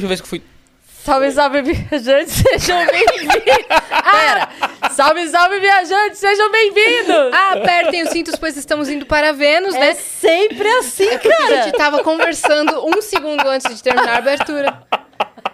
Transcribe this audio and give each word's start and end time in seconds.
última 0.00 0.08
vez 0.08 0.20
que 0.20 0.28
fui. 0.28 0.42
Salve, 1.04 1.30
salve, 1.32 1.62
viajantes, 1.62 2.34
sejam 2.34 2.86
bem-vindos. 2.86 3.36
Pera, 4.10 4.48
salve, 4.90 5.28
salve, 5.28 5.58
viajantes, 5.60 6.18
sejam 6.18 6.50
bem-vindos. 6.52 7.32
Apertem 7.52 8.02
os 8.02 8.10
cintos, 8.10 8.34
pois 8.36 8.54
estamos 8.56 8.88
indo 8.90 9.06
para 9.06 9.32
Vênus, 9.32 9.74
É 9.74 9.78
né? 9.80 9.94
sempre 9.94 10.68
assim, 10.78 11.06
É 11.08 11.12
porque 11.18 11.28
a 11.32 11.36
cara. 11.38 11.62
gente 11.62 11.76
tava 11.76 12.02
conversando 12.02 12.86
um 12.86 13.00
segundo 13.00 13.46
antes 13.48 13.74
de 13.74 13.82
terminar 13.82 14.14
a 14.14 14.18
abertura. 14.18 14.82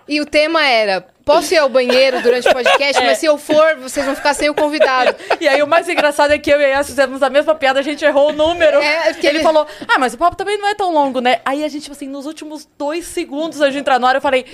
E 0.09 0.21
o 0.21 0.27
tema 0.27 0.67
era: 0.67 1.07
posso 1.27 1.53
ir 1.53 1.59
ao 1.59 1.69
banheiro 1.69 2.23
durante 2.23 2.49
o 2.49 2.53
podcast, 2.53 2.97
É. 3.03 3.07
mas 3.07 3.19
se 3.19 3.27
eu 3.27 3.37
for, 3.37 3.77
vocês 3.77 4.07
vão 4.07 4.15
ficar 4.17 4.33
sem 4.33 4.49
o 4.49 4.55
convidado. 4.55 5.15
E 5.39 5.47
aí 5.47 5.63
o 5.63 5.67
mais 5.67 5.87
engraçado 5.89 6.31
é 6.33 6.39
que 6.39 6.51
eu 6.51 6.59
e 6.59 6.65
a 6.65 6.69
Yas 6.69 6.87
fizemos 6.87 7.23
a 7.23 7.29
mesma 7.29 7.55
piada, 7.55 7.81
a 7.81 7.83
gente 7.83 8.03
errou 8.05 8.31
o 8.31 8.33
número. 8.33 8.81
É, 8.81 9.13
porque 9.13 9.27
ele 9.27 9.39
ele- 9.39 9.45
falou, 9.45 9.67
ah, 9.87 9.99
mas 9.99 10.15
o 10.15 10.19
papo 10.19 10.35
também 10.37 10.57
não 10.57 10.69
é 10.69 10.75
tão 10.75 10.91
longo, 10.95 11.21
né? 11.21 11.41
Aí 11.45 11.63
a 11.63 11.69
gente, 11.69 11.83
tipo 11.83 11.93
assim, 11.95 12.09
nos 12.09 12.25
últimos 12.25 12.67
dois 12.79 13.05
segundos 13.07 13.61
antes 13.61 13.75
de 13.75 13.81
entrar 13.81 13.99
no 14.01 14.07
ar, 14.07 14.15
eu 14.15 14.21
falei, 14.23 14.47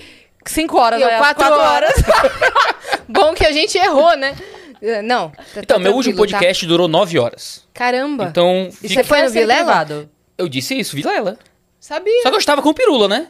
cinco 0.46 0.77
horas, 0.78 0.98
E 0.98 1.02
eu, 1.04 1.08
né? 1.08 1.18
quatro, 1.18 1.52
horas. 1.52 1.92
Bom 3.08 3.34
que 3.34 3.44
a 3.46 3.52
gente 3.52 3.77
errou, 3.78 4.16
né? 4.16 4.34
Eh, 4.80 5.02
Não. 5.02 5.30
tá- 5.30 5.36
tá 5.54 5.60
Então, 5.60 5.78
meu 5.78 5.92
último 5.94 6.14
tá? 6.16 6.22
podcast 6.22 6.66
durou 6.66 6.88
nove 6.88 7.18
horas. 7.18 7.64
Caramba. 7.72 8.25
Então, 8.25 8.69
E 8.82 8.88
fica- 8.88 9.02
você 9.02 9.04
foi 9.04 9.22
no 9.22 9.30
Vilela? 9.30 10.08
eu 10.36 10.48
disse 10.48 10.77
isso, 10.78 10.97
Vilela. 10.97 11.38
Sabia. 11.78 12.22
Só 12.22 12.30
que 12.30 12.34
eu 12.36 12.41
estava 12.41 12.62
com 12.62 12.70
o 12.70 12.75
Pirula, 12.75 13.06
né? 13.08 13.28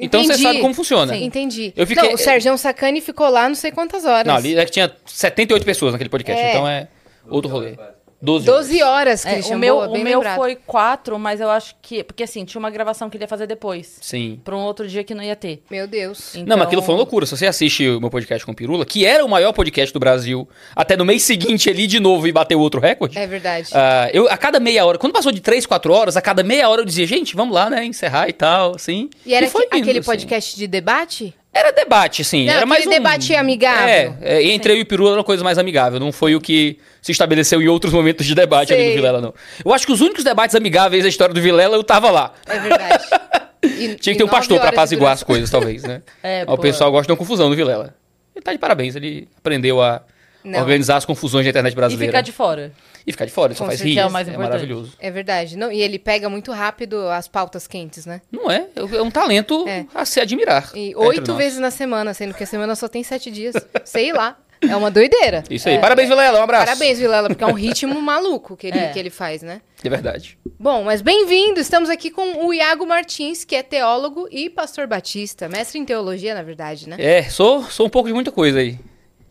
Então 0.00 0.22
você 0.24 0.38
sabe 0.38 0.60
como 0.60 0.74
funciona. 0.74 1.16
Entendi. 1.16 1.72
Eu 1.76 1.86
fiquei- 1.86 2.08
Não, 2.08 2.14
o 2.14 2.18
Sergião 2.18 2.56
Sacani 2.56 3.00
ficou 3.00 3.28
lá 3.28 3.48
não 3.48 3.54
sei 3.54 3.70
quantas 3.70 4.04
horas. 4.04 4.26
Não, 4.26 4.34
ali 4.36 4.56
é 4.56 4.64
que 4.64 4.70
tinha 4.70 4.90
78 5.06 5.64
pessoas 5.64 5.92
naquele 5.92 6.10
podcast, 6.10 6.42
É. 6.42 6.50
então 6.50 6.66
é 6.68 6.88
outro 7.28 7.50
rolê. 7.50 7.76
12 8.22 8.44
12 8.44 8.82
horas 8.82 9.24
que 9.24 9.30
É, 9.30 9.38
ele 9.38 9.54
o 9.54 9.58
meu, 9.58 9.78
o 9.78 9.92
bem 9.92 10.04
meu 10.04 10.22
foi 10.34 10.54
quatro, 10.54 11.18
mas 11.18 11.40
eu 11.40 11.50
acho 11.50 11.74
que... 11.80 12.04
Porque 12.04 12.22
assim, 12.22 12.44
tinha 12.44 12.58
uma 12.58 12.70
gravação 12.70 13.08
que 13.08 13.16
ele 13.16 13.24
ia 13.24 13.28
fazer 13.28 13.46
depois. 13.46 13.98
Sim. 14.00 14.40
Pra 14.44 14.54
um 14.56 14.60
outro 14.60 14.86
dia 14.86 15.02
que 15.02 15.14
não 15.14 15.22
ia 15.22 15.36
ter. 15.36 15.62
Meu 15.70 15.86
Deus. 15.86 16.34
Então... 16.34 16.46
Não, 16.46 16.56
mas 16.58 16.66
aquilo 16.66 16.82
foi 16.82 16.94
uma 16.94 16.98
loucura. 16.98 17.24
Se 17.24 17.36
você 17.36 17.46
assiste 17.46 17.88
o 17.88 18.00
meu 18.00 18.10
podcast 18.10 18.44
com 18.44 18.52
o 18.52 18.54
Pirula, 18.54 18.84
que 18.84 19.06
era 19.06 19.24
o 19.24 19.28
maior 19.28 19.52
podcast 19.52 19.92
do 19.92 19.98
Brasil, 19.98 20.48
até 20.76 20.96
no 20.96 21.04
mês 21.04 21.22
seguinte 21.22 21.70
ali 21.70 21.86
de 21.86 21.98
novo 21.98 22.26
e 22.26 22.32
bateu 22.32 22.60
outro 22.60 22.80
recorde. 22.80 23.18
É 23.18 23.26
verdade. 23.26 23.70
ah, 23.72 24.10
eu, 24.12 24.28
a 24.28 24.36
cada 24.36 24.60
meia 24.60 24.84
hora, 24.84 24.98
quando 24.98 25.12
passou 25.12 25.32
de 25.32 25.40
3, 25.40 25.64
4 25.64 25.92
horas, 25.92 26.16
a 26.16 26.20
cada 26.20 26.42
meia 26.42 26.68
hora 26.68 26.82
eu 26.82 26.84
dizia, 26.84 27.06
gente, 27.06 27.34
vamos 27.34 27.54
lá, 27.54 27.70
né, 27.70 27.84
encerrar 27.84 28.28
e 28.28 28.32
tal, 28.32 28.74
assim. 28.74 29.08
e 29.24 29.34
era 29.34 29.46
indo, 29.46 29.58
aquele 29.70 29.98
assim. 29.98 30.06
podcast 30.06 30.56
de 30.56 30.66
debate? 30.66 31.34
Era 31.52 31.72
debate, 31.72 32.22
assim. 32.22 32.46
Não, 32.46 32.52
era 32.52 32.64
mais 32.66 32.86
um... 32.86 32.90
debate 32.90 33.34
amigável. 33.34 33.88
É, 33.88 34.14
é, 34.38 34.42
entre 34.44 34.72
eu 34.72 34.76
e 34.76 34.82
o 34.82 34.86
Pirula 34.86 35.10
era 35.10 35.18
uma 35.18 35.24
coisa 35.24 35.42
mais 35.42 35.58
amigável. 35.58 35.98
Não 35.98 36.12
foi 36.12 36.34
o 36.36 36.40
que 36.40 36.78
se 37.02 37.10
estabeleceu 37.10 37.60
em 37.60 37.66
outros 37.66 37.92
momentos 37.92 38.24
de 38.24 38.34
debate 38.34 38.72
ali 38.72 38.88
no 38.90 38.94
Vilela, 38.94 39.20
não. 39.20 39.34
Eu 39.64 39.74
acho 39.74 39.84
que 39.84 39.92
os 39.92 40.00
únicos 40.00 40.22
debates 40.22 40.54
amigáveis 40.54 41.02
da 41.02 41.08
história 41.08 41.34
do 41.34 41.40
Vilela, 41.40 41.74
eu 41.76 41.82
tava 41.82 42.10
lá. 42.10 42.32
É 42.46 42.58
verdade. 42.58 43.04
E- 43.62 43.94
Tinha 43.96 44.12
e 44.12 44.16
que 44.16 44.16
ter 44.16 44.24
um 44.24 44.28
pastor 44.28 44.58
pra 44.58 44.70
de 44.70 44.74
apaziguar 44.74 45.12
as 45.12 45.22
coisas, 45.22 45.50
talvez, 45.50 45.82
né? 45.82 46.00
É, 46.22 46.44
o 46.48 46.56
pessoal 46.56 46.90
gosta 46.90 47.06
de 47.08 47.12
uma 47.12 47.18
confusão 47.18 47.50
no 47.50 47.54
Vilela. 47.54 47.94
Ele 48.34 48.42
tá 48.42 48.52
de 48.52 48.58
parabéns, 48.58 48.96
ele 48.96 49.28
aprendeu 49.36 49.82
a 49.82 50.00
Não. 50.42 50.60
organizar 50.60 50.96
as 50.96 51.04
confusões 51.04 51.44
da 51.44 51.50
internet 51.50 51.72
E 51.74 51.76
brasileira. 51.76 52.10
ficar 52.10 52.22
de 52.22 52.32
fora. 52.32 52.72
E 53.10 53.12
ficar 53.12 53.24
de 53.26 53.32
fora, 53.32 53.52
ele 53.52 53.58
só 53.58 53.66
faz 53.66 53.78
certeza. 53.78 54.00
rir. 54.00 54.04
É 54.04 54.06
o 54.06 54.10
mais 54.10 54.26
é 54.26 54.30
importante. 54.30 54.50
maravilhoso. 54.50 54.92
É 54.98 55.10
verdade. 55.10 55.56
Não, 55.56 55.70
e 55.70 55.80
ele 55.82 55.98
pega 55.98 56.28
muito 56.30 56.50
rápido 56.52 57.08
as 57.08 57.28
pautas 57.28 57.66
quentes, 57.66 58.06
né? 58.06 58.20
Não 58.32 58.50
é? 58.50 58.66
É 58.74 59.02
um 59.02 59.10
talento 59.10 59.66
É. 59.68 59.84
a 59.94 60.04
se 60.04 60.20
admirar. 60.20 60.70
E 60.74 60.94
oito 60.96 61.34
vezes 61.34 61.58
na 61.58 61.70
semana, 61.70 62.14
sendo 62.14 62.32
que 62.34 62.44
a 62.44 62.46
semana 62.46 62.74
só 62.74 62.88
tem 62.88 63.02
sete 63.02 63.30
dias. 63.30 63.54
Sei 63.84 64.12
lá. 64.12 64.36
É 64.62 64.76
uma 64.76 64.90
doideira. 64.90 65.42
Isso 65.48 65.70
aí. 65.70 65.78
Parabéns, 65.78 66.08
Vilela. 66.10 66.38
Um 66.38 66.42
abraço. 66.42 66.66
Parabéns, 66.66 66.98
Vilela, 66.98 67.28
porque 67.28 67.42
é 67.42 67.46
um 67.46 67.54
ritmo 67.54 67.94
maluco 68.02 68.58
que 68.58 68.66
ele, 68.66 68.78
É. 68.78 68.88
que 68.90 68.98
ele 68.98 69.08
faz, 69.08 69.40
né? 69.42 69.62
É 69.82 69.88
verdade. 69.88 70.36
Bom, 70.58 70.84
mas 70.84 71.00
bem-vindo! 71.00 71.58
Estamos 71.58 71.88
aqui 71.88 72.10
com 72.10 72.44
o 72.46 72.52
Iago 72.52 72.84
Martins, 72.84 73.42
que 73.42 73.56
é 73.56 73.62
teólogo 73.62 74.28
e 74.30 74.50
pastor 74.50 74.86
batista. 74.86 75.48
Mestre 75.48 75.78
em 75.78 75.84
teologia, 75.86 76.34
na 76.34 76.42
verdade, 76.42 76.86
né? 76.86 76.96
É, 76.98 77.22
sou, 77.22 77.62
sou 77.64 77.86
um 77.86 77.88
pouco 77.88 78.08
de 78.08 78.12
muita 78.14 78.30
coisa 78.30 78.58
aí. 78.58 78.78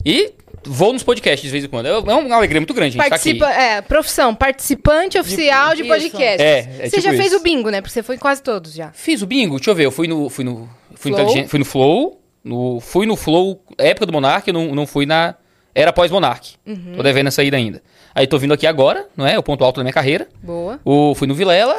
E 0.04 0.32
vou 0.64 0.92
nos 0.92 1.02
podcasts 1.02 1.42
de 1.42 1.50
vez 1.50 1.64
em 1.64 1.68
quando. 1.68 1.86
É 1.86 1.90
é 1.90 2.14
uma 2.14 2.36
alegria 2.36 2.60
muito 2.60 2.74
grande, 2.74 2.92
gente. 2.94 3.02
Tá 3.02 3.08
Participa, 3.10 3.46
aqui. 3.46 3.60
é, 3.60 3.80
profissão, 3.80 4.34
participante 4.34 5.18
oficial 5.18 5.74
de 5.74 5.82
isso. 5.82 5.88
podcast. 5.90 6.42
É, 6.42 6.58
é 6.58 6.62
você 6.88 6.90
tipo 6.90 7.02
já 7.02 7.10
fez 7.10 7.26
isso. 7.26 7.36
o 7.36 7.40
bingo, 7.40 7.70
né? 7.70 7.80
Porque 7.80 7.92
você 7.92 8.02
foi 8.02 8.16
em 8.16 8.18
quase 8.18 8.42
todos 8.42 8.72
já. 8.72 8.90
Fiz 8.92 9.22
o 9.22 9.26
bingo, 9.26 9.56
deixa 9.56 9.70
eu 9.70 9.74
ver. 9.74 9.86
Eu 9.86 9.90
fui 9.90 10.06
no. 10.08 10.28
Fui 10.28 10.44
no. 10.44 10.68
Fui, 10.94 11.10
Flow? 11.12 11.22
inteligente- 11.24 11.48
fui 11.48 11.58
no 11.58 11.64
Flow. 11.64 12.20
No, 12.42 12.80
fui 12.80 13.04
no 13.06 13.16
Flow, 13.16 13.62
época 13.76 14.06
do 14.06 14.12
Monark, 14.14 14.50
não, 14.50 14.74
não 14.74 14.86
fui 14.86 15.04
na. 15.04 15.34
Era 15.74 15.92
pós-Monark. 15.92 16.54
Uhum. 16.66 16.94
Tô 16.96 17.02
devendo 17.02 17.26
essa 17.28 17.44
ida 17.44 17.56
ainda. 17.56 17.82
Aí 18.14 18.26
tô 18.26 18.38
vindo 18.38 18.52
aqui 18.54 18.66
agora, 18.66 19.06
não 19.16 19.26
é? 19.26 19.38
O 19.38 19.42
ponto 19.42 19.62
alto 19.62 19.76
da 19.76 19.84
minha 19.84 19.92
carreira. 19.92 20.26
Boa. 20.42 20.80
O, 20.84 21.14
fui 21.14 21.28
no 21.28 21.34
Vilela. 21.34 21.76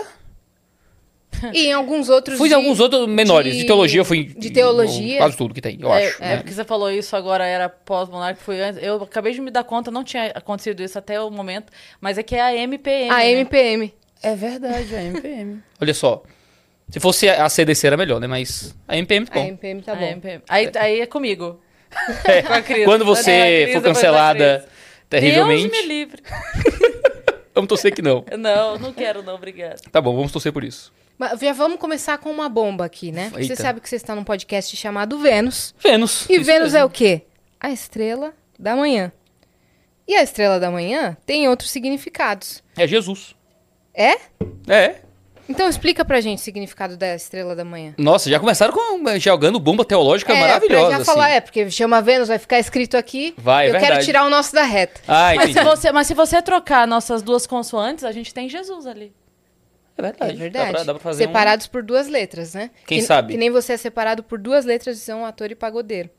E 1.54 1.68
em 1.68 1.74
alguns 1.74 2.10
outros. 2.10 2.38
Fui 2.38 2.48
em 2.48 2.50
de- 2.50 2.56
alguns 2.56 2.80
outros 2.80 3.08
menores. 3.08 3.54
De, 3.54 3.60
de- 3.62 3.66
teologia 3.66 4.02
eu 4.02 4.06
fui. 4.06 4.24
de 4.26 4.50
teologia. 4.52 5.18
Quase 5.18 5.38
tudo 5.38 5.54
que 5.54 5.62
tem, 5.62 5.78
eu 5.82 5.94
é, 5.94 6.08
acho. 6.08 6.24
é 6.24 6.28
né? 6.28 6.38
porque 6.38 6.54
você 6.54 6.64
falou 6.64 6.92
isso 6.92 7.16
agora, 7.16 7.46
era 7.46 7.68
pós-monarca, 7.70 8.40
foi 8.42 8.62
antes. 8.62 8.82
Eu 8.84 9.02
acabei 9.04 9.34
de 9.34 9.42
me 9.42 9.50
dar 9.52 9.64
conta, 9.64 9.90
não 9.92 10.04
tinha 10.04 10.28
acontecido 10.36 10.82
isso 10.84 10.98
até 10.98 11.20
o 11.22 11.30
momento, 11.30 11.72
mas 12.00 12.18
é 12.18 12.24
que 12.24 12.36
é 12.36 12.42
a 12.42 12.56
MPM. 12.56 13.10
A 13.10 13.18
né? 13.18 13.32
MPM. 13.32 13.94
É 14.24 14.36
verdade, 14.36 14.96
a 14.96 15.04
MPM. 15.04 15.62
Olha 15.82 15.94
só. 15.94 16.24
Se 16.90 17.00
fosse 17.00 17.30
a 17.30 17.48
CDC 17.48 17.88
era 17.88 17.96
melhor, 17.98 18.20
né? 18.20 18.28
Mas 18.28 18.76
a 18.88 18.98
MPM 18.98 19.26
tá 19.26 19.34
A 19.34 19.40
bom. 19.44 19.48
MPM 19.48 19.82
tá 19.82 19.94
A 19.94 19.96
bom. 19.96 20.06
MPM. 20.06 20.44
Aí, 20.50 20.70
aí 20.76 21.02
é 21.02 21.06
comigo. 21.06 21.60
É, 22.26 22.42
Com 22.42 22.54
a 22.54 22.62
Cris. 22.62 22.86
Quando 22.86 23.04
você 23.04 23.32
a 23.32 23.64
Cris, 23.66 23.74
for 23.74 23.82
cancelada 23.84 24.66
terrivelmente, 25.10 25.70
Deus 25.70 25.82
me 25.84 25.88
livre. 25.90 26.22
vamos 27.54 27.68
torcer 27.68 27.94
que 27.94 28.02
não. 28.02 28.24
Não, 28.38 28.78
não 28.80 28.94
quero 28.94 29.22
não, 29.24 29.36
obrigada. 29.36 29.76
Tá 29.92 30.00
bom, 30.00 30.16
vamos 30.16 30.32
torcer 30.32 30.54
por 30.54 30.64
isso. 30.64 30.92
Mas 31.18 31.40
já 31.40 31.54
vamos 31.54 31.78
começar 31.80 32.18
com 32.18 32.30
uma 32.32 32.50
bomba 32.50 32.86
aqui, 32.86 33.12
né? 33.12 33.30
Você 33.34 33.42
Eita. 33.42 33.56
sabe 33.58 33.80
que 33.80 33.88
você 33.90 33.96
está 33.96 34.16
num 34.16 34.24
podcast 34.24 34.76
chamado 34.76 35.20
Vênus. 35.20 35.76
Vênus. 35.80 36.28
E 36.30 36.40
Vênus 36.40 36.74
mesmo. 36.74 36.78
é 36.80 36.86
o 36.86 36.90
quê? 36.90 37.24
A 37.60 37.70
estrela 37.72 38.34
da 38.58 38.76
manhã. 38.76 39.12
E 40.08 40.16
a 40.16 40.24
estrela 40.24 40.60
da 40.60 40.72
manhã 40.72 41.16
tem 41.26 41.48
outros 41.48 41.70
significados. 41.70 42.64
É 42.76 42.88
Jesus. 42.88 43.36
É? 43.94 44.14
É. 44.68 44.96
Então 45.48 45.68
explica 45.68 46.04
pra 46.06 46.22
gente 46.22 46.40
o 46.40 46.42
significado 46.42 46.96
da 46.98 47.14
estrela 47.14 47.56
da 47.56 47.64
manhã. 47.66 47.94
Nossa, 47.98 48.30
já 48.30 48.40
começaram 48.40 48.74
com, 48.74 49.20
jogando 49.20 49.60
bomba 49.60 49.84
teológica 49.86 50.34
maravilhosa. 50.34 50.88
Pra 50.88 50.98
já 51.00 51.06
falar, 51.06 51.26
assim. 51.28 51.36
é, 51.36 51.42
porque 51.42 51.70
chama 51.70 52.02
Vênus, 52.02 52.30
vai 52.30 52.40
ficar 52.40 52.58
escrito 52.58 52.96
aqui. 52.98 53.34
Vai, 53.38 53.66
é 53.66 53.70
Eu 53.70 53.74
quero 53.74 53.86
verdade. 53.86 54.06
tirar 54.06 54.26
o 54.26 54.30
nosso 54.30 54.54
da 54.54 54.64
reta. 54.64 55.02
Ah, 55.08 55.34
Mas 55.36 55.50
entendi. 55.50 55.60
se, 55.60 55.64
você, 55.76 55.92
mas 55.92 56.08
se 56.08 56.14
você 56.14 56.42
trocar 56.42 56.88
nossas 56.88 57.22
duas 57.22 57.46
consoantes, 57.46 58.04
a 58.06 58.12
gente 58.12 58.34
tem 58.34 58.48
Jesus 58.50 58.88
ali. 58.88 59.14
É 60.10 60.12
verdade. 60.12 60.32
É 60.34 60.36
verdade. 60.36 60.66
Dá 60.68 60.74
pra, 60.74 60.84
dá 60.84 60.94
pra 60.94 61.02
fazer 61.04 61.24
um- 61.24 61.28
Separados 61.28 61.68
por 61.68 61.84
duas 61.84 62.08
letras, 62.08 62.54
né? 62.54 62.72
Quem 62.86 63.00
que, 63.00 63.06
sabe? 63.06 63.34
Que 63.34 63.38
nem 63.38 63.50
você 63.50 63.74
é 63.74 63.78
separado 63.78 64.24
por 64.24 64.38
duas 64.40 64.66
letras 64.66 64.98
de 64.98 65.02
ser 65.04 65.14
um 65.14 65.26
ator 65.26 65.52
e 65.52 65.56
pagodeiro. 65.56 66.10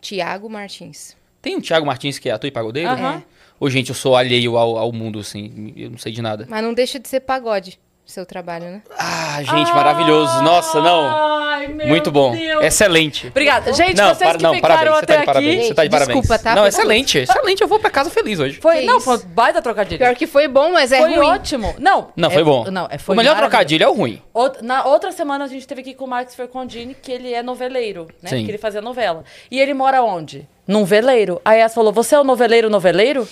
Tiago 0.00 0.48
Martins. 0.50 1.16
Tem 1.40 1.56
um 1.56 1.60
Thiago 1.60 1.86
Martins 1.86 2.18
que 2.18 2.28
é 2.28 2.32
ator 2.32 2.48
e 2.48 2.50
pagodeiro? 2.50 2.90
Aham. 2.90 3.22
Ô, 3.60 3.70
gente, 3.70 3.88
eu 3.90 3.94
sou 3.94 4.16
alheio 4.16 4.56
ao, 4.56 4.76
ao 4.76 4.92
mundo, 4.92 5.18
assim. 5.20 5.72
Eu 5.76 5.90
não 5.90 5.98
sei 5.98 6.12
de 6.12 6.20
nada. 6.20 6.46
Mas 6.48 6.62
não 6.62 6.74
deixa 6.74 6.98
de 6.98 7.08
ser 7.08 7.20
pagode, 7.20 7.78
seu 8.04 8.26
trabalho, 8.26 8.64
né? 8.66 8.82
Ah, 8.98 9.42
gente, 9.42 9.72
maravilhoso. 9.72 10.42
Nossa, 10.42 10.80
não. 10.80 11.43
Ai, 11.66 11.74
meu 11.74 11.86
Muito 11.88 12.10
bom. 12.10 12.32
Deus. 12.32 12.64
Excelente. 12.64 13.26
Obrigada. 13.28 13.72
Gente, 13.72 13.96
não, 13.96 14.06
vocês 14.14 14.18
para- 14.18 14.36
que 14.38 14.42
não, 14.42 14.54
ficaram 14.54 14.74
parabéns. 14.76 14.96
Você 14.98 15.04
até 15.04 15.14
tá 15.14 15.20
de 15.20 15.26
parabéns. 15.26 15.54
aqui. 15.58 15.66
Você 15.68 15.74
tá 15.74 15.84
de 15.84 15.90
parabéns. 15.90 16.20
desculpa, 16.20 16.42
tá? 16.42 16.50
Não, 16.54 16.62
Foi 16.62 16.68
excelente. 16.68 17.18
Excelente. 17.18 17.60
Eu 17.62 17.68
vou 17.68 17.78
pra 17.78 17.90
casa 17.90 18.10
feliz 18.10 18.38
hoje. 18.40 18.58
Foi, 18.60 18.80
Que 18.80 18.86
não, 18.86 18.96
isso? 18.98 19.04
foi 19.06 19.18
baita 19.28 19.60
trocadilho. 19.62 19.98
Pior 19.98 20.14
que 20.14 20.26
foi 20.26 20.48
bom, 20.48 20.72
mas 20.72 20.92
é 20.92 20.98
foi 21.00 21.14
ruim. 21.16 21.26
ótimo. 21.26 21.74
Não. 21.78 22.08
Não, 22.16 22.28
é- 22.28 22.32
foi 22.32 22.44
bom. 22.44 22.64
Não, 22.70 22.86
é, 22.90 22.98
foi 22.98 23.14
o 23.14 23.16
melhor 23.16 23.36
trocadilho 23.36 23.84
é 23.84 23.88
o 23.88 23.92
ruim. 23.92 24.22
Outra- 24.32 24.62
na 24.62 24.84
outra 24.84 25.12
semana 25.12 25.44
a 25.44 25.48
gente 25.48 25.66
teve 25.66 25.80
aqui 25.80 25.94
com 25.94 26.04
o 26.04 26.08
Marcos 26.08 26.34
Fercondini, 26.34 26.94
que 27.00 27.10
ele 27.12 27.32
é 27.32 27.42
noveleiro, 27.42 28.08
né? 28.22 28.30
Sim. 28.30 28.44
Que 28.44 28.50
ele 28.50 28.58
fazia 28.58 28.80
novela. 28.80 29.24
E 29.50 29.60
ele 29.60 29.74
mora 29.74 30.02
onde? 30.02 30.46
Num 30.66 30.84
veleiro. 30.84 31.40
Aí 31.44 31.60
ela 31.60 31.68
falou: 31.68 31.92
Você 31.92 32.14
é 32.14 32.18
o 32.20 32.24
noveleiro 32.24 32.70
noveleiro? 32.70 33.28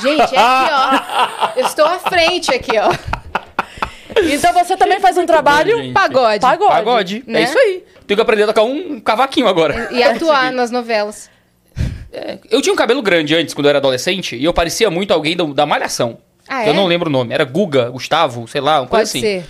Gente, 0.00 0.20
é 0.34 0.38
aqui, 0.38 0.70
ó. 0.72 1.48
Eu 1.60 1.66
estou 1.66 1.84
à 1.84 1.98
frente 1.98 2.54
aqui, 2.54 2.78
ó. 2.78 2.90
Então 4.24 4.52
você 4.52 4.76
também 4.76 4.98
faz 5.00 5.16
um 5.16 5.26
trabalho 5.26 5.76
gente. 5.76 5.92
Pagode. 5.92 6.40
pagode. 6.40 6.70
Pagode. 6.72 7.24
né? 7.26 7.40
É 7.40 7.44
isso 7.44 7.58
aí. 7.58 7.84
Tenho 8.06 8.16
que 8.16 8.22
aprender 8.22 8.44
a 8.44 8.46
tocar 8.46 8.62
um 8.62 8.98
cavaquinho 9.00 9.46
agora. 9.48 9.88
E 9.92 10.02
atuar 10.02 10.52
nas 10.52 10.70
novelas. 10.70 11.28
É, 12.12 12.38
Eu 12.50 12.62
tinha 12.62 12.72
um 12.72 12.76
cabelo 12.76 13.02
grande 13.02 13.34
antes, 13.34 13.52
quando 13.52 13.66
eu 13.66 13.70
era 13.70 13.78
adolescente, 13.78 14.36
e 14.36 14.44
eu 14.44 14.52
parecia 14.54 14.90
muito 14.90 15.12
alguém 15.12 15.36
da, 15.36 15.44
da 15.44 15.66
Malhação. 15.66 16.18
Ah, 16.48 16.62
que 16.62 16.68
Eu 16.68 16.72
é? 16.72 16.76
não 16.76 16.86
lembro 16.86 17.08
o 17.08 17.12
nome. 17.12 17.34
Era 17.34 17.44
Guga, 17.44 17.90
Gustavo, 17.90 18.46
sei 18.48 18.60
lá, 18.60 18.80
uma 18.80 18.86
Pode 18.86 19.10
coisa 19.10 19.10
assim. 19.10 19.20
ser. 19.20 19.44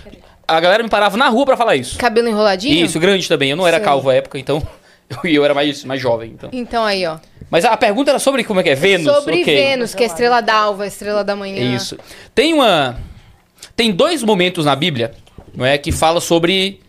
A 0.47 0.59
galera 0.59 0.81
me 0.81 0.89
parava 0.89 1.15
na 1.17 1.27
rua 1.29 1.45
pra 1.45 1.57
falar 1.57 1.75
isso. 1.75 1.97
Cabelo 1.97 2.27
enroladinho? 2.27 2.85
Isso, 2.85 2.99
grande 2.99 3.27
também. 3.27 3.51
Eu 3.51 3.57
não 3.57 3.67
era 3.67 3.77
Sei. 3.77 3.85
calvo 3.85 4.09
à 4.09 4.15
época, 4.15 4.37
então. 4.39 4.61
Eu, 5.23 5.29
eu 5.31 5.45
era 5.45 5.53
mais, 5.53 5.85
mais 5.85 6.01
jovem, 6.01 6.31
então. 6.31 6.49
Então 6.51 6.83
aí, 6.83 7.05
ó. 7.05 7.15
Mas 7.49 7.63
a 7.63 7.77
pergunta 7.77 8.11
era 8.11 8.19
sobre 8.19 8.43
como 8.43 8.59
é 8.59 8.63
que 8.63 8.71
é? 8.71 8.75
Vênus? 8.75 9.05
Sobre 9.15 9.41
Ok. 9.41 9.55
Vênus, 9.55 9.95
que 9.95 10.03
é 10.03 10.05
a 10.05 10.09
estrela 10.09 10.41
d'alva, 10.41 10.83
a 10.83 10.87
estrela 10.87 11.23
da 11.23 11.33
manhã. 11.33 11.73
Isso. 11.73 11.97
Tem 12.35 12.53
uma. 12.53 12.97
Tem 13.77 13.91
dois 13.91 14.23
momentos 14.23 14.65
na 14.65 14.75
Bíblia, 14.75 15.13
não 15.55 15.63
é? 15.65 15.77
Que 15.77 15.91
fala 15.91 16.19
sobre 16.19 16.81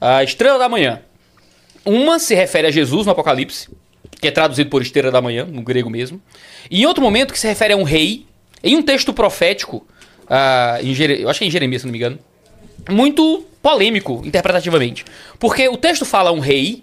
a 0.00 0.22
estrela 0.22 0.58
da 0.58 0.68
manhã. 0.68 1.00
Uma 1.84 2.18
se 2.18 2.34
refere 2.34 2.66
a 2.68 2.70
Jesus 2.70 3.06
no 3.06 3.12
Apocalipse, 3.12 3.68
que 4.20 4.28
é 4.28 4.30
traduzido 4.30 4.68
por 4.70 4.82
estrela 4.82 5.10
da 5.10 5.22
manhã, 5.22 5.46
no 5.46 5.62
grego 5.62 5.88
mesmo. 5.88 6.20
E 6.70 6.82
em 6.82 6.86
outro 6.86 7.02
momento 7.02 7.32
que 7.32 7.38
se 7.38 7.46
refere 7.48 7.72
a 7.72 7.76
um 7.76 7.82
rei, 7.82 8.26
em 8.62 8.76
um 8.76 8.82
texto 8.82 9.12
profético, 9.12 9.86
ah, 10.28 10.78
em 10.82 10.94
Jere- 10.94 11.22
eu 11.22 11.28
acho 11.30 11.38
que 11.38 11.44
é 11.46 11.48
em 11.48 11.50
Jeremias, 11.50 11.80
se 11.82 11.86
não 11.86 11.92
me 11.92 11.98
engano, 11.98 12.18
muito 12.90 13.44
polêmico 13.62 14.22
interpretativamente. 14.24 15.04
Porque 15.38 15.66
o 15.68 15.76
texto 15.78 16.04
fala 16.04 16.30
um 16.30 16.40
rei 16.40 16.78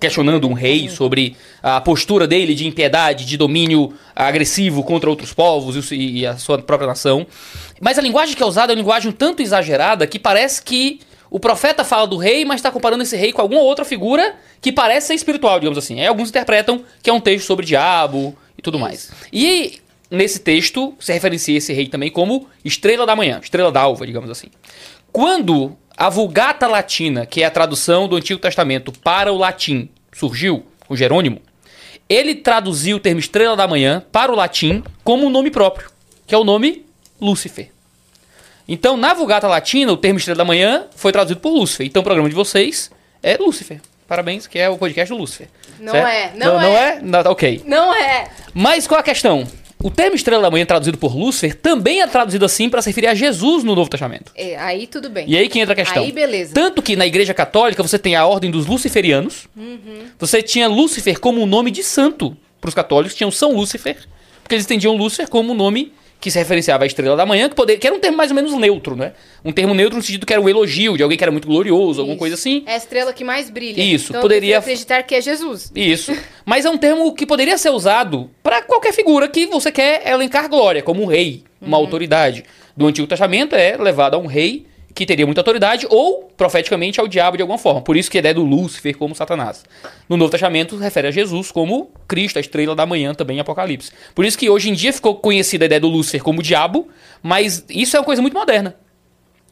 questionando 0.00 0.48
um 0.48 0.52
rei 0.52 0.88
sobre 0.88 1.36
a 1.62 1.80
postura 1.80 2.26
dele 2.26 2.54
de 2.54 2.66
impiedade, 2.66 3.24
de 3.24 3.36
domínio 3.36 3.92
agressivo 4.14 4.82
contra 4.82 5.08
outros 5.08 5.32
povos 5.32 5.90
e, 5.90 6.18
e 6.18 6.26
a 6.26 6.36
sua 6.36 6.58
própria 6.58 6.86
nação. 6.86 7.26
Mas 7.80 7.98
a 7.98 8.02
linguagem 8.02 8.34
que 8.34 8.42
é 8.42 8.46
usada 8.46 8.72
é 8.72 8.74
uma 8.74 8.80
linguagem 8.80 9.10
um 9.10 9.12
tanto 9.12 9.42
exagerada 9.42 10.06
que 10.06 10.18
parece 10.18 10.62
que 10.62 11.00
o 11.30 11.38
profeta 11.38 11.84
fala 11.84 12.06
do 12.06 12.16
rei, 12.16 12.44
mas 12.44 12.56
está 12.56 12.70
comparando 12.70 13.02
esse 13.02 13.16
rei 13.16 13.32
com 13.32 13.42
alguma 13.42 13.60
outra 13.60 13.84
figura 13.84 14.34
que 14.60 14.72
parece 14.72 15.08
ser 15.08 15.14
espiritual, 15.14 15.58
digamos 15.58 15.78
assim. 15.78 16.00
Aí 16.00 16.06
alguns 16.06 16.30
interpretam 16.30 16.82
que 17.02 17.10
é 17.10 17.12
um 17.12 17.20
texto 17.20 17.46
sobre 17.46 17.66
diabo 17.66 18.36
e 18.56 18.62
tudo 18.62 18.78
mais. 18.78 19.10
E 19.32 19.80
nesse 20.10 20.40
texto 20.40 20.94
se 20.98 21.12
referencia 21.12 21.56
esse 21.56 21.72
rei 21.72 21.86
também 21.86 22.10
como 22.10 22.48
estrela 22.64 23.04
da 23.04 23.14
manhã, 23.14 23.40
estrela 23.42 23.70
d'alva, 23.70 24.06
digamos 24.06 24.30
assim. 24.30 24.48
Quando 25.12 25.76
a 25.98 26.08
Vulgata 26.08 26.68
Latina, 26.68 27.26
que 27.26 27.42
é 27.42 27.46
a 27.46 27.50
tradução 27.50 28.06
do 28.06 28.14
Antigo 28.14 28.40
Testamento 28.40 28.92
para 28.92 29.32
o 29.32 29.36
latim, 29.36 29.88
surgiu, 30.12 30.64
com 30.86 30.94
Jerônimo, 30.94 31.42
ele 32.08 32.36
traduziu 32.36 32.98
o 32.98 33.00
termo 33.00 33.18
estrela 33.18 33.56
da 33.56 33.66
manhã 33.66 34.04
para 34.12 34.30
o 34.30 34.36
latim 34.36 34.84
como 35.02 35.26
um 35.26 35.30
nome 35.30 35.50
próprio, 35.50 35.90
que 36.24 36.32
é 36.32 36.38
o 36.38 36.44
nome 36.44 36.86
Lúcifer. 37.20 37.72
Então, 38.68 38.96
na 38.96 39.12
Vulgata 39.12 39.48
Latina, 39.48 39.92
o 39.92 39.96
termo 39.96 40.18
estrela 40.20 40.38
da 40.38 40.44
manhã 40.44 40.86
foi 40.94 41.10
traduzido 41.10 41.40
por 41.40 41.50
Lúcifer. 41.50 41.84
Então, 41.84 42.00
o 42.00 42.04
programa 42.04 42.28
de 42.28 42.34
vocês 42.34 42.92
é 43.20 43.36
Lúcifer. 43.36 43.80
Parabéns, 44.06 44.46
que 44.46 44.56
é 44.56 44.70
o 44.70 44.78
podcast 44.78 45.12
do 45.12 45.18
Lúcifer. 45.18 45.48
Não 45.80 45.92
certo? 45.92 46.06
é, 46.06 46.32
não 46.36 46.46
não, 46.46 46.60
é. 46.60 46.62
Não 46.62 46.78
é? 46.78 47.00
Não, 47.02 47.22
tá 47.24 47.30
ok. 47.30 47.62
Não 47.66 47.92
é. 47.92 48.30
Mas 48.54 48.86
qual 48.86 49.00
a 49.00 49.02
questão? 49.02 49.44
O 49.82 49.90
termo 49.90 50.16
estrela 50.16 50.42
da 50.42 50.50
manhã 50.50 50.66
traduzido 50.66 50.98
por 50.98 51.16
Lúcifer 51.16 51.54
também 51.54 52.02
é 52.02 52.06
traduzido 52.06 52.44
assim 52.44 52.68
para 52.68 52.82
se 52.82 52.90
referir 52.90 53.06
a 53.06 53.14
Jesus 53.14 53.62
no 53.62 53.76
Novo 53.76 53.88
Testamento. 53.88 54.32
É, 54.34 54.56
aí 54.56 54.86
tudo 54.88 55.08
bem. 55.08 55.24
E 55.28 55.36
aí 55.36 55.48
que 55.48 55.60
entra 55.60 55.72
a 55.72 55.76
questão. 55.76 56.02
Aí 56.02 56.10
beleza. 56.10 56.52
Tanto 56.52 56.82
que 56.82 56.96
na 56.96 57.06
Igreja 57.06 57.32
Católica 57.32 57.82
você 57.82 57.98
tem 57.98 58.16
a 58.16 58.26
ordem 58.26 58.50
dos 58.50 58.66
luciferianos. 58.66 59.48
Uhum. 59.56 60.06
Você 60.18 60.42
tinha 60.42 60.66
Lúcifer 60.66 61.20
como 61.20 61.40
um 61.40 61.46
nome 61.46 61.70
de 61.70 61.84
santo 61.84 62.36
para 62.60 62.68
os 62.68 62.74
católicos, 62.74 63.16
tinham 63.16 63.30
São 63.30 63.52
Lúcifer, 63.52 63.96
porque 64.42 64.56
eles 64.56 64.64
entendiam 64.64 64.96
Lúcifer 64.96 65.28
como 65.28 65.52
um 65.52 65.54
nome 65.56 65.92
que 66.20 66.30
se 66.30 66.38
referenciava 66.38 66.82
à 66.84 66.86
estrela 66.86 67.16
da 67.16 67.24
manhã, 67.24 67.48
que, 67.48 67.54
poder, 67.54 67.78
que 67.78 67.86
era 67.86 67.94
um 67.94 68.00
termo 68.00 68.16
mais 68.16 68.30
ou 68.30 68.34
menos 68.34 68.52
neutro, 68.54 68.96
né? 68.96 69.12
Um 69.44 69.52
termo 69.52 69.72
neutro 69.72 69.96
no 69.96 70.02
sentido 70.02 70.26
que 70.26 70.32
era 70.32 70.42
um 70.42 70.48
elogio 70.48 70.96
de 70.96 71.02
alguém 71.02 71.16
que 71.16 71.22
era 71.22 71.30
muito 71.30 71.46
glorioso, 71.46 72.00
alguma 72.00 72.14
Isso. 72.14 72.18
coisa 72.18 72.34
assim. 72.34 72.64
É 72.66 72.74
a 72.74 72.76
estrela 72.76 73.12
que 73.12 73.22
mais 73.22 73.48
brilha. 73.50 73.80
Isso, 73.80 74.10
então, 74.10 74.20
poderia- 74.22 74.58
acreditar 74.58 75.02
que 75.04 75.14
é 75.14 75.20
Jesus. 75.20 75.70
Isso. 75.74 76.12
Mas 76.44 76.64
é 76.64 76.70
um 76.70 76.76
termo 76.76 77.14
que 77.14 77.24
poderia 77.24 77.56
ser 77.56 77.70
usado 77.70 78.30
para 78.42 78.62
qualquer 78.62 78.92
figura 78.92 79.28
que 79.28 79.46
você 79.46 79.70
quer 79.70 80.06
elencar 80.08 80.48
glória, 80.48 80.82
como 80.82 81.02
um 81.02 81.06
rei, 81.06 81.44
uma 81.62 81.76
autoridade. 81.76 82.44
Do 82.76 82.86
Antigo 82.86 83.06
Testamento 83.08 83.54
é 83.56 83.76
levado 83.76 84.14
a 84.14 84.18
um 84.18 84.26
rei 84.26 84.66
que 84.98 85.06
teria 85.06 85.24
muita 85.24 85.42
autoridade, 85.42 85.86
ou 85.88 86.24
profeticamente 86.36 86.98
ao 86.98 87.06
diabo 87.06 87.36
de 87.36 87.42
alguma 87.42 87.56
forma. 87.56 87.80
Por 87.80 87.96
isso 87.96 88.10
que 88.10 88.18
a 88.18 88.20
ideia 88.20 88.34
do 88.34 88.42
Lúcifer 88.42 88.96
como 88.96 89.14
Satanás. 89.14 89.64
No 90.08 90.16
Novo 90.16 90.28
Testamento 90.28 90.76
refere 90.76 91.06
a 91.06 91.10
Jesus 91.12 91.52
como 91.52 91.92
Cristo, 92.08 92.36
a 92.36 92.40
estrela 92.40 92.74
da 92.74 92.84
manhã 92.84 93.14
também 93.14 93.36
em 93.36 93.40
Apocalipse. 93.40 93.92
Por 94.12 94.24
isso 94.24 94.36
que 94.36 94.50
hoje 94.50 94.70
em 94.70 94.72
dia 94.72 94.92
ficou 94.92 95.14
conhecida 95.14 95.64
a 95.64 95.66
ideia 95.66 95.80
do 95.80 95.86
Lúcifer 95.86 96.20
como 96.20 96.42
diabo, 96.42 96.88
mas 97.22 97.64
isso 97.70 97.96
é 97.96 98.00
uma 98.00 98.04
coisa 98.04 98.20
muito 98.20 98.34
moderna. 98.34 98.74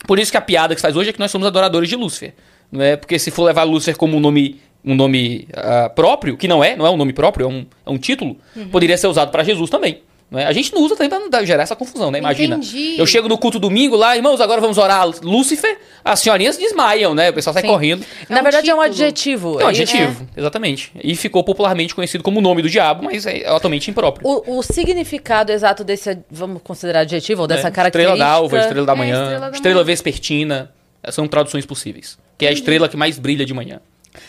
Por 0.04 0.18
isso 0.18 0.32
que 0.32 0.36
a 0.36 0.40
piada 0.40 0.74
que 0.74 0.80
se 0.80 0.82
faz 0.82 0.96
hoje 0.96 1.10
é 1.10 1.12
que 1.12 1.20
nós 1.20 1.30
somos 1.30 1.46
adoradores 1.46 1.88
de 1.88 1.94
Lúcifer. 1.94 2.34
Não 2.72 2.82
é? 2.82 2.96
Porque 2.96 3.16
se 3.16 3.30
for 3.30 3.44
levar 3.44 3.62
Lúcifer 3.62 3.96
como 3.96 4.16
um 4.16 4.20
nome, 4.20 4.60
um 4.84 4.96
nome 4.96 5.46
ah, 5.54 5.88
próprio, 5.94 6.36
que 6.36 6.48
não 6.48 6.64
é, 6.64 6.74
não 6.74 6.84
é 6.84 6.90
um 6.90 6.96
nome 6.96 7.12
próprio, 7.12 7.44
é 7.44 7.48
um, 7.48 7.66
é 7.86 7.90
um 7.90 7.98
título, 7.98 8.36
poderia 8.72 8.98
ser 8.98 9.06
usado 9.06 9.30
para 9.30 9.44
Jesus 9.44 9.70
também. 9.70 10.02
Não 10.28 10.40
é? 10.40 10.44
A 10.46 10.52
gente 10.52 10.74
não 10.74 10.82
usa 10.82 10.96
também 10.96 11.20
não 11.20 11.30
dar- 11.30 11.44
gerar 11.44 11.62
essa 11.62 11.76
confusão, 11.76 12.10
né? 12.10 12.18
Imagina. 12.18 12.56
Entendi. 12.56 12.96
Eu 12.98 13.06
chego 13.06 13.28
no 13.28 13.38
culto 13.38 13.60
domingo 13.60 13.94
lá, 13.94 14.16
irmãos, 14.16 14.40
agora 14.40 14.60
vamos 14.60 14.76
orar 14.76 15.06
Lúcifer, 15.22 15.78
as 16.04 16.18
senhorinhas 16.18 16.56
desmaiam, 16.56 17.14
né? 17.14 17.30
O 17.30 17.32
pessoal 17.32 17.54
sai 17.54 17.62
Sim. 17.62 17.68
correndo. 17.68 18.04
Na 18.28 18.40
um 18.40 18.42
verdade, 18.42 18.68
é 18.68 18.74
um 18.74 18.78
título. 18.78 18.82
adjetivo. 18.92 19.48
É 19.60 19.64
um 19.64 19.70
Ele- 19.70 19.82
adjetivo, 19.82 20.26
exatamente. 20.36 20.90
E 21.02 21.14
ficou 21.14 21.44
popularmente 21.44 21.94
conhecido 21.94 22.24
como 22.24 22.40
o 22.40 22.42
nome 22.42 22.60
do 22.60 22.68
diabo, 22.68 23.04
mas 23.04 23.24
é 23.24 23.46
atualmente 23.48 23.88
impróprio. 23.88 24.26
O, 24.28 24.58
o 24.58 24.62
significado 24.64 25.52
exato 25.52 25.84
desse, 25.84 26.18
vamos 26.28 26.60
considerar 26.62 27.00
adjetivo, 27.00 27.42
ou 27.42 27.46
dessa 27.46 27.68
É, 27.68 27.70
característica... 27.70 28.14
Estrela 28.14 28.32
d'alva, 28.32 28.58
estrela 28.58 28.86
da 28.86 28.92
É, 28.92 28.96
manhã, 28.96 29.22
estrela 29.22 29.50
estrela, 29.52 29.74
da 29.78 29.84
manhã. 29.84 29.84
vespertina. 29.84 30.72
São 31.10 31.28
traduções 31.28 31.64
possíveis. 31.64 32.18
Que 32.36 32.46
é 32.46 32.48
a 32.48 32.52
estrela 32.52 32.88
que 32.88 32.96
mais 32.96 33.16
brilha 33.16 33.46
de 33.46 33.54
manhã. 33.54 33.80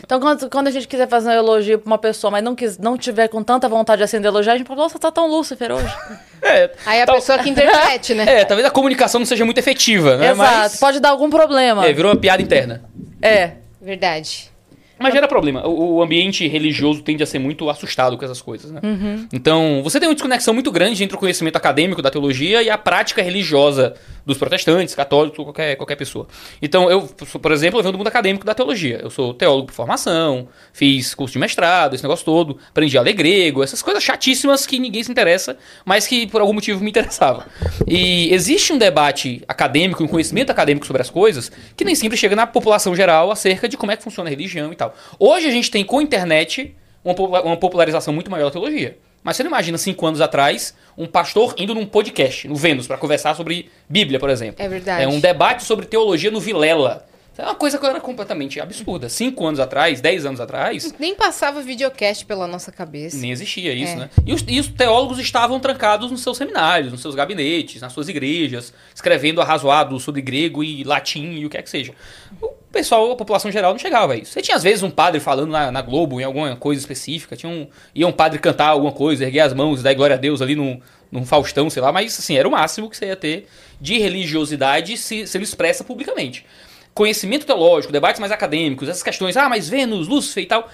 Então, 0.04 0.20
quando, 0.20 0.50
quando 0.50 0.68
a 0.68 0.72
gente 0.72 0.88
quiser 0.88 1.08
fazer 1.08 1.30
um 1.30 1.34
elogio 1.34 1.80
pra 1.80 1.88
uma 1.88 1.98
pessoa, 1.98 2.32
mas 2.32 2.44
não, 2.44 2.56
quis, 2.56 2.78
não 2.78 2.98
tiver 2.98 3.28
com 3.28 3.44
tanta 3.44 3.68
vontade 3.70 3.98
de 4.00 4.04
acender 4.04 4.30
elogiar, 4.30 4.54
a 4.54 4.58
gente 4.58 4.68
fala, 4.68 4.82
nossa, 4.84 4.98
tá 5.00 5.12
tão 5.12 5.28
Lúcifer 5.28 5.72
hoje. 5.72 5.94
É, 6.42 6.72
Aí 6.86 7.02
a 7.02 7.06
tal- 7.06 7.16
pessoa 7.16 7.40
que 7.40 7.50
interprete, 7.50 8.14
né? 8.14 8.26
É, 8.42 8.46
talvez 8.46 8.68
a 8.68 8.72
comunicação 8.72 9.20
não 9.20 9.26
seja 9.26 9.44
muito 9.46 9.58
efetiva, 9.58 10.18
né? 10.18 10.32
Exato, 10.32 10.38
Mas, 10.60 10.80
pode 10.80 11.00
dar 11.00 11.10
algum 11.10 11.30
problema. 11.30 11.86
é, 11.88 11.94
virou 11.94 12.12
uma 12.12 12.20
piada 12.20 12.42
interna. 12.42 12.84
É. 13.22 13.52
Verdade. 13.82 14.52
Mas 15.00 15.14
gera 15.14 15.28
problema. 15.28 15.68
O, 15.68 16.02
ambiente 16.02 16.48
religioso 16.48 17.02
tende 17.02 17.22
a 17.22 17.26
ser 17.26 17.40
muito 17.40 17.70
assustado 17.70 18.18
com 18.18 18.26
essas 18.26 18.42
coisas, 18.42 18.72
né? 18.72 18.80
Uhum. 18.84 19.28
Então, 19.32 19.82
você 19.84 20.00
tem 20.00 20.08
uma 20.08 20.16
desconexão 20.16 20.54
muito 20.54 20.72
grande 20.72 21.04
entre 21.04 21.16
o 21.16 21.20
conhecimento 21.20 21.56
acadêmico 21.56 22.02
da 22.02 22.10
teologia 22.10 22.62
e 22.64 22.70
a 22.70 22.78
prática 22.78 23.22
religiosa 23.22 23.94
dos 24.26 24.38
protestantes, 24.38 24.94
católicos, 24.94 25.40
ou 25.40 25.46
qualquer, 25.46 25.76
qualquer 25.76 25.96
pessoa. 25.96 26.28
Então, 26.62 26.90
eu, 26.92 27.04
por 27.04 27.52
exemplo, 27.52 27.80
eu 27.80 27.84
venho 27.84 27.94
do 27.94 27.98
mundo 27.98 28.08
acadêmico 28.08 28.46
da 28.46 28.54
teologia. 28.54 29.00
Eu 29.02 29.10
sou 29.10 29.34
teólogo 29.34 29.68
por 29.68 29.74
formação, 29.74 30.50
fiz 30.74 31.16
curso 31.16 31.34
de 31.34 31.40
mestrado, 31.40 31.94
esse 31.94 32.04
negócio 32.04 32.26
todo, 32.26 32.58
aprendi 32.70 32.98
a 32.98 33.02
ler 33.02 33.14
grego, 33.14 33.64
essas 33.64 33.82
coisas 33.82 34.04
chatíssimas 34.04 34.66
que 34.66 34.80
ninguém 34.80 35.02
se 35.02 35.10
interessa, 35.12 35.58
mas 35.86 36.06
que 36.06 36.28
por 36.28 36.42
algum 36.42 36.54
motivo 36.54 36.84
me 36.84 36.90
interessavam. 36.90 37.44
E 37.88 38.34
existe 38.34 38.74
um 38.74 38.78
debate 38.78 39.42
acadêmico, 39.48 40.04
um 40.04 40.08
conhecimento 40.08 40.50
acadêmico 40.50 40.86
sobre 40.86 41.02
as 41.02 41.10
coisas, 41.10 41.52
que 41.76 41.86
nem 41.86 41.96
sempre 41.96 42.18
chega 42.18 42.36
na 42.36 42.46
população 42.46 42.96
geral 42.96 43.32
acerca 43.32 43.70
de 43.70 43.78
como 43.78 43.92
é 43.92 43.98
que 43.98 44.04
funciona 44.04 44.30
a 44.30 44.32
religião 44.32 44.74
e 44.74 44.76
tal. 44.76 44.87
Hoje 45.20 45.48
a 45.48 45.52
gente 45.52 45.72
tem 45.72 45.84
com 45.84 46.00
a 46.00 46.04
internet 46.04 46.76
uma 47.04 47.58
popularização 47.58 48.14
muito 48.14 48.30
maior 48.30 48.46
da 48.46 48.52
teologia. 48.52 48.98
Mas 49.24 49.36
você 49.36 49.44
não 49.44 49.50
imagina 49.50 49.78
cinco 49.78 50.06
anos 50.06 50.22
atrás 50.22 50.74
um 50.98 51.06
pastor 51.06 51.54
indo 51.58 51.74
num 51.74 51.86
podcast, 51.86 52.48
no 52.48 52.56
Vênus, 52.56 52.88
para 52.88 52.98
conversar 52.98 53.36
sobre 53.36 53.70
Bíblia, 53.90 54.20
por 54.20 54.30
exemplo. 54.30 54.64
É 54.64 54.70
verdade. 54.70 55.04
É 55.04 55.08
um 55.08 55.20
debate 55.20 55.64
sobre 55.64 55.86
teologia 55.86 56.32
no 56.32 56.40
Vilela. 56.40 57.07
É 57.38 57.44
uma 57.44 57.56
coisa 57.56 57.78
que 57.78 57.86
era 57.86 58.00
completamente 58.00 58.60
absurda. 58.60 59.10
Cinco 59.10 59.46
anos 59.46 59.60
atrás, 59.60 60.02
dez 60.02 60.26
anos 60.26 60.40
atrás, 60.40 60.94
Nem 61.00 61.14
passava 61.16 61.62
videocast 61.62 62.26
pela 62.26 62.48
nossa 62.48 62.72
cabeça. 62.72 63.18
nem 63.18 63.32
existia 63.32 63.74
isso, 63.74 63.94
É. 63.94 63.96
né? 63.96 64.10
E 64.26 64.34
os, 64.34 64.44
e 64.48 64.60
os 64.60 64.68
teólogos 64.68 65.20
estavam 65.20 65.60
trancados 65.60 66.10
nos 66.10 66.22
seus 66.24 66.38
seminários, 66.38 66.92
nos 66.92 67.02
seus 67.02 67.14
gabinetes, 67.16 67.82
nas 67.82 67.94
suas 67.94 68.10
igrejas, 68.10 68.74
escrevendo 68.94 69.40
arrazoado 69.42 70.00
sobre 70.00 70.22
grego 70.22 70.64
e 70.64 70.84
latim 70.84 71.34
e 71.34 71.46
o 71.46 71.50
que 71.50 71.58
é 71.58 71.62
que 71.62 71.70
seja. 71.70 71.94
O 72.42 72.50
pessoal, 72.72 73.12
a 73.12 73.16
população 73.16 73.52
geral 73.52 73.72
não 73.72 73.80
chegava 73.80 74.14
a 74.14 74.16
isso. 74.18 74.32
Você 74.32 74.42
tinha 74.42 74.58
às 74.58 74.64
vezes 74.64 74.84
um 74.84 74.90
padre 74.92 75.20
falando 75.20 75.52
na, 75.52 75.72
na 75.72 75.82
Globo 75.82 76.20
em 76.20 76.24
alguma 76.24 76.56
coisa 76.56 76.80
específica, 76.82 77.36
tinha 77.36 77.52
um, 77.52 77.68
ia 77.94 78.08
um 78.08 78.12
padre 78.12 78.40
cantar 78.40 78.68
alguma 78.70 78.92
coisa, 78.92 79.24
erguer 79.24 79.42
as 79.42 79.54
mãos, 79.54 79.82
dar 79.84 79.94
glória 79.94 80.16
a 80.16 80.20
Deus 80.20 80.42
ali 80.42 80.56
num, 80.56 80.80
num 81.12 81.26
Faustão, 81.26 81.70
sei 81.70 81.82
lá, 81.82 81.92
mas 81.92 82.18
assim, 82.18 82.36
era 82.36 82.48
o 82.48 82.52
máximo 82.52 82.90
que 82.90 82.98
você 82.98 83.06
ia 83.06 83.16
ter 83.16 83.48
de 83.80 83.98
religiosidade 84.00 84.98
se, 84.98 85.26
se 85.28 85.38
ele 85.38 85.44
expressa 85.44 85.84
publicamente. 85.84 86.46
Conhecimento 86.98 87.46
teológico, 87.46 87.94
debates 87.94 88.20
mais 88.20 88.32
acadêmicos, 88.32 88.90
essas 88.90 89.04
questões, 89.04 89.38
ah, 89.38 89.48
mas 89.48 89.70
Vênus, 89.70 90.08
Lúcifer 90.08 90.44
e 90.44 90.48
tal, 90.48 90.68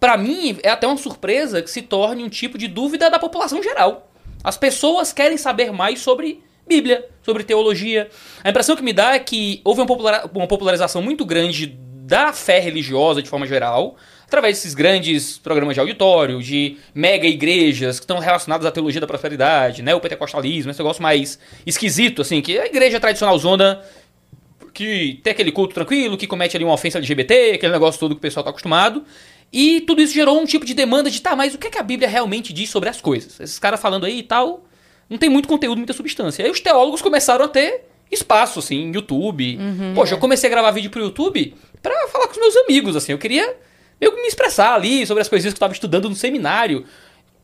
Pra 0.00 0.18
mim, 0.18 0.58
é 0.62 0.68
até 0.68 0.86
uma 0.86 0.98
surpresa 0.98 1.62
que 1.62 1.70
se 1.70 1.80
torne 1.80 2.22
um 2.22 2.28
tipo 2.28 2.58
de 2.58 2.68
dúvida 2.68 3.10
da 3.10 3.18
população 3.18 3.62
geral. 3.62 4.10
As 4.42 4.54
pessoas 4.54 5.14
querem 5.14 5.38
saber 5.38 5.72
mais 5.72 6.00
sobre 6.00 6.42
Bíblia, 6.68 7.06
sobre 7.22 7.42
teologia. 7.42 8.10
A 8.42 8.50
impressão 8.50 8.76
que 8.76 8.82
me 8.82 8.92
dá 8.92 9.14
é 9.14 9.18
que 9.18 9.62
houve 9.64 9.80
uma, 9.80 9.86
popular- 9.86 10.28
uma 10.34 10.46
popularização 10.46 11.00
muito 11.00 11.24
grande 11.24 11.66
da 12.06 12.34
fé 12.34 12.58
religiosa 12.58 13.22
de 13.22 13.30
forma 13.30 13.46
geral, 13.46 13.96
através 14.26 14.58
desses 14.58 14.74
grandes 14.74 15.38
programas 15.38 15.74
de 15.74 15.80
auditório, 15.80 16.42
de 16.42 16.76
mega 16.94 17.26
igrejas 17.26 17.98
que 17.98 18.04
estão 18.04 18.18
relacionadas 18.18 18.66
à 18.66 18.70
teologia 18.70 19.00
da 19.00 19.06
prosperidade, 19.06 19.82
né, 19.82 19.94
o 19.94 20.00
pentecostalismo, 20.00 20.70
esse 20.70 20.80
negócio 20.80 21.02
mais 21.02 21.38
esquisito, 21.64 22.20
assim, 22.20 22.42
que 22.42 22.58
a 22.58 22.66
igreja 22.66 23.00
tradicional 23.00 23.38
zona 23.38 23.80
que 24.74 25.20
tem 25.22 25.30
aquele 25.30 25.52
culto 25.52 25.72
tranquilo, 25.72 26.18
que 26.18 26.26
comete 26.26 26.56
ali 26.56 26.64
uma 26.64 26.74
ofensa 26.74 26.98
LGBT, 26.98 27.52
aquele 27.52 27.72
negócio 27.72 28.00
todo 28.00 28.14
que 28.14 28.18
o 28.18 28.20
pessoal 28.20 28.42
tá 28.42 28.50
acostumado. 28.50 29.04
E 29.52 29.80
tudo 29.82 30.02
isso 30.02 30.12
gerou 30.12 30.40
um 30.40 30.44
tipo 30.44 30.66
de 30.66 30.74
demanda 30.74 31.08
de, 31.08 31.22
tá, 31.22 31.36
mas 31.36 31.54
o 31.54 31.58
que, 31.58 31.68
é 31.68 31.70
que 31.70 31.78
a 31.78 31.82
Bíblia 31.82 32.08
realmente 32.08 32.52
diz 32.52 32.68
sobre 32.68 32.88
as 32.88 33.00
coisas? 33.00 33.38
Esses 33.38 33.58
caras 33.58 33.80
falando 33.80 34.04
aí 34.04 34.18
e 34.18 34.22
tal, 34.24 34.64
não 35.08 35.16
tem 35.16 35.30
muito 35.30 35.48
conteúdo, 35.48 35.78
muita 35.78 35.92
substância. 35.92 36.44
Aí 36.44 36.50
os 36.50 36.60
teólogos 36.60 37.00
começaram 37.00 37.44
a 37.44 37.48
ter 37.48 37.84
espaço, 38.10 38.58
assim, 38.58 38.76
em 38.76 38.92
YouTube. 38.92 39.56
Poxa, 39.94 40.14
eu 40.14 40.18
comecei 40.18 40.48
a 40.48 40.50
gravar 40.50 40.72
vídeo 40.72 40.90
pro 40.90 41.00
YouTube 41.00 41.54
pra 41.80 42.08
falar 42.08 42.26
com 42.26 42.32
os 42.32 42.38
meus 42.38 42.56
amigos, 42.56 42.96
assim. 42.96 43.12
Eu 43.12 43.18
queria 43.18 43.56
meio 44.00 44.12
que 44.12 44.20
me 44.20 44.26
expressar 44.26 44.74
ali 44.74 45.06
sobre 45.06 45.20
as 45.20 45.28
coisinhas 45.28 45.54
que 45.54 45.58
eu 45.58 45.60
tava 45.60 45.72
estudando 45.72 46.08
no 46.08 46.16
seminário. 46.16 46.84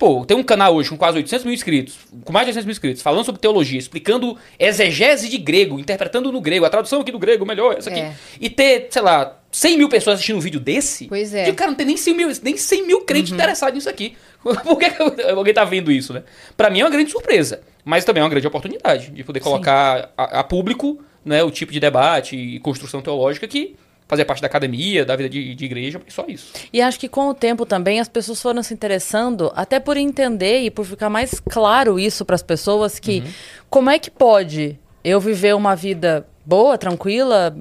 Pô, 0.00 0.24
tem 0.24 0.34
um 0.34 0.42
canal 0.42 0.74
hoje 0.74 0.88
com 0.88 0.96
quase 0.96 1.18
800 1.18 1.44
mil 1.44 1.52
inscritos, 1.52 1.98
com 2.24 2.32
mais 2.32 2.46
de 2.46 2.52
800 2.52 2.64
mil 2.64 2.72
inscritos, 2.72 3.02
falando 3.02 3.22
sobre 3.22 3.38
teologia, 3.38 3.78
explicando 3.78 4.34
exegese 4.58 5.28
de 5.28 5.36
grego, 5.36 5.78
interpretando 5.78 6.32
no 6.32 6.40
grego, 6.40 6.64
a 6.64 6.70
tradução 6.70 7.02
aqui 7.02 7.12
do 7.12 7.18
grego 7.18 7.44
melhor, 7.44 7.76
essa 7.76 7.90
aqui. 7.90 8.00
É. 8.00 8.14
E 8.40 8.48
ter, 8.48 8.86
sei 8.88 9.02
lá, 9.02 9.38
100 9.52 9.76
mil 9.76 9.90
pessoas 9.90 10.14
assistindo 10.14 10.36
um 10.36 10.40
vídeo 10.40 10.58
desse. 10.58 11.06
Pois 11.06 11.34
é. 11.34 11.48
E 11.48 11.50
o 11.50 11.54
cara 11.54 11.72
não 11.72 11.76
tem 11.76 11.84
nem 11.84 11.98
100 11.98 12.16
mil, 12.16 12.32
nem 12.42 12.56
100 12.56 12.86
mil 12.86 13.02
crentes 13.02 13.30
interessados 13.30 13.74
nisso 13.74 13.90
aqui. 13.90 14.16
Por 14.42 14.78
que 14.78 14.88
que 14.88 15.02
alguém 15.02 15.52
tá 15.52 15.66
vendo 15.66 15.92
isso, 15.92 16.14
né? 16.14 16.22
Pra 16.56 16.70
mim 16.70 16.80
é 16.80 16.84
uma 16.84 16.90
grande 16.90 17.10
surpresa, 17.10 17.60
mas 17.84 18.02
também 18.02 18.22
é 18.22 18.24
uma 18.24 18.30
grande 18.30 18.46
oportunidade 18.46 19.10
de 19.10 19.22
poder 19.22 19.40
colocar 19.40 20.10
a, 20.16 20.40
a 20.40 20.42
público 20.42 20.98
né, 21.22 21.44
o 21.44 21.50
tipo 21.50 21.74
de 21.74 21.78
debate 21.78 22.36
e 22.36 22.58
construção 22.60 23.02
teológica 23.02 23.46
que 23.46 23.76
fazer 24.10 24.24
parte 24.24 24.40
da 24.40 24.48
academia, 24.48 25.04
da 25.04 25.14
vida 25.14 25.28
de, 25.28 25.54
de 25.54 25.64
igreja, 25.64 26.00
mas 26.04 26.12
só 26.12 26.24
isso. 26.26 26.52
E 26.72 26.82
acho 26.82 26.98
que 26.98 27.08
com 27.08 27.28
o 27.28 27.34
tempo 27.34 27.64
também 27.64 28.00
as 28.00 28.08
pessoas 28.08 28.42
foram 28.42 28.60
se 28.60 28.74
interessando, 28.74 29.52
até 29.54 29.78
por 29.78 29.96
entender 29.96 30.62
e 30.62 30.70
por 30.70 30.84
ficar 30.84 31.08
mais 31.08 31.38
claro 31.38 31.96
isso 31.96 32.24
para 32.24 32.34
as 32.34 32.42
pessoas 32.42 32.98
que 32.98 33.22
como 33.70 33.88
é 33.88 34.00
que 34.00 34.10
pode 34.10 34.76
eu 35.04 35.20
viver 35.20 35.54
uma 35.54 35.76
vida 35.76 36.26
boa, 36.44 36.76
tranquila, 36.76 37.54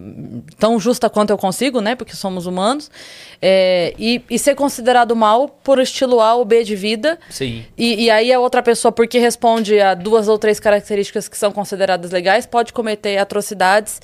tão 0.57 0.79
justa 0.79 1.07
quanto 1.07 1.29
eu 1.29 1.37
consigo, 1.37 1.79
né? 1.81 1.95
Porque 1.95 2.15
somos 2.15 2.47
humanos, 2.47 2.89
é, 3.39 3.93
e, 3.99 4.19
e 4.27 4.39
ser 4.39 4.55
considerado 4.55 5.15
mal 5.15 5.47
por 5.47 5.79
estilo 5.79 6.19
A 6.19 6.33
ou 6.33 6.43
B 6.43 6.63
de 6.63 6.75
vida. 6.75 7.19
Sim. 7.29 7.63
E, 7.77 8.05
e 8.05 8.09
aí 8.09 8.33
a 8.33 8.39
outra 8.39 8.63
pessoa, 8.63 8.91
porque 8.91 9.19
responde 9.19 9.79
a 9.79 9.93
duas 9.93 10.27
ou 10.27 10.39
três 10.39 10.59
características 10.59 11.27
que 11.27 11.37
são 11.37 11.51
consideradas 11.51 12.09
legais, 12.09 12.47
pode 12.47 12.73
cometer 12.73 13.19
atrocidades 13.19 14.01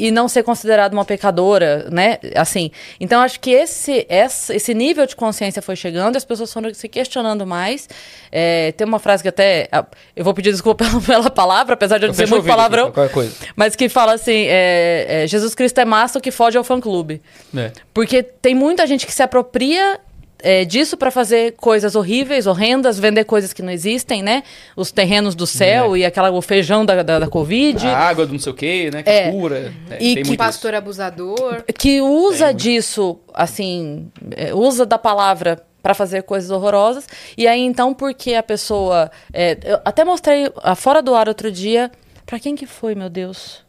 e 0.00 0.10
não 0.10 0.26
ser 0.28 0.42
considerada 0.42 0.96
uma 0.96 1.04
pecadora, 1.04 1.86
né? 1.90 2.18
Assim. 2.34 2.70
Então 2.98 3.20
acho 3.20 3.38
que 3.38 3.50
esse, 3.50 4.06
esse, 4.08 4.54
esse 4.54 4.72
nível 4.72 5.04
de 5.04 5.14
consciência 5.14 5.60
foi 5.60 5.76
chegando, 5.76 6.16
as 6.16 6.24
pessoas 6.24 6.50
foram 6.50 6.72
se 6.72 6.88
questionando 6.88 7.46
mais. 7.46 7.86
É, 8.32 8.72
tem 8.72 8.86
uma 8.86 8.98
frase 8.98 9.22
que 9.22 9.28
até 9.28 9.68
eu 10.16 10.24
vou 10.24 10.32
pedir 10.32 10.52
desculpa 10.52 10.84
pela, 10.88 11.00
pela 11.00 11.30
palavra, 11.30 11.74
apesar 11.74 11.98
de 11.98 12.06
eu 12.06 12.10
dizer 12.10 12.22
fecho 12.22 12.32
o 12.32 12.36
muito 12.36 12.46
aqui, 12.46 12.56
palavrão, 12.56 12.90
coisa. 13.12 13.32
mas 13.54 13.76
que 13.76 13.90
fala 13.90 14.14
assim: 14.14 14.46
é, 14.48 15.24
é, 15.24 15.26
Jesus 15.26 15.54
Cristo 15.54 15.78
é 15.78 15.84
massa 15.84 16.18
que 16.18 16.30
foge 16.30 16.56
ao 16.56 16.64
fã 16.64 16.80
clube. 16.80 17.20
É. 17.54 17.70
Porque 17.92 18.22
tem 18.22 18.54
muita 18.54 18.86
gente 18.86 19.04
que 19.06 19.12
se 19.12 19.22
apropria 19.22 20.00
é, 20.42 20.64
disso 20.64 20.96
para 20.96 21.10
fazer 21.10 21.52
coisas 21.52 21.94
horríveis, 21.94 22.46
horrendas, 22.46 22.98
vender 22.98 23.24
coisas 23.24 23.52
que 23.52 23.62
não 23.62 23.70
existem, 23.72 24.22
né? 24.22 24.42
Os 24.76 24.90
terrenos 24.90 25.34
do 25.34 25.46
céu 25.46 25.96
e 25.96 26.04
aquela, 26.04 26.30
o 26.30 26.40
feijão 26.42 26.84
da, 26.84 27.02
da, 27.02 27.18
da 27.18 27.28
Covid. 27.28 27.86
A 27.86 27.96
água 27.98 28.26
do 28.26 28.32
não 28.32 28.38
sei 28.38 28.52
o 28.52 28.54
quê, 28.54 28.90
né? 28.92 29.02
Que 29.02 29.10
É. 29.10 29.30
cura. 29.30 29.72
É, 29.90 30.02
E 30.02 30.22
que 30.22 30.36
Pastor 30.36 30.74
abusador. 30.74 31.62
que 31.78 32.00
usa 32.00 32.48
Tem, 32.48 32.56
disso, 32.56 33.18
assim, 33.34 34.10
é, 34.36 34.54
usa 34.54 34.84
da 34.86 34.98
palavra 34.98 35.62
para 35.82 35.94
fazer 35.94 36.22
coisas 36.24 36.50
horrorosas. 36.50 37.06
E 37.36 37.46
aí, 37.46 37.60
então, 37.60 37.94
porque 37.94 38.34
a 38.34 38.42
pessoa. 38.42 39.10
é, 39.32 39.56
eu 39.64 39.80
até 39.84 40.04
mostrei 40.04 40.50
ah, 40.62 40.74
fora 40.74 41.00
do 41.02 41.14
ar 41.14 41.28
outro 41.28 41.50
dia. 41.50 41.90
Pra 42.26 42.38
quem 42.38 42.54
que 42.54 42.66
foi, 42.66 42.94
meu 42.94 43.08
Deus? 43.08 43.64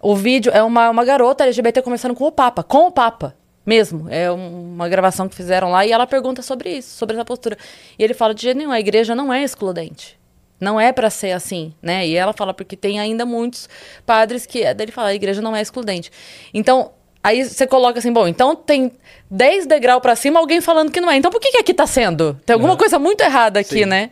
O 0.00 0.14
vídeo 0.14 0.52
é 0.54 0.62
uma, 0.62 0.90
uma 0.90 1.04
garota 1.04 1.44
LGBT 1.44 1.82
conversando 1.82 2.14
com 2.14 2.24
o 2.24 2.32
Papa, 2.32 2.62
com 2.62 2.86
o 2.86 2.90
Papa. 2.92 3.34
Mesmo, 3.64 4.08
é 4.10 4.30
um- 4.30 4.72
uma 4.74 4.88
gravação 4.88 5.28
que 5.28 5.34
fizeram 5.36 5.70
lá 5.70 5.86
e 5.86 5.92
ela 5.92 6.06
pergunta 6.06 6.42
sobre 6.42 6.78
isso, 6.78 6.96
sobre 6.96 7.14
essa 7.14 7.24
postura. 7.24 7.56
E 7.98 8.02
ele 8.02 8.12
fala 8.14 8.34
de 8.34 8.42
jeito 8.42 8.56
nenhum, 8.58 8.72
a 8.72 8.80
igreja 8.80 9.14
não 9.14 9.32
é 9.32 9.42
excludente. 9.44 10.18
Não 10.60 10.80
é 10.80 10.92
para 10.92 11.10
ser 11.10 11.32
assim, 11.32 11.72
né? 11.82 12.06
E 12.06 12.14
ela 12.16 12.32
fala 12.32 12.52
porque 12.54 12.76
tem 12.76 12.98
ainda 13.00 13.24
muitos 13.26 13.68
padres 14.06 14.46
que 14.46 14.58
ele 14.58 14.90
fala, 14.92 15.08
a 15.08 15.14
igreja 15.14 15.40
não 15.40 15.54
é 15.54 15.60
excludente. 15.60 16.10
Então, 16.54 16.90
aí 17.22 17.44
você 17.44 17.66
coloca 17.66 17.98
assim, 18.00 18.12
bom, 18.12 18.26
então 18.28 18.54
tem 18.56 18.92
10 19.30 19.66
degraus 19.66 20.00
para 20.02 20.14
cima 20.16 20.38
alguém 20.40 20.60
falando 20.60 20.90
que 20.90 21.00
não 21.00 21.10
é. 21.10 21.16
Então 21.16 21.30
por 21.30 21.40
que 21.40 21.50
que 21.52 21.58
aqui 21.58 21.74
tá 21.74 21.86
sendo? 21.86 22.34
Tem 22.46 22.54
alguma 22.54 22.72
Uhum. 22.72 22.78
coisa 22.78 22.98
muito 22.98 23.20
errada 23.22 23.60
aqui, 23.60 23.80
Sim. 23.80 23.86
né? 23.86 24.10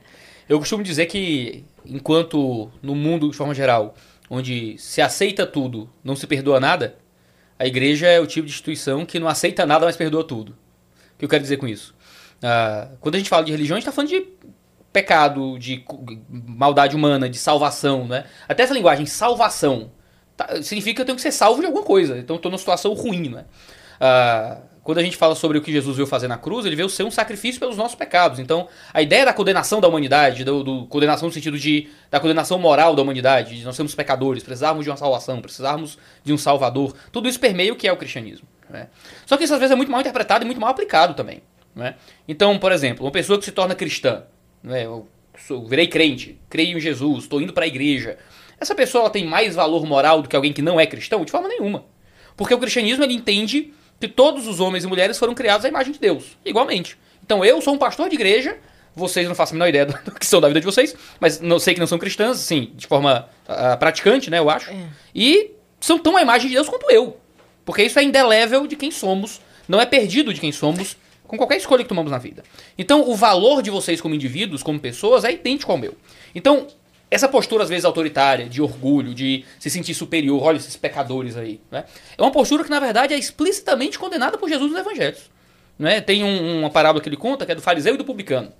Eu 0.48 0.58
costumo 0.58 0.82
dizer 0.82 1.06
que, 1.06 1.64
enquanto 1.84 2.70
no 2.82 2.94
mundo, 2.96 3.30
de 3.30 3.36
forma 3.36 3.54
geral, 3.54 3.94
onde 4.28 4.76
se 4.78 5.00
aceita 5.00 5.46
tudo, 5.46 5.88
não 6.02 6.16
se 6.16 6.26
perdoa 6.26 6.58
nada, 6.58 6.96
a 7.60 7.66
igreja 7.66 8.06
é 8.06 8.18
o 8.18 8.26
tipo 8.26 8.46
de 8.46 8.52
instituição 8.52 9.04
que 9.04 9.20
não 9.20 9.28
aceita 9.28 9.66
nada, 9.66 9.84
mas 9.84 9.94
perdoa 9.94 10.24
tudo. 10.24 10.52
O 11.14 11.18
que 11.18 11.24
eu 11.26 11.28
quero 11.28 11.42
dizer 11.42 11.58
com 11.58 11.68
isso? 11.68 11.94
Ah, 12.42 12.88
quando 13.00 13.16
a 13.16 13.18
gente 13.18 13.28
fala 13.28 13.44
de 13.44 13.52
religião, 13.52 13.76
a 13.76 13.78
gente 13.78 13.86
está 13.86 13.94
falando 13.94 14.08
de 14.08 14.26
pecado, 14.90 15.58
de 15.58 15.84
maldade 16.30 16.96
humana, 16.96 17.28
de 17.28 17.36
salvação, 17.36 18.08
né? 18.08 18.24
Até 18.48 18.62
essa 18.62 18.72
linguagem, 18.72 19.04
salvação, 19.04 19.92
tá- 20.34 20.62
significa 20.62 20.94
que 20.96 21.00
eu 21.02 21.04
tenho 21.04 21.16
que 21.16 21.22
ser 21.22 21.32
salvo 21.32 21.60
de 21.60 21.66
alguma 21.66 21.84
coisa. 21.84 22.16
Então 22.16 22.36
estou 22.36 22.50
numa 22.50 22.56
situação 22.58 22.94
ruim, 22.94 23.28
né? 23.28 23.44
Ah, 24.00 24.56
quando 24.82 24.98
a 24.98 25.02
gente 25.02 25.16
fala 25.16 25.34
sobre 25.34 25.58
o 25.58 25.60
que 25.62 25.70
Jesus 25.70 25.96
veio 25.96 26.06
fazer 26.06 26.26
na 26.28 26.38
cruz, 26.38 26.64
ele 26.66 26.74
veio 26.76 26.88
ser 26.88 27.04
um 27.04 27.10
sacrifício 27.10 27.60
pelos 27.60 27.76
nossos 27.76 27.94
pecados. 27.94 28.38
Então, 28.38 28.66
a 28.94 29.02
ideia 29.02 29.24
da 29.24 29.32
condenação 29.32 29.80
da 29.80 29.86
humanidade, 29.88 30.42
do, 30.44 30.64
do- 30.64 30.86
condenação 30.86 31.28
no 31.28 31.32
sentido 31.34 31.58
de 31.58 31.88
da 32.10 32.18
condenação 32.18 32.58
moral 32.58 32.94
da 32.94 33.02
humanidade, 33.02 33.56
de 33.58 33.64
nós 33.64 33.76
sermos 33.76 33.94
pecadores, 33.94 34.42
precisarmos 34.42 34.84
de 34.84 34.90
uma 34.90 34.96
salvação, 34.96 35.40
precisarmos 35.40 35.98
de 36.24 36.32
um 36.32 36.38
salvador, 36.38 36.94
tudo 37.12 37.28
isso 37.28 37.38
permeia 37.38 37.72
o 37.72 37.76
que 37.76 37.86
é 37.86 37.92
o 37.92 37.96
cristianismo. 37.96 38.46
né? 38.68 38.88
Só 39.26 39.36
que 39.36 39.44
isso 39.44 39.52
às 39.52 39.58
vezes 39.60 39.72
é 39.72 39.76
muito 39.76 39.90
mal 39.92 40.00
interpretado 40.00 40.44
e 40.44 40.46
muito 40.46 40.60
mal 40.60 40.70
aplicado 40.70 41.14
também. 41.14 41.42
né? 41.74 41.94
Então, 42.26 42.58
por 42.58 42.72
exemplo, 42.72 43.04
uma 43.04 43.12
pessoa 43.12 43.38
que 43.38 43.44
se 43.44 43.52
torna 43.52 43.74
cristã, 43.74 44.22
né? 44.62 44.84
eu 44.86 45.06
sou- 45.46 45.66
virei 45.66 45.86
crente, 45.88 46.38
creio 46.48 46.76
em 46.78 46.80
Jesus, 46.80 47.24
estou 47.24 47.40
indo 47.40 47.52
para 47.52 47.64
a 47.64 47.68
igreja. 47.68 48.16
Essa 48.58 48.74
pessoa 48.74 49.08
tem 49.10 49.24
mais 49.26 49.54
valor 49.54 49.84
moral 49.86 50.20
do 50.22 50.28
que 50.28 50.36
alguém 50.36 50.52
que 50.52 50.60
não 50.62 50.78
é 50.80 50.86
cristão? 50.86 51.24
De 51.24 51.30
forma 51.30 51.48
nenhuma. 51.48 51.84
Porque 52.36 52.54
o 52.54 52.58
cristianismo 52.58 53.02
ele 53.04 53.14
entende 53.14 53.72
que 54.00 54.08
todos 54.08 54.48
os 54.48 54.58
homens 54.58 54.84
e 54.84 54.86
mulheres 54.86 55.18
foram 55.18 55.34
criados 55.34 55.64
à 55.64 55.68
imagem 55.68 55.92
de 55.92 55.98
Deus, 55.98 56.38
igualmente. 56.44 56.96
Então 57.22 57.44
eu 57.44 57.60
sou 57.60 57.74
um 57.74 57.78
pastor 57.78 58.08
de 58.08 58.14
igreja, 58.14 58.56
vocês 58.96 59.28
não 59.28 59.34
faço 59.34 59.52
a 59.52 59.54
menor 59.54 59.68
ideia 59.68 59.86
do 59.86 59.92
do 59.92 60.12
que 60.12 60.26
são 60.26 60.40
da 60.40 60.48
vida 60.48 60.60
de 60.60 60.66
vocês, 60.66 60.96
mas 61.20 61.40
não 61.40 61.58
sei 61.58 61.74
que 61.74 61.80
não 61.80 61.86
são 61.86 61.98
cristãs, 61.98 62.38
assim, 62.38 62.72
de 62.74 62.86
forma 62.86 63.28
ah, 63.46 63.76
praticante, 63.76 64.30
né, 64.30 64.38
eu 64.38 64.48
acho. 64.48 64.70
E 65.14 65.52
são 65.78 65.98
tão 65.98 66.16
à 66.16 66.22
imagem 66.22 66.48
de 66.48 66.54
Deus 66.54 66.68
quanto 66.68 66.90
eu. 66.90 67.18
Porque 67.64 67.82
isso 67.82 67.98
é 67.98 68.02
indelével 68.02 68.66
de 68.66 68.74
quem 68.74 68.90
somos, 68.90 69.40
não 69.68 69.80
é 69.80 69.86
perdido 69.86 70.32
de 70.32 70.40
quem 70.40 70.50
somos 70.50 70.96
com 71.30 71.36
qualquer 71.36 71.58
escolha 71.58 71.84
que 71.84 71.88
tomamos 71.88 72.10
na 72.10 72.18
vida. 72.18 72.42
Então, 72.76 73.08
o 73.08 73.14
valor 73.14 73.62
de 73.62 73.70
vocês 73.70 74.00
como 74.00 74.16
indivíduos, 74.16 74.64
como 74.64 74.80
pessoas, 74.80 75.22
é 75.22 75.30
idêntico 75.30 75.70
ao 75.70 75.78
meu. 75.78 75.94
Então, 76.34 76.66
essa 77.10 77.28
postura, 77.28 77.64
às 77.64 77.68
vezes, 77.68 77.84
autoritária, 77.84 78.48
de 78.48 78.62
orgulho, 78.62 79.12
de 79.14 79.44
se 79.58 79.68
sentir 79.68 79.94
superior, 79.94 80.42
olha 80.42 80.56
esses 80.58 80.76
pecadores 80.76 81.36
aí, 81.36 81.60
né? 81.70 81.84
É 82.16 82.22
uma 82.22 82.30
postura 82.30 82.62
que, 82.62 82.70
na 82.70 82.78
verdade, 82.78 83.12
é 83.14 83.18
explicitamente 83.18 83.98
condenada 83.98 84.38
por 84.38 84.48
Jesus 84.48 84.70
nos 84.70 84.80
evangelhos. 84.80 85.30
Né? 85.78 86.00
Tem 86.00 86.22
um- 86.22 86.60
uma 86.60 86.70
parábola 86.70 87.02
que 87.02 87.08
ele 87.08 87.16
conta, 87.16 87.44
que 87.46 87.52
é 87.52 87.54
do 87.54 87.62
fariseu 87.62 87.94
e 87.94 87.96
do 87.98 88.04
publicano. 88.04 88.52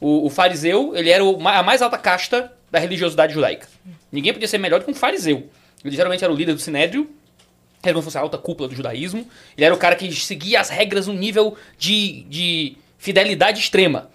O, 0.00 0.26
o 0.26 0.30
fariseu, 0.30 0.94
ele 0.94 1.10
era 1.10 1.24
o 1.24 1.36
a 1.48 1.62
mais 1.62 1.80
alta 1.82 1.96
casta 1.98 2.52
da 2.70 2.78
religiosidade 2.78 3.32
judaica. 3.32 3.66
Ninguém 4.12 4.32
podia 4.32 4.46
ser 4.46 4.58
melhor 4.58 4.80
do 4.80 4.84
que 4.84 4.90
um 4.90 4.94
fariseu. 4.94 5.48
Ele 5.84 5.96
geralmente 5.96 6.22
era 6.22 6.32
o 6.32 6.36
líder 6.36 6.52
do 6.52 6.60
sinédrio, 6.60 7.10
era 7.82 7.92
como 7.94 8.02
se 8.02 8.06
fosse 8.06 8.18
a 8.18 8.20
alta 8.20 8.36
cúpula 8.36 8.68
do 8.68 8.74
judaísmo. 8.74 9.26
Ele 9.56 9.64
era 9.64 9.74
o 9.74 9.78
cara 9.78 9.96
que 9.96 10.12
seguia 10.14 10.60
as 10.60 10.68
regras 10.68 11.06
num 11.06 11.14
nível 11.14 11.56
de, 11.78 12.22
de 12.28 12.76
fidelidade 12.98 13.58
extrema. 13.60 14.10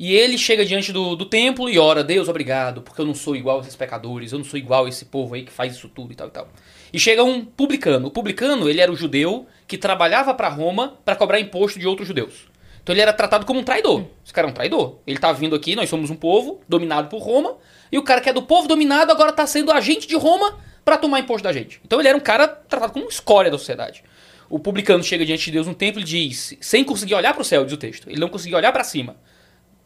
E 0.00 0.14
ele 0.14 0.38
chega 0.38 0.64
diante 0.64 0.94
do, 0.94 1.14
do 1.14 1.26
templo 1.26 1.68
e 1.68 1.78
ora, 1.78 2.02
Deus, 2.02 2.26
obrigado, 2.26 2.80
porque 2.80 3.02
eu 3.02 3.04
não 3.04 3.14
sou 3.14 3.36
igual 3.36 3.58
a 3.58 3.60
esses 3.60 3.76
pecadores, 3.76 4.32
eu 4.32 4.38
não 4.38 4.46
sou 4.46 4.58
igual 4.58 4.86
a 4.86 4.88
esse 4.88 5.04
povo 5.04 5.34
aí 5.34 5.42
que 5.42 5.52
faz 5.52 5.74
isso 5.74 5.90
tudo 5.90 6.10
e 6.10 6.16
tal 6.16 6.28
e 6.28 6.30
tal. 6.30 6.48
E 6.90 6.98
chega 6.98 7.22
um 7.22 7.44
publicano. 7.44 8.08
O 8.08 8.10
publicano, 8.10 8.66
ele 8.66 8.80
era 8.80 8.90
o 8.90 8.96
judeu 8.96 9.46
que 9.68 9.76
trabalhava 9.76 10.32
para 10.32 10.48
Roma 10.48 10.98
para 11.04 11.14
cobrar 11.14 11.38
imposto 11.38 11.78
de 11.78 11.86
outros 11.86 12.08
judeus. 12.08 12.48
Então 12.82 12.94
ele 12.94 13.02
era 13.02 13.12
tratado 13.12 13.44
como 13.44 13.60
um 13.60 13.62
traidor. 13.62 14.06
Esse 14.24 14.32
cara 14.32 14.48
é 14.48 14.50
um 14.50 14.54
traidor. 14.54 14.96
Ele 15.06 15.18
tá 15.18 15.32
vindo 15.32 15.54
aqui, 15.54 15.76
nós 15.76 15.90
somos 15.90 16.08
um 16.08 16.16
povo 16.16 16.62
dominado 16.66 17.10
por 17.10 17.18
Roma, 17.18 17.58
e 17.92 17.98
o 17.98 18.02
cara 18.02 18.22
que 18.22 18.30
é 18.30 18.32
do 18.32 18.40
povo 18.40 18.66
dominado 18.66 19.12
agora 19.12 19.32
tá 19.32 19.46
sendo 19.46 19.70
agente 19.70 20.08
de 20.08 20.16
Roma 20.16 20.58
para 20.82 20.96
tomar 20.96 21.20
imposto 21.20 21.44
da 21.44 21.52
gente. 21.52 21.78
Então 21.84 22.00
ele 22.00 22.08
era 22.08 22.16
um 22.16 22.22
cara 22.22 22.48
tratado 22.48 22.94
como 22.94 23.06
escória 23.06 23.50
da 23.50 23.58
sociedade. 23.58 24.02
O 24.48 24.58
publicano 24.58 25.04
chega 25.04 25.26
diante 25.26 25.44
de 25.44 25.50
Deus 25.50 25.66
no 25.66 25.74
templo 25.74 26.00
e 26.00 26.04
diz, 26.04 26.56
sem 26.58 26.84
conseguir 26.84 27.14
olhar 27.14 27.34
para 27.34 27.42
o 27.42 27.44
céu, 27.44 27.64
diz 27.64 27.74
o 27.74 27.76
texto, 27.76 28.08
ele 28.08 28.18
não 28.18 28.30
conseguiu 28.30 28.56
olhar 28.56 28.72
para 28.72 28.82
cima, 28.82 29.16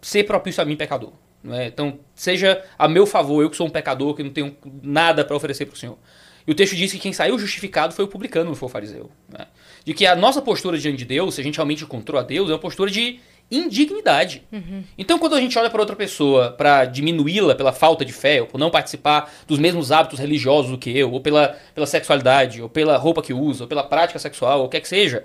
ser 0.05 0.25
propício 0.25 0.63
a 0.63 0.67
mim, 0.67 0.77
pecador. 0.77 1.13
Não 1.43 1.55
é? 1.55 1.67
Então, 1.67 1.99
seja 2.15 2.63
a 2.79 2.87
meu 2.89 3.07
favor, 3.07 3.43
eu 3.43 3.51
que 3.51 3.57
sou 3.57 3.67
um 3.67 3.71
pecador, 3.71 4.15
que 4.15 4.23
não 4.23 4.31
tenho 4.31 4.57
nada 4.83 5.25
para 5.25 5.37
oferecer 5.37 5.67
para 5.67 5.75
o 5.75 5.79
Senhor. 5.79 5.99
E 6.47 6.53
o 6.53 6.55
texto 6.55 6.77
diz 6.77 6.93
que 6.93 6.99
quem 6.99 7.13
saiu 7.13 7.39
justificado 7.39 7.95
foi 7.95 8.05
o 8.05 8.09
publicano, 8.09 8.47
não 8.51 8.55
foi 8.55 8.67
o 8.67 8.71
fariseu. 8.71 9.11
né? 9.29 9.47
De 9.83 9.95
que 9.95 10.07
a 10.07 10.15
nossa 10.15 10.43
postura 10.43 10.79
diante 10.79 10.99
de 10.99 11.05
Deus, 11.07 11.35
se 11.35 11.41
a 11.41 11.45
gente 11.45 11.57
realmente 11.57 11.85
encontrou 11.85 12.21
a 12.21 12.23
Deus, 12.23 12.51
é 12.51 12.53
uma 12.53 12.59
postura 12.59 12.91
de 12.91 13.19
indignidade. 13.51 14.43
Então, 14.97 15.19
quando 15.19 15.35
a 15.35 15.41
gente 15.41 15.59
olha 15.59 15.71
para 15.71 15.81
outra 15.81 15.97
pessoa 15.97 16.51
para 16.53 16.85
diminuí-la 16.87 17.55
pela 17.55 17.73
falta 17.73 18.05
de 18.05 18.13
fé, 18.13 18.41
ou 18.41 18.47
por 18.47 18.59
não 18.59 18.71
participar 18.71 19.33
dos 19.47 19.59
mesmos 19.59 19.93
hábitos 19.93 20.19
religiosos 20.19 20.71
do 20.71 20.79
que 20.79 20.97
eu, 20.97 21.13
ou 21.13 21.21
pela, 21.21 21.57
pela 21.75 21.87
sexualidade, 21.87 22.63
ou 22.63 22.69
pela 22.69 22.97
roupa 22.97 23.23
que 23.23 23.33
usa, 23.33 23.65
ou 23.65 23.69
pela 23.69 23.83
prática 23.83 24.19
sexual, 24.19 24.61
ou 24.61 24.67
o 24.67 24.69
que 24.69 24.77
é 24.77 24.81
que 24.81 24.89
seja, 24.89 25.25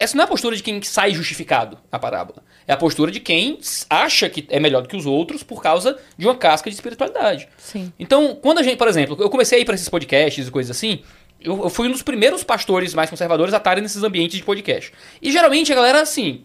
essa 0.00 0.16
não 0.16 0.22
é 0.22 0.24
a 0.24 0.28
postura 0.28 0.56
de 0.56 0.62
quem 0.62 0.80
sai 0.80 1.12
justificado 1.12 1.78
na 1.92 1.98
parábola. 1.98 2.42
É 2.66 2.72
a 2.72 2.76
postura 2.76 3.12
de 3.12 3.20
quem 3.20 3.58
acha 3.90 4.30
que 4.30 4.46
é 4.48 4.58
melhor 4.58 4.80
do 4.80 4.88
que 4.88 4.96
os 4.96 5.04
outros 5.04 5.42
por 5.42 5.62
causa 5.62 5.98
de 6.16 6.26
uma 6.26 6.34
casca 6.34 6.70
de 6.70 6.74
espiritualidade. 6.74 7.46
Sim. 7.58 7.92
Então, 7.98 8.34
quando 8.40 8.58
a 8.58 8.62
gente, 8.62 8.78
por 8.78 8.88
exemplo, 8.88 9.14
eu 9.20 9.28
comecei 9.28 9.58
a 9.58 9.60
ir 9.60 9.66
para 9.66 9.74
esses 9.74 9.90
podcasts 9.90 10.48
e 10.48 10.50
coisas 10.50 10.74
assim, 10.74 11.02
eu, 11.38 11.64
eu 11.64 11.68
fui 11.68 11.86
um 11.86 11.92
dos 11.92 12.00
primeiros 12.00 12.42
pastores 12.42 12.94
mais 12.94 13.10
conservadores 13.10 13.52
a 13.52 13.58
estarem 13.58 13.82
nesses 13.82 14.02
ambientes 14.02 14.38
de 14.38 14.42
podcast. 14.42 14.90
E 15.20 15.30
geralmente 15.30 15.70
a 15.70 15.76
galera, 15.76 16.00
assim, 16.00 16.44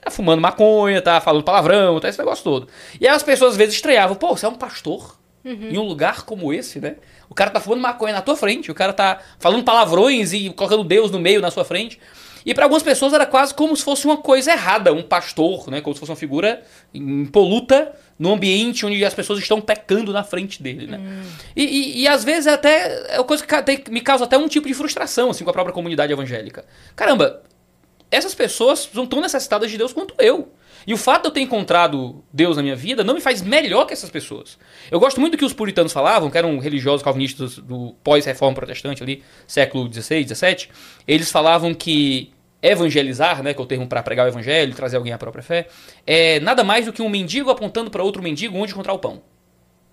tá 0.00 0.10
fumando 0.10 0.40
maconha, 0.40 1.02
tá 1.02 1.20
falando 1.20 1.44
palavrão, 1.44 2.00
tá 2.00 2.08
esse 2.08 2.18
negócio 2.18 2.42
todo. 2.42 2.66
E 2.98 3.06
aí 3.06 3.14
as 3.14 3.22
pessoas 3.22 3.52
às 3.52 3.56
vezes 3.58 3.74
estranhavam, 3.74 4.16
pô, 4.16 4.34
você 4.34 4.46
é 4.46 4.48
um 4.48 4.54
pastor? 4.54 5.20
Em 5.70 5.78
um 5.78 5.84
lugar 5.84 6.24
como 6.24 6.52
esse, 6.52 6.80
né? 6.80 6.96
O 7.28 7.34
cara 7.34 7.50
tá 7.50 7.60
fumando 7.60 7.80
maconha 7.80 8.12
na 8.12 8.20
tua 8.20 8.36
frente, 8.36 8.70
o 8.70 8.74
cara 8.74 8.92
tá 8.92 9.20
falando 9.38 9.64
palavrões 9.64 10.34
e 10.34 10.50
colocando 10.50 10.84
Deus 10.84 11.10
no 11.10 11.18
meio 11.18 11.40
na 11.40 11.50
sua 11.50 11.64
frente. 11.64 11.98
E 12.44 12.54
para 12.54 12.64
algumas 12.64 12.82
pessoas 12.82 13.12
era 13.12 13.26
quase 13.26 13.54
como 13.54 13.76
se 13.76 13.84
fosse 13.84 14.06
uma 14.06 14.16
coisa 14.16 14.52
errada, 14.52 14.92
um 14.92 15.02
pastor, 15.02 15.70
né? 15.70 15.80
Como 15.80 15.94
se 15.94 16.00
fosse 16.00 16.10
uma 16.10 16.16
figura 16.16 16.62
impoluta 16.92 17.92
no 18.18 18.32
ambiente 18.32 18.84
onde 18.84 19.04
as 19.04 19.14
pessoas 19.14 19.38
estão 19.38 19.60
pecando 19.60 20.12
na 20.12 20.22
frente 20.22 20.62
dele, 20.62 20.86
né? 20.86 21.00
E, 21.56 21.64
e, 21.64 22.02
e, 22.02 22.08
às 22.08 22.22
vezes 22.22 22.46
até 22.46 23.14
é 23.14 23.18
uma 23.18 23.24
coisa 23.24 23.44
que 23.44 23.90
me 23.90 24.00
causa 24.00 24.24
até 24.24 24.36
um 24.36 24.48
tipo 24.48 24.68
de 24.68 24.74
frustração, 24.74 25.30
assim, 25.30 25.44
com 25.44 25.50
a 25.50 25.52
própria 25.52 25.72
comunidade 25.72 26.12
evangélica. 26.12 26.64
Caramba, 26.94 27.42
essas 28.10 28.34
pessoas 28.34 28.90
são 28.92 29.06
tão 29.06 29.20
necessitadas 29.20 29.70
de 29.70 29.78
Deus 29.78 29.92
quanto 29.92 30.14
eu. 30.18 30.52
E 30.86 30.94
o 30.94 30.96
fato 30.96 31.22
de 31.22 31.28
eu 31.28 31.32
ter 31.32 31.40
encontrado 31.40 32.24
Deus 32.32 32.56
na 32.56 32.62
minha 32.62 32.76
vida 32.76 33.04
não 33.04 33.14
me 33.14 33.20
faz 33.20 33.42
melhor 33.42 33.86
que 33.86 33.92
essas 33.92 34.10
pessoas. 34.10 34.58
Eu 34.90 34.98
gosto 34.98 35.20
muito 35.20 35.32
do 35.32 35.38
que 35.38 35.44
os 35.44 35.52
puritanos 35.52 35.92
falavam, 35.92 36.30
que 36.30 36.38
eram 36.38 36.58
religiosos 36.58 37.02
calvinistas 37.02 37.56
do 37.56 37.94
pós-reforma 38.02 38.54
protestante 38.54 39.02
ali, 39.02 39.22
século 39.46 39.92
XVI, 39.92 40.26
XVII. 40.26 40.68
Eles 41.06 41.30
falavam 41.30 41.74
que 41.74 42.32
evangelizar, 42.62 43.42
né, 43.42 43.54
que 43.54 43.60
é 43.60 43.62
o 43.62 43.66
termo 43.66 43.86
para 43.86 44.02
pregar 44.02 44.26
o 44.26 44.28
evangelho, 44.28 44.74
trazer 44.74 44.96
alguém 44.96 45.12
à 45.12 45.18
própria 45.18 45.42
fé, 45.42 45.68
é 46.06 46.40
nada 46.40 46.62
mais 46.62 46.86
do 46.86 46.92
que 46.92 47.00
um 47.00 47.08
mendigo 47.08 47.50
apontando 47.50 47.90
para 47.90 48.02
outro 48.02 48.22
mendigo 48.22 48.58
onde 48.58 48.72
encontrar 48.72 48.92
o 48.92 48.98
pão. 48.98 49.22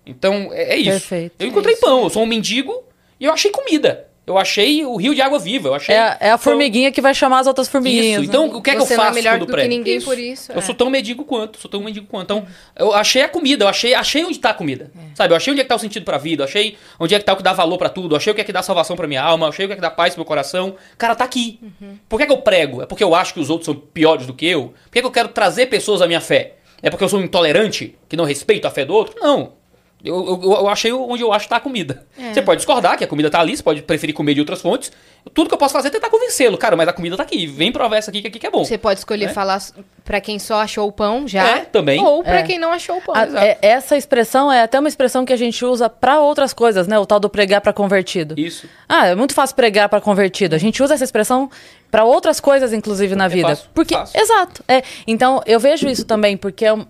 Então, 0.04 0.50
é, 0.52 0.74
é 0.74 0.76
isso. 0.76 0.90
Perfeito. 0.90 1.34
Eu 1.38 1.48
encontrei 1.48 1.74
é 1.74 1.78
pão, 1.78 2.04
eu 2.04 2.10
sou 2.10 2.22
um 2.22 2.26
mendigo 2.26 2.84
e 3.18 3.24
eu 3.24 3.32
achei 3.32 3.50
comida. 3.50 4.07
Eu 4.28 4.36
achei 4.36 4.84
o 4.84 4.94
rio 4.96 5.14
de 5.14 5.22
água 5.22 5.38
viva. 5.38 5.68
Eu 5.68 5.74
achei. 5.74 5.94
É, 5.94 6.16
é 6.20 6.30
a 6.30 6.36
formiguinha 6.36 6.92
que 6.92 7.00
vai 7.00 7.14
chamar 7.14 7.38
as 7.38 7.46
outras 7.46 7.66
formiguinhas. 7.66 8.20
Isso. 8.20 8.28
Então, 8.28 8.46
né? 8.48 8.54
o 8.54 8.60
que 8.60 8.70
é 8.70 8.74
Você 8.74 8.88
que 8.88 8.92
eu 8.92 8.96
não 8.98 9.02
é 9.02 9.06
faço 9.06 9.14
melhor 9.14 9.34
quando 9.38 9.46
do 9.46 9.52
prego? 9.52 9.68
que 9.68 9.74
ninguém 9.74 9.96
Isso. 9.96 10.06
por 10.06 10.18
isso, 10.18 10.52
Eu 10.52 10.58
é. 10.58 10.60
sou 10.60 10.74
tão 10.74 10.90
mendigo 10.90 11.24
quanto. 11.24 11.58
Sou 11.58 11.70
tão 11.70 11.82
mendigo 11.82 12.06
quanto. 12.06 12.24
Então, 12.24 12.46
eu 12.76 12.92
achei 12.92 13.22
a 13.22 13.28
comida. 13.28 13.64
Eu 13.64 13.68
achei, 13.68 13.94
achei 13.94 14.22
onde 14.22 14.38
tá 14.38 14.50
a 14.50 14.54
comida. 14.54 14.90
Sabe? 15.14 15.32
Eu 15.32 15.36
achei 15.38 15.50
onde 15.50 15.60
é 15.62 15.64
que 15.64 15.68
tá 15.70 15.76
o 15.76 15.78
sentido 15.78 16.04
pra 16.04 16.18
vida. 16.18 16.42
Eu 16.42 16.44
achei 16.46 16.76
onde 17.00 17.14
é 17.14 17.18
que 17.18 17.24
tá 17.24 17.32
o 17.32 17.36
que 17.36 17.42
dá 17.42 17.54
valor 17.54 17.78
pra 17.78 17.88
tudo. 17.88 18.12
Eu 18.12 18.18
achei 18.18 18.30
o 18.30 18.34
que 18.34 18.42
é 18.42 18.44
que 18.44 18.52
dá 18.52 18.62
salvação 18.62 18.96
pra 18.96 19.06
minha 19.06 19.22
alma. 19.22 19.46
Eu 19.46 19.50
achei 19.50 19.64
o 19.64 19.68
que 19.68 19.72
é 19.72 19.76
que 19.76 19.82
dá 19.82 19.90
paz 19.90 20.12
pro 20.12 20.20
meu 20.20 20.26
coração. 20.26 20.76
Cara, 20.98 21.14
tá 21.14 21.24
aqui. 21.24 21.58
Por 22.06 22.18
que, 22.18 22.24
é 22.24 22.26
que 22.26 22.32
eu 22.32 22.38
prego? 22.42 22.82
É 22.82 22.86
porque 22.86 23.02
eu 23.02 23.14
acho 23.14 23.32
que 23.32 23.40
os 23.40 23.48
outros 23.48 23.64
são 23.64 23.74
piores 23.74 24.26
do 24.26 24.34
que 24.34 24.46
eu? 24.46 24.74
Por 24.84 24.92
que, 24.92 24.98
é 24.98 25.02
que 25.02 25.06
eu 25.06 25.12
quero 25.12 25.28
trazer 25.28 25.66
pessoas 25.66 26.02
à 26.02 26.06
minha 26.06 26.20
fé? 26.20 26.56
É 26.82 26.90
porque 26.90 27.02
eu 27.02 27.08
sou 27.08 27.18
um 27.18 27.24
intolerante 27.24 27.96
que 28.08 28.16
não 28.16 28.24
respeito 28.24 28.66
a 28.66 28.70
fé 28.70 28.84
do 28.84 28.94
outro? 28.94 29.16
Não. 29.20 29.57
Eu, 30.04 30.40
eu, 30.44 30.52
eu 30.52 30.68
achei 30.68 30.92
onde 30.92 31.22
eu 31.24 31.32
acho 31.32 31.46
que 31.46 31.50
tá 31.50 31.56
a 31.56 31.60
comida. 31.60 32.06
Você 32.32 32.40
pode 32.40 32.58
discordar 32.58 32.96
que 32.96 33.02
a 33.02 33.06
comida 33.06 33.28
tá 33.28 33.40
ali, 33.40 33.56
você 33.56 33.62
pode 33.64 33.82
preferir 33.82 34.14
comer 34.14 34.32
de 34.34 34.38
outras 34.40 34.60
fontes. 34.60 34.92
Tudo 35.34 35.48
que 35.48 35.54
eu 35.54 35.58
posso 35.58 35.72
fazer 35.72 35.88
é 35.88 35.90
tentar 35.90 36.08
convencê-lo. 36.08 36.56
Cara, 36.56 36.76
mas 36.76 36.86
a 36.88 36.92
comida 36.92 37.16
tá 37.16 37.24
aqui. 37.24 37.46
Vem 37.48 37.72
provar 37.72 37.96
essa 37.96 38.08
aqui 38.10 38.22
que 38.22 38.28
aqui 38.28 38.38
que 38.38 38.46
é 38.46 38.50
bom. 38.50 38.64
Você 38.64 38.78
pode 38.78 39.00
escolher 39.00 39.24
É. 39.24 39.28
falar 39.28 39.60
pra 40.04 40.20
quem 40.20 40.38
só 40.38 40.60
achou 40.60 40.86
o 40.88 40.92
pão 40.92 41.26
já. 41.26 41.44
É, 41.44 41.58
também. 41.64 42.00
Ou 42.02 42.22
pra 42.22 42.38
É. 42.38 42.42
quem 42.44 42.58
não 42.60 42.72
achou 42.72 42.96
o 42.98 43.00
pão. 43.02 43.14
A- 43.14 43.26
exato. 43.26 43.44
é- 43.44 43.58
essa 43.60 43.96
expressão 43.96 44.50
é 44.52 44.62
até 44.62 44.78
uma 44.78 44.88
expressão 44.88 45.24
que 45.24 45.32
a 45.32 45.36
gente 45.36 45.64
usa 45.64 45.88
pra 45.90 46.20
outras 46.20 46.52
coisas, 46.54 46.86
né? 46.86 46.96
O 46.98 47.04
tal 47.04 47.18
do 47.18 47.28
pregar 47.28 47.60
pra 47.60 47.72
convertido. 47.72 48.38
Isso. 48.38 48.68
Ah, 48.88 49.06
é 49.08 49.14
muito 49.16 49.34
fácil 49.34 49.56
pregar 49.56 49.88
pra 49.88 50.00
convertido. 50.00 50.54
A 50.54 50.58
gente 50.58 50.80
usa 50.80 50.94
essa 50.94 51.04
expressão 51.04 51.50
pra 51.90 52.04
outras 52.04 52.38
coisas, 52.38 52.72
inclusive 52.72 53.16
na 53.16 53.26
vida. 53.26 53.48
fácil, 53.48 53.68
porque 53.74 53.94
fácil. 53.94 54.18
exato. 54.20 54.62
É. 54.68 54.82
Então 55.08 55.42
eu 55.44 55.58
vejo 55.58 55.88
isso 55.88 56.04
também 56.06 56.36
porque 56.36 56.64
é, 56.64 56.72
um- 56.72 56.82
é 56.82 56.86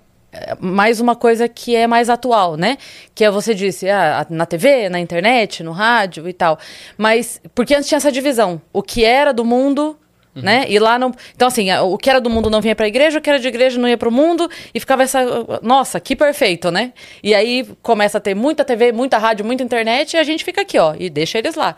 mais 0.60 1.00
uma 1.00 1.16
coisa 1.16 1.48
que 1.48 1.74
é 1.74 1.86
mais 1.86 2.10
atual, 2.10 2.56
né? 2.56 2.76
Que 3.14 3.24
é 3.24 3.30
você 3.30 3.54
disse, 3.54 3.88
ah, 3.88 4.26
na 4.28 4.46
TV, 4.46 4.88
na 4.88 5.00
internet, 5.00 5.62
no 5.62 5.72
rádio 5.72 6.28
e 6.28 6.32
tal. 6.32 6.58
Mas 6.96 7.40
porque 7.54 7.74
antes 7.74 7.88
tinha 7.88 7.96
essa 7.96 8.12
divisão, 8.12 8.60
o 8.72 8.82
que 8.82 9.04
era 9.04 9.32
do 9.32 9.44
mundo 9.44 9.98
Né? 10.34 10.66
E 10.68 10.78
lá 10.78 10.98
não. 10.98 11.12
Então, 11.34 11.48
assim, 11.48 11.72
o 11.72 11.98
que 11.98 12.08
era 12.08 12.20
do 12.20 12.30
mundo 12.30 12.48
não 12.48 12.60
vinha 12.60 12.76
pra 12.76 12.86
igreja, 12.86 13.18
o 13.18 13.20
que 13.20 13.28
era 13.28 13.40
de 13.40 13.48
igreja 13.48 13.76
não 13.78 13.88
ia 13.88 13.96
pro 13.98 14.12
mundo, 14.12 14.48
e 14.72 14.78
ficava 14.78 15.02
essa. 15.02 15.20
Nossa, 15.62 15.98
que 15.98 16.14
perfeito, 16.14 16.70
né? 16.70 16.92
E 17.22 17.34
aí 17.34 17.66
começa 17.82 18.18
a 18.18 18.20
ter 18.20 18.34
muita 18.34 18.64
TV, 18.64 18.92
muita 18.92 19.18
rádio, 19.18 19.44
muita 19.44 19.64
internet, 19.64 20.14
e 20.14 20.16
a 20.16 20.22
gente 20.22 20.44
fica 20.44 20.60
aqui, 20.60 20.78
ó, 20.78 20.94
e 20.96 21.10
deixa 21.10 21.38
eles 21.38 21.56
lá. 21.56 21.74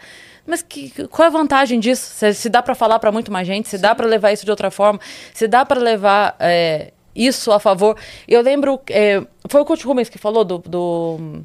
Mas 0.46 0.62
que, 0.62 0.90
qual 1.08 1.24
é 1.24 1.28
a 1.28 1.30
vantagem 1.30 1.78
disso? 1.80 2.10
Se, 2.14 2.34
se 2.34 2.48
dá 2.50 2.60
pra 2.60 2.74
falar 2.74 2.98
pra 2.98 3.10
muito 3.12 3.32
mais 3.32 3.46
gente, 3.46 3.68
se 3.68 3.78
dá 3.78 3.94
pra 3.94 4.06
levar 4.06 4.32
isso 4.32 4.44
de 4.44 4.50
outra 4.50 4.70
forma, 4.70 5.00
se 5.32 5.46
dá 5.48 5.64
pra 5.64 5.80
levar 5.80 6.36
é, 6.38 6.92
isso 7.14 7.52
a 7.52 7.58
favor. 7.60 7.96
Eu 8.28 8.40
lembro. 8.42 8.80
é, 8.88 9.22
foi 9.48 9.60
o 9.60 9.64
Coach 9.64 9.84
Rubens 9.84 10.08
que 10.08 10.18
falou 10.18 10.44
do, 10.44 10.58
do, 10.58 11.40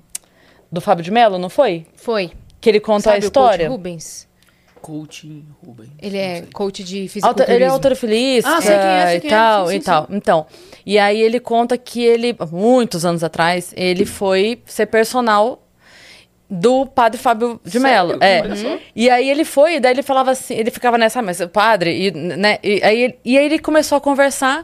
do 0.71 0.81
Fábio 0.81 1.03
de 1.03 1.11
Mello, 1.11 1.37
não 1.37 1.49
foi? 1.49 1.85
Foi. 1.95 2.31
Que 2.61 2.69
ele 2.69 2.79
conta 2.79 3.03
Sabe 3.03 3.15
a 3.17 3.19
história. 3.19 3.65
o 3.65 3.69
coach 3.69 3.77
Rubens? 3.77 4.27
Coaching 4.81 5.45
Rubens. 5.65 5.89
Ele 5.99 6.17
é 6.17 6.43
coach 6.53 6.83
de 6.83 7.07
fisiculturismo. 7.07 7.53
ele 7.55 7.63
é 7.63 7.67
autorofilista 7.67 8.49
Ah, 8.57 8.61
sei 8.61 8.75
quem 8.75 8.85
é, 8.87 9.07
sei 9.07 9.17
e 9.17 9.21
quem 9.21 9.29
é. 9.29 9.33
tal, 9.33 9.65
Sim, 9.65 9.71
sim, 9.71 9.77
e 9.77 9.81
tal. 9.81 10.07
Então, 10.11 10.45
e 10.85 10.99
aí 10.99 11.19
ele 11.21 11.39
conta 11.39 11.75
que 11.75 12.03
ele, 12.03 12.35
muitos 12.51 13.03
anos 13.03 13.23
atrás, 13.23 13.73
ele 13.75 14.05
foi 14.05 14.61
ser 14.67 14.85
personal 14.85 15.63
do 16.47 16.85
padre 16.85 17.19
Fábio 17.19 17.59
de? 17.65 17.79
Mello. 17.79 18.19
É. 18.21 18.43
E 18.95 19.09
aí 19.09 19.27
ele 19.27 19.43
foi, 19.43 19.77
e 19.77 19.79
daí 19.79 19.91
ele 19.93 20.03
falava 20.03 20.29
assim, 20.31 20.53
ele 20.53 20.69
ficava 20.69 20.97
nessa, 20.99 21.17
"Ah, 21.19 21.23
mas 21.23 21.39
o 21.39 21.49
padre, 21.49 22.07
e, 22.07 22.11
né, 22.11 22.59
e, 22.63 22.79
aí, 22.83 23.15
e 23.25 23.37
aí 23.39 23.45
ele 23.45 23.57
começou 23.57 23.97
a 23.97 24.01
conversar, 24.01 24.63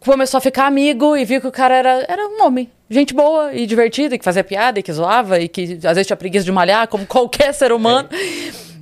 começou 0.00 0.38
a 0.38 0.40
ficar 0.40 0.66
amigo 0.66 1.16
e 1.16 1.24
viu 1.24 1.40
que 1.40 1.46
o 1.46 1.52
cara 1.52 1.74
era, 1.74 2.04
era 2.08 2.26
um 2.26 2.44
homem. 2.44 2.70
Gente 2.90 3.14
boa 3.14 3.52
e 3.54 3.66
divertida, 3.66 4.14
e 4.14 4.18
que 4.18 4.24
fazia 4.24 4.44
piada, 4.44 4.78
e 4.78 4.82
que 4.82 4.92
zoava, 4.92 5.40
e 5.40 5.48
que 5.48 5.74
às 5.84 5.94
vezes 5.96 6.06
tinha 6.06 6.16
preguiça 6.16 6.44
de 6.44 6.52
malhar, 6.52 6.86
como 6.88 7.04
qualquer 7.08 7.52
ser 7.54 7.72
humano. 7.72 8.08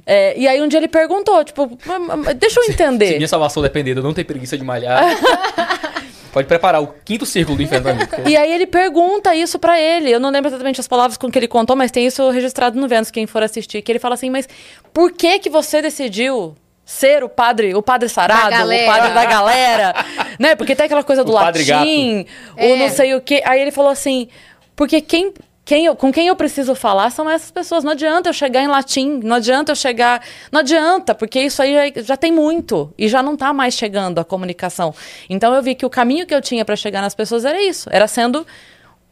É, 0.04 0.36
e 0.36 0.48
aí 0.48 0.60
um 0.60 0.66
dia 0.66 0.78
ele 0.80 0.88
perguntou, 0.88 1.44
tipo, 1.44 1.78
"Mas- 1.86 2.18
mas 2.24 2.34
deixa 2.36 2.58
eu 2.58 2.64
Se 2.64 2.72
entender. 2.72 3.16
minha 3.16 3.28
salvação 3.28 3.62
depender 3.62 3.92
de 3.94 4.00
eu 4.00 4.04
não 4.04 4.12
ter 4.12 4.24
preguiça 4.24 4.58
de 4.58 4.64
malhar, 4.64 5.00
pode 6.32 6.48
preparar 6.48 6.82
o 6.82 6.88
quinto 7.04 7.24
círculo 7.24 7.56
do 7.58 7.62
inferno 7.62 7.84
pra 7.84 7.94
mim. 7.94 8.06
porque- 8.06 8.28
E 8.30 8.36
aí 8.36 8.52
ele 8.52 8.66
pergunta 8.66 9.34
isso 9.36 9.58
pra 9.58 9.78
ele. 9.80 10.10
Eu 10.10 10.18
não 10.18 10.30
lembro 10.30 10.48
exatamente 10.50 10.80
as 10.80 10.88
palavras 10.88 11.16
com 11.16 11.30
que 11.30 11.38
ele 11.38 11.46
contou, 11.46 11.76
mas 11.76 11.90
tem 11.92 12.04
isso 12.06 12.28
registrado 12.30 12.80
no 12.80 12.88
Vênus, 12.88 13.10
quem 13.10 13.26
for 13.26 13.42
assistir. 13.42 13.80
Que 13.82 13.92
ele 13.92 13.98
fala 14.00 14.14
assim, 14.14 14.30
mas 14.30 14.48
por 14.92 15.12
que 15.12 15.38
que 15.38 15.48
você 15.50 15.80
decidiu 15.82 16.56
ser 16.92 17.24
o 17.24 17.28
padre, 17.28 17.74
o 17.74 17.82
padre 17.82 18.08
sarado, 18.08 18.48
o 18.48 18.86
padre 18.86 19.10
da 19.14 19.24
galera? 19.24 19.94
né? 20.38 20.54
Porque 20.54 20.76
tem 20.76 20.86
aquela 20.86 21.02
coisa 21.02 21.24
do 21.24 21.32
O 21.32 21.34
padre 21.34 21.64
latim, 21.64 22.26
o 22.56 22.60
É. 22.60 22.76
não 22.76 22.88
sei 22.90 23.14
o 23.14 23.20
quê. 23.20 23.42
Aí 23.44 23.60
ele 23.60 23.70
falou 23.70 23.90
assim, 23.90 24.28
porque 24.76 25.00
quem... 25.00 25.32
Quem 25.64 25.86
eu- 25.86 25.94
com 25.94 26.12
quem 26.12 26.26
eu 26.26 26.34
preciso 26.34 26.74
falar 26.74 27.08
são 27.10 27.30
essas 27.30 27.52
pessoas. 27.52 27.84
Não 27.84 27.92
adianta 27.92 28.28
eu 28.28 28.32
chegar 28.32 28.60
em 28.62 28.66
latim, 28.66 29.20
não 29.22 29.36
adianta 29.36 29.70
eu 29.70 29.76
chegar. 29.76 30.20
Não 30.50 30.58
adianta, 30.58 31.14
porque 31.14 31.38
isso 31.40 31.62
aí 31.62 31.92
já, 31.94 32.02
já 32.02 32.16
tem 32.16 32.32
muito 32.32 32.92
e 32.98 33.06
já 33.06 33.22
não 33.22 33.36
tá 33.36 33.52
mais 33.52 33.72
chegando 33.74 34.18
a 34.18 34.24
comunicação. 34.24 34.92
Então 35.30 35.54
eu 35.54 35.62
vi 35.62 35.76
que 35.76 35.86
o 35.86 35.88
caminho 35.90 36.26
que 36.26 36.34
eu 36.34 36.42
tinha 36.42 36.64
para 36.64 36.74
chegar 36.74 37.00
nas 37.00 37.14
pessoas 37.14 37.44
era 37.44 37.62
isso, 37.62 37.88
era 37.92 38.08
sendo 38.08 38.44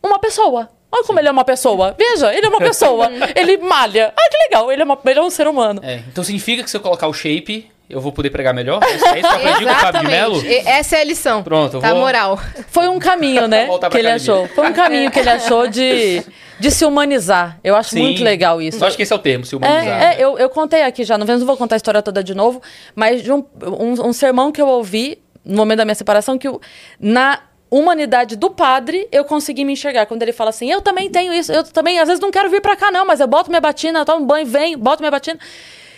uma 0.03 0.19
pessoa. 0.19 0.69
Olha 0.92 1.05
como 1.05 1.18
ele 1.18 1.29
é 1.29 1.31
uma 1.31 1.44
pessoa. 1.44 1.94
Veja, 1.98 2.35
ele 2.35 2.46
é 2.46 2.48
uma 2.48 2.59
pessoa. 2.59 3.09
ele 3.37 3.57
malha. 3.59 4.12
Ah, 4.16 4.29
que 4.31 4.37
legal, 4.48 4.72
ele 4.72 4.83
é, 4.83 4.85
uma, 4.85 4.98
ele 5.07 5.18
é 5.18 5.22
um 5.22 5.31
ser 5.31 5.46
humano. 5.46 5.81
É, 5.85 6.00
então 6.11 6.24
significa 6.24 6.62
que 6.62 6.70
se 6.70 6.76
eu 6.76 6.81
colocar 6.81 7.07
o 7.07 7.12
shape, 7.12 7.70
eu 7.88 8.00
vou 8.00 8.12
poder 8.12 8.31
pregar 8.31 8.53
melhor? 8.55 8.81
É 8.83 8.94
isso 8.94 9.05
que 9.05 9.09
eu 9.26 9.31
aprendi 9.31 9.64
com 9.64 9.70
o 9.70 9.74
Fábio 9.74 10.40
de 10.42 10.57
Essa 10.68 10.96
é 10.96 11.00
a 11.00 11.05
lição. 11.05 11.42
Pronto, 11.42 11.76
eu 11.76 11.81
Tá 11.81 11.90
vou- 11.92 12.00
moral. 12.00 12.38
Foi 12.68 12.88
um 12.88 12.98
caminho, 12.98 13.46
né? 13.48 13.66
Voltar 13.66 13.87
que 13.88 13.92
pra 13.92 13.98
ele 14.00 14.09
achou. 14.11 14.46
Foi 14.48 14.68
um 14.68 14.72
caminho 14.72 15.11
que 15.11 15.18
ele 15.18 15.29
achou 15.31 15.66
de, 15.68 16.22
de 16.59 16.70
se 16.70 16.85
humanizar. 16.85 17.59
Eu 17.64 17.74
acho 17.76 17.90
Sim. 17.90 18.03
muito 18.03 18.22
legal 18.24 18.61
isso. 18.62 18.83
Eu 18.83 18.87
acho 18.87 18.96
que 18.96 19.03
esse 19.05 19.12
é 19.12 19.16
o 19.16 19.18
termo, 19.18 19.44
se 19.44 19.55
humanizar. 19.57 19.85
É, 19.87 19.90
né? 19.98 20.14
é, 20.18 20.24
eu, 20.24 20.38
eu 20.38 20.48
contei 20.50 20.83
aqui 20.83 21.05
já, 21.05 21.16
no 21.18 21.24
Vênus 21.24 21.40
não 21.40 21.46
vou 21.46 21.57
contar 21.57 21.74
a 21.74 21.79
história 21.79 22.00
toda 22.03 22.22
de 22.22 22.35
novo, 22.35 22.61
mas 22.94 23.22
de 23.22 23.33
um, 23.33 23.44
um, 23.64 24.09
um 24.09 24.12
sermão 24.12 24.50
que 24.53 24.61
eu 24.61 24.66
ouvi 24.68 25.18
no 25.44 25.57
momento 25.57 25.79
da 25.79 25.85
minha 25.85 25.94
separação, 25.94 26.37
que 26.38 26.48
o- 26.48 26.61
na 27.00 27.40
humanidade 27.70 28.37
do 28.37 28.50
padre, 28.50 29.06
eu 29.12 29.24
consegui 29.24 29.64
me 29.64 29.72
enxergar. 29.74 30.06
Quando 30.06 30.22
ele 30.22 30.33
fala 30.33 30.50
assim, 30.50 30.70
eu 30.70 30.80
também 30.80 31.09
tenho 31.09 31.33
isso, 31.33 31.52
eu 31.52 31.62
também, 31.64 31.98
às 32.00 32.09
vezes 32.09 32.20
não 32.20 32.30
quero 32.30 32.50
vir 32.50 32.61
pra 32.61 32.76
cá 32.76 32.90
não, 32.90 33.06
mas 33.06 33.20
eu 33.20 33.26
boto 33.28 33.48
minha 33.50 33.61
batina, 33.61 34.04
tomo 34.04 34.26
banho, 34.26 34.46
venho, 34.46 34.76
boto 34.78 35.02
minha 35.02 35.11
batina, 35.11 35.38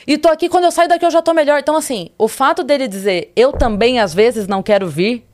e 0.07 0.19
tô 0.19 0.29
aqui, 0.29 0.49
quando 0.49 0.65
eu 0.65 0.71
saio 0.73 0.89
daqui 0.89 1.07
eu 1.07 1.11
já 1.11 1.23
tô 1.23 1.33
melhor. 1.33 1.59
Então, 1.61 1.77
assim, 1.77 2.11
o 2.19 2.29
fato 2.29 2.63
dele 2.63 2.87
dizer, 2.89 3.33
eu 3.35 3.53
também 3.53 4.01
às 4.01 4.13
vezes 4.13 4.47
não 4.47 4.63
quero 4.63 4.87
vir, 4.89 5.25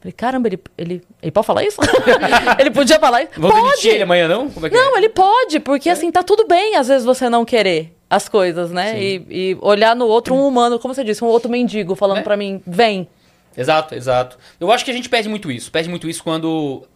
falei, 0.00 0.12
caramba, 0.12 0.48
ele, 0.48 0.60
ele, 0.76 1.02
ele 1.22 1.30
pode 1.32 1.46
falar 1.46 1.64
isso? 1.64 1.78
ele 2.58 2.70
podia 2.70 2.98
falar 2.98 3.22
isso? 3.22 3.32
Vão 3.40 3.50
pode! 3.50 3.88
ele 3.88 4.02
amanhã, 4.02 4.26
não? 4.28 4.50
Como 4.50 4.66
é 4.66 4.70
que 4.70 4.76
Não, 4.76 4.96
é? 4.96 4.98
ele 4.98 5.08
pode, 5.08 5.60
porque 5.60 5.88
assim, 5.88 6.10
tá 6.10 6.22
tudo 6.22 6.46
bem 6.46 6.76
às 6.76 6.88
vezes 6.88 7.04
você 7.04 7.30
não 7.30 7.44
querer 7.44 7.94
as 8.10 8.28
coisas, 8.28 8.70
né? 8.70 9.00
E, 9.02 9.26
e 9.30 9.58
olhar 9.62 9.96
no 9.96 10.06
outro 10.06 10.34
um 10.34 10.46
humano, 10.46 10.78
como 10.78 10.92
você 10.92 11.02
disse, 11.02 11.24
um 11.24 11.28
outro 11.28 11.50
mendigo 11.50 11.94
falando 11.94 12.18
Né? 12.18 12.22
pra 12.24 12.36
mim, 12.36 12.60
vem. 12.66 13.08
Exato, 13.56 13.94
exato. 13.94 14.38
Eu 14.58 14.70
acho 14.72 14.84
que 14.84 14.90
a 14.90 14.94
gente 14.94 15.08
perde 15.08 15.28
muito 15.28 15.50
isso. 15.50 15.70
Perde 15.70 15.88
muito 15.88 16.08
isso 16.08 16.22
quando. 16.22 16.86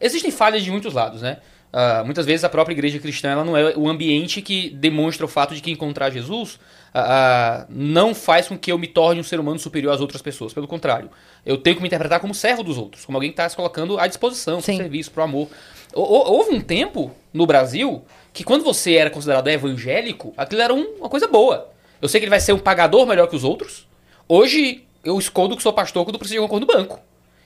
Existem 0.00 0.30
falhas 0.30 0.62
de 0.62 0.70
muitos 0.70 0.92
lados, 0.94 1.22
né? 1.22 1.38
Ah, 1.72 2.02
muitas 2.04 2.24
vezes 2.24 2.44
a 2.44 2.48
própria 2.48 2.72
igreja 2.72 2.98
cristã 3.00 3.30
ela 3.30 3.44
não 3.44 3.56
é 3.56 3.74
o 3.76 3.88
ambiente 3.88 4.40
que 4.40 4.70
demonstra 4.70 5.24
o 5.26 5.28
fato 5.28 5.56
de 5.56 5.60
que 5.60 5.72
encontrar 5.72 6.08
Jesus 6.08 6.60
ah, 6.94 7.66
não 7.68 8.14
faz 8.14 8.46
com 8.46 8.56
que 8.56 8.70
eu 8.70 8.78
me 8.78 8.86
torne 8.86 9.20
um 9.20 9.24
ser 9.24 9.40
humano 9.40 9.58
superior 9.58 9.92
às 9.92 10.00
outras 10.00 10.22
pessoas. 10.22 10.52
Pelo 10.54 10.68
contrário, 10.68 11.10
eu 11.44 11.56
tenho 11.58 11.74
que 11.74 11.82
me 11.82 11.88
interpretar 11.88 12.20
como 12.20 12.32
servo 12.32 12.62
dos 12.62 12.78
outros, 12.78 13.04
como 13.04 13.16
alguém 13.16 13.30
que 13.30 13.32
está 13.32 13.48
se 13.48 13.56
colocando 13.56 13.98
à 13.98 14.06
disposição, 14.06 14.60
para 14.62 14.72
serviço, 14.74 15.10
para 15.10 15.24
amor. 15.24 15.48
Hou- 15.92 16.04
hou- 16.08 16.32
Houve 16.34 16.54
um 16.54 16.60
tempo 16.60 17.10
no 17.32 17.44
Brasil 17.46 18.04
que 18.32 18.44
quando 18.44 18.62
você 18.62 18.94
era 18.94 19.10
considerado 19.10 19.48
evangélico, 19.48 20.32
aquilo 20.36 20.62
era 20.62 20.72
um- 20.72 20.94
uma 20.98 21.08
coisa 21.08 21.26
boa. 21.26 21.70
Eu 22.00 22.08
sei 22.08 22.20
que 22.20 22.24
ele 22.26 22.30
vai 22.30 22.40
ser 22.40 22.52
um 22.52 22.58
pagador 22.58 23.04
melhor 23.06 23.26
que 23.26 23.34
os 23.34 23.42
outros. 23.42 23.86
Hoje 24.28 24.84
eu 25.04 25.18
escondo 25.18 25.56
que 25.56 25.62
sou 25.62 25.72
pastor 25.72 26.04
quando 26.04 26.18
preciso 26.18 26.34
de 26.34 26.42
alguma 26.42 26.60
coisa 26.60 26.66
do 26.66 26.72
banco. 26.72 27.00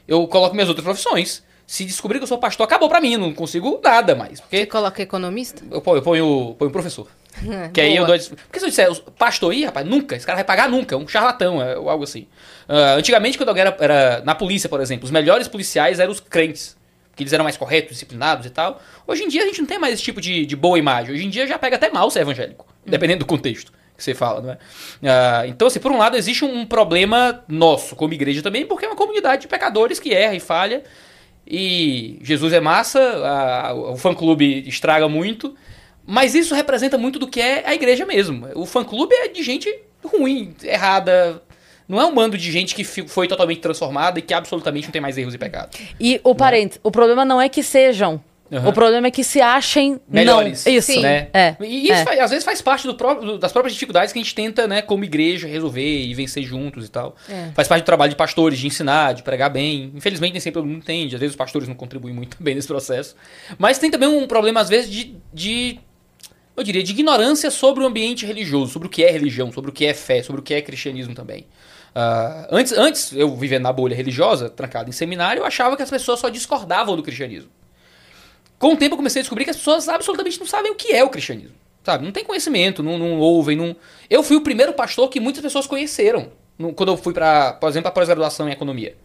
Eu 0.07 0.27
coloco 0.27 0.55
minhas 0.55 0.69
outras 0.69 0.85
profissões. 0.85 1.43
Se 1.67 1.85
descobrir 1.85 2.19
que 2.19 2.23
eu 2.23 2.29
sou 2.29 2.39
pastor, 2.39 2.65
acabou 2.65 2.89
pra 2.89 2.99
mim, 2.99 3.17
não 3.19 3.35
consigo 3.35 3.79
nada 3.85 4.15
mais. 4.15 4.39
Você 4.39 4.43
Porque 4.43 4.67
coloca 4.67 5.03
economista? 5.03 5.63
eu 5.71 5.83
ponho, 5.83 5.99
eu 5.99 6.03
ponho, 6.03 6.57
ponho 6.59 6.71
professor. 6.71 7.07
Que 7.73 7.83
aí 7.83 7.95
eu 7.95 8.07
dou. 8.07 8.19
Porque 8.19 8.59
se 8.59 8.65
eu 8.65 8.71
disser, 8.71 9.03
pastor, 9.19 9.53
ih, 9.53 9.67
rapaz, 9.67 9.87
nunca, 9.87 10.17
esse 10.17 10.25
cara 10.25 10.37
vai 10.37 10.45
pagar 10.45 10.69
nunca, 10.69 10.97
um 10.97 11.07
charlatão, 11.07 11.63
é, 11.63 11.75
algo 11.75 12.03
assim. 12.03 12.27
Ah, 12.67 12.95
antigamente, 12.95 13.37
quando 13.37 13.51
alguém 13.51 13.61
era, 13.61 13.77
era 13.79 14.23
na 14.25 14.35
polícia, 14.35 14.69
por 14.69 14.81
exemplo, 14.81 15.05
os 15.05 15.11
melhores 15.11 15.47
policiais 15.47 16.01
eram 16.01 16.11
os 16.11 16.21
crentes. 16.21 16.77
Porque 17.11 17.23
eles 17.23 17.33
eram 17.33 17.45
mais 17.45 17.57
corretos, 17.57 17.93
disciplinados 17.93 18.47
e 18.47 18.51
tal. 18.51 18.81
Hoje 19.07 19.25
em 19.25 19.29
dia 19.29 19.43
a 19.43 19.47
gente 19.47 19.61
não 19.61 19.67
tem 19.67 19.79
mais 19.79 19.95
esse 19.95 20.03
tipo 20.03 20.21
de, 20.21 20.47
de 20.47 20.57
boa 20.57 20.79
imagem. 20.79 21.15
Hoje 21.15 21.27
em 21.27 21.31
dia 21.31 21.47
já 21.47 21.59
pega 21.59 21.77
até 21.77 21.91
mal 21.91 22.11
ser 22.11 22.21
evangélico, 22.21 22.67
dependendo 22.87 23.21
do 23.21 23.27
contexto 23.27 23.73
que 23.99 24.05
você 24.05 24.15
fala, 24.15 24.41
não 24.41 24.51
é? 24.53 24.59
Ah, 25.11 25.45
então, 25.49 25.67
assim, 25.67 25.81
por 25.81 25.91
um 25.91 25.99
lado, 25.99 26.17
existe 26.17 26.45
um 26.45 26.65
problema 26.65 27.45
nosso 27.49 27.97
como 27.97 28.15
igreja 28.15 28.41
também, 28.41 28.65
porque 28.65 28.85
é 28.87 28.89
uma 28.89 28.95
comunidade 28.97 29.43
de 29.43 29.49
pecadores 29.49 29.99
que 29.99 30.15
erra 30.15 30.35
e 30.37 30.41
falha. 30.41 30.85
E 31.47 32.19
Jesus 32.23 32.53
é 32.53 32.61
massa, 32.61 33.01
a- 33.01 33.75
o 33.75 33.97
fã-clube 33.97 34.69
estraga 34.69 35.09
muito, 35.09 35.55
mas 36.07 36.35
isso 36.35 36.55
representa 36.55 36.97
muito 36.97 37.19
do 37.19 37.27
que 37.27 37.41
é 37.41 37.65
a 37.67 37.75
igreja 37.75 38.07
mesmo. 38.07 38.47
O 38.55 38.65
fã-clube 38.65 39.13
é 39.15 39.29
de 39.29 39.43
gente 39.43 39.69
ruim, 40.05 40.55
errada. 40.63 41.43
Não 41.89 41.99
é 42.01 42.05
um 42.05 42.15
bando 42.15 42.37
de 42.39 42.53
gente 42.53 42.75
que 42.75 42.85
foi 42.85 43.27
totalmente 43.27 43.61
transformada 43.61 44.19
e 44.19 44.23
que 44.23 44.33
absolutamente 44.35 44.87
não 44.87 44.93
tem 44.93 45.01
mais 45.01 45.19
erros 45.19 45.35
e 45.35 45.39
pecados. 45.39 45.77
E 45.99 46.21
o 46.23 46.35
parênteses, 46.35 46.79
o 46.85 46.91
problema 46.91 47.25
não 47.25 47.41
é 47.41 47.49
que 47.49 47.63
sejam. 47.63 48.23
Aham. 48.51 48.69
O 48.69 48.73
problema 48.73 49.07
é 49.07 49.11
que 49.11 49.23
se 49.23 49.41
achem 49.41 50.01
Melhores. 50.09 50.65
não. 50.65 50.73
Isso. 50.73 50.93
Sim. 50.93 51.03
Né? 51.03 51.29
É. 51.35 51.55
E 51.61 51.85
isso 51.85 51.93
é. 51.93 52.05
faz- 52.05 52.21
às 52.21 52.31
vezes 52.31 52.45
faz 52.45 52.63
parte 52.63 52.87
do 52.87 52.95
próprio- 52.95 53.37
das 53.39 53.53
próprias 53.53 53.75
dificuldades 53.75 54.13
que 54.13 54.19
a 54.19 54.23
gente 54.23 54.35
tenta, 54.35 54.67
né, 54.67 54.81
como 54.81 55.05
igreja, 55.05 55.47
resolver 55.47 56.03
e 56.05 56.15
vencer 56.15 56.43
juntos 56.45 56.87
e 56.87 56.91
tal. 56.91 57.15
É. 57.29 57.51
Faz 57.55 57.69
parte 57.69 57.83
do 57.83 57.87
trabalho 57.87 58.11
de 58.11 58.17
pastores, 58.17 58.59
de 58.59 58.67
ensinar, 58.67 59.13
de 59.13 59.23
pregar 59.23 59.51
bem. 59.51 59.93
Infelizmente, 59.95 60.33
nem 60.33 60.41
sempre 60.41 60.61
todo 60.61 60.67
mundo 60.67 60.79
entende. 60.79 61.15
Às 61.15 61.21
vezes 61.21 61.35
os 61.35 61.39
pastores 61.39 61.69
não 61.69 61.75
contribuem 61.75 62.15
muito 62.15 62.37
bem 62.43 62.55
nesse 62.55 62.69
processo. 62.69 63.15
Mas 63.59 63.79
tem 63.79 63.91
também 63.91 64.09
um 64.09 64.27
problema, 64.27 64.61
às 64.61 64.69
vezes, 64.69 64.91
de, 64.91 65.15
de 65.33 65.79
eu 66.57 66.65
diria, 66.65 66.83
de 66.83 66.91
ignorância 66.91 67.51
sobre 67.51 67.85
o 67.85 67.87
ambiente 67.87 68.27
religioso, 68.27 68.73
sobre 68.73 68.89
o 68.89 68.91
que 68.91 69.05
é 69.05 69.11
religião, 69.13 69.53
sobre 69.53 69.71
o 69.71 69.73
que 69.73 69.85
é 69.87 69.95
fé, 69.95 70.23
sobre 70.23 70.41
o 70.41 70.43
que 70.45 70.55
é 70.55 70.61
cristianismo 70.63 71.15
também. 71.15 71.47
Ah, 71.95 72.49
antes, 72.51 72.73
antes, 72.73 73.13
eu 73.13 73.35
vivendo 73.37 73.63
na 73.63 73.73
bolha 73.73 73.95
religiosa, 73.95 74.49
trancado 74.51 74.89
em 74.89 74.93
seminário, 74.93 75.41
eu 75.41 75.45
achava 75.47 75.77
que 75.77 75.83
as 75.83 75.91
pessoas 75.91 76.19
só 76.19 76.29
discordavam 76.29 76.97
do 76.97 77.03
cristianismo. 77.03 77.49
Com 78.59 78.73
o 78.73 78.77
tempo 78.77 78.95
eu 78.95 78.97
comecei 78.97 79.21
a 79.21 79.23
descobrir 79.23 79.45
que 79.45 79.51
as 79.51 79.57
pessoas 79.57 79.89
absolutamente 79.89 80.39
não 80.39 80.47
sabem 80.47 80.71
o 80.73 80.75
que 80.75 80.93
é 80.93 81.05
o 81.05 81.09
cristianismo. 81.09 81.55
Sabe? 81.85 82.05
Não 82.05 82.13
tem 82.13 82.25
conhecimento, 82.25 82.83
não, 82.83 82.99
não 82.99 83.19
ouvem, 83.19 83.57
não... 83.57 83.75
Eu 84.11 84.23
fui 84.23 84.37
o 84.37 84.41
primeiro 84.43 84.73
pastor 84.75 85.09
que 85.09 85.21
muitas 85.21 85.43
pessoas 85.43 85.67
conheceram. 85.67 86.31
no- 86.59 86.73
quando 86.75 86.91
eu 86.91 86.97
fui 86.97 87.15
para, 87.15 87.53
por 87.55 87.69
exemplo, 87.69 87.89
a 87.89 87.93
pós-graduação 87.93 88.49
em 88.49 88.53
economia. 88.53 88.97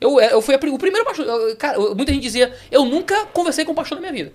Eu, 0.00 0.18
eu 0.20 0.40
fui 0.42 0.54
a 0.54 0.58
o 0.58 0.78
primeiro 0.78 1.04
pastor. 1.04 1.56
Cara, 1.56 1.78
muita 1.94 2.12
gente 2.12 2.22
dizia, 2.22 2.52
eu 2.70 2.84
nunca 2.84 3.26
conversei 3.26 3.64
com 3.64 3.72
um 3.72 3.74
pastor 3.74 3.96
na 3.96 4.00
minha 4.00 4.12
vida. 4.12 4.32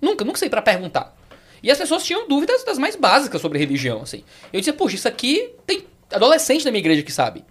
Nunca, 0.00 0.24
nunca 0.24 0.38
sei 0.38 0.50
para 0.50 0.60
perguntar. 0.60 1.16
E 1.62 1.70
as 1.70 1.78
pessoas 1.78 2.04
tinham 2.04 2.28
dúvidas 2.28 2.64
das 2.64 2.76
mais 2.78 2.94
básicas 2.96 3.40
sobre 3.40 3.58
religião, 3.58 4.02
assim. 4.02 4.22
Eu 4.52 4.60
dizia, 4.60 4.72
puxa, 4.72 4.96
isso 4.96 5.08
aqui 5.08 5.50
tem 5.66 5.84
adolescente 6.12 6.64
da 6.64 6.70
minha 6.70 6.80
igreja 6.80 7.02
que 7.02 7.12
sabe. 7.12 7.44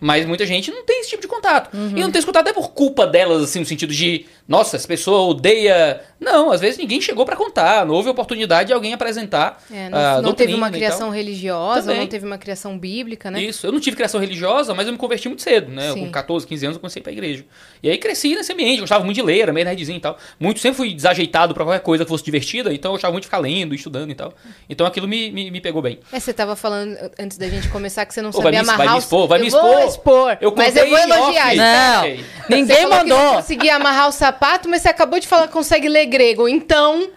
Mas 0.00 0.26
muita 0.26 0.46
gente 0.46 0.70
não 0.70 0.84
tem 0.84 1.00
esse 1.00 1.10
tipo 1.10 1.22
de 1.22 1.28
contato. 1.28 1.70
E 1.74 2.00
não 2.00 2.10
tem 2.10 2.18
esse 2.18 2.26
contato 2.26 2.48
é 2.48 2.52
por 2.52 2.70
culpa 2.72 3.06
delas, 3.06 3.42
assim, 3.42 3.60
no 3.60 3.66
sentido 3.66 3.92
de, 3.92 4.26
nossa, 4.46 4.76
essa 4.76 4.86
pessoa 4.86 5.30
odeia. 5.30 6.00
Não, 6.20 6.52
às 6.52 6.60
vezes 6.60 6.78
ninguém 6.78 7.00
chegou 7.00 7.24
para 7.24 7.36
contar, 7.36 7.84
não 7.84 7.94
houve 7.94 8.08
oportunidade 8.08 8.68
de 8.68 8.72
alguém 8.72 8.92
apresentar. 8.92 9.62
É, 9.70 9.88
não, 9.88 10.22
não 10.22 10.32
teve 10.34 10.54
uma 10.54 10.70
criação 10.70 11.10
religiosa, 11.10 11.82
Também. 11.82 12.00
não 12.00 12.06
teve 12.06 12.26
uma 12.26 12.38
criação 12.38 12.78
bíblica, 12.78 13.30
né? 13.30 13.42
Isso, 13.42 13.66
eu 13.66 13.72
não 13.72 13.80
tive 13.80 13.96
criação 13.96 14.20
religiosa, 14.20 14.74
mas 14.74 14.86
eu 14.86 14.92
me 14.92 14.98
converti 14.98 15.28
muito 15.28 15.42
cedo, 15.42 15.70
né? 15.70 15.92
Sim. 15.92 16.06
Com 16.06 16.10
14, 16.12 16.46
15 16.46 16.66
anos 16.66 16.76
eu 16.76 16.80
comecei 16.80 17.02
pra 17.02 17.12
igreja. 17.12 17.44
E 17.82 17.90
aí 17.90 17.98
cresci 17.98 18.34
nesse 18.34 18.52
ambiente, 18.52 18.80
gostava 18.80 19.04
muito 19.04 19.16
de 19.16 19.22
ler, 19.22 19.40
era 19.40 19.52
meio 19.52 19.64
nerdzinho 19.64 19.96
e 19.96 20.00
tal. 20.00 20.16
Muito, 20.38 20.60
sempre 20.60 20.76
fui 20.76 20.94
desajeitado 20.94 21.54
pra 21.54 21.64
qualquer 21.64 21.80
coisa 21.80 22.04
que 22.04 22.08
fosse 22.08 22.24
divertida, 22.24 22.72
então 22.72 22.90
eu 22.90 22.94
gostava 22.94 23.12
muito 23.12 23.22
de 23.22 23.28
ficar 23.28 23.38
lendo, 23.38 23.74
estudando 23.74 24.10
e 24.10 24.14
tal. 24.14 24.32
Então 24.68 24.86
aquilo 24.86 25.08
me, 25.08 25.30
me, 25.32 25.50
me 25.50 25.60
pegou 25.60 25.82
bem. 25.82 25.98
É, 26.12 26.20
você 26.20 26.32
tava 26.32 26.54
falando 26.54 26.96
antes 27.18 27.36
da 27.36 27.48
gente 27.48 27.68
começar 27.68 28.01
que 28.06 28.14
você 28.14 28.22
não 28.22 28.30
vai 28.30 28.42
sabia 28.42 28.62
me- 28.62 28.68
amarrar 28.68 28.86
vai 28.86 28.94
me 28.94 28.98
expor, 29.00 29.28
vai 29.28 29.38
eu 29.40 29.44
me 29.44 29.50
vou 29.50 29.60
expor. 29.78 29.88
expor. 29.88 30.38
Eu 30.40 30.54
mas 30.56 30.76
eu 30.76 30.88
vou 30.88 30.98
elogiar. 30.98 31.54
Não. 31.54 32.00
Você 32.02 32.24
ninguém 32.48 32.76
falou 32.82 32.98
que 33.00 33.04
não 33.04 33.16
mandou. 33.16 33.34
conseguia 33.36 33.76
amarrar 33.76 34.08
o 34.08 34.12
sapato, 34.12 34.68
mas 34.68 34.82
você 34.82 34.88
acabou 34.88 35.18
de 35.20 35.26
falar 35.28 35.46
que 35.46 35.52
consegue 35.52 35.88
ler 35.88 36.06
grego. 36.06 36.48
Então, 36.48 37.08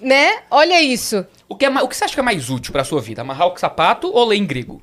né? 0.00 0.38
Olha 0.50 0.80
isso. 0.82 1.26
O 1.48 1.56
que, 1.56 1.64
é, 1.64 1.70
o 1.70 1.88
que 1.88 1.96
você 1.96 2.04
acha 2.04 2.14
que 2.14 2.20
é 2.20 2.22
mais 2.22 2.50
útil 2.50 2.72
pra 2.72 2.84
sua 2.84 3.00
vida? 3.00 3.22
Amarrar 3.22 3.48
o 3.48 3.56
sapato 3.56 4.10
ou 4.12 4.26
ler 4.26 4.36
em 4.36 4.44
grego? 4.46 4.82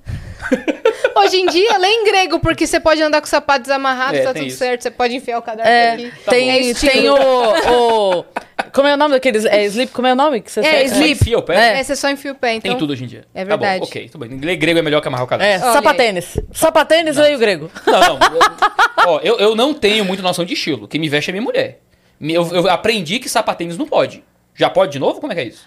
Hoje 1.15 1.37
em 1.37 1.45
dia, 1.47 1.77
lê 1.77 1.87
em 1.87 2.03
grego, 2.05 2.39
porque 2.39 2.67
você 2.67 2.79
pode 2.79 3.01
andar 3.01 3.21
com 3.21 3.25
o 3.27 3.29
sapato 3.29 3.61
desamarrado, 3.61 4.17
É, 4.17 4.21
tá 4.23 4.33
tudo 4.33 4.45
isso. 4.45 4.57
certo. 4.57 4.81
Você 4.83 4.91
pode 4.91 5.15
enfiar 5.15 5.39
o 5.39 5.41
cadarço 5.41 5.71
É, 5.71 5.91
aqui. 5.93 6.11
Tá 6.25 6.31
tem. 6.31 6.69
É 6.69 6.73
tem 6.73 7.09
o, 7.09 7.15
o- 7.15 8.25
Como 8.73 8.87
é 8.87 8.93
o 8.93 8.97
nome 8.97 9.13
daqueles? 9.13 9.45
É 9.45 9.63
sleep? 9.65 9.91
Como 9.93 10.05
é 10.07 10.11
o 10.13 10.15
nome 10.15 10.41
que 10.41 10.51
você 10.51 10.59
É, 10.59 10.83
sleep. 10.85 11.11
Enfia 11.11 11.37
o 11.37 11.41
pé? 11.41 11.79
É, 11.79 11.83
você 11.83 11.95
só 11.95 12.09
enfia 12.09 12.31
o 12.31 12.35
pé, 12.35 12.55
então... 12.55 12.69
Tem 12.71 12.77
tudo 12.77 12.91
hoje 12.91 13.05
em 13.05 13.07
dia. 13.07 13.23
É 13.33 13.45
Tá 13.45 13.55
bom, 13.55 13.63
verdade. 13.65 13.83
ok, 13.85 14.09
tudo 14.09 14.27
bem. 14.27 14.37
Ler 14.39 14.55
grego 14.57 14.79
é 14.79 14.81
melhor 14.81 15.01
que 15.01 15.07
amarrar 15.07 15.25
o 15.25 15.29
cadarço. 15.29 15.65
É, 15.65 15.73
sapatênis. 15.73 16.37
Sapatênis 16.51 17.15
leio 17.17 17.37
grego. 17.39 17.71
Não, 17.87 17.99
não. 18.01 18.19
Eu, 18.35 19.09
ó, 19.09 19.19
eu, 19.23 19.37
eu 19.39 19.55
não 19.55 19.73
tenho 19.73 20.03
muito 20.03 20.21
noção 20.21 20.43
de 20.43 20.53
estilo. 20.53 20.87
Quem 20.87 20.99
me 20.99 21.07
veste 21.07 21.29
é 21.29 21.33
minha 21.33 21.41
mulher. 21.43 21.79
Eu, 22.21 22.47
eu 22.53 22.69
aprendi 22.69 23.19
que 23.19 23.29
sapatênis 23.29 23.77
não 23.77 23.85
pode. 23.87 24.23
Já 24.53 24.69
pode 24.69 24.91
de 24.93 24.99
novo? 24.99 25.19
Como 25.21 25.31
é 25.31 25.35
que 25.35 25.41
é 25.41 25.45
isso? 25.45 25.65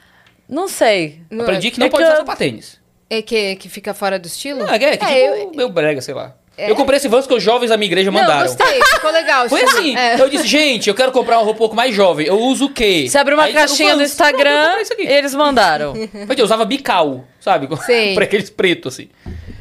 Não 0.49 0.67
sei. 0.69 1.21
Aprendi 1.41 1.71
que 1.71 1.79
não 1.79 1.87
É 1.87 1.91
pode 1.91 2.03
que 2.03 2.09
usar 2.09 2.15
eu- 2.21 2.27
sapatênis. 2.27 2.81
É 3.11 3.23
que, 3.23 3.57
que 3.57 3.69
fica 3.69 3.95
fora 3.95 4.19
do 4.19 4.27
estilo? 4.27 4.65
Ah, 4.69 4.75
é, 4.77 4.97
que 4.97 5.05
É, 5.05 5.41
tipo, 5.41 5.57
meu 5.57 5.69
brega, 5.71 6.01
sei 6.01 6.15
lá. 6.15 6.35
É? 6.59 6.69
Eu 6.69 6.75
comprei 6.75 6.97
esse 6.97 7.07
Vans 7.07 7.25
que 7.25 7.33
os 7.33 7.43
jovens 7.43 7.69
da 7.69 7.77
minha 7.77 7.87
igreja 7.87 8.11
Não, 8.11 8.21
mandaram. 8.21 8.49
gostei. 8.49 8.83
Ficou 8.83 9.13
legal. 9.13 9.49
Foi 9.49 9.63
assim. 9.63 9.97
É. 9.97 10.21
Eu 10.21 10.29
disse, 10.29 10.47
gente, 10.47 10.89
eu 10.89 10.95
quero 10.95 11.13
comprar 11.13 11.37
uma 11.39 11.45
roupa 11.45 11.57
um 11.57 11.59
pouco 11.59 11.77
mais 11.77 11.95
jovem. 11.95 12.27
Eu 12.27 12.37
uso 12.37 12.67
o 12.67 12.71
quê? 12.71 13.07
Você 13.09 13.17
abre 13.17 13.35
uma 13.35 13.45
Aí, 13.45 13.53
caixinha 13.53 13.95
no 13.95 14.03
eu 14.03 14.07
Instagram, 14.07 14.75
eles 14.99 15.35
mandaram. 15.37 15.95
Mas 16.27 16.37
eu 16.37 16.45
usava 16.45 16.65
bical, 16.65 17.25
sabe? 17.41 17.69
Sei. 17.87 18.13
pra 18.17 18.25
aqueles 18.25 18.51
pretos, 18.51 18.95
assim. 18.95 19.09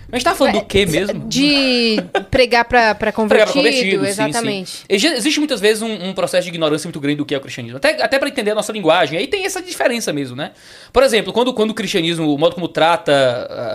Mas 0.09 0.13
a 0.13 0.17
gente 0.19 0.23
tava 0.23 0.35
falando 0.37 0.53
do 0.55 0.65
quê 0.65 0.85
mesmo? 0.85 1.27
De 1.27 1.97
pregar 2.31 2.63
pra, 2.65 2.95
pra 2.95 3.11
Pregar 3.11 3.13
convertido, 3.13 3.45
pra 3.45 3.53
convertido, 3.53 4.03
sim, 4.05 4.09
exatamente. 4.09 4.69
sim. 4.69 4.85
Exi- 4.87 5.07
Existe 5.07 5.39
muitas 5.39 5.59
vezes 5.59 5.81
um, 5.81 5.91
um 6.09 6.13
processo 6.13 6.43
de 6.43 6.49
ignorância 6.49 6.87
muito 6.87 6.99
grande 6.99 7.17
do 7.17 7.25
que 7.25 7.35
é 7.35 7.37
o 7.37 7.41
cristianismo. 7.41 7.77
Até, 7.77 8.01
até 8.01 8.17
para 8.17 8.29
entender 8.29 8.51
a 8.51 8.55
nossa 8.55 8.71
linguagem. 8.71 9.19
Aí 9.19 9.27
tem 9.27 9.45
essa 9.45 9.61
diferença 9.61 10.13
mesmo, 10.13 10.35
né? 10.35 10.51
Por 10.93 11.03
exemplo, 11.03 11.33
quando, 11.33 11.53
quando 11.53 11.71
o 11.71 11.73
cristianismo, 11.73 12.33
o 12.33 12.37
modo 12.37 12.55
como 12.55 12.69
trata 12.69 13.11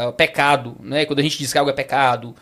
ah, 0.08 0.12
pecado, 0.12 0.74
né? 0.80 1.04
Quando 1.04 1.18
a 1.18 1.22
gente 1.22 1.36
diz 1.36 1.52
que 1.52 1.58
algo 1.58 1.70
é 1.70 1.74
pecado, 1.74 2.34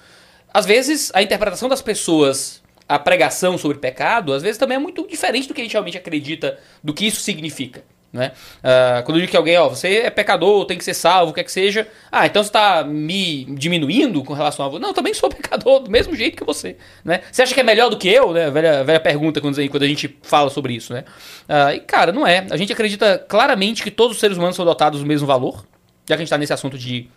às 0.55 0.65
vezes 0.67 1.11
a 1.13 1.21
interpretação 1.21 1.69
das 1.69 1.83
pessoas, 1.83 2.63
a 2.89 2.97
pregação 2.99 3.59
sobre 3.59 3.79
pecado, 3.79 4.33
às 4.33 4.43
vezes 4.43 4.57
também 4.57 4.77
é 4.77 4.81
muito 4.81 5.05
diferente 5.09 5.49
do 5.49 5.55
que 5.55 5.61
a 5.61 5.65
gente 5.65 5.73
realmente 5.73 5.99
acredita, 5.99 6.59
do 6.83 6.95
que 6.95 7.07
isso 7.07 7.21
significa. 7.21 7.83
Né? 8.13 8.33
Ah, 8.63 9.03
quando 9.05 9.19
eu 9.19 9.21
digo 9.21 9.31
que 9.31 9.37
alguém, 9.37 9.57
ó, 9.57 9.69
você 9.69 9.99
é 9.99 10.11
pecador, 10.11 10.65
tem 10.65 10.77
que 10.77 10.85
ser 10.85 10.95
salvo, 10.95 11.31
o 11.31 11.35
que 11.35 11.41
é 11.41 11.45
que 11.45 11.53
seja. 11.53 11.87
Ah, 12.11 12.27
então 12.27 12.43
você 12.43 12.49
está 12.49 12.83
me 12.83 13.45
diminuindo 13.45 14.25
com 14.25 14.33
relação 14.33 14.67
a 14.67 14.69
você. 14.69 14.81
Não, 14.81 14.89
eu 14.89 14.95
também 14.95 15.15
sou 15.15 15.29
pecador, 15.31 15.81
do 15.81 15.91
mesmo 15.91 16.15
jeito 16.15 16.37
que 16.37 16.45
você. 16.45 16.77
Né? 17.05 17.21
Você 17.31 17.43
acha 17.43 17.55
que 17.55 17.61
é 17.61 17.63
melhor 17.63 17.89
do 17.89 17.97
que 17.97 18.09
eu? 18.09 18.33
Né? 18.33 18.51
Velha, 18.51 18.83
velha 18.83 19.01
pergunta 19.01 19.41
quando, 19.41 19.57
quando 19.69 19.83
a 19.83 19.89
gente 19.89 20.19
fala 20.23 20.51
sobre 20.51 20.75
isso. 20.75 20.93
Né? 20.93 21.05
Ah, 21.49 21.75
e, 21.75 21.81
cara, 21.81 22.13
não 22.13 22.27
é. 22.27 22.47
A 22.51 22.57
gente 22.57 22.73
acredita 22.73 23.25
claramente 23.29 23.83
que 23.83 23.91
todos 23.91 24.17
os 24.17 24.21
seres 24.21 24.37
humanos 24.37 24.57
são 24.57 24.65
dotados 24.65 25.01
do 25.01 25.07
mesmo 25.07 25.27
valor, 25.27 25.65
já 26.09 26.09
que 26.09 26.15
a 26.15 26.19
gente 26.19 26.25
está 26.25 26.39
nesse 26.39 26.53
assunto 26.53 26.77
de 26.77 27.09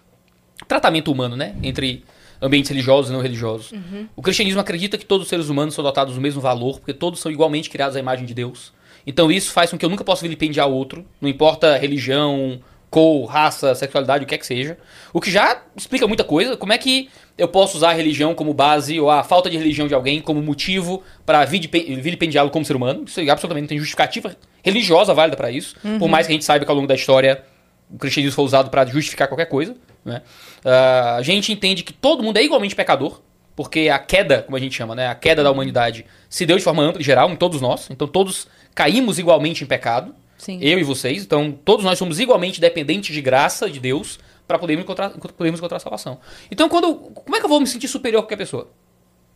tratamento 0.67 1.11
humano, 1.11 1.35
né? 1.35 1.55
Entre 1.63 2.03
ambientes 2.41 2.69
religiosos 2.69 3.09
e 3.09 3.13
não 3.13 3.21
religiosos. 3.21 3.73
O 4.15 4.21
cristianismo 4.21 4.59
acredita 4.59 4.97
que 4.97 5.05
todos 5.05 5.25
os 5.25 5.29
seres 5.29 5.49
humanos 5.49 5.73
são 5.73 5.83
dotados 5.83 6.15
do 6.15 6.21
mesmo 6.21 6.41
valor, 6.41 6.79
porque 6.79 6.93
todos 6.93 7.19
são 7.19 7.31
igualmente 7.31 7.69
criados 7.69 7.95
à 7.95 7.99
imagem 7.99 8.25
de 8.25 8.33
Deus. 8.33 8.73
Então 9.05 9.31
isso 9.31 9.51
faz 9.51 9.71
com 9.71 9.77
que 9.77 9.85
eu 9.85 9.89
nunca 9.89 10.03
possa 10.03 10.21
vilipendiar 10.21 10.67
outro, 10.67 11.05
não 11.19 11.29
importa 11.29 11.77
religião, 11.77 12.59
cor, 12.89 13.25
raça, 13.25 13.73
sexualidade, 13.73 14.23
o 14.23 14.27
que 14.27 14.35
é 14.35 14.37
que 14.37 14.45
seja. 14.45 14.77
O 15.11 15.19
que 15.19 15.31
já 15.31 15.63
explica 15.75 16.07
muita 16.07 16.23
coisa. 16.23 16.55
Como 16.55 16.71
é 16.71 16.77
que 16.77 17.09
eu 17.37 17.47
posso 17.47 17.77
usar 17.77 17.89
a 17.89 17.93
religião 17.93 18.35
como 18.35 18.53
base 18.53 18.99
ou 18.99 19.09
a 19.09 19.23
falta 19.23 19.49
de 19.49 19.57
religião 19.57 19.87
de 19.87 19.95
alguém 19.95 20.21
como 20.21 20.41
motivo 20.43 21.01
para 21.25 21.43
vilipendiá-lo 21.43 22.51
como 22.51 22.63
ser 22.63 22.75
humano? 22.75 23.03
Isso 23.07 23.19
absolutamente 23.21 23.63
não 23.63 23.69
tem 23.69 23.79
justificativa 23.79 24.35
religiosa 24.63 25.11
válida 25.11 25.35
para 25.35 25.49
isso. 25.49 25.75
Por 25.97 26.07
mais 26.07 26.27
que 26.27 26.33
a 26.33 26.35
gente 26.35 26.45
saiba 26.45 26.65
que 26.65 26.71
ao 26.71 26.75
longo 26.75 26.87
da 26.87 26.93
história 26.93 27.43
o 27.89 27.97
cristianismo 27.97 28.35
foi 28.35 28.45
usado 28.45 28.69
para 28.69 28.85
justificar 28.85 29.27
qualquer 29.27 29.45
coisa. 29.45 29.75
Né? 30.05 30.21
Ah, 30.63 31.15
a 31.17 31.21
gente 31.21 31.51
entende 31.51 31.83
que 31.83 31.93
todo 31.93 32.23
mundo 32.23 32.37
é 32.37 32.43
igualmente 32.43 32.75
pecador, 32.75 33.21
porque 33.55 33.89
a 33.89 33.99
queda, 33.99 34.43
como 34.43 34.57
a 34.57 34.59
gente 34.59 34.75
chama, 34.75 34.95
né, 34.95 35.07
a 35.07 35.15
queda 35.15 35.43
da 35.43 35.51
humanidade 35.51 36.05
se 36.27 36.45
deu 36.45 36.57
de 36.57 36.63
forma 36.63 36.81
ampla 36.81 37.01
e 37.01 37.03
geral 37.03 37.29
em 37.29 37.35
todos 37.35 37.61
nós. 37.61 37.87
Então 37.89 38.07
todos 38.07 38.47
caímos 38.73 39.19
igualmente 39.19 39.63
em 39.63 39.67
pecado. 39.67 40.13
Sim. 40.37 40.59
Eu 40.61 40.79
e 40.79 40.83
vocês. 40.83 41.23
Então 41.23 41.51
todos 41.63 41.85
nós 41.85 41.97
somos 41.97 42.19
igualmente 42.19 42.59
dependentes 42.59 43.13
de 43.13 43.21
graça 43.21 43.69
de 43.69 43.79
Deus 43.79 44.19
para 44.47 44.59
podermos 44.59 44.83
encontrar, 44.83 45.09
podermos 45.09 45.59
encontrar 45.59 45.79
salvação. 45.79 46.19
Então 46.51 46.67
quando, 46.67 46.95
como 46.95 47.35
é 47.35 47.39
que 47.39 47.45
eu 47.45 47.49
vou 47.49 47.59
me 47.59 47.67
sentir 47.67 47.87
superior 47.87 48.19
a 48.19 48.23
qualquer 48.23 48.37
pessoa? 48.37 48.69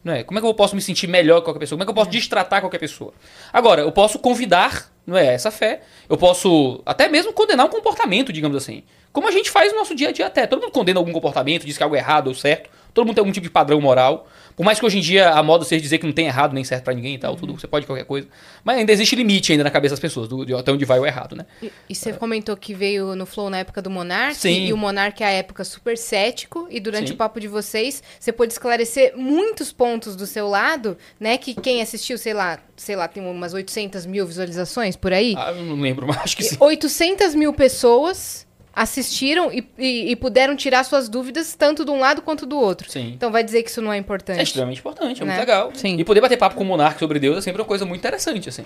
Não 0.03 0.13
é? 0.13 0.23
Como 0.23 0.39
é 0.39 0.41
que 0.41 0.47
eu 0.47 0.53
posso 0.53 0.75
me 0.75 0.81
sentir 0.81 1.07
melhor 1.07 1.39
que 1.39 1.45
qualquer 1.45 1.59
pessoa? 1.59 1.77
Como 1.77 1.83
é 1.83 1.85
que 1.85 1.91
eu 1.91 1.95
posso 1.95 2.09
destratar 2.09 2.61
qualquer 2.61 2.77
pessoa? 2.77 3.13
Agora, 3.51 3.81
eu 3.81 3.91
posso 3.91 4.19
convidar, 4.19 4.91
não 5.05 5.17
é? 5.17 5.33
Essa 5.33 5.51
fé. 5.51 5.81
Eu 6.07 6.17
posso 6.17 6.81
até 6.85 7.09
mesmo 7.09 7.33
condenar 7.33 7.65
um 7.65 7.69
comportamento, 7.69 8.31
digamos 8.31 8.55
assim. 8.55 8.83
Como 9.11 9.27
a 9.27 9.31
gente 9.31 9.49
faz 9.49 9.71
no 9.73 9.79
nosso 9.79 9.95
dia 9.95 10.09
a 10.09 10.11
dia 10.11 10.27
até. 10.27 10.47
Todo 10.47 10.61
mundo 10.61 10.71
condena 10.71 10.99
algum 10.99 11.11
comportamento, 11.11 11.65
diz 11.65 11.75
que 11.77 11.83
algo 11.83 11.95
é 11.95 11.99
errado 11.99 12.27
ou 12.27 12.33
certo. 12.33 12.69
todo 12.93 13.05
mundo 13.05 13.15
tem 13.15 13.21
algum 13.21 13.31
tipo 13.31 13.45
de 13.45 13.49
padrão 13.49 13.81
moral. 13.81 14.27
Por 14.57 14.65
mais 14.65 14.79
que 14.79 14.85
hoje 14.87 14.97
em 14.97 15.01
dia 15.01 15.29
a 15.29 15.43
moda 15.43 15.63
seja 15.63 15.79
dizer 15.79 15.99
que 15.99 16.05
não 16.07 16.11
tem 16.11 16.25
errado 16.25 16.51
nem 16.51 16.63
certo 16.63 16.83
pra 16.83 16.93
ninguém 16.95 17.13
e 17.13 17.17
tal, 17.19 17.35
tudo, 17.35 17.53
você 17.53 17.67
pode 17.67 17.85
qualquer 17.85 18.05
coisa. 18.05 18.27
Mas 18.63 18.79
ainda 18.79 18.91
existe 18.91 19.15
limite 19.15 19.51
ainda 19.51 19.63
na 19.63 19.69
cabeça 19.69 19.93
das 19.93 19.99
pessoas, 19.99 20.27
do, 20.27 20.43
de 20.43 20.55
até 20.55 20.71
onde 20.71 20.83
vai 20.83 20.99
o 20.99 21.05
errado, 21.05 21.35
né? 21.35 21.45
E, 21.61 21.71
e 21.87 21.93
você 21.93 22.11
comentou 22.11 22.57
que 22.57 22.73
veio 22.73 23.15
no 23.15 23.27
Flow 23.27 23.51
na 23.51 23.59
época 23.59 23.83
do 23.83 23.91
Monark. 23.91 24.35
Sim. 24.35 24.65
E 24.65 24.73
o 24.73 24.77
Monark 24.77 25.21
é 25.21 25.27
a 25.27 25.29
época 25.29 25.63
super 25.63 25.95
cético. 25.95 26.67
E 26.71 26.79
durante 26.79 27.09
Sim. 27.09 27.13
o 27.13 27.17
papo 27.17 27.39
de 27.39 27.47
vocês, 27.47 28.01
você 28.19 28.31
pôde 28.31 28.51
esclarecer 28.51 29.15
muitos 29.15 29.71
pontos 29.71 30.15
do 30.15 30.25
seu 30.25 30.47
lado, 30.47 30.97
né? 31.19 31.37
Que 31.37 31.53
quem 31.53 31.79
assistiu, 31.79 32.17
sei 32.17 32.33
lá, 32.33 32.57
sei 32.75 32.95
lá, 32.95 33.07
tem 33.07 33.23
umas 33.23 33.53
800 33.53 34.07
mil 34.07 34.25
visualizações 34.25 34.95
por 34.95 35.13
aí. 35.13 35.35
Ah, 35.37 35.51
não 35.51 35.79
lembro, 35.79 36.07
mas 36.07 36.17
acho 36.17 36.35
que 36.35 36.43
sim. 36.43 36.57
800 36.59 37.35
mil 37.35 37.53
pessoas 37.53 38.46
assistiram 38.77 39.51
e, 39.51 39.67
e- 39.77 40.11
e 40.11 40.15
puderam 40.15 40.55
tirar 40.55 40.83
suas 40.83 41.09
dúvidas 41.09 41.55
tanto 41.55 41.83
de 41.83 41.89
um 41.89 41.99
lado 41.99 42.21
quanto 42.21 42.45
do 42.45 42.59
outro. 42.59 42.89
Sim. 42.91 43.11
Então 43.15 43.31
vai 43.31 43.43
dizer 43.43 43.63
que 43.63 43.69
isso 43.71 43.81
não 43.81 43.91
é 43.91 43.97
importante. 43.97 44.39
É 44.39 44.43
extremamente 44.43 44.79
importante, 44.79 45.21
é 45.21 45.25
muito 45.25 45.35
Né? 45.35 45.39
legal. 45.39 45.71
Sim. 45.73 45.97
E 45.99 46.03
poder 46.03 46.21
bater 46.21 46.37
papo 46.37 46.55
com 46.55 46.63
o 46.63 46.65
Monark 46.67 46.99
sobre 46.99 47.17
Deus 47.19 47.37
é 47.37 47.41
sempre 47.41 47.61
uma 47.61 47.67
coisa 47.67 47.85
muito 47.85 47.99
interessante, 47.99 48.47
assim. 48.49 48.63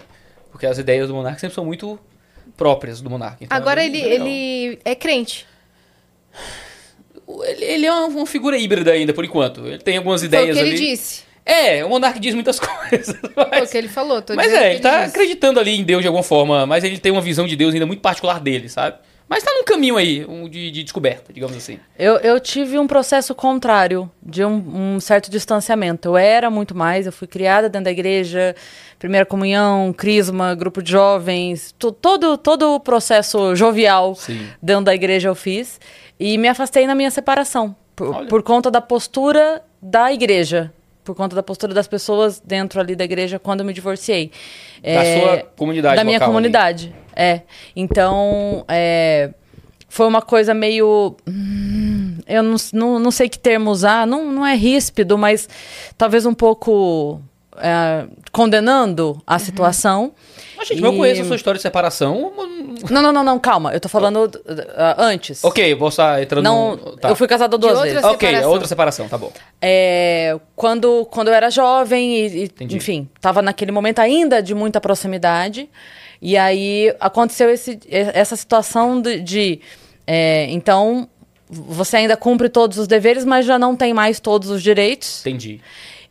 Porque 0.52 0.66
as 0.66 0.78
ideias 0.78 1.08
do 1.08 1.14
Monark 1.14 1.40
sempre 1.40 1.56
são 1.56 1.64
muito 1.64 1.98
próprias 2.58 3.00
do 3.00 3.10
Monark. 3.10 3.44
Então, 3.46 3.58
Agora 3.58 3.82
é 3.82 3.86
ele, 3.86 4.00
ele 4.02 4.80
é 4.84 4.94
crente. 4.96 5.48
Ele, 7.46 7.64
ele 7.66 7.86
é 7.86 7.94
uma, 7.94 8.26
figura 8.26 8.58
híbrida 8.58 8.92
ainda, 8.92 9.14
por 9.14 9.24
enquanto. 9.24 9.66
Ele 9.66 9.78
tem 9.78 9.98
algumas 9.98 10.20
Foi 10.22 10.28
o 10.28 10.30
ideias 10.30 10.58
que 10.58 10.62
ele 10.64 10.70
ali. 10.72 10.78
disse. 10.78 11.24
É, 11.46 11.84
o 11.84 11.90
Monark 11.90 12.20
diz 12.20 12.34
muitas 12.36 12.60
coisas. 12.62 13.16
Foi 13.34 13.44
o 13.46 13.50
Mas, 13.50 13.72
que 13.72 13.78
ele 13.78 13.88
falou. 13.88 14.22
Tô 14.22 14.36
mas 14.36 14.52
é, 14.52 14.60
que 14.60 14.66
ele 14.76 14.80
tá 14.82 15.06
disse. 15.06 15.16
acreditando 15.16 15.60
ali 15.60 15.72
em 15.80 15.84
Deus 15.84 16.02
de 16.02 16.08
alguma 16.08 16.24
forma, 16.24 16.66
mas 16.66 16.84
ele 16.84 16.98
tem 17.00 17.12
uma 17.12 17.22
visão 17.22 17.48
de 17.48 17.56
Deus 17.56 17.74
ainda 17.74 17.86
muito 17.86 18.02
particular 18.02 18.40
dele, 18.40 18.68
sabe? 18.70 18.98
Mas 19.32 19.44
tá 19.44 19.52
num 19.56 19.64
caminho 19.64 19.96
aí, 19.96 20.26
um 20.26 20.50
de, 20.50 20.70
de 20.72 20.84
descoberta, 20.84 21.32
digamos 21.32 21.56
assim. 21.56 21.80
Eu, 21.98 22.18
eu 22.18 22.38
tive 22.38 22.78
um 22.78 22.86
processo 22.86 23.34
contrário, 23.34 24.12
de 24.22 24.44
um, 24.44 24.96
um 24.96 25.00
certo 25.00 25.32
distanciamento. 25.32 26.10
Eu 26.10 26.18
era 26.18 26.50
muito 26.50 26.76
mais, 26.76 27.06
eu 27.06 27.14
fui 27.14 27.30
criada 27.30 27.70
dentro 27.70 27.86
da 27.86 27.92
igreja, 27.92 28.54
primeira 29.00 29.26
comunhão, 29.26 29.94
crisma, 29.94 30.54
grupo 30.54 30.84
de 30.84 30.92
jovens, 30.92 31.74
to- 31.80 31.94
todo, 31.94 32.38
todo 32.38 32.76
o 32.76 32.80
processo 32.82 33.56
jovial 33.56 34.16
Sim. 34.16 34.50
dentro 34.62 34.84
da 34.84 34.94
igreja 34.94 35.30
eu 35.30 35.36
fiz. 35.36 35.80
E 36.20 36.38
me 36.38 36.50
afastei 36.50 36.86
na 36.86 36.94
minha 36.94 37.10
separação, 37.10 37.74
por, 37.96 38.26
por 38.28 38.44
conta 38.44 38.70
da 38.70 38.82
postura 38.82 39.64
da 39.82 40.12
igreja. 40.12 40.74
Por 41.06 41.16
conta 41.16 41.36
da 41.36 41.42
postura 41.42 41.74
das 41.74 41.88
pessoas 41.88 42.40
dentro 42.40 42.80
ali 42.82 42.96
da 42.98 43.04
igreja 43.06 43.40
quando 43.40 43.62
eu 43.62 43.66
me 43.66 43.72
divorciei. 43.74 44.30
Da 44.84 45.04
sua 45.20 45.38
comunidade 45.56 45.96
Da 45.96 46.04
minha 46.04 46.20
local 46.20 46.30
ali. 46.30 46.94
É. 47.16 47.42
Então, 47.76 48.64
é, 48.68 49.32
foi 49.90 50.08
uma 50.08 50.22
coisa 50.22 50.54
meio. 50.54 51.16
hum, 51.28 52.18
eu 52.28 52.44
não, 52.44 52.56
não, 52.74 53.00
não 53.00 53.12
sei 53.12 53.28
que 53.28 53.38
termo 53.38 53.70
usar, 53.72 54.08
não, 54.08 54.32
não 54.32 54.46
é 54.46 54.56
ríspido, 54.56 55.18
mas 55.18 55.50
talvez 55.98 56.26
um 56.26 56.34
pouco 56.34 57.22
é, 57.58 58.06
condenando 58.32 59.22
a 59.28 59.38
situação. 59.38 60.14
Mas, 60.58 60.68
gente, 60.68 60.82
eu 60.82 60.94
E- 60.94 60.98
conheço 60.98 61.22
a 61.22 61.26
sua 61.26 61.36
história 61.36 61.58
de 61.58 61.62
separação. 61.62 62.32
Não, 62.90 63.02
não, 63.02 63.12
não, 63.12 63.24
não, 63.24 63.40
calma. 63.40 63.74
Eu 63.74 63.80
tô 63.80 63.90
falando 63.90 64.26
uh, 64.26 64.32
antes. 64.98 65.44
Ok, 65.44 65.74
eu 65.74 65.78
vou 65.78 65.90
estar 65.90 66.22
entrando 66.22 66.44
Não, 66.44 66.76
no... 66.76 66.98
tá. 66.98 67.10
eu 67.10 67.16
fui 67.16 67.28
casada 67.28 67.58
duas 67.58 67.74
outra 67.74 67.90
vezes. 67.90 68.04
Ok, 68.04 68.28
é 68.28 68.32
separação. 68.32 68.52
outra 68.52 68.68
separação, 68.68 69.10
tá 69.10 69.18
bom. 69.18 69.32
É, 69.62 70.40
quando, 70.56 71.06
quando 71.12 71.28
eu 71.28 71.34
era 71.34 71.50
jovem 71.50 72.16
e, 72.16 72.46
e, 72.46 72.52
enfim, 72.76 73.10
tava 73.20 73.42
naquele 73.42 73.72
momento 73.72 74.00
ainda 74.00 74.42
de 74.42 74.56
muita 74.56 74.80
proximidade. 74.80 75.70
E 76.22 76.38
aí 76.38 76.94
aconteceu 77.00 77.50
esse, 77.50 77.80
essa 77.90 78.36
situação 78.36 79.02
de, 79.02 79.20
de, 79.20 79.60
é, 80.06 80.46
então 80.52 81.10
você 81.50 81.98
ainda 81.98 82.16
cumpre 82.16 82.48
todos 82.48 82.78
os 82.78 82.88
deveres, 82.88 83.26
mas 83.26 83.46
já 83.46 83.58
não 83.58 83.76
tem 83.76 83.94
mais 83.94 84.20
todos 84.20 84.50
os 84.50 84.62
direitos. 84.62 85.22
Entendi. 85.22 85.60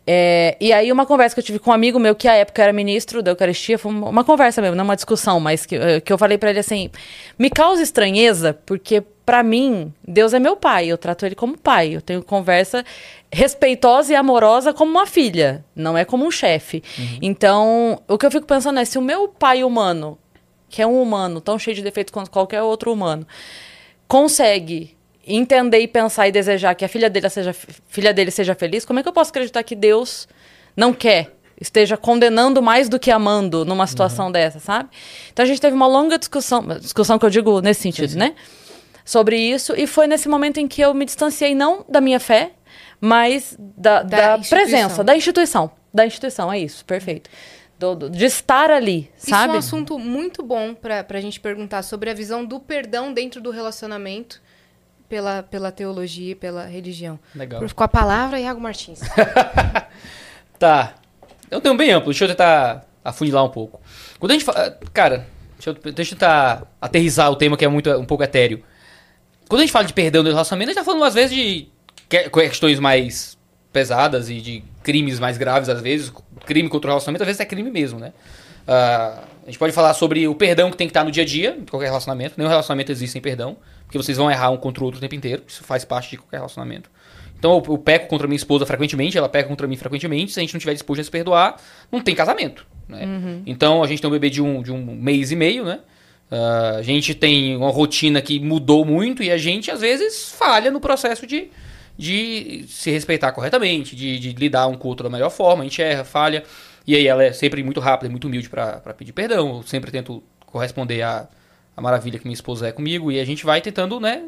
É, 0.07 0.57
e 0.61 0.73
aí 0.73 0.91
uma 0.91 1.07
conversa 1.07 1.35
que 1.35 1.41
eu 1.41 1.45
tive 1.45 1.59
com 1.59 1.71
um 1.71 1.73
amigo 1.73 1.99
meu 1.99 2.15
que 2.15 2.27
à 2.27 2.35
época 2.35 2.63
era 2.63 2.73
ministro 2.73 3.23
da 3.23 3.31
Eucaristia, 3.31 3.79
foi 3.79 3.93
uma, 3.93 4.09
uma 4.09 4.25
conversa 4.25 4.61
mesmo, 4.61 4.75
não 4.75 4.85
uma 4.85 4.97
discussão, 4.97 5.39
mas 5.39 5.65
que, 5.65 5.77
eh, 5.77 6.01
que 6.01 6.13
eu 6.13 6.19
falei 6.19 6.37
pra 6.37 6.51
ele 6.51 6.59
assim, 6.59 6.91
me 7.39 7.49
causa 7.49 7.83
estranheza 7.83 8.59
porque 8.67 9.05
pra 9.31 9.45
mim 9.45 9.95
Deus 10.03 10.35
é 10.35 10.41
meu 10.41 10.57
pai, 10.57 10.89
eu 10.89 10.99
trato 10.99 11.25
ele 11.25 11.37
como 11.37 11.57
pai, 11.57 11.95
eu 11.95 12.03
tenho 12.03 12.21
conversa 12.21 12.85
respeitosa 13.33 14.13
e 14.13 14.17
amorosa 14.17 14.75
como 14.75 14.91
uma 14.91 15.07
filha, 15.07 15.65
não 15.73 15.97
é 15.97 16.05
como 16.05 16.27
um 16.27 16.33
chefe. 16.33 16.83
Então 17.23 18.03
o 18.09 18.19
que 18.19 18.27
eu 18.27 18.31
fico 18.33 18.45
pensando 18.45 18.81
é 18.81 18.85
se 18.85 18.99
o 18.99 19.01
meu 19.01 19.29
pai 19.29 19.63
humano, 19.63 20.19
que 20.69 20.83
é 20.83 20.87
um 20.87 21.01
humano 21.01 21.41
tão 21.41 21.61
cheio 21.61 21.77
de 21.77 21.83
defeitos 21.85 22.13
quanto 22.13 22.29
qualquer 22.29 22.61
outro 22.61 22.93
humano, 22.93 23.25
consegue 24.09 24.97
entender 25.25 25.79
e 25.79 25.87
pensar 25.87 26.27
e 26.27 26.33
desejar 26.33 26.75
que 26.75 26.85
a 26.85 26.89
filha 26.89 27.09
dele 27.09 27.31
seja, 27.31 27.55
filha 27.87 28.13
dele 28.13 28.33
seja 28.33 28.57
feliz, 28.57 28.85
como 28.85 28.99
é 28.99 29.03
que 29.05 29.09
eu 29.09 29.13
posso 29.13 29.31
acreditar 29.31 29.63
que 29.63 29.77
Deus 29.77 30.27
não 30.77 30.93
quer, 30.93 31.37
esteja 31.61 31.97
condenando 31.97 32.61
mais 32.61 32.89
do 32.89 32.99
que 32.99 33.13
amando 33.13 33.65
numa 33.65 33.87
situação 33.87 34.33
dessa, 34.33 34.59
sabe? 34.59 34.89
Então 35.33 35.45
a 35.45 35.47
gente 35.47 35.61
teve 35.61 35.77
uma 35.77 35.87
longa 35.87 36.19
discussão, 36.19 36.67
discussão 36.81 37.17
que 37.17 37.25
eu 37.25 37.31
digo 37.31 37.61
nesse 37.61 37.83
sentido, 37.83 38.17
né? 38.17 38.35
Sobre 39.11 39.37
isso, 39.37 39.75
e 39.77 39.89
foi 39.89 40.07
nesse 40.07 40.29
momento 40.29 40.59
em 40.61 40.69
que 40.69 40.81
eu 40.81 40.95
me 40.95 41.05
distanciei 41.05 41.53
não 41.53 41.85
da 41.89 42.01
minha 42.01 42.21
fé, 42.21 42.53
mas 43.01 43.57
da, 43.59 44.03
Da 44.05 44.37
da 44.37 44.45
presença, 44.49 45.03
da 45.03 45.17
instituição. 45.17 45.69
Da 45.93 46.07
instituição, 46.07 46.53
é 46.53 46.61
isso, 46.61 46.85
perfeito. 46.85 47.29
Do- 47.77 47.97
do- 47.97 48.11
de 48.11 48.25
estar 48.25 48.71
ali, 48.71 49.11
sabe? 49.17 49.43
Isso 49.43 49.51
é 49.51 49.55
um 49.57 49.59
assunto 49.59 49.99
muito 49.99 50.45
bom 50.45 50.75
pra, 50.75 51.03
pra 51.03 51.21
gente 51.21 51.41
perguntar 51.41 51.83
sobre 51.83 52.09
a 52.09 52.15
visão 52.15 52.45
do 52.45 52.61
perdão 52.61 53.13
dentro 53.13 53.41
do 53.41 53.51
relacionamento 53.51 54.41
pela, 55.09 55.43
pela 55.43 55.73
teologia 55.73 56.31
e 56.31 56.35
pela 56.37 56.65
religião. 56.67 57.19
Legal. 57.35 57.61
Com 57.75 57.83
a 57.83 57.89
palavra, 57.89 58.39
Iago 58.39 58.61
Martins. 58.61 59.01
Tá. 60.59 60.95
É 61.51 61.57
um 61.57 61.61
tema 61.61 61.77
bem 61.77 61.91
amplo, 61.91 62.11
deixa 62.11 62.25
eu 62.25 62.29
tentar 62.29 62.85
afunilar 63.05 63.45
um 63.45 63.49
pouco. 63.49 63.81
Quando 64.19 64.31
a 64.31 64.35
gente 64.35 64.45
fala. 64.45 64.79
Cara, 64.93 65.27
deixa 65.57 65.71
eu, 65.71 65.93
deixa 65.93 66.15
eu 66.15 66.19
tentar 66.19 66.63
aterrizar 66.81 67.31
o 67.31 67.37
tema 67.37 67.57
que 67.57 67.65
é 67.65 67.69
muito, 67.69 67.91
um 67.99 68.05
pouco 68.05 68.23
etéreo. 68.23 68.63
Quando 69.51 69.63
a 69.63 69.65
gente 69.65 69.73
fala 69.73 69.85
de 69.85 69.93
perdão 69.93 70.23
do 70.23 70.31
relacionamento, 70.31 70.71
a 70.71 70.73
gente 70.73 70.79
tá 70.79 70.85
falando 70.85 71.03
às 71.03 71.13
vezes 71.13 71.35
de 71.35 71.67
que- 72.09 72.31
questões 72.31 72.79
mais 72.79 73.37
pesadas 73.73 74.31
e 74.31 74.41
de 74.41 74.63
crimes 74.81 75.19
mais 75.19 75.37
graves, 75.37 75.69
às 75.69 75.81
vezes. 75.81 76.13
Crime 76.47 76.69
contra 76.69 76.89
o 76.89 76.91
relacionamento, 76.93 77.25
às 77.25 77.27
vezes 77.27 77.41
é 77.41 77.45
crime 77.45 77.69
mesmo, 77.69 77.99
né? 77.99 78.13
Ah, 78.65 79.25
a 79.43 79.47
gente 79.47 79.59
pode 79.59 79.73
falar 79.73 79.93
sobre 79.95 80.29
o 80.29 80.37
perdão 80.37 80.71
que 80.71 80.77
tem 80.77 80.87
que 80.87 80.91
estar 80.93 81.03
no 81.03 81.11
dia 81.11 81.25
a 81.25 81.27
dia 81.27 81.57
de 81.59 81.69
qualquer 81.69 81.89
relacionamento. 81.89 82.35
Nenhum 82.37 82.49
relacionamento 82.49 82.93
existe 82.93 83.13
sem 83.15 83.21
perdão, 83.21 83.57
porque 83.87 83.99
vocês 83.99 84.17
vão 84.17 84.31
errar 84.31 84.51
um 84.51 84.57
contra 84.57 84.85
o 84.85 84.87
outro 84.87 84.99
o 84.99 85.01
tempo 85.01 85.17
inteiro. 85.17 85.43
Isso 85.49 85.65
faz 85.65 85.85
parte 85.85 86.11
de 86.11 86.19
qualquer 86.19 86.37
relacionamento. 86.37 86.89
Então 87.37 87.57
eu, 87.57 87.73
eu 87.73 87.79
peco 87.79 88.07
contra 88.07 88.29
minha 88.29 88.37
esposa 88.37 88.65
frequentemente, 88.65 89.19
ela 89.19 89.29
peca 89.29 89.49
contra 89.49 89.67
mim 89.67 89.77
frequentemente. 89.77 90.31
Se 90.31 90.39
a 90.39 90.43
gente 90.43 90.55
não 90.55 90.59
estiver 90.59 90.75
disposto 90.75 91.01
a 91.01 91.05
se 91.05 91.11
perdoar, 91.11 91.57
não 91.91 92.01
tem 92.01 92.15
casamento. 92.15 92.65
Né? 92.89 93.03
Então 93.47 93.83
a 93.83 93.87
gente 93.89 94.01
tem 94.01 94.09
um 94.09 94.13
bebê 94.13 94.31
de 94.31 94.41
um, 94.41 94.63
de 94.63 94.71
um 94.71 94.79
mês 94.95 95.33
e 95.33 95.37
meio, 95.37 95.65
né? 95.65 95.81
Ah, 96.31 96.77
a 96.77 96.83
gente 96.83 97.15
tem 97.15 97.57
uma 97.57 97.71
rotina 97.71 98.23
que 98.23 98.39
mudou 98.39 98.85
muito 98.85 99.23
e 99.23 99.31
a 99.31 99.37
gente 99.37 99.71
às 99.71 99.81
vezes 99.81 100.31
falha 100.31 100.71
no 100.71 100.81
processo 100.81 101.27
de, 101.27 101.51
de 101.99 102.65
se 102.69 102.91
respeitar 102.91 103.33
corretamente, 103.33 103.97
de, 103.97 104.19
de 104.19 104.33
lidar 104.33 104.69
um 104.69 104.77
com 104.77 104.87
o 104.87 104.91
outro 104.91 105.05
da 105.05 105.11
melhor 105.11 105.31
forma. 105.31 105.63
A 105.63 105.65
gente 105.65 105.83
erra, 105.83 106.05
falha. 106.05 106.45
E 106.87 106.95
aí 106.95 107.07
ela 107.07 107.25
é 107.25 107.33
sempre 107.33 107.63
muito 107.63 107.81
rápida, 107.81 108.11
muito 108.11 108.27
humilde 108.27 108.49
pra 108.49 108.81
pedir 108.97 109.13
perdão. 109.13 109.57
Eu 109.57 109.63
sempre 109.65 109.91
tento 109.91 110.23
corresponder 110.47 111.03
à, 111.03 111.29
à 111.77 111.81
maravilha 111.81 112.19
que 112.19 112.25
minha 112.25 112.35
esposa 112.35 112.69
é 112.69 112.73
comigo 112.73 113.11
e 113.11 113.19
a 113.19 113.25
gente 113.25 113.45
vai 113.45 113.61
tentando, 113.61 113.99
né, 114.01 114.25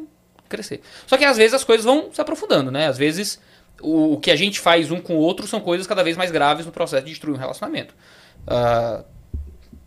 crescer. 0.49 0.81
Só 1.07 1.17
que 1.17 1.25
às 1.25 1.37
vezes 1.37 1.53
as 1.53 1.63
coisas 1.63 1.85
vão 1.85 2.09
se 2.11 2.21
aprofundando, 2.21 2.69
né? 2.69 2.87
Às 2.87 2.97
vezes 2.97 3.39
o, 3.81 4.13
o 4.13 4.19
que 4.19 4.29
a 4.29 4.35
gente 4.35 4.59
faz 4.59 4.91
um 4.91 4.99
com 4.99 5.15
o 5.15 5.19
outro 5.19 5.47
são 5.47 5.59
coisas 5.59 5.87
cada 5.87 6.03
vez 6.03 6.17
mais 6.17 6.31
graves 6.31 6.65
no 6.65 6.71
processo 6.71 7.05
de 7.05 7.11
destruir 7.11 7.35
um 7.35 7.39
relacionamento. 7.39 7.95
Ah, 8.45 9.03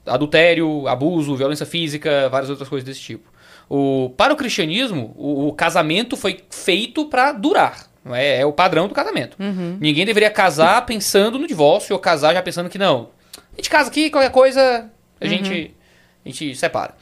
adultério, 0.07 0.87
abuso, 0.89 1.37
violência 1.37 1.67
física, 1.67 2.29
várias 2.29 2.51
outras 2.51 2.69
coisas 2.69 2.87
desse 2.87 3.01
tipo. 3.01 3.31
O, 3.69 4.11
para 4.17 4.33
o 4.33 4.37
cristianismo, 4.37 5.15
o, 5.17 5.49
o 5.49 5.53
casamento 5.53 6.17
foi 6.17 6.41
feito 6.51 7.07
para 7.07 7.33
durar. 7.33 7.87
É? 8.13 8.41
é 8.41 8.47
o 8.47 8.53
padrão 8.53 8.87
do 8.87 8.95
casamento. 8.95 9.37
Ninguém 9.81 10.07
deveria 10.07 10.31
casar 10.31 10.87
pensando 10.87 11.39
no 11.39 11.47
divórcio 11.47 11.93
ou 11.93 11.99
casar 11.99 12.33
já 12.33 12.43
pensando 12.43 12.71
que 12.71 12.79
não. 12.79 13.09
A 13.53 13.57
gente 13.57 13.69
casa 13.69 13.91
aqui, 13.91 14.11
qualquer 14.11 14.31
coisa, 14.31 14.89
a, 15.21 15.27
gente, 15.27 15.75
a 16.25 16.29
gente 16.29 16.55
separa. 16.55 16.95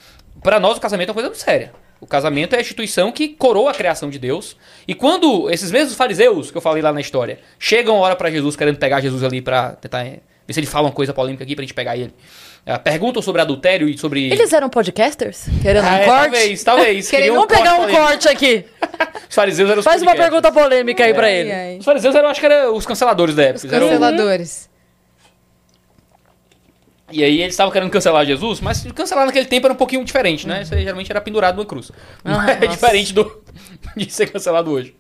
Para 0.42 0.58
nós, 0.58 0.78
o 0.78 0.80
casamento 0.80 1.08
é 1.08 1.10
uma 1.10 1.14
coisa 1.14 1.28
muito 1.28 1.42
séria. 1.42 1.72
O 2.00 2.06
casamento 2.06 2.54
é 2.54 2.58
a 2.58 2.60
instituição 2.60 3.10
que 3.10 3.28
coroa 3.28 3.70
a 3.70 3.74
criação 3.74 4.10
de 4.10 4.18
Deus. 4.18 4.56
E 4.86 4.94
quando 4.94 5.50
esses 5.50 5.70
mesmos 5.70 5.96
fariseus 5.96 6.50
que 6.50 6.56
eu 6.56 6.60
falei 6.60 6.82
lá 6.82 6.92
na 6.92 7.00
história 7.00 7.38
chegam 7.58 7.96
a 7.96 8.00
hora 8.00 8.16
para 8.16 8.30
Jesus, 8.30 8.56
querendo 8.56 8.76
pegar 8.76 9.00
Jesus 9.00 9.22
ali 9.22 9.40
para 9.40 9.72
tentar 9.72 10.04
ver 10.04 10.52
se 10.52 10.60
ele 10.60 10.66
fala 10.66 10.88
uma 10.88 10.92
coisa 10.92 11.14
polêmica 11.14 11.44
aqui 11.44 11.54
pra 11.54 11.62
gente 11.62 11.74
pegar 11.74 11.96
ele. 11.96 12.12
Eh, 12.66 12.78
perguntam 12.78 13.20
sobre 13.22 13.40
adultério 13.42 13.88
e 13.88 13.96
sobre. 13.98 14.30
Eles 14.32 14.52
eram 14.52 14.68
podcasters? 14.70 15.46
Querendo 15.62 15.84
Ah, 15.84 15.90
um 15.90 15.94
é, 15.96 16.04
corte? 16.04 16.22
talvez, 16.30 16.64
talvez. 16.64 17.10
Querendo- 17.10 17.34
Vamos 17.34 17.46
pegar 17.48 17.74
um 17.74 17.76
polêmico. 17.82 17.98
corte 18.00 18.28
aqui. 18.28 18.64
Os 19.28 19.34
fariseus 19.34 19.68
eram 19.70 19.78
os 19.80 19.84
Faz 19.84 20.00
uma 20.02 20.14
pergunta 20.14 20.52
polêmica 20.52 21.04
aí 21.04 21.12
pra 21.14 21.30
ele. 21.30 21.50
Ai, 21.52 21.60
ai. 21.72 21.78
Os 21.78 21.84
fariseus 21.84 22.14
eram, 22.14 22.28
acho 22.28 22.38
que 22.40 22.46
eram 22.46 22.74
os 22.76 22.86
canceladores 22.86 23.34
da 23.34 23.42
época. 23.42 23.56
Os 23.58 23.64
Eles 23.64 23.74
eram- 23.74 23.88
canceladores. 23.88 24.70
E 27.12 27.22
aí 27.22 27.40
eles 27.42 27.52
estavam 27.52 27.70
querendo 27.72 27.90
cancelar 27.90 28.24
Jesus, 28.24 28.60
mas 28.60 28.82
cancelar 28.92 29.26
naquele 29.26 29.44
tempo 29.46 29.66
era 29.66 29.74
um 29.74 29.76
pouquinho 29.76 30.02
diferente, 30.04 30.48
né? 30.48 30.62
Isso 30.62 30.74
aí 30.74 30.82
geralmente 30.82 31.10
era 31.12 31.20
pendurado 31.20 31.54
numa 31.56 31.66
cruz. 31.66 31.92
Ah, 32.24 32.50
é 32.52 32.66
diferente 32.66 33.12
do, 33.12 33.42
de 33.96 34.10
ser 34.10 34.26
cancelado 34.30 34.70
hoje. 34.70 34.94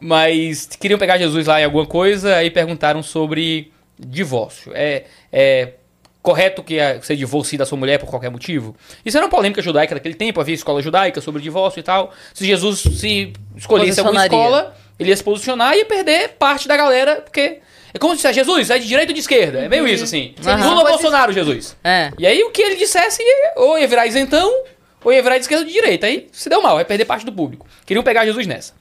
Mas 0.00 0.66
queriam 0.66 0.98
pegar 0.98 1.16
Jesus 1.18 1.46
lá 1.46 1.60
em 1.60 1.64
alguma 1.64 1.86
coisa, 1.86 2.34
aí 2.36 2.50
perguntaram 2.50 3.02
sobre 3.02 3.72
divórcio. 3.98 4.72
É, 4.74 5.04
é 5.32 5.74
correto 6.26 6.60
que 6.60 6.76
você 7.00 7.14
divorcie 7.14 7.56
da 7.56 7.64
sua 7.64 7.78
mulher 7.78 8.00
por 8.00 8.08
qualquer 8.10 8.30
motivo? 8.30 8.74
Isso 9.04 9.16
era 9.16 9.24
uma 9.24 9.30
polêmica 9.30 9.62
judaica 9.62 9.94
daquele 9.94 10.16
tempo, 10.16 10.40
havia 10.40 10.56
escola 10.56 10.82
judaica 10.82 11.20
sobre 11.20 11.40
divórcio 11.40 11.78
e 11.78 11.82
tal. 11.84 12.12
Se 12.34 12.44
Jesus 12.44 12.80
se 12.80 13.32
escolhesse 13.56 14.00
alguma 14.00 14.24
escola, 14.24 14.76
ele 14.98 15.10
ia 15.10 15.16
se 15.16 15.22
posicionar 15.22 15.74
e 15.74 15.78
ia 15.78 15.84
perder 15.84 16.30
parte 16.30 16.66
da 16.66 16.76
galera, 16.76 17.22
porque... 17.22 17.60
É 17.94 17.98
como 17.98 18.12
se 18.12 18.16
dissesse, 18.16 18.40
Jesus, 18.40 18.68
é 18.68 18.78
de 18.78 18.88
direita 18.88 19.12
ou 19.12 19.14
de 19.14 19.20
esquerda? 19.20 19.60
É 19.60 19.68
meio 19.68 19.86
isso, 19.86 20.04
assim. 20.04 20.34
Aham. 20.44 20.68
Lula 20.68 20.82
ou 20.82 20.88
Bolsonaro, 20.88 21.32
Jesus? 21.32 21.76
É. 21.82 22.10
E 22.18 22.26
aí 22.26 22.42
o 22.42 22.50
que 22.50 22.60
ele 22.60 22.74
dissesse 22.74 23.22
ou 23.54 23.78
ia 23.78 23.86
virar 23.86 24.06
isentão, 24.06 24.52
ou 25.02 25.12
ia 25.12 25.22
virar 25.22 25.36
de 25.36 25.42
esquerda 25.42 25.62
ou 25.62 25.66
de 25.66 25.72
direita. 25.72 26.06
Aí 26.06 26.28
se 26.32 26.48
deu 26.48 26.60
mal, 26.60 26.74
vai 26.74 26.84
perder 26.84 27.04
parte 27.04 27.24
do 27.24 27.32
público. 27.32 27.66
Queriam 27.86 28.02
pegar 28.02 28.26
Jesus 28.26 28.46
nessa. 28.46 28.74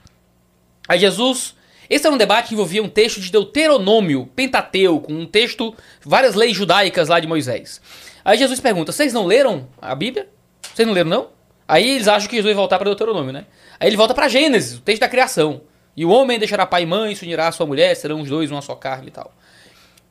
Aí 0.88 1.00
Jesus. 1.00 1.55
Esse 1.90 2.06
era 2.06 2.16
um 2.16 2.18
debate 2.18 2.50
que 2.50 2.54
envolvia 2.54 2.84
um 2.84 2.90
texto 2.90 3.20
de 3.20 3.32
Deuteronômio, 3.32 4.30
Pentateuco, 4.36 5.12
um 5.12 5.26
texto, 5.26 5.76
várias 6.04 6.36
leis 6.36 6.56
judaicas 6.56 7.10
lá 7.10 7.20
de 7.20 7.28
Moisés. 7.28 7.82
Aí 8.24 8.38
Jesus 8.38 8.60
pergunta: 8.60 8.92
Vocês 8.92 9.14
não 9.14 9.26
leram 9.26 9.68
a 9.82 9.94
Bíblia? 9.94 10.28
Vocês 10.74 10.88
não 10.88 10.94
leram, 10.94 11.10
não? 11.10 11.28
Aí 11.68 11.92
eles 11.92 12.08
acham 12.08 12.30
que 12.30 12.36
Jesus 12.36 12.54
vai 12.54 12.60
voltar 12.60 12.78
para 12.78 12.86
Deuteronômio, 12.86 13.34
né? 13.34 13.46
Aí 13.80 13.90
ele 13.90 13.98
volta 13.98 14.14
para 14.14 14.28
Gênesis, 14.28 14.78
o 14.78 14.82
texto 14.82 15.02
da 15.02 15.10
criação. 15.10 15.62
E 15.98 16.06
o 16.06 16.10
homem 16.10 16.38
deixará 16.38 16.66
pai 16.66 16.84
e 16.84 16.86
mãe, 16.86 17.16
se 17.16 17.24
unirá 17.24 17.48
à 17.48 17.52
sua 17.52 17.66
mulher, 17.66 17.96
serão 17.96 18.22
os 18.22 18.30
dois 18.30 18.52
uma 18.52 18.62
só 18.62 18.76
carne 18.76 19.08
e 19.08 19.12
tal. 19.12 19.34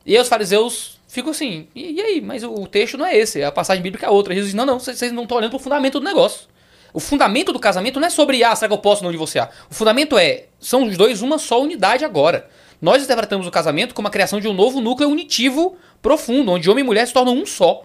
E 0.05 0.15
aí 0.15 0.21
os 0.21 0.27
fariseus 0.27 0.99
ficam 1.07 1.31
assim, 1.31 1.67
e, 1.73 1.93
e 1.93 2.01
aí? 2.01 2.21
Mas 2.21 2.43
o, 2.43 2.53
o 2.53 2.67
texto 2.67 2.97
não 2.97 3.05
é 3.05 3.15
esse, 3.15 3.43
a 3.43 3.51
passagem 3.51 3.81
bíblica 3.81 4.05
é 4.05 4.09
outra. 4.09 4.33
Jesus 4.33 4.51
diz, 4.51 4.55
não, 4.55 4.65
não, 4.65 4.79
vocês 4.79 5.11
não 5.11 5.23
estão 5.23 5.37
olhando 5.37 5.51
pro 5.51 5.59
fundamento 5.59 5.99
do 5.99 6.05
negócio. 6.05 6.47
O 6.95 6.99
fundamento 7.01 7.51
do 7.51 7.59
casamento 7.59 7.99
não 7.99 8.07
é 8.07 8.09
sobre, 8.09 8.41
ah, 8.41 8.55
será 8.55 8.69
que 8.69 8.73
eu 8.73 8.77
posso 8.77 9.03
não 9.03 9.11
divorciar? 9.11 9.51
O 9.69 9.73
fundamento 9.73 10.17
é, 10.17 10.45
são 10.61 10.85
os 10.85 10.95
dois 10.95 11.21
uma 11.21 11.37
só 11.37 11.61
unidade 11.61 12.05
agora. 12.05 12.47
Nós 12.81 13.03
interpretamos 13.03 13.45
o 13.45 13.51
casamento 13.51 13.93
como 13.93 14.07
a 14.07 14.11
criação 14.11 14.39
de 14.39 14.47
um 14.47 14.53
novo 14.53 14.79
núcleo 14.79 15.09
unitivo 15.09 15.75
profundo, 16.01 16.53
onde 16.53 16.69
homem 16.69 16.85
e 16.85 16.87
mulher 16.87 17.05
se 17.05 17.11
tornam 17.11 17.35
um 17.35 17.45
só. 17.45 17.83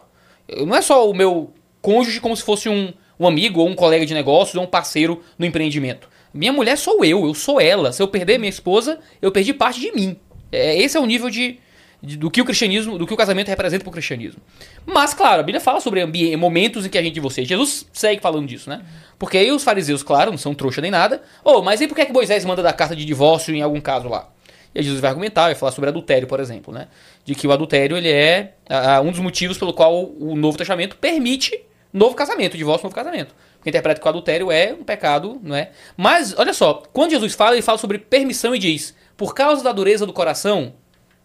Não 0.65 0.77
é 0.77 0.81
só 0.81 1.11
o 1.11 1.13
meu 1.13 1.53
cônjuge 1.83 2.21
como 2.21 2.37
se 2.37 2.45
fosse 2.45 2.69
um, 2.69 2.93
um 3.19 3.27
amigo 3.27 3.59
ou 3.61 3.69
um 3.69 3.75
colega 3.75 4.07
de 4.07 4.15
negócios 4.15 4.55
ou 4.55 4.63
um 4.63 4.67
parceiro 4.69 5.21
no 5.37 5.45
empreendimento. 5.45 6.09
Minha 6.33 6.53
mulher 6.53 6.79
sou 6.79 7.05
eu, 7.05 7.27
eu 7.27 7.35
sou 7.35 7.61
ela. 7.61 7.93
Se 7.93 8.01
eu 8.01 8.07
perder 8.07 8.39
minha 8.39 8.49
esposa, 8.49 9.01
eu 9.21 9.33
perdi 9.33 9.53
parte 9.53 9.81
de 9.81 9.91
mim. 9.91 10.17
É, 10.53 10.81
esse 10.81 10.97
é 10.97 11.01
o 11.01 11.07
nível 11.07 11.29
de- 11.29 11.59
do 12.03 12.31
que 12.31 12.41
o 12.41 12.45
cristianismo, 12.45 12.97
do 12.97 13.07
que 13.07 13.13
o 13.13 13.17
casamento 13.17 13.49
representa 13.49 13.85
para 13.85 13.91
o 13.91 13.93
cristianismo. 13.93 14.41
Mas, 14.87 15.13
claro, 15.13 15.41
a 15.41 15.43
Bíblia 15.43 15.61
fala 15.61 15.81
sobre 15.81 16.05
momentos 16.37 16.87
em 16.87 16.89
que 16.89 16.97
a 16.97 17.03
gente 17.03 17.15
divorcia. 17.15 17.45
Jesus 17.45 17.87
segue 17.93 18.23
falando 18.23 18.47
disso, 18.47 18.71
né? 18.71 18.83
Porque 19.19 19.37
aí 19.37 19.53
os 19.53 19.63
fariseus, 19.63 20.03
claro, 20.03 20.31
não 20.31 20.39
são 20.39 20.55
trouxa 20.55 20.81
nem 20.81 20.91
nada. 20.91 21.23
Oh, 21.45 21.61
mas 21.61 21.81
e 21.81 21.87
por 21.87 21.95
que, 21.95 22.01
é 22.01 22.07
que 22.07 22.13
Moisés 22.13 22.45
manda 22.45 22.63
dar 22.63 22.73
carta 22.73 22.97
de 22.97 23.05
divórcio 23.05 23.55
em 23.55 23.61
algum 23.61 23.81
caso 23.81 24.09
lá? 24.09 24.29
E 24.75 24.79
aí 24.79 24.85
Jesus 24.85 25.01
vai 25.01 25.11
argumentar, 25.11 25.45
vai 25.45 25.55
falar 25.55 25.73
sobre 25.73 25.91
adultério, 25.91 26.27
por 26.27 26.41
exemplo, 26.41 26.73
né? 26.73 26.89
De 27.25 27.35
que 27.35 27.47
o 27.47 27.53
adultério 27.53 27.97
ele 27.97 28.09
é 28.09 28.55
ah, 28.69 29.01
um 29.01 29.11
dos 29.11 29.21
motivos 29.21 29.59
pelo 29.59 29.75
qual 29.75 30.05
o 30.05 30.35
Novo 30.37 30.57
Testamento 30.57 30.97
permite 30.97 31.61
novo 31.93 32.15
casamento, 32.15 32.57
divórcio, 32.57 32.85
novo 32.85 32.95
casamento. 32.95 33.35
Porque 33.57 33.69
interpreta 33.69 34.01
que 34.01 34.07
o 34.07 34.09
adultério 34.09 34.51
é 34.51 34.73
um 34.73 34.85
pecado, 34.85 35.39
não 35.43 35.55
é? 35.55 35.71
Mas, 35.97 36.35
olha 36.39 36.55
só, 36.55 36.83
quando 36.93 37.11
Jesus 37.11 37.35
fala, 37.35 37.53
ele 37.57 37.63
fala 37.63 37.77
sobre 37.77 37.99
permissão 37.99 38.55
e 38.55 38.59
diz: 38.59 38.95
por 39.17 39.35
causa 39.35 39.63
da 39.63 39.73
dureza 39.73 40.07
do 40.07 40.13
coração, 40.13 40.73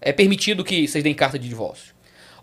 é 0.05 0.13
permitido 0.13 0.63
que 0.63 0.87
vocês 0.87 1.03
deem 1.03 1.15
carta 1.15 1.37
de 1.37 1.49
divórcio. 1.49 1.93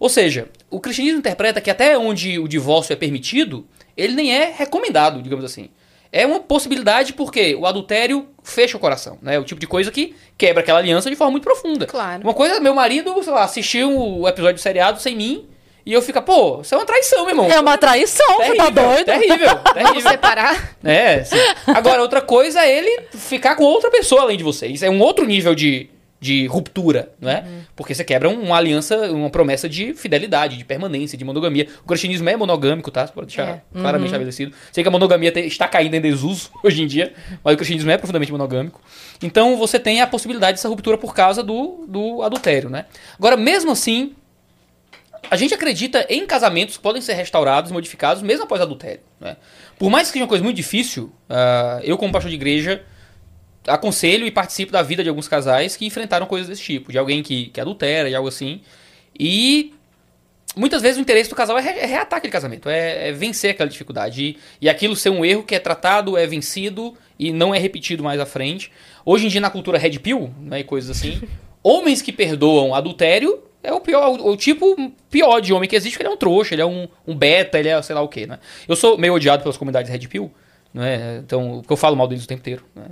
Ou 0.00 0.08
seja, 0.08 0.48
o 0.68 0.80
cristianismo 0.80 1.20
interpreta 1.20 1.60
que 1.60 1.70
até 1.70 1.96
onde 1.96 2.36
o 2.38 2.48
divórcio 2.48 2.92
é 2.92 2.96
permitido, 2.96 3.64
ele 3.96 4.14
nem 4.14 4.34
é 4.34 4.52
recomendado, 4.54 5.22
digamos 5.22 5.44
assim. 5.44 5.70
É 6.10 6.26
uma 6.26 6.40
possibilidade 6.40 7.12
porque 7.12 7.54
o 7.54 7.64
adultério 7.64 8.28
fecha 8.42 8.76
o 8.76 8.80
coração, 8.80 9.16
né? 9.22 9.36
É 9.36 9.38
o 9.38 9.44
tipo 9.44 9.60
de 9.60 9.66
coisa 9.66 9.90
que 9.92 10.14
quebra 10.36 10.60
aquela 10.60 10.80
aliança 10.80 11.08
de 11.08 11.14
forma 11.16 11.30
muito 11.30 11.44
profunda. 11.44 11.86
Claro. 11.86 12.24
Uma 12.24 12.34
coisa, 12.34 12.58
meu 12.60 12.74
marido, 12.74 13.22
sei 13.22 13.32
lá, 13.32 13.44
assistiu 13.44 13.96
o 13.96 14.28
episódio 14.28 14.56
do 14.56 14.60
seriado 14.60 15.00
sem 15.00 15.16
mim 15.16 15.48
e 15.86 15.92
eu 15.92 16.02
fico, 16.02 16.20
pô, 16.20 16.60
isso 16.60 16.74
é 16.74 16.78
uma 16.78 16.84
traição, 16.84 17.20
meu 17.20 17.30
irmão. 17.30 17.50
É 17.50 17.60
uma 17.60 17.78
traição, 17.78 18.36
você 18.38 18.56
tá 18.56 18.70
doido? 18.70 19.04
Terrível, 19.06 19.48
Vamos 19.64 19.72
terrível. 19.72 20.10
separar? 20.10 20.76
É, 20.82 21.24
sim. 21.24 21.36
Agora, 21.68 22.02
outra 22.02 22.20
coisa 22.20 22.60
é 22.60 22.76
ele 22.76 23.02
ficar 23.14 23.54
com 23.54 23.64
outra 23.64 23.90
pessoa 23.90 24.22
além 24.22 24.36
de 24.36 24.44
você. 24.44 24.66
Isso 24.66 24.84
é 24.84 24.90
um 24.90 25.00
outro 25.00 25.24
nível 25.24 25.54
de, 25.54 25.88
de 26.22 26.46
ruptura, 26.46 27.12
não 27.20 27.28
é? 27.28 27.44
Porque 27.74 27.92
você 27.92 28.04
quebra 28.04 28.28
uma 28.28 28.56
aliança, 28.56 28.96
uma 29.10 29.28
promessa 29.28 29.68
de 29.68 29.92
fidelidade, 29.92 30.56
de 30.56 30.64
permanência, 30.64 31.18
de 31.18 31.24
monogamia. 31.24 31.66
O 31.82 31.88
cristianismo 31.88 32.28
é 32.28 32.36
monogâmico, 32.36 32.92
tá? 32.92 33.04
Só 33.08 33.12
Pra 33.12 33.24
deixar 33.24 33.48
É. 33.48 33.62
claramente 33.74 34.06
estabelecido. 34.06 34.54
Sei 34.70 34.84
que 34.84 34.88
a 34.88 34.90
monogamia 34.92 35.36
está 35.40 35.66
caindo 35.66 35.94
em 35.94 36.00
desuso 36.00 36.50
hoje 36.62 36.80
em 36.80 36.86
dia, 36.86 37.12
mas 37.42 37.54
o 37.54 37.56
cristianismo 37.56 37.90
é 37.90 37.98
profundamente 37.98 38.30
monogâmico. 38.30 38.80
Então, 39.20 39.56
você 39.56 39.80
tem 39.80 40.00
a 40.00 40.06
possibilidade 40.06 40.52
dessa 40.58 40.68
ruptura 40.68 40.96
por 40.96 41.12
causa 41.12 41.42
do, 41.42 41.84
do 41.88 42.22
adultério, 42.22 42.70
né? 42.70 42.84
Agora, 43.18 43.36
mesmo 43.36 43.72
assim, 43.72 44.14
a 45.28 45.34
gente 45.34 45.52
acredita 45.52 46.06
em 46.08 46.24
casamentos 46.24 46.76
que 46.76 46.82
podem 46.84 47.02
ser 47.02 47.14
restaurados 47.14 47.72
e 47.72 47.74
modificados 47.74 48.22
mesmo 48.22 48.44
após 48.44 48.60
adultério. 48.60 49.00
Né? 49.20 49.36
Por 49.76 49.90
mais 49.90 50.06
que 50.06 50.12
seja 50.12 50.22
uma 50.24 50.28
coisa 50.28 50.44
muito 50.44 50.56
difícil, 50.56 51.12
ah, 51.28 51.80
eu, 51.82 51.98
como 51.98 52.12
pastor 52.12 52.30
de 52.30 52.36
igreja, 52.36 52.84
aconselho 53.66 54.26
e 54.26 54.30
participo 54.30 54.72
da 54.72 54.82
vida 54.82 55.02
de 55.02 55.08
alguns 55.08 55.28
casais 55.28 55.76
que 55.76 55.86
enfrentaram 55.86 56.26
coisas 56.26 56.48
desse 56.48 56.62
tipo, 56.62 56.90
de 56.90 56.98
alguém 56.98 57.22
que, 57.22 57.46
que 57.46 57.60
adultera 57.60 58.08
e 58.08 58.14
algo 58.14 58.28
assim. 58.28 58.60
E 59.18 59.72
muitas 60.56 60.82
vezes 60.82 60.98
o 60.98 61.00
interesse 61.00 61.30
do 61.30 61.36
casal 61.36 61.58
é, 61.58 61.62
re- 61.62 61.78
é 61.80 61.86
reatar 61.86 62.18
aquele 62.18 62.32
casamento, 62.32 62.68
é, 62.68 63.08
é 63.08 63.12
vencer 63.12 63.50
aquela 63.52 63.68
dificuldade. 63.68 64.22
E, 64.24 64.38
e 64.60 64.68
aquilo 64.68 64.96
ser 64.96 65.10
um 65.10 65.24
erro 65.24 65.42
que 65.42 65.54
é 65.54 65.58
tratado, 65.58 66.16
é 66.16 66.26
vencido 66.26 66.94
e 67.18 67.32
não 67.32 67.54
é 67.54 67.58
repetido 67.58 68.02
mais 68.02 68.20
à 68.20 68.26
frente. 68.26 68.70
Hoje 69.04 69.26
em 69.26 69.28
dia, 69.28 69.40
na 69.40 69.50
cultura 69.50 69.78
red 69.78 69.98
pill, 69.98 70.32
né, 70.40 70.60
e 70.60 70.64
coisas 70.64 70.96
assim, 70.96 71.20
homens 71.62 72.02
que 72.02 72.12
perdoam 72.12 72.74
adultério 72.74 73.42
é 73.62 73.72
o 73.72 73.80
pior, 73.80 74.08
o, 74.18 74.30
o 74.30 74.36
tipo 74.36 74.92
pior 75.08 75.40
de 75.40 75.52
homem 75.52 75.68
que 75.68 75.76
existe, 75.76 75.94
porque 75.94 76.02
ele 76.02 76.10
é 76.12 76.14
um 76.14 76.18
trouxa, 76.18 76.54
ele 76.54 76.62
é 76.62 76.66
um, 76.66 76.88
um 77.06 77.14
beta, 77.14 77.58
ele 77.60 77.68
é 77.68 77.80
sei 77.80 77.94
lá 77.94 78.00
o 78.02 78.08
quê, 78.08 78.26
né? 78.26 78.40
Eu 78.66 78.74
sou 78.74 78.98
meio 78.98 79.14
odiado 79.14 79.42
pelas 79.44 79.56
comunidades 79.56 79.88
red 79.88 80.00
pill, 80.08 80.32
né? 80.74 81.18
Então, 81.24 81.58
porque 81.60 81.72
eu 81.72 81.76
falo 81.76 81.94
mal 81.94 82.08
deles 82.08 82.24
o 82.24 82.26
tempo 82.26 82.40
inteiro. 82.40 82.64
Né? 82.74 82.82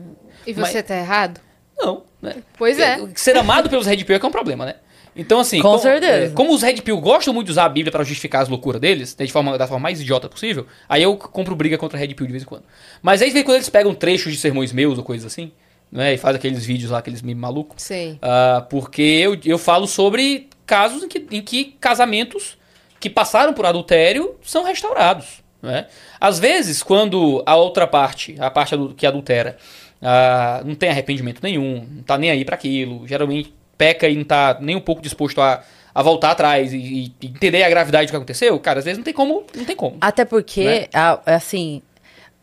E 0.46 0.52
você 0.52 0.82
tá 0.82 0.96
errado? 0.96 1.40
Não, 1.78 2.02
né? 2.20 2.36
Pois 2.58 2.78
é. 2.78 2.98
Ser 3.14 3.36
amado 3.36 3.68
pelos 3.70 3.86
Red 3.86 4.04
Pill 4.04 4.16
é 4.16 4.18
que 4.18 4.24
é 4.24 4.28
um 4.28 4.32
problema, 4.32 4.66
né? 4.66 4.74
Então, 5.14 5.40
assim. 5.40 5.60
Com 5.60 5.70
como, 5.70 5.78
certeza. 5.80 6.12
é, 6.12 6.28
como 6.30 6.52
os 6.52 6.62
Red 6.62 6.76
Pill 6.82 7.00
gostam 7.00 7.34
muito 7.34 7.46
de 7.46 7.52
usar 7.52 7.64
a 7.64 7.68
Bíblia 7.68 7.90
para 7.90 8.04
justificar 8.04 8.42
as 8.42 8.48
loucuras 8.48 8.80
deles, 8.80 9.16
né, 9.18 9.26
de 9.26 9.32
forma, 9.32 9.58
da 9.58 9.66
forma 9.66 9.82
mais 9.82 10.00
idiota 10.00 10.28
possível, 10.28 10.66
aí 10.88 11.02
eu 11.02 11.16
compro 11.16 11.54
briga 11.56 11.76
contra 11.76 11.98
Red 11.98 12.14
Pill 12.14 12.26
de 12.26 12.32
vez 12.32 12.42
em 12.42 12.46
quando. 12.46 12.64
Mas 13.02 13.20
aí, 13.22 13.32
quando, 13.42 13.56
eles 13.56 13.68
pegam 13.68 13.94
trechos 13.94 14.32
de 14.32 14.38
sermões 14.38 14.72
meus 14.72 14.98
ou 14.98 15.04
coisas 15.04 15.30
assim, 15.30 15.52
né? 15.90 16.14
E 16.14 16.18
fazem 16.18 16.36
aqueles 16.36 16.64
vídeos 16.64 16.90
lá, 16.90 16.98
aqueles 16.98 17.22
memes 17.22 17.40
malucos. 17.40 17.82
Sei. 17.82 18.18
Ah, 18.22 18.64
porque 18.70 19.02
eu, 19.02 19.38
eu 19.44 19.58
falo 19.58 19.86
sobre 19.86 20.48
casos 20.64 21.02
em 21.02 21.08
que, 21.08 21.26
em 21.30 21.42
que 21.42 21.76
casamentos 21.80 22.56
que 23.00 23.10
passaram 23.10 23.52
por 23.52 23.66
adultério 23.66 24.36
são 24.42 24.62
restaurados. 24.62 25.42
Né? 25.62 25.86
Às 26.20 26.38
vezes, 26.38 26.82
quando 26.82 27.42
a 27.44 27.56
outra 27.56 27.86
parte, 27.86 28.36
a 28.38 28.50
parte 28.50 28.74
que 28.96 29.06
adultera, 29.06 29.58
ah, 30.02 30.62
não 30.64 30.74
tem 30.74 30.88
arrependimento 30.90 31.40
nenhum, 31.42 31.86
não 31.96 32.02
tá 32.02 32.16
nem 32.18 32.30
aí 32.30 32.44
para 32.44 32.54
aquilo, 32.54 33.06
geralmente 33.06 33.52
peca 33.76 34.08
e 34.08 34.16
não 34.16 34.24
tá 34.24 34.58
nem 34.60 34.76
um 34.76 34.80
pouco 34.80 35.00
disposto 35.02 35.40
a, 35.40 35.62
a 35.94 36.02
voltar 36.02 36.30
atrás 36.32 36.72
e, 36.72 36.76
e 37.20 37.26
entender 37.26 37.62
a 37.62 37.68
gravidade 37.70 38.06
do 38.06 38.10
que 38.10 38.16
aconteceu, 38.16 38.58
cara, 38.60 38.78
às 38.80 38.84
vezes 38.84 38.98
não 38.98 39.04
tem 39.04 39.14
como, 39.14 39.44
não 39.56 39.64
tem 39.64 39.76
como. 39.76 39.96
Até 40.00 40.24
porque, 40.24 40.64
Né? 40.64 40.86
a- 40.94 41.18
assim, 41.26 41.80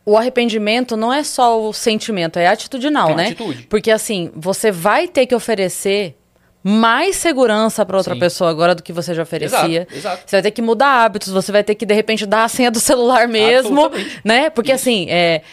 o 0.06 0.18
arrependimento 0.18 0.96
não 0.98 1.14
é 1.14 1.24
só 1.24 1.62
o 1.62 1.74
sentimento, 1.74 2.40
é 2.40 2.48
atitudinal, 2.48 3.12
É 3.12 3.16
né? 3.16 3.24
atitude. 3.28 3.64
Porque, 3.64 3.92
assim, 3.92 4.32
você 4.36 4.72
vai 4.72 5.08
ter 5.08 5.26
que 5.26 5.36
oferecer 5.36 6.16
mais 6.64 7.16
segurança 7.16 7.86
para 7.86 7.96
outra 7.98 8.14
Sim. 8.14 8.20
pessoa 8.20 8.50
agora 8.50 8.74
do 8.76 8.84
que 8.84 8.92
você 8.92 9.14
já 9.14 9.22
oferecia. 9.24 9.82
Exato, 9.90 9.96
exato. 9.96 10.24
Você 10.26 10.36
vai 10.38 10.42
ter 10.42 10.52
que 10.52 10.62
mudar 10.62 11.04
hábitos, 11.06 11.30
você 11.32 11.52
vai 11.52 11.64
ter 11.64 11.76
que, 11.76 11.86
de 11.86 11.94
repente, 11.94 12.26
dar 12.26 12.44
a 12.44 12.48
senha 12.50 12.70
do 12.72 12.80
celular 12.82 13.28
mesmo, 13.28 13.90
né? 14.24 14.50
Porque, 14.50 14.72
assim, 14.72 15.06
é... 15.10 15.44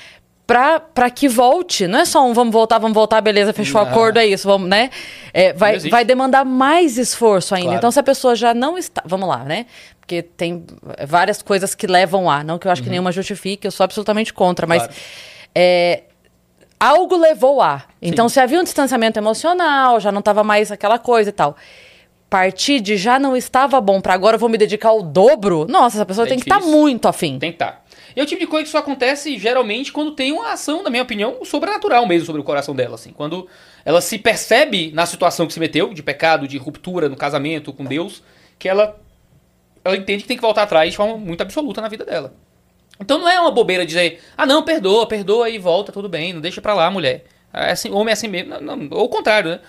Pra, 0.46 0.78
pra 0.78 1.08
que 1.08 1.26
volte, 1.26 1.86
não 1.86 2.00
é 2.00 2.04
só 2.04 2.22
um 2.22 2.34
vamos 2.34 2.52
voltar, 2.52 2.78
vamos 2.78 2.94
voltar, 2.94 3.18
beleza, 3.22 3.52
fechou 3.54 3.80
o 3.80 3.84
acordo, 3.84 4.18
é 4.18 4.26
isso, 4.26 4.46
vamos, 4.46 4.68
né? 4.68 4.90
É, 5.32 5.54
vai, 5.54 5.78
vai 5.78 6.04
demandar 6.04 6.44
mais 6.44 6.98
esforço 6.98 7.54
ainda. 7.54 7.68
Claro. 7.68 7.78
Então, 7.78 7.90
se 7.90 7.98
a 7.98 8.02
pessoa 8.02 8.34
já 8.36 8.52
não 8.52 8.76
está. 8.76 9.02
Vamos 9.06 9.26
lá, 9.26 9.38
né? 9.38 9.64
Porque 9.98 10.20
tem 10.20 10.62
várias 11.08 11.40
coisas 11.40 11.74
que 11.74 11.86
levam 11.86 12.28
a. 12.30 12.44
Não 12.44 12.58
que 12.58 12.66
eu 12.66 12.70
acho 12.72 12.82
que 12.82 12.90
nenhuma 12.90 13.10
justifique, 13.10 13.66
eu 13.66 13.70
sou 13.70 13.84
absolutamente 13.84 14.34
contra, 14.34 14.66
mas. 14.66 14.82
Uhum. 14.82 14.88
Claro. 14.88 15.02
é, 15.54 16.02
algo 16.78 17.16
levou 17.16 17.62
a. 17.62 17.82
Então, 18.02 18.28
se 18.28 18.38
havia 18.38 18.60
um 18.60 18.64
distanciamento 18.64 19.18
emocional, 19.18 19.98
já 19.98 20.12
não 20.12 20.18
estava 20.18 20.44
mais 20.44 20.70
aquela 20.70 20.98
coisa 20.98 21.30
e 21.30 21.32
tal. 21.32 21.56
Partir 22.28 22.80
de 22.80 22.96
já 22.96 23.18
não 23.18 23.36
estava 23.36 23.80
bom 23.80 24.00
para 24.00 24.12
agora 24.12 24.34
eu 24.34 24.40
vou 24.40 24.48
me 24.48 24.58
dedicar 24.58 24.88
ao 24.88 25.00
dobro. 25.00 25.66
Nossa, 25.68 25.98
essa 25.98 26.04
pessoa 26.06 26.26
É 26.26 26.30
tem 26.30 26.38
que 26.38 26.44
estar 26.44 26.56
difícil. 26.58 26.76
muito 26.78 27.06
afim. 27.06 27.38
Tem 27.38 27.50
que 27.52 27.56
estar. 27.56 27.83
E 28.16 28.20
é 28.20 28.22
o 28.22 28.26
tipo 28.26 28.40
de 28.40 28.46
coisa 28.46 28.64
que 28.64 28.70
só 28.70 28.78
acontece 28.78 29.36
geralmente 29.38 29.92
quando 29.92 30.12
tem 30.12 30.32
uma 30.32 30.52
ação, 30.52 30.82
na 30.82 30.90
minha 30.90 31.02
opinião, 31.02 31.44
sobrenatural 31.44 32.06
mesmo 32.06 32.26
sobre 32.26 32.40
o 32.40 32.44
coração 32.44 32.74
dela, 32.74 32.94
assim. 32.94 33.10
Quando 33.10 33.48
ela 33.84 34.00
se 34.00 34.18
percebe 34.18 34.92
na 34.92 35.06
situação 35.06 35.46
que 35.46 35.52
se 35.52 35.60
meteu, 35.60 35.92
de 35.92 36.02
pecado, 36.02 36.46
de 36.46 36.56
ruptura 36.58 37.08
no 37.08 37.16
casamento 37.16 37.72
com 37.72 37.84
Deus, 37.84 38.22
que 38.58 38.68
ela 38.68 39.00
ela 39.84 39.96
entende 39.96 40.22
que 40.22 40.28
tem 40.28 40.36
que 40.36 40.42
voltar 40.42 40.62
atrás 40.62 40.90
de 40.90 40.96
forma 40.96 41.18
muito 41.18 41.42
absoluta 41.42 41.80
na 41.80 41.88
vida 41.88 42.04
dela. 42.04 42.34
Então 42.98 43.18
não 43.18 43.28
é 43.28 43.38
uma 43.38 43.50
bobeira 43.50 43.84
dizer, 43.84 44.22
ah 44.36 44.46
não, 44.46 44.62
perdoa, 44.62 45.06
perdoa 45.06 45.50
e 45.50 45.58
volta, 45.58 45.92
tudo 45.92 46.08
bem, 46.08 46.32
não 46.32 46.40
deixa 46.40 46.62
pra 46.62 46.72
lá, 46.72 46.90
mulher. 46.90 47.24
É 47.52 47.72
assim, 47.72 47.90
homem 47.90 48.10
é 48.10 48.12
assim 48.12 48.28
mesmo, 48.28 48.58
não, 48.60 48.76
não, 48.76 48.88
ou 48.90 49.04
o 49.04 49.08
contrário, 49.08 49.50
né? 49.50 49.60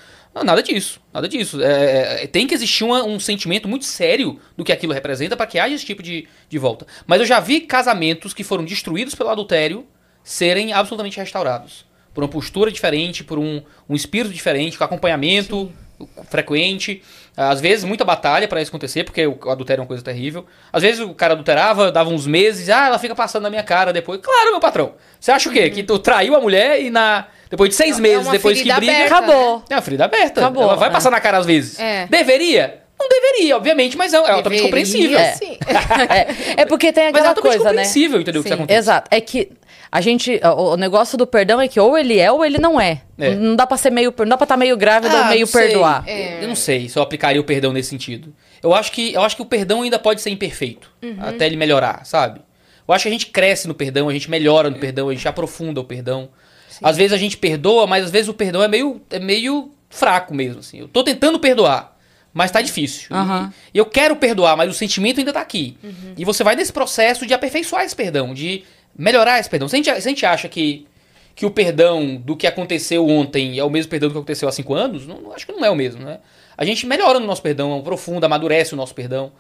Nada 0.44 0.62
disso, 0.62 1.00
nada 1.14 1.30
disso. 1.30 1.64
É, 1.64 2.24
é, 2.24 2.28
tem 2.28 2.46
que 2.46 2.54
existir 2.54 2.84
uma, 2.84 3.04
um 3.04 3.20
sentimento 3.20 3.70
muito 3.70 3.86
sério 3.86 4.38
do 4.58 4.66
que 4.66 4.72
aquilo 4.74 4.92
representa 4.92 5.38
para 5.38 5.48
que 5.48 5.58
haja 5.58 5.74
esse 5.74 5.86
tipo 5.86 6.04
de, 6.04 6.28
de 6.50 6.60
volta. 6.60 6.86
Mas 7.08 7.22
eu 7.22 7.26
já 7.26 7.40
vi 7.40 7.62
casamentos 7.62 8.34
que 8.34 8.44
foram 8.44 8.66
destruídos 8.66 9.16
pelo 9.16 9.30
adultério 9.30 9.88
serem 10.24 10.74
absolutamente 10.74 11.18
restaurados. 11.18 11.86
Por 12.14 12.24
uma 12.24 12.30
postura 12.30 12.70
diferente, 12.72 13.24
por 13.24 13.40
um, 13.40 13.62
um 13.88 13.96
espírito 13.96 14.34
diferente, 14.34 14.78
com 14.78 14.84
acompanhamento 14.84 15.72
Sim. 15.98 16.08
frequente. 16.30 17.02
Às 17.38 17.60
vezes, 17.60 17.84
muita 17.84 18.06
batalha 18.06 18.48
para 18.48 18.62
isso 18.62 18.70
acontecer, 18.70 19.04
porque 19.04 19.28
o 19.28 19.50
adultério 19.50 19.82
é 19.82 19.84
uma 19.84 19.88
coisa 19.88 20.02
terrível. 20.02 20.46
Às 20.72 20.84
vezes 20.84 21.02
o 21.02 21.14
cara 21.14 21.34
adulterava, 21.34 21.92
dava 21.92 22.10
uns 22.10 22.26
meses, 22.26 22.70
ah, 22.70 22.88
ela 22.88 22.98
fica 22.98 23.14
passando 23.14 23.44
na 23.44 23.50
minha 23.50 23.64
cara 23.64 23.92
depois. 23.92 24.22
Claro, 24.22 24.52
meu 24.52 24.60
patrão. 24.60 24.94
Você 25.20 25.32
acha 25.32 25.50
o 25.50 25.52
quê? 25.52 25.66
Uhum. 25.66 25.70
Que 25.72 25.84
tu 25.84 26.00
traiu 26.00 26.36
a 26.36 26.40
mulher 26.40 26.82
e 26.82 26.90
na. 26.90 27.26
Depois 27.50 27.70
de 27.70 27.76
seis 27.76 27.98
é 27.98 28.02
meses, 28.02 28.28
depois 28.30 28.62
que 28.62 28.72
briga. 28.74 28.92
Aberta, 28.92 29.16
acabou. 29.16 29.64
É 29.70 29.76
uma 29.76 29.82
ferida 29.82 30.06
aberta. 30.06 30.42
Acabou. 30.42 30.64
Ela 30.64 30.76
vai 30.76 30.90
é. 30.90 30.92
passar 30.92 31.12
na 31.12 31.20
cara 31.20 31.38
às 31.38 31.46
vezes. 31.46 31.78
É. 31.80 32.08
Deveria? 32.08 32.82
Não 32.98 33.10
deveria, 33.10 33.58
obviamente, 33.58 33.98
mas 33.98 34.14
é, 34.14 34.18
é 34.18 34.36
totalmente 34.36 34.62
compreensível. 34.62 35.20
É. 35.20 35.36
é. 36.58 36.62
é. 36.62 36.66
porque 36.66 36.94
tem 36.94 37.08
aquela 37.08 37.32
é 37.32 37.36
coisa, 37.36 37.58
né? 37.58 37.70
compreensível, 37.70 38.22
entendeu? 38.22 38.42
Sim. 38.42 38.48
O 38.48 38.50
que 38.50 38.54
acontece. 38.54 38.80
Exato. 38.80 39.08
É 39.12 39.20
que 39.20 39.52
a 39.92 40.02
gente. 40.02 40.40
O 40.58 40.76
negócio 40.76 41.18
do 41.18 41.26
perdão 41.26 41.60
é 41.60 41.68
que 41.68 41.80
ou 41.80 41.98
ele 41.98 42.20
é 42.20 42.32
ou 42.32 42.44
ele 42.44 42.58
não 42.58 42.80
é. 42.80 43.02
é. 43.18 43.36
Não 43.36 43.56
dá 43.56 43.66
pra 43.66 43.78
ser 43.78 43.90
meio. 43.90 44.14
Não 44.18 44.28
dá 44.28 44.38
pra 44.38 44.46
estar 44.46 44.56
tá 44.56 44.58
meio 44.58 44.76
grávida 44.78 45.18
ah, 45.18 45.24
ou 45.24 45.28
meio 45.30 45.48
perdoar. 45.48 46.04
É. 46.08 46.44
Eu 46.44 46.48
não 46.48 46.56
sei 46.56 46.90
se 46.90 46.98
eu 46.98 47.04
aplicaria 47.04 47.40
o 47.40 47.44
perdão 47.44 47.72
nesse 47.72 47.90
sentido. 47.90 48.34
Eu 48.62 48.74
acho 48.74 48.92
que, 48.92 49.14
eu 49.14 49.22
acho 49.22 49.36
que 49.36 49.42
o 49.42 49.46
perdão 49.46 49.84
ainda 49.84 50.00
pode 50.00 50.22
ser 50.22 50.30
imperfeito. 50.30 50.92
Uhum. 51.02 51.18
Até 51.20 51.46
ele 51.46 51.56
melhorar, 51.56 52.06
sabe? 52.06 52.42
Eu 52.88 52.94
acho 52.94 53.04
que 53.04 53.10
a 53.10 53.12
gente 53.12 53.28
cresce 53.28 53.68
no 53.68 53.74
perdão, 53.74 54.10
a 54.10 54.14
gente 54.14 54.30
melhora 54.30 54.70
no 54.70 54.78
perdão, 54.78 55.10
a 55.10 55.14
gente 55.14 55.28
aprofunda 55.28 55.80
o 55.82 55.84
perdão. 55.84 56.30
Sim. 56.70 56.80
Às 56.84 56.98
vezes 56.98 57.14
a 57.14 57.18
gente 57.18 57.38
perdoa, 57.38 57.88
mas 57.88 58.06
às 58.06 58.12
vezes 58.12 58.28
o 58.28 58.34
perdão 58.34 58.62
é 58.62 58.68
meio, 58.68 59.02
é 59.10 59.20
meio 59.20 59.72
fraco 59.90 60.34
mesmo. 60.34 60.60
Assim. 60.60 60.80
Eu 60.80 60.88
tô 60.88 61.04
tentando 61.04 61.40
perdoar 61.40 61.96
mas 62.36 62.52
tá 62.52 62.62
difícil. 62.62 63.16
Uhum. 63.16 63.50
E 63.74 63.78
eu 63.78 63.86
quero 63.86 64.14
perdoar, 64.18 64.58
mas 64.58 64.70
o 64.70 64.74
sentimento 64.74 65.20
ainda 65.20 65.32
tá 65.32 65.40
aqui. 65.40 65.78
Uhum. 65.82 66.16
E 66.18 66.26
você 66.26 66.44
vai 66.44 66.54
nesse 66.54 66.74
processo 66.74 67.26
de 67.26 67.34
aperfeiçoar 67.34 67.86
esse 67.86 67.96
perdão, 67.96 68.34
de 68.34 68.66
melhorar 68.98 69.40
esse 69.40 69.50
perdão. 69.50 69.68
Se 69.68 69.76
a 69.76 69.78
gente, 69.78 70.02
se 70.02 70.08
a 70.08 70.10
gente 70.10 70.26
acha 70.26 70.48
que, 70.48 70.88
que 71.36 71.46
o 71.46 71.52
perdão 71.52 72.16
do 72.16 72.36
que 72.36 72.48
aconteceu 72.48 73.08
ontem 73.08 73.60
é 73.60 73.64
o 73.64 73.70
mesmo 73.70 73.90
perdão 73.90 74.10
do 74.10 74.14
que 74.14 74.18
aconteceu 74.20 74.48
há 74.48 74.52
cinco 74.52 74.74
anos, 74.74 75.06
não, 75.06 75.34
acho 75.34 75.46
que 75.46 75.52
não 75.52 75.66
é 75.66 75.70
o 75.70 75.76
mesmo, 75.76 76.04
né? 76.04 76.20
A 76.58 76.64
gente 76.64 76.86
melhora 76.88 77.20
no 77.20 77.26
nosso 77.26 77.42
perdão, 77.42 77.78
aprofunda, 77.78 78.26
amadurece 78.26 78.74
o 78.74 78.78
nosso 78.78 78.96
perdão. 78.96 79.32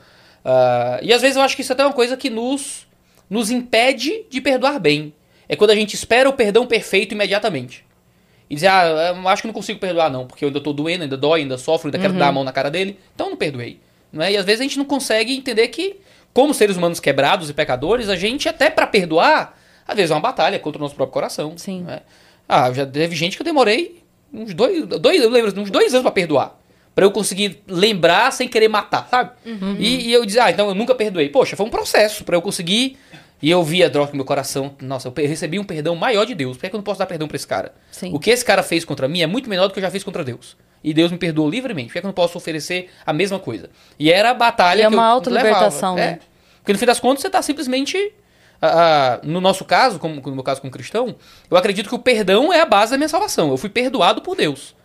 Uh, 0.43 0.99
e 1.01 1.13
às 1.13 1.21
vezes 1.21 1.37
eu 1.37 1.41
acho 1.41 1.55
que 1.55 1.61
isso 1.61 1.71
é 1.71 1.73
até 1.73 1.85
uma 1.85 1.93
coisa 1.93 2.17
que 2.17 2.29
nos, 2.29 2.85
nos 3.29 3.49
impede 3.49 4.25
de 4.29 4.41
perdoar 4.41 4.79
bem. 4.79 5.13
É 5.47 5.55
quando 5.55 5.71
a 5.71 5.75
gente 5.75 5.93
espera 5.93 6.27
o 6.29 6.33
perdão 6.33 6.67
perfeito 6.67 7.13
imediatamente. 7.13 7.85
E 8.49 8.55
dizer, 8.55 8.67
ah, 8.67 9.15
eu 9.15 9.27
acho 9.27 9.41
que 9.41 9.47
não 9.47 9.53
consigo 9.53 9.79
perdoar 9.79 10.09
não, 10.09 10.27
porque 10.27 10.43
eu 10.43 10.49
ainda 10.49 10.61
tô 10.61 10.71
doendo, 10.71 11.03
ainda 11.03 11.17
dói, 11.17 11.41
ainda 11.41 11.57
sofro, 11.57 11.87
ainda 11.87 11.97
uhum. 11.97 12.01
quero 12.03 12.13
dar 12.13 12.27
a 12.27 12.31
mão 12.31 12.43
na 12.43 12.51
cara 12.51 12.69
dele. 12.69 12.99
Então 13.13 13.27
eu 13.27 13.31
não 13.31 13.37
perdoei. 13.37 13.79
Não 14.11 14.23
é? 14.23 14.31
E 14.31 14.37
às 14.37 14.45
vezes 14.45 14.61
a 14.61 14.63
gente 14.63 14.77
não 14.77 14.85
consegue 14.85 15.35
entender 15.35 15.67
que 15.69 15.97
como 16.35 16.53
seres 16.53 16.75
humanos 16.75 16.99
quebrados 16.99 17.49
e 17.49 17.53
pecadores, 17.53 18.09
a 18.09 18.15
gente, 18.17 18.49
até 18.49 18.69
para 18.69 18.85
perdoar, 18.85 19.57
às 19.87 19.95
vezes 19.95 20.11
é 20.11 20.13
uma 20.13 20.19
batalha 20.19 20.59
contra 20.59 20.77
o 20.77 20.83
nosso 20.83 20.93
próprio 20.93 21.13
coração. 21.13 21.53
Sim. 21.55 21.85
É? 21.87 22.01
Ah, 22.47 22.73
já 22.73 22.85
teve 22.85 23.15
gente 23.15 23.37
que 23.37 23.41
eu 23.41 23.45
demorei 23.45 24.03
uns 24.33 24.53
dois, 24.53 24.85
dois 24.85 25.23
eu 25.23 25.29
lembro, 25.29 25.61
uns 25.61 25.71
dois 25.71 25.93
anos 25.93 26.03
para 26.03 26.11
perdoar. 26.11 26.59
para 26.93 27.05
eu 27.05 27.11
conseguir 27.11 27.61
lembrar 27.65 28.31
sem 28.33 28.49
querer 28.49 28.67
matar, 28.67 29.07
sabe? 29.09 29.31
Uhum. 29.45 29.77
E, 29.79 30.09
e, 30.09 30.13
eu 30.13 30.25
dizia, 30.25 30.43
ah, 30.43 30.51
então 30.51 30.67
eu 30.67 30.75
nunca 30.75 30.93
perdoei. 30.93 31.29
Poxa, 31.29 31.55
foi 31.55 31.65
um 31.65 31.69
processo 31.69 32.25
para 32.25 32.35
eu 32.35 32.41
conseguir. 32.41 32.97
E 33.41 33.49
eu 33.49 33.61
via 33.63 33.87
a 33.87 33.89
droga 33.89 34.11
no 34.11 34.17
meu 34.17 34.25
coração. 34.25 34.75
Nossa, 34.81 35.07
eu 35.07 35.27
recebi 35.27 35.59
um 35.59 35.63
perdão 35.63 35.95
maior 35.95 36.25
de 36.25 36.33
Deus. 36.33 36.57
Por 36.57 36.61
que, 36.61 36.67
é 36.67 36.69
que 36.69 36.75
eu 36.75 36.79
não 36.79 36.83
posso 36.83 36.99
dar 36.99 37.05
perdão 37.05 37.27
pra 37.27 37.35
esse 37.35 37.45
cara? 37.45 37.73
Sim. 37.91 38.11
O 38.13 38.19
que 38.19 38.29
esse 38.31 38.43
cara 38.43 38.63
fez 38.63 38.85
contra 38.85 39.07
mim 39.07 39.21
é 39.21 39.27
muito 39.27 39.49
menor 39.49 39.67
do 39.67 39.73
que 39.73 39.79
eu 39.79 39.83
já 39.83 39.91
fiz 39.91 40.03
contra 40.03 40.23
Deus 40.23 40.55
e 40.83 40.93
Deus 40.93 41.11
me 41.11 41.17
perdoou 41.17 41.49
livremente. 41.49 41.87
Por 41.87 41.93
que, 41.93 41.97
é 41.97 42.01
que 42.01 42.05
eu 42.05 42.09
não 42.09 42.13
posso 42.13 42.37
oferecer 42.37 42.91
a 43.05 43.11
mesma 43.11 43.39
coisa? 43.39 43.69
E 43.97 44.11
era 44.11 44.29
a 44.29 44.33
batalha 44.33 44.81
e 44.81 44.83
é 44.83 44.87
que 44.87 44.93
uma 44.93 45.05
auto-libertação, 45.05 45.95
né? 45.95 46.03
É. 46.03 46.19
Porque 46.59 46.73
no 46.73 46.79
fim 46.79 46.85
das 46.85 46.99
contas 46.99 47.21
você 47.21 47.27
está 47.27 47.41
simplesmente. 47.41 48.13
No 49.23 49.41
nosso 49.41 49.65
caso, 49.65 49.99
como 49.99 50.21
no 50.21 50.31
meu 50.35 50.43
caso 50.43 50.61
com 50.61 50.69
cristão, 50.71 51.15
eu 51.51 51.57
acredito 51.57 51.89
que 51.89 51.95
o 51.95 51.99
perdão 51.99 52.53
é 52.53 52.61
a 52.61 52.65
base 52.65 52.91
da 52.91 52.97
minha 52.97 53.09
salvação. 53.09 53.49
Eu 53.49 53.57
fui 53.57 53.69
perdoado 53.69 54.21
por 54.21 54.35
Deus. 54.35 54.75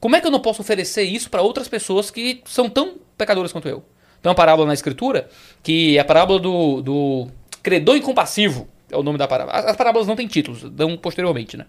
Como 0.00 0.16
é 0.16 0.20
que 0.20 0.26
eu 0.26 0.30
não 0.30 0.40
posso 0.40 0.60
oferecer 0.60 1.02
isso 1.02 1.30
para 1.30 1.40
outras 1.40 1.68
pessoas 1.68 2.10
que 2.10 2.42
são 2.44 2.68
tão 2.68 2.96
pecadoras 3.16 3.52
quanto 3.52 3.68
eu? 3.68 3.82
Tem 4.20 4.28
uma 4.28 4.34
parábola 4.34 4.66
na 4.66 4.74
Escritura 4.74 5.28
que 5.62 5.96
é 5.96 6.00
a 6.00 6.04
parábola 6.04 6.40
do, 6.40 6.82
do 6.82 7.28
credor 7.64 7.96
incompassivo. 7.96 8.68
É 8.92 8.96
o 8.96 9.02
nome 9.02 9.18
da 9.18 9.26
parábola. 9.26 9.58
As, 9.58 9.64
as 9.64 9.76
parábolas 9.76 10.06
não 10.06 10.14
têm 10.14 10.28
títulos, 10.28 10.62
dão 10.70 10.96
posteriormente, 10.96 11.56
né? 11.56 11.66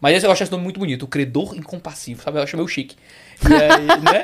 Mas 0.00 0.16
esse 0.16 0.26
eu 0.26 0.30
acho 0.30 0.44
esse 0.44 0.52
nome 0.52 0.62
muito 0.62 0.78
bonito, 0.78 1.02
o 1.02 1.08
credor 1.08 1.56
incompassivo, 1.56 2.22
sabe? 2.22 2.38
Eu 2.38 2.42
acho 2.42 2.56
meio 2.56 2.68
chique. 2.68 2.94
E 3.42 3.52
aí, 3.52 3.86
né? 4.00 4.22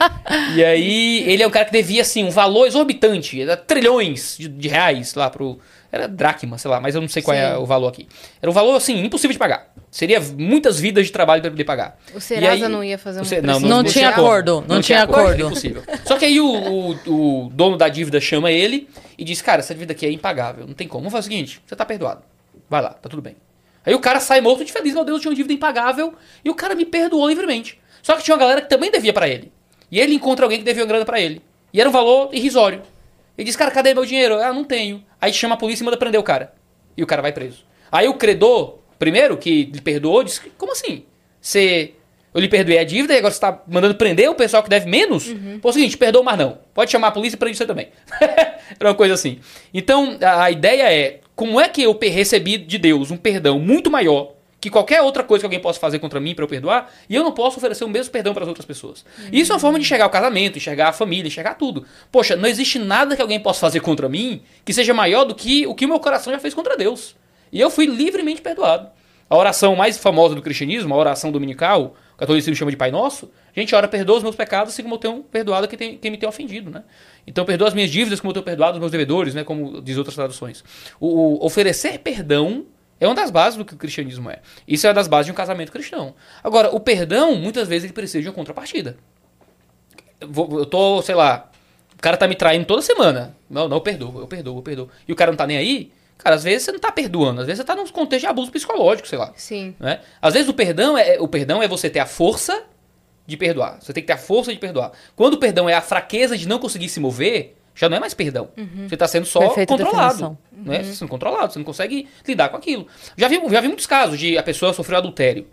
e 0.55 0.65
aí, 0.65 1.25
ele 1.29 1.43
é 1.43 1.47
um 1.47 1.51
cara 1.51 1.65
que 1.65 1.73
devia, 1.73 2.03
assim, 2.03 2.23
um 2.23 2.31
valor 2.31 2.67
exorbitante, 2.67 3.41
trilhões 3.67 4.37
de, 4.39 4.49
de, 4.49 4.69
reais 4.69 5.15
lá 5.15 5.29
pro... 5.29 5.59
Era 5.95 6.09
dracma, 6.09 6.59
sei 6.59 6.69
lá, 6.69 6.81
mas 6.81 6.97
eu 6.97 7.01
não 7.01 7.07
sei 7.07 7.23
qual 7.23 7.37
é 7.37 7.47
Sim. 7.47 7.55
é 7.55 7.57
o 7.57 7.65
valor 7.65 7.87
aqui. 7.87 8.09
Era 8.43 8.51
um 8.51 8.53
valor, 8.53 8.75
assim, 8.75 9.05
impossível 9.05 9.33
de 9.33 9.39
pagar. 9.39 9.73
Seria 9.93 10.21
muitas 10.21 10.81
vidas 10.81 11.07
de 11.07 11.13
trabalho 11.13 11.41
para 11.41 11.53
poder 11.53 11.63
pagar. 11.63 11.97
O 12.13 12.21
Serasa 12.21 12.67
aí, 12.67 12.73
não 12.73 12.83
ia 12.83 12.99
fazer 12.99 13.21
um 13.21 13.43
não, 13.47 13.61
não, 13.61 13.69
não, 13.69 13.85
tinha 13.85 14.09
acordo. 14.09 14.65
Não, 14.67 14.75
não 14.75 14.83
tinha 14.83 15.05
acordo. 15.05 15.21
acordo. 15.21 15.47
Impossível. 15.47 15.85
Só 16.05 16.19
que 16.19 16.25
aí 16.25 16.41
o, 16.41 16.47
o, 16.49 17.45
o, 17.45 17.49
dono 17.51 17.77
da 17.77 17.89
dívida 17.89 18.21
chama 18.21 18.51
ele 18.51 18.89
e 19.17 19.23
diz, 19.23 19.41
cara, 19.41 19.61
essa 19.61 19.73
dívida 19.73 19.93
aqui 19.93 20.05
é 20.05 20.11
impagável, 20.11 20.67
não 20.67 20.75
tem 20.75 20.89
como. 20.89 21.03
Vamos 21.03 21.13
fazer 21.13 21.29
o 21.29 21.31
seguinte, 21.31 21.63
você 21.65 21.77
tá 21.77 21.85
perdoado. 21.85 22.23
Vai 22.69 22.83
lá, 22.83 22.91
tá 22.91 23.09
tudo 23.09 23.23
bem. 23.23 23.37
Aí 23.87 23.95
o 23.95 24.01
cara 24.01 24.19
sai 24.19 24.41
morto 24.41 24.65
de 24.65 24.73
feliz, 24.73 24.95
meu 24.95 25.05
Deus, 25.05 25.19
eu 25.19 25.21
tinha 25.21 25.31
uma 25.31 25.37
dívida 25.37 25.55
impagável 25.55 26.13
e 26.45 26.51
o 26.51 26.57
cara 26.57 26.75
me 26.75 26.85
perdoou 26.85 27.29
livremente. 27.29 27.81
Só 28.03 28.17
que 28.17 28.25
tinha 28.25 28.35
uma 28.35 28.41
galera 28.41 28.63
que 28.63 28.69
também 28.69 28.91
devia 28.91 29.13
para 29.13 29.29
ele. 29.29 29.53
E 29.93 30.01
ele 30.01 30.13
encontra 30.13 30.45
alguém 30.45 30.59
que 30.59 30.65
devia 30.65 30.83
uma 30.83 30.89
grana 30.89 31.05
para 31.05 31.21
ele. 31.21 31.41
E 31.73 31.81
era 31.81 31.89
um 31.89 31.93
valor 31.93 32.31
irrisório. 32.33 32.83
Ele 33.37 33.45
diz, 33.45 33.57
cara, 33.57 33.71
cadê 33.71 33.95
meu 33.95 34.05
dinheiro? 34.05 34.41
Ah, 34.41 34.53
não 34.53 34.65
tenho. 34.65 35.03
Aí 35.21 35.33
chama 35.33 35.55
a 35.55 35.59
polícia 35.59 35.83
e 35.83 35.85
manda 35.85 35.97
prender 35.97 36.21
o 36.21 36.23
cara. 36.23 36.55
E 36.97 37.03
o 37.03 37.07
cara 37.07 37.21
vai 37.21 37.33
preso. 37.33 37.65
Aí 37.91 38.09
o 38.09 38.15
credor, 38.15 38.79
primeiro, 38.99 39.37
que 39.37 39.65
lhe 39.65 39.81
perdoou, 39.81 40.23
disse, 40.23 40.41
como 40.57 40.73
assim? 40.73 41.05
Você... 41.41 41.95
Eu 42.33 42.41
lhe 42.41 42.49
perdoei 42.49 42.79
a 42.79 42.85
dívida 42.85 43.15
e 43.15 43.19
agora 43.19 43.33
você 43.33 43.39
tá 43.39 43.63
mandando 43.65 43.95
prender 43.95 44.29
o 44.29 44.35
pessoal 44.35 44.61
que 44.61 44.69
deve 44.69 44.91
menos? 44.91 45.29
Uhum. 45.29 45.61
Pô, 45.61 45.69
é 45.69 45.71
o 45.71 45.73
seguinte, 45.73 45.97
perdoa 45.97 46.25
mais 46.25 46.37
não. 46.37 46.59
Pode 46.75 46.91
chamar 46.91 47.09
a 47.09 47.13
polícia 47.13 47.37
e 47.37 47.39
prende 47.39 47.57
você 47.57 47.65
também. 47.65 47.91
era 48.21 48.89
uma 48.89 48.95
coisa 48.95 49.15
assim. 49.15 49.39
Então, 49.73 50.19
a, 50.21 50.45
a 50.45 50.51
ideia 50.51 50.93
é, 50.93 51.21
como 51.37 51.61
é 51.61 51.69
que 51.69 51.83
eu 51.83 51.97
recebi 51.97 52.59
de 52.59 52.77
Deus 52.77 53.13
um 53.13 53.17
perdão 53.17 53.61
muito 53.61 53.89
maior 53.89 54.34
que 54.65 54.71
qualquer 54.71 55.03
outra 55.03 55.23
coisa 55.23 55.43
que 55.43 55.47
alguém 55.47 55.61
possa 55.61 55.79
fazer 55.79 55.99
contra 55.99 56.19
mim 56.19 56.35
para 56.35 56.43
eu 56.43 56.49
perdoar, 56.49 56.91
e 57.07 57.15
eu 57.15 57.23
não 57.23 57.33
posso 57.33 57.59
oferecer 57.59 57.85
o 57.85 57.89
mesmo 57.89 58.11
perdão 58.11 58.33
para 58.33 58.45
as 58.45 58.49
outras 58.49 58.65
pessoas. 58.65 59.05
Uhum. 59.19 59.29
Isso 59.31 59.53
é 59.53 59.55
uma 59.55 59.61
forma 59.61 59.79
de 59.79 59.85
enxergar 59.85 60.07
o 60.07 60.09
casamento, 60.11 60.57
enxergar 60.57 60.89
a 60.89 60.93
família, 60.95 61.29
enxergar 61.29 61.53
tudo. 61.57 61.85
Poxa, 62.11 62.35
não 62.35 62.49
existe 62.49 62.79
nada 62.79 63.15
que 63.15 63.21
alguém 63.21 63.39
possa 63.39 63.61
fazer 63.61 63.81
contra 63.81 64.09
mim 64.09 64.41
que 64.65 64.73
seja 64.73 64.95
maior 64.95 65.25
do 65.25 65.35
que 65.35 65.67
o 65.67 65.75
que 65.75 65.85
o 65.85 65.89
meu 65.89 66.01
coração 66.01 66.33
já 66.33 66.39
fez 66.39 66.55
contra 66.55 66.79
Deus. 66.79 67.15
E 67.53 67.61
eu 67.61 67.69
fui 67.69 67.85
livremente 67.85 68.41
perdoado. 68.41 68.89
A 69.29 69.37
oração 69.37 69.77
mais 69.77 69.99
famosa 69.99 70.35
do 70.35 70.41
cristianismo, 70.41 70.95
a 70.95 70.97
oração 70.97 71.31
dominical, 71.31 71.95
o 72.15 72.17
catolicismo 72.17 72.57
chama 72.57 72.71
de 72.71 72.79
Pai 72.79 72.91
Nosso, 72.91 73.31
a 73.55 73.61
gente 73.61 73.75
ora, 73.75 73.87
perdoa 73.87 74.17
os 74.17 74.23
meus 74.23 74.35
pecados 74.35 74.73
assim 74.73 74.83
como 74.83 74.95
eu 74.95 74.99
tenho 74.99 75.23
perdoado 75.25 75.69
quem, 75.69 75.79
tem, 75.79 75.99
quem 75.99 76.11
me 76.11 76.17
tem 76.17 76.27
ofendido, 76.27 76.71
né? 76.71 76.85
Então 77.27 77.45
perdoa 77.45 77.69
as 77.69 77.75
minhas 77.75 77.91
dívidas 77.91 78.19
como 78.19 78.31
eu 78.31 78.33
tenho 78.33 78.45
perdoado 78.45 78.75
os 78.75 78.81
meus 78.81 78.91
devedores, 78.91 79.35
né? 79.35 79.45
Como 79.45 79.83
diz 79.83 79.99
outras 79.99 80.15
traduções. 80.15 80.65
O, 80.99 81.43
o 81.43 81.45
oferecer 81.45 81.99
perdão 81.99 82.65
é 83.05 83.09
uma 83.09 83.15
das 83.15 83.31
bases 83.31 83.57
do 83.57 83.65
que 83.65 83.75
o 83.75 83.77
cristianismo 83.77 84.31
é. 84.31 84.41
Isso 84.67 84.87
é 84.87 84.91
uma 84.91 84.95
das 84.95 85.09
bases 85.09 85.27
de 85.27 85.33
um 85.33 85.35
casamento 85.35 85.71
cristão. 85.71 86.15
Agora, 86.43 86.75
o 86.75 86.81
perdão, 86.81 87.35
muitas 87.37 87.69
vezes, 87.69 87.85
ele 87.85 87.93
precisa 87.93 88.23
de 88.23 88.29
uma 88.29 88.35
contrapartida. 88.35 88.97
Eu 90.21 90.67
tô, 90.67 91.03
sei 91.03 91.15
lá, 91.15 91.51
o 91.97 92.03
cara 92.03 92.17
tá 92.17 92.27
me 92.27 92.35
traindo 92.35 92.65
toda 92.65 92.83
semana. 92.83 93.37
Não, 93.49 93.69
não, 93.69 93.77
eu 93.77 93.81
perdoo, 93.81 94.21
eu 94.21 94.27
perdoo, 94.27 94.59
eu 94.59 94.63
perdoo. 94.63 94.89
E 95.07 95.13
o 95.13 95.17
cara 95.17 95.31
não 95.31 95.37
tá 95.37 95.47
nem 95.47 95.57
aí, 95.57 95.93
Cara, 96.19 96.37
às 96.37 96.45
vezes 96.45 96.63
você 96.63 96.73
não 96.73 96.79
tá 96.79 96.93
perdoando, 96.93 97.41
às 97.41 97.47
vezes 97.47 97.59
você 97.59 97.65
tá 97.65 97.75
num 97.75 97.87
contexto 97.89 98.23
de 98.23 98.27
abuso 98.29 98.51
psicológico, 98.51 99.07
sei 99.09 99.19
lá. 99.19 99.33
Sim. 99.37 99.75
Né? 99.79 100.01
Às 100.23 100.33
vezes 100.35 100.49
o 100.49 100.55
perdão 100.55 100.97
é 100.97 101.21
o 101.21 101.29
perdão 101.29 101.63
é 101.63 101.69
você 101.69 101.91
ter 101.91 101.99
a 101.99 102.07
força 102.07 102.63
de 103.27 103.37
perdoar. 103.37 103.79
Você 103.81 103.93
tem 103.93 104.03
que 104.03 104.07
ter 104.07 104.13
a 104.13 104.19
força 104.19 104.53
de 104.53 104.59
perdoar. 104.59 104.93
Quando 105.17 105.35
o 105.35 105.39
perdão 105.39 105.69
é 105.69 105.75
a 105.75 105.81
fraqueza 105.81 106.37
de 106.37 106.47
não 106.47 106.59
conseguir 106.59 106.89
se 106.89 107.01
mover, 107.01 107.57
já 107.75 107.89
não 107.89 107.97
é 107.97 108.01
mais 108.01 108.15
perdão. 108.15 108.49
Uhum. 108.57 108.89
Você 108.89 108.95
está 108.95 109.09
sendo 109.09 109.27
só 109.27 109.41
Perfeita 109.41 109.77
controlado. 109.77 110.39
Né? 110.53 110.79
Uhum. 110.79 110.85
Você 110.85 110.95
sendo 110.95 111.09
controlado, 111.09 111.53
você 111.53 111.59
não 111.59 111.67
consegue 111.67 112.09
lidar 112.27 112.49
com 112.49 112.57
aquilo. 112.57 112.87
Já 113.17 113.29
vi, 113.29 113.41
já 113.51 113.61
vi 113.61 113.69
muitos 113.69 113.87
casos 113.87 114.19
de 114.19 114.39
a 114.39 114.43
pessoa 114.43 114.73
sofreu 114.73 114.99
adultério. 114.99 115.47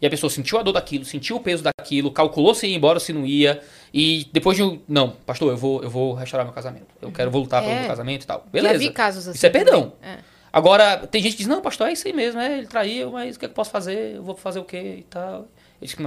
E 0.00 0.06
a 0.06 0.10
pessoa 0.10 0.28
sentiu 0.28 0.58
a 0.58 0.62
dor 0.62 0.72
daquilo, 0.72 1.06
sentiu 1.06 1.36
o 1.36 1.40
peso 1.40 1.64
daquilo, 1.64 2.10
calculou 2.10 2.54
se 2.54 2.66
ia 2.66 2.76
embora, 2.76 3.00
se 3.00 3.14
não 3.14 3.24
ia. 3.24 3.62
E 3.94 4.28
depois 4.30 4.54
de 4.54 4.62
um. 4.62 4.78
Não, 4.86 5.10
pastor, 5.10 5.50
eu 5.50 5.56
vou, 5.56 5.82
eu 5.82 5.88
vou 5.88 6.12
restaurar 6.12 6.44
meu 6.44 6.54
casamento. 6.54 6.86
Eu 7.00 7.10
quero 7.10 7.30
voltar 7.30 7.62
é. 7.62 7.66
para 7.66 7.72
o 7.72 7.78
meu 7.78 7.88
casamento 7.88 8.24
e 8.24 8.26
tal. 8.26 8.46
Beleza. 8.52 8.74
Já 8.74 8.78
vi 8.78 8.90
casos 8.90 9.26
assim. 9.26 9.36
Isso 9.36 9.46
é 9.46 9.50
perdão. 9.50 9.94
É. 10.02 10.18
Agora, 10.52 11.06
tem 11.06 11.22
gente 11.22 11.32
que 11.32 11.38
diz, 11.38 11.46
não, 11.46 11.60
pastor, 11.60 11.88
é 11.88 11.92
isso 11.92 12.06
aí 12.06 12.14
mesmo, 12.14 12.40
é, 12.40 12.58
ele 12.58 12.66
traiu, 12.66 13.10
mas 13.10 13.36
o 13.36 13.38
que, 13.38 13.44
é 13.44 13.48
que 13.48 13.52
eu 13.52 13.54
posso 13.54 13.70
fazer? 13.70 14.16
Eu 14.16 14.22
vou 14.22 14.34
fazer 14.34 14.58
o 14.58 14.64
quê 14.64 14.96
e 15.00 15.02
tal. 15.02 15.48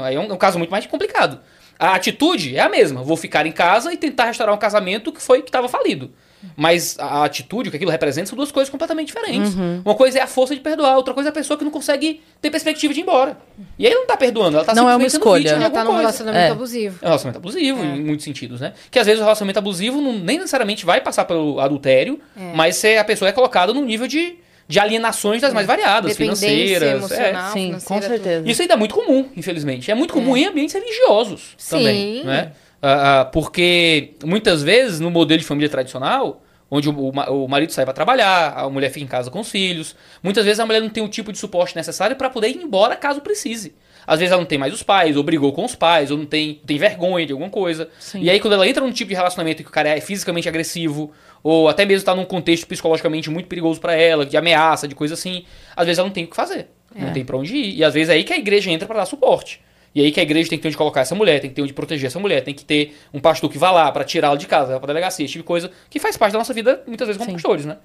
Aí 0.03 0.15
é 0.15 0.19
um, 0.19 0.23
é 0.23 0.33
um 0.33 0.37
caso 0.37 0.57
muito 0.57 0.71
mais 0.71 0.85
complicado. 0.87 1.39
A 1.79 1.95
atitude 1.95 2.57
é 2.57 2.59
a 2.59 2.67
mesma. 2.69 3.01
Vou 3.03 3.15
ficar 3.15 3.45
em 3.45 3.51
casa 3.53 3.93
e 3.93 3.97
tentar 3.97 4.25
restaurar 4.25 4.53
um 4.53 4.57
casamento 4.59 5.11
que 5.13 5.21
foi 5.21 5.41
que 5.41 5.47
estava 5.47 5.69
falido. 5.69 6.11
Mas 6.55 6.97
a 6.99 7.25
atitude, 7.25 7.67
o 7.67 7.71
que 7.71 7.75
aquilo 7.77 7.91
representa, 7.91 8.27
são 8.27 8.35
duas 8.37 8.51
coisas 8.51 8.69
completamente 8.69 9.07
diferentes. 9.07 9.53
Uma 9.83 9.93
coisa 9.95 10.19
é 10.19 10.21
a 10.21 10.27
força 10.27 10.53
de 10.55 10.61
perdoar, 10.61 10.95
outra 10.95 11.13
coisa 11.13 11.29
é 11.29 11.31
a 11.31 11.33
pessoa 11.33 11.57
que 11.57 11.63
não 11.65 11.71
consegue 11.71 12.21
ter 12.41 12.49
perspectiva 12.49 12.93
de 12.93 12.99
ir 12.99 13.03
embora. 13.03 13.37
E 13.77 13.85
aí 13.85 13.91
ela 13.91 14.01
não 14.01 14.07
tá 14.07 14.15
perdoando, 14.17 14.55
ela 14.57 14.65
tá 14.65 14.73
Não 14.73 14.89
é 14.89 14.95
uma 14.95 15.09
simplesmente 15.09 15.11
sendo 15.11 15.21
escolha. 15.21 15.41
vítima 15.43 15.57
de 15.59 15.63
Ela 15.65 15.73
tá 15.73 15.79
num 15.83 15.85
coisa. 15.87 15.99
relacionamento 16.01 16.45
É. 16.45 16.49
abusivo. 16.51 16.99
É 17.01 17.05
um 17.05 17.07
relacionamento 17.09 17.37
abusivo, 17.39 17.83
em 17.83 18.03
muitos 18.03 18.23
sentidos, 18.23 18.61
né? 18.61 18.73
Que 18.89 18.99
às 18.99 19.05
vezes 19.05 19.19
o 19.19 19.23
relacionamento 19.23 19.59
abusivo 19.59 20.01
não, 20.01 20.13
nem 20.13 20.37
necessariamente 20.37 20.85
vai 20.85 21.01
passar 21.01 21.25
pelo 21.25 21.59
adultério, 21.59 22.19
É. 22.37 22.53
mas 22.55 22.77
se 22.77 22.97
a 22.97 23.03
pessoa 23.03 23.27
é 23.27 23.31
colocada 23.33 23.73
num 23.73 23.83
nível 23.83 24.07
de, 24.07 24.37
de 24.69 24.79
alienações 24.79 25.41
das 25.41 25.51
mais 25.51 25.65
variadas, 25.65 26.15
financeiras. 26.15 27.11
é. 27.11 27.33
Sim, 27.51 27.73
financeira, 27.73 27.81
com 27.83 28.01
certeza. 28.01 28.47
Isso 28.47 28.61
ainda 28.61 28.75
é 28.75 28.77
muito 28.77 28.93
comum, 28.93 29.27
infelizmente. 29.35 29.89
É 29.89 29.95
muito 29.95 30.13
comum 30.13 30.37
em 30.37 30.45
ambientes 30.45 30.75
religiosos 30.75 31.55
também, 31.67 32.19
Sim. 32.19 32.23
né? 32.23 32.51
Ah, 32.79 33.21
ah, 33.21 33.25
porque 33.25 34.11
muitas 34.23 34.61
vezes 34.61 34.99
no 34.99 35.09
modelo 35.09 35.39
de 35.39 35.45
família 35.45 35.67
tradicional, 35.67 36.43
onde 36.69 36.87
o, 36.87 37.09
o 37.09 37.47
marido 37.47 37.73
sai 37.73 37.83
para 37.83 37.95
trabalhar, 37.95 38.53
a 38.55 38.69
mulher 38.69 38.91
fica 38.91 39.03
em 39.03 39.07
casa 39.07 39.31
com 39.31 39.39
os 39.39 39.49
filhos, 39.49 39.95
muitas 40.21 40.45
vezes 40.45 40.59
a 40.59 40.65
mulher 40.67 40.81
não 40.81 40.89
tem 40.89 41.03
o 41.03 41.09
tipo 41.09 41.31
de 41.31 41.39
suporte 41.39 41.75
necessário 41.75 42.15
para 42.15 42.29
poder 42.29 42.49
ir 42.49 42.57
embora 42.57 42.95
caso 42.95 43.21
precise. 43.21 43.73
Às 44.05 44.19
vezes 44.19 44.31
ela 44.31 44.41
não 44.41 44.47
tem 44.47 44.57
mais 44.57 44.73
os 44.73 44.83
pais, 44.83 45.17
ou 45.17 45.23
brigou 45.23 45.51
com 45.51 45.65
os 45.65 45.75
pais, 45.75 46.11
ou 46.11 46.17
não 46.17 46.25
tem, 46.25 46.61
tem 46.65 46.77
vergonha 46.77 47.25
de 47.25 47.33
alguma 47.33 47.49
coisa. 47.49 47.89
Sim. 47.99 48.21
E 48.21 48.29
aí 48.29 48.39
quando 48.39 48.53
ela 48.53 48.67
entra 48.67 48.83
num 48.83 48.91
tipo 48.91 49.09
de 49.09 49.15
relacionamento 49.15 49.63
que 49.63 49.69
o 49.69 49.71
cara 49.71 49.89
é 49.89 49.99
fisicamente 49.99 50.47
agressivo, 50.47 51.11
ou 51.43 51.69
até 51.69 51.85
mesmo 51.85 52.05
tá 52.05 52.15
num 52.15 52.25
contexto 52.25 52.67
psicologicamente 52.67 53.29
muito 53.29 53.47
perigoso 53.47 53.79
para 53.79 53.93
ela, 53.93 54.25
de 54.25 54.35
ameaça, 54.35 54.87
de 54.87 54.95
coisa 54.95 55.13
assim, 55.13 55.45
às 55.75 55.85
vezes 55.85 55.99
ela 55.99 56.07
não 56.07 56.13
tem 56.13 56.25
o 56.25 56.27
que 56.27 56.35
fazer. 56.35 56.67
Não 56.95 57.13
tem 57.13 57.23
pra 57.23 57.37
onde 57.37 57.55
ir. 57.55 57.75
E 57.77 57.83
às 57.83 57.93
vezes 57.93 58.09
é 58.09 58.13
aí 58.13 58.23
que 58.23 58.33
a 58.33 58.37
igreja 58.37 58.71
entra 58.71 58.87
para 58.87 58.97
dar 58.97 59.05
suporte. 59.05 59.61
E 59.93 60.01
aí 60.01 60.11
que 60.11 60.19
a 60.19 60.23
igreja 60.23 60.49
tem 60.49 60.57
que 60.57 60.63
ter 60.63 60.67
onde 60.69 60.77
colocar 60.77 61.01
essa 61.01 61.15
mulher, 61.15 61.39
tem 61.39 61.49
que 61.49 61.55
ter 61.55 61.61
onde 61.61 61.73
proteger 61.73 62.07
essa 62.07 62.19
mulher, 62.19 62.43
tem 62.43 62.53
que 62.53 62.63
ter 62.63 62.97
um 63.13 63.19
pastor 63.19 63.49
que 63.49 63.57
vá 63.57 63.71
lá 63.71 63.91
pra 63.91 64.03
tirá-la 64.03 64.35
de 64.35 64.47
casa, 64.47 64.79
pra 64.79 64.87
delegacia, 64.87 65.25
esse 65.25 65.33
tipo 65.33 65.43
de 65.43 65.47
coisa, 65.47 65.71
que 65.89 65.99
faz 65.99 66.15
parte 66.15 66.33
da 66.33 66.39
nossa 66.39 66.53
vida, 66.53 66.83
muitas 66.85 67.07
vezes, 67.07 67.17
como 67.17 67.29
Sim. 67.29 67.33
pastores, 67.33 67.65
né? 67.65 67.77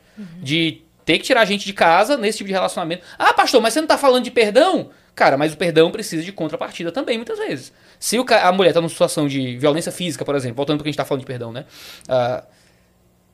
De 0.42 0.82
ter 1.04 1.18
que 1.18 1.24
tirar 1.24 1.42
a 1.42 1.44
gente 1.44 1.64
de 1.64 1.72
casa 1.72 2.16
nesse 2.16 2.38
tipo 2.38 2.48
de 2.48 2.54
relacionamento. 2.54 3.02
Ah, 3.18 3.32
pastor, 3.32 3.60
mas 3.60 3.72
você 3.72 3.80
não 3.80 3.88
tá 3.88 3.98
falando 3.98 4.24
de 4.24 4.30
perdão? 4.30 4.90
Cara, 5.14 5.36
mas 5.36 5.52
o 5.52 5.56
perdão 5.56 5.90
precisa 5.90 6.22
de 6.22 6.32
contrapartida 6.32 6.90
também, 6.90 7.16
muitas 7.16 7.38
vezes. 7.38 7.72
Se 7.98 8.18
o 8.18 8.26
a 8.28 8.52
mulher 8.52 8.72
tá 8.72 8.80
numa 8.80 8.88
situação 8.88 9.28
de 9.28 9.56
violência 9.56 9.92
física, 9.92 10.24
por 10.24 10.34
exemplo, 10.34 10.56
voltando 10.56 10.78
pro 10.78 10.84
que 10.84 10.88
a 10.88 10.92
gente 10.92 10.96
tá 10.96 11.04
falando 11.04 11.20
de 11.20 11.26
perdão, 11.26 11.52
né? 11.52 11.64
Ah, 12.08 12.44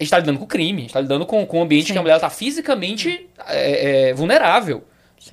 a 0.01 0.03
gente 0.03 0.11
tá 0.11 0.19
lidando 0.19 0.39
com 0.39 0.47
crime, 0.47 0.79
a 0.79 0.81
gente 0.83 0.93
tá 0.95 1.01
lidando 1.01 1.27
com, 1.27 1.45
com 1.45 1.59
um 1.59 1.63
ambiente 1.63 1.89
Sim. 1.89 1.93
que 1.93 1.99
a 1.99 2.03
mulher 2.03 2.19
tá 2.19 2.31
fisicamente 2.31 3.29
é, 3.47 4.09
é, 4.09 4.15
vulnerável. 4.15 4.83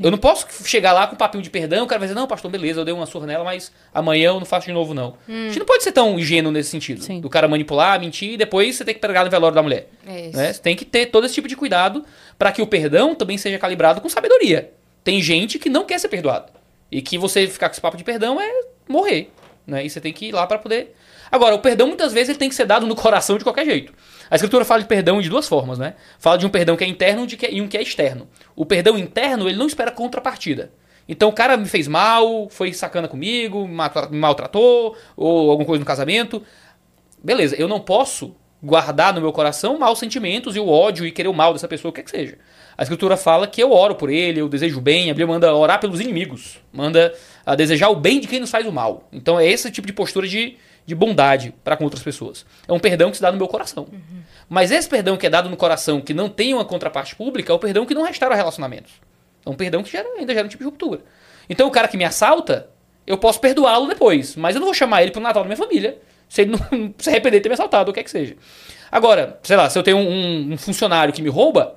Eu 0.03 0.11
não 0.11 0.17
posso 0.17 0.45
chegar 0.65 0.91
lá 0.91 1.07
com 1.07 1.15
um 1.15 1.17
papinho 1.17 1.41
de 1.41 1.49
perdão, 1.49 1.85
o 1.85 1.87
cara 1.87 1.97
vai 1.97 2.09
dizer, 2.09 2.19
não, 2.19 2.27
pastor, 2.27 2.51
beleza, 2.51 2.81
eu 2.81 2.83
dei 2.83 2.93
uma 2.93 3.05
surra 3.05 3.25
nela, 3.25 3.45
mas 3.45 3.71
amanhã 3.93 4.31
eu 4.31 4.39
não 4.39 4.45
faço 4.45 4.67
de 4.67 4.73
novo, 4.73 4.93
não. 4.93 5.17
A 5.25 5.31
gente 5.31 5.59
não 5.59 5.65
pode 5.65 5.81
ser 5.81 5.93
tão 5.93 6.19
ingênuo 6.19 6.51
nesse 6.51 6.69
sentido. 6.69 7.01
Sim. 7.01 7.21
Do 7.21 7.29
cara 7.29 7.47
manipular, 7.47 7.97
mentir, 7.97 8.33
e 8.33 8.37
depois 8.37 8.75
você 8.75 8.83
tem 8.83 8.93
que 8.93 8.99
pegar 8.99 9.23
no 9.23 9.31
velório 9.31 9.55
da 9.55 9.63
mulher. 9.63 9.89
É 10.05 10.27
isso. 10.27 10.37
Né? 10.37 10.51
Você 10.51 10.61
tem 10.61 10.75
que 10.75 10.83
ter 10.83 11.05
todo 11.05 11.25
esse 11.25 11.33
tipo 11.33 11.47
de 11.47 11.55
cuidado 11.55 12.03
para 12.37 12.51
que 12.51 12.61
o 12.61 12.67
perdão 12.67 13.15
também 13.15 13.37
seja 13.37 13.57
calibrado 13.57 14.01
com 14.01 14.09
sabedoria. 14.09 14.73
Tem 15.05 15.21
gente 15.21 15.57
que 15.57 15.69
não 15.69 15.85
quer 15.85 15.99
ser 16.01 16.09
perdoado. 16.09 16.51
E 16.91 17.01
que 17.01 17.17
você 17.17 17.47
ficar 17.47 17.69
com 17.69 17.73
esse 17.73 17.81
papo 17.81 17.95
de 17.95 18.03
perdão 18.03 18.41
é 18.41 18.51
morrer. 18.89 19.31
Né? 19.65 19.85
E 19.85 19.89
você 19.89 20.01
tem 20.01 20.11
que 20.11 20.25
ir 20.25 20.31
lá 20.33 20.45
para 20.45 20.59
poder. 20.59 20.93
Agora, 21.31 21.55
o 21.55 21.59
perdão 21.59 21.87
muitas 21.87 22.11
vezes 22.11 22.29
ele 22.29 22.39
tem 22.39 22.49
que 22.49 22.55
ser 22.55 22.65
dado 22.65 22.85
no 22.85 22.95
coração 22.95 23.37
de 23.37 23.45
qualquer 23.45 23.65
jeito. 23.65 23.93
A 24.29 24.35
escritura 24.35 24.65
fala 24.65 24.81
de 24.81 24.87
perdão 24.87 25.21
de 25.21 25.29
duas 25.29 25.47
formas, 25.47 25.77
né? 25.77 25.95
Fala 26.19 26.37
de 26.37 26.45
um 26.45 26.49
perdão 26.49 26.75
que 26.75 26.83
é 26.83 26.87
interno 26.87 27.25
e 27.49 27.61
um 27.61 27.67
que 27.67 27.77
é 27.77 27.81
externo. 27.81 28.27
O 28.55 28.65
perdão 28.65 28.97
interno, 28.97 29.47
ele 29.47 29.57
não 29.57 29.67
espera 29.67 29.91
contrapartida. 29.91 30.71
Então 31.07 31.29
o 31.29 31.33
cara 31.33 31.55
me 31.55 31.67
fez 31.67 31.87
mal, 31.87 32.49
foi 32.49 32.73
sacana 32.73 33.07
comigo, 33.07 33.67
me 33.67 33.73
maltra- 33.73 34.09
me 34.09 34.17
maltratou, 34.17 34.95
ou 35.15 35.49
alguma 35.49 35.65
coisa 35.65 35.79
no 35.79 35.85
casamento. 35.85 36.43
Beleza, 37.23 37.55
eu 37.55 37.67
não 37.67 37.79
posso 37.79 38.35
guardar 38.61 39.13
no 39.13 39.21
meu 39.21 39.31
coração 39.31 39.77
maus 39.77 39.99
sentimentos 39.99 40.55
e 40.55 40.59
o 40.59 40.67
ódio 40.67 41.05
e 41.05 41.11
querer 41.11 41.29
o 41.29 41.33
mal 41.33 41.53
dessa 41.53 41.67
pessoa, 41.67 41.91
o 41.91 41.93
que 41.93 42.01
é 42.01 42.03
que 42.03 42.09
seja. 42.09 42.37
A 42.77 42.83
escritura 42.83 43.15
fala 43.15 43.47
que 43.47 43.61
eu 43.61 43.71
oro 43.71 43.95
por 43.95 44.09
ele, 44.09 44.41
eu 44.41 44.49
desejo 44.49 44.81
bem, 44.81 45.05
a 45.05 45.13
Bíblia 45.13 45.27
manda 45.27 45.53
orar 45.53 45.79
pelos 45.79 46.01
inimigos, 46.01 46.59
manda 46.73 47.13
a 47.45 47.55
desejar 47.55 47.89
o 47.89 47.95
bem 47.95 48.19
de 48.19 48.27
quem 48.27 48.39
nos 48.39 48.49
faz 48.49 48.65
o 48.65 48.71
mal. 48.71 49.07
Então 49.11 49.39
é 49.39 49.47
esse 49.47 49.71
tipo 49.71 49.87
de 49.87 49.93
postura 49.93 50.27
de, 50.27 50.57
de 50.87 50.95
bondade 50.95 51.53
para 51.63 51.75
com 51.77 51.83
outras 51.83 52.01
pessoas. 52.01 52.45
É 52.67 52.71
um 52.73 52.79
perdão 52.79 53.11
que 53.11 53.17
se 53.17 53.21
dá 53.21 53.29
no 53.31 53.37
meu 53.37 53.47
coração. 53.47 53.87
Mas 54.49 54.71
esse 54.71 54.87
perdão 54.87 55.17
que 55.17 55.27
é 55.27 55.29
dado 55.29 55.49
no 55.49 55.57
coração, 55.57 55.99
que 56.01 56.13
não 56.13 56.29
tem 56.29 56.53
uma 56.53 56.63
contraparte 56.65 57.13
pública, 57.15 57.51
é 57.51 57.55
o 57.55 57.59
perdão 57.59 57.85
que 57.85 57.93
não 57.93 58.03
restaura 58.03 58.33
relacionamentos. 58.35 58.93
É 59.45 59.49
um 59.49 59.53
perdão 59.53 59.83
que 59.83 59.91
gera, 59.91 60.07
ainda 60.17 60.33
gera 60.33 60.45
um 60.45 60.49
tipo 60.49 60.63
de 60.63 60.69
ruptura. 60.69 61.01
Então 61.49 61.67
o 61.67 61.71
cara 61.71 61.87
que 61.89 61.97
me 61.97 62.05
assalta, 62.05 62.69
eu 63.05 63.17
posso 63.17 63.39
perdoá-lo 63.41 63.85
depois, 63.87 64.35
mas 64.37 64.55
eu 64.55 64.59
não 64.61 64.67
vou 64.67 64.73
chamar 64.73 65.01
ele 65.03 65.11
pro 65.11 65.21
Natal 65.21 65.43
da 65.43 65.47
minha 65.47 65.57
família, 65.57 65.97
se 66.29 66.41
ele 66.43 66.51
não 66.51 66.59
se 66.97 67.09
arrepender 67.09 67.39
de 67.39 67.43
ter 67.43 67.49
me 67.49 67.53
assaltado, 67.53 67.89
ou 67.89 67.91
o 67.91 67.93
que 67.93 67.99
é 67.99 68.03
que 68.03 68.09
seja. 68.09 68.35
Agora, 68.89 69.37
sei 69.43 69.57
lá, 69.57 69.69
se 69.69 69.77
eu 69.77 69.83
tenho 69.83 69.97
um- 69.97 70.53
um 70.53 70.57
funcionário 70.57 71.13
que 71.13 71.21
me 71.21 71.27
rouba 71.29 71.76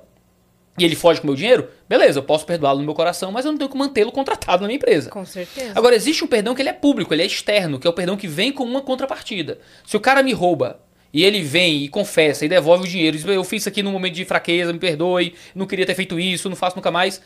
e 0.79 0.85
ele 0.85 0.97
foge 0.97 1.21
com 1.21 1.27
o 1.27 1.31
meu 1.31 1.37
dinheiro, 1.37 1.69
beleza, 1.89 2.19
eu 2.19 2.23
posso 2.23 2.47
perdoá-lo 2.47 2.79
no 2.79 2.85
meu 2.85 2.95
coração, 2.95 3.31
mas 3.31 3.45
eu 3.45 3.53
não 3.53 3.59
tenho 3.59 3.71
que 3.71 3.77
mantê-lo 3.77 4.13
contratado 4.13 4.63
na 4.63 4.69
minha 4.69 4.77
empresa. 4.77 5.11
Com 5.11 5.27
certeza. 5.27 5.73
Agora, 5.75 5.95
existe 5.95 6.25
um 6.25 6.27
perdão 6.27 6.55
que 6.55 6.63
ele 6.63 6.69
é 6.69 6.73
público, 6.73 7.13
ele 7.13 7.23
é 7.23 7.27
externo, 7.27 7.79
que 7.79 7.87
é 7.87 7.91
o 7.91 7.93
perdão 7.93 8.17
que 8.17 8.27
vem 8.27 8.53
com 8.53 8.65
uma 8.65 8.81
contrapartida. 8.81 9.59
Se 9.85 9.97
o 9.97 10.01
cara 10.01 10.23
me 10.23 10.33
rouba 10.33 10.81
e 11.13 11.25
ele 11.25 11.43
vem 11.43 11.85
e 11.85 11.89
confessa 11.89 12.45
e 12.45 12.49
devolve 12.49 12.85
o 12.85 12.89
dinheiro, 12.89 13.17
diz, 13.17 13.27
eu 13.27 13.45
fiz 13.45 13.63
isso 13.63 13.69
aqui 13.69 13.83
num 13.83 13.93
momento 13.93 14.15
de 14.15 14.25
fraqueza, 14.25 14.73
me 14.73 14.79
perdoe, 14.79 15.35
não 15.55 15.67
queria 15.67 15.85
ter 15.85 15.95
feito 15.95 16.19
isso, 16.19 16.49
não 16.49 16.57
faço 16.57 16.77
nunca 16.77 16.91
mais. 16.91 17.21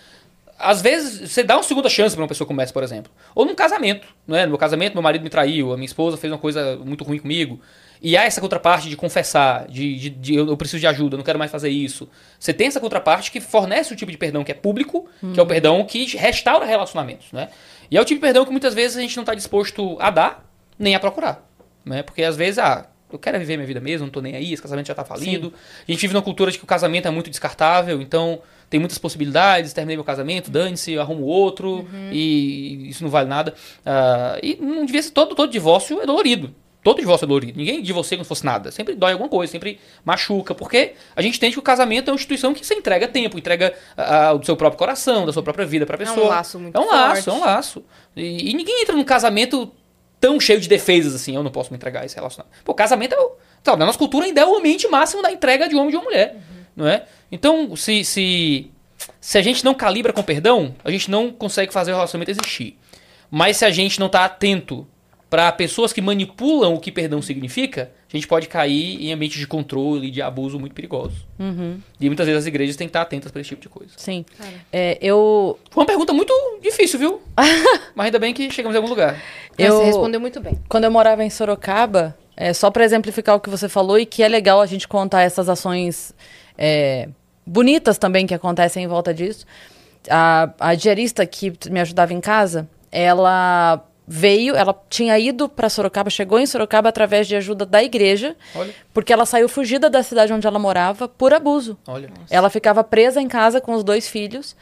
Às 0.59 0.81
vezes, 0.81 1.31
você 1.31 1.43
dá 1.43 1.57
uma 1.57 1.63
segunda 1.63 1.89
chance 1.89 2.15
pra 2.15 2.23
uma 2.23 2.29
pessoa 2.29 2.47
como 2.47 2.61
essa, 2.61 2.73
por 2.73 2.83
exemplo. 2.83 3.13
Ou 3.35 3.45
num 3.45 3.55
casamento, 3.55 4.07
não 4.27 4.37
é? 4.37 4.45
No 4.45 4.51
meu 4.51 4.59
casamento, 4.59 4.95
meu 4.95 5.03
marido 5.03 5.23
me 5.23 5.31
traiu, 5.31 5.73
a 5.73 5.77
minha 5.77 5.87
esposa 5.87 6.17
fez 6.17 6.33
uma 6.33 6.39
coisa 6.39 6.77
muito 6.77 7.05
ruim 7.05 7.19
comigo. 7.19 7.61
E 8.07 8.17
há 8.19 8.25
essa 8.25 8.39
contraparte 8.41 8.89
de 8.91 8.97
confessar, 8.97 9.67
de, 9.67 9.97
de- 9.97 10.11
de 10.11 10.35
eu 10.35 10.57
preciso 10.59 10.79
de 10.81 10.87
ajuda, 10.87 11.15
eu 11.15 11.19
não 11.19 11.25
quero 11.25 11.39
mais 11.39 11.51
fazer 11.51 11.71
isso. 11.71 12.07
Você 12.39 12.53
tem 12.53 12.67
essa 12.67 12.79
contraparte 12.79 13.31
que 13.31 13.41
fornece 13.41 13.95
o 13.95 13.97
tipo 13.97 14.13
de 14.13 14.19
perdão 14.19 14.45
que 14.45 14.53
é 14.53 14.55
público, 14.55 15.07
que 15.33 15.41
é 15.41 15.43
o 15.43 15.47
perdão 15.47 15.83
que 15.85 16.05
restaura 16.17 16.67
relacionamentos, 16.67 17.33
né? 17.33 17.49
E 17.91 17.97
é 17.97 18.01
o 18.01 18.05
tipo 18.05 18.19
de 18.21 18.27
perdão 18.27 18.45
que 18.45 18.51
muitas 18.51 18.75
vezes 18.75 18.97
a 18.97 19.01
gente 19.01 19.17
não 19.17 19.23
está 19.23 19.35
disposto 19.35 19.97
a 20.01 20.11
dar, 20.11 20.45
nem 20.79 20.95
a 20.95 21.01
procurar. 21.01 21.49
Né? 21.85 22.03
Porque 22.03 22.23
às 22.23 22.37
vezes, 22.37 22.59
ah, 22.59 22.87
eu 23.11 23.19
quero 23.19 23.39
viver 23.39 23.57
minha 23.57 23.67
vida 23.67 23.81
mesmo, 23.81 24.07
não 24.07 24.13
tô 24.13 24.21
nem 24.21 24.35
aí, 24.37 24.53
esse 24.53 24.61
casamento 24.61 24.87
já 24.89 24.95
tá 24.95 25.05
falido. 25.05 25.53
A 25.89 25.91
gente 25.91 26.01
vive 26.03 26.13
numa 26.13 26.23
cultura 26.23 26.51
de 26.51 26.59
que 26.59 26.65
o 26.65 26.67
casamento 26.67 27.09
é 27.09 27.11
muito 27.11 27.31
descartável, 27.31 28.03
então 28.03 28.41
tem 28.69 28.81
muitas 28.81 28.99
possibilidades, 28.99 29.73
terminei 29.73 29.97
meu 29.97 30.05
casamento, 30.05 30.51
dane-se, 30.51 30.93
eu 30.93 31.01
arrumo 31.01 31.23
outro, 31.25 31.87
e 32.13 32.89
isso 32.89 33.03
não 33.05 33.11
vale 33.11 33.29
nada. 33.29 33.55
Ah, 33.87 34.39
e 34.43 34.57
não 34.61 34.85
devia 34.85 35.03
ser 35.03 35.11
todo, 35.13 35.35
todo 35.35 35.51
divórcio 35.51 36.01
é 36.03 36.07
dolorido. 36.07 36.55
Todo 36.85 37.01
divórcio 37.01 37.25
é 37.25 37.29
dolorido. 37.29 37.59
Ninguém 37.59 37.83
de 37.83 37.93
você 37.93 38.15
como 38.15 38.25
se 38.25 38.29
fosse 38.29 38.45
nada. 38.45 38.71
Sempre 38.71 38.95
dói 38.95 39.13
alguma 39.13 39.29
coisa, 39.29 39.51
sempre 39.51 39.81
machuca. 40.05 40.55
Porque 40.55 40.93
a 41.17 41.23
gente 41.23 41.37
entende 41.39 41.55
que 41.55 41.59
o 41.59 41.63
casamento 41.63 42.09
é 42.09 42.13
uma 42.13 42.17
instituição 42.17 42.53
que 42.55 42.65
você 42.65 42.75
entrega 42.75 43.09
tempo, 43.09 43.39
entrega 43.39 43.75
ah, 43.97 44.35
o 44.35 44.45
seu 44.45 44.55
próprio 44.55 44.79
coração, 44.79 45.25
da 45.25 45.33
sua 45.33 45.43
própria 45.43 45.65
vida 45.67 45.87
pra 45.87 45.97
É 45.97 46.03
um 46.03 46.07
pessoa. 46.07 46.29
laço 46.29 46.61
muito 46.61 46.77
É 46.77 46.81
um 46.81 46.87
laço, 46.87 47.23
forte. 47.25 47.29
é 47.31 47.33
um 47.33 47.41
laço. 47.41 47.85
E, 48.15 48.51
e 48.51 48.55
ninguém 48.55 48.83
entra 48.83 48.95
num 48.95 49.03
casamento 49.03 49.73
tão 50.21 50.39
cheio 50.39 50.61
de 50.61 50.69
defesas 50.69 51.15
assim, 51.15 51.35
eu 51.35 51.43
não 51.43 51.51
posso 51.51 51.71
me 51.71 51.77
entregar 51.77 52.03
a 52.03 52.05
esse 52.05 52.15
relacionamento. 52.17 52.57
Pô, 52.65 52.73
casamento 52.75 53.15
é 53.15 53.19
o. 53.19 53.33
Sabe, 53.65 53.79
na 53.79 53.87
nossa 53.87 53.99
cultura 53.99 54.27
ainda 54.27 54.43
é 54.43 54.47
o 54.47 54.55
ambiente 54.55 54.87
máximo 54.87 55.23
da 55.23 55.33
entrega 55.33 55.67
de 55.67 55.75
um 55.75 55.79
homem 55.79 55.91
de 55.91 55.97
uma 55.97 56.05
mulher. 56.05 56.37
Não 56.77 56.87
é? 56.87 57.05
Então, 57.33 57.75
se, 57.77 58.05
se, 58.05 58.71
se 59.21 59.39
a 59.39 59.43
gente 59.43 59.65
não 59.65 59.73
calibra 59.73 60.13
com 60.13 60.23
perdão, 60.23 60.75
a 60.85 60.91
gente 60.91 61.11
não 61.11 61.31
consegue 61.33 61.73
fazer 61.73 61.93
o 61.93 61.95
relacionamento 61.95 62.31
existir. 62.31 62.79
Mas 63.31 63.57
se 63.57 63.65
a 63.65 63.71
gente 63.71 63.99
não 63.99 64.09
tá 64.11 64.25
atento 64.25 64.87
para 65.35 65.51
pessoas 65.51 65.93
que 65.93 66.01
manipulam 66.01 66.75
o 66.75 66.79
que 66.79 66.93
perdão 66.93 67.21
significa, 67.21 67.91
a 68.09 68.17
gente 68.17 68.29
pode 68.29 68.47
cair 68.47 69.05
em 69.05 69.13
ambientes 69.13 69.41
de 69.41 69.49
controle, 69.49 70.09
de 70.09 70.23
abuso 70.23 70.61
muito 70.61 70.77
perigosos. 70.77 71.27
E 72.01 72.07
muitas 72.07 72.25
vezes 72.25 72.43
as 72.43 72.47
igrejas 72.47 72.77
têm 72.77 72.87
que 72.87 72.91
estar 72.91 73.03
atentas 73.03 73.33
para 73.33 73.41
esse 73.41 73.49
tipo 73.49 73.61
de 73.61 73.69
coisa. 73.69 73.91
Sim. 73.97 74.25
É, 74.73 74.97
eu, 75.01 75.59
Foi 75.73 75.83
uma 75.83 75.87
pergunta 75.89 76.13
muito 76.13 76.33
difícil, 76.63 77.01
viu? 77.01 77.21
Mas 77.97 78.07
ainda 78.07 78.21
bem 78.21 78.33
que 78.33 78.49
chegamos 78.49 78.77
em 78.77 78.79
algum 78.79 78.89
lugar. 78.89 79.21
Eu 79.59 79.79
Você 79.79 79.87
respondeu 79.87 80.21
muito 80.21 80.41
bem. 80.41 80.57
quando 80.69 80.85
eu 80.85 80.91
morava 80.93 81.25
em 81.25 81.31
Sorocaba, 81.31 82.17
é, 82.37 82.53
só 82.53 82.71
para 82.71 82.85
exemplificar 82.85 83.35
o 83.35 83.41
que 83.41 83.51
você 83.51 83.69
falou 83.69 83.99
e 83.99 84.07
que 84.07 84.23
é 84.23 84.29
legal 84.29 84.61
a 84.61 84.67
gente 84.67 84.87
contar 84.87 85.23
essas 85.23 85.49
ações 85.49 86.15
é, 86.57 87.09
bonitas 87.45 87.99
também 87.99 88.25
que 88.25 88.35
acontecem 88.35 88.85
em 88.85 88.87
volta 88.87 89.13
disso. 89.13 89.45
A, 90.09 90.55
a 90.61 90.75
diarista 90.77 91.27
que 91.27 91.53
me 91.69 91.81
ajudava 91.81 92.15
em 92.15 92.21
casa, 92.21 92.69
ela 92.93 93.85
veio, 94.07 94.55
ela 94.55 94.75
tinha 94.91 95.19
ido 95.19 95.49
para 95.49 95.69
Sorocaba, 95.69 96.11
chegou 96.11 96.39
em 96.39 96.47
Sorocaba 96.47 96.89
através 96.89 97.27
de 97.27 97.37
ajuda 97.37 97.65
da 97.65 97.83
igreja, 97.83 98.37
Olha, 98.55 98.73
porque 98.93 99.13
ela 99.13 99.25
saiu 99.25 99.49
fugida 99.49 99.89
da 99.89 100.03
cidade 100.03 100.33
onde 100.33 100.47
ela 100.47 100.59
morava 100.59 101.09
por 101.09 101.33
abuso. 101.33 101.79
olha. 101.87 102.11
Ela 102.31 102.51
ficava 102.51 102.85
presa 102.85 103.21
em 103.21 103.29
casa 103.29 103.61
com 103.61 103.73
os 103.73 103.83
dois 103.83 104.09
filhos 104.09 104.55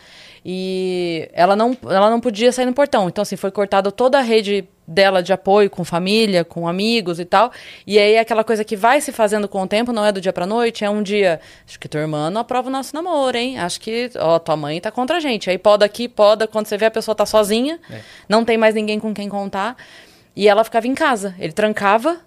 e 0.44 1.28
ela 1.32 1.54
não, 1.54 1.76
ela 1.84 2.10
não 2.10 2.20
podia 2.20 2.50
sair 2.52 2.66
no 2.66 2.72
portão. 2.72 3.08
Então, 3.08 3.22
assim, 3.22 3.36
foi 3.36 3.50
cortada 3.50 3.92
toda 3.92 4.18
a 4.18 4.20
rede 4.22 4.68
dela 4.86 5.22
de 5.22 5.32
apoio 5.32 5.70
com 5.70 5.84
família, 5.84 6.44
com 6.44 6.66
amigos 6.66 7.20
e 7.20 7.24
tal. 7.24 7.52
E 7.86 7.98
aí, 7.98 8.18
aquela 8.18 8.42
coisa 8.42 8.64
que 8.64 8.74
vai 8.76 9.00
se 9.00 9.12
fazendo 9.12 9.46
com 9.48 9.62
o 9.62 9.66
tempo, 9.66 9.92
não 9.92 10.04
é 10.04 10.10
do 10.10 10.20
dia 10.20 10.32
pra 10.32 10.44
noite, 10.46 10.84
é 10.84 10.90
um 10.90 11.02
dia. 11.02 11.40
Acho 11.66 11.78
que 11.78 11.88
tua 11.88 12.00
irmã 12.00 12.28
não 12.30 12.40
aprova 12.40 12.68
o 12.68 12.72
nosso 12.72 12.92
namoro, 12.94 13.36
hein? 13.36 13.58
Acho 13.58 13.80
que, 13.80 14.10
ó, 14.18 14.38
tua 14.40 14.56
mãe 14.56 14.80
tá 14.80 14.90
contra 14.90 15.18
a 15.18 15.20
gente. 15.20 15.48
Aí 15.48 15.56
poda 15.58 15.84
aqui, 15.86 16.08
poda, 16.08 16.48
quando 16.48 16.66
você 16.66 16.76
vê 16.76 16.86
a 16.86 16.90
pessoa 16.90 17.14
tá 17.14 17.24
sozinha, 17.24 17.78
É. 17.88 18.00
não 18.28 18.44
tem 18.44 18.58
mais 18.58 18.74
ninguém 18.74 18.98
com 18.98 19.14
quem 19.14 19.28
contar. 19.28 19.76
E 20.34 20.48
ela 20.48 20.64
ficava 20.64 20.86
em 20.88 20.94
casa. 20.94 21.34
Ele 21.38 21.52
trancava 21.52 22.18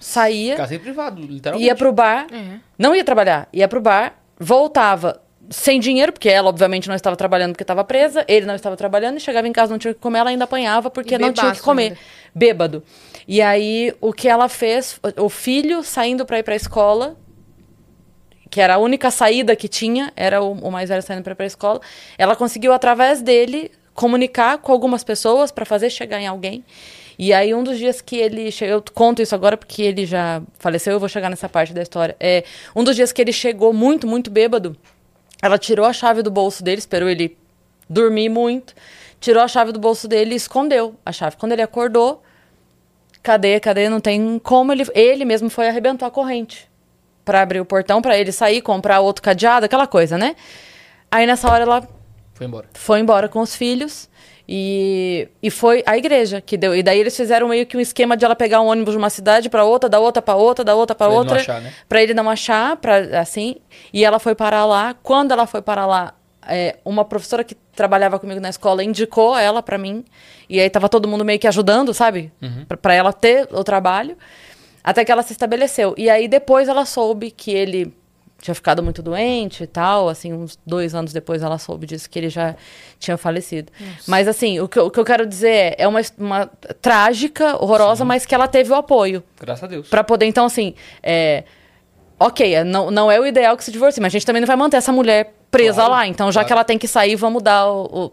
saía, 0.00 0.56
Caseiro 0.56 0.82
privado, 0.82 1.20
literalmente. 1.22 1.66
ia 1.66 1.74
pro 1.76 1.92
bar, 1.92 2.26
É. 2.32 2.58
não 2.78 2.96
ia 2.96 3.04
trabalhar, 3.04 3.46
ia 3.52 3.68
pro 3.68 3.80
bar, 3.82 4.14
voltava 4.40 5.20
sem 5.50 5.78
dinheiro, 5.80 6.12
porque 6.12 6.28
ela 6.28 6.48
obviamente 6.48 6.88
não 6.88 6.94
estava 6.94 7.16
trabalhando 7.16 7.52
porque 7.52 7.62
estava 7.62 7.84
presa, 7.84 8.24
ele 8.28 8.46
não 8.46 8.54
estava 8.54 8.76
trabalhando, 8.76 9.16
e 9.16 9.20
chegava 9.20 9.46
em 9.46 9.52
casa, 9.52 9.72
não 9.72 9.78
tinha 9.78 9.92
o 9.92 9.94
que 9.94 10.00
comer, 10.00 10.18
ela 10.18 10.30
ainda 10.30 10.44
apanhava 10.44 10.90
porque 10.90 11.18
não 11.18 11.32
tinha 11.32 11.50
o 11.50 11.54
que 11.54 11.60
comer. 11.60 11.82
ainda. 11.82 11.98
Bêbado. 12.34 12.82
E 13.26 13.40
aí, 13.40 13.94
o 14.00 14.12
que 14.12 14.28
ela 14.28 14.48
fez, 14.48 15.00
o 15.16 15.28
filho 15.28 15.82
saindo 15.82 16.26
pra 16.26 16.38
ir 16.38 16.42
pra 16.42 16.54
escola, 16.54 17.16
que 18.50 18.60
era 18.60 18.74
a 18.74 18.78
única 18.78 19.10
saída 19.10 19.56
que 19.56 19.68
tinha, 19.68 20.12
era 20.14 20.42
o, 20.42 20.52
o 20.52 20.70
mais 20.70 20.88
velho 20.88 21.02
saindo 21.02 21.22
pra 21.22 21.32
ir 21.32 21.36
pra 21.36 21.46
escola, 21.46 21.80
ela 22.18 22.36
conseguiu, 22.36 22.72
através 22.72 23.22
dele, 23.22 23.70
comunicar 23.94 24.58
com 24.58 24.72
algumas 24.72 25.02
pessoas 25.02 25.50
pra 25.50 25.64
fazer 25.64 25.90
chegar 25.90 26.20
em 26.20 26.26
alguém. 26.26 26.64
E 27.18 27.32
aí, 27.32 27.54
um 27.54 27.62
dos 27.62 27.78
dias 27.78 28.00
que 28.00 28.16
ele 28.16 28.50
eu 28.60 28.82
conto 28.92 29.22
isso 29.22 29.34
agora 29.34 29.56
porque 29.56 29.82
ele 29.82 30.04
já 30.04 30.42
faleceu, 30.58 30.94
eu 30.94 31.00
vou 31.00 31.08
chegar 31.08 31.30
nessa 31.30 31.48
parte 31.48 31.72
da 31.72 31.80
história. 31.80 32.16
É, 32.18 32.44
um 32.74 32.82
dos 32.82 32.96
dias 32.96 33.12
que 33.12 33.22
ele 33.22 33.32
chegou 33.32 33.72
muito, 33.72 34.06
muito 34.06 34.30
bêbado, 34.30 34.76
ela 35.44 35.58
tirou 35.58 35.84
a 35.84 35.92
chave 35.92 36.22
do 36.22 36.30
bolso 36.30 36.64
dele, 36.64 36.78
esperou 36.78 37.06
ele 37.06 37.36
dormir 37.88 38.30
muito, 38.30 38.74
tirou 39.20 39.42
a 39.42 39.46
chave 39.48 39.72
do 39.72 39.78
bolso 39.78 40.08
dele 40.08 40.32
e 40.32 40.36
escondeu 40.36 40.94
a 41.04 41.12
chave. 41.12 41.36
Quando 41.36 41.52
ele 41.52 41.60
acordou, 41.60 42.22
cadê, 43.22 43.60
cadê? 43.60 43.90
Não 43.90 44.00
tem 44.00 44.38
como. 44.38 44.72
Ele, 44.72 44.86
ele 44.94 45.26
mesmo 45.26 45.50
foi 45.50 45.68
arrebentou 45.68 46.08
a 46.08 46.10
corrente 46.10 46.66
pra 47.26 47.42
abrir 47.42 47.60
o 47.60 47.64
portão, 47.66 48.00
pra 48.00 48.16
ele 48.18 48.32
sair, 48.32 48.62
comprar 48.62 49.00
outro 49.00 49.22
cadeado, 49.22 49.66
aquela 49.66 49.86
coisa, 49.86 50.16
né? 50.16 50.34
Aí 51.10 51.26
nessa 51.26 51.50
hora 51.50 51.64
ela 51.64 51.88
Foi 52.32 52.46
embora. 52.46 52.66
foi 52.72 53.00
embora 53.00 53.28
com 53.28 53.40
os 53.40 53.54
filhos 53.54 54.08
e, 54.48 55.28
e 55.42 55.50
foi 55.50 55.82
a 55.86 55.96
igreja 55.96 56.40
que 56.40 56.56
deu. 56.56 56.74
E 56.74 56.82
daí 56.82 56.98
eles 56.98 57.16
fizeram 57.16 57.48
meio 57.48 57.66
que 57.66 57.76
um 57.76 57.80
esquema 57.80 58.16
de 58.16 58.24
ela 58.24 58.36
pegar 58.36 58.60
um 58.60 58.66
ônibus 58.66 58.92
de 58.92 58.98
uma 58.98 59.10
cidade 59.10 59.48
pra 59.48 59.64
outra, 59.64 59.88
da 59.88 59.98
outra 59.98 60.20
pra 60.20 60.34
outra, 60.34 60.64
da 60.64 60.74
outra 60.74 60.94
pra 60.94 61.06
Pra 61.06 61.14
ele 61.14 61.14
não 61.14 61.22
outra, 61.22 61.40
achar, 61.40 61.60
né? 61.62 61.72
Pra 61.88 62.02
ele 62.02 62.14
não 62.14 62.30
achar, 62.30 62.76
para 62.76 63.20
assim. 63.20 63.56
E 63.92 64.04
ela 64.04 64.18
foi 64.18 64.34
parar 64.34 64.66
lá. 64.66 64.94
Quando 65.02 65.32
ela 65.32 65.46
foi 65.46 65.62
parar 65.62 65.86
lá, 65.86 66.14
é, 66.46 66.76
uma 66.84 67.04
professora 67.04 67.42
que 67.42 67.54
trabalhava 67.74 68.18
comigo 68.18 68.40
na 68.40 68.50
escola 68.50 68.84
indicou 68.84 69.36
ela 69.36 69.62
pra 69.62 69.78
mim. 69.78 70.04
E 70.48 70.60
aí 70.60 70.68
tava 70.68 70.88
todo 70.88 71.08
mundo 71.08 71.24
meio 71.24 71.38
que 71.38 71.48
ajudando, 71.48 71.94
sabe? 71.94 72.30
Uhum. 72.42 72.66
Pra 72.80 72.94
ela 72.94 73.12
ter 73.12 73.48
o 73.50 73.64
trabalho. 73.64 74.16
Até 74.82 75.04
que 75.04 75.10
ela 75.10 75.22
se 75.22 75.32
estabeleceu. 75.32 75.94
E 75.96 76.10
aí 76.10 76.28
depois 76.28 76.68
ela 76.68 76.84
soube 76.84 77.30
que 77.30 77.50
ele 77.50 77.94
tinha 78.44 78.54
ficado 78.54 78.82
muito 78.82 79.02
doente 79.02 79.62
e 79.62 79.66
tal. 79.66 80.06
Assim, 80.10 80.34
uns 80.34 80.58
dois 80.66 80.94
anos 80.94 81.14
depois 81.14 81.42
ela 81.42 81.56
soube 81.56 81.86
disso, 81.86 82.10
que 82.10 82.18
ele 82.18 82.28
já 82.28 82.54
tinha 82.98 83.16
falecido. 83.16 83.72
Mas 84.06 84.28
assim, 84.28 84.60
o 84.60 84.68
que, 84.68 84.78
eu- 84.78 84.84
o 84.86 84.90
que 84.90 85.00
eu 85.00 85.04
quero 85.04 85.24
dizer 85.26 85.48
é, 85.48 85.74
é 85.78 85.88
uma, 85.88 86.00
uma 86.18 86.46
trágica, 86.82 87.56
horrorosa, 87.56 88.04
mas 88.04 88.26
que 88.26 88.34
ela 88.34 88.46
teve 88.46 88.70
o 88.70 88.74
apoio. 88.74 89.24
Graças 89.40 89.64
a 89.64 89.66
Deus. 89.66 89.88
Pra 89.88 90.04
poder, 90.04 90.26
então, 90.26 90.44
assim, 90.44 90.74
é, 91.02 91.44
ok, 92.20 92.54
é, 92.54 92.62
não, 92.64 92.90
não 92.90 93.10
é 93.10 93.18
o 93.18 93.26
ideal 93.26 93.56
que 93.56 93.64
se 93.64 93.72
divorcie, 93.72 94.00
mas 94.02 94.10
a 94.12 94.14
gente 94.18 94.26
também 94.26 94.40
não 94.40 94.46
vai 94.46 94.56
manter 94.56 94.76
essa 94.76 94.92
mulher 94.92 95.32
presa 95.50 95.76
Claro, 95.76 95.90
lá. 95.92 96.06
Então, 96.06 96.26
já 96.30 96.40
claro. 96.40 96.46
que 96.46 96.52
ela 96.52 96.64
tem 96.64 96.76
que 96.78 96.86
sair, 96.86 97.16
vamos 97.16 97.42
dar 97.42 97.66
o, 97.70 98.12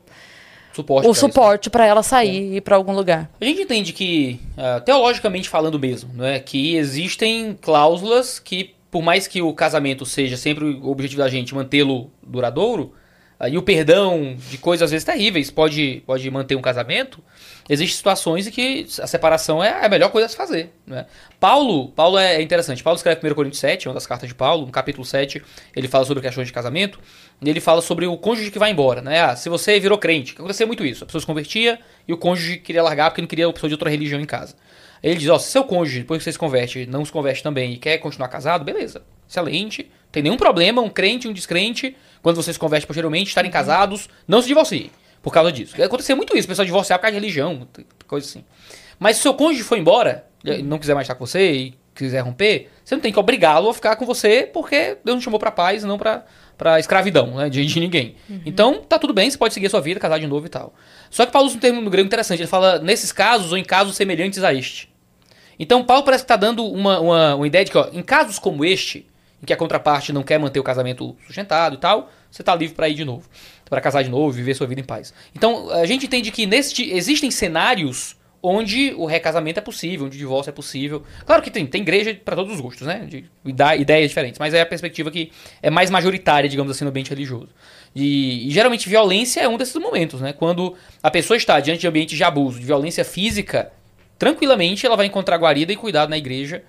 Suporte. 0.73 1.05
o, 1.05 1.09
o 1.09 1.11
pra 1.11 1.11
isso. 1.11 1.19
suporte 1.19 1.69
pra 1.69 1.85
ela 1.85 2.01
sair 2.03 2.53
e 2.53 2.55
ir 2.57 2.61
pra 2.61 2.77
algum 2.77 2.93
lugar. 2.93 3.29
A 3.41 3.43
gente 3.43 3.61
entende 3.63 3.91
que, 3.91 4.39
ah, 4.57 4.79
teologicamente 4.79 5.49
falando 5.49 5.77
mesmo, 5.77 6.09
não 6.13 6.23
é, 6.25 6.39
que 6.39 6.77
existem 6.77 7.57
cláusulas 7.61 8.39
que, 8.39 8.73
por 8.91 9.01
mais 9.01 9.25
que 9.25 9.41
o 9.41 9.53
casamento 9.53 10.05
seja 10.05 10.35
sempre 10.35 10.65
o 10.65 10.89
objetivo 10.89 11.21
da 11.21 11.29
gente 11.29 11.55
mantê-lo 11.55 12.11
duradouro, 12.21 12.93
ah, 13.39 13.49
e 13.49 13.57
o 13.57 13.63
perdão 13.63 14.35
de 14.51 14.57
coisas 14.59 14.83
às 14.83 14.91
vezes 14.91 15.03
terríveis 15.03 15.49
pode, 15.49 16.03
pode 16.05 16.29
manter 16.29 16.55
um 16.55 16.61
casamento, 16.61 17.23
existem 17.67 17.97
situações 17.97 18.45
em 18.45 18.51
que 18.51 18.85
a 19.01 19.07
separação 19.07 19.63
é 19.63 19.83
a 19.83 19.89
melhor 19.89 20.11
coisa 20.11 20.27
a 20.27 20.29
se 20.29 20.35
fazer. 20.35 20.71
Não 20.85 20.97
é? 20.97 21.07
Paulo, 21.39 21.87
Paulo 21.89 22.19
é 22.19 22.39
interessante. 22.39 22.83
Paulo 22.83 22.97
escreve 22.97 23.27
1 23.27 23.33
Coríntios 23.33 23.59
7, 23.59 23.87
uma 23.87 23.95
das 23.95 24.05
cartas 24.05 24.29
de 24.29 24.35
Paulo, 24.35 24.67
no 24.67 24.71
capítulo 24.71 25.03
7, 25.03 25.41
ele 25.75 25.87
fala 25.87 26.05
sobre 26.05 26.21
questões 26.21 26.45
de 26.45 26.53
casamento, 26.53 26.99
e 27.41 27.49
ele 27.49 27.59
fala 27.59 27.81
sobre 27.81 28.05
o 28.05 28.15
cônjuge 28.15 28.51
que 28.51 28.59
vai 28.59 28.69
embora. 28.69 29.01
Né? 29.01 29.19
Ah, 29.19 29.35
se 29.35 29.49
você 29.49 29.79
virou 29.79 29.97
crente, 29.97 30.35
que 30.35 30.39
acontecia 30.39 30.67
muito 30.67 30.85
isso, 30.85 31.03
a 31.03 31.07
pessoa 31.07 31.21
se 31.21 31.25
convertia 31.25 31.79
e 32.07 32.13
o 32.13 32.17
cônjuge 32.17 32.57
queria 32.57 32.83
largar 32.83 33.09
porque 33.09 33.21
não 33.21 33.27
queria 33.27 33.47
a 33.47 33.53
pessoa 33.53 33.69
de 33.69 33.73
outra 33.73 33.89
religião 33.89 34.21
em 34.21 34.25
casa. 34.25 34.55
Ele 35.03 35.15
diz, 35.15 35.29
ó, 35.29 35.39
se 35.39 35.51
seu 35.51 35.63
cônjuge, 35.63 35.99
depois 35.99 36.19
que 36.19 36.23
você 36.23 36.31
se 36.31 36.39
converte, 36.39 36.85
não 36.85 37.03
se 37.03 37.11
converte 37.11 37.41
também 37.41 37.73
e 37.73 37.77
quer 37.77 37.97
continuar 37.97 38.27
casado, 38.27 38.63
beleza, 38.63 39.03
excelente, 39.27 39.89
tem 40.11 40.21
nenhum 40.21 40.37
problema, 40.37 40.81
um 40.81 40.89
crente 40.89 41.25
e 41.25 41.29
um 41.29 41.33
descrente, 41.33 41.95
quando 42.21 42.35
você 42.35 42.53
se 42.53 42.59
converte 42.59 42.85
posteriormente, 42.85 43.29
estarem 43.29 43.49
casados, 43.49 44.07
não 44.27 44.41
se 44.41 44.47
divorciem 44.47 44.91
por 45.21 45.33
causa 45.33 45.51
disso. 45.51 45.81
Acontecia 45.81 46.15
muito 46.15 46.35
isso, 46.37 46.45
o 46.45 46.49
pessoal 46.49 46.65
divorciar 46.65 46.99
por 46.99 47.03
causa 47.03 47.13
de 47.13 47.19
religião, 47.19 47.67
coisa 48.07 48.27
assim. 48.27 48.43
Mas 48.99 49.17
se 49.17 49.23
seu 49.23 49.33
cônjuge 49.33 49.63
for 49.63 49.77
embora, 49.77 50.27
não 50.63 50.77
quiser 50.77 50.93
mais 50.93 51.05
estar 51.05 51.15
com 51.15 51.25
você 51.25 51.51
e 51.51 51.73
quiser 51.95 52.21
romper, 52.21 52.69
você 52.83 52.95
não 52.95 53.01
tem 53.01 53.11
que 53.11 53.19
obrigá-lo 53.19 53.69
a 53.69 53.73
ficar 53.73 53.95
com 53.95 54.05
você, 54.05 54.49
porque 54.51 54.97
Deus 55.03 55.15
não 55.15 55.21
chamou 55.21 55.39
pra 55.39 55.51
paz 55.51 55.83
e 55.83 55.87
não 55.87 55.97
pra, 55.97 56.25
pra 56.57 56.79
escravidão, 56.79 57.35
né, 57.35 57.49
de, 57.49 57.65
de 57.65 57.79
ninguém. 57.79 58.15
Então, 58.45 58.81
tá 58.81 58.99
tudo 58.99 59.13
bem, 59.13 59.29
você 59.29 59.37
pode 59.37 59.53
seguir 59.53 59.67
a 59.67 59.69
sua 59.69 59.81
vida, 59.81 59.99
casar 59.99 60.19
de 60.19 60.27
novo 60.27 60.45
e 60.45 60.49
tal. 60.49 60.73
Só 61.09 61.25
que 61.25 61.31
Paulo 61.31 61.47
usa 61.47 61.57
um 61.57 61.59
termo 61.59 61.81
no 61.81 61.89
grego 61.89 62.05
interessante, 62.05 62.41
ele 62.41 62.47
fala 62.47 62.79
nesses 62.79 63.11
casos 63.11 63.51
ou 63.51 63.57
em 63.57 63.63
casos 63.63 63.95
semelhantes 63.95 64.43
a 64.43 64.53
este. 64.53 64.90
Então, 65.61 65.83
Paulo 65.83 66.01
parece 66.01 66.23
que 66.23 66.25
está 66.25 66.35
dando 66.35 66.65
uma, 66.65 66.99
uma, 66.99 67.35
uma 67.35 67.45
ideia 67.45 67.63
de 67.63 67.69
que, 67.69 67.77
ó, 67.77 67.87
em 67.93 68.01
casos 68.01 68.39
como 68.39 68.65
este, 68.65 69.05
em 69.43 69.45
que 69.45 69.53
a 69.53 69.55
contraparte 69.55 70.11
não 70.11 70.23
quer 70.23 70.39
manter 70.39 70.59
o 70.59 70.63
casamento 70.63 71.15
sustentado 71.27 71.75
e 71.75 71.77
tal, 71.77 72.09
você 72.31 72.41
está 72.41 72.55
livre 72.55 72.73
para 72.73 72.89
ir 72.89 72.95
de 72.95 73.05
novo, 73.05 73.29
para 73.69 73.79
casar 73.79 74.03
de 74.03 74.09
novo, 74.09 74.31
viver 74.31 74.55
sua 74.55 74.65
vida 74.65 74.81
em 74.81 74.83
paz. 74.83 75.13
Então, 75.35 75.69
a 75.69 75.85
gente 75.85 76.07
entende 76.07 76.31
que 76.31 76.47
neste, 76.47 76.91
existem 76.91 77.29
cenários 77.29 78.15
onde 78.41 78.91
o 78.95 79.05
recasamento 79.05 79.59
é 79.59 79.61
possível, 79.61 80.07
onde 80.07 80.15
o 80.15 80.19
divórcio 80.19 80.49
é 80.49 80.53
possível. 80.53 81.03
Claro 81.27 81.43
que 81.43 81.51
tem, 81.51 81.63
tem 81.67 81.81
igreja 81.83 82.19
para 82.25 82.35
todos 82.35 82.55
os 82.55 82.59
gostos, 82.59 82.87
né? 82.87 83.05
De, 83.07 83.29
ideias 83.45 84.09
diferentes, 84.09 84.39
mas 84.39 84.55
é 84.55 84.61
a 84.61 84.65
perspectiva 84.65 85.11
que 85.11 85.31
é 85.61 85.69
mais 85.69 85.91
majoritária, 85.91 86.49
digamos 86.49 86.71
assim, 86.71 86.83
no 86.83 86.89
ambiente 86.89 87.11
religioso. 87.11 87.49
E, 87.95 88.47
e 88.47 88.51
geralmente 88.51 88.89
violência 88.89 89.41
é 89.41 89.47
um 89.47 89.57
desses 89.57 89.75
momentos, 89.75 90.21
né? 90.21 90.33
Quando 90.33 90.75
a 91.03 91.11
pessoa 91.11 91.37
está 91.37 91.59
diante 91.59 91.81
de 91.81 91.87
ambiente 91.87 92.15
de 92.15 92.23
abuso, 92.23 92.59
de 92.59 92.65
violência 92.65 93.05
física, 93.05 93.71
tranquilamente 94.21 94.85
ela 94.85 94.95
vai 94.95 95.07
encontrar 95.07 95.35
guarida 95.37 95.73
e 95.73 95.75
cuidado 95.75 96.09
na 96.09 96.17
igreja 96.17 96.63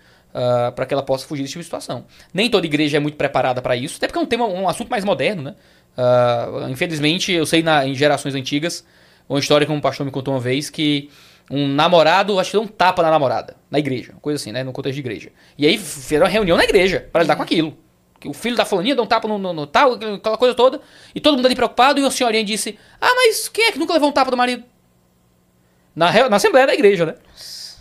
para 0.75 0.87
que 0.87 0.95
ela 0.95 1.03
possa 1.03 1.27
fugir 1.27 1.43
desse 1.43 1.53
tipo 1.53 1.61
de 1.61 1.67
situação. 1.67 2.07
Nem 2.33 2.49
toda 2.49 2.65
igreja 2.65 2.97
é 2.97 3.01
muito 3.01 3.19
preparada 3.19 3.61
para 3.61 3.77
isso, 3.77 3.99
até 3.99 4.07
porque 4.07 4.19
é 4.19 4.23
um 4.23 4.27
tema, 4.27 4.47
um 4.47 4.67
assunto 4.67 4.89
mais 4.89 5.05
moderno, 5.05 5.43
né? 5.43 5.55
Ah, 5.95 6.67
infelizmente, 6.71 7.31
eu 7.31 7.45
sei 7.45 7.63
na, 7.63 7.87
em 7.87 7.95
gerações 7.95 8.35
antigas, 8.35 8.87
uma 9.29 9.39
história 9.39 9.67
que 9.67 9.73
um 9.73 9.83
pastor 9.83 10.07
me 10.07 10.11
contou 10.11 10.33
uma 10.33 10.41
vez 10.41 10.71
que 10.71 11.11
um 11.51 11.69
namorado, 11.69 12.41
acho 12.41 12.53
que 12.53 12.57
deu 12.57 12.63
um 12.63 12.67
tapa 12.67 13.03
na 13.03 13.11
namorada, 13.11 13.55
na 13.71 13.79
igreja, 13.79 14.15
coisa 14.23 14.41
assim, 14.41 14.51
né? 14.51 14.65
No 14.65 14.73
contexto 14.73 14.95
de 14.95 15.01
igreja. 15.01 15.31
E 15.59 15.67
aí 15.67 15.77
fizeram 15.77 16.25
uma 16.25 16.33
reunião 16.33 16.57
na 16.57 16.65
igreja 16.65 17.07
para 17.13 17.21
lidar 17.21 17.37
com 17.37 17.43
aquilo. 17.43 17.77
O 18.25 18.33
filho 18.33 18.57
da 18.57 18.65
fulaninha 18.65 18.95
deu 18.95 19.05
um 19.05 19.07
tapa 19.07 19.29
no, 19.29 19.37
no, 19.37 19.53
no 19.53 19.67
tal, 19.67 19.93
aquela 19.93 20.39
coisa 20.39 20.55
toda, 20.55 20.81
e 21.15 21.21
todo 21.21 21.37
mundo 21.37 21.45
ali 21.45 21.55
preocupado, 21.55 22.01
e 22.01 22.03
uma 22.03 22.11
senhorinha 22.11 22.45
disse: 22.45 22.79
Ah, 22.99 23.13
mas 23.15 23.51
quem 23.51 23.67
é 23.67 23.73
que 23.73 23.79
nunca 23.79 23.93
levou 23.93 24.09
um 24.09 24.13
tapa 24.13 24.31
do 24.31 24.39
marido? 24.39 24.65
Na, 25.95 26.29
na 26.29 26.37
Assembleia 26.37 26.67
da 26.67 26.75
Igreja, 26.75 27.07
né? 27.07 27.15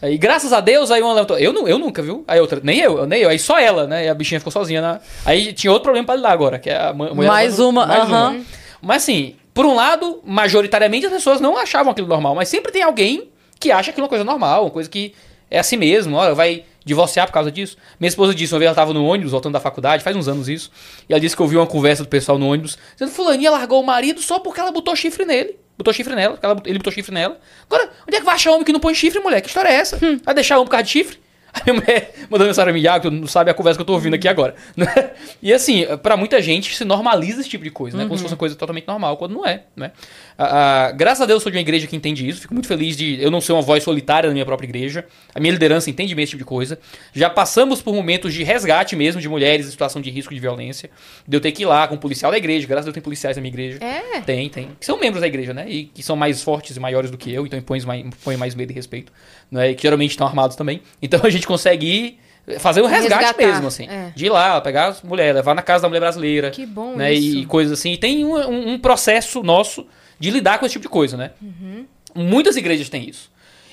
E 0.04 0.18
graças 0.18 0.52
a 0.52 0.60
Deus, 0.60 0.90
aí 0.90 1.02
uma 1.02 1.14
levantou. 1.14 1.38
Eu, 1.38 1.54
eu 1.68 1.78
nunca, 1.78 2.02
viu? 2.02 2.24
Aí 2.28 2.40
outra, 2.40 2.60
nem 2.64 2.80
eu, 2.80 3.06
nem 3.06 3.22
eu. 3.22 3.30
Aí 3.30 3.38
só 3.38 3.60
ela, 3.60 3.86
né? 3.86 4.06
E 4.06 4.10
a 4.10 4.16
bichinha 4.16 4.40
ficou 4.40 4.52
sozinha. 4.52 4.82
Na... 4.82 5.00
Aí 5.26 5.54
tinha 5.54 5.72
outro 5.72 5.84
problema 5.84 6.06
pra 6.08 6.16
lidar 6.16 6.32
agora, 6.32 6.58
que 6.58 6.70
é 6.72 6.78
a 6.88 6.92
mu- 6.94 7.14
mulher. 7.14 7.28
Mais 7.28 7.52
levando- 7.60 7.70
uma, 7.70 7.86
mais 7.86 8.02
aham. 8.02 8.30
uma. 8.32 8.42
Mas 8.82 9.04
assim, 9.04 9.36
por 9.54 9.64
um 9.66 9.76
lado, 9.76 10.20
majoritariamente 10.26 11.06
as 11.06 11.12
pessoas 11.12 11.40
não 11.40 11.56
achavam 11.56 11.92
aquilo 11.92 12.08
normal, 12.08 12.34
mas 12.34 12.50
sempre 12.50 12.72
tem 12.72 12.82
alguém 12.82 13.30
que 13.60 13.72
acha 13.72 13.92
aquilo 13.92 14.06
uma 14.06 14.10
coisa 14.10 14.24
normal, 14.24 14.64
uma 14.64 14.72
coisa 14.72 14.90
que 14.90 15.14
é 15.52 15.60
assim 15.60 15.78
mesmo, 15.78 16.16
olha, 16.16 16.34
vai 16.34 16.64
divorciar 16.84 17.28
por 17.28 17.34
causa 17.34 17.52
disso. 17.52 17.78
Minha 18.00 18.08
esposa 18.08 18.34
disse, 18.34 18.52
uma 18.56 18.58
vez 18.60 18.68
ela 18.68 18.76
tava 18.76 18.92
no 18.94 19.06
ônibus, 19.06 19.32
voltando 19.34 19.54
da 19.54 19.60
faculdade, 19.60 20.04
faz 20.04 20.16
uns 20.18 20.28
anos 20.28 20.50
isso, 20.50 20.72
e 21.08 21.14
ela 21.14 21.20
disse 21.20 21.36
que 21.36 21.42
ouviu 21.44 21.60
uma 21.60 21.68
conversa 21.68 22.02
do 22.02 22.10
pessoal 22.10 22.40
no 22.40 22.48
ônibus, 22.50 22.76
dizendo, 22.94 23.12
fulaninha 23.16 23.52
largou 23.52 23.80
o 23.80 23.86
marido 23.86 24.20
só 24.20 24.40
porque 24.40 24.60
ela 24.60 24.72
botou 24.72 24.96
chifre 24.96 25.26
nele. 25.26 25.58
Botou 25.82 25.94
chifre 25.94 26.16
nela, 26.16 26.38
ela- 26.42 26.62
ele 26.66 26.78
botou 26.78 26.94
chifre 26.94 27.12
nela. 27.14 27.40
Agora, 27.66 27.90
onde 28.08 28.16
é 28.18 28.20
que 28.20 28.26
vai 28.26 28.36
achar 28.36 28.52
homem 28.52 28.64
que 28.64 28.72
não 28.72 28.80
põe 28.80 28.94
chifre, 28.94 29.20
mulher? 29.20 29.42
Que 29.42 29.48
história 29.48 29.70
é 29.70 29.74
essa? 29.74 29.98
Vai 30.24 30.36
deixar 30.36 30.56
homem 30.58 30.66
por 30.66 30.72
causa 30.72 30.84
de 30.84 30.92
chifre? 30.92 31.18
Aí 31.54 31.62
minha 31.66 31.82
mulher 31.82 32.14
mandou 32.30 32.48
mensagem 32.48 32.74
pra 32.74 33.00
mim, 33.00 33.02
tu 33.02 33.12
não 33.12 33.28
sabe 33.28 33.52
a 33.52 33.54
conversa 33.54 33.78
que 33.78 33.82
eu 33.82 33.86
tô 33.86 33.94
ouvindo 33.94 34.14
aqui 34.14 34.28
agora. 34.28 34.56
né? 34.76 35.12
E 35.42 35.54
assim, 35.54 35.86
pra 36.02 36.16
muita 36.16 36.42
gente 36.42 36.76
se 36.76 36.86
normaliza 36.86 37.42
esse 37.42 37.50
tipo 37.50 37.64
de 37.64 37.72
coisa, 37.72 37.98
né? 37.98 38.04
Como 38.04 38.18
se 38.18 38.24
fosse 38.24 38.34
uma 38.34 38.38
coisa 38.38 38.56
totalmente 38.56 38.88
normal, 38.88 39.18
quando 39.18 39.34
não 39.34 39.46
é, 39.46 39.64
né? 39.76 39.92
Ah, 40.38 40.88
ah, 40.88 40.92
graças 40.92 41.22
a 41.22 41.26
Deus 41.26 41.38
eu 41.38 41.44
sou 41.44 41.52
de 41.52 41.58
uma 41.58 41.62
igreja 41.62 41.88
que 41.88 41.96
entende 41.96 42.28
isso, 42.28 42.42
fico 42.42 42.54
muito 42.54 42.68
feliz 42.68 42.96
de 42.96 43.22
eu 43.22 43.30
não 43.30 43.42
ser 43.42 43.54
uma 43.54 43.62
voz 43.62 43.84
solitária 43.84 44.28
na 44.28 44.34
minha 44.34 44.46
própria 44.46 44.68
igreja. 44.68 45.06
A 45.36 45.40
minha 45.40 45.52
liderança 45.52 45.90
entende 45.90 46.16
bem 46.16 46.24
esse 46.24 46.32
tipo 46.32 46.40
de 46.40 46.46
coisa. 46.46 46.80
Já 47.14 47.30
passamos 47.30 47.82
por 47.82 47.94
momentos 47.94 48.34
de 48.34 48.44
resgate 48.44 48.96
mesmo 48.96 49.22
de 49.22 49.30
mulheres 49.30 49.68
em 49.68 49.72
situação 49.72 50.02
de 50.02 50.10
risco 50.10 50.34
de 50.34 50.40
violência. 50.40 50.90
De 51.28 51.36
eu 51.36 51.42
ter 51.42 51.52
que 51.52 51.64
ir 51.64 51.66
lá 51.66 51.88
com 51.88 51.96
um 51.96 51.98
policial 51.98 52.32
da 52.32 52.38
igreja, 52.38 52.68
graças 52.68 52.86
a 52.86 52.88
Deus 52.88 52.94
tem 52.94 53.04
policiais 53.04 53.38
na 53.38 53.42
minha 53.42 53.52
igreja. 53.52 53.80
É. 53.84 54.22
Tem, 54.22 54.50
tem. 54.50 54.70
Que 54.80 54.86
são 54.86 55.00
membros 55.00 55.22
da 55.22 55.28
igreja, 55.28 55.54
né? 55.54 55.70
E 55.70 55.86
que 55.86 56.02
são 56.02 56.16
mais 56.16 56.42
fortes 56.42 56.76
e 56.76 56.80
maiores 56.80 57.12
do 57.12 57.18
que 57.18 57.32
eu, 57.34 57.46
então 57.46 57.58
impõem 57.58 57.82
mais, 57.82 58.06
impõem 58.06 58.38
mais 58.38 58.56
medo 58.56 58.72
e 58.72 58.76
respeito. 58.76 59.12
Né? 59.52 59.74
Que 59.74 59.82
geralmente 59.84 60.12
estão 60.12 60.26
armados 60.26 60.56
também. 60.56 60.82
Então 61.02 61.20
a 61.26 61.30
gente 61.30 61.46
consegue 61.46 61.86
ir 61.86 62.20
fazer 62.60 62.82
um 62.82 62.88
resgate 62.88 63.14
Resgatar, 63.24 63.38
mesmo, 63.46 63.68
assim. 63.68 63.88
é. 63.88 64.12
De 64.16 64.26
ir 64.26 64.30
lá, 64.30 64.60
pegar 64.62 64.88
as 64.88 65.02
mulheres, 65.04 65.36
levar 65.36 65.54
na 65.54 65.62
casa 65.62 65.84
da 65.84 65.88
mulher 65.90 66.00
brasileira. 66.00 66.50
Que 66.52 66.66
bom 66.66 66.96
né? 66.96 67.14
isso. 67.14 67.38
E 67.38 67.46
coisas 67.46 67.78
assim. 67.78 67.92
E 67.94 67.98
tem 67.98 68.26
um, 68.26 68.36
um- 68.36 68.70
um 68.74 68.80
processo 68.80 69.44
nosso 69.44 69.86
de 70.20 70.32
lidar 70.32 70.58
com 70.60 70.66
esse 70.66 70.74
tipo 70.74 70.84
de 70.84 70.90
coisa, 70.90 71.18
né? 71.18 71.32
Muitas 72.16 72.56
igrejas 72.56 72.90
têm 72.90 73.08
isso. 73.10 73.30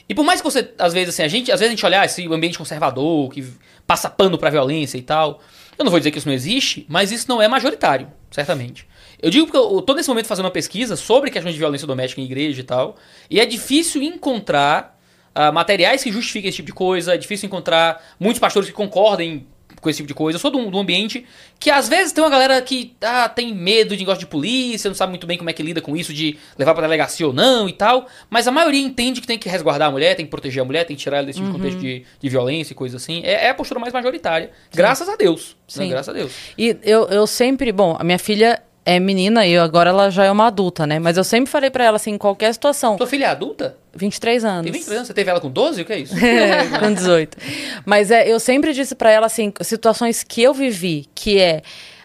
E 0.09 0.15
por 0.15 0.25
mais 0.25 0.41
que 0.41 0.51
você, 0.51 0.71
às 0.79 0.93
vezes, 0.95 1.11
assim, 1.11 1.23
a 1.23 1.29
gente, 1.29 1.53
às 1.53 1.61
vezes 1.61 1.71
a 1.73 1.77
gente 1.77 1.85
olhar 1.85 2.05
esse 2.07 2.27
ambiente 2.27 2.57
conservador, 2.57 3.31
que 3.31 3.45
passa 3.87 4.09
pano 4.09 4.39
pra 4.39 4.49
violência 4.49 4.97
e 4.97 5.03
tal. 5.03 5.41
Eu 5.79 5.85
não 5.85 5.91
vou 5.91 6.01
dizer 6.01 6.11
que 6.11 6.19
isso 6.19 6.27
não 6.27 6.35
existe, 6.35 6.85
mas 6.89 7.13
isso 7.13 7.27
não 7.29 7.41
é 7.41 7.47
majoritário, 7.47 8.09
certamente. 8.31 8.87
Eu 9.21 9.31
digo 9.31 9.47
porque 9.47 9.59
eu 9.59 9.81
tô 9.83 9.95
nesse 9.95 10.09
momento 10.09 10.27
fazendo 10.27 10.47
uma 10.47 10.51
pesquisa 10.51 10.97
sobre 10.97 11.31
questões 11.31 11.53
de 11.55 11.59
violência 11.59 11.87
doméstica 11.87 12.21
em 12.21 12.25
igreja 12.25 12.61
e 12.61 12.65
tal, 12.65 12.97
e 13.31 13.39
é 13.39 13.47
difícil 13.47 14.03
encontrar 14.03 14.98
ah, 15.39 15.53
materiais 15.53 16.03
que 16.03 16.11
justifiquem 16.11 16.49
esse 16.49 16.57
tipo 16.57 16.67
de 16.67 16.73
coisa, 16.73 17.15
é 17.15 17.17
difícil 17.17 17.47
encontrar 17.47 18.05
muitos 18.19 18.41
pastores 18.41 18.69
que 18.69 18.75
concordem 18.75 19.47
com 19.81 19.89
esse 19.89 19.99
tipo 19.99 20.09
de 20.09 20.15
coisa. 20.15 20.35
Eu 20.35 20.41
sou 20.41 20.51
de 20.51 20.57
um, 20.57 20.69
de 20.69 20.77
um 20.77 20.81
ambiente 20.81 21.25
que 21.61 21.71
às 21.71 21.89
vezes 21.89 22.13
tem 22.13 22.25
uma 22.25 22.29
galera 22.29 22.61
que 22.61 22.97
ah, 23.01 23.29
tem 23.29 23.55
medo 23.55 23.95
de 23.95 24.03
negócio 24.03 24.19
de 24.19 24.27
polícia, 24.27 24.89
não 24.89 24.97
sabe 24.97 25.11
muito 25.11 25.29
bem 25.29 25.39
como 25.39 25.49
é 25.49 25.53
que 25.53 25.63
lida 25.63 25.81
com 25.81 25.97
isso, 25.97 26.13
de 26.13 26.37
levar 26.59 26.75
pra 26.75 26.83
delegacia 26.83 27.25
ou 27.25 27.33
não 27.33 27.69
e 27.69 27.73
tal. 27.73 28.09
Mas 28.29 28.49
a 28.49 28.51
maioria 28.51 28.81
entende 28.85 29.21
que 29.21 29.29
tem 29.29 29.39
que 29.39 29.49
resguardar 29.49 29.87
a 29.87 29.91
mulher, 29.93 30.17
tem 30.17 30.25
que 30.25 30.31
proteger 30.31 30.61
a 30.61 30.65
mulher, 30.65 30.83
tem 30.85 30.97
que 30.97 31.03
tirar 31.05 31.19
ela 31.19 31.27
desse 31.27 31.39
tipo 31.39 31.53
de 31.53 31.57
contexto 31.57 31.79
de, 31.79 32.05
de 32.21 32.29
violência 32.29 32.73
e 32.73 32.75
coisa 32.75 32.97
assim. 32.97 33.23
É, 33.25 33.47
é 33.47 33.51
a 33.51 33.55
postura 33.55 33.79
mais 33.79 33.93
majoritária. 33.93 34.51
Graças 34.75 35.09
a 35.09 35.15
Deus. 35.15 35.57
né? 35.77 35.85
Sim. 35.85 35.89
Graças 35.89 36.09
a 36.09 36.19
Deus. 36.19 36.33
E 36.59 36.77
eu, 36.83 37.07
eu 37.11 37.29
sempre, 37.29 37.71
bom, 37.71 37.97
a 37.97 38.03
minha 38.03 38.19
filha 38.19 38.61
é 38.89 38.99
menina 38.99 39.47
e 39.47 39.57
agora 39.59 39.91
ela 39.91 40.11
já 40.11 40.25
é 40.25 40.31
uma 40.31 40.47
adulta, 40.47 40.87
né? 40.87 40.99
Mas 40.99 41.17
eu 41.17 41.25
sempre 41.25 41.51
falei 41.51 41.69
pra 41.69 41.85
ela 41.85 41.97
assim, 41.97 42.13
em 42.13 42.19
qualquer 42.19 42.53
situação, 42.55 42.97
Tua 42.97 43.07
filha 43.07 43.27
é 43.27 43.29
adulta? 43.29 43.77
23 43.95 44.45
anos. 44.45 44.63
Tem 44.71 44.73
20 44.81 44.91
anos. 44.95 45.07
Você 45.09 45.15
teve 45.15 45.31
ela 45.31 45.41
com 45.41 45.51
12? 45.51 45.83
O 45.83 45.85
que 45.85 45.93
é 45.93 45.99
isso? 45.99 46.15
É, 46.25 46.79
com 46.79 46.93
18. 46.95 47.37
Mas 47.85 48.11
é, 48.11 48.27
eu 48.31 48.41
sempre 48.41 48.73
disse 48.73 48.95
pra 48.95 49.11
ela 49.11 49.27
assim, 49.27 49.53
situações 49.61 50.23
que 50.25 50.43
eu 50.43 50.55
vivi, 50.55 51.07
que 51.15 51.39
é 51.39 51.61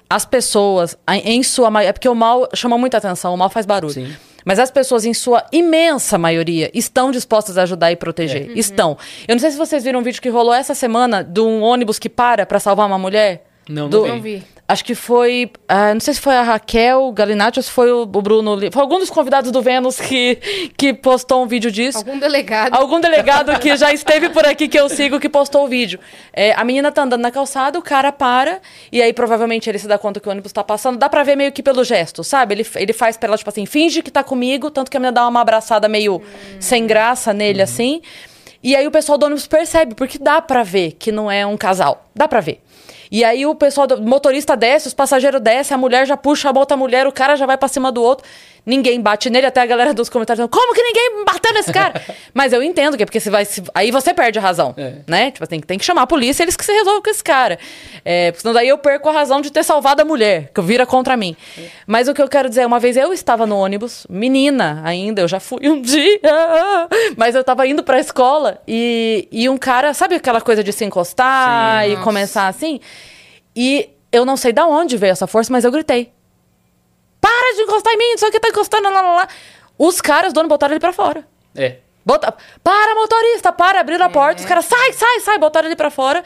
as 0.10 0.26
pessoas, 0.26 0.98
em 1.08 1.42
sua 1.42 1.72
maioria, 1.72 1.90
é 1.90 1.94
porque 1.94 2.10
o 2.10 2.14
mal 2.16 2.48
chama 2.54 2.78
muita 2.78 2.98
atenção, 2.98 3.34
o 3.34 3.38
mal 3.38 3.50
faz 3.50 3.66
barulho. 3.66 3.94
Sim. 3.94 4.14
Mas 4.46 4.60
as 4.60 4.70
pessoas, 4.70 5.06
em 5.06 5.14
sua 5.14 5.44
imensa 5.54 6.18
maioria, 6.18 6.70
estão 6.74 7.12
dispostas 7.12 7.58
a 7.58 7.64
ajudar 7.64 7.92
e 7.94 7.96
proteger. 7.96 8.50
É. 8.52 8.60
Estão. 8.60 8.98
Eu 9.26 9.36
não 9.36 9.40
sei 9.40 9.52
se 9.52 9.58
vocês 9.58 9.84
viram 9.86 10.02
um 10.02 10.04
vídeo 10.04 10.22
que 10.22 10.28
rolou 10.30 10.54
essa 10.54 10.76
semana 10.76 11.24
de 11.24 11.40
um 11.40 11.62
ônibus 11.62 11.98
que 11.98 12.10
para 12.10 12.46
pra 12.46 12.60
salvar 12.60 12.86
uma 12.86 13.00
mulher. 13.00 13.46
Não, 13.70 13.84
não 13.84 13.90
Do- 13.90 14.22
vi. 14.22 14.44
Acho 14.66 14.86
que 14.86 14.96
foi. 14.96 15.52
ah, 15.68 15.94
não 15.94 16.00
sei 16.00 16.14
se 16.14 16.22
foi 16.22 16.36
a 16.36 16.42
Raquel 16.42 17.12
Galinatti 17.12 17.60
ou 17.60 17.64
se 17.64 17.70
foi 17.70 17.92
o, 17.92 18.06
Bruno. 18.06 18.58
Foi 18.72 18.82
algum 18.82 18.98
dos 18.98 19.10
convidados 19.10 19.52
do 19.52 19.62
Vênus 19.62 20.00
que, 20.00 20.36
que 20.78 20.94
postou 20.94 21.44
um 21.44 21.48
vídeo 21.48 21.70
disso. 21.70 21.98
Algum 21.98 22.18
delegado. 22.18 22.74
Algum 22.74 23.00
delegado 23.00 23.60
que 23.60 23.76
já 23.76 23.92
esteve 23.92 24.30
por 24.30 24.46
aqui 24.46 24.70
que 24.70 24.80
eu 24.80 24.88
sigo 24.88 25.20
que 25.20 25.28
postou 25.28 25.66
o 25.66 25.68
vídeo. 25.68 26.00
É, 26.32 26.54
a 26.54 26.64
menina 26.64 26.92
tá 26.94 27.04
andando 27.04 27.22
na 27.22 27.30
calçada, 27.30 27.78
o 27.78 27.82
cara 27.82 28.12
para, 28.12 28.62
e 28.90 29.02
aí 29.02 29.12
provavelmente 29.12 29.70
ele 29.70 29.78
se 29.78 29.88
dá 29.88 29.98
conta 29.98 30.22
que 30.22 30.28
o 30.30 30.32
ônibus 30.32 30.54
tá 30.54 30.64
passando. 30.64 30.98
Dá 30.98 31.10
pra 31.10 31.24
ver 31.24 31.36
meio 31.36 31.52
que 31.52 31.62
pelo 31.62 31.84
gesto, 31.84 32.24
sabe? 32.24 32.56
Ele, 32.56 32.68
ele 32.76 32.94
faz 32.94 33.18
pra 33.18 33.28
ela, 33.28 33.38
tipo 33.38 33.50
assim, 33.50 33.66
finge 33.66 34.02
que 34.02 34.10
tá 34.10 34.24
comigo, 34.24 34.72
tanto 34.72 34.90
que 34.90 34.96
a 34.96 35.00
menina 35.00 35.12
dá 35.12 35.28
uma 35.28 35.42
abraçada 35.42 35.90
meio 35.90 36.22
sem 36.60 36.88
graça 36.88 37.34
nele, 37.34 37.62
assim. 37.62 38.02
E 38.64 38.78
aí 38.78 38.88
o 38.88 38.92
pessoal 38.92 39.18
do 39.18 39.26
ônibus 39.26 39.46
percebe, 39.46 39.94
porque 39.94 40.18
dá 40.18 40.42
pra 40.42 40.64
ver 40.64 40.94
que 40.94 41.12
não 41.12 41.30
é 41.30 41.46
um 41.46 41.58
casal. 41.58 42.10
Dá 42.16 42.30
pra 42.30 42.40
ver. 42.40 42.63
E 43.14 43.24
aí 43.24 43.46
o 43.46 43.54
pessoal, 43.54 43.86
do 43.86 44.02
motorista 44.02 44.58
desce, 44.58 44.88
os 44.88 44.94
passageiros 44.96 45.40
descem, 45.40 45.76
a 45.76 45.78
mulher 45.78 46.08
já 46.08 46.18
puxa 46.18 46.50
a 46.50 46.60
outra 46.60 46.76
mulher, 46.76 47.06
o 47.06 47.12
cara 47.12 47.36
já 47.36 47.46
vai 47.46 47.56
pra 47.56 47.68
cima 47.68 47.92
do 47.92 48.02
outro. 48.02 48.28
Ninguém 48.66 49.02
bate 49.02 49.30
nele, 49.30 49.46
até 49.46 49.60
a 49.62 49.66
galera 49.66 49.94
dos 49.94 50.08
comentários 50.08 50.40
dizendo, 50.40 50.50
como 50.50 50.74
que 50.74 50.82
ninguém 50.82 51.26
bateu 51.26 51.54
nesse 51.54 51.74
cara? 51.74 52.02
Mas 52.34 52.54
eu 52.54 52.64
entendo 52.64 52.96
que 52.96 53.04
é 53.04 53.06
porque 53.06 53.20
você 53.20 53.30
vai. 53.30 53.44
se- 53.44 53.62
Aí 53.76 53.92
você 53.92 54.14
perde 54.14 54.40
a 54.40 54.42
razão. 54.42 54.74
É. 54.78 54.94
Né? 55.06 55.32
Tipo, 55.32 55.46
tem, 55.46 55.60
que- 55.60 55.68
tem 55.68 55.78
que 55.78 55.84
chamar 55.84 56.04
a 56.04 56.08
polícia, 56.08 56.44
eles 56.44 56.56
que 56.56 56.64
se 56.64 56.72
resolvem 56.72 57.02
com 57.04 57.10
esse 57.10 57.22
cara. 57.24 57.60
É, 58.06 58.32
porque 58.32 58.42
senão 58.42 58.54
daí 58.54 58.70
eu 58.70 58.78
perco 58.78 59.10
a 59.10 59.12
razão 59.12 59.42
de 59.42 59.52
ter 59.52 59.64
salvado 59.64 60.02
a 60.02 60.06
mulher, 60.06 60.50
que 60.56 60.62
vira 60.62 60.86
contra 60.86 61.18
mim. 61.18 61.36
Mas 61.86 62.08
o 62.08 62.14
que 62.14 62.22
eu 62.22 62.30
quero 62.30 62.48
dizer, 62.48 62.66
uma 62.66 62.80
vez 62.80 62.96
eu 62.96 63.12
estava 63.12 63.46
no 63.46 63.58
ônibus, 63.58 64.08
menina 64.10 64.82
ainda, 64.86 65.20
eu 65.22 65.28
já 65.28 65.42
fui 65.42 65.68
um 65.68 65.82
dia, 65.84 66.22
mas 67.18 67.36
eu 67.36 67.44
tava 67.44 67.68
indo 67.68 67.84
pra 67.84 68.00
escola 68.00 68.62
e, 68.66 69.28
e 69.30 69.50
um 69.50 69.58
cara, 69.58 69.94
sabe 69.94 70.16
aquela 70.16 70.40
coisa 70.40 70.64
de 70.64 70.72
se 70.72 70.86
encostar 70.86 71.84
Sim. 71.84 71.90
e 71.90 71.92
Nossa. 71.96 72.04
começar 72.06 72.48
assim? 72.48 72.80
E 73.54 73.90
eu 74.10 74.24
não 74.26 74.38
sei 74.38 74.54
da 74.54 74.66
onde 74.66 74.96
veio 74.96 75.12
essa 75.12 75.28
força, 75.28 75.52
mas 75.52 75.66
eu 75.66 75.72
gritei. 75.72 76.13
Para 77.24 77.56
de 77.56 77.62
encostar 77.62 77.94
em 77.94 77.98
mim, 77.98 78.12
não 78.12 78.18
sei 78.18 78.28
o 78.28 78.32
que 78.34 78.40
tá 78.42 78.50
encostando, 78.50 78.90
lá, 78.90 79.00
lá, 79.02 79.16
lá. 79.16 79.28
Os 79.78 80.02
caras 80.02 80.34
do 80.34 80.40
ônibus 80.42 80.56
botaram 80.56 80.74
ele 80.74 80.82
pra 80.82 80.92
fora. 80.92 81.26
É. 81.56 81.78
Bota, 82.06 82.36
para, 82.62 82.96
motorista, 82.96 83.50
para, 83.54 83.80
abriram 83.80 84.06
a 84.06 84.10
porta, 84.10 84.42
os 84.42 84.46
caras, 84.46 84.66
sai, 84.66 84.92
sai, 84.92 85.22
sai, 85.22 85.38
botaram 85.38 85.70
ele 85.70 85.76
pra 85.78 85.90
fora. 85.90 86.22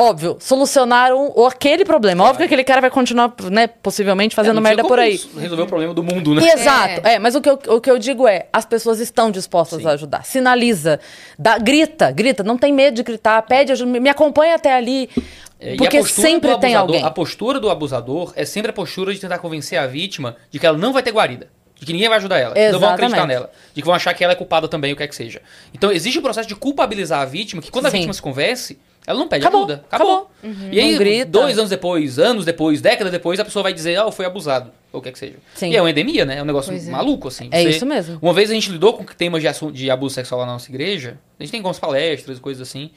Óbvio, 0.00 0.36
solucionaram 0.38 1.34
aquele 1.44 1.84
problema. 1.84 2.22
Óbvio 2.22 2.38
que 2.38 2.44
aquele 2.44 2.62
cara 2.62 2.80
vai 2.80 2.88
continuar, 2.88 3.34
né, 3.50 3.66
possivelmente 3.66 4.32
fazendo 4.36 4.58
É, 4.58 4.60
merda 4.60 4.84
por 4.84 4.96
aí. 5.00 5.20
Resolver 5.36 5.64
o 5.64 5.66
problema 5.66 5.92
do 5.92 6.04
mundo, 6.04 6.36
né? 6.36 6.52
Exato. 6.52 7.04
É. 7.04 7.18
mas 7.18 7.34
o 7.34 7.40
que, 7.40 7.50
eu, 7.50 7.58
o 7.68 7.80
que 7.80 7.90
eu 7.90 7.98
digo 7.98 8.28
é, 8.28 8.46
as 8.52 8.64
pessoas 8.64 9.00
estão 9.00 9.28
dispostas 9.28 9.84
a 9.84 9.90
ajudar. 9.90 10.24
Sinaliza, 10.24 11.00
dá, 11.36 11.58
grita, 11.58 12.12
grita, 12.12 12.44
não 12.44 12.56
tem 12.56 12.72
medo 12.72 12.94
de 12.94 13.02
gritar, 13.02 13.42
pede 13.42 13.72
ajuda, 13.72 13.98
me 13.98 14.08
acompanha 14.08 14.54
até 14.54 14.72
ali. 14.72 15.10
É, 15.58 15.74
porque 15.74 16.00
sempre 16.04 16.52
do 16.52 16.58
tem 16.60 16.76
abusador- 16.76 16.94
alguém. 16.96 17.04
A 17.04 17.10
postura 17.10 17.58
do 17.58 17.68
abusador 17.68 18.32
é 18.36 18.44
sempre 18.44 18.70
a 18.70 18.72
postura 18.72 19.12
de 19.12 19.18
tentar 19.18 19.38
convencer 19.38 19.76
a 19.80 19.86
vítima 19.88 20.36
de 20.48 20.60
que 20.60 20.66
ela 20.66 20.78
não 20.78 20.92
vai 20.92 21.02
ter 21.02 21.10
guarida. 21.10 21.48
De 21.74 21.84
que 21.86 21.92
ninguém 21.92 22.08
vai 22.08 22.18
ajudar 22.18 22.38
ela. 22.38 22.54
Que 22.54 22.70
não 22.70 22.78
vão 22.78 22.88
acreditar 22.90 23.16
Exatamente. 23.18 23.36
nela. 23.40 23.50
De 23.74 23.82
que 23.82 23.86
vão 23.86 23.94
achar 23.96 24.14
que 24.14 24.22
ela 24.22 24.32
é 24.32 24.36
culpada 24.36 24.68
também, 24.68 24.92
o 24.92 24.96
que 24.96 25.02
é 25.02 25.08
que 25.08 25.14
seja. 25.16 25.42
Então 25.74 25.90
existe 25.90 26.18
um 26.18 26.22
processo 26.22 26.48
de 26.48 26.54
culpabilizar 26.54 27.20
a 27.20 27.24
vítima, 27.24 27.60
que 27.60 27.70
quando 27.70 27.86
a 27.86 27.90
Sim. 27.90 27.96
vítima 27.98 28.12
se 28.12 28.22
converse, 28.22 28.78
ela 29.06 29.18
não 29.18 29.28
pede 29.28 29.44
Acabou, 29.44 29.64
ajuda. 29.64 29.84
Acabou. 29.90 30.30
acabou. 30.42 30.68
E 30.70 30.78
aí, 30.80 31.24
dois 31.24 31.56
anos 31.58 31.70
depois, 31.70 32.18
anos 32.18 32.44
depois, 32.44 32.80
décadas 32.80 33.10
depois, 33.12 33.40
a 33.40 33.44
pessoa 33.44 33.62
vai 33.62 33.72
dizer, 33.72 33.98
ah, 33.98 34.02
eu 34.02 34.12
fui 34.12 34.26
abusado. 34.26 34.70
Ou 34.92 35.00
o 35.00 35.02
que 35.02 35.08
é 35.08 35.12
que 35.12 35.18
seja. 35.18 35.36
Sim. 35.54 35.70
E 35.70 35.76
é 35.76 35.80
uma 35.82 35.90
endemia, 35.90 36.24
né? 36.24 36.38
É 36.38 36.42
um 36.42 36.46
negócio 36.46 36.72
é. 36.74 36.80
maluco, 36.90 37.28
assim. 37.28 37.48
É 37.50 37.62
isso 37.62 37.84
mesmo. 37.86 38.18
Uma 38.20 38.32
vez 38.32 38.50
a 38.50 38.54
gente 38.54 38.70
lidou 38.70 38.94
com 38.94 39.04
temas 39.04 39.40
de, 39.42 39.48
assunto, 39.48 39.72
de 39.72 39.90
abuso 39.90 40.14
sexual 40.14 40.40
lá 40.40 40.46
na 40.46 40.52
nossa 40.52 40.70
igreja. 40.70 41.18
A 41.38 41.42
gente 41.42 41.50
tem 41.50 41.58
algumas 41.58 41.78
palestras, 41.78 42.38
coisas 42.38 42.66
assim, 42.66 42.90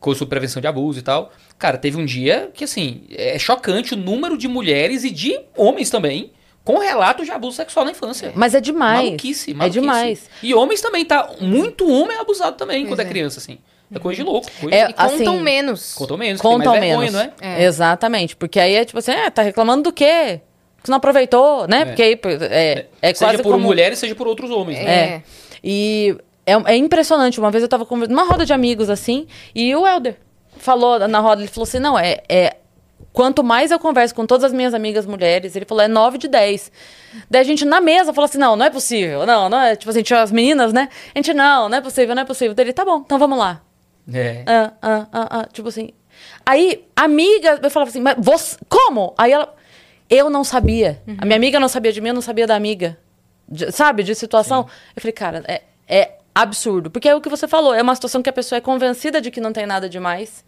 coisas 0.00 0.18
sobre 0.18 0.30
prevenção 0.30 0.60
de 0.60 0.66
abuso 0.66 0.98
e 0.98 1.02
tal. 1.02 1.32
Cara, 1.58 1.76
teve 1.78 1.98
um 1.98 2.04
dia 2.04 2.50
que, 2.54 2.64
assim, 2.64 3.02
é 3.10 3.38
chocante 3.38 3.94
o 3.94 3.96
número 3.96 4.36
de 4.38 4.48
mulheres 4.48 5.04
e 5.04 5.10
de 5.10 5.38
homens 5.56 5.90
também 5.90 6.32
com 6.64 6.78
relatos 6.78 7.26
de 7.26 7.32
abuso 7.32 7.56
sexual 7.56 7.84
na 7.84 7.90
infância. 7.92 8.32
Mas 8.34 8.54
é 8.54 8.60
demais. 8.60 9.04
Maluquice, 9.04 9.50
É 9.50 9.54
maluquice. 9.54 9.80
demais. 9.80 10.30
E 10.42 10.54
homens 10.54 10.80
também, 10.80 11.04
tá? 11.04 11.30
Muito 11.40 11.86
homem 11.90 12.16
é 12.16 12.20
abusado 12.20 12.56
também 12.56 12.80
Pois 12.80 12.90
quando 12.92 13.00
é 13.00 13.04
é. 13.04 13.08
criança, 13.08 13.38
assim. 13.38 13.58
É 13.92 13.98
coisa 13.98 14.16
de 14.16 14.22
louco. 14.22 14.50
Coisa 14.60 14.76
É. 14.76 14.90
E 14.90 14.92
contam 14.92 15.34
assim, 15.34 15.42
menos. 15.42 15.94
Contam 15.94 16.16
menos, 16.16 16.40
que 16.40 16.46
Contam 16.46 16.72
vergonha, 16.72 16.98
menos. 16.98 17.12
não 17.12 17.20
é? 17.20 17.32
É. 17.40 17.64
Exatamente. 17.64 18.36
Porque 18.36 18.58
aí 18.58 18.74
é 18.74 18.84
tipo 18.84 18.98
assim, 18.98 19.12
é, 19.12 19.30
tá 19.30 19.42
reclamando 19.42 19.84
do 19.84 19.92
quê? 19.92 20.40
Você 20.82 20.90
não 20.90 20.98
aproveitou, 20.98 21.66
né? 21.66 21.80
É. 21.80 21.84
Porque 21.86 22.02
aí 22.02 22.20
é, 22.50 22.86
é 23.00 23.14
seja 23.14 23.38
por 23.38 23.52
como... 23.52 23.64
mulheres, 23.64 23.98
seja 23.98 24.14
por 24.14 24.26
outros 24.26 24.50
homens. 24.50 24.78
né? 24.78 24.92
É. 24.92 25.22
E 25.62 26.16
é, 26.44 26.52
é 26.72 26.76
impressionante. 26.76 27.40
Uma 27.40 27.50
vez 27.50 27.62
eu 27.62 27.68
tava 27.68 27.86
conversando 27.86 28.14
numa 28.14 28.28
roda 28.28 28.44
de 28.44 28.52
amigos, 28.52 28.90
assim, 28.90 29.26
e 29.54 29.74
o 29.74 29.86
Helder 29.86 30.16
falou 30.58 30.98
na 31.08 31.20
roda, 31.20 31.42
ele 31.42 31.50
falou 31.50 31.64
assim: 31.66 31.78
não, 31.78 31.98
é. 31.98 32.22
é 32.28 32.56
Quanto 33.12 33.44
mais 33.44 33.70
eu 33.70 33.78
converso 33.78 34.12
com 34.12 34.26
todas 34.26 34.42
as 34.42 34.52
minhas 34.52 34.74
amigas 34.74 35.06
mulheres, 35.06 35.54
ele 35.54 35.64
falou, 35.64 35.84
é 35.84 35.86
9 35.86 36.18
de 36.18 36.26
10. 36.26 36.72
Daí 37.30 37.42
a 37.42 37.44
gente 37.44 37.64
na 37.64 37.80
mesa 37.80 38.12
falou 38.12 38.26
assim: 38.26 38.38
não, 38.38 38.56
não 38.56 38.66
é 38.66 38.70
possível. 38.70 39.24
Não, 39.24 39.48
não 39.48 39.60
é. 39.60 39.76
Tipo 39.76 39.90
assim, 39.90 40.02
tinha 40.02 40.20
as 40.20 40.32
meninas, 40.32 40.72
né? 40.72 40.88
A 41.14 41.18
gente, 41.18 41.32
não, 41.32 41.68
não 41.68 41.78
é 41.78 41.80
possível, 41.80 42.14
não 42.14 42.22
é 42.22 42.24
possível. 42.24 42.54
Daí 42.54 42.66
ele, 42.66 42.72
tá 42.72 42.84
bom, 42.84 43.02
então 43.04 43.16
vamos 43.16 43.38
lá. 43.38 43.62
É. 44.12 44.42
Ah, 44.46 44.72
ah, 44.82 45.06
ah, 45.12 45.28
ah, 45.40 45.48
tipo 45.52 45.68
assim. 45.68 45.90
Aí, 46.44 46.84
amiga, 46.94 47.58
eu 47.62 47.70
falava 47.70 47.90
assim, 47.90 48.00
mas 48.00 48.14
você, 48.18 48.56
como? 48.68 49.14
Aí 49.18 49.32
ela, 49.32 49.54
eu 50.08 50.28
não 50.30 50.44
sabia. 50.44 51.02
A 51.18 51.24
minha 51.24 51.36
amiga 51.36 51.58
não 51.58 51.68
sabia 51.68 51.92
de 51.92 52.00
mim, 52.00 52.08
eu 52.08 52.14
não 52.14 52.22
sabia 52.22 52.46
da 52.46 52.54
amiga. 52.54 52.96
De- 53.48 53.70
sabe, 53.72 54.02
de 54.02 54.14
situação. 54.14 54.66
Eu 54.94 55.02
falei, 55.02 55.12
cara, 55.12 55.42
é, 55.46 55.62
é 55.88 56.18
absurdo. 56.34 56.90
Porque 56.90 57.08
é 57.08 57.14
o 57.14 57.20
que 57.20 57.28
você 57.28 57.48
falou, 57.48 57.74
é 57.74 57.82
uma 57.82 57.94
situação 57.94 58.22
que 58.22 58.28
a 58.30 58.32
pessoa 58.32 58.58
é 58.58 58.60
convencida 58.60 59.20
de 59.20 59.30
que 59.30 59.40
não 59.40 59.52
tem 59.52 59.66
nada 59.66 59.88
demais, 59.88 60.44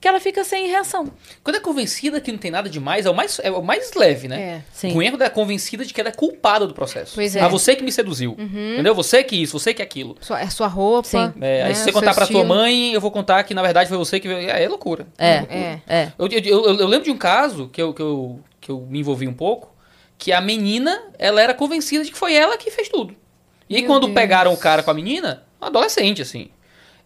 que 0.00 0.06
ela 0.06 0.20
fica 0.20 0.44
sem 0.44 0.68
reação. 0.68 1.10
Quando 1.42 1.56
é 1.56 1.60
convencida 1.60 2.20
que 2.20 2.30
não 2.30 2.38
tem 2.38 2.50
nada 2.50 2.68
demais, 2.68 3.06
é 3.06 3.10
o 3.10 3.14
mais, 3.14 3.40
é 3.42 3.50
o 3.50 3.62
mais 3.62 3.92
leve, 3.94 4.28
né? 4.28 4.40
É. 4.40 4.62
Sim. 4.72 4.92
Ruim 4.92 5.06
é 5.06 5.10
quando 5.10 5.22
é 5.22 5.30
convencida 5.30 5.84
de 5.84 5.94
que 5.94 6.00
ela 6.00 6.10
é 6.10 6.12
culpada 6.12 6.66
do 6.66 6.74
processo. 6.74 7.12
Pois 7.14 7.34
é. 7.34 7.40
Ah, 7.40 7.48
você 7.48 7.74
que 7.74 7.82
me 7.82 7.90
seduziu. 7.90 8.36
Entendeu? 8.38 8.94
Você 8.94 9.24
que 9.24 9.34
isso, 9.40 9.58
você 9.58 9.72
que 9.72 9.80
aquilo. 9.82 10.16
Sua, 10.20 10.40
é 10.40 10.48
sua 10.50 10.66
roupa. 10.66 11.08
Sim. 11.08 11.32
É, 11.40 11.62
aí 11.62 11.68
né, 11.68 11.74
se 11.74 11.84
você 11.84 11.90
o 11.90 11.92
contar 11.94 12.14
pra 12.14 12.26
tua 12.26 12.40
estilo. 12.40 12.44
mãe, 12.54 12.92
eu 12.92 13.00
vou 13.00 13.10
contar 13.10 13.42
que 13.44 13.54
na 13.54 13.62
verdade 13.62 13.88
foi 13.88 13.96
você 13.98 14.20
que. 14.20 14.28
É, 14.28 14.64
é 14.64 14.68
loucura. 14.68 15.06
É, 15.18 15.28
É. 15.28 15.80
é. 15.88 16.12
Eu, 16.18 16.28
eu, 16.28 16.40
eu- 16.66 16.78
eu 16.80 16.86
lembro 16.86 17.04
de 17.06 17.10
um 17.10 17.16
caso 17.18 17.68
que 17.72 17.80
eu, 17.80 17.94
que, 17.94 18.02
eu, 18.02 18.40
que 18.60 18.70
eu 18.70 18.80
me 18.90 19.00
envolvi 19.00 19.26
um 19.26 19.32
pouco, 19.34 19.74
que 20.18 20.30
a 20.30 20.40
menina, 20.40 21.02
ela 21.18 21.40
era 21.40 21.54
convencida 21.54 22.04
de 22.04 22.10
que 22.12 22.18
foi 22.18 22.34
ela 22.34 22.56
que 22.58 22.70
fez 22.70 22.88
tudo. 22.88 23.14
E 23.68 23.76
aí, 23.76 23.82
Meu 23.82 23.90
quando 23.90 24.02
Deus. 24.04 24.14
pegaram 24.14 24.52
o 24.52 24.56
cara 24.56 24.82
com 24.82 24.90
a 24.90 24.94
menina, 24.94 25.42
adolescente, 25.60 26.20
assim, 26.22 26.50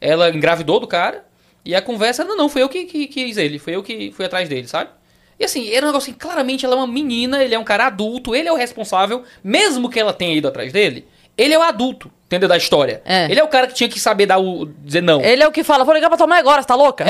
ela 0.01 0.29
engravidou 0.31 0.79
do 0.81 0.87
cara, 0.87 1.25
e 1.65 1.75
a 1.75 1.83
conversa, 1.83 2.25
não, 2.25 2.37
não, 2.37 2.49
foi 2.49 2.63
eu 2.63 2.69
que, 2.69 2.85
que 2.85 3.07
quis 3.07 3.37
ele, 3.37 3.59
foi 3.59 3.77
eu 3.77 3.83
que 3.83 4.11
fui 4.13 4.25
atrás 4.25 4.49
dele, 4.49 4.67
sabe? 4.67 4.91
E 5.39 5.45
assim, 5.45 5.71
era 5.73 5.87
um 5.87 5.89
negócio 5.89 6.11
assim, 6.11 6.19
claramente 6.19 6.67
ela 6.67 6.75
é 6.75 6.79
uma 6.79 6.87
menina, 6.87 7.43
ele 7.43 7.55
é 7.55 7.59
um 7.59 7.65
cara 7.65 7.87
adulto, 7.87 8.35
ele 8.35 8.49
é 8.49 8.53
o 8.53 8.57
responsável, 8.57 9.25
mesmo 9.43 9.89
que 9.89 9.99
ela 9.99 10.13
tenha 10.13 10.35
ido 10.35 10.47
atrás 10.47 10.73
dele, 10.73 11.07
ele 11.37 11.55
é 11.55 11.59
o 11.59 11.63
adulto, 11.63 12.11
entendeu? 12.27 12.47
Da 12.47 12.59
história. 12.59 13.01
É. 13.07 13.25
Ele 13.25 13.41
é 13.41 13.43
o 13.43 13.49
cara 13.49 13.67
que 13.67 13.73
tinha 13.73 13.89
que 13.89 13.99
saber 13.99 14.27
dar 14.27 14.39
o. 14.39 14.67
dizer 14.67 15.03
não. 15.03 15.23
Ele 15.23 15.43
é 15.43 15.49
o 15.49 15.51
que 15.51 15.65
fala, 15.65 15.85
vou 15.85 15.95
ligar 15.95 16.09
pra 16.09 16.19
tua 16.19 16.27
mãe 16.27 16.39
agora, 16.39 16.61
você 16.61 16.69
tá 16.69 16.75
louca? 16.75 17.07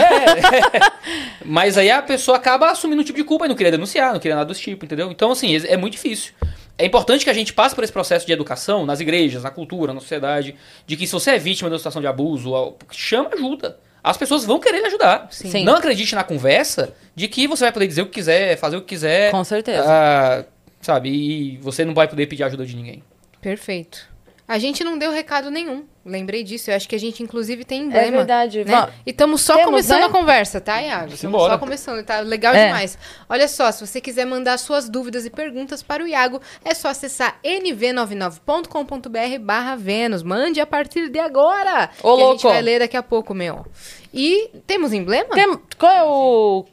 Mas 1.44 1.76
aí 1.76 1.90
a 1.90 2.00
pessoa 2.00 2.36
acaba 2.36 2.70
assumindo 2.70 3.02
um 3.02 3.04
tipo 3.04 3.18
de 3.18 3.24
culpa 3.24 3.46
e 3.46 3.48
não 3.48 3.56
queria 3.56 3.72
denunciar, 3.72 4.12
não 4.12 4.20
queria 4.20 4.36
nada 4.36 4.48
desse 4.48 4.62
tipo, 4.62 4.84
entendeu? 4.84 5.10
Então, 5.10 5.32
assim, 5.32 5.56
é 5.56 5.72
é 5.72 5.76
muito 5.76 5.94
difícil. 5.94 6.32
é 6.78 6.86
importante 6.86 7.24
que 7.24 7.30
a 7.30 7.34
gente 7.34 7.52
passe 7.52 7.74
por 7.74 7.82
esse 7.82 7.92
processo 7.92 8.24
de 8.24 8.32
educação 8.32 8.86
nas 8.86 9.00
igrejas, 9.00 9.42
na 9.42 9.50
cultura, 9.50 9.92
na 9.92 9.98
sociedade, 9.98 10.54
de 10.86 10.96
que 10.96 11.04
se 11.04 11.12
você 11.12 11.32
é 11.32 11.38
vítima 11.38 11.68
de 11.68 11.72
uma 11.72 11.78
situação 11.78 12.00
de 12.00 12.06
abuso, 12.06 12.76
chama 12.92 13.30
ajuda. 13.34 13.80
As 14.02 14.16
pessoas 14.16 14.44
vão 14.44 14.58
querer 14.58 14.80
lhe 14.80 14.86
ajudar. 14.86 15.28
Sim. 15.30 15.64
Não 15.64 15.74
acredite 15.76 16.14
na 16.14 16.24
conversa 16.24 16.94
de 17.14 17.28
que 17.28 17.46
você 17.46 17.64
vai 17.64 17.72
poder 17.72 17.86
dizer 17.86 18.02
o 18.02 18.06
que 18.06 18.12
quiser, 18.12 18.56
fazer 18.56 18.76
o 18.76 18.80
que 18.80 18.88
quiser. 18.88 19.30
Com 19.30 19.44
certeza. 19.44 19.84
ah, 19.86 20.44
sabe? 20.80 21.10
E 21.10 21.58
você 21.58 21.84
não 21.84 21.94
vai 21.94 22.08
poder 22.08 22.26
pedir 22.26 22.44
ajuda 22.44 22.64
de 22.64 22.74
ninguém. 22.76 23.02
Perfeito. 23.40 24.08
A 24.48 24.58
gente 24.58 24.82
não 24.82 24.98
deu 24.98 25.12
recado 25.12 25.50
nenhum. 25.50 25.84
Lembrei 26.04 26.42
disso. 26.42 26.70
Eu 26.70 26.76
acho 26.76 26.88
que 26.88 26.94
a 26.96 26.98
gente, 26.98 27.22
inclusive, 27.22 27.62
tem 27.64 27.82
emblema. 27.82 28.06
É 28.06 28.10
verdade. 28.10 28.64
Né? 28.64 28.88
E 29.04 29.10
estamos 29.10 29.42
só 29.42 29.52
Temos, 29.54 29.66
começando 29.70 30.00
né? 30.00 30.06
a 30.06 30.08
conversa, 30.08 30.58
tá, 30.60 30.80
Iago? 30.80 31.12
Estamos 31.12 31.20
Simbora. 31.20 31.52
só 31.52 31.58
começando, 31.58 32.02
tá 32.04 32.20
legal 32.20 32.54
É. 32.54 32.66
demais. 32.68 32.96
Olha 33.28 33.46
só, 33.46 33.70
se 33.70 33.86
você 33.86 34.00
quiser 34.00 34.24
mandar 34.24 34.56
suas 34.58 34.88
dúvidas 34.88 35.26
e 35.26 35.30
perguntas 35.30 35.82
para 35.82 36.02
o 36.02 36.06
Iago, 36.08 36.40
é 36.64 36.72
só 36.74 36.88
acessar 36.88 37.38
nv99.com.br 37.44 39.38
barra 39.40 39.76
Vênus. 39.76 40.22
Mande 40.22 40.60
a 40.60 40.66
partir 40.66 41.08
de 41.10 41.18
agora. 41.18 41.90
Ô, 42.02 42.16
que 42.16 42.22
a 42.22 42.26
gente 42.32 42.42
louco. 42.44 42.48
vai 42.48 42.62
ler 42.62 42.78
daqui 42.80 42.96
a 42.96 43.02
pouco, 43.02 43.34
meu. 43.34 43.66
E 44.12 44.48
temos 44.66 44.92
emblema? 44.92 45.34
Tem- 45.34 45.58
qual 45.78 45.92
é 45.92 46.02
o. 46.04 46.64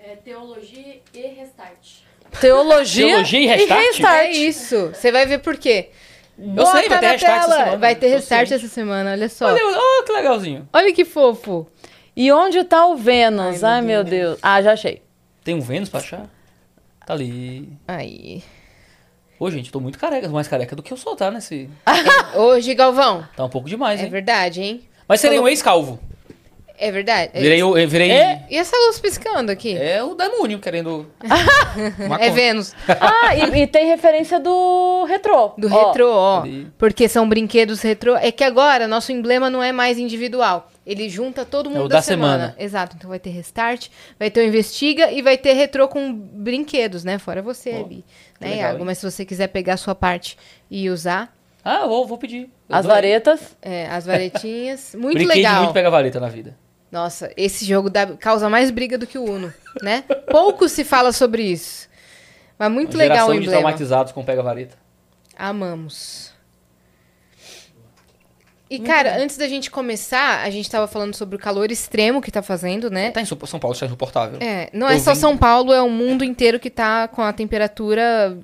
É 0.00 0.16
teologia 0.16 1.00
e 1.14 1.20
restart. 1.20 2.04
Teologia, 2.40 3.06
Teologia 3.06 3.40
e 3.40 3.46
restart? 3.46 4.00
É 4.04 4.32
isso. 4.32 4.90
Você 4.92 5.12
vai 5.12 5.24
ver 5.26 5.38
por 5.38 5.56
quê. 5.56 5.90
Eu 6.38 6.66
sei, 6.66 6.88
vai 6.88 6.98
ter 6.98 7.06
na 7.06 7.12
restart 7.12 7.22
essa 7.38 7.48
tela. 7.48 7.56
semana. 7.58 7.76
Vai 7.78 7.94
ter 7.94 8.08
restart 8.08 8.50
essa 8.50 8.68
semana, 8.68 9.10
olha 9.12 9.28
só. 9.28 9.46
Olha, 9.46 9.60
oh, 9.64 10.04
que 10.04 10.12
legalzinho. 10.12 10.68
Olha 10.72 10.92
que 10.92 11.04
fofo. 11.04 11.66
E 12.16 12.30
onde 12.32 12.62
tá 12.64 12.86
o 12.86 12.96
Vênus? 12.96 13.62
Ai, 13.62 13.74
Ai, 13.74 13.80
meu 13.82 13.88
meu 14.02 14.04
Deus. 14.04 14.38
Ah, 14.42 14.60
já 14.62 14.72
achei. 14.72 15.02
Tem 15.44 15.54
um 15.54 15.60
Vênus 15.60 15.88
pra 15.88 16.00
achar? 16.00 16.26
Tá 17.06 17.12
ali. 17.14 17.68
Aí. 17.86 18.42
Ô, 19.38 19.50
gente, 19.50 19.66
eu 19.66 19.72
tô 19.72 19.80
muito 19.80 19.98
careca, 19.98 20.28
mais 20.28 20.48
careca 20.48 20.74
do 20.76 20.82
que 20.82 20.92
eu 20.92 20.96
sou, 20.96 21.14
tá? 21.16 21.30
Nesse... 21.30 21.68
Hoje, 22.34 22.74
Galvão. 22.74 23.26
Tá 23.36 23.44
um 23.44 23.48
pouco 23.48 23.68
demais, 23.68 24.00
É 24.00 24.04
hein? 24.04 24.10
verdade, 24.10 24.62
hein? 24.62 24.84
Mas 25.06 25.20
serei 25.20 25.36
Falou- 25.36 25.46
um 25.48 25.50
ex-calvo. 25.50 26.00
É 26.76 26.90
verdade. 26.90 27.30
É 27.34 27.40
Virei, 27.40 27.62
eu, 27.62 27.78
eu 27.78 27.88
virei... 27.88 28.10
É? 28.10 28.44
E 28.50 28.56
essa 28.56 28.76
luz 28.86 28.98
piscando 28.98 29.50
aqui? 29.52 29.76
É 29.76 30.02
o 30.02 30.14
demônio 30.14 30.58
querendo... 30.58 31.06
É. 32.20 32.30
Vênus. 32.30 32.72
Ah, 32.88 33.34
e, 33.36 33.62
e 33.62 33.66
tem 33.66 33.86
referência 33.86 34.38
do 34.38 35.04
retrô. 35.08 35.52
Do 35.58 35.72
Ó, 35.72 35.86
retrô, 35.88 36.12
ó. 36.12 36.40
ali. 36.42 36.68
Porque 36.78 37.08
são 37.08 37.28
brinquedos 37.28 37.80
retrô. 37.82 38.16
É 38.16 38.30
que 38.30 38.44
agora 38.44 38.86
nosso 38.86 39.10
emblema 39.12 39.48
não 39.50 39.62
é 39.62 39.72
mais 39.72 39.98
individual. 39.98 40.68
Ele 40.86 41.08
junta 41.08 41.44
todo 41.44 41.70
mundo 41.70 41.86
o 41.86 41.88
da, 41.88 41.96
da 41.96 42.02
semana. 42.02 42.32
semana. 42.32 42.54
Exato. 42.58 42.96
Então 42.96 43.08
vai 43.10 43.18
ter 43.18 43.30
restart, 43.30 43.88
vai 44.18 44.30
ter 44.30 44.40
o 44.40 44.44
investiga 44.48 45.10
e 45.10 45.22
vai 45.22 45.36
ter 45.38 45.52
retrô 45.54 45.88
com 45.88 46.12
brinquedos, 46.12 47.02
né? 47.04 47.18
Fora 47.18 47.40
você 47.42 47.70
que 47.84 48.04
Né, 48.40 48.50
legal, 48.50 48.56
Iago? 48.56 48.78
hein? 48.80 48.84
Mas 48.84 48.98
se 48.98 49.10
você 49.10 49.24
quiser 49.24 49.48
pegar 49.48 49.74
a 49.74 49.78
sua 49.78 49.94
parte 49.94 50.36
e 50.70 50.88
usar 50.90 51.32
Ah, 51.64 51.80
eu 51.82 51.88
vou, 51.88 52.06
vou 52.06 52.18
pedir. 52.18 52.50
Eu 52.68 52.76
As 52.76 52.86
varetas. 52.86 53.56
é, 53.62 53.86
as 53.88 54.04
varetinhas, 54.06 54.94
muito 54.98 55.14
Brinquei 55.14 55.36
de 55.36 55.42
legal. 55.42 55.62
muito 55.62 55.72
pega 55.74 55.90
vareta 55.90 56.20
na 56.20 56.28
vida. 56.28 56.56
Nossa, 56.94 57.28
esse 57.36 57.64
jogo 57.64 57.90
dá- 57.90 58.06
causa 58.16 58.48
mais 58.48 58.70
briga 58.70 58.96
do 58.96 59.04
que 59.04 59.18
o 59.18 59.24
Uno, 59.24 59.52
né? 59.82 60.02
Pouco 60.30 60.68
se 60.68 60.84
fala 60.84 61.10
sobre 61.10 61.42
isso. 61.42 61.88
Mas 62.56 62.70
muito 62.70 62.92
Uma 62.92 62.98
legal 62.98 63.16
o 63.16 63.18
geração 63.18 63.32
de 63.34 63.38
emblema. 63.46 63.60
traumatizados 63.62 64.12
com 64.12 64.24
pega 64.24 64.40
vareta. 64.44 64.76
Amamos. 65.36 66.32
E, 68.74 68.78
cara, 68.80 69.16
antes 69.18 69.36
da 69.36 69.48
gente 69.48 69.70
começar, 69.70 70.42
a 70.42 70.50
gente 70.50 70.70
tava 70.70 70.86
falando 70.86 71.14
sobre 71.14 71.36
o 71.36 71.38
calor 71.38 71.70
extremo 71.70 72.20
que 72.20 72.30
tá 72.30 72.42
fazendo, 72.42 72.90
né? 72.90 73.10
Tá 73.10 73.20
em 73.20 73.24
São 73.24 73.36
Paulo, 73.36 73.74
isso 73.74 73.84
é 73.84 73.86
insuportável. 73.86 74.38
É, 74.40 74.68
não 74.72 74.88
é 74.88 74.98
só 74.98 75.14
São 75.14 75.36
Paulo, 75.36 75.72
é 75.72 75.80
o 75.80 75.90
mundo 75.90 76.24
inteiro 76.24 76.58
que 76.58 76.70
tá 76.70 77.06
com 77.08 77.22
a 77.22 77.32
temperatura 77.32 78.36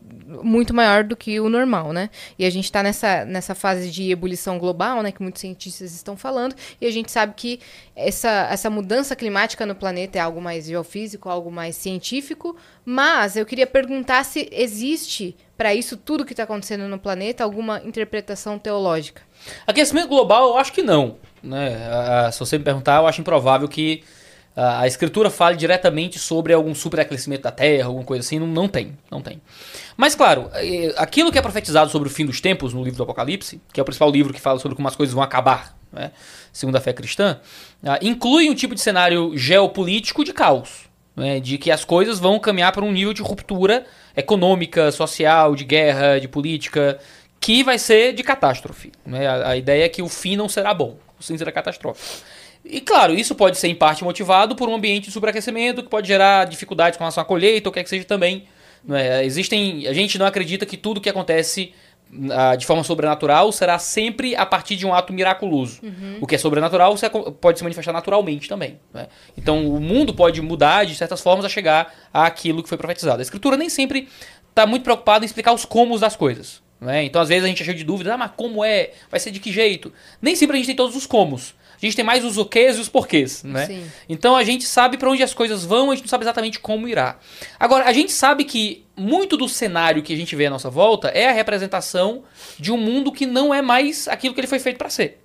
muito 0.42 0.72
maior 0.72 1.02
do 1.02 1.16
que 1.16 1.40
o 1.40 1.48
normal, 1.48 1.92
né? 1.92 2.08
E 2.38 2.44
a 2.44 2.50
gente 2.50 2.70
tá 2.70 2.82
nessa, 2.82 3.24
nessa 3.24 3.54
fase 3.54 3.90
de 3.90 4.10
ebulição 4.10 4.58
global, 4.58 5.02
né? 5.02 5.10
Que 5.10 5.22
muitos 5.22 5.40
cientistas 5.40 5.92
estão 5.92 6.16
falando. 6.16 6.54
E 6.80 6.86
a 6.86 6.90
gente 6.90 7.10
sabe 7.10 7.34
que 7.36 7.60
essa, 7.96 8.48
essa 8.50 8.70
mudança 8.70 9.16
climática 9.16 9.66
no 9.66 9.74
planeta 9.74 10.18
é 10.18 10.20
algo 10.20 10.40
mais 10.40 10.66
geofísico, 10.66 11.28
algo 11.28 11.50
mais 11.50 11.74
científico. 11.76 12.56
Mas 12.84 13.36
eu 13.36 13.44
queria 13.44 13.66
perguntar 13.66 14.24
se 14.24 14.48
existe, 14.52 15.36
para 15.56 15.74
isso 15.74 15.96
tudo 15.96 16.24
que 16.24 16.34
tá 16.34 16.44
acontecendo 16.44 16.86
no 16.88 16.98
planeta, 16.98 17.44
alguma 17.44 17.82
interpretação 17.84 18.58
teológica. 18.58 19.22
Aquecimento 19.66 20.08
global, 20.08 20.48
eu 20.48 20.58
acho 20.58 20.72
que 20.72 20.82
não. 20.82 21.16
Né? 21.42 22.30
Se 22.32 22.40
você 22.40 22.58
me 22.58 22.64
perguntar, 22.64 23.00
eu 23.00 23.06
acho 23.06 23.20
improvável 23.20 23.66
que 23.68 24.02
a 24.56 24.86
escritura 24.86 25.30
fale 25.30 25.56
diretamente 25.56 26.18
sobre 26.18 26.52
algum 26.52 26.74
superaquecimento 26.74 27.42
da 27.42 27.50
Terra, 27.50 27.86
alguma 27.86 28.04
coisa 28.04 28.26
assim. 28.26 28.38
Não, 28.38 28.46
não 28.46 28.68
tem, 28.68 28.96
não 29.10 29.22
tem. 29.22 29.40
Mas, 29.96 30.14
claro, 30.14 30.50
eh, 30.54 30.92
aquilo 30.96 31.30
que 31.30 31.38
é 31.38 31.42
profetizado 31.42 31.90
sobre 31.90 32.08
o 32.08 32.10
fim 32.10 32.26
dos 32.26 32.40
tempos 32.40 32.74
no 32.74 32.82
livro 32.82 32.96
do 32.98 33.02
Apocalipse, 33.04 33.60
que 33.72 33.78
é 33.78 33.82
o 33.82 33.84
principal 33.84 34.10
livro 34.10 34.34
que 34.34 34.40
fala 34.40 34.58
sobre 34.58 34.76
como 34.76 34.88
as 34.88 34.96
coisas 34.96 35.14
vão 35.14 35.22
acabar, 35.22 35.76
né? 35.92 36.10
segundo 36.52 36.76
a 36.76 36.80
fé 36.80 36.92
cristã, 36.92 37.38
ah, 37.84 37.98
inclui 38.02 38.50
um 38.50 38.54
tipo 38.54 38.74
de 38.74 38.80
cenário 38.80 39.36
geopolítico 39.36 40.24
de 40.24 40.32
caos. 40.32 40.90
né? 41.16 41.38
De 41.38 41.56
que 41.56 41.70
as 41.70 41.84
coisas 41.84 42.18
vão 42.18 42.38
caminhar 42.38 42.72
para 42.72 42.84
um 42.84 42.92
nível 42.92 43.12
de 43.14 43.22
ruptura 43.22 43.86
econômica, 44.16 44.90
social, 44.90 45.54
de 45.54 45.64
guerra, 45.64 46.18
de 46.18 46.26
política, 46.26 46.98
que 47.40 47.64
vai 47.64 47.78
ser 47.78 48.12
de 48.12 48.22
catástrofe. 48.22 48.92
né? 49.04 49.26
A, 49.26 49.48
a 49.50 49.56
ideia 49.56 49.84
é 49.84 49.88
que 49.88 50.02
o 50.02 50.08
fim 50.08 50.36
não 50.36 50.48
será 50.48 50.74
bom, 50.74 50.98
o 51.18 51.22
fim 51.22 51.36
será 51.38 51.50
catastrófico. 51.50 52.24
E 52.64 52.80
claro, 52.80 53.14
isso 53.14 53.34
pode 53.34 53.56
ser 53.56 53.68
em 53.68 53.74
parte 53.74 54.04
motivado 54.04 54.54
por 54.54 54.68
um 54.68 54.74
ambiente 54.74 55.06
de 55.06 55.12
superaquecimento 55.12 55.82
que 55.82 55.88
pode 55.88 56.06
gerar 56.06 56.44
dificuldades 56.44 56.98
com 56.98 57.04
relação 57.04 57.22
à 57.22 57.24
colheita 57.24 57.68
ou 57.68 57.70
o 57.70 57.72
que 57.72 57.80
é 57.80 57.82
que 57.82 57.88
seja 57.88 58.04
também. 58.04 58.44
não 58.84 58.94
é? 58.94 59.24
Existem, 59.24 59.86
a 59.86 59.94
gente 59.94 60.18
não 60.18 60.26
acredita 60.26 60.66
que 60.66 60.76
tudo 60.76 61.00
que 61.00 61.08
acontece 61.08 61.72
ah, 62.32 62.54
de 62.56 62.66
forma 62.66 62.84
sobrenatural 62.84 63.50
será 63.52 63.78
sempre 63.78 64.36
a 64.36 64.44
partir 64.44 64.76
de 64.76 64.84
um 64.84 64.92
ato 64.92 65.10
miraculoso. 65.10 65.80
O 66.20 66.26
que 66.26 66.34
é 66.34 66.38
sobrenatural 66.38 66.94
pode 67.40 67.58
se 67.58 67.64
manifestar 67.64 67.92
naturalmente 67.92 68.46
também. 68.46 68.78
né? 68.92 69.06
Então 69.38 69.66
o 69.66 69.80
mundo 69.80 70.12
pode 70.12 70.42
mudar 70.42 70.84
de 70.84 70.94
certas 70.94 71.22
formas 71.22 71.46
a 71.46 71.48
chegar 71.48 71.94
àquilo 72.12 72.62
que 72.62 72.68
foi 72.68 72.76
profetizado. 72.76 73.20
A 73.20 73.22
escritura 73.22 73.56
nem 73.56 73.70
sempre 73.70 74.06
está 74.50 74.66
muito 74.66 74.82
preocupada 74.82 75.24
em 75.24 75.26
explicar 75.26 75.54
os 75.54 75.64
comos 75.64 76.00
das 76.00 76.14
coisas. 76.14 76.60
Né? 76.80 77.04
Então 77.04 77.20
às 77.20 77.28
vezes 77.28 77.44
a 77.44 77.48
gente 77.48 77.62
é 77.62 77.64
cheio 77.64 77.76
de 77.76 77.84
dúvidas, 77.84 78.12
ah, 78.12 78.16
mas 78.16 78.32
como 78.36 78.64
é? 78.64 78.90
Vai 79.10 79.20
ser 79.20 79.30
de 79.30 79.38
que 79.38 79.52
jeito? 79.52 79.92
Nem 80.20 80.34
sempre 80.34 80.56
a 80.56 80.58
gente 80.58 80.66
tem 80.66 80.76
todos 80.76 80.96
os 80.96 81.06
comos. 81.06 81.54
A 81.82 81.86
gente 81.86 81.96
tem 81.96 82.04
mais 82.04 82.22
os 82.24 82.36
o 82.36 82.44
quês 82.44 82.76
e 82.76 82.80
os 82.80 82.90
porquês, 82.90 83.42
né? 83.42 83.66
Sim. 83.66 83.90
Então 84.06 84.36
a 84.36 84.44
gente 84.44 84.64
sabe 84.64 84.98
para 84.98 85.10
onde 85.10 85.22
as 85.22 85.32
coisas 85.32 85.64
vão, 85.64 85.90
a 85.90 85.94
gente 85.94 86.04
não 86.04 86.10
sabe 86.10 86.24
exatamente 86.24 86.58
como 86.58 86.86
irá. 86.86 87.18
Agora, 87.58 87.86
a 87.86 87.92
gente 87.92 88.12
sabe 88.12 88.44
que 88.44 88.84
muito 88.94 89.34
do 89.34 89.48
cenário 89.48 90.02
que 90.02 90.12
a 90.12 90.16
gente 90.16 90.36
vê 90.36 90.46
à 90.46 90.50
nossa 90.50 90.68
volta 90.68 91.08
é 91.08 91.28
a 91.28 91.32
representação 91.32 92.22
de 92.58 92.70
um 92.70 92.76
mundo 92.76 93.10
que 93.10 93.24
não 93.24 93.54
é 93.54 93.62
mais 93.62 94.06
aquilo 94.08 94.34
que 94.34 94.40
ele 94.40 94.46
foi 94.46 94.58
feito 94.58 94.76
para 94.76 94.90
ser. 94.90 95.22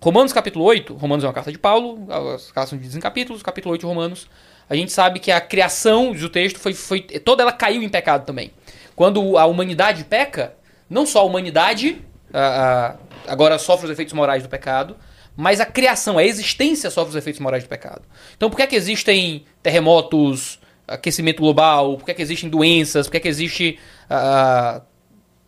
Romanos 0.00 0.32
capítulo 0.32 0.64
8, 0.64 0.94
Romanos 0.94 1.24
é 1.24 1.26
uma 1.26 1.34
carta 1.34 1.50
de 1.50 1.58
Paulo, 1.58 2.06
as 2.32 2.52
cartas 2.52 2.70
são 2.70 2.78
divididas 2.78 2.96
em 2.96 3.00
capítulos, 3.00 3.42
capítulo 3.42 3.72
8 3.72 3.80
de 3.80 3.86
Romanos, 3.86 4.28
a 4.70 4.76
gente 4.76 4.92
sabe 4.92 5.18
que 5.18 5.32
a 5.32 5.40
criação, 5.40 6.12
diz 6.12 6.22
o 6.22 6.28
texto, 6.28 6.60
foi, 6.60 6.74
foi 6.74 7.00
toda 7.00 7.42
ela 7.42 7.52
caiu 7.52 7.82
em 7.82 7.88
pecado 7.88 8.24
também. 8.24 8.52
Quando 8.94 9.36
a 9.36 9.46
humanidade 9.46 10.04
peca, 10.04 10.54
não 10.88 11.04
só 11.06 11.20
a 11.20 11.24
humanidade 11.24 12.02
a- 12.32 12.96
a- 13.26 13.32
agora 13.32 13.58
sofre 13.58 13.86
os 13.86 13.92
efeitos 13.92 14.12
morais 14.14 14.42
do 14.42 14.48
pecado, 14.48 14.96
mas 15.36 15.60
a 15.60 15.66
criação, 15.66 16.18
a 16.18 16.24
existência 16.24 16.90
sofre 16.90 17.10
os 17.10 17.16
efeitos 17.16 17.40
morais 17.40 17.62
do 17.62 17.68
pecado. 17.68 18.02
Então 18.36 18.50
por 18.50 18.56
que 18.56 18.62
é 18.62 18.66
que 18.66 18.76
existem 18.76 19.44
terremotos, 19.62 20.58
aquecimento 20.86 21.40
global, 21.40 21.96
por 21.96 22.04
que 22.04 22.10
é 22.10 22.14
que 22.14 22.22
existem 22.22 22.48
doenças, 22.50 23.06
por 23.06 23.12
que 23.12 23.16
é 23.18 23.20
que 23.20 23.28
existe 23.28 23.78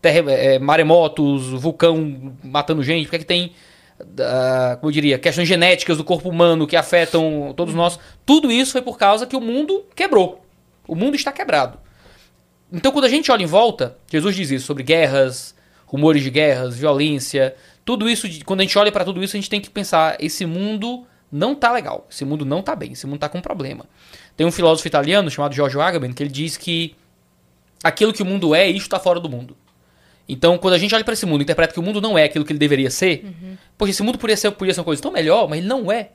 eh, 0.03 0.59
maremotos, 0.61 1.49
vulcão 1.51 2.35
matando 2.43 2.83
gente, 2.83 3.05
por 3.05 3.11
que 3.11 3.17
é 3.17 3.19
que 3.21 3.25
tem, 3.25 3.53
como 4.81 4.89
eu 4.89 4.91
diria, 4.91 5.19
questões 5.19 5.47
genéticas 5.49 5.99
do 5.99 6.05
corpo 6.05 6.29
humano 6.29 6.67
que 6.67 6.77
afetam 6.77 7.53
todos 7.57 7.75
nós. 7.75 7.99
Tudo 8.25 8.51
isso 8.51 8.73
foi 8.73 8.83
por 8.83 8.97
causa 8.97 9.27
que 9.27 9.37
o 9.37 9.41
mundo 9.41 9.85
quebrou. 9.95 10.43
O 10.89 10.95
mundo 10.95 11.15
está 11.17 11.31
quebrado. 11.33 11.79
Então, 12.73 12.93
quando 12.93 13.05
a 13.05 13.09
gente 13.09 13.31
olha 13.31 13.43
em 13.43 13.47
volta, 13.47 13.97
Jesus 14.11 14.35
diz 14.37 14.51
isso 14.51 14.67
sobre 14.67 14.83
guerras, 14.83 15.55
rumores 15.87 16.23
de 16.23 16.31
guerras, 16.31 16.77
violência, 16.77 17.55
tudo 17.85 18.09
isso, 18.09 18.29
quando 18.45 18.61
a 18.61 18.63
gente 18.63 18.79
olha 18.79 18.93
para 18.93 19.05
tudo 19.05 19.23
isso, 19.23 19.37
a 19.37 19.41
gente 19.41 19.51
tem 19.51 19.61
que 19.61 19.71
pensar: 19.71 20.17
esse 20.21 20.47
mundo 20.47 21.05
não 21.33 21.55
tá 21.55 21.73
legal, 21.73 22.07
esse 22.11 22.25
mundo 22.25 22.45
não 22.45 22.63
tá 22.63 22.77
bem, 22.77 22.93
esse 22.93 23.07
mundo 23.07 23.19
tá 23.19 23.29
com 23.29 23.41
problema. 23.41 23.87
Tem 24.37 24.47
um 24.47 24.53
filósofo 24.53 24.87
italiano 24.87 25.31
chamado 25.31 25.55
Giorgio 25.55 25.81
Agamben 25.81 26.13
que 26.13 26.23
ele 26.23 26.31
diz 26.31 26.57
que 26.57 26.95
aquilo 27.83 28.13
que 28.13 28.23
o 28.23 28.27
mundo 28.27 28.55
é, 28.55 28.69
isso 28.69 28.87
está 28.87 28.99
fora 28.99 29.19
do 29.19 29.29
mundo. 29.29 29.57
Então, 30.29 30.57
quando 30.59 30.75
a 30.75 30.79
gente 30.79 30.95
olha 30.95 31.03
para 31.03 31.15
esse 31.15 31.27
mundo 31.27 31.41
e 31.41 31.43
interpreta 31.43 31.73
que 31.73 31.81
o 31.81 31.83
mundo 31.83 32.01
não 32.01 32.17
é 32.17 32.25
aquilo 32.25 32.45
que 32.45 32.53
ele 32.53 32.59
deveria 32.59 32.91
ser, 32.91 33.25
poxa, 33.77 33.91
esse 33.91 34.03
mundo 34.03 34.17
podia 34.17 34.37
ser, 34.37 34.51
podia 34.53 34.73
ser 34.73 34.81
uma 34.81 34.85
coisa 34.85 35.03
tão 35.03 35.11
melhor, 35.11 35.49
mas 35.49 35.59
ele 35.59 35.67
não 35.67 35.91
é. 35.91 36.11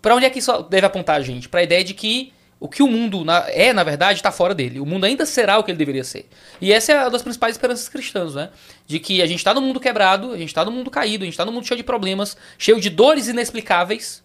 Para 0.00 0.14
onde 0.14 0.24
é 0.24 0.30
que 0.30 0.38
isso 0.38 0.62
deve 0.62 0.86
apontar 0.86 1.16
a 1.16 1.20
gente? 1.20 1.48
Para 1.48 1.60
a 1.60 1.62
ideia 1.62 1.84
de 1.84 1.92
que 1.92 2.32
o 2.60 2.68
que 2.68 2.82
o 2.82 2.86
mundo 2.86 3.24
é, 3.48 3.72
na 3.72 3.82
verdade, 3.82 4.18
está 4.18 4.30
fora 4.30 4.54
dele. 4.54 4.78
O 4.78 4.84
mundo 4.84 5.04
ainda 5.04 5.24
será 5.24 5.58
o 5.58 5.64
que 5.64 5.70
ele 5.70 5.78
deveria 5.78 6.04
ser. 6.04 6.28
E 6.60 6.70
essa 6.70 6.92
é 6.92 7.00
uma 7.00 7.10
das 7.10 7.22
principais 7.22 7.54
esperanças 7.56 7.88
cristãs, 7.88 8.34
né? 8.34 8.50
De 8.86 9.00
que 9.00 9.22
a 9.22 9.26
gente 9.26 9.38
está 9.38 9.54
no 9.54 9.62
mundo 9.62 9.80
quebrado, 9.80 10.32
a 10.32 10.36
gente 10.36 10.48
está 10.48 10.62
no 10.62 10.70
mundo 10.70 10.90
caído, 10.90 11.24
a 11.24 11.26
gente 11.26 11.32
está 11.32 11.46
no 11.46 11.52
mundo 11.52 11.66
cheio 11.66 11.78
de 11.78 11.82
problemas, 11.82 12.36
cheio 12.58 12.78
de 12.78 12.90
dores 12.90 13.28
inexplicáveis, 13.28 14.22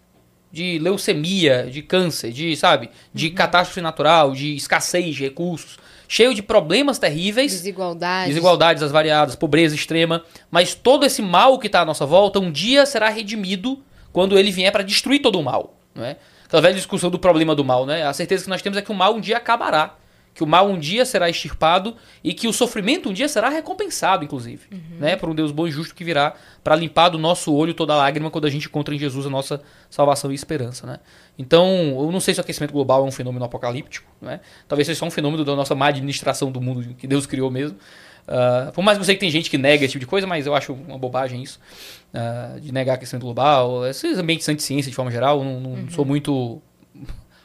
de 0.51 0.77
leucemia, 0.79 1.69
de 1.71 1.81
câncer, 1.81 2.31
de, 2.33 2.55
sabe, 2.57 2.89
de 3.13 3.29
catástrofe 3.29 3.79
natural, 3.79 4.33
de 4.33 4.53
escassez 4.55 5.15
de 5.15 5.23
recursos, 5.23 5.77
cheio 6.07 6.33
de 6.33 6.43
problemas 6.43 6.99
terríveis, 6.99 7.53
Desigualdade. 7.53 8.27
desigualdades 8.27 8.83
as 8.83 8.91
variadas, 8.91 9.35
pobreza 9.35 9.75
extrema, 9.75 10.23
mas 10.51 10.75
todo 10.75 11.05
esse 11.05 11.21
mal 11.21 11.57
que 11.57 11.67
está 11.67 11.81
à 11.81 11.85
nossa 11.85 12.05
volta 12.05 12.39
um 12.39 12.51
dia 12.51 12.85
será 12.85 13.09
redimido 13.09 13.81
quando 14.11 14.37
ele 14.37 14.51
vier 14.51 14.71
para 14.71 14.83
destruir 14.83 15.21
todo 15.21 15.39
o 15.39 15.43
mal, 15.43 15.77
não 15.93 16.03
é? 16.03 16.17
Aquela 16.55 16.69
velha 16.69 16.75
discussão 16.75 17.09
do 17.09 17.19
problema 17.19 17.53
do 17.53 17.65
mal, 17.65 17.85
né? 17.85 18.07
A 18.07 18.13
certeza 18.13 18.45
que 18.45 18.49
nós 18.49 18.61
temos 18.61 18.77
é 18.77 18.81
que 18.81 18.89
o 18.89 18.95
mal 18.95 19.13
um 19.13 19.19
dia 19.19 19.35
acabará, 19.35 19.95
que 20.33 20.41
o 20.41 20.47
mal 20.47 20.69
um 20.69 20.79
dia 20.79 21.03
será 21.03 21.29
extirpado 21.29 21.97
e 22.23 22.33
que 22.33 22.47
o 22.47 22.53
sofrimento 22.53 23.09
um 23.09 23.13
dia 23.13 23.27
será 23.27 23.49
recompensado, 23.49 24.23
inclusive, 24.23 24.61
né? 24.97 25.17
Por 25.17 25.27
um 25.27 25.35
Deus 25.35 25.51
bom 25.51 25.67
e 25.67 25.71
justo 25.71 25.93
que 25.93 26.01
virá 26.05 26.33
para 26.63 26.77
limpar 26.77 27.09
do 27.09 27.19
nosso 27.19 27.53
olho 27.53 27.73
toda 27.73 27.93
lágrima 27.93 28.31
quando 28.31 28.45
a 28.45 28.49
gente 28.49 28.67
encontra 28.67 28.95
em 28.95 28.97
Jesus 28.97 29.25
a 29.25 29.29
nossa 29.29 29.61
salvação 29.89 30.31
e 30.31 30.35
esperança, 30.35 30.87
né? 30.87 30.99
Então, 31.37 31.67
eu 31.99 32.09
não 32.09 32.21
sei 32.21 32.33
se 32.33 32.39
o 32.39 32.41
aquecimento 32.41 32.71
global 32.71 33.03
é 33.03 33.05
um 33.05 33.11
fenômeno 33.11 33.43
apocalíptico, 33.43 34.09
né? 34.21 34.39
Talvez 34.65 34.87
seja 34.87 34.97
só 34.97 35.05
um 35.05 35.11
fenômeno 35.11 35.43
da 35.43 35.57
nossa 35.57 35.75
má 35.75 35.87
administração 35.87 36.49
do 36.53 36.61
mundo 36.61 36.95
que 36.97 37.05
Deus 37.05 37.25
criou 37.25 37.51
mesmo. 37.51 37.77
Ah, 38.27 38.71
por 38.73 38.83
mais 38.83 38.97
que 38.97 39.01
eu 39.01 39.05
sei 39.05 39.15
que 39.15 39.21
tem 39.21 39.29
gente 39.29 39.49
que 39.49 39.57
nega 39.57 39.85
esse 39.85 39.93
tipo 39.93 39.99
de 39.99 40.07
coisa, 40.07 40.25
mas 40.25 40.45
eu 40.47 40.55
acho 40.55 40.73
uma 40.73 40.97
bobagem 40.97 41.43
isso. 41.43 41.59
ah, 42.13 42.57
de 42.59 42.71
negar 42.71 42.95
aquecimento 42.95 43.23
global, 43.23 43.85
esses 43.87 44.17
ambientes 44.17 44.47
anti-ciência 44.49 44.89
de 44.89 44.95
forma 44.95 45.11
geral, 45.11 45.43
não, 45.43 45.59
não 45.59 45.89
sou 45.89 46.05
muito 46.05 46.61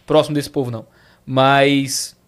próximo 0.07 0.35
desse 0.35 0.51
povo, 0.51 0.71
não. 0.71 0.87
Mas. 1.25 2.19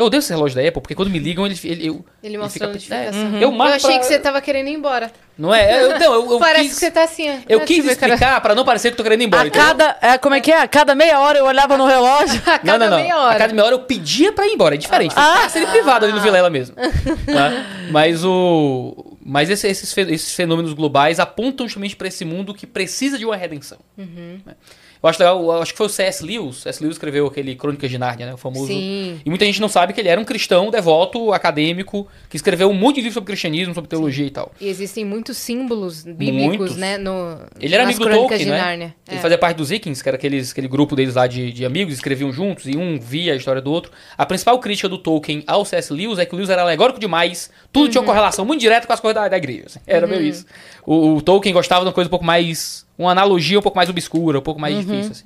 Eu 0.00 0.06
odeio 0.06 0.20
esse 0.20 0.30
relógio 0.32 0.56
da 0.56 0.66
Apple, 0.66 0.80
porque 0.80 0.94
quando 0.94 1.10
me 1.10 1.18
ligam, 1.18 1.44
ele, 1.44 1.58
ele, 1.62 1.88
eu, 1.88 1.94
Ele 2.22 2.34
ele 2.34 2.38
mostrou 2.38 2.70
a 2.70 2.72
fica- 2.78 2.94
é, 2.94 3.04
notificação. 3.10 3.38
Eu 3.38 3.52
marco 3.52 3.72
Eu 3.72 3.76
achei 3.76 3.90
pra- 3.90 3.98
que 3.98 4.06
você 4.06 4.18
tava 4.18 4.40
querendo 4.40 4.68
ir 4.68 4.72
embora. 4.72 5.12
Não 5.36 5.54
é? 5.54 5.82
Eu, 5.82 5.98
não, 5.98 6.14
eu, 6.14 6.30
eu 6.32 6.38
Parece 6.40 6.64
quis, 6.64 6.72
que 6.74 6.80
você 6.80 6.90
tá 6.90 7.02
assim, 7.04 7.28
eu 7.48 7.60
Ah, 7.60 7.64
quis 7.66 7.84
ver, 7.84 7.96
cara. 7.96 8.14
explicar 8.14 8.40
pra 8.40 8.54
não 8.54 8.64
parecer 8.64 8.88
que 8.88 8.94
eu 8.94 8.96
tô 8.96 9.02
querendo 9.02 9.20
ir 9.20 9.24
embora. 9.26 9.42
A 9.42 9.46
entendeu? 9.46 9.66
cada. 9.66 9.98
É, 10.00 10.16
como 10.16 10.34
é 10.34 10.40
que 10.40 10.50
é? 10.50 10.60
A 10.62 10.66
cada 10.68 10.94
meia 10.94 11.20
hora 11.20 11.38
eu 11.38 11.44
olhava 11.44 11.76
no 11.76 11.86
relógio. 11.86 12.40
A 12.48 12.58
cada 12.58 12.78
não, 12.78 12.78
não, 12.78 12.96
não. 12.96 13.02
meia 13.02 13.18
hora. 13.18 13.34
A 13.36 13.38
cada 13.38 13.52
meia 13.52 13.64
hora 13.66 13.74
eu 13.74 13.80
pedia 13.80 14.32
pra 14.32 14.46
ir 14.46 14.52
embora. 14.54 14.74
É 14.74 14.78
diferente. 14.78 15.12
Foi 15.12 15.22
Ah. 15.22 15.34
cárcere 15.40 15.66
privado 15.66 16.06
ali 16.06 16.14
no 16.14 16.20
Vilela 16.22 16.48
mesmo. 16.48 16.74
Tá? 17.30 17.66
Mas 17.90 18.24
o. 18.24 19.16
Mas 19.22 19.50
esse- 19.50 19.68
esses, 19.68 19.92
fe- 19.92 20.10
esses 20.12 20.34
fenômenos 20.34 20.72
globais 20.72 21.20
apontam 21.20 21.66
justamente 21.68 21.94
pra 21.94 22.08
esse 22.08 22.24
mundo 22.24 22.54
que 22.54 22.66
precisa 22.66 23.18
de 23.18 23.24
uma 23.26 23.36
redenção. 23.36 23.78
Uhum. 23.98 24.40
né? 24.46 24.54
Eu 25.02 25.08
acho 25.08 25.18
legal, 25.18 25.42
eu 25.42 25.62
acho 25.62 25.72
que 25.72 25.78
foi 25.78 25.86
o 25.86 25.90
C.S. 25.90 26.22
Lewis. 26.24 26.56
C.S. 26.58 26.82
Lewis 26.82 26.96
escreveu 26.96 27.26
aquele 27.26 27.54
Crônicas 27.54 27.90
de 27.90 27.96
Nárnia, 27.96 28.26
né? 28.26 28.34
O 28.34 28.36
famoso. 28.36 28.66
Sim. 28.66 29.18
E 29.24 29.28
muita 29.30 29.46
gente 29.46 29.58
não 29.60 29.68
sabe 29.68 29.92
que 29.94 30.00
ele 30.00 30.08
era 30.10 30.20
um 30.20 30.24
cristão 30.24 30.70
devoto, 30.70 31.32
acadêmico, 31.32 32.06
que 32.28 32.36
escreveu 32.36 32.68
um 32.68 32.74
monte 32.74 32.96
de 32.96 33.00
livros 33.02 33.14
sobre 33.14 33.28
cristianismo, 33.28 33.72
sobre 33.72 33.88
teologia 33.88 34.26
e 34.26 34.30
tal. 34.30 34.52
E 34.60 34.68
existem 34.68 35.04
muitos 35.04 35.38
símbolos 35.38 36.04
bíblicos, 36.04 36.58
Muitos. 36.58 36.76
né? 36.76 36.98
No, 36.98 37.38
Ele 37.58 37.74
era 37.74 37.84
nas 37.84 37.94
amigo 37.96 38.10
do 38.10 38.14
Tolkien, 38.14 38.38
de 38.40 38.50
né? 38.50 38.58
Nárnia. 38.58 38.94
Ele 39.08 39.16
É. 39.16 39.20
fazia 39.20 39.38
parte 39.38 39.56
dos 39.56 39.70
Vikings, 39.70 40.02
que 40.02 40.08
era 40.08 40.16
aqueles, 40.16 40.52
aquele 40.52 40.68
grupo 40.68 40.94
deles 40.94 41.14
lá 41.14 41.26
de, 41.26 41.50
de 41.50 41.64
amigos, 41.64 41.94
escreviam 41.94 42.30
juntos, 42.30 42.66
e 42.66 42.76
um 42.76 42.98
via 43.00 43.32
a 43.32 43.36
história 43.36 43.62
do 43.62 43.70
outro. 43.72 43.90
A 44.18 44.26
principal 44.26 44.58
crítica 44.58 44.88
do 44.88 44.98
Tolkien 44.98 45.42
ao 45.46 45.64
C.S. 45.64 45.90
Lewis 45.92 46.18
é 46.18 46.26
que 46.26 46.34
o 46.34 46.36
Lewis 46.36 46.50
era 46.50 46.60
alegórico 46.62 47.00
demais, 47.00 47.50
tudo 47.72 47.88
tinha 47.88 48.00
uma 48.02 48.06
correlação 48.06 48.44
muito 48.44 48.60
direta 48.60 48.86
com 48.86 48.92
as 48.92 49.00
coisas 49.00 49.14
da, 49.22 49.28
da 49.28 49.36
igreja. 49.38 49.62
assim. 49.66 49.80
Era 49.86 50.06
meio 50.06 50.20
isso. 50.22 50.44
O, 50.92 51.14
o 51.16 51.22
Tolkien 51.22 51.52
gostava 51.54 51.82
de 51.82 51.86
uma 51.86 51.92
coisa 51.92 52.08
um 52.08 52.10
pouco 52.10 52.24
mais. 52.24 52.84
uma 52.98 53.12
analogia 53.12 53.58
um 53.58 53.62
pouco 53.62 53.76
mais 53.76 53.88
obscura, 53.88 54.40
um 54.40 54.42
pouco 54.42 54.60
mais 54.60 54.76
difícil, 54.76 55.12
assim. 55.12 55.24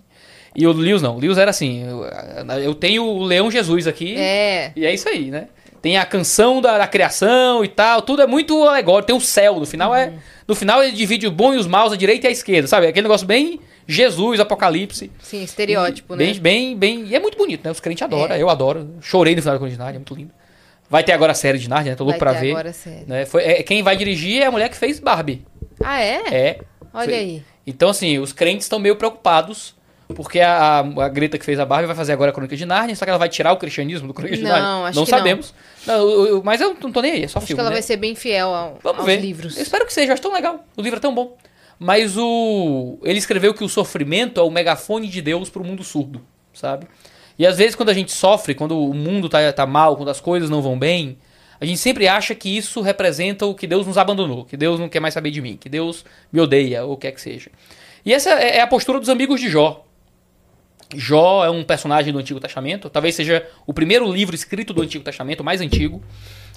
E 0.55 0.67
o 0.67 0.73
Lewis 0.73 1.01
não. 1.01 1.17
O 1.17 1.19
Lewis 1.19 1.39
era 1.39 1.51
assim: 1.51 1.83
eu, 1.89 2.05
eu 2.61 2.75
tenho 2.75 3.03
o 3.03 3.25
Leão 3.25 3.51
Jesus 3.51 3.87
aqui. 3.87 4.15
É. 4.17 4.73
E 4.77 4.85
é 4.85 4.93
isso 4.93 5.09
aí, 5.09 5.31
né? 5.31 5.49
Tem 5.81 5.97
a 5.97 6.05
canção 6.05 6.61
da, 6.61 6.77
da 6.79 6.87
criação 6.87 7.65
e 7.65 7.69
tal, 7.69 8.03
tudo 8.03 8.21
é 8.23 8.27
muito 8.27 8.63
alegórico. 8.65 9.07
Tem 9.07 9.17
o 9.17 9.21
céu, 9.21 9.59
no 9.59 9.67
final 9.67 9.95
é. 9.95 10.13
No 10.47 10.55
final 10.55 10.83
ele 10.83 10.93
divide 10.93 11.27
o 11.27 11.31
bom 11.31 11.55
e 11.55 11.57
os 11.57 11.67
maus, 11.67 11.93
a 11.93 11.97
direita 11.97 12.27
e 12.27 12.29
a 12.29 12.33
esquerda, 12.33 12.69
sabe? 12.69 12.87
Aquele 12.87 13.05
negócio 13.05 13.27
bem 13.27 13.59
Jesus, 13.87 14.41
Apocalipse. 14.41 15.11
Sim, 15.23 15.43
estereótipo, 15.43 16.15
E 16.15 16.17
né? 16.17 16.25
bem, 16.27 16.41
Bem, 16.41 16.77
bem. 16.77 17.05
E 17.07 17.15
é 17.17 17.21
muito 17.21 17.37
bonito, 17.39 17.65
né? 17.65 17.71
Os 17.71 17.81
crentes 17.81 18.03
adoram, 18.03 18.37
eu 18.37 18.49
adoro. 18.51 18.91
Chorei 19.01 19.35
no 19.35 19.41
final 19.41 19.55
da 19.55 19.59
Crônica 19.59 19.77
de 19.77 19.79
Nárnia, 19.83 19.97
é 19.97 20.01
muito 20.01 20.15
lindo. 20.15 20.31
Vai 20.89 21.03
ter 21.03 21.13
agora 21.13 21.33
a 21.33 21.35
série 21.35 21.59
de 21.59 21.69
Nárnia, 21.69 21.93
né? 21.93 21.97
Tô 21.97 22.05
louco 22.05 22.19
Vai 22.21 22.33
pra 22.33 22.39
ter 22.41 22.47
ver. 22.47 22.51
agora 22.53 22.71
a 22.71 22.73
série. 22.73 23.05
Né? 23.07 23.25
Foi, 23.27 23.43
é, 23.43 23.63
quem 23.63 23.83
vai 23.83 23.97
dirigir 23.97 24.43
é 24.43 24.47
a 24.47 24.51
mulher 24.51 24.69
que 24.69 24.77
fez 24.77 25.01
Barbie. 25.01 25.43
Ah, 25.83 26.01
é? 26.01 26.23
É. 26.31 26.61
Olha 26.93 27.17
aí. 27.17 27.43
Então, 27.67 27.89
assim, 27.91 28.19
os 28.19 28.33
crentes 28.33 28.65
estão 28.67 28.79
meio 28.79 28.97
preocupados. 28.97 29.75
Porque 30.15 30.39
a, 30.39 30.81
a 30.81 31.09
Greta 31.09 31.39
que 31.39 31.45
fez 31.47 31.59
a 31.59 31.65
Barbie 31.65 31.87
vai 31.87 31.97
fazer 31.97 32.13
agora 32.13 32.31
a 32.31 32.35
Crônica 32.35 32.55
de 32.55 32.67
Nárnia, 32.67 32.95
só 32.95 33.07
que 33.07 33.09
ela 33.11 33.19
vai 33.19 33.29
tirar 33.29 33.53
o 33.53 33.57
cristianismo 33.57 34.07
do 34.07 34.13
Crônica 34.13 34.37
de 34.37 34.43
Não, 34.43 34.85
acho 34.85 34.99
não 34.99 35.07
que 35.07 35.11
não. 35.11 35.19
sabemos. 35.19 35.55
Não, 35.87 35.95
eu- 35.95 36.27
eu- 36.27 36.43
mas 36.45 36.61
eu 36.61 36.77
não 36.79 36.93
tô 36.93 37.01
nem 37.01 37.13
aí, 37.13 37.25
é 37.25 37.29
só 37.29 37.39
Acho 37.39 37.47
filme. 37.47 37.57
que 37.57 37.61
ela 37.63 37.71
né? 37.71 37.77
vai 37.77 37.83
ser 37.83 37.97
bem 37.97 38.15
fiel 38.15 38.49
ao, 38.55 38.79
Vamos 38.83 38.99
aos 38.99 39.07
ver. 39.07 39.17
livros. 39.17 39.57
Eu 39.57 39.63
espero 39.63 39.87
que 39.87 39.93
seja, 39.95 40.09
eu 40.11 40.13
acho 40.13 40.21
tão 40.23 40.33
legal. 40.35 40.63
O 40.77 40.83
livro 40.83 40.99
é 40.99 41.01
tão 41.01 41.15
bom. 41.15 41.35
Mas 41.79 42.19
o. 42.19 42.99
Ele 43.03 43.19
escreveu 43.19 43.55
que 43.55 43.65
o 43.65 43.69
sofrimento 43.69 44.39
é 44.39 44.45
o 44.45 44.51
megafone 44.51 45.09
de 45.09 45.23
Deus 45.23 45.49
pro 45.49 45.65
mundo 45.65 45.83
surdo, 45.83 46.21
sabe? 46.53 46.87
E 47.39 47.47
às 47.47 47.57
vezes 47.57 47.75
quando 47.75 47.89
a 47.89 47.95
gente 47.95 48.13
sofre, 48.13 48.55
quando 48.55 48.79
o 48.79 48.93
mundo 48.93 49.29
tá, 49.31 49.51
tá 49.55 49.65
mal, 49.67 49.97
quando 49.97 50.11
as 50.11 50.21
coisas 50.21 50.51
não 50.51 50.61
vão 50.61 50.79
bem, 50.79 51.17
a 51.65 51.67
gente 51.67 51.79
sempre 51.79 52.07
acha 52.07 52.35
que 52.35 52.55
isso 52.55 52.83
representa 52.83 53.47
o 53.47 53.55
que 53.55 53.67
Deus 53.67 53.87
nos 53.87 53.97
abandonou, 53.97 54.45
que 54.45 54.55
Deus 54.55 54.79
não 54.79 54.87
quer 54.87 55.01
mais 55.01 55.15
saber 55.15 55.31
de 55.31 55.41
mim, 55.41 55.57
que 55.57 55.69
Deus 55.69 56.05
me 56.31 56.39
odeia, 56.39 56.85
ou 56.85 56.93
o 56.93 56.97
que 56.97 57.07
é 57.07 57.11
que 57.11 57.21
seja. 57.21 57.51
E 58.05 58.13
essa 58.13 58.31
é 58.31 58.59
é 58.59 58.61
a 58.61 58.67
postura 58.67 59.01
dos 59.01 59.09
amigos 59.09 59.41
de 59.41 59.49
Jó. 59.49 59.83
Jó 60.95 61.43
é 61.43 61.49
um 61.49 61.65
personagem 61.65 62.13
do 62.13 62.19
Antigo 62.19 62.39
Testamento, 62.39 62.91
talvez 62.91 63.15
seja 63.15 63.49
o 63.67 63.73
primeiro 63.73 64.13
livro 64.13 64.35
escrito 64.35 64.75
do 64.75 64.83
Antigo 64.83 65.03
Testamento, 65.03 65.43
mais 65.43 65.63
antigo. 65.63 66.03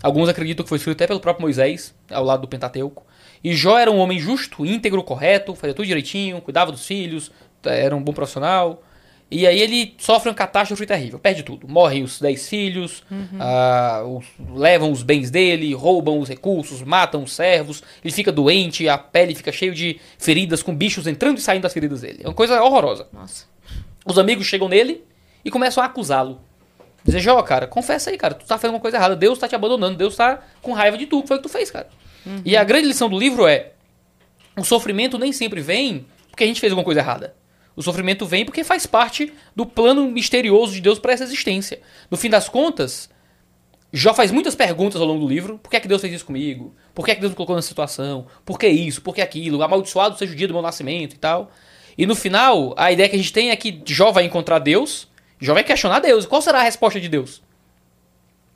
Alguns 0.03 0.27
acreditam 0.27 0.63
que 0.63 0.69
foi 0.69 0.77
escrito 0.77 0.97
até 0.97 1.07
pelo 1.07 1.21
próprio 1.21 1.43
Moisés, 1.43 1.95
ao 2.11 2.25
lado 2.25 2.41
do 2.41 2.47
Pentateuco. 2.49 3.05
E 3.41 3.53
Jó 3.53 3.79
era 3.79 3.89
um 3.89 3.97
homem 3.99 4.19
justo, 4.19 4.65
íntegro, 4.65 5.01
correto, 5.03 5.55
fazia 5.55 5.73
tudo 5.73 5.85
direitinho, 5.85 6.41
cuidava 6.41 6.69
dos 6.69 6.85
filhos, 6.85 7.31
era 7.63 7.95
um 7.95 8.03
bom 8.03 8.11
profissional. 8.11 8.83
E 9.29 9.45
aí 9.45 9.59
ele 9.59 9.93
sofre 9.97 10.29
uma 10.29 10.35
catástrofe 10.35 10.85
terrível, 10.85 11.19
perde 11.19 11.43
tudo. 11.43 11.67
Morrem 11.67 12.01
os 12.01 12.19
dez 12.19 12.47
filhos, 12.47 13.03
ah, 13.39 14.03
os- 14.07 14.25
levam 14.57 14.89
os 14.91 15.03
bens 15.03 15.29
dele, 15.29 15.73
roubam 15.73 16.17
os 16.19 16.29
recursos, 16.29 16.81
matam 16.81 17.23
os 17.23 17.33
servos, 17.33 17.83
ele 18.03 18.13
fica 18.13 18.31
doente, 18.31 18.87
a 18.87 18.97
pele 18.97 19.35
fica 19.35 19.51
cheia 19.51 19.71
de 19.73 19.99
feridas, 20.17 20.63
com 20.63 20.73
bichos 20.73 21.07
entrando 21.07 21.37
e 21.39 21.41
saindo 21.41 21.63
das 21.63 21.73
feridas 21.73 22.01
dele. 22.01 22.19
É 22.23 22.27
uma 22.27 22.33
coisa 22.33 22.61
horrorosa. 22.63 23.07
Nossa. 23.11 23.45
Os 24.05 24.17
amigos 24.17 24.45
chegam 24.45 24.69
nele 24.69 25.03
e 25.43 25.51
começam 25.51 25.83
a 25.83 25.87
acusá-lo. 25.87 26.39
Dizer, 27.03 27.19
Jó, 27.19 27.41
cara, 27.41 27.67
confessa 27.67 28.09
aí, 28.09 28.17
cara, 28.17 28.33
tu 28.33 28.45
tá 28.45 28.57
fazendo 28.57 28.75
uma 28.75 28.81
coisa 28.81 28.95
errada, 28.97 29.15
Deus 29.15 29.37
tá 29.37 29.47
te 29.47 29.55
abandonando, 29.55 29.97
Deus 29.97 30.15
tá 30.15 30.41
com 30.61 30.71
raiva 30.71 30.97
de 30.97 31.05
tu, 31.05 31.21
que 31.21 31.27
foi 31.27 31.37
o 31.37 31.39
que 31.41 31.47
tu 31.47 31.51
fez, 31.51 31.69
cara. 31.69 31.87
E 32.45 32.55
a 32.57 32.63
grande 32.63 32.87
lição 32.87 33.09
do 33.09 33.17
livro 33.19 33.45
é: 33.47 33.71
o 34.57 34.63
sofrimento 34.63 35.17
nem 35.17 35.31
sempre 35.33 35.61
vem 35.61 36.05
porque 36.29 36.43
a 36.43 36.47
gente 36.47 36.59
fez 36.59 36.71
alguma 36.71 36.83
coisa 36.85 36.99
errada. 37.01 37.33
O 37.77 37.83
sofrimento 37.83 38.25
vem 38.25 38.43
porque 38.43 38.63
faz 38.63 38.87
parte 38.87 39.31
do 39.55 39.63
plano 39.63 40.09
misterioso 40.09 40.73
de 40.73 40.81
Deus 40.81 40.97
para 40.97 41.13
essa 41.13 41.23
existência. 41.23 41.79
No 42.09 42.17
fim 42.17 42.27
das 42.27 42.49
contas, 42.49 43.07
Jó 43.93 44.15
faz 44.15 44.31
muitas 44.31 44.55
perguntas 44.55 44.99
ao 44.99 45.05
longo 45.05 45.19
do 45.19 45.29
livro. 45.29 45.59
Por 45.59 45.69
que 45.69 45.77
é 45.77 45.79
que 45.79 45.87
Deus 45.87 46.01
fez 46.01 46.11
isso 46.11 46.25
comigo? 46.25 46.73
Por 46.95 47.05
que 47.05 47.11
é 47.11 47.15
que 47.15 47.21
Deus 47.21 47.33
me 47.33 47.35
colocou 47.35 47.55
nessa 47.55 47.67
situação? 47.67 48.25
Por 48.43 48.57
que 48.57 48.67
isso? 48.67 48.99
Por 49.03 49.13
que 49.13 49.21
aquilo? 49.21 49.61
Amaldiçoado 49.61 50.17
seja 50.17 50.33
o 50.33 50.35
dia 50.35 50.47
do 50.47 50.55
meu 50.55 50.63
nascimento 50.63 51.13
e 51.13 51.19
tal. 51.19 51.51
E 51.95 52.07
no 52.07 52.15
final, 52.15 52.73
a 52.75 52.91
ideia 52.91 53.07
que 53.07 53.15
a 53.15 53.19
gente 53.19 53.31
tem 53.31 53.51
é 53.51 53.55
que 53.55 53.79
Jó 53.85 54.11
vai 54.11 54.25
encontrar 54.25 54.57
Deus, 54.57 55.07
Jó 55.39 55.53
vai 55.53 55.63
questionar 55.63 55.99
Deus. 55.99 56.25
Qual 56.25 56.41
será 56.41 56.61
a 56.61 56.63
resposta 56.63 56.99
de 56.99 57.07
Deus? 57.07 57.43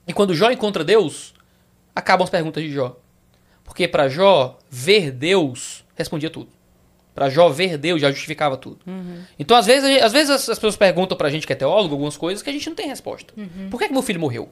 E 0.08 0.14
quando 0.14 0.34
Jó 0.34 0.50
encontra 0.50 0.84
Deus, 0.84 1.36
acabam 1.96 2.24
as 2.24 2.30
perguntas 2.32 2.64
de 2.64 2.72
Jó. 2.72 2.98
Porque 3.64 3.88
para 3.88 4.10
Jó, 4.10 4.58
ver 4.68 5.12
Deus 5.12 5.86
respondia 5.96 6.32
tudo. 6.32 6.61
Para 7.14 7.30
Jó, 7.30 7.50
ver 7.50 7.78
Deus 7.78 8.00
já 8.02 8.10
justificava 8.10 8.56
tudo. 8.56 8.80
Então, 9.38 9.58
às 9.58 9.66
vezes, 9.66 10.02
a 10.02 10.06
às 10.06 10.14
vezes 10.14 10.30
as, 10.30 10.50
as 10.50 10.58
pessoas 10.58 10.78
perguntam 10.78 11.18
pra 11.18 11.30
gente 11.30 11.46
que 11.46 11.52
é 11.54 11.56
teólogo 11.56 11.94
algumas 11.94 12.16
coisas 12.16 12.42
que 12.42 12.50
a 12.50 12.54
gente 12.54 12.68
não 12.70 12.76
tem 12.76 12.88
resposta. 12.88 13.34
Por 13.70 13.78
que, 13.80 13.88
que 13.88 13.94
meu 13.94 14.02
filho 14.02 14.20
morreu? 14.20 14.50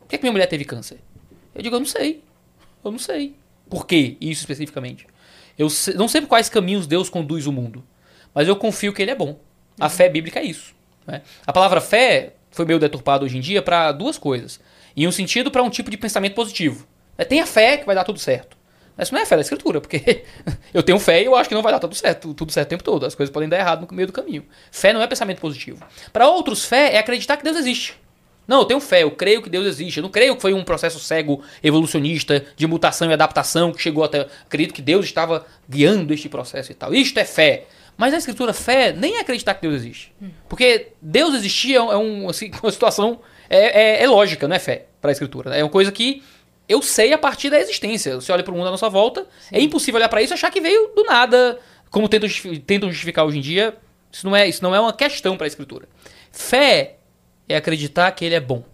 Por 0.00 0.08
que, 0.08 0.18
que 0.18 0.22
minha 0.24 0.32
mulher 0.32 0.46
teve 0.46 0.64
câncer? 0.64 0.98
Eu 1.54 1.62
digo, 1.62 1.74
eu 1.76 1.80
não 1.80 1.86
sei. 1.86 2.22
Eu 2.84 2.90
não 2.90 2.98
sei. 2.98 3.34
Por 3.70 3.86
que 3.86 4.16
isso 4.20 4.40
especificamente? 4.42 5.06
Eu 5.58 5.70
se- 5.70 5.94
não 5.94 6.06
sei 6.08 6.20
por 6.20 6.28
quais 6.28 6.48
caminhos 6.50 6.86
Deus 6.86 7.08
conduz 7.08 7.46
o 7.46 7.52
mundo. 7.52 7.82
Mas 8.34 8.46
eu 8.48 8.56
confio 8.56 8.92
que 8.92 9.00
ele 9.00 9.10
é 9.10 9.14
bom. 9.14 9.38
A 9.80 9.88
fé 9.88 10.08
bíblica 10.08 10.40
é 10.40 10.44
isso. 10.44 10.74
né? 11.06 11.22
A 11.46 11.52
palavra 11.52 11.80
fé 11.80 12.34
foi 12.50 12.64
meio 12.66 12.78
deturpada 12.78 13.24
hoje 13.24 13.38
em 13.38 13.40
dia 13.40 13.62
para 13.62 13.90
duas 13.92 14.18
coisas. 14.18 14.60
Em 14.94 15.06
um 15.08 15.12
sentido, 15.12 15.50
para 15.50 15.62
um 15.62 15.70
tipo 15.70 15.90
de 15.90 15.96
pensamento 15.96 16.34
positivo. 16.34 16.86
É, 17.16 17.24
Tenha 17.24 17.46
fé 17.46 17.78
que 17.78 17.86
vai 17.86 17.94
dar 17.94 18.04
tudo 18.04 18.18
certo. 18.18 18.56
Mas 18.96 19.08
Isso 19.08 19.14
não 19.14 19.20
é 19.22 19.26
fé 19.26 19.36
da 19.36 19.42
escritura, 19.42 19.80
porque 19.80 20.24
eu 20.74 20.82
tenho 20.82 20.98
fé 20.98 21.22
e 21.22 21.24
eu 21.24 21.34
acho 21.34 21.48
que 21.48 21.54
não 21.54 21.62
vai 21.62 21.72
dar 21.72 21.78
tudo 21.78 21.94
certo, 21.94 22.34
tudo 22.34 22.52
certo 22.52 22.68
o 22.68 22.70
tempo 22.70 22.84
todo. 22.84 23.06
As 23.06 23.14
coisas 23.14 23.32
podem 23.32 23.48
dar 23.48 23.58
errado 23.58 23.86
no 23.88 23.96
meio 23.96 24.06
do 24.06 24.12
caminho. 24.12 24.44
Fé 24.70 24.92
não 24.92 25.00
é 25.02 25.06
pensamento 25.06 25.40
positivo. 25.40 25.82
Para 26.12 26.28
outros, 26.28 26.64
fé 26.64 26.94
é 26.94 26.98
acreditar 26.98 27.36
que 27.36 27.44
Deus 27.44 27.56
existe. 27.56 27.94
Não, 28.46 28.58
eu 28.58 28.64
tenho 28.64 28.80
fé, 28.80 29.04
eu 29.04 29.10
creio 29.12 29.40
que 29.40 29.48
Deus 29.48 29.66
existe. 29.66 29.98
Eu 29.98 30.02
não 30.02 30.10
creio 30.10 30.34
que 30.36 30.42
foi 30.42 30.52
um 30.52 30.64
processo 30.64 30.98
cego, 30.98 31.42
evolucionista, 31.62 32.44
de 32.56 32.66
mutação 32.66 33.08
e 33.08 33.12
adaptação 33.12 33.72
que 33.72 33.80
chegou 33.80 34.04
até. 34.04 34.26
Acredito 34.44 34.74
que 34.74 34.82
Deus 34.82 35.06
estava 35.06 35.46
guiando 35.68 36.12
este 36.12 36.28
processo 36.28 36.70
e 36.72 36.74
tal. 36.74 36.92
Isto 36.92 37.18
é 37.18 37.24
fé. 37.24 37.64
Mas 37.96 38.12
na 38.12 38.18
escritura, 38.18 38.52
fé 38.52 38.92
nem 38.92 39.16
é 39.16 39.20
acreditar 39.20 39.54
que 39.54 39.62
Deus 39.62 39.74
existe. 39.76 40.12
Porque 40.48 40.88
Deus 41.00 41.34
existir 41.34 41.74
é, 41.76 41.80
um- 41.96 42.26
é 42.26 42.30
assim, 42.30 42.50
uma 42.62 42.72
situação. 42.72 43.20
É, 43.48 44.00
é- 44.00 44.02
é 44.02 44.06
lógica, 44.08 44.48
não 44.48 44.56
é 44.56 44.58
fé 44.58 44.86
para 45.00 45.10
a 45.10 45.12
escritura. 45.12 45.54
É 45.56 45.62
uma 45.62 45.70
coisa 45.70 45.92
que 45.92 46.22
eu 46.68 46.80
sei 46.80 47.12
a 47.12 47.18
partir 47.18 47.50
da 47.50 47.60
existência. 47.60 48.14
Você 48.16 48.32
olha 48.32 48.42
para 48.42 48.52
o 48.52 48.56
mundo 48.56 48.68
à 48.68 48.70
nossa 48.70 48.88
volta, 48.88 49.26
é 49.50 49.60
impossível 49.60 49.98
olhar 49.98 50.08
para 50.08 50.22
isso 50.22 50.32
e 50.32 50.34
achar 50.34 50.50
que 50.50 50.60
veio 50.60 50.92
do 50.94 51.04
nada, 51.04 51.58
como 51.90 52.08
tentam, 52.08 52.28
tentam 52.66 52.90
justificar 52.90 53.26
hoje 53.26 53.38
em 53.38 53.42
dia 53.42 53.76
Isso 54.10 54.26
não 54.26 54.34
é, 54.34 54.48
isso 54.48 54.62
não 54.62 54.74
é 54.74 54.80
uma 54.80 54.92
questão 54.92 55.36
para 55.36 55.46
a 55.46 55.48
Escritura. 55.48 55.88
Fé 56.30 56.96
é 57.48 57.56
acreditar 57.56 58.10
que 58.12 58.24
Ele 58.24 58.34
é 58.34 58.40
bom. 58.40 58.64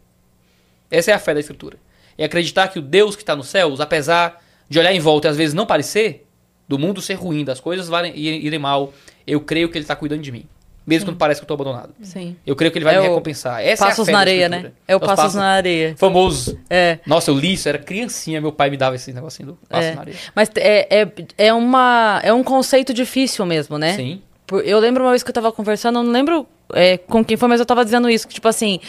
Essa 0.91 1.11
é 1.11 1.14
a 1.14 1.18
fé 1.18 1.34
da 1.34 1.41
Escritura. 1.41 1.78
É 2.16 2.24
acreditar 2.24 2.68
que 2.68 2.78
o 2.78 2.82
Deus 2.82 3.16
que 3.16 3.22
está 3.22 3.36
nos 3.36 3.49
céus, 3.49 3.80
apesar 3.80 4.43
de 4.68 4.78
olhar 4.78 4.93
em 4.93 5.01
volta 5.01 5.28
e 5.28 5.30
às 5.30 5.36
vezes 5.36 5.55
não 5.55 5.66
parecer, 5.66 6.26
do 6.66 6.78
mundo 6.78 7.01
ser 7.01 7.14
ruim, 7.14 7.45
das 7.45 7.61
coisas 7.61 7.89
irem 8.14 8.59
mal, 8.59 8.93
eu 9.26 9.41
creio 9.41 9.68
que 9.68 9.78
Ele 9.78 9.84
está 9.84 9.97
cuidando 9.97 10.22
de 10.22 10.30
mim. 10.30 10.47
Mesmo 10.89 11.07
quando 11.11 11.18
parece 11.18 11.41
que 11.41 11.43
eu 11.43 11.45
estou 11.45 11.55
abandonado. 11.55 11.95
Sim. 12.03 12.34
Eu 12.47 12.57
creio 12.57 12.72
que 12.72 12.78
Ele 12.78 12.84
vai 12.84 12.95
É 12.97 13.01
me 13.01 13.07
recompensar. 13.09 13.61
Essa 13.62 13.84
passos 13.86 13.99
é 13.99 14.03
a 14.03 14.07
fé 14.07 14.12
na 14.12 14.18
areia, 14.20 14.49
né? 14.49 14.72
É 14.86 14.97
o 14.97 14.99
Os 14.99 15.07
passos 15.07 15.34
na 15.34 15.45
areia. 15.45 15.95
Famoso. 15.99 16.59
É. 16.70 16.99
Nossa, 17.07 17.30
eu 17.30 17.36
li 17.39 17.53
isso, 17.53 17.68
era 17.68 17.78
criancinha, 17.78 18.41
meu 18.41 18.53
pai 18.53 18.70
me 18.70 18.76
dava 18.76 18.97
esse 18.97 19.12
negocinho 19.12 19.49
do 19.51 19.59
passos 19.68 19.86
É. 19.86 19.95
na 19.95 20.01
areia. 20.01 20.16
Mas 20.34 20.51
é, 20.57 21.01
é, 21.03 21.12
é, 21.36 21.53
uma, 21.53 22.20
é 22.24 22.32
um 22.32 22.43
conceito 22.43 22.95
difícil 22.95 23.45
mesmo, 23.45 23.76
né? 23.76 23.95
Sim. 23.95 24.22
Eu 24.64 24.78
lembro 24.78 25.05
uma 25.05 25.11
vez 25.11 25.22
que 25.22 25.28
eu 25.28 25.34
tava 25.34 25.53
conversando, 25.53 25.99
eu 25.99 26.03
não 26.03 26.11
lembro 26.11 26.47
é, 26.74 26.98
com 26.98 27.24
quem 27.24 27.36
foi, 27.36 27.48
mas 27.48 27.60
eu 27.60 27.66
tava 27.66 27.84
dizendo 27.84 28.08
isso, 28.10 28.26
que 28.28 28.34
tipo 28.34 28.48
assim, 28.48 28.80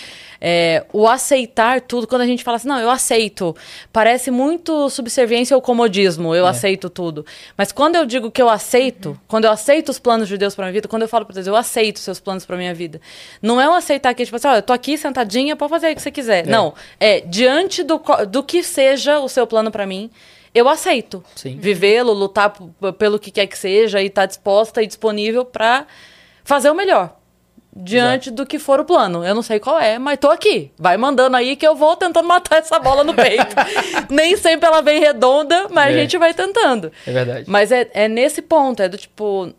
é, 0.42 0.86
o 0.94 1.08
aceitar 1.08 1.82
tudo, 1.82 2.08
quando 2.08 2.22
a 2.22 2.26
gente 2.26 2.44
fala 2.44 2.58
assim, 2.58 2.68
não, 2.68 2.80
eu 2.80 2.90
aceito, 2.90 3.56
parece 3.92 4.32
muito 4.32 4.90
subserviência 4.90 5.56
ou 5.56 5.62
comodismo, 5.62 6.34
eu 6.36 6.46
É. 6.46 6.50
aceito 6.50 6.90
tudo. 6.90 7.26
Mas 7.58 7.72
quando 7.72 7.96
eu 7.96 8.06
digo 8.06 8.30
que 8.32 8.42
eu 8.42 8.50
aceito, 8.50 9.20
quando 9.28 9.46
eu 9.46 9.52
aceito 9.52 9.90
os 9.90 10.00
planos 10.00 10.28
de 10.28 10.38
Deus 10.38 10.56
pra 10.56 10.66
minha 10.66 10.74
vida, 10.74 10.88
quando 10.88 11.02
eu 11.04 11.08
falo 11.08 11.26
pra 11.26 11.34
Deus, 11.34 11.48
eu 11.48 11.56
aceito 11.56 12.00
seus 12.00 12.20
planos 12.20 12.46
pra 12.46 12.56
minha 12.58 12.74
vida, 12.74 13.00
não 13.42 13.60
é 13.60 13.68
um 13.70 13.74
aceitar 13.74 14.14
que, 14.14 14.24
tipo 14.24 14.36
assim, 14.38 14.48
ó, 14.48 14.56
eu 14.56 14.62
tô 14.62 14.74
aqui 14.74 14.98
sentadinha, 14.98 15.56
pode 15.56 15.70
fazer 15.70 15.92
o 15.92 15.96
que 15.96 16.02
você 16.02 16.12
quiser. 16.12 16.48
É. 16.48 16.50
Não, 16.50 16.74
é 17.00 17.22
diante 17.22 17.84
do, 17.84 18.02
do 18.30 18.44
que 18.44 18.64
seja 18.64 19.20
o 19.20 19.28
seu 19.30 19.46
plano 19.46 19.72
pra 19.72 19.86
mim, 19.86 20.10
eu 20.56 20.68
aceito 20.68 21.24
vivê-lo, 21.60 22.12
lutar 22.12 22.54
pelo 22.98 23.20
que 23.20 23.30
quer 23.30 23.46
que 23.46 23.58
seja 23.58 24.02
e 24.02 24.08
estar 24.08 24.26
disposta 24.26 24.82
e 24.82 24.88
disponível 24.88 25.46
pra 25.46 25.86
fazer 26.44 26.72
o 26.72 26.74
melhor. 26.74 27.19
Diante 27.82 28.30
do 28.32 28.46
que 28.46 28.60
for 28.60 28.80
o 28.80 28.86
plano. 28.86 29.24
Eu 29.26 29.34
não 29.34 29.42
sei 29.42 29.60
qual 29.60 29.80
é, 29.80 29.98
mas 29.98 30.18
tô 30.20 30.30
aqui. 30.30 30.72
Vai 30.78 30.98
mandando 30.98 31.38
aí 31.38 31.56
que 31.56 31.66
eu 31.68 31.76
vou 31.76 31.96
tentando 31.96 32.28
matar 32.28 32.58
essa 32.60 32.78
bola 32.80 33.04
no 33.04 33.14
peito. 33.14 33.56
Nem 34.10 34.36
sempre 34.38 34.68
ela 34.68 34.82
vem 34.82 35.00
redonda, 35.00 35.68
mas 35.70 35.96
É. 35.96 35.98
a 35.98 36.02
gente 36.02 36.18
vai 36.18 36.34
tentando. 36.34 36.92
É 37.08 37.12
verdade. 37.12 37.46
Mas 37.50 37.72
é, 37.72 37.90
é 37.94 38.08
nesse 38.08 38.42
ponto, 38.42 38.82
é 38.82 38.90
do 38.90 38.98
tipo. 38.98 39.54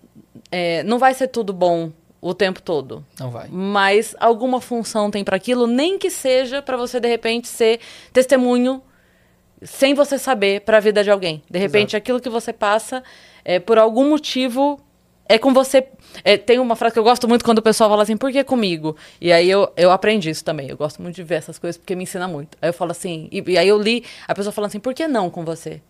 é, 0.53 0.83
não 0.83 0.99
vai 0.99 1.15
ser 1.15 1.29
tudo 1.29 1.53
bom 1.53 1.91
o 2.21 2.35
tempo 2.35 2.61
todo. 2.61 3.03
Não 3.19 3.31
vai. 3.31 3.49
Mas 3.51 4.15
alguma 4.21 4.61
função 4.61 5.11
tem 5.11 5.25
para 5.25 5.37
aquilo, 5.37 5.67
nem 5.67 5.97
que 5.99 6.11
seja 6.11 6.61
para 6.61 6.77
você 6.77 7.01
de 7.01 7.09
repente 7.09 7.49
ser 7.49 7.81
testemunho 8.13 8.83
sem 9.63 9.95
você 9.95 10.19
saber 10.19 10.61
para 10.63 10.77
a 10.79 10.81
vida 10.81 11.03
de 11.05 11.11
alguém. 11.11 11.43
De 11.51 11.59
repente, 11.59 11.91
Exato. 11.91 11.97
aquilo 11.97 12.21
que 12.21 12.29
você 12.29 12.53
passa, 12.53 13.03
é, 13.45 13.59
por 13.59 13.79
algum 13.79 14.09
motivo, 14.11 14.79
é 15.29 15.39
com 15.39 15.53
você. 15.53 15.87
É, 16.25 16.37
tem 16.37 16.59
uma 16.59 16.77
frase 16.77 16.93
que 16.93 16.99
eu 16.99 17.05
gosto 17.05 17.29
muito 17.29 17.45
quando 17.45 17.59
o 17.59 17.63
pessoal 17.63 17.91
fala 17.91 18.03
assim, 18.03 18.17
por 18.17 18.31
que 18.33 18.43
comigo? 18.45 18.97
E 19.21 19.33
aí 19.33 19.49
eu, 19.51 19.73
eu 19.77 19.91
aprendi 19.91 20.31
isso 20.31 20.45
também. 20.45 20.69
Eu 20.69 20.77
gosto 20.77 21.01
muito 21.03 21.17
de 21.17 21.23
ver 21.23 21.37
essas 21.37 21.59
coisas 21.59 21.77
porque 21.77 21.95
me 21.95 22.05
ensina 22.05 22.27
muito. 22.29 22.57
Aí 22.61 22.69
eu 22.69 22.73
falo 22.73 22.91
assim, 22.91 23.29
e, 23.31 23.43
e 23.47 23.59
aí 23.59 23.69
eu 23.69 23.81
li 23.81 24.05
a 24.27 24.35
pessoa 24.35 24.53
falando 24.53 24.69
assim, 24.69 24.81
por 24.81 24.95
que 24.95 25.07
não 25.07 25.31
com 25.31 25.45
você? 25.45 25.81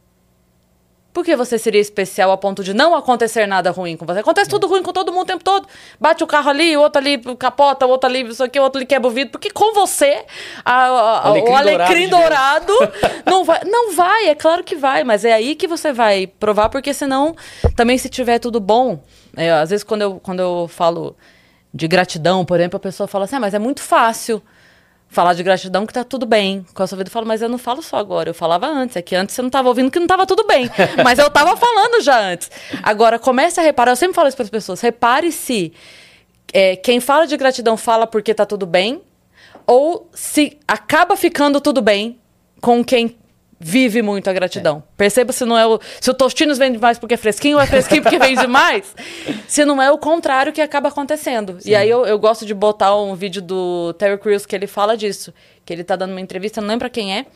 Por 1.12 1.24
que 1.24 1.34
você 1.34 1.58
seria 1.58 1.80
especial 1.80 2.30
a 2.30 2.36
ponto 2.36 2.62
de 2.62 2.72
não 2.72 2.94
acontecer 2.94 3.44
nada 3.46 3.70
ruim 3.72 3.96
com 3.96 4.06
você? 4.06 4.20
Acontece 4.20 4.48
tudo 4.48 4.68
ruim 4.68 4.80
com 4.82 4.92
todo 4.92 5.10
mundo 5.12 5.22
o 5.22 5.26
tempo 5.26 5.42
todo. 5.42 5.66
Bate 6.00 6.22
o 6.22 6.26
carro 6.26 6.50
ali, 6.50 6.76
o 6.76 6.80
outro 6.80 7.00
ali 7.00 7.18
capota, 7.36 7.84
o 7.84 7.88
outro 7.90 8.08
ali, 8.08 8.22
isso 8.28 8.44
aqui, 8.44 8.60
o 8.60 8.62
outro 8.62 8.78
ali 8.78 8.86
quebra 8.86 9.08
o 9.08 9.10
vidro. 9.10 9.32
Porque 9.32 9.50
com 9.50 9.74
você, 9.74 10.24
a- 10.64 10.72
a- 10.86 11.28
Alecrim 11.28 11.52
o 11.52 11.56
alecrim 11.56 12.08
dourado 12.08 12.66
dourado 12.66 12.92
não 13.26 13.44
vai. 13.44 13.60
Não 13.64 13.92
vai, 13.92 14.28
é 14.28 14.34
claro 14.36 14.62
que 14.62 14.76
vai, 14.76 15.02
mas 15.02 15.24
é 15.24 15.32
aí 15.32 15.54
que 15.56 15.66
você 15.66 15.92
vai 15.92 16.28
provar, 16.28 16.68
porque 16.68 16.94
senão, 16.94 17.34
também 17.74 17.98
se 17.98 18.08
tiver 18.08 18.38
tudo 18.38 18.60
bom. 18.60 19.00
é, 19.36 19.50
às 19.50 19.70
vezes, 19.70 19.82
quando 19.84 20.02
eu, 20.02 20.20
quando 20.22 20.40
eu 20.40 20.68
falo 20.68 21.16
de 21.74 21.88
gratidão, 21.88 22.44
por 22.44 22.58
exemplo, 22.58 22.76
a 22.76 22.80
pessoa 22.80 23.06
fala 23.08 23.24
assim, 23.24 23.36
ah, 23.36 23.40
mas 23.40 23.54
é 23.54 23.58
muito 23.58 23.82
fácil 23.82 24.40
falar 25.10 25.34
de 25.34 25.42
gratidão 25.42 25.84
que 25.84 25.92
tá 25.92 26.04
tudo 26.04 26.24
bem 26.24 26.64
com 26.72 26.82
a 26.82 26.86
sua 26.86 26.96
vida. 26.96 27.08
Eu 27.08 27.12
falo, 27.12 27.26
mas 27.26 27.42
eu 27.42 27.48
não 27.48 27.58
falo 27.58 27.82
só 27.82 27.96
agora, 27.96 28.30
eu 28.30 28.34
falava 28.34 28.66
antes. 28.66 28.96
É 28.96 29.02
que 29.02 29.14
antes 29.14 29.34
você 29.34 29.42
não 29.42 29.50
tava 29.50 29.68
ouvindo 29.68 29.90
que 29.90 29.98
não 29.98 30.06
tava 30.06 30.24
tudo 30.24 30.46
bem. 30.46 30.70
Mas 31.04 31.18
eu 31.18 31.28
tava 31.28 31.56
falando 31.56 32.00
já 32.02 32.18
antes. 32.20 32.50
Agora, 32.82 33.18
comece 33.18 33.58
a 33.58 33.62
reparar, 33.62 33.92
eu 33.92 33.96
sempre 33.96 34.14
falo 34.14 34.28
isso 34.28 34.36
para 34.36 34.44
as 34.44 34.50
pessoas, 34.50 34.80
repare 34.80 35.32
se 35.32 35.72
é, 36.52 36.76
quem 36.76 37.00
fala 37.00 37.26
de 37.26 37.36
gratidão 37.36 37.76
fala 37.76 38.06
porque 38.06 38.32
tá 38.32 38.46
tudo 38.46 38.66
bem, 38.66 39.02
ou 39.66 40.08
se 40.12 40.58
acaba 40.66 41.16
ficando 41.16 41.60
tudo 41.60 41.82
bem 41.82 42.18
com 42.60 42.84
quem 42.84 43.16
vive 43.60 44.00
muito 44.00 44.30
a 44.30 44.32
gratidão. 44.32 44.82
Perceba 44.96 45.32
se 45.32 45.44
não 45.44 45.56
é 45.56 45.66
o. 45.66 45.78
Se 46.00 46.10
o 46.10 46.14
Tostinos 46.14 46.56
vende 46.56 46.78
mais 46.78 46.98
porque 46.98 47.14
é 47.14 47.16
fresquinho 47.18 47.58
ou 47.58 47.62
é 47.62 47.66
fresquinho 47.66 48.02
porque 48.02 48.18
vende 48.18 48.46
mais. 48.48 48.94
Se 49.46 49.64
não 49.66 49.80
é 49.80 49.90
o 49.92 49.98
contrário 49.98 50.52
que 50.52 50.62
acaba 50.62 50.88
acontecendo. 50.88 51.58
E 51.64 51.74
aí 51.74 51.88
eu, 51.90 52.06
eu 52.06 52.18
gosto 52.18 52.46
de 52.46 52.54
botar 52.54 52.96
um 52.96 53.14
vídeo 53.14 53.42
do 53.42 53.92
Terry 53.98 54.18
Crews 54.18 54.46
que 54.46 54.56
ele 54.56 54.66
fala 54.66 54.96
disso. 54.96 55.34
Que 55.66 55.74
ele 55.74 55.84
tá 55.84 55.94
dando 55.94 56.12
uma 56.12 56.20
entrevista, 56.20 56.60
não 56.60 56.68
lembro 56.68 56.80
pra 56.80 56.90
quem 56.90 57.14
é. 57.14 57.26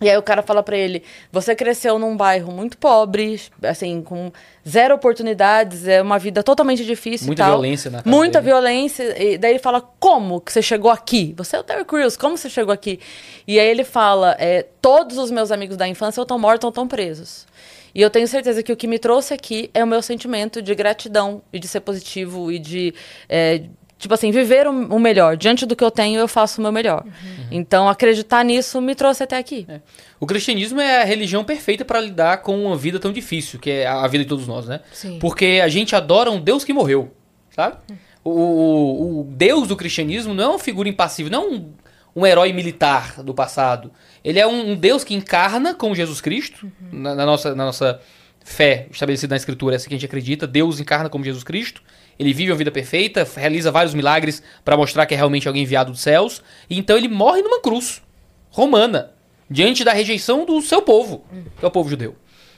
E 0.00 0.10
aí 0.10 0.16
o 0.18 0.22
cara 0.22 0.42
fala 0.42 0.62
pra 0.62 0.76
ele: 0.76 1.02
você 1.32 1.54
cresceu 1.54 1.98
num 1.98 2.16
bairro 2.16 2.52
muito 2.52 2.76
pobre, 2.76 3.40
assim, 3.62 4.02
com 4.02 4.30
zero 4.68 4.94
oportunidades, 4.94 5.88
é 5.88 6.02
uma 6.02 6.18
vida 6.18 6.42
totalmente 6.42 6.84
difícil 6.84 7.26
Muita 7.28 7.46
violência 7.46 7.90
na 7.90 8.02
casa 8.02 8.14
Muita 8.14 8.40
dele. 8.40 8.52
violência. 8.52 9.22
E 9.22 9.38
daí 9.38 9.52
ele 9.52 9.58
fala: 9.58 9.80
como 9.98 10.40
que 10.40 10.52
você 10.52 10.60
chegou 10.60 10.90
aqui? 10.90 11.34
Você 11.38 11.56
é 11.56 11.60
o 11.60 11.64
Terry 11.64 11.84
Crews, 11.84 12.16
como 12.16 12.36
você 12.36 12.50
chegou 12.50 12.74
aqui? 12.74 13.00
E 13.46 13.58
aí 13.58 13.66
ele 13.68 13.84
fala: 13.84 14.36
é, 14.38 14.66
todos 14.82 15.16
os 15.16 15.30
meus 15.30 15.50
amigos 15.50 15.76
da 15.78 15.88
infância 15.88 16.20
ou 16.20 16.24
estão 16.24 16.38
mortos 16.38 16.64
ou 16.64 16.70
estão 16.70 16.86
presos. 16.86 17.46
E 17.94 18.02
eu 18.02 18.10
tenho 18.10 18.28
certeza 18.28 18.62
que 18.62 18.70
o 18.70 18.76
que 18.76 18.86
me 18.86 18.98
trouxe 18.98 19.32
aqui 19.32 19.70
é 19.72 19.82
o 19.82 19.86
meu 19.86 20.02
sentimento 20.02 20.60
de 20.60 20.74
gratidão 20.74 21.40
e 21.50 21.58
de 21.58 21.66
ser 21.66 21.80
positivo 21.80 22.52
e 22.52 22.58
de. 22.58 22.92
é, 23.30 23.62
Tipo 23.98 24.12
assim, 24.12 24.30
viver 24.30 24.66
o 24.66 24.70
o 24.96 24.98
melhor. 25.00 25.36
Diante 25.38 25.64
do 25.64 25.74
que 25.74 25.82
eu 25.82 25.90
tenho, 25.90 26.20
eu 26.20 26.28
faço 26.28 26.60
o 26.60 26.62
meu 26.62 26.70
melhor. 26.70 27.04
Então, 27.50 27.88
acreditar 27.88 28.44
nisso 28.44 28.80
me 28.80 28.94
trouxe 28.94 29.22
até 29.22 29.38
aqui. 29.38 29.64
É. 29.68 29.80
O 30.20 30.26
cristianismo 30.26 30.80
é 30.80 31.00
a 31.02 31.04
religião 31.04 31.42
perfeita 31.44 31.84
para 31.84 32.00
lidar 32.00 32.38
com 32.42 32.62
uma 32.66 32.76
vida 32.76 32.98
tão 33.00 33.10
difícil, 33.12 33.58
que 33.58 33.70
é 33.70 33.86
a 33.86 34.06
vida 34.06 34.24
de 34.24 34.28
todos 34.28 34.46
nós, 34.46 34.66
né? 34.66 34.80
Sim. 34.92 35.18
Porque 35.18 35.60
a 35.64 35.68
gente 35.68 35.96
adora 35.96 36.30
um 36.30 36.38
Deus 36.40 36.62
que 36.62 36.72
morreu, 36.74 37.10
sabe? 37.50 37.76
O, 38.22 38.30
o- 38.30 39.20
o 39.20 39.24
Deus 39.24 39.68
do 39.68 39.76
cristianismo 39.76 40.34
não 40.34 40.44
é 40.44 40.48
uma 40.48 40.58
figura 40.58 40.88
impassível, 40.88 41.30
não 41.32 41.42
é 41.44 41.48
um, 41.48 41.72
um 42.16 42.26
herói 42.26 42.52
militar 42.52 43.22
do 43.22 43.32
passado. 43.32 43.90
Ele 44.22 44.38
é 44.38 44.46
um, 44.46 44.72
um 44.72 44.76
Deus 44.76 45.04
que 45.04 45.14
encarna 45.14 45.74
como 45.74 45.94
Jesus 45.94 46.20
Cristo, 46.20 46.70
na, 46.92 47.14
na 47.14 47.24
nossa, 47.24 47.54
na 47.54 47.64
nossa 47.64 47.98
fé 48.44 48.88
estabelecida 48.90 49.32
na 49.32 49.36
Escritura, 49.36 49.74
essa 49.76 49.88
que 49.88 49.94
a 49.94 49.96
gente 49.96 50.04
acredita. 50.06 50.46
Deus 50.46 50.80
encarna 50.80 51.08
como 51.08 51.24
Jesus 51.24 51.42
Cristo. 51.44 51.82
Ele 52.18 52.32
vive 52.32 52.50
uma 52.50 52.56
vida 52.56 52.70
perfeita, 52.70 53.28
realiza 53.36 53.70
vários 53.70 53.94
milagres 53.94 54.42
para 54.64 54.76
mostrar 54.76 55.04
que 55.06 55.14
é 55.14 55.16
realmente 55.16 55.46
alguém 55.46 55.62
enviado 55.62 55.92
dos 55.92 56.00
céus. 56.00 56.42
E 56.70 56.78
então 56.78 56.96
ele 56.96 57.08
morre 57.08 57.42
numa 57.42 57.60
cruz 57.60 58.02
romana, 58.50 59.12
diante 59.50 59.84
da 59.84 59.92
rejeição 59.92 60.44
do 60.46 60.60
seu 60.62 60.80
povo, 60.82 61.24
que 61.58 61.64
é 61.64 61.68
o 61.68 61.70
povo 61.70 61.88
judeu. 61.90 62.16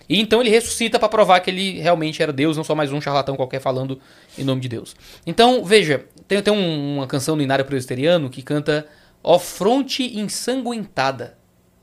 E 0.08 0.20
então 0.20 0.40
ele 0.40 0.48
ressuscita 0.48 0.98
para 0.98 1.08
provar 1.08 1.40
que 1.40 1.50
ele 1.50 1.80
realmente 1.80 2.22
era 2.22 2.32
Deus, 2.32 2.56
não 2.56 2.64
só 2.64 2.74
mais 2.74 2.90
um 2.92 3.00
charlatão 3.00 3.36
qualquer 3.36 3.60
falando 3.60 4.00
em 4.38 4.44
nome 4.44 4.60
de 4.60 4.68
Deus. 4.68 4.96
Então, 5.26 5.62
veja, 5.64 6.06
tem, 6.26 6.40
um- 6.50 6.96
uma 6.98 7.06
canção 7.06 7.36
no 7.36 7.42
Inário 7.42 7.64
Presbiteriano 7.64 8.30
que 8.30 8.40
canta 8.42 8.86
Ó 9.22 9.38
fronte 9.38 10.18
ensanguentada 10.18 11.36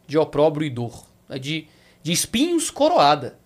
de 0.07 0.17
opróbrio 0.17 0.65
e 0.65 0.69
dor, 0.69 1.05
né, 1.29 1.37
de, 1.37 1.67
de 2.01 2.11
espinhos 2.11 2.71
coroada. 2.71 3.37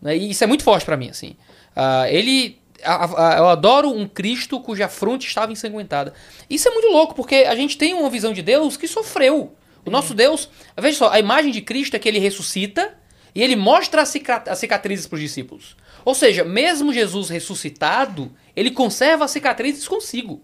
né, 0.00 0.16
E 0.16 0.30
isso 0.30 0.44
é 0.44 0.46
muito 0.46 0.62
forte 0.62 0.84
para 0.84 0.96
mim, 0.96 1.08
assim. 1.08 1.34
Ah, 1.74 2.06
ele... 2.10 2.58
eu 2.82 3.48
adoro 3.48 3.90
um 3.90 4.06
Cristo 4.06 4.60
cuja 4.60 4.88
fronte 4.88 5.26
estava 5.26 5.52
ensanguentada. 5.52 6.12
Isso 6.48 6.68
é 6.68 6.70
muito 6.70 6.88
louco, 6.88 7.14
porque 7.14 7.36
a 7.36 7.54
gente 7.54 7.76
tem 7.76 7.94
uma 7.94 8.10
visão 8.10 8.32
de 8.32 8.42
Deus 8.42 8.76
que 8.76 8.86
sofreu. 8.86 9.54
O 9.84 9.90
nosso 9.90 10.14
Deus... 10.14 10.48
Veja 10.78 10.98
só, 10.98 11.10
a 11.10 11.18
imagem 11.18 11.50
de 11.50 11.60
Cristo 11.60 11.96
é 11.96 11.98
que 11.98 12.08
ele 12.08 12.18
ressuscita 12.18 12.94
e 13.34 13.42
ele 13.42 13.56
mostra 13.56 14.02
as 14.02 14.58
cicatrizes 14.58 15.06
para 15.06 15.16
os 15.16 15.22
discípulos. 15.22 15.76
Ou 16.04 16.14
seja, 16.14 16.44
mesmo 16.44 16.92
Jesus 16.92 17.28
ressuscitado, 17.28 18.32
ele 18.54 18.70
conserva 18.70 19.24
as 19.24 19.30
cicatrizes 19.30 19.86
consigo. 19.86 20.42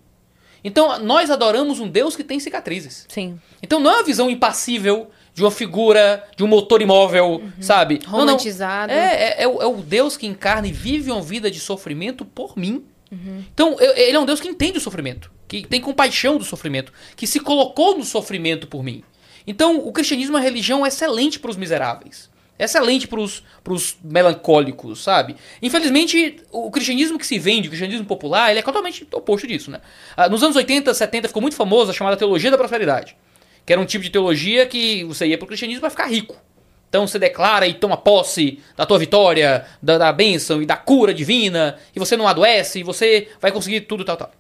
Então, 0.62 0.98
nós 1.00 1.30
adoramos 1.30 1.78
um 1.78 1.88
Deus 1.88 2.16
que 2.16 2.24
tem 2.24 2.40
cicatrizes. 2.40 3.06
Sim. 3.08 3.38
Então, 3.62 3.80
não 3.80 3.90
é 3.90 3.94
uma 3.96 4.04
visão 4.04 4.30
impassível 4.30 5.10
de 5.34 5.42
uma 5.42 5.50
figura, 5.50 6.24
de 6.36 6.44
um 6.44 6.46
motor 6.46 6.80
imóvel, 6.80 7.42
sabe? 7.60 8.00
Não, 8.04 8.12
não. 8.12 8.18
Romantizado. 8.20 8.92
É, 8.92 8.96
é, 9.40 9.42
é 9.42 9.48
o, 9.48 9.60
é 9.60 9.66
o 9.66 9.74
Deus 9.78 10.16
que 10.16 10.26
encarna 10.26 10.66
e 10.68 10.72
vive 10.72 11.10
uma 11.10 11.20
vida 11.20 11.50
de 11.50 11.58
sofrimento 11.60 12.24
por 12.24 12.56
mim. 12.56 12.84
Então, 13.52 13.76
eu- 13.78 13.96
ele 13.96 14.16
é 14.16 14.20
um 14.20 14.24
Deus 14.24 14.40
que 14.40 14.48
entende 14.48 14.78
o 14.78 14.80
sofrimento, 14.80 15.30
que 15.46 15.64
tem 15.66 15.80
compaixão 15.80 16.36
do 16.36 16.44
sofrimento, 16.44 16.92
que 17.14 17.26
se 17.28 17.38
colocou 17.40 17.96
no 17.96 18.04
sofrimento 18.04 18.66
por 18.66 18.82
mim. 18.82 19.04
Então, 19.46 19.78
o 19.78 19.92
cristianismo 19.92 20.36
é 20.36 20.40
uma 20.40 20.44
religião 20.44 20.84
excelente 20.86 21.38
para 21.38 21.50
os 21.50 21.56
miseráveis. 21.56 22.28
Excelente 22.58 23.06
para 23.08 23.20
os 23.20 23.96
melancólicos, 24.02 25.02
sabe? 25.02 25.36
Infelizmente, 25.62 26.36
o 26.50 26.70
cristianismo 26.70 27.18
que 27.18 27.26
se 27.26 27.38
vende, 27.38 27.68
o 27.68 27.70
cristianismo 27.70 28.06
popular, 28.06 28.50
ele 28.50 28.60
é 28.60 28.62
totalmente 28.62 29.06
oposto 29.12 29.46
disso, 29.46 29.70
né? 29.70 29.80
Ah, 30.16 30.28
nos 30.28 30.42
anos 30.42 30.56
80, 30.56 30.92
70 30.94 31.28
ficou 31.28 31.42
muito 31.42 31.56
famosa 31.56 31.90
a 31.90 31.94
chamada 31.94 32.16
teologia 32.16 32.50
da 32.50 32.56
prosperidade. 32.58 33.16
Que 33.64 33.72
era 33.72 33.80
um 33.80 33.86
tipo 33.86 34.04
de 34.04 34.10
teologia 34.10 34.66
que 34.66 35.04
você 35.04 35.26
ia 35.26 35.38
pro 35.38 35.46
cristianismo 35.46 35.80
para 35.80 35.90
ficar 35.90 36.06
rico. 36.06 36.36
Então 36.88 37.08
você 37.08 37.18
declara 37.18 37.66
e 37.66 37.74
toma 37.74 37.96
posse 37.96 38.60
da 38.76 38.86
tua 38.86 38.98
vitória, 38.98 39.66
da, 39.82 39.98
da 39.98 40.12
bênção 40.12 40.62
e 40.62 40.66
da 40.66 40.76
cura 40.76 41.12
divina, 41.12 41.76
e 41.94 41.98
você 41.98 42.16
não 42.16 42.28
adoece, 42.28 42.78
e 42.78 42.82
você 42.84 43.26
vai 43.40 43.50
conseguir 43.50 43.80
tudo 43.80 44.04
tal, 44.04 44.16
tal. 44.16 44.30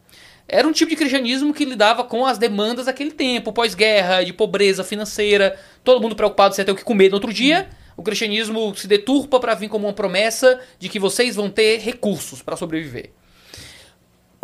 Era 0.46 0.68
um 0.68 0.72
tipo 0.72 0.90
de 0.90 0.96
cristianismo 0.96 1.52
que 1.52 1.64
lidava 1.64 2.04
com 2.04 2.24
as 2.24 2.38
demandas 2.38 2.86
daquele 2.86 3.10
tempo, 3.10 3.52
pós-guerra, 3.52 4.22
de 4.22 4.32
pobreza 4.32 4.84
financeira, 4.84 5.58
todo 5.82 6.00
mundo 6.00 6.14
preocupado 6.14 6.54
se 6.54 6.60
ia 6.60 6.64
ter 6.64 6.70
o 6.70 6.76
que 6.76 6.84
comer 6.84 7.08
no 7.08 7.16
outro 7.16 7.32
dia. 7.32 7.68
O 7.96 8.02
cristianismo 8.02 8.74
se 8.76 8.86
deturpa 8.86 9.40
para 9.40 9.54
vir 9.54 9.68
como 9.68 9.86
uma 9.86 9.92
promessa 9.92 10.60
de 10.78 10.88
que 10.88 11.00
vocês 11.00 11.34
vão 11.34 11.48
ter 11.48 11.78
recursos 11.78 12.42
para 12.42 12.56
sobreviver. 12.56 13.10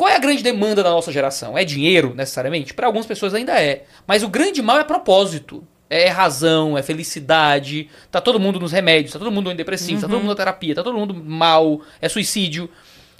Qual 0.01 0.09
é 0.10 0.16
a 0.16 0.18
grande 0.18 0.43
demanda 0.43 0.82
da 0.82 0.89
nossa 0.89 1.12
geração? 1.12 1.59
É 1.59 1.62
dinheiro, 1.62 2.14
necessariamente? 2.14 2.72
Para 2.72 2.86
algumas 2.86 3.05
pessoas 3.06 3.35
ainda 3.35 3.60
é. 3.60 3.85
Mas 4.06 4.22
o 4.22 4.28
grande 4.31 4.62
mal 4.62 4.78
é 4.78 4.85
propósito. 4.85 5.62
É 5.90 6.09
razão, 6.09 6.78
é 6.78 6.82
felicidade. 6.82 7.86
Tá 8.10 8.18
todo 8.18 8.40
mundo 8.40 8.59
nos 8.59 8.72
remédios, 8.72 9.12
tá 9.12 9.18
todo 9.18 9.31
mundo 9.31 9.51
em 9.52 9.56
depressivo, 9.56 10.01
tá 10.01 10.09
todo 10.09 10.18
mundo 10.20 10.28
na 10.31 10.35
terapia, 10.36 10.74
tá 10.74 10.82
todo 10.82 10.97
mundo 10.97 11.12
mal, 11.14 11.82
é 12.01 12.09
suicídio. 12.09 12.70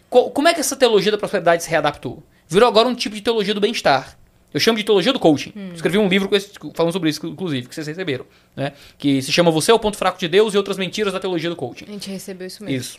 Co- 0.09 0.31
Como 0.31 0.49
é 0.49 0.55
que 0.55 0.61
essa 0.61 0.75
teologia 0.75 1.13
da 1.13 1.19
prosperidade 1.19 1.63
se 1.63 1.69
readaptou? 1.69 2.23
Virou 2.49 2.67
agora 2.67 2.89
um 2.89 2.95
tipo 2.95 3.15
de 3.15 3.21
teologia 3.21 3.53
do 3.53 3.61
bem-estar. 3.61 4.17
Eu 4.55 4.59
chamo 4.59 4.79
de 4.79 4.83
teologia 4.85 5.13
do 5.13 5.19
coaching. 5.21 5.53
Escrevi 5.75 5.99
um 5.99 6.09
livro 6.09 6.29
com 6.31 6.35
esse- 6.35 6.51
falando 6.75 6.93
sobre 6.93 7.11
isso, 7.11 7.25
inclusive, 7.27 7.69
que 7.69 7.75
vocês 7.75 7.87
receberam. 7.87 8.25
Né? 8.57 8.73
Que 8.99 9.21
se 9.21 9.31
chama 9.31 9.51
Você 9.51 9.71
é 9.71 9.75
o 9.75 9.79
Ponto 9.79 9.97
Fraco 9.99 10.19
de 10.19 10.27
Deus 10.29 10.55
e 10.55 10.57
Outras 10.57 10.79
Mentiras 10.79 11.13
da 11.13 11.21
Teologia 11.21 11.51
do 11.51 11.57
Coaching. 11.57 11.85
A 11.89 11.93
gente 11.93 12.11
recebeu 12.11 12.47
isso 12.47 12.65
mesmo. 12.65 12.77
Isso. 12.81 12.99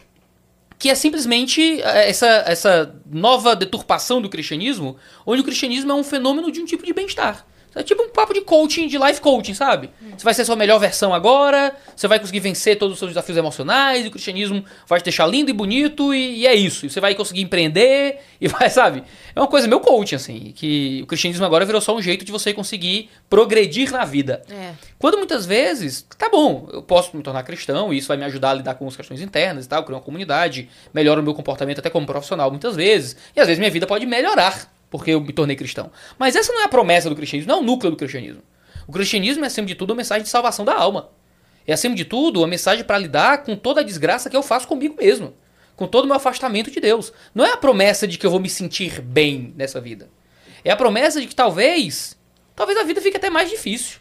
Que 0.82 0.90
é 0.90 0.96
simplesmente 0.96 1.80
eh, 1.80 2.10
essa, 2.10 2.44
essa 2.48 2.96
nova 3.06 3.56
deturpação 3.56 4.20
do 4.20 4.28
cristianismo, 4.28 4.98
onde 5.24 5.42
o 5.42 5.44
cristianismo 5.44 5.92
é 5.92 5.94
um 5.96 6.04
fenômeno 6.04 6.52
de 6.52 6.60
um 6.60 6.66
tipo 6.66 6.84
de 6.84 6.92
bem-estar. 6.92 7.46
É 7.74 7.84
tipo 7.84 8.04
um 8.04 8.10
papo 8.10 8.34
de 8.34 8.42
coaching, 8.42 8.88
de 8.88 8.98
life 8.98 9.22
coaching, 9.22 9.54
sabe? 9.54 9.90
Você 10.18 10.24
vai 10.24 10.34
ser 10.34 10.42
a 10.42 10.46
sua 10.46 10.58
melhor 10.58 10.78
versão 10.78 11.14
agora, 11.14 11.74
você 11.96 12.08
vai 12.08 12.20
conseguir 12.20 12.42
vencer 12.42 12.78
todos 12.78 12.94
os 12.94 13.00
seus 13.00 13.12
desafios 13.12 13.38
emocionais, 13.38 14.06
e 14.06 14.10
o 14.10 14.12
cristianismo 14.12 14.64
vai 14.86 15.00
te 15.00 15.06
deixar 15.06 15.26
lindo 15.26 15.50
e 15.50 15.54
bonito, 15.54 16.14
e, 16.14 16.40
e 16.40 16.48
é 16.48 16.54
isso. 16.54 16.86
E 16.86 16.90
você 16.90 17.00
vai 17.00 17.16
conseguir 17.16 17.42
empreender, 17.42 18.20
e 18.42 18.48
vai, 18.48 18.68
sabe? 18.70 19.04
É 19.34 19.40
uma 19.40 19.48
coisa 19.48 19.68
meio 19.68 19.80
coaching, 19.80 20.16
assim, 20.16 20.54
que 20.54 21.00
o 21.04 21.08
cristianismo 21.08 21.46
agora 21.46 21.66
virou 21.66 21.80
só 21.80 21.96
um 21.96 22.02
jeito 22.02 22.26
de 22.26 22.32
você 22.32 22.54
conseguir 22.54 23.10
progredir 23.30 23.90
na 23.92 24.04
vida. 24.04 24.42
É. 24.50 24.74
Quando 25.00 25.18
muitas 25.18 25.46
vezes, 25.46 26.06
tá 26.18 26.30
bom, 26.30 26.68
eu 26.74 26.82
posso 26.82 27.16
me 27.16 27.24
tornar 27.24 27.44
cristão 27.44 27.94
e 27.94 27.98
isso 27.98 28.08
vai 28.08 28.18
me 28.18 28.26
ajudar 28.26 28.52
a 28.52 28.54
lidar 28.56 28.76
com 28.76 28.86
as 28.88 28.98
questões 28.98 29.22
internas 29.22 29.66
e 29.66 29.70
tal, 29.70 29.84
criar 29.84 29.98
uma 29.98 30.04
comunidade, 30.04 30.70
melhora 30.94 31.22
o 31.22 31.24
meu 31.24 31.34
comportamento 31.34 31.80
até 31.80 31.90
como 31.90 32.06
profissional 32.06 32.52
muitas 32.52 32.76
vezes, 32.76 33.16
e 33.34 33.40
às 33.40 33.48
vezes 33.48 33.60
minha 33.60 33.72
vida 33.72 33.88
pode 33.88 34.06
melhorar 34.06 34.70
porque 34.92 35.12
eu 35.12 35.22
me 35.22 35.32
tornei 35.32 35.56
cristão. 35.56 35.90
Mas 36.20 36.36
essa 36.36 36.52
não 36.52 36.62
é 36.62 36.66
a 36.66 36.70
promessa 36.70 37.10
do 37.10 37.16
cristianismo, 37.16 37.52
não 37.52 37.60
é 37.60 37.62
o 37.62 37.66
núcleo 37.66 37.90
do 37.90 37.98
cristianismo. 37.98 38.44
O 38.86 38.92
cristianismo 38.92 39.44
é, 39.46 39.48
acima 39.48 39.66
de 39.66 39.74
tudo, 39.74 39.92
uma 39.92 39.96
mensagem 39.96 40.24
de 40.24 40.30
salvação 40.30 40.66
da 40.66 40.76
alma. 40.76 41.10
É, 41.66 41.74
acima 41.74 41.96
de 41.96 42.04
tudo, 42.04 42.42
uma 42.42 42.48
mensagem 42.48 42.84
para 42.84 42.98
lidar 42.98 43.44
com 43.44 43.56
toda 43.56 43.80
a 43.80 43.84
desgraça 43.84 44.30
que 44.30 44.36
eu 44.36 44.44
faço 44.44 44.68
comigo 44.68 44.98
mesmo. 45.00 45.34
Com 45.78 45.88
todo 45.88 46.04
o 46.04 46.08
meu 46.08 46.18
afastamento 46.18 46.70
de 46.70 46.80
Deus. 46.82 47.14
Não 47.34 47.46
é 47.46 47.54
a 47.54 47.58
promessa 47.58 48.06
de 48.06 48.18
que 48.18 48.26
eu 48.26 48.30
vou 48.30 48.40
me 48.40 48.50
sentir 48.50 49.02
bem 49.02 49.54
nessa 49.56 49.80
vida. 49.80 50.10
É 50.64 50.70
a 50.70 50.76
promessa 50.76 51.22
de 51.22 51.28
que 51.28 51.34
talvez, 51.34 52.20
talvez 52.54 52.78
a 52.78 52.84
vida 52.84 53.02
fique 53.02 53.16
até 53.16 53.30
mais 53.30 53.50
difícil. 53.50 54.00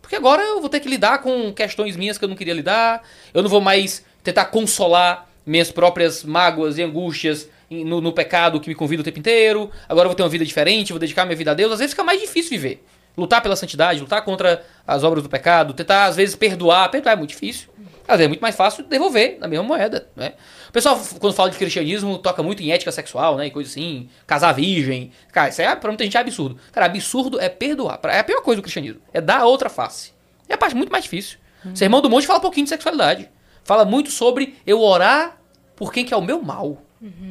Porque 0.00 0.16
agora 0.16 0.42
eu 0.42 0.60
vou 0.60 0.70
ter 0.70 0.80
que 0.80 0.88
lidar 0.88 1.18
com 1.18 1.52
questões 1.52 1.94
minhas 1.94 2.16
que 2.16 2.24
eu 2.24 2.28
não 2.28 2.36
queria 2.36 2.54
lidar. 2.54 3.02
Eu 3.34 3.42
não 3.42 3.50
vou 3.50 3.60
mais 3.60 4.02
tentar 4.22 4.46
consolar 4.46 5.30
minhas 5.44 5.70
próprias 5.70 6.24
mágoas 6.24 6.78
e 6.78 6.82
angústias 6.82 7.48
no, 7.84 8.00
no 8.00 8.12
pecado 8.12 8.60
que 8.60 8.68
me 8.68 8.74
convida 8.74 9.02
o 9.02 9.04
tempo 9.04 9.18
inteiro. 9.18 9.70
Agora 9.88 10.06
eu 10.06 10.10
vou 10.10 10.16
ter 10.16 10.22
uma 10.22 10.28
vida 10.28 10.44
diferente, 10.44 10.92
vou 10.92 10.98
dedicar 10.98 11.24
minha 11.24 11.36
vida 11.36 11.50
a 11.50 11.54
Deus. 11.54 11.72
Às 11.72 11.78
vezes 11.78 11.92
fica 11.92 12.04
mais 12.04 12.20
difícil 12.20 12.50
viver. 12.50 12.84
Lutar 13.16 13.42
pela 13.42 13.56
santidade, 13.56 14.00
lutar 14.00 14.24
contra 14.24 14.64
as 14.86 15.04
obras 15.04 15.22
do 15.22 15.28
pecado, 15.28 15.74
tentar 15.74 16.06
às 16.06 16.16
vezes 16.16 16.34
perdoar. 16.34 16.90
Perdoar 16.90 17.12
é 17.12 17.16
muito 17.16 17.30
difícil. 17.30 17.68
Às 18.06 18.18
vezes 18.18 18.24
é 18.24 18.28
muito 18.28 18.40
mais 18.40 18.56
fácil 18.56 18.84
devolver 18.84 19.38
na 19.38 19.46
mesma 19.46 19.64
moeda, 19.64 20.08
né? 20.16 20.32
O 20.68 20.72
pessoal, 20.72 21.00
quando 21.20 21.34
fala 21.34 21.50
de 21.50 21.56
cristianismo, 21.56 22.18
toca 22.18 22.42
muito 22.42 22.62
em 22.62 22.72
ética 22.72 22.90
sexual, 22.90 23.36
né? 23.36 23.46
E 23.46 23.50
coisa 23.50 23.70
assim, 23.70 24.08
casar 24.26 24.52
virgem. 24.52 25.12
Cara, 25.30 25.50
isso 25.50 25.62
é, 25.62 25.76
pra 25.76 25.90
muita 25.90 26.04
gente 26.04 26.16
é 26.16 26.20
absurdo. 26.20 26.58
Cara, 26.72 26.86
absurdo 26.86 27.38
é 27.40 27.48
perdoar. 27.48 28.00
É 28.04 28.18
a 28.18 28.24
pior 28.24 28.42
coisa 28.42 28.60
do 28.60 28.62
cristianismo. 28.62 29.00
É 29.12 29.20
dar 29.20 29.40
a 29.40 29.46
outra 29.46 29.68
face. 29.68 30.12
É 30.48 30.54
a 30.54 30.58
parte 30.58 30.74
muito 30.74 30.90
mais 30.90 31.04
difícil. 31.04 31.38
O 31.64 31.76
Sermão 31.76 32.00
do 32.00 32.10
Monte 32.10 32.26
fala 32.26 32.38
um 32.38 32.42
pouquinho 32.42 32.64
de 32.64 32.70
sexualidade. 32.70 33.30
Fala 33.62 33.84
muito 33.84 34.10
sobre 34.10 34.56
eu 34.66 34.80
orar 34.80 35.38
por 35.76 35.92
quem 35.92 36.04
que 36.04 36.12
é 36.12 36.16
o 36.16 36.22
meu 36.22 36.42
mal. 36.42 36.82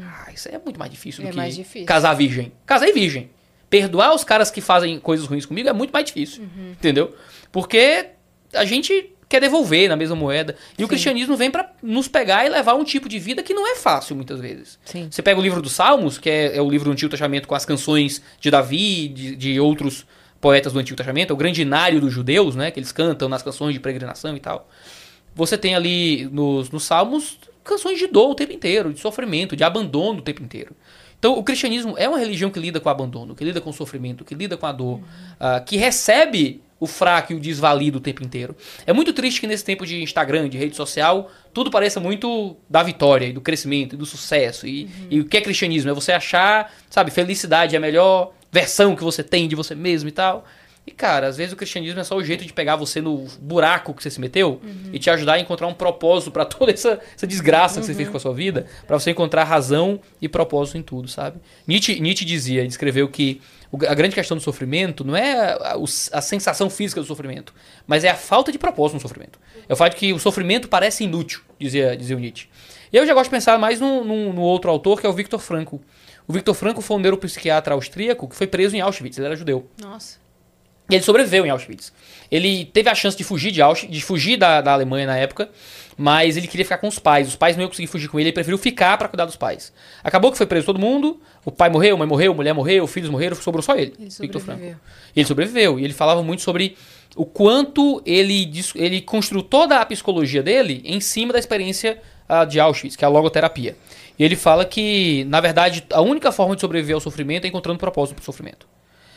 Ah, 0.04 0.32
isso 0.34 0.50
aí 0.50 0.56
é 0.56 0.60
muito 0.60 0.78
mais 0.80 0.92
difícil 0.92 1.22
do 1.24 1.28
É 1.28 1.32
que 1.32 1.38
mais 1.38 1.56
difícil. 1.56 1.86
casar 1.86 2.14
virgem. 2.14 2.52
Casei 2.66 2.92
virgem. 2.92 3.30
Perdoar 3.70 4.14
os 4.14 4.24
caras 4.24 4.52
que 4.52 4.60
fazem 4.60 5.00
coisas 5.00 5.26
ruins 5.26 5.46
comigo 5.46 5.70
é 5.70 5.74
muito 5.74 5.92
mais 5.92 6.06
difícil. 6.06 6.44
Entendeu? 6.72 7.16
Porque 7.52 8.08
a 8.54 8.66
gente 8.66 9.14
quer 9.30 9.40
devolver 9.40 9.88
na 9.88 9.96
mesma 9.96 10.16
moeda. 10.16 10.58
E 10.78 10.84
o 10.84 10.88
cristianismo 10.90 11.38
vem 11.38 11.50
pra 11.50 11.72
nos 11.82 12.10
pegar 12.10 12.46
e 12.46 12.50
levar 12.50 12.74
um 12.74 12.84
tipo 12.84 13.08
de 13.08 13.18
vida 13.18 13.42
que 13.42 13.54
não 13.54 13.66
é 13.66 13.76
fácil 13.78 14.14
muitas 14.14 14.42
vezes. 14.42 14.78
Sim. 14.84 15.08
Você 15.10 15.22
pega 15.22 15.40
o 15.40 15.44
livro 15.44 15.62
dos 15.62 15.72
Salmos, 15.72 16.18
que 16.18 16.30
é, 16.30 16.58
é 16.58 16.62
o 16.62 16.70
livro 16.70 16.90
do 16.90 16.92
Antigo 16.92 17.10
Testamento 17.10 17.48
com 17.48 17.56
as 17.56 17.66
canções 17.66 18.22
de 18.42 18.52
Davi, 18.52 19.08
de, 19.08 19.36
de 19.38 19.58
outros 19.58 20.06
poetas 20.42 20.74
do 20.74 20.80
Antigo 20.80 20.98
Testamento, 20.98 21.30
é 21.30 21.34
o 21.34 21.38
grande 21.38 21.62
inário 21.62 22.02
dos 22.02 22.12
judeus, 22.12 22.56
né? 22.56 22.72
Que 22.72 22.80
eles 22.80 22.92
cantam 22.92 23.30
nas 23.30 23.42
canções 23.42 23.74
de 23.74 23.80
peregrinação 23.80 24.36
e 24.36 24.40
tal. 24.40 24.68
Você 25.34 25.58
tem 25.58 25.76
ali 25.76 26.26
nos, 26.26 26.70
nos 26.72 26.84
Salmos 26.84 27.38
canções 27.72 27.98
de 27.98 28.08
dor 28.08 28.32
o 28.32 28.36
tempo 28.36 28.52
inteiro, 28.52 28.94
de 28.94 29.00
sofrimento, 29.00 29.56
de 29.56 29.64
abandono 29.64 30.20
o 30.20 30.22
tempo 30.22 30.44
inteiro. 30.44 30.76
Então, 31.18 31.38
o 31.38 31.44
cristianismo 31.44 31.96
é 31.98 32.10
uma 32.10 32.18
religião 32.18 32.50
que 32.50 32.60
lida 32.60 32.80
com 32.80 32.90
o 32.90 32.92
abandono, 32.92 33.36
que 33.36 33.44
lida 33.44 33.62
com 33.62 33.70
o 33.70 33.74
sofrimento, 33.74 34.26
que 34.26 34.36
lida 34.36 34.58
com 34.58 34.66
a 34.66 34.72
dor, 34.72 35.00
ah, 35.40 35.60
que 35.62 35.78
recebe 35.78 36.62
o 36.80 36.88
fraco 36.88 37.32
e 37.32 37.36
o 37.36 37.40
desvalido 37.40 38.00
o 38.00 38.02
tempo 38.02 38.24
inteiro. 38.24 38.56
É 38.88 38.92
muito 38.92 39.14
triste 39.14 39.40
que 39.40 39.46
nesse 39.46 39.64
tempo 39.64 39.86
de 39.86 40.02
Instagram, 40.02 40.50
de 40.50 40.58
rede 40.58 40.76
social, 40.76 41.32
tudo 41.54 41.70
pareça 41.70 42.00
muito 42.00 42.58
da 42.68 42.82
vitória 42.82 43.28
e 43.28 43.34
do 43.34 43.40
crescimento 43.40 43.94
e 43.94 43.98
do 43.98 44.06
sucesso. 44.06 44.66
E, 44.66 44.90
e 45.10 45.20
o 45.20 45.26
que 45.26 45.38
é 45.38 45.42
cristianismo? 45.42 45.92
É 45.92 45.94
você 45.94 46.12
achar, 46.12 46.74
sabe, 46.90 47.12
felicidade 47.12 47.76
é 47.76 47.78
a 47.78 47.82
melhor 47.82 48.34
versão 48.52 48.96
que 48.96 49.04
você 49.04 49.24
tem 49.24 49.48
de 49.48 49.56
você 49.56 49.76
mesmo 49.76 50.10
e 50.10 50.12
tal. 50.12 50.44
E, 50.86 50.90
cara, 50.92 51.28
às 51.28 51.38
vezes 51.38 51.54
o 51.54 51.56
cristianismo 51.56 52.00
é 52.00 52.04
só 52.04 52.16
o 52.16 52.24
jeito 52.24 52.44
de 52.44 52.52
pegar 52.52 52.76
você 52.76 53.00
no 53.02 53.28
buraco 53.40 53.94
que 53.94 54.02
você 54.02 54.10
se 54.10 54.20
meteu 54.20 54.60
e 54.92 54.98
te 54.98 55.12
ajudar 55.12 55.34
a 55.34 55.40
encontrar 55.40 55.68
um 55.68 55.74
propósito 55.76 56.32
pra 56.32 56.44
toda 56.46 56.72
essa, 56.72 57.00
essa 57.16 57.28
desgraça 57.28 57.80
que 57.80 57.86
você 57.86 57.94
fez 57.94 58.10
com 58.10 58.18
a 58.18 58.20
sua 58.20 58.34
vida, 58.34 58.66
pra 58.88 58.98
você 59.00 59.12
encontrar 59.12 59.44
razão 59.44 60.00
e 60.20 60.28
propósito 60.28 60.78
em 60.80 60.82
tudo, 60.82 61.08
sabe? 61.08 61.40
Nietzsche, 61.68 62.00
Nietzsche 62.00 62.26
dizia, 62.26 62.62
ele 62.62 62.70
escreveu 62.70 63.08
que 63.08 63.40
a 63.88 63.94
grande 63.94 64.16
questão 64.16 64.36
do 64.36 64.42
sofrimento 64.44 65.04
não 65.06 65.16
é 65.16 65.54
a, 65.54 65.76
a 66.14 66.22
sensação 66.22 66.68
física 66.70 67.00
do 67.00 67.06
sofrimento, 67.08 67.54
mas 67.86 68.04
é 68.04 68.10
a 68.10 68.16
falta 68.16 68.52
de 68.52 68.58
propósito 68.58 68.96
no 68.96 69.02
sofrimento. 69.02 69.40
É 69.70 69.74
o 69.74 69.76
fato 69.78 69.94
de 69.94 70.00
que 70.00 70.12
o 70.14 70.20
sofrimento 70.20 70.68
parece 70.68 71.04
inútil, 71.04 71.42
dizia, 71.60 71.96
dizia 71.96 72.18
o 72.18 72.20
Nietzsche. 72.20 72.48
E 72.92 72.98
eu 72.98 73.06
já 73.06 73.14
gosto 73.14 73.26
de 73.26 73.36
pensar 73.36 73.58
mais 73.60 73.80
no, 73.80 74.04
no- 74.04 74.34
no 74.34 74.42
outro 74.42 74.70
autor, 74.70 75.00
que 75.00 75.06
é 75.06 75.10
o 75.10 75.14
Viktor 75.14 75.40
Frankl. 75.40 75.78
O 76.28 76.34
Viktor 76.34 76.54
Frankl 76.56 76.82
foi 76.82 76.98
um 76.98 77.00
neuropsiquiatra 77.00 77.74
austríaco 77.76 78.28
que 78.28 78.36
foi 78.36 78.48
preso 78.48 78.76
em 78.76 78.82
Auschwitz, 78.82 79.18
ele 79.18 79.28
era 79.28 79.36
judeu. 79.36 79.70
Nossa. 79.80 80.20
E 80.92 80.96
ele 80.96 81.04
sobreviveu 81.04 81.46
em 81.46 81.50
Auschwitz. 81.50 81.94
Ele 82.30 82.66
teve 82.66 82.90
a 82.90 82.96
chance 82.96 83.18
de 83.18 83.24
fugir 83.24 83.52
de 83.52 83.62
Auschwitz, 83.62 83.94
de 83.94 84.02
fugir 84.02 84.36
da, 84.36 84.60
da 84.60 84.74
Alemanha 84.74 85.08
na 85.08 85.16
época, 85.16 85.50
mas 85.98 86.36
ele 86.36 86.48
queria 86.48 86.66
ficar 86.66 86.80
com 86.80 86.88
os 86.88 87.00
pais. 87.00 87.30
Os 87.30 87.36
pais 87.38 87.56
não 87.56 87.64
iam 87.64 87.70
conseguir 87.70 87.88
fugir 87.88 88.10
com 88.10 88.20
ele, 88.20 88.28
ele 88.28 88.34
preferiu 88.34 88.58
ficar 88.58 88.98
pra 88.98 89.08
cuidar 89.08 89.26
dos 89.26 89.38
pais. 89.38 89.72
Acabou 90.04 90.32
que 90.32 90.38
foi 90.38 90.46
preso 90.46 90.66
todo 90.66 90.78
mundo, 90.78 91.22
o 91.46 91.52
pai 91.52 91.70
morreu, 91.70 91.96
a 91.96 91.98
mãe 91.98 92.08
morreu, 92.08 92.34
a 92.34 92.36
mulher 92.36 92.54
morreu, 92.54 92.86
filhos 92.88 93.10
morreram, 93.10 93.38
sobrou 93.38 93.62
só 93.62 93.76
ele, 93.76 93.94
Ele 93.98 94.12
sobreviveu. 94.12 94.76
E 95.16 95.20
ele 95.20 95.28
sobreviveu. 95.28 95.80
E 95.80 95.86
ele 95.86 95.94
falava 95.94 96.22
muito 96.22 96.42
sobre 96.42 96.76
o 97.16 97.26
quanto 97.26 98.02
ele, 98.06 98.52
ele 98.76 99.02
construiu 99.02 99.44
toda 99.44 99.80
a 99.80 99.86
psicologia 99.86 100.44
dele 100.44 100.82
em 100.84 101.00
cima 101.00 101.32
da 101.32 101.40
experiência 101.40 102.02
ah, 102.28 102.44
de 102.44 102.60
Auschwitz, 102.60 102.98
que 102.98 103.06
é 103.06 103.08
a 103.08 103.10
logoterapia. 103.10 103.78
E 104.20 104.24
ele 104.24 104.36
fala 104.36 104.66
que, 104.66 105.24
na 105.26 105.40
verdade, 105.40 105.86
a 105.92 106.02
única 106.02 106.32
forma 106.32 106.56
de 106.56 106.62
sobreviver 106.62 106.96
ao 106.96 107.02
sofrimento 107.02 107.46
é 107.46 107.48
encontrando 107.48 107.80
propósito 107.80 108.16
pro 108.16 108.26
sofrimento. 108.26 108.68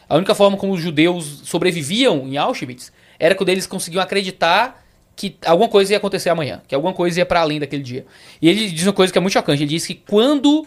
A 0.09 0.17
única 0.17 0.35
forma 0.35 0.57
como 0.57 0.73
os 0.73 0.81
judeus 0.81 1.43
sobreviviam 1.45 2.27
em 2.27 2.37
Auschwitz 2.37 2.93
era 3.19 3.35
quando 3.35 3.49
eles 3.49 3.67
conseguiam 3.67 4.03
acreditar 4.03 4.83
que 5.17 5.37
alguma 5.47 5.69
coisa 5.69 5.93
ia 5.93 5.97
acontecer 5.99 6.29
amanhã, 6.29 6.61
que 6.67 6.75
alguma 6.75 6.93
coisa 6.93 7.21
ia 7.21 7.27
para 7.27 7.41
além 7.41 7.61
daquele 7.61 7.83
dia. 7.83 8.05
E 8.43 8.49
ele 8.49 8.69
diz 8.71 8.85
uma 8.87 8.93
coisa 8.93 9.13
que 9.13 9.19
é 9.19 9.21
muito 9.21 9.33
chocante. 9.33 9.63
Ele 9.63 9.71
diz 9.71 9.87
que 9.87 9.95
quando 9.95 10.67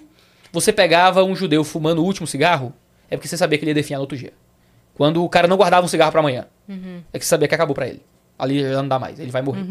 você 0.51 0.71
pegava 0.71 1.23
um 1.23 1.35
judeu 1.35 1.63
fumando 1.63 1.99
o 2.01 2.05
último 2.05 2.25
cigarro, 2.25 2.73
é 3.09 3.17
porque 3.17 3.27
você 3.27 3.35
sabia 3.37 3.57
que 3.57 3.63
ele 3.65 3.71
ia 3.71 3.75
definhar 3.75 3.97
no 3.99 4.03
outro 4.03 4.17
dia. 4.17 4.31
Quando 4.95 5.23
o 5.23 5.29
cara 5.29 5.47
não 5.47 5.57
guardava 5.57 5.85
um 5.85 5.89
cigarro 5.89 6.11
para 6.11 6.21
amanhã, 6.21 6.45
é 7.13 7.19
que 7.19 7.25
você 7.25 7.29
sabia 7.29 7.47
que 7.47 7.53
acabou 7.55 7.75
para 7.75 7.87
ele. 7.87 8.01
Ali 8.39 8.61
já 8.61 8.81
não 8.81 8.87
dá 8.87 8.97
mais, 8.97 9.19
ele 9.19 9.31
vai 9.31 9.41
morrer. 9.41 9.61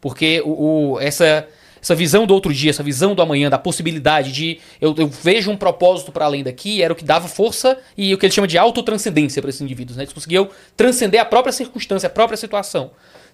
Porque 0.00 0.40
o, 0.44 0.92
o- 0.94 1.00
essa, 1.00 1.48
essa 1.88 1.94
visão 1.94 2.26
do 2.26 2.34
outro 2.34 2.52
dia, 2.52 2.68
essa 2.68 2.82
visão 2.82 3.14
do 3.14 3.22
amanhã, 3.22 3.48
da 3.48 3.58
possibilidade 3.58 4.30
de 4.30 4.60
eu, 4.78 4.94
eu 4.98 5.08
vejo 5.08 5.50
um 5.50 5.56
propósito 5.56 6.12
para 6.12 6.26
além 6.26 6.42
daqui, 6.44 6.82
era 6.82 6.92
o 6.92 6.96
que 6.96 7.04
dava 7.04 7.26
força 7.26 7.78
e 7.96 8.12
o 8.12 8.18
que 8.18 8.26
ele 8.26 8.32
chama 8.34 8.46
de 8.46 8.58
autotranscendência 8.58 9.40
para 9.40 9.48
esses 9.48 9.62
indivíduos. 9.62 9.96
Né? 9.96 10.02
Eles 10.02 10.12
conseguiam 10.12 10.50
transcender 10.76 11.18
a 11.18 11.24
própria 11.24 11.52
circunstância, 11.52 12.06
a 12.06 12.10
própria 12.10 12.36
situação. 12.36 12.90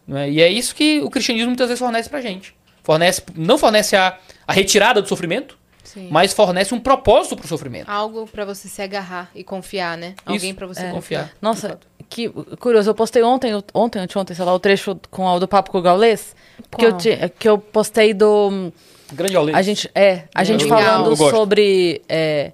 né? 0.07 0.31
E 0.31 0.41
é 0.41 0.49
isso 0.49 0.73
que 0.73 1.01
o 1.01 1.11
cristianismo 1.11 1.49
muitas 1.49 1.67
vezes 1.67 1.81
fornece 1.81 2.09
pra 2.09 2.21
gente. 2.21 2.55
Fornece, 2.85 3.23
não 3.35 3.59
fornece 3.59 3.97
a, 3.97 4.19
a 4.47 4.53
retirada 4.53 5.03
do 5.03 5.09
sofrimento, 5.09 5.59
Sim. 5.83 6.09
mas 6.11 6.33
fornece 6.33 6.73
um 6.75 6.79
propósito 6.79 7.35
pro 7.35 7.49
sofrimento. 7.49 7.89
Algo 7.89 8.27
pra 8.27 8.45
você 8.45 8.69
se 8.69 8.81
agarrar 8.81 9.31
e 9.35 9.43
confiar, 9.43 9.99
né? 9.99 10.15
Alguém 10.25 10.51
Isso, 10.51 10.55
pra 10.55 10.67
você 10.67 10.85
é. 10.85 10.91
confiar. 10.91 11.33
Nossa, 11.43 11.81
que, 12.09 12.29
curioso, 12.59 12.91
eu 12.91 12.95
postei 12.95 13.23
ontem, 13.23 13.53
ontem, 13.75 13.99
anteontem, 14.01 14.35
sei 14.37 14.45
lá, 14.45 14.53
o 14.55 14.59
trecho 14.59 14.99
com 15.11 15.25
o 15.27 15.39
do 15.39 15.49
papo 15.49 15.71
com 15.71 15.79
o 15.79 15.83
Gaulês, 15.83 16.35
que 16.77 16.85
eu, 16.87 16.93
ti- 16.97 17.17
que 17.39 17.49
eu 17.49 17.59
postei 17.59 18.13
do... 18.15 18.73
Grande 19.13 19.37
aulê. 19.37 19.53
A 19.55 19.63
gente, 19.63 19.91
é, 19.95 20.25
a 20.35 20.43
gente 20.45 20.65
legal. 20.65 20.81
falando 20.81 21.11
Eu 21.11 21.17
sobre. 21.17 22.03
é, 22.09 22.53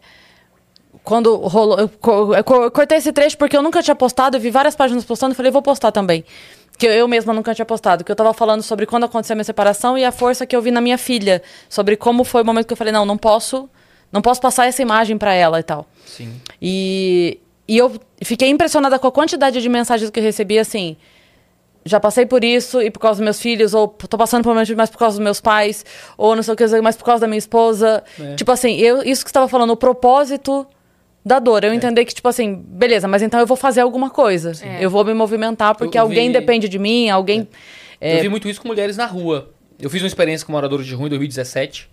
quando 1.03 1.37
rolou. 1.37 1.79
Eu, 1.79 1.85
eu 1.85 2.45
co- 2.45 2.65
eu 2.65 2.71
cortei 2.71 2.99
esse 2.99 3.13
trecho 3.13 3.39
porque 3.39 3.57
eu 3.57 3.63
nunca 3.63 3.83
tinha 3.83 3.95
postado, 3.95 4.37
eu 4.37 4.41
vi 4.41 4.51
várias 4.51 4.77
páginas 4.77 5.05
postando 5.05 5.33
e 5.33 5.37
falei, 5.37 5.51
vou 5.51 5.63
postar 5.63 5.93
também. 5.93 6.25
Que 6.77 6.87
eu, 6.87 6.93
eu 6.93 7.09
mesma 7.09 7.33
nunca 7.33 7.55
tinha 7.55 7.65
postado. 7.65 8.05
Que 8.05 8.11
eu 8.13 8.17
tava 8.17 8.33
falando 8.35 8.63
sobre 8.63 8.85
quando 8.87 9.05
aconteceu 9.05 9.35
a 9.35 9.37
minha 9.37 9.45
separação 9.45 9.97
e 9.97 10.05
a 10.05 10.13
força 10.13 10.45
que 10.47 10.55
eu 10.55 10.61
vi 10.61 10.71
na 10.71 10.81
minha 10.81 10.99
filha. 10.99 11.43
Sobre 11.69 11.97
como 11.97 12.25
foi 12.25 12.43
o 12.43 12.45
momento 12.45 12.67
que 12.67 12.73
eu 12.73 12.77
falei, 12.77 12.93
não, 12.93 13.07
não 13.07 13.17
posso. 13.17 13.69
Não 14.13 14.21
posso 14.21 14.41
passar 14.41 14.67
essa 14.67 14.83
imagem 14.83 15.17
pra 15.17 15.33
ela 15.33 15.61
e 15.61 15.63
tal. 15.63 15.87
Sim. 16.05 16.41
E, 16.61 17.39
e 17.71 17.79
eu 17.79 17.93
fiquei 18.21 18.49
impressionada 18.49 18.99
com 18.99 19.07
a 19.07 19.13
quantidade 19.13 19.63
de 19.63 19.69
mensagens 19.69 20.11
que 20.11 20.19
eu 20.19 20.25
recebi, 20.25 20.59
assim. 20.59 20.97
Já 21.85 22.01
passei 22.01 22.27
por 22.27 22.43
isso 22.43 22.83
e 22.83 22.91
por 22.91 22.99
causa 22.99 23.19
dos 23.19 23.25
meus 23.25 23.41
filhos, 23.41 23.73
ou 23.75 23.87
tô 23.89 24.19
passando 24.19 24.43
por 24.43 24.51
momentos 24.51 24.75
mais 24.75 24.91
por 24.91 24.99
causa 24.99 25.17
dos 25.17 25.23
meus 25.25 25.41
pais, 25.41 25.85
ou 26.19 26.35
não 26.35 26.43
sei 26.43 26.53
o 26.53 26.57
que, 26.57 26.67
mais 26.81 26.97
por 26.97 27.05
causa 27.05 27.21
da 27.21 27.27
minha 27.29 27.39
esposa. 27.39 28.03
É. 28.21 28.35
Tipo 28.35 28.51
assim, 28.53 28.75
eu, 28.77 29.03
isso 29.05 29.25
que 29.25 29.31
você 29.31 29.35
tava 29.35 29.47
falando, 29.49 29.71
o 29.71 29.77
propósito 29.77 30.67
da 31.25 31.39
dor. 31.39 31.63
É. 31.63 31.69
Eu 31.69 31.73
entender 31.75 32.05
que, 32.05 32.15
tipo 32.15 32.29
assim, 32.29 32.55
beleza, 32.55 33.07
mas 33.07 33.23
então 33.23 33.39
eu 33.39 33.47
vou 33.47 33.57
fazer 33.57 33.83
alguma 33.83 34.11
coisa. 34.11 34.53
É. 34.63 34.85
Eu 34.85 34.91
vou 34.91 35.05
me 35.05 35.15
movimentar 35.15 35.75
porque 35.77 35.97
Eu 35.97 36.03
alguém 36.03 36.27
vi- 36.27 36.33
depende 36.35 36.69
de 36.69 36.79
mim, 36.79 37.09
alguém. 37.09 37.49
É. 38.01 38.19
Eu 38.19 38.23
vi 38.23 38.29
muito 38.29 38.49
isso 38.49 38.61
com 38.61 38.69
mulheres 38.69 38.97
na 38.97 39.07
rua. 39.07 39.51
Eu 39.79 39.89
fiz 39.89 40.03
uma 40.03 40.09
experiência 40.09 40.45
com 40.47 40.53
moradores 40.53 40.87
de 40.87 40.95
rua 40.95 41.07
em 41.07 41.11
2017. 41.11 41.90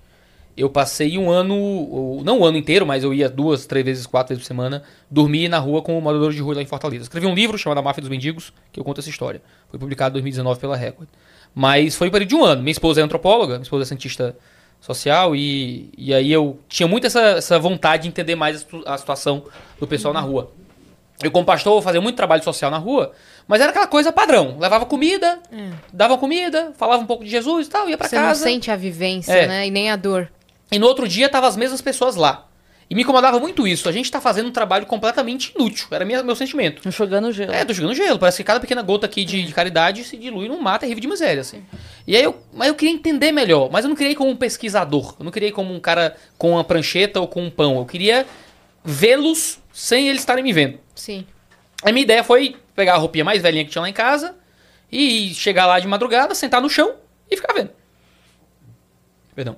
Eu 0.57 0.69
passei 0.71 1.17
um 1.19 1.29
ano, 1.29 2.21
não 2.23 2.39
o 2.39 2.45
ano 2.45 2.57
inteiro, 2.57 2.83
mas 2.83 3.03
eu 3.03 3.13
ia 3.13 3.29
duas, 3.29 3.67
três 3.67 3.85
vezes, 3.85 4.07
quatro 4.07 4.29
vezes 4.29 4.41
por 4.43 4.47
semana, 4.47 4.81
dormir 5.09 5.47
na 5.47 5.59
rua 5.59 5.83
com 5.83 6.01
moradores 6.01 6.35
de 6.35 6.41
rua 6.41 6.55
lá 6.55 6.61
em 6.63 6.65
Fortaleza. 6.65 7.03
Escrevi 7.03 7.27
um 7.27 7.35
livro 7.35 7.57
chamado 7.59 7.77
A 7.77 7.81
Máfia 7.83 8.01
dos 8.01 8.09
Mendigos, 8.09 8.51
que 8.71 8.79
eu 8.79 8.83
conto 8.83 8.99
essa 8.99 9.09
história. 9.09 9.39
Foi 9.69 9.79
publicado 9.79 10.13
em 10.13 10.21
2019 10.21 10.59
pela 10.59 10.75
Record. 10.75 11.07
Mas 11.53 11.95
foi 11.95 12.07
um 12.07 12.11
período 12.11 12.29
de 12.29 12.35
um 12.35 12.43
ano. 12.43 12.61
Minha 12.63 12.71
esposa 12.71 12.99
é 13.01 13.03
antropóloga, 13.03 13.53
minha 13.53 13.63
esposa 13.63 13.83
é 13.83 13.85
cientista 13.85 14.35
social, 14.81 15.35
e, 15.35 15.89
e 15.97 16.13
aí 16.13 16.31
eu 16.31 16.59
tinha 16.67 16.87
muito 16.87 17.05
essa, 17.05 17.19
essa 17.21 17.59
vontade 17.59 18.03
de 18.03 18.09
entender 18.09 18.35
mais 18.35 18.55
a 18.55 18.59
situ- 18.59 18.83
a 18.85 18.97
situação 18.97 19.43
do 19.79 19.85
pessoal 19.87 20.13
na 20.13 20.19
rua. 20.21 20.51
Eu, 21.23 21.31
como 21.31 21.45
pastor, 21.45 21.81
fazia 21.81 21.99
muito 22.01 22.15
trabalho 22.15 22.43
social 22.43 22.69
na 22.69 22.77
rua, 22.77 23.11
mas 23.47 23.59
era 23.59 23.71
aquela 23.71 23.87
coisa 23.87 24.11
padrão. 24.11 24.57
Levava 24.59 24.85
comida, 24.85 25.39
dava 25.91 26.15
comida, 26.17 26.73
falava 26.77 27.01
um 27.01 27.07
pouco 27.07 27.23
de 27.23 27.29
Jesus 27.29 27.65
e 27.67 27.69
tal, 27.69 27.89
ia 27.89 27.97
pra 27.97 28.07
Você 28.07 28.15
casa. 28.15 28.27
não 28.39 28.51
sente 28.51 28.69
a 28.69 28.75
vivência, 28.75 29.31
É. 29.33 29.47
né? 29.47 29.67
E 29.67 29.71
nem 29.71 29.89
a 29.89 29.95
dor. 29.95 30.29
E 30.71 30.79
no 30.79 30.87
outro 30.87 31.07
dia 31.07 31.29
tava 31.29 31.47
as 31.47 31.55
mesmas 31.55 31.81
pessoas 31.81 32.15
lá. 32.15 32.47
E 32.89 32.95
me 32.95 33.01
incomodava 33.01 33.37
muito 33.37 33.67
isso. 33.67 33.89
A 33.89 33.91
gente 33.91 34.09
tá 34.09 34.21
fazendo 34.21 34.47
um 34.47 34.51
trabalho 34.51 34.85
completamente 34.85 35.51
inútil. 35.53 35.87
Era 35.91 36.05
minha, 36.05 36.23
meu 36.23 36.35
sentimento. 36.35 36.87
Enxugando 36.87 37.31
gelo. 37.33 37.51
É, 37.51 37.65
tô 37.65 37.73
jogando 37.73 37.93
gelo. 37.93 38.17
Parece 38.17 38.37
que 38.37 38.43
cada 38.45 38.61
pequena 38.61 38.81
gota 38.81 39.05
aqui 39.05 39.25
de, 39.25 39.43
de 39.43 39.53
caridade 39.53 40.05
se 40.05 40.15
dilui 40.15 40.47
num 40.47 40.61
mar 40.61 40.79
terrível 40.79 41.01
de 41.01 41.07
miséria, 41.07 41.41
assim. 41.41 41.65
E 42.05 42.15
aí 42.15 42.23
eu, 42.23 42.41
mas 42.53 42.69
eu 42.69 42.75
queria 42.75 42.93
entender 42.93 43.33
melhor. 43.33 43.69
Mas 43.69 43.83
eu 43.83 43.89
não 43.89 43.95
criei 43.95 44.15
como 44.15 44.29
um 44.29 44.37
pesquisador. 44.37 45.15
Eu 45.19 45.25
não 45.25 45.31
criei 45.31 45.51
como 45.51 45.73
um 45.73 45.81
cara 45.81 46.15
com 46.37 46.51
uma 46.51 46.63
prancheta 46.63 47.19
ou 47.19 47.27
com 47.27 47.43
um 47.43 47.49
pão. 47.49 47.77
Eu 47.77 47.85
queria 47.85 48.25
vê-los 48.85 49.59
sem 49.73 50.07
eles 50.07 50.21
estarem 50.21 50.43
me 50.43 50.53
vendo. 50.53 50.79
Sim. 50.95 51.27
A 51.83 51.91
minha 51.91 52.03
ideia 52.03 52.23
foi 52.23 52.55
pegar 52.73 52.93
a 52.93 52.97
roupinha 52.97 53.25
mais 53.25 53.41
velhinha 53.41 53.65
que 53.65 53.71
tinha 53.71 53.81
lá 53.81 53.89
em 53.89 53.93
casa 53.93 54.33
e 54.89 55.33
chegar 55.33 55.65
lá 55.65 55.77
de 55.77 55.87
madrugada, 55.87 56.33
sentar 56.33 56.61
no 56.61 56.69
chão 56.69 56.95
e 57.29 57.35
ficar 57.35 57.53
vendo. 57.53 57.71
Perdão. 59.35 59.57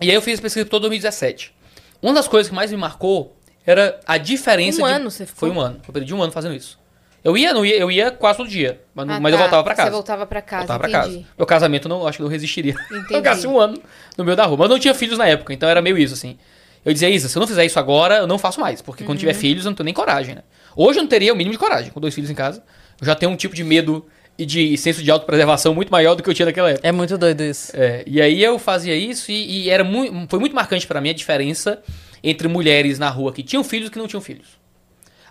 E 0.00 0.08
aí 0.10 0.14
eu 0.14 0.22
fiz 0.22 0.38
a 0.38 0.42
pesquisa 0.42 0.66
todo 0.66 0.82
2017. 0.82 1.54
Uma 2.02 2.12
das 2.14 2.28
coisas 2.28 2.48
que 2.50 2.54
mais 2.54 2.70
me 2.70 2.76
marcou 2.76 3.36
era 3.66 3.98
a 4.06 4.18
diferença 4.18 4.82
Um 4.82 4.86
de... 4.86 4.92
ano 4.92 5.10
você 5.10 5.24
ficou? 5.24 5.40
Foi 5.48 5.50
um 5.50 5.60
ano. 5.60 5.80
Eu 5.86 5.92
perdi 5.92 6.14
um 6.14 6.22
ano 6.22 6.32
fazendo 6.32 6.54
isso. 6.54 6.78
Eu 7.22 7.38
ia, 7.38 7.54
não 7.54 7.64
ia, 7.64 7.76
eu 7.78 7.90
ia 7.90 8.10
quase 8.10 8.36
todo 8.36 8.50
dia, 8.50 8.82
mas, 8.94 9.08
Ah, 9.08 9.18
mas 9.18 9.32
eu 9.32 9.38
tá. 9.38 9.44
voltava 9.44 9.64
pra 9.64 9.74
casa. 9.74 9.88
Você 9.88 9.94
voltava 9.94 10.26
pra 10.26 10.42
casa, 10.42 10.60
voltava 10.66 10.78
pra 10.80 10.90
casa. 10.90 11.24
Meu 11.38 11.46
casamento 11.46 11.88
não, 11.88 12.06
acho 12.06 12.18
que 12.18 12.22
não 12.22 12.28
resistiria. 12.28 12.74
Entendi. 12.92 13.14
Eu 13.14 13.22
gastei 13.22 13.48
um 13.48 13.58
ano 13.58 13.80
no 14.18 14.24
meio 14.24 14.36
da 14.36 14.44
rua. 14.44 14.58
Mas 14.58 14.66
eu 14.68 14.74
não 14.74 14.78
tinha 14.78 14.94
filhos 14.94 15.16
na 15.16 15.26
época, 15.26 15.54
então 15.54 15.66
era 15.66 15.80
meio 15.80 15.96
isso, 15.96 16.12
assim. 16.12 16.36
Eu 16.84 16.92
dizia, 16.92 17.08
Isa, 17.08 17.28
se 17.30 17.38
eu 17.38 17.40
não 17.40 17.46
fizer 17.46 17.64
isso 17.64 17.78
agora, 17.78 18.16
eu 18.16 18.26
não 18.26 18.36
faço 18.38 18.60
mais. 18.60 18.82
Porque 18.82 19.04
quando 19.04 19.12
Uhum. 19.16 19.20
tiver 19.20 19.32
filhos, 19.32 19.64
eu 19.64 19.70
não 19.70 19.74
tenho 19.76 19.86
nem 19.86 19.94
coragem, 19.94 20.34
né? 20.34 20.42
Hoje 20.76 20.98
eu 20.98 21.02
não 21.02 21.08
teria 21.08 21.32
o 21.32 21.36
mínimo 21.36 21.52
de 21.52 21.58
coragem. 21.58 21.90
Com 21.90 21.98
dois 21.98 22.14
filhos 22.14 22.28
em 22.28 22.34
casa, 22.34 22.62
eu 23.00 23.06
já 23.06 23.14
tenho 23.14 23.32
um 23.32 23.36
tipo 23.36 23.54
de 23.54 23.64
medo 23.64 24.04
e 24.38 24.44
de 24.44 24.76
senso 24.76 25.02
de 25.02 25.10
autopreservação 25.10 25.74
muito 25.74 25.90
maior 25.90 26.14
do 26.14 26.22
que 26.22 26.28
eu 26.28 26.34
tinha 26.34 26.46
naquela 26.46 26.70
época. 26.70 26.86
É 26.86 26.92
muito 26.92 27.16
doido 27.16 27.42
isso. 27.42 27.72
É, 27.74 28.02
e 28.06 28.20
aí 28.20 28.42
eu 28.42 28.58
fazia 28.58 28.94
isso 28.94 29.30
e, 29.30 29.64
e 29.64 29.70
era 29.70 29.84
muito, 29.84 30.28
foi 30.28 30.38
muito 30.38 30.54
marcante 30.54 30.86
pra 30.86 31.00
mim 31.00 31.10
a 31.10 31.14
diferença 31.14 31.82
entre 32.22 32.48
mulheres 32.48 32.98
na 32.98 33.08
rua 33.08 33.32
que 33.32 33.42
tinham 33.42 33.62
filhos 33.62 33.88
e 33.88 33.90
que 33.92 33.98
não 33.98 34.08
tinham 34.08 34.20
filhos. 34.20 34.48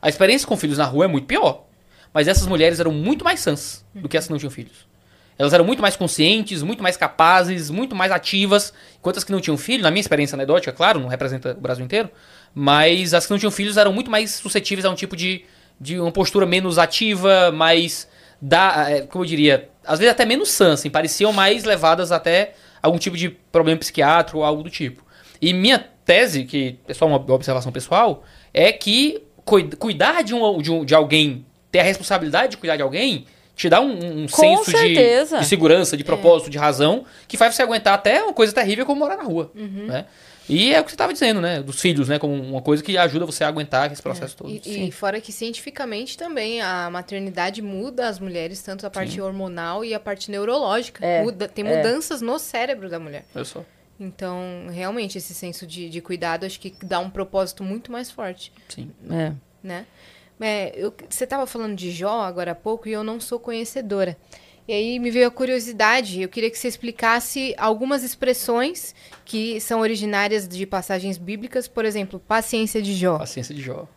A 0.01 0.09
experiência 0.09 0.47
com 0.47 0.55
filhos 0.55 0.77
na 0.77 0.85
rua 0.85 1.05
é 1.05 1.07
muito 1.07 1.25
pior. 1.25 1.65
Mas 2.13 2.27
essas 2.27 2.45
mulheres 2.45 2.79
eram 2.79 2.91
muito 2.91 3.25
mais 3.25 3.39
sãs 3.39 3.83
do 3.93 4.07
que 4.07 4.15
essas 4.15 4.27
que 4.27 4.33
não 4.33 4.39
tinham 4.39 4.51
filhos. 4.51 4.85
Elas 5.37 5.51
eram 5.51 5.65
muito 5.65 5.81
mais 5.81 5.95
conscientes, 5.95 6.61
muito 6.61 6.83
mais 6.83 6.95
capazes, 6.95 7.71
muito 7.71 7.95
mais 7.95 8.11
ativas. 8.11 8.71
Enquanto 8.99 9.17
as 9.17 9.23
que 9.23 9.31
não 9.31 9.41
tinham 9.41 9.57
filho, 9.57 9.81
na 9.81 9.89
minha 9.89 9.99
experiência 10.01 10.35
anedótica, 10.35 10.71
claro, 10.71 10.99
não 10.99 11.07
representa 11.07 11.53
o 11.53 11.59
Brasil 11.59 11.83
inteiro, 11.83 12.09
mas 12.53 13.15
as 13.15 13.25
que 13.25 13.31
não 13.31 13.39
tinham 13.39 13.51
filhos 13.51 13.77
eram 13.77 13.91
muito 13.91 14.11
mais 14.11 14.31
suscetíveis 14.31 14.85
a 14.85 14.91
um 14.91 14.95
tipo 14.95 15.15
de, 15.15 15.43
de 15.81 15.99
uma 15.99 16.11
postura 16.11 16.45
menos 16.45 16.77
ativa, 16.77 17.51
mais 17.51 18.07
da, 18.45 18.89
é, 18.89 19.01
como 19.03 19.23
eu 19.23 19.27
diria, 19.27 19.69
às 19.85 19.99
vezes 19.99 20.11
até 20.11 20.25
menos 20.25 20.51
sã, 20.51 20.73
assim, 20.73 20.89
pareciam 20.89 21.31
mais 21.31 21.63
levadas 21.63 22.11
até 22.11 22.53
algum 22.81 22.97
tipo 22.97 23.15
de 23.15 23.29
problema 23.29 23.79
psiquiátrico 23.79 24.39
ou 24.39 24.43
algo 24.43 24.61
do 24.63 24.69
tipo. 24.69 25.01
E 25.41 25.53
minha 25.53 25.79
tese, 26.05 26.43
que 26.43 26.77
é 26.87 26.93
só 26.93 27.05
uma 27.05 27.15
observação 27.15 27.71
pessoal, 27.71 28.23
é 28.53 28.71
que 28.73 29.21
cui- 29.45 29.69
cuidar 29.79 30.23
de, 30.23 30.33
um, 30.35 30.61
de, 30.61 30.69
um- 30.71 30.83
de 30.83 30.93
alguém, 30.93 31.45
ter 31.71 31.79
a 31.79 31.83
responsabilidade 31.83 32.51
de 32.51 32.57
cuidar 32.57 32.75
de 32.75 32.81
alguém, 32.81 33.25
te 33.55 33.69
dá 33.69 33.79
um, 33.79 34.23
um 34.23 34.27
senso 34.27 34.71
de, 34.87 34.93
de 35.39 35.45
segurança, 35.45 35.95
de 35.95 36.03
propósito, 36.03 36.49
de 36.49 36.57
razão, 36.57 37.05
que 37.27 37.37
faz 37.37 37.55
você 37.55 37.61
aguentar 37.61 37.93
até 37.93 38.21
uma 38.23 38.33
coisa 38.33 38.51
terrível 38.51 38.85
como 38.85 38.99
morar 38.99 39.15
na 39.15 39.23
rua. 39.23 39.51
Né? 39.87 40.05
E 40.49 40.73
é 40.73 40.79
o 40.79 40.83
que 40.83 40.91
você 40.91 40.95
estava 40.95 41.13
dizendo, 41.13 41.39
né? 41.39 41.61
Dos 41.63 41.79
filhos, 41.79 42.09
né? 42.09 42.19
Como 42.19 42.33
uma 42.33 42.61
coisa 42.61 42.83
que 42.83 42.97
ajuda 42.97 43.25
você 43.25 43.43
a 43.43 43.47
aguentar 43.47 43.91
esse 43.91 44.01
processo 44.01 44.35
todo. 44.35 44.49
E, 44.49 44.87
e 44.87 44.91
fora 44.91 45.21
que 45.21 45.31
cientificamente 45.31 46.17
também 46.17 46.61
a 46.61 46.89
maternidade 46.89 47.61
muda 47.61 48.07
as 48.07 48.19
mulheres, 48.19 48.61
tanto 48.61 48.85
a 48.85 48.89
parte 48.89 49.19
hormonal 49.21 49.85
e 49.85 49.93
a 49.93 49.99
parte 49.99 50.29
neurológica. 50.29 51.05
É, 51.05 51.23
Muda- 51.23 51.47
tem 51.47 51.65
é. 51.65 51.77
mudanças 51.77 52.21
no 52.21 52.37
cérebro 52.37 52.89
da 52.89 52.99
mulher. 52.99 53.25
Olha 53.33 53.45
só. 53.45 53.63
Então, 53.99 54.67
realmente, 54.71 55.17
esse 55.17 55.33
senso 55.33 55.65
de, 55.65 55.89
de 55.89 56.01
cuidado 56.01 56.45
acho 56.45 56.59
que 56.59 56.73
dá 56.83 56.99
um 56.99 57.09
propósito 57.09 57.63
muito 57.63 57.91
mais 57.91 58.11
forte, 58.11 58.51
Sim. 58.67 58.91
É. 59.09 59.31
né? 59.63 59.85
É, 60.41 60.73
eu- 60.75 60.93
você 61.07 61.23
estava 61.23 61.45
falando 61.47 61.75
de 61.75 61.89
Jó 61.91 62.21
agora 62.21 62.51
há 62.51 62.55
pouco 62.55 62.89
e 62.89 62.91
eu 62.91 63.03
não 63.03 63.19
sou 63.21 63.39
conhecedora. 63.39 64.17
E 64.67 64.71
aí 64.71 64.99
me 64.99 65.11
veio 65.11 65.27
a 65.27 65.31
curiosidade, 65.31 66.21
eu 66.21 66.29
queria 66.29 66.49
que 66.49 66.57
você 66.57 66.69
explicasse 66.69 67.53
algumas 67.57 68.01
expressões 68.01 68.95
que 69.25 69.59
são 69.59 69.81
originárias 69.81 70.47
de 70.47 70.65
passagens 70.65 71.17
bíblicas, 71.17 71.67
por 71.67 71.83
exemplo, 71.83 72.17
paciência 72.19 72.81
de 72.81 72.93
Jó. 72.93 73.17
Paciência 73.17 73.53
de 73.53 73.61
Jó. 73.61 73.87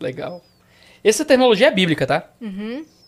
Legal. 0.00 0.42
Essa 1.02 1.24
terminologia 1.26 1.68
é 1.68 1.70
bíblica, 1.70 2.06
tá? 2.06 2.30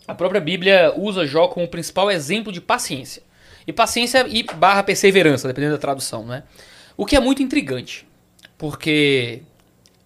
A 0.07 0.15
própria 0.15 0.41
Bíblia 0.41 0.93
usa 0.97 1.27
Jó 1.27 1.49
como 1.49 1.65
o 1.65 1.69
principal 1.69 2.11
exemplo 2.11 2.53
de 2.53 2.61
paciência. 2.61 3.23
E 3.67 3.73
paciência 3.73 4.27
e 4.29 4.43
barra 4.43 4.83
perseverança, 4.83 5.49
dependendo 5.49 5.75
da 5.75 5.81
tradução, 5.81 6.25
né? 6.25 6.45
O 6.97 7.07
que 7.07 7.17
é 7.17 7.21
muito 7.21 7.43
intrigante. 7.43 8.07
Porque 8.59 9.43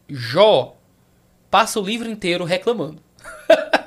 Jó 0.09 0.77
passa 1.51 1.81
o 1.81 1.85
livro 1.85 2.09
inteiro 2.09 2.45
reclamando. 2.45 3.03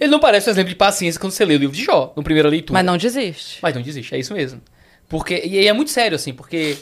Ele 0.00 0.10
não 0.10 0.18
parece 0.20 0.48
um 0.48 0.52
exemplo 0.52 0.70
de 0.70 0.76
paciência 0.76 1.20
quando 1.20 1.32
você 1.32 1.44
lê 1.44 1.54
o 1.54 1.58
livro 1.58 1.74
de 1.76 1.82
Jó, 1.84 2.12
na 2.16 2.22
primeira 2.22 2.48
leitura. 2.48 2.74
Mas 2.74 2.84
não 2.86 2.96
desiste. 2.96 3.58
Mas 3.62 3.74
não 3.74 3.82
desiste, 3.82 4.14
é 4.14 4.18
isso 4.18 4.32
mesmo. 4.34 4.60
Porque, 5.08 5.40
e 5.44 5.66
é 5.66 5.72
muito 5.72 5.90
sério, 5.90 6.16
assim, 6.16 6.32
porque 6.34 6.76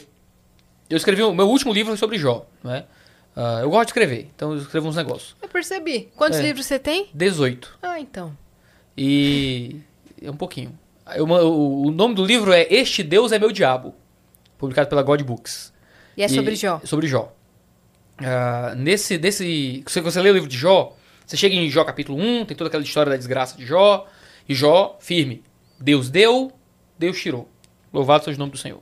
eu 0.89 0.97
escrevi, 0.97 1.21
o 1.23 1.33
meu 1.33 1.47
último 1.47 1.71
livro 1.73 1.95
sobre 1.97 2.17
Jó, 2.17 2.45
né? 2.63 2.83
Ah, 3.35 3.59
eu 3.61 3.69
gosto 3.69 3.85
de 3.85 3.89
escrever, 3.91 4.29
então 4.35 4.51
eu 4.53 4.57
escrevo 4.59 4.87
uns 4.87 4.95
negócios. 4.95 5.35
Eu 5.41 5.47
percebi. 5.47 6.09
Quantos 6.15 6.39
É. 6.39 6.41
livros 6.41 6.65
você 6.65 6.79
tem? 6.79 7.07
18. 7.13 7.77
Ah, 7.81 7.99
então. 7.99 8.35
E. 8.97 9.75
É 10.21 10.31
um 10.31 10.35
pouquinho. 10.35 10.77
Eu- 11.15 11.25
o, 11.25 11.87
o 11.87 11.91
nome 11.91 12.15
do 12.15 12.25
livro 12.25 12.51
é 12.51 12.65
Este 12.69 13.03
Deus 13.03 13.31
é 13.31 13.37
Meu 13.39 13.51
Diabo, 13.51 13.93
publicado 14.57 14.89
pela 14.89 15.03
God 15.03 15.21
Books. 15.21 15.71
E 16.17 16.23
é 16.23 16.25
E- 16.25 16.29
sobre 16.29 16.55
Jó. 16.55 16.81
Sobre 16.83 17.07
Jó. 17.07 17.31
Ah, 18.17 18.73
nesse, 18.75 19.17
desse, 19.19 19.83
se 19.85 20.01
você 20.01 20.19
lê 20.19 20.31
o 20.31 20.33
livro 20.33 20.49
de 20.49 20.57
Jó, 20.57 20.96
você 21.27 21.35
chega 21.35 21.53
em 21.53 21.69
Jó 21.69 21.83
capítulo 21.83 22.17
1, 22.17 22.45
tem 22.45 22.55
toda 22.55 22.69
aquela 22.69 22.81
história 22.81 23.09
da 23.09 23.17
desgraça 23.17 23.57
de 23.57 23.65
Jó, 23.65 24.07
e 24.47 24.55
Jó, 24.55 24.97
firme. 25.01 25.43
Deus 25.77 26.09
deu, 26.09 26.53
Deus 26.97 27.19
tirou. 27.19 27.49
Louvado 27.91 28.23
seja 28.23 28.37
o 28.37 28.39
nome 28.39 28.53
do 28.53 28.57
Senhor. 28.57 28.79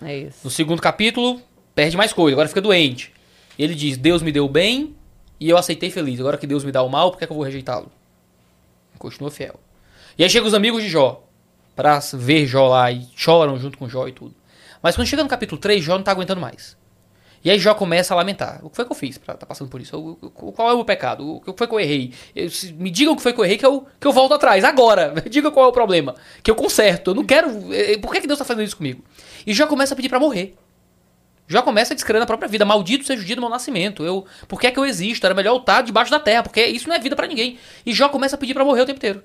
É 0.00 0.16
isso. 0.16 0.38
No 0.44 0.50
segundo 0.50 0.80
capítulo, 0.80 1.42
perde 1.74 1.96
mais 1.96 2.12
coisa, 2.12 2.36
agora 2.36 2.46
fica 2.46 2.60
doente. 2.60 3.12
Ele 3.58 3.74
diz: 3.74 3.96
Deus 3.96 4.22
me 4.22 4.30
deu 4.30 4.44
o 4.44 4.48
bem 4.48 4.94
e 5.40 5.50
eu 5.50 5.56
aceitei 5.56 5.90
feliz. 5.90 6.20
Agora 6.20 6.38
que 6.38 6.46
Deus 6.46 6.62
me 6.62 6.70
dá 6.70 6.80
o 6.80 6.88
mal, 6.88 7.10
por 7.10 7.18
que, 7.18 7.24
é 7.24 7.26
que 7.26 7.32
eu 7.32 7.36
vou 7.36 7.44
rejeitá-lo? 7.44 7.90
Continua 8.96 9.30
fiel. 9.32 9.58
E 10.16 10.22
aí 10.22 10.30
chegam 10.30 10.46
os 10.46 10.54
amigos 10.54 10.84
de 10.84 10.88
Jó, 10.88 11.26
pra 11.74 11.98
ver 12.14 12.46
Jó 12.46 12.68
lá 12.68 12.92
e 12.92 13.08
choram 13.16 13.58
junto 13.58 13.76
com 13.76 13.88
Jó 13.88 14.06
e 14.06 14.12
tudo. 14.12 14.34
Mas 14.80 14.94
quando 14.94 15.08
chega 15.08 15.24
no 15.24 15.28
capítulo 15.28 15.60
3, 15.60 15.82
Jó 15.82 15.96
não 15.96 16.04
tá 16.04 16.12
aguentando 16.12 16.40
mais. 16.40 16.76
E 17.42 17.50
aí 17.50 17.58
Jó 17.58 17.72
começa 17.74 18.12
a 18.12 18.16
lamentar. 18.16 18.60
O 18.62 18.68
que 18.68 18.76
foi 18.76 18.84
que 18.84 18.92
eu 18.92 18.96
fiz 18.96 19.16
pra 19.16 19.32
estar 19.34 19.46
passando 19.46 19.70
por 19.70 19.80
isso? 19.80 19.96
O- 19.98 20.18
o- 20.20 20.52
qual 20.52 20.68
é 20.68 20.72
o 20.72 20.76
meu 20.76 20.84
pecado? 20.84 21.36
O 21.36 21.40
que 21.40 21.52
foi 21.56 21.66
que 21.66 21.74
eu 21.74 21.80
errei? 21.80 22.12
Eu- 22.36 22.50
se- 22.50 22.70
me 22.74 22.90
digam 22.90 23.14
o 23.14 23.16
que 23.16 23.22
foi 23.22 23.32
que 23.32 23.40
eu 23.40 23.44
errei 23.46 23.56
que 23.56 23.64
eu, 23.64 23.86
que 23.98 24.06
eu 24.06 24.12
volto 24.12 24.34
atrás. 24.34 24.62
Agora. 24.62 25.14
Diga 25.30 25.50
qual 25.50 25.64
é 25.66 25.68
o 25.68 25.72
problema. 25.72 26.14
Que 26.42 26.50
eu 26.50 26.54
conserto. 26.54 27.12
Eu 27.12 27.14
não 27.14 27.24
quero... 27.24 27.48
eh, 27.72 27.96
Por 27.98 28.12
que, 28.12 28.20
que 28.20 28.26
Deus 28.26 28.36
está 28.38 28.44
fazendo 28.44 28.64
isso 28.64 28.76
comigo? 28.76 29.02
E 29.46 29.54
Jó 29.54 29.66
começa 29.66 29.94
a 29.94 29.96
pedir 29.96 30.10
pra 30.10 30.20
morrer. 30.20 30.54
Jó 31.48 31.62
começa 31.62 31.94
a 31.94 31.96
descrever 31.96 32.20
na 32.20 32.26
própria 32.26 32.46
vida. 32.48 32.64
Maldito 32.66 33.04
seja 33.06 33.22
o 33.22 33.24
dia 33.24 33.34
do 33.36 33.40
meu 33.40 33.50
nascimento. 33.50 34.04
Eu, 34.04 34.26
por 34.46 34.60
que 34.60 34.66
é 34.66 34.70
que 34.70 34.78
eu 34.78 34.84
existo? 34.84 35.24
Era 35.26 35.34
melhor 35.34 35.54
eu 35.54 35.60
estar 35.60 35.80
debaixo 35.80 36.10
da 36.10 36.20
terra. 36.20 36.42
Porque 36.42 36.62
isso 36.66 36.88
não 36.88 36.94
é 36.94 36.98
vida 36.98 37.16
pra 37.16 37.26
ninguém. 37.26 37.58
E 37.86 37.92
Jó 37.94 38.10
começa 38.10 38.36
a 38.36 38.38
pedir 38.38 38.52
pra 38.52 38.64
morrer 38.66 38.82
o 38.82 38.86
tempo 38.86 38.98
inteiro. 38.98 39.24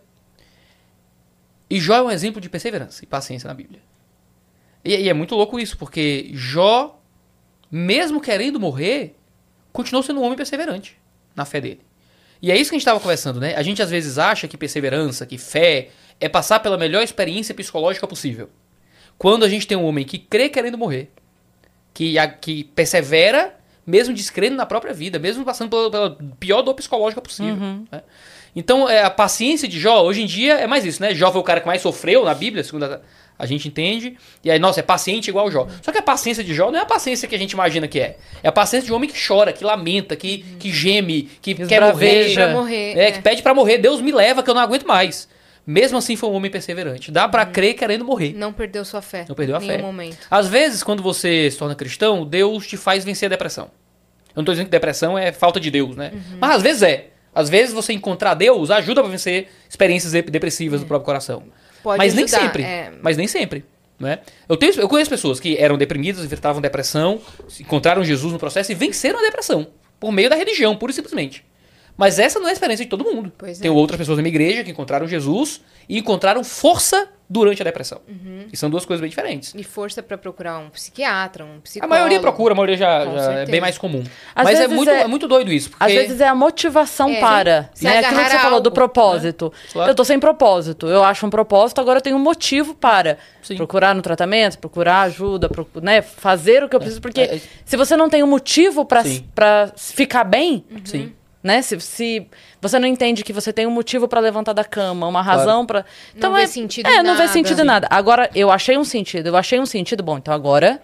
E 1.69 1.79
Jó 1.79 1.95
é 1.97 2.01
um 2.01 2.11
exemplo 2.11 2.39
de 2.39 2.47
perseverança 2.49 3.03
e 3.03 3.07
paciência 3.07 3.47
na 3.47 3.53
Bíblia. 3.53 3.81
E, 4.83 4.95
e 4.95 5.09
é 5.09 5.13
muito 5.13 5.35
louco 5.35 5.59
isso, 5.59 5.77
porque 5.77 6.29
Jó, 6.33 6.99
mesmo 7.71 8.19
querendo 8.21 8.59
morrer, 8.59 9.15
continuou 9.73 10.03
sendo 10.03 10.19
um 10.19 10.23
homem 10.23 10.37
perseverante 10.37 10.97
na 11.35 11.45
fé 11.45 11.59
dele. 11.61 11.81
E 12.41 12.51
é 12.51 12.55
isso 12.55 12.69
que 12.69 12.75
a 12.75 12.77
gente 12.77 12.81
estava 12.83 12.99
conversando, 12.99 13.39
né? 13.39 13.55
A 13.55 13.63
gente 13.63 13.81
às 13.81 13.89
vezes 13.89 14.17
acha 14.17 14.47
que 14.47 14.57
perseverança, 14.57 15.25
que 15.25 15.37
fé, 15.37 15.89
é 16.19 16.29
passar 16.29 16.59
pela 16.59 16.77
melhor 16.77 17.01
experiência 17.03 17.53
psicológica 17.55 18.05
possível. 18.07 18.49
Quando 19.17 19.43
a 19.45 19.49
gente 19.49 19.65
tem 19.65 19.77
um 19.77 19.85
homem 19.85 20.05
que 20.05 20.17
crê 20.19 20.49
querendo 20.49 20.77
morrer, 20.77 21.09
que, 21.93 22.17
a- 22.19 22.27
que 22.27 22.65
persevera, 22.65 23.55
mesmo 23.87 24.13
descrendo 24.13 24.55
na 24.55 24.65
própria 24.65 24.93
vida, 24.93 25.17
mesmo 25.17 25.43
passando 25.45 25.69
pela, 25.69 25.89
pela 25.91 26.17
pior 26.39 26.61
dor 26.61 26.73
psicológica 26.73 27.21
possível. 27.21 27.55
né? 27.91 28.03
Então, 28.55 28.89
é, 28.89 29.03
a 29.03 29.09
paciência 29.09 29.67
de 29.67 29.77
Jó, 29.79 30.01
hoje 30.03 30.21
em 30.21 30.25
dia, 30.25 30.53
é 30.55 30.67
mais 30.67 30.85
isso, 30.85 31.01
né? 31.01 31.13
Jó 31.13 31.31
foi 31.31 31.41
o 31.41 31.43
cara 31.43 31.59
que 31.59 31.67
mais 31.67 31.81
sofreu 31.81 32.23
na 32.23 32.33
Bíblia, 32.33 32.63
segundo 32.63 32.83
a, 32.83 33.01
a 33.37 33.45
gente 33.45 33.67
entende. 33.67 34.17
E 34.43 34.49
aí, 34.49 34.57
nossa, 34.59 34.79
é 34.79 34.83
paciente 34.83 35.27
igual 35.27 35.49
Jó. 35.51 35.67
Só 35.81 35.91
que 35.91 35.97
a 35.97 36.01
paciência 36.01 36.43
de 36.43 36.53
Jó 36.53 36.71
não 36.71 36.79
é 36.79 36.81
a 36.83 36.85
paciência 36.85 37.27
que 37.27 37.35
a 37.35 37.39
gente 37.39 37.51
imagina 37.51 37.87
que 37.87 37.99
é. 37.99 38.17
É 38.41 38.47
a 38.47 38.51
paciência 38.51 38.85
de 38.87 38.93
um 38.93 38.95
homem 38.95 39.09
que 39.09 39.27
chora, 39.27 39.51
que 39.51 39.63
lamenta, 39.63 40.15
que, 40.15 40.39
que 40.59 40.71
geme, 40.71 41.29
que 41.41 41.53
quer 41.53 41.81
morrer. 41.81 42.33
Pra 42.33 42.49
morrer. 42.49 42.97
É, 42.97 43.11
que 43.11 43.21
pede 43.21 43.41
pra 43.41 43.53
morrer. 43.53 43.77
Deus 43.77 44.01
me 44.01 44.11
leva 44.11 44.41
que 44.41 44.49
eu 44.49 44.53
não 44.53 44.61
aguento 44.61 44.85
mais. 44.87 45.27
Mesmo 45.67 45.97
assim, 45.97 46.15
foi 46.15 46.29
um 46.29 46.33
homem 46.33 46.51
perseverante. 46.51 47.11
Dá 47.11 47.27
pra 47.27 47.43
crer 47.45 47.73
querendo 47.73 48.05
morrer. 48.05 48.33
Não 48.35 48.53
perdeu 48.53 48.85
sua 48.85 49.01
fé. 49.01 49.25
Não 49.27 49.35
perdeu 49.35 49.55
a 49.55 49.59
em 49.63 49.67
nenhum 49.67 49.79
fé. 49.79 49.83
momento. 49.85 50.17
Às 50.29 50.47
vezes, 50.47 50.83
quando 50.83 51.01
você 51.01 51.49
se 51.49 51.57
torna 51.57 51.73
cristão, 51.73 52.23
Deus 52.25 52.67
te 52.67 52.77
faz 52.77 53.03
vencer 53.03 53.25
a 53.25 53.29
depressão. 53.29 53.65
Eu 54.29 54.41
não 54.41 54.43
tô 54.45 54.51
dizendo 54.51 54.65
que 54.67 54.71
depressão 54.71 55.17
é 55.17 55.31
falta 55.31 55.59
de 55.59 55.71
Deus, 55.71 55.95
né? 55.95 56.11
Mas 56.39 56.57
às 56.57 56.61
vezes 56.61 56.83
é. 56.83 57.07
Às 57.33 57.49
vezes 57.49 57.73
você 57.73 57.91
encontrar 57.93 58.33
Deus 58.33 58.69
ajuda 58.69 59.01
pra 59.01 59.09
vencer 59.09 59.47
experiências 59.67 60.11
de- 60.13 60.21
depressivas 60.21 60.81
do 60.81 60.85
próprio 60.85 61.05
coração. 61.05 61.43
Pode 61.85 61.99
Mas 61.99 62.15
nem 62.15 62.25
ajudar, 62.25 62.41
sempre. 62.41 62.63
é. 62.63 62.91
Mas 62.99 63.15
nem 63.15 63.27
sempre. 63.27 63.63
Né? 63.99 64.17
Eu, 64.49 64.57
tenho, 64.57 64.73
eu 64.73 64.89
conheço 64.89 65.07
pessoas 65.07 65.39
que 65.39 65.55
eram 65.55 65.77
deprimidas, 65.77 66.25
enfrentavam 66.25 66.59
depressão, 66.59 67.21
encontraram 67.59 68.03
Jesus 68.03 68.33
no 68.33 68.39
processo 68.39 68.71
e 68.71 68.75
venceram 68.75 69.19
a 69.19 69.21
depressão. 69.21 69.67
Por 69.99 70.11
meio 70.11 70.27
da 70.27 70.35
religião, 70.35 70.75
pura 70.75 70.91
e 70.91 70.95
simplesmente. 70.95 71.45
Mas 71.95 72.17
essa 72.17 72.39
não 72.39 72.47
é 72.47 72.49
a 72.49 72.53
experiência 72.53 72.85
de 72.85 72.89
todo 72.89 73.03
mundo. 73.03 73.31
Pois 73.37 73.59
é. 73.59 73.61
Tem 73.61 73.69
outras 73.69 73.99
pessoas 73.99 74.17
na 74.17 74.23
minha 74.23 74.31
igreja 74.31 74.63
que 74.63 74.71
encontraram 74.71 75.07
Jesus 75.07 75.61
e 75.87 75.99
encontraram 75.99 76.43
força 76.43 77.07
durante 77.29 77.61
a 77.61 77.65
depressão. 77.65 78.01
Uhum. 78.07 78.45
E 78.51 78.55
são 78.57 78.69
duas 78.69 78.85
coisas 78.85 79.01
bem 79.01 79.09
diferentes. 79.09 79.53
E 79.55 79.63
força 79.63 80.03
pra 80.03 80.17
procurar 80.17 80.59
um 80.59 80.69
psiquiatra, 80.69 81.43
um 81.43 81.57
A 81.57 81.61
psicólogo. 81.61 81.93
maioria 81.95 82.19
procura, 82.19 82.53
a 82.53 82.55
maioria 82.55 82.77
já, 82.77 83.05
já 83.05 83.31
é 83.33 83.45
bem 83.45 83.59
mais 83.59 83.77
comum. 83.77 84.03
Às 84.35 84.43
Mas 84.43 84.59
é 84.59 84.67
muito, 84.67 84.89
é- 84.89 85.01
é 85.01 85.07
muito 85.07 85.27
doido 85.27 85.51
isso. 85.51 85.71
Porque... 85.71 85.83
Às 85.83 85.91
vezes 85.91 86.21
é 86.21 86.27
a 86.27 86.35
motivação 86.35 87.09
É, 87.09 87.19
para. 87.19 87.69
se 87.73 87.83
Né? 87.83 87.97
Aquilo 87.99 88.21
que 88.23 88.29
você 88.29 88.35
a 88.35 88.39
falou 88.39 88.59
do 88.61 88.67
algo, 88.69 88.75
propósito. 88.75 89.51
Claro. 89.73 89.91
Eu 89.91 89.95
tô 89.95 90.03
sem 90.05 90.19
propósito. 90.19 90.87
Eu 90.87 91.03
acho 91.03 91.25
um 91.25 91.29
propósito, 91.29 91.81
agora 91.81 91.97
eu 91.97 92.01
tenho 92.03 92.15
um 92.15 92.19
motivo 92.19 92.75
para 92.75 93.17
Sim. 93.41 93.55
procurar 93.57 93.95
no 93.95 94.01
tratamento, 94.01 94.59
procurar 94.59 95.01
ajuda, 95.01 95.49
né? 95.81 96.01
fazer 96.01 96.63
o 96.63 96.69
que 96.69 96.75
eu 96.75 96.79
preciso. 96.79 97.01
Porque 97.01 97.21
É, 97.21 97.35
é- 97.35 97.41
se 97.65 97.75
você 97.75 97.97
não 97.97 98.09
tem 98.09 98.23
um 98.23 98.27
motivo 98.27 98.85
para 98.85 99.03
ficar 99.75 100.23
bem, 100.23 100.63
Sim. 100.83 101.13
Né? 101.45 101.61
Se, 101.61 101.79
se 101.79 102.27
você 102.59 102.79
não 102.79 102.87
entende 102.87 103.23
que 103.23 103.31
você 103.31 103.53
tem 103.53 103.67
um 103.67 103.71
motivo 103.71 104.07
para 104.07 104.19
levantar 104.19 104.51
da 104.53 104.63
cama, 104.63 105.07
uma 105.07 105.21
razão 105.21 105.63
pra. 105.63 105.85
Então 106.15 106.33
vê 106.33 106.41
é, 106.41 106.47
sentido 106.47 106.87
É, 106.87 106.95
em 106.95 107.03
não 107.03 107.13
vê 107.13 107.19
nada. 107.19 107.27
sentido 107.27 107.61
em 107.61 107.65
nada. 107.65 107.87
Agora, 107.91 108.27
eu 108.33 108.49
achei 108.51 108.75
um 108.79 108.83
sentido, 108.83 109.27
eu 109.27 109.37
achei 109.37 109.59
um 109.59 109.65
sentido, 109.65 110.01
bom, 110.01 110.17
então 110.17 110.33
agora. 110.33 110.81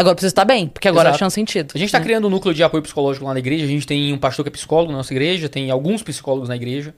Agora 0.00 0.12
eu 0.12 0.16
preciso 0.16 0.30
estar 0.30 0.46
bem, 0.46 0.66
porque 0.66 0.88
agora 0.88 1.10
Exato. 1.10 1.26
um 1.26 1.30
sentido. 1.30 1.72
A 1.74 1.78
gente 1.78 1.88
está 1.88 1.98
né? 1.98 2.04
criando 2.06 2.26
um 2.26 2.30
núcleo 2.30 2.54
de 2.54 2.62
apoio 2.62 2.82
psicológico 2.82 3.26
lá 3.26 3.34
na 3.34 3.38
igreja. 3.38 3.64
A 3.64 3.68
gente 3.68 3.86
tem 3.86 4.14
um 4.14 4.18
pastor 4.18 4.42
que 4.42 4.48
é 4.48 4.50
psicólogo 4.50 4.90
na 4.90 4.96
nossa 4.96 5.12
igreja, 5.12 5.46
tem 5.46 5.70
alguns 5.70 6.02
psicólogos 6.02 6.48
na 6.48 6.56
igreja. 6.56 6.94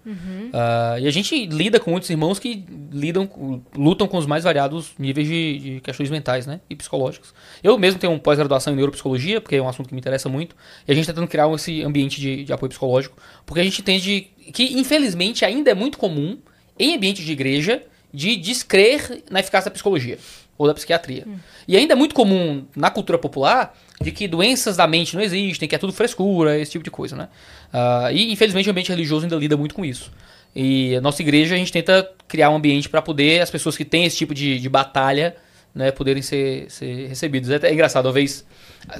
Ah, 0.52 1.00
e 1.00 1.08
a 1.08 1.10
gente 1.10 1.46
lida 1.46 1.80
com 1.80 1.90
muitos 1.90 2.08
irmãos 2.08 2.38
que 2.38 2.64
lidam, 2.92 3.28
lutam 3.76 4.06
com 4.06 4.16
os 4.16 4.24
mais 4.24 4.44
variados 4.44 4.92
níveis 4.96 5.26
de, 5.26 5.58
de 5.58 5.80
questões 5.80 6.10
mentais 6.10 6.46
né, 6.46 6.60
e 6.70 6.76
psicológicos. 6.76 7.34
Eu 7.60 7.76
mesmo 7.76 7.98
tenho 7.98 8.12
um 8.12 8.20
pós-graduação 8.20 8.72
em 8.72 8.76
neuropsicologia, 8.76 9.40
porque 9.40 9.56
é 9.56 9.62
um 9.62 9.68
assunto 9.68 9.88
que 9.88 9.94
me 9.94 10.00
interessa 10.00 10.28
muito. 10.28 10.54
E 10.86 10.92
a 10.92 10.94
gente 10.94 11.02
está 11.02 11.12
tentando 11.12 11.28
criar 11.28 11.52
esse 11.52 11.82
ambiente 11.82 12.20
de, 12.20 12.44
de 12.44 12.52
apoio 12.52 12.70
psicológico, 12.70 13.16
porque 13.44 13.60
a 13.60 13.64
gente 13.64 13.80
entende 13.80 14.28
que, 14.52 14.78
infelizmente, 14.78 15.44
ainda 15.44 15.72
é 15.72 15.74
muito 15.74 15.98
comum 15.98 16.38
em 16.78 16.94
ambiente 16.94 17.24
de 17.24 17.32
igreja 17.32 17.82
de 18.14 18.36
descrer 18.36 19.24
na 19.28 19.40
eficácia 19.40 19.70
da 19.70 19.74
psicologia 19.74 20.18
ou 20.62 20.68
da 20.68 20.74
psiquiatria. 20.74 21.26
E 21.66 21.76
ainda 21.76 21.92
é 21.92 21.96
muito 21.96 22.14
comum 22.14 22.64
na 22.74 22.90
cultura 22.90 23.18
popular 23.18 23.76
de 24.00 24.10
que 24.10 24.26
doenças 24.28 24.76
da 24.76 24.86
mente 24.86 25.14
não 25.14 25.22
existem, 25.22 25.68
que 25.68 25.74
é 25.74 25.78
tudo 25.78 25.92
frescura, 25.92 26.58
esse 26.58 26.72
tipo 26.72 26.84
de 26.84 26.90
coisa, 26.90 27.16
né? 27.16 27.28
Ah, 27.72 28.10
e 28.12 28.32
infelizmente 28.32 28.68
o 28.68 28.70
ambiente 28.70 28.90
religioso 28.90 29.24
ainda 29.24 29.36
lida 29.36 29.56
muito 29.56 29.74
com 29.74 29.84
isso. 29.84 30.12
E 30.54 30.94
a 30.96 31.00
nossa 31.00 31.22
igreja 31.22 31.54
a 31.54 31.58
gente 31.58 31.72
tenta 31.72 32.08
criar 32.28 32.50
um 32.50 32.56
ambiente 32.56 32.88
para 32.88 33.02
poder 33.02 33.40
as 33.40 33.50
pessoas 33.50 33.76
que 33.76 33.84
têm 33.84 34.04
esse 34.04 34.16
tipo 34.16 34.34
de, 34.34 34.58
de 34.58 34.68
batalha 34.68 35.34
né, 35.74 35.90
poderem 35.90 36.22
ser, 36.22 36.70
ser 36.70 37.08
recebidos. 37.08 37.50
É, 37.50 37.56
até 37.56 37.72
engraçado, 37.72 38.06
uma 38.06 38.12
vez 38.12 38.44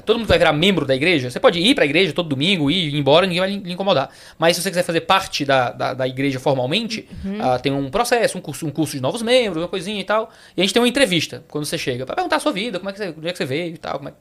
todo 0.05 0.17
mundo 0.19 0.27
vai 0.27 0.37
virar 0.37 0.53
membro 0.53 0.85
da 0.85 0.95
igreja. 0.95 1.29
Você 1.29 1.39
pode 1.39 1.59
ir 1.59 1.75
para 1.75 1.83
a 1.83 1.85
igreja 1.85 2.13
todo 2.13 2.29
domingo, 2.29 2.69
ir, 2.71 2.93
ir 2.93 2.97
embora, 2.97 3.25
ninguém 3.27 3.39
vai 3.41 3.49
lhe 3.51 3.73
incomodar. 3.73 4.09
Mas 4.37 4.55
se 4.55 4.61
você 4.61 4.69
quiser 4.69 4.83
fazer 4.83 5.01
parte 5.01 5.43
da, 5.45 5.71
da, 5.71 5.93
da 5.93 6.07
igreja 6.07 6.39
formalmente, 6.39 7.07
ah, 7.41 7.59
tem 7.59 7.71
um 7.71 7.89
processo, 7.89 8.37
um 8.37 8.41
curso, 8.41 8.65
um 8.65 8.71
curso 8.71 8.95
de 8.95 9.01
novos 9.01 9.21
membros, 9.21 9.61
uma 9.61 9.67
coisinha 9.67 9.99
e 9.99 10.03
tal. 10.03 10.29
E 10.55 10.61
a 10.61 10.63
gente 10.63 10.73
tem 10.73 10.81
uma 10.81 10.87
entrevista 10.87 11.43
quando 11.49 11.65
você 11.65 11.77
chega, 11.77 12.05
para 12.05 12.15
perguntar 12.15 12.37
a 12.37 12.39
sua 12.39 12.51
vida, 12.51 12.79
como 12.79 12.89
é 12.89 12.93
que 12.93 12.99
você, 12.99 13.09
onde 13.17 13.27
é 13.27 13.31
que 13.31 13.37
você 13.37 13.45
veio 13.45 13.73
e 13.73 13.77
tal. 13.77 14.01
é 14.07 14.11
que- 14.11 14.17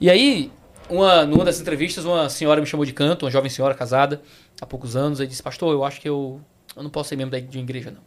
E 0.00 0.10
aí, 0.10 0.50
uma, 0.88 1.24
numa 1.26 1.44
dessas 1.44 1.60
entrevistas, 1.60 2.04
uma 2.04 2.28
senhora 2.28 2.60
me 2.60 2.66
chamou 2.66 2.86
de 2.86 2.92
canto, 2.92 3.24
uma 3.26 3.30
jovem 3.30 3.50
senhora 3.50 3.74
casada, 3.74 4.20
há 4.60 4.66
poucos 4.66 4.94
anos, 4.96 5.20
e 5.20 5.26
disse, 5.26 5.42
pastor, 5.42 5.72
eu 5.72 5.84
acho 5.84 6.00
que 6.00 6.08
eu, 6.08 6.40
eu 6.76 6.82
não 6.82 6.90
posso 6.90 7.08
ser 7.10 7.16
membro 7.16 7.32
da, 7.32 7.40
de 7.44 7.58
uma 7.58 7.64
igreja, 7.64 7.90
não. 7.90 8.00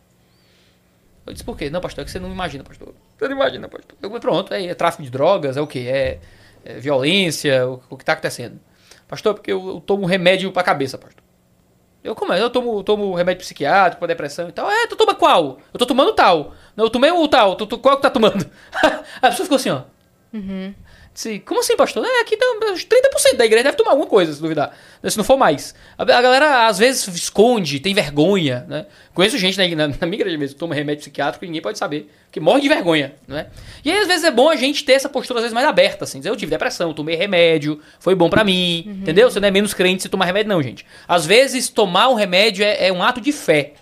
Eu 1.26 1.34
disse, 1.34 1.44
por 1.44 1.56
quê? 1.58 1.70
Não, 1.70 1.80
pastor, 1.82 2.02
é 2.02 2.06
que 2.06 2.12
você 2.12 2.20
não 2.20 2.32
imagina, 2.32 2.64
pastor. 2.64 2.94
Você 3.18 3.28
não 3.28 3.36
imagina, 3.36 3.68
pastor. 3.68 3.96
Eu, 4.02 4.10
falei, 4.10 4.22
pronto, 4.22 4.54
é, 4.54 4.66
é 4.66 4.74
tráfico 4.74 5.04
de 5.04 5.10
drogas, 5.12 5.58
é 5.58 5.62
o 5.62 5.68
quê? 5.68 5.86
É, 5.88 6.20
é 6.64 6.80
violência, 6.80 7.68
o, 7.68 7.82
o 7.90 7.98
que 7.98 8.04
está 8.04 8.14
acontecendo? 8.14 8.60
Pastor, 9.08 9.34
porque 9.34 9.52
eu, 9.52 9.68
eu 9.68 9.80
tomo 9.82 10.06
remédio 10.06 10.52
pra 10.52 10.64
cabeça, 10.64 10.98
pastor. 10.98 11.24
Eu, 12.04 12.16
como 12.16 12.32
é? 12.32 12.42
Eu 12.42 12.50
tomo, 12.50 12.82
tomo 12.84 13.14
remédio 13.14 13.42
psiquiátrico 13.42 14.00
pra 14.00 14.08
depressão 14.08 14.48
e 14.48 14.52
tal. 14.52 14.70
É, 14.70 14.88
tu 14.88 14.96
toma 14.96 15.14
qual? 15.14 15.60
Eu 15.74 15.80
tô 15.80 15.86
tomando 15.86 16.14
tal. 16.14 16.54
Não, 16.76 16.86
eu 16.86 16.90
tomei 16.90 17.12
o 17.12 17.28
tal. 17.28 17.56
Tu, 17.56 17.66
tu, 17.66 17.78
qual 17.78 17.98
que 17.98 18.02
tá 18.02 18.10
tomando? 18.10 18.50
a 19.22 19.30
pessoa 19.30 19.46
ficou 19.46 19.58
assim, 19.58 19.70
ó. 19.70 19.82
Como 21.46 21.60
assim, 21.60 21.76
pastor? 21.76 22.06
É, 22.06 22.22
aqui 22.22 22.38
uns 22.72 22.86
30% 22.86 23.36
da 23.36 23.46
igreja 23.46 23.64
deve 23.66 23.78
tomar 23.78 23.92
alguma 23.92 24.08
coisa, 24.08 24.32
se 24.32 24.42
duvidar. 24.42 24.74
Se 25.04 25.18
não 25.18 25.24
for 25.24 25.38
mais. 25.38 25.76
A, 25.98 26.04
a 26.04 26.22
galera, 26.22 26.68
às 26.68 26.78
vezes, 26.78 27.06
esconde, 27.08 27.80
tem 27.80 27.94
vergonha, 27.94 28.66
né? 28.70 28.86
Conheço 29.14 29.38
gente 29.38 29.58
na, 29.58 29.88
na, 29.88 29.96
na 30.00 30.08
minha 30.08 30.22
igreja 30.22 30.38
mesmo 30.38 30.54
que 30.54 30.60
toma 30.60 30.74
remédio 30.74 31.02
psiquiátrico 31.02 31.44
e 31.44 31.48
ninguém 31.48 31.62
pode 31.62 31.78
saber. 31.78 32.10
Que 32.32 32.40
morre 32.40 32.62
de 32.62 32.70
vergonha, 32.70 33.16
né? 33.28 33.48
E 33.84 33.92
aí, 33.92 33.98
às 33.98 34.08
vezes, 34.08 34.24
é 34.24 34.32
bom 34.32 34.50
a 34.50 34.56
gente 34.56 34.86
ter 34.86 34.94
essa 34.94 35.10
postura, 35.10 35.40
às 35.40 35.44
vezes, 35.44 35.54
mais 35.54 35.68
aberta, 35.68 36.06
assim. 36.06 36.20
Dizer, 36.20 36.30
eu 36.30 36.38
tive 36.38 36.52
depressão, 36.52 36.94
tomei 36.94 37.16
remédio, 37.16 37.82
foi 38.00 38.16
bom 38.16 38.30
pra 38.30 38.44
mim, 38.46 38.86
entendeu? 39.02 39.30
Você 39.30 39.42
não 39.42 39.48
é 39.50 39.52
menos 39.52 39.74
crente 39.74 40.04
se 40.04 40.10
tomar 40.10 40.26
remédio, 40.26 40.50
não, 40.50 40.64
gente. 40.64 40.86
Às 41.06 41.26
vezes, 41.26 41.68
tomar 41.68 42.08
um 42.08 42.14
remédio 42.14 42.64
é, 42.64 42.88
é 42.88 42.94
um 42.94 43.04
ato 43.04 43.20
de 43.20 43.34
fé. 43.34 43.74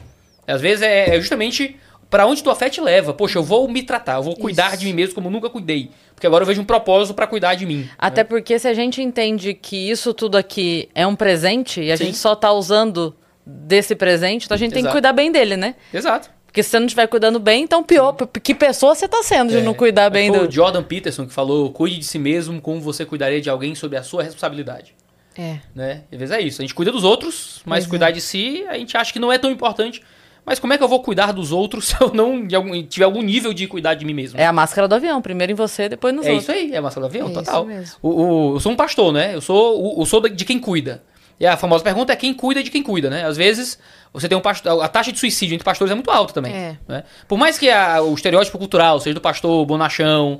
Às 0.47 0.61
vezes, 0.61 0.81
é, 0.81 1.15
é 1.15 1.19
justamente 1.19 1.77
pra 2.09 2.25
onde 2.25 2.43
tua 2.43 2.55
fé 2.55 2.69
te 2.69 2.79
leva. 2.81 3.13
Poxa, 3.13 3.37
eu 3.39 3.43
vou 3.43 3.67
me 3.67 3.83
tratar, 3.83 4.15
eu 4.15 4.23
vou 4.23 4.35
cuidar 4.35 4.69
Isso. 4.69 4.77
de 4.79 4.85
mim 4.85 4.93
mesmo 4.93 5.15
como 5.15 5.29
nunca 5.29 5.49
cuidei. 5.49 5.91
Porque 6.15 6.25
agora 6.25 6.43
eu 6.43 6.47
vejo 6.47 6.61
um 6.61 6.65
propósito 6.65 7.13
pra 7.15 7.27
cuidar 7.27 7.55
de 7.55 7.65
mim. 7.65 7.87
Até 7.97 8.23
porque 8.23 8.57
se 8.57 8.67
a 8.67 8.73
gente 8.73 9.01
entende 9.01 9.53
que 9.53 9.89
isso 9.89 10.13
tudo 10.13 10.37
aqui 10.37 10.89
é 10.95 11.05
um 11.05 11.15
presente 11.15 11.81
e 11.81 11.91
a 11.91 11.97
Sim. 11.97 12.05
gente 12.05 12.17
só 12.17 12.35
tá 12.35 12.51
usando 12.51 13.15
desse 13.45 13.95
presente, 13.95 14.45
então 14.45 14.55
a 14.55 14.57
gente 14.57 14.71
tem 14.73 14.81
que 14.81 14.87
Exato. 14.87 14.93
cuidar 14.95 15.13
bem 15.13 15.31
dele, 15.31 15.55
né? 15.55 15.75
Exato. 15.93 16.29
Porque 16.45 16.63
se 16.63 16.69
você 16.69 16.79
não 16.79 16.87
estiver 16.87 17.05
cuidando 17.07 17.39
bem, 17.39 17.63
então 17.63 17.83
pior. 17.83 18.13
Que 18.41 18.55
pessoa 18.55 18.95
você 18.95 19.07
tá 19.07 19.21
sendo 19.21 19.51
de 19.51 19.57
É. 19.57 19.61
não 19.61 19.73
cuidar 19.75 20.09
bem 20.09 20.31
do. 20.31 20.47
o 20.47 20.51
Jordan 20.51 20.81
Peterson 20.81 21.27
que 21.27 21.33
falou: 21.33 21.71
cuide 21.71 21.99
de 21.99 22.05
si 22.05 22.17
mesmo 22.17 22.59
como 22.59 22.81
você 22.81 23.05
cuidaria 23.05 23.39
de 23.39 23.49
alguém 23.49 23.75
sob 23.75 23.95
a 23.95 24.01
sua 24.01 24.23
responsabilidade. 24.23 24.95
É. 25.37 25.57
Né? 25.75 26.01
Às 26.11 26.17
vezes 26.17 26.35
é 26.35 26.41
isso. 26.41 26.61
A 26.61 26.63
gente 26.63 26.73
cuida 26.73 26.91
dos 26.91 27.03
outros, 27.03 27.61
mas 27.63 27.83
Pois 27.83 27.85
é. 27.85 27.89
cuidar 27.89 28.09
de 28.11 28.21
si 28.21 28.65
a 28.67 28.75
gente 28.75 28.97
acha 28.97 29.13
que 29.13 29.19
não 29.19 29.31
é 29.31 29.37
tão 29.37 29.51
importante. 29.51 30.01
Mas 30.47 30.57
como 30.59 30.71
é 30.71 30.77
que 30.77 30.83
eu 30.83 30.87
vou 30.87 31.01
cuidar 31.03 31.33
dos 31.33 31.51
outros 31.51 31.87
se 31.89 31.95
eu 32.01 32.11
não 32.13 32.47
de 32.47 32.55
algum- 32.55 32.81
tiver 32.83 33.03
algum 33.05 33.21
nível 33.21 33.53
de 33.53 33.67
cuidar 33.67 33.93
de 33.95 34.05
mim 34.05 34.13
mesmo? 34.13 34.39
É 34.39 34.45
a 34.45 34.53
máscara 34.53 34.87
do 34.87 34.95
avião. 34.95 35.21
Primeiro 35.21 35.51
em 35.51 35.55
você, 35.55 35.89
depois 35.89 36.15
nos 36.15 36.25
É 36.25 36.29
outros. 36.31 36.43
isso 36.47 36.51
aí, 36.57 36.73
é 36.73 36.77
a 36.77 36.81
massa 36.81 36.99
do 37.01 37.05
avião, 37.05 37.27
É 37.29 37.33
total. 37.33 37.63
isso 37.63 37.75
mesmo. 37.77 37.95
O, 38.01 38.09
o- 38.09 38.55
eu 38.55 38.59
sou 38.61 38.71
um 38.71 38.75
pastor, 38.77 39.11
né? 39.11 39.35
Eu 39.35 39.41
sou, 39.41 39.97
o- 39.97 40.01
eu 40.01 40.05
sou 40.05 40.21
de 40.21 40.45
quem 40.45 40.57
cuida. 40.57 41.03
E 41.39 41.45
a 41.45 41.55
famosa 41.55 41.83
pergunta 41.83 42.11
é 42.11 42.15
quem 42.15 42.33
cuida 42.33 42.63
de 42.63 42.71
quem 42.71 42.81
cuida, 42.81 43.09
né? 43.11 43.23
Às 43.25 43.37
vezes 43.37 43.77
você 44.11 44.27
tem 44.27 44.35
um 44.35 44.41
pastor. 44.41 44.81
A 44.83 44.87
taxa 44.87 45.11
de 45.11 45.19
suicídio 45.19 45.53
entre 45.53 45.63
pastores 45.65 45.91
é 45.91 45.95
muito 45.95 46.09
alta 46.09 46.33
também. 46.33 46.51
É. 46.51 46.77
né? 46.87 47.03
Por 47.27 47.37
mais 47.37 47.59
que 47.59 47.69
a- 47.69 48.01
o 48.01 48.13
estereótipo 48.15 48.57
cultural 48.57 48.99
seja 48.99 49.13
do 49.13 49.21
pastor 49.21 49.63
bonachão, 49.65 50.39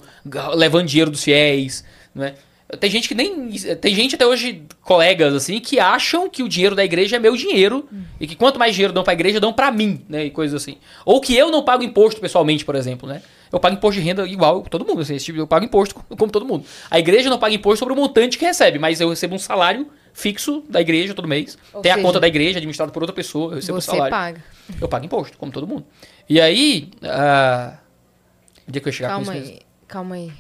levando 0.55 0.87
dinheiro 0.87 1.11
dos 1.11 1.23
fiéis, 1.23 1.83
né? 2.15 2.33
Tem 2.79 2.89
gente 2.91 3.07
que 3.07 3.15
nem. 3.15 3.49
Tem 3.79 3.95
gente 3.95 4.15
até 4.15 4.25
hoje, 4.27 4.63
colegas, 4.81 5.33
assim, 5.33 5.57
que 5.59 5.79
acham 5.79 6.29
que 6.29 6.43
o 6.43 6.49
dinheiro 6.49 6.75
da 6.75 6.83
igreja 6.83 7.15
é 7.15 7.19
meu 7.19 7.35
dinheiro 7.35 7.87
e 8.19 8.27
que 8.27 8.35
quanto 8.35 8.59
mais 8.59 8.75
dinheiro 8.75 8.91
dão 8.93 9.03
pra 9.05 9.13
igreja, 9.13 9.39
dão 9.39 9.53
pra 9.53 9.71
mim, 9.71 10.01
né? 10.09 10.25
E 10.25 10.29
coisas 10.31 10.61
assim. 10.61 10.77
Ou 11.05 11.21
que 11.21 11.33
eu 11.33 11.49
não 11.49 11.63
pago 11.63 11.81
imposto 11.81 12.19
pessoalmente, 12.19 12.65
por 12.65 12.75
exemplo, 12.75 13.07
né? 13.07 13.21
Eu 13.49 13.57
pago 13.59 13.75
imposto 13.75 14.01
de 14.01 14.05
renda 14.05 14.27
igual 14.27 14.61
todo 14.63 14.85
mundo, 14.85 14.99
assim, 15.01 15.15
tipo, 15.15 15.39
eu 15.39 15.47
pago 15.47 15.63
imposto 15.63 15.95
como 15.95 16.29
todo 16.29 16.45
mundo. 16.45 16.65
A 16.91 16.99
igreja 16.99 17.29
não 17.29 17.39
paga 17.39 17.55
imposto 17.55 17.79
sobre 17.79 17.93
o 17.93 17.97
montante 17.97 18.37
que 18.37 18.43
recebe, 18.43 18.77
mas 18.77 18.99
eu 18.99 19.07
recebo 19.09 19.35
um 19.35 19.39
salário 19.39 19.87
fixo 20.11 20.61
da 20.67 20.81
igreja 20.81 21.13
todo 21.13 21.25
mês. 21.25 21.57
Ou 21.71 21.81
Tem 21.81 21.91
a 21.93 21.95
seja, 21.95 22.05
conta 22.05 22.19
da 22.19 22.27
igreja 22.27 22.57
administrada 22.57 22.91
por 22.91 23.01
outra 23.01 23.15
pessoa, 23.15 23.51
eu 23.53 23.55
recebo 23.55 23.77
um 23.77 23.81
Você 23.81 23.91
salário. 23.91 24.09
paga. 24.11 24.43
Eu 24.81 24.89
pago 24.89 25.05
imposto, 25.05 25.37
como 25.37 25.53
todo 25.53 25.65
mundo. 25.65 25.85
E 26.27 26.41
aí. 26.41 26.89
ah, 27.03 27.77
Onde 28.67 28.79
é 28.79 28.81
que 28.81 28.87
eu 28.89 28.91
ia 28.91 28.93
chegar 28.97 29.07
Calma 29.09 29.25
com 29.27 29.31
isso? 29.31 29.41
mesmo? 29.41 29.53
aí, 29.55 29.61
calma 29.87 30.15
aí. 30.15 30.31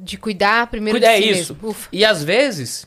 É, 0.00 0.04
De 0.04 0.16
cuidar 0.16 0.66
primeiro 0.68 0.98
Cuida- 0.98 1.12
de 1.12 1.18
é 1.18 1.34
si 1.34 1.40
isso. 1.40 1.54
mesmo. 1.54 1.68
Ufa. 1.70 1.88
E 1.92 2.04
às 2.04 2.22
vezes, 2.24 2.86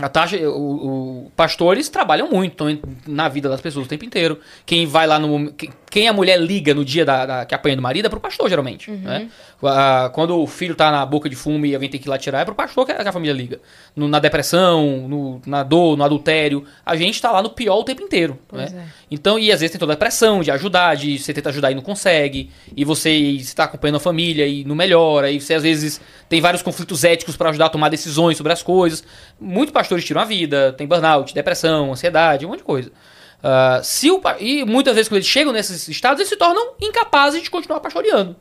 a 0.00 0.08
taxa, 0.08 0.36
o, 0.48 1.26
o- 1.26 1.32
pastores 1.36 1.88
trabalham 1.88 2.28
muito 2.30 2.64
na 3.06 3.28
vida 3.28 3.48
das 3.48 3.60
pessoas 3.60 3.86
o 3.86 3.88
tempo 3.88 4.04
inteiro. 4.04 4.38
Quem 4.64 4.86
vai 4.86 5.06
lá 5.06 5.18
no. 5.18 5.52
Que- 5.90 6.00
Quem 6.00 6.08
a 6.08 6.12
mulher 6.12 6.38
liga 6.40 6.72
no 6.72 6.84
dia 6.84 7.04
da, 7.04 7.26
da- 7.26 7.44
que 7.44 7.54
apanha 7.54 7.74
do 7.76 7.82
marido 7.82 8.06
é 8.06 8.08
pro 8.08 8.20
pastor, 8.20 8.48
geralmente. 8.48 8.90
né? 8.90 9.28
Ah, 9.62 10.10
quando 10.14 10.38
o 10.40 10.46
filho 10.46 10.74
tá 10.74 10.90
na 10.90 11.04
boca 11.04 11.28
de 11.28 11.36
fumo 11.36 11.66
e 11.66 11.74
alguém 11.74 11.90
tem 11.90 12.00
que 12.00 12.08
ir 12.08 12.10
lá 12.10 12.16
tirar, 12.16 12.40
é 12.40 12.44
pro 12.46 12.54
pastor 12.54 12.86
que 12.86 12.92
a, 12.92 13.02
que 13.02 13.08
a 13.08 13.12
família 13.12 13.34
liga. 13.34 13.60
No- 13.94 14.08
na 14.08 14.18
depressão, 14.18 15.06
no- 15.08 15.42
na 15.46 15.62
dor, 15.62 15.96
no 15.98 16.04
adultério. 16.04 16.64
A 16.86 16.96
gente 16.96 17.20
tá 17.20 17.30
lá 17.30 17.42
no 17.42 17.50
pior 17.50 17.76
o 17.78 17.84
tempo 17.84 18.02
inteiro. 18.02 18.38
Pois 18.48 18.72
né? 18.72 18.86
é. 18.86 18.92
Então, 19.10 19.38
e 19.38 19.52
às 19.52 19.60
vezes 19.60 19.72
tem 19.72 19.78
toda 19.80 19.92
a 19.92 19.96
pressão 19.96 20.40
de 20.42 20.50
ajudar, 20.50 20.94
de 20.96 21.18
você 21.18 21.34
tenta 21.34 21.50
ajudar 21.50 21.70
e 21.70 21.74
não 21.74 21.82
consegue, 21.82 22.50
e 22.74 22.84
você 22.84 23.10
está 23.10 23.64
acompanhando 23.64 23.96
a 23.96 24.00
família 24.00 24.46
e 24.46 24.64
não 24.64 24.74
melhora, 24.74 25.30
e 25.30 25.40
você 25.40 25.54
às 25.54 25.62
vezes 25.62 26.00
tem 26.28 26.40
vários 26.40 26.62
conflitos 26.62 27.04
éticos 27.04 27.36
para 27.36 27.50
ajudar 27.50 27.66
a 27.66 27.68
tomar 27.68 27.88
decisões 27.90 28.36
sobre 28.38 28.52
as 28.52 28.62
coisas. 28.62 29.02
Muitos 29.38 29.72
pastores 29.72 30.04
tiram 30.04 30.20
a 30.20 30.24
vida, 30.24 30.72
tem 30.72 30.86
burnout, 30.86 31.34
depressão, 31.34 31.92
ansiedade, 31.92 32.46
um 32.46 32.50
monte 32.50 32.58
de 32.58 32.64
coisa. 32.64 32.90
Ah, 33.42 33.80
se 33.82 34.10
o, 34.10 34.20
e 34.38 34.64
muitas 34.64 34.94
vezes 34.94 35.08
quando 35.08 35.16
eles 35.16 35.28
chegam 35.28 35.52
nesses 35.52 35.88
estados, 35.88 36.20
eles 36.20 36.28
se 36.28 36.36
tornam 36.36 36.74
incapazes 36.80 37.42
de 37.42 37.50
continuar 37.50 37.80
pastoreando. 37.80 38.36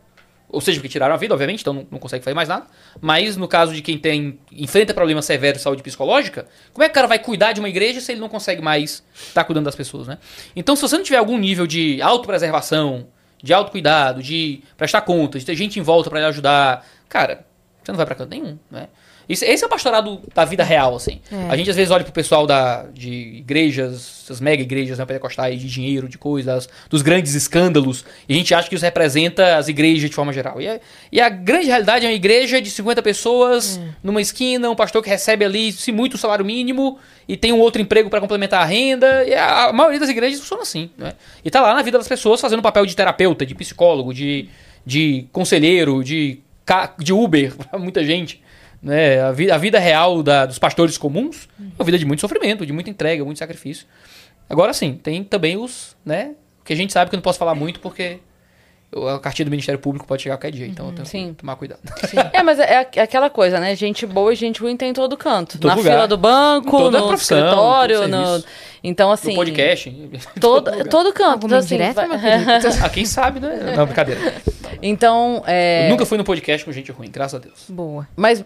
Ou 0.52 0.60
seja, 0.60 0.80
porque 0.80 0.90
tiraram 0.90 1.14
a 1.14 1.18
vida, 1.18 1.34
obviamente, 1.34 1.62
então 1.62 1.74
não, 1.74 1.88
não 1.92 2.00
consegue 2.00 2.24
fazer 2.24 2.34
mais 2.34 2.50
nada. 2.50 2.66
Mas 3.00 3.38
no 3.38 3.48
caso 3.48 3.72
de 3.72 3.84
quem 3.84 4.00
tem 4.00 4.40
enfrenta 4.52 4.96
problemas 4.96 5.26
severos 5.26 5.60
de 5.60 5.64
saúde 5.64 5.84
psicológica, 5.84 6.48
como 6.74 6.84
é 6.84 6.88
que 6.88 6.92
o 6.92 6.96
cara 6.96 7.08
vai 7.08 7.20
cuidar 7.20 7.54
de 7.54 7.60
uma 7.60 7.70
igreja 7.70 8.02
se 8.02 8.12
ele 8.12 8.20
não 8.20 8.30
consegue 8.30 8.62
mais 8.62 9.04
estar 9.14 9.44
cuidando 9.44 9.66
das 9.66 9.76
pessoas, 9.76 10.08
né? 10.08 10.18
Então, 10.56 10.76
se 10.76 10.82
você 10.82 10.98
não 10.98 11.04
tiver 11.04 11.18
algum 11.18 11.38
nível 11.38 11.68
de 11.68 12.02
autopreservação, 12.02 13.08
de 13.42 13.54
autocuidado, 13.54 14.24
de 14.24 14.64
prestar 14.76 15.02
contas, 15.02 15.44
de 15.44 15.46
ter 15.46 15.56
gente 15.56 15.80
em 15.80 15.84
volta 15.84 16.10
para 16.10 16.28
ajudar, 16.28 16.84
cara, 17.08 17.46
você 17.84 17.92
não 17.92 17.98
vai 17.98 18.08
pra 18.08 18.16
canto 18.16 18.32
nenhum, 18.32 18.58
né? 18.72 18.90
Isso- 19.30 19.46
esse 19.46 19.64
é 19.64 19.68
o 19.68 19.70
pastorado 19.70 20.20
da 20.34 20.44
vida 20.44 20.64
real, 20.64 20.96
assim. 20.96 21.22
É. 21.32 21.50
A 21.52 21.56
gente 21.56 21.70
às 21.70 21.76
vezes 21.76 21.92
olha 21.92 22.04
pro 22.04 22.12
pessoal 22.12 22.48
da, 22.48 22.88
de 22.92 23.12
igrejas, 23.38 24.22
essas 24.24 24.42
mega 24.42 24.62
igrejas 24.64 24.98
né, 24.98 25.06
pentecostais, 25.06 25.62
de 25.62 25.68
dinheiro, 25.68 26.10
de 26.10 26.18
coisas, 26.18 26.68
dos 26.90 27.02
grandes 27.04 27.36
escândalos, 27.36 28.04
e 28.28 28.34
a 28.34 28.36
gente 28.36 28.54
acha 28.56 28.68
que 28.68 28.74
isso 28.76 28.84
representa 28.84 29.58
as 29.58 29.68
igrejas 29.68 30.10
de 30.10 30.16
forma 30.16 30.34
geral. 30.34 30.60
E, 30.60 30.66
é- 30.68 30.80
e 31.12 31.22
a 31.22 31.30
grande 31.30 31.68
realidade 31.68 32.06
é 32.06 32.10
uma 32.10 32.16
igreja 32.16 32.60
de 32.62 32.72
50 32.72 33.02
pessoas, 33.04 33.80
numa 34.04 34.20
esquina, 34.22 34.70
um 34.70 34.76
pastor 34.76 35.04
que 35.04 35.10
recebe 35.10 35.46
ali, 35.46 35.72
se 35.72 35.92
muito, 35.92 36.16
o 36.16 36.18
salário 36.18 36.44
mínimo, 36.44 36.98
e 37.28 37.38
tem 37.38 37.54
um 37.54 37.60
outro 37.60 37.80
emprego 37.82 38.10
para 38.10 38.20
complementar 38.20 38.64
a 38.64 38.66
renda. 38.66 39.24
E 39.26 39.34
a, 39.36 39.66
a 39.66 39.74
maioria 39.74 40.00
das 40.00 40.10
igrejas 40.10 40.40
funciona 40.40 40.64
assim, 40.64 40.90
né? 40.98 41.14
E 41.46 41.52
tá 41.52 41.62
lá 41.62 41.76
na 41.76 41.84
vida 41.84 41.98
das 42.00 42.08
pessoas 42.08 42.42
fazendo 42.42 42.60
o 42.60 42.64
papel 42.64 42.86
de 42.88 42.96
terapeuta, 42.96 43.46
de 43.46 43.54
psicólogo, 43.54 44.12
de, 44.12 44.50
de 44.84 45.28
conselheiro, 45.32 46.04
de, 46.04 46.40
de 46.98 47.14
Uber, 47.14 47.56
pra 47.70 47.78
muita 47.78 48.04
gente. 48.04 48.42
Né? 48.82 49.22
A, 49.22 49.32
vida, 49.32 49.56
a 49.56 49.58
vida 49.58 49.80
real 49.80 50.24
da- 50.24 50.46
dos 50.46 50.58
pastores 50.58 50.98
comuns 50.98 51.50
é 51.60 51.64
uma 51.80 51.86
vida 51.86 51.98
de 52.00 52.06
muito 52.06 52.22
sofrimento, 52.22 52.66
de 52.66 52.72
muita 52.74 52.90
entrega, 52.90 53.26
muito 53.26 53.38
sacrifício. 53.38 53.86
Agora 54.50 54.74
sim, 54.74 54.94
tem 55.02 55.24
também 55.24 55.58
os, 55.58 55.96
né? 56.06 56.34
Que 56.64 56.74
a 56.74 56.76
gente 56.76 56.94
sabe 56.94 57.10
que 57.10 57.16
eu 57.16 57.18
não 57.18 57.22
posso 57.24 57.38
falar 57.40 57.56
muito 57.56 57.80
porque 57.80 58.20
a 58.92 59.20
cartilha 59.20 59.46
do 59.46 59.52
Ministério 59.52 59.80
Público 59.80 60.08
pode 60.08 60.24
chegar 60.24 60.34
a 60.36 60.38
qualquer 60.38 60.52
dia, 60.52 60.66
então 60.66 60.88
eu 60.88 60.94
tenho 60.94 61.06
Sim. 61.06 61.28
que 61.30 61.34
tomar 61.42 61.56
cuidado. 61.56 61.80
É, 62.34 62.42
mas 62.42 62.58
é 62.60 62.80
aqu- 62.80 63.00
aquela 63.00 63.30
coisa, 63.30 63.60
né? 63.60 63.76
Gente 63.76 64.06
boa 64.06 64.34
e 64.34 64.36
gente 64.36 64.62
ruim 64.62 64.76
tem 64.76 64.90
em 64.90 64.94
todo 64.94 65.16
canto. 65.16 65.60
Todo 65.60 65.68
Na 65.70 65.76
lugar. 65.76 65.94
fila 65.94 66.08
do 66.08 66.18
banco, 66.18 66.72
Toda 66.78 67.00
no 67.00 67.08
profissão, 67.10 67.38
escritório, 67.38 68.00
todo 68.02 68.08
no... 68.10 68.44
Então, 68.84 69.12
assim... 69.12 69.30
no 69.30 69.36
podcast. 69.36 70.10
Todo, 70.40 70.72
todo 70.90 71.14
canto. 71.14 71.34
Alguma 71.34 71.58
Então, 71.58 71.60
assim, 71.60 71.76
indireta, 71.76 72.08
vai-? 72.08 72.80
Ah, 72.84 72.90
quem 72.90 73.06
sabe, 73.06 73.40
né? 73.40 73.74
Não, 73.78 73.86
brincadeira. 73.86 74.34
então, 74.82 75.44
é... 75.46 75.86
Eu 75.86 75.90
nunca 75.92 76.06
fui 76.06 76.18
no 76.18 76.24
podcast 76.24 76.66
com 76.66 76.72
gente 76.72 76.92
ruim, 76.92 77.10
graças 77.12 77.36
a 77.40 77.44
Deus. 77.44 77.66
Boa. 77.70 78.08
Mas 78.16 78.44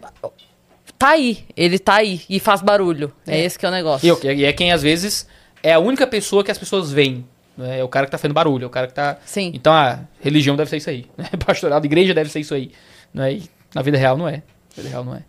tá 0.98 1.10
aí, 1.10 1.46
ele 1.56 1.80
tá 1.80 1.96
aí 1.96 2.22
e 2.30 2.40
faz 2.40 2.62
barulho. 2.62 3.14
É, 3.28 3.40
É. 3.40 3.46
esse 3.46 3.58
que 3.58 3.66
é 3.66 3.70
o 3.70 3.72
negócio. 3.72 4.20
E, 4.24 4.28
e 4.34 4.46
é 4.46 4.52
quem 4.54 4.72
às 4.74 4.82
vezes 4.82 5.28
é 5.62 5.72
a 5.74 5.80
única 5.80 6.06
pessoa 6.08 6.44
que 6.44 6.52
as 6.52 6.58
pessoas 6.58 6.92
veem. 6.92 7.26
Né? 7.58 7.80
É 7.80 7.84
o 7.84 7.88
cara 7.88 8.06
que 8.06 8.12
tá 8.12 8.18
fazendo 8.18 8.34
barulho, 8.34 8.64
é 8.64 8.68
o 8.68 8.70
cara 8.70 8.88
que 8.88 8.94
tá. 8.94 9.18
Sim. 9.26 9.52
Então 9.54 9.74
a 9.74 10.00
religião 10.22 10.56
deve 10.56 10.70
ser 10.70 10.78
isso 10.78 10.90
aí. 10.90 11.06
Né? 11.18 11.30
Pastorado, 11.46 11.86
igreja 11.86 12.14
deve 12.14 12.30
ser 12.30 12.40
isso 12.40 12.54
aí. 12.54 12.72
Né? 13.14 13.34
E 13.34 13.44
na 13.74 13.82
vida 13.82 13.98
real 13.98 14.18
não 14.18 14.28
é. 14.28 14.38
Na 14.76 14.84
vida 14.84 14.90
real 14.90 15.04
não 15.04 15.16
é. 15.16 15.24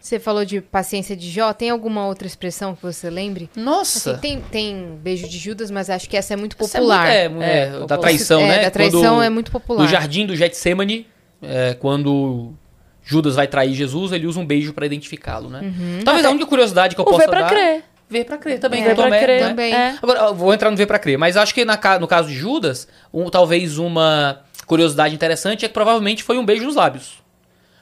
Você 0.00 0.18
falou 0.18 0.46
de 0.46 0.62
paciência 0.62 1.14
de 1.14 1.28
Jó. 1.30 1.52
Tem 1.52 1.68
alguma 1.68 2.06
outra 2.06 2.26
expressão 2.26 2.74
que 2.74 2.82
você 2.82 3.10
lembre? 3.10 3.50
Nossa! 3.54 4.12
Assim, 4.12 4.20
tem, 4.20 4.40
tem 4.40 4.98
beijo 5.02 5.28
de 5.28 5.36
Judas, 5.38 5.70
mas 5.70 5.90
acho 5.90 6.08
que 6.08 6.16
essa 6.16 6.32
é 6.32 6.36
muito 6.36 6.56
Essa 6.58 6.78
é 6.78 6.80
popular. 6.80 7.28
muito- 7.30 7.42
é, 7.42 7.58
é, 7.60 7.66
da 7.66 7.78
popular. 7.80 7.98
traição, 7.98 8.40
É, 8.40 8.48
né? 8.48 8.62
da 8.62 8.70
traição 8.70 9.00
Quando- 9.16 9.22
é 9.22 9.28
muito 9.30 9.52
popular. 9.52 9.82
No 9.82 9.88
jardim 9.88 10.24
do 10.24 10.34
Getsemane, 10.34 11.06
é, 11.42 11.74
quando 11.74 12.54
Judas 13.02 13.34
vai 13.36 13.46
trair 13.46 13.74
Jesus, 13.74 14.12
ele 14.12 14.26
usa 14.26 14.40
um 14.40 14.46
beijo 14.46 14.72
pra 14.72 14.86
identificá-lo, 14.86 15.50
né? 15.50 15.70
Talvez 16.02 16.24
a 16.24 16.30
única 16.30 16.46
curiosidade 16.46 16.94
que 16.94 17.00
eu 17.00 17.04
O 17.04 17.10
possa 17.10 17.28
pra 17.28 17.42
dar... 17.42 17.50
crer. 17.50 17.84
Ver 18.10 18.24
pra 18.24 18.36
crer 18.36 18.58
também. 18.58 18.82
É, 18.82 18.88
Ver 18.88 18.94
pra 18.96 19.04
Tomé, 19.04 19.22
crer. 19.22 19.40
né? 19.42 19.48
Também. 19.48 19.72
É. 19.74 19.96
Agora, 20.02 20.18
eu 20.20 20.34
vou 20.34 20.52
entrar 20.52 20.70
no 20.70 20.76
ver 20.76 20.86
pra 20.86 20.98
crer, 20.98 21.16
mas 21.16 21.36
acho 21.36 21.54
que 21.54 21.64
na 21.64 21.78
no 22.00 22.08
caso 22.08 22.28
de 22.28 22.34
Judas, 22.34 22.88
um- 23.14 23.30
talvez 23.30 23.78
uma 23.78 24.40
curiosidade 24.66 25.14
interessante 25.14 25.64
é 25.64 25.68
que 25.68 25.74
provavelmente 25.74 26.22
foi 26.22 26.36
um 26.38 26.44
beijo 26.44 26.64
nos 26.64 26.74
lábios. 26.74 27.22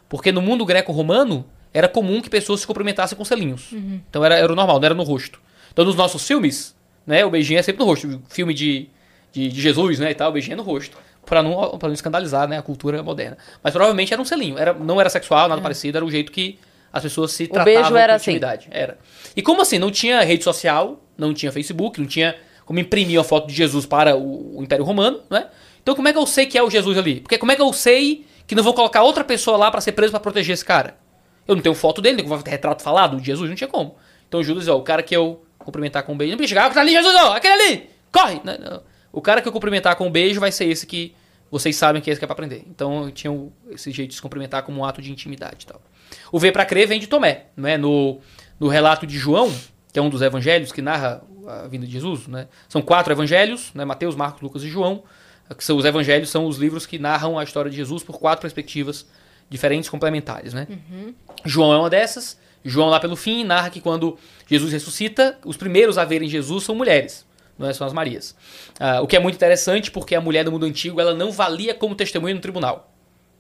Porque 0.09 0.31
no 0.33 0.41
mundo 0.43 0.65
greco-romano, 0.65 1.45
era 1.73 1.89
comum 1.89 2.21
que 2.21 2.31
pessoas 2.31 2.61
se 2.61 2.67
cumprimentassem 2.67 3.17
com 3.17 3.25
selinhos. 3.25 3.73
Então 4.09 4.25
era, 4.25 4.37
era 4.37 4.53
o 4.53 4.57
normal, 4.57 4.79
não 4.79 4.85
era 4.87 4.95
no 4.95 5.03
rosto. 5.03 5.41
Então 5.73 5.85
nos 5.85 5.95
nossos 5.97 6.27
filmes, 6.27 6.75
né, 7.07 7.25
o 7.25 7.31
beijinho 7.31 7.59
é 7.59 7.63
sempre 7.63 7.81
no 7.81 7.87
rosto. 7.87 8.21
Filme 8.29 8.53
de, 8.55 8.89
de, 9.33 9.49
de 9.49 9.61
Jesus, 9.61 9.99
né, 9.99 10.11
e 10.11 10.15
tal, 10.15 10.31
o 10.31 10.33
beijinho 10.33 10.55
é 10.55 10.57
no 10.57 10.63
rosto. 10.63 10.97
Pra 11.27 11.43
não, 11.43 11.79
pra 11.79 11.89
não 11.89 11.95
escandalizar, 11.95 12.49
né, 12.49 12.57
a 12.59 12.63
cultura 12.63 13.03
moderna. 13.03 13.37
Mas 13.63 13.73
provavelmente 13.73 14.13
era 14.13 14.21
um 14.21 14.25
selinho. 14.25 14.59
Era, 14.59 14.73
não 14.73 14.99
era 14.99 15.11
sexual, 15.11 15.47
nada 15.49 15.61
parecido, 15.61 15.99
era 15.99 16.05
o 16.05 16.11
jeito 16.11 16.33
que 16.33 16.59
as 16.99 17.03
pessoas 17.05 17.33
se 17.33 17.47
tratavam 17.47 17.75
beijo 17.75 17.97
era 17.97 18.13
com 18.13 18.17
assim. 18.17 18.31
intimidade. 18.31 18.69
Era. 18.71 18.99
E 19.35 19.43
como 19.43 19.63
assim? 19.63 19.79
Não 19.79 19.91
tinha 19.91 20.21
rede 20.21 20.45
social, 20.45 21.03
não 21.17 21.33
tinha 21.33 21.51
Facebook, 21.51 22.01
não 22.01 22.07
tinha 22.07 22.37
como 22.65 22.79
imprimir 22.79 23.19
uma 23.19 23.25
foto 23.25 23.49
de 23.49 23.55
Jesus 23.55 23.87
para 23.87 24.15
o, 24.15 24.59
o 24.59 24.63
Império 24.63 24.85
Romano, 24.85 25.21
né? 25.31 25.47
Então 25.83 25.95
como 25.95 26.07
é 26.07 26.13
que 26.13 26.19
eu 26.19 26.27
sei 26.27 26.45
que 26.45 26.59
é 26.59 26.63
o 26.63 26.69
Jesus 26.69 26.99
ali? 26.99 27.21
Porque 27.21 27.39
como 27.39 27.51
é 27.51 27.57
que 27.57 27.63
eu 27.63 27.73
sei 27.73 28.27
que 28.47 28.55
não 28.55 28.63
vou 28.63 28.75
colocar 28.75 29.03
outra 29.03 29.25
pessoa 29.25 29.57
lá 29.57 29.71
para 29.71 29.81
ser 29.81 29.93
preso 29.93 30.11
para 30.11 30.21
proteger 30.21 30.53
esse 30.53 30.65
cara? 30.65 30.97
Eu 31.47 31.55
não 31.55 31.63
tenho 31.63 31.75
foto 31.75 32.03
dele, 32.03 32.23
não 32.23 32.29
vou 32.29 32.43
ter 32.43 32.51
retrato 32.51 32.83
falado 32.83 33.17
de 33.19 33.25
Jesus, 33.25 33.49
não 33.49 33.57
tinha 33.57 33.69
como. 33.69 33.97
Então 34.29 34.43
Judas, 34.43 34.69
ó, 34.69 34.77
o 34.77 34.83
cara 34.83 35.03
que 35.03 35.17
eu 35.17 35.43
cumprimentar 35.59 36.03
com 36.03 36.13
um 36.13 36.17
beijo, 36.17 36.33
não 36.33 36.37
podia 36.37 36.49
chegar, 36.49 36.67
ah, 36.67 36.71
tá 36.71 36.81
ali 36.81 36.93
Jesus, 36.93 37.15
ó, 37.15 37.33
aquele 37.33 37.55
ali, 37.55 37.91
corre! 38.13 38.41
O 39.11 39.23
cara 39.23 39.41
que 39.41 39.49
eu 39.49 39.53
cumprimentar 39.53 39.97
com 39.97 40.07
um 40.07 40.11
beijo 40.11 40.39
vai 40.39 40.53
ser 40.53 40.67
esse 40.67 40.87
que 40.87 41.15
vocês 41.51 41.77
sabem 41.77 42.01
que 42.01 42.11
é 42.11 42.13
esse 42.13 42.21
que 42.21 42.25
é 42.25 42.27
pra 42.27 42.35
aprender. 42.35 42.65
Então 42.69 43.05
eu 43.05 43.11
tinha 43.11 43.49
esse 43.71 43.91
jeito 43.91 44.11
de 44.11 44.17
se 44.17 44.23
cumprimentar 44.23 44.63
como 44.63 44.81
um 44.81 44.85
ato 44.85 45.01
de 45.01 45.11
intimidade 45.11 45.65
e 45.65 45.67
tal. 45.67 45.81
O 46.31 46.39
ver 46.39 46.53
para 46.53 46.65
crer 46.65 46.87
vem 46.87 47.01
de 47.01 47.07
Tomé, 47.07 47.47
né? 47.57 47.77
No, 47.77 48.21
no 48.59 48.69
relato 48.69 49.07
de 49.07 49.19
João, 49.19 49.53
que 49.93 49.99
é 49.99 50.03
um 50.03 50.09
dos 50.09 50.23
evangelhos 50.23 50.73
que 50.73 50.83
narra 50.83 51.23
a 51.47 51.67
vinda 51.67 51.87
de 51.87 51.93
Jesus, 51.93 52.27
né? 52.27 52.49
São 52.69 52.83
quatro 52.83 53.13
evangelhos, 53.13 53.73
né? 53.75 53.85
Mateus, 53.85 54.15
Marcos, 54.15 54.43
Lucas 54.43 54.63
e 54.63 54.69
João. 54.69 55.03
Que 55.57 55.65
são 55.65 55.79
os 55.79 55.85
evangelhos 55.87 56.29
são 56.29 56.47
os 56.47 56.59
livros 56.59 56.85
que 56.85 56.99
narram 56.99 57.39
a 57.39 57.45
história 57.45 57.71
de 57.71 57.77
Jesus 57.77 58.03
por 58.03 58.19
quatro 58.19 58.43
perspectivas 58.43 59.07
diferentes, 59.49 59.89
complementares, 59.89 60.53
né? 60.53 60.67
João 61.45 61.73
é 61.73 61.79
uma 61.79 61.89
dessas. 61.89 62.39
João 62.65 62.89
lá 62.89 63.01
pelo 63.01 63.17
fim 63.17 63.45
narra 63.45 63.71
que 63.71 63.81
quando 63.81 64.19
Jesus 64.47 64.73
ressuscita, 64.73 65.39
os 65.45 65.57
primeiros 65.57 65.97
a 65.97 66.05
verem 66.05 66.29
Jesus 66.29 66.65
são 66.65 66.75
mulheres, 66.75 67.25
não 67.59 67.69
é? 67.69 67.73
são 67.73 67.87
as 67.87 67.93
Marias. 67.93 68.35
Ah, 68.79 69.01
o 69.01 69.07
que 69.07 69.17
é 69.17 69.19
muito 69.21 69.35
interessante 69.35 69.91
porque 69.91 70.15
a 70.15 70.21
mulher 70.21 70.45
do 70.45 70.53
mundo 70.53 70.65
antigo 70.67 71.01
ela 71.01 71.15
não 71.15 71.33
valia 71.33 71.75
como 71.75 71.95
testemunha 71.95 72.35
no 72.35 72.41
tribunal. 72.41 72.93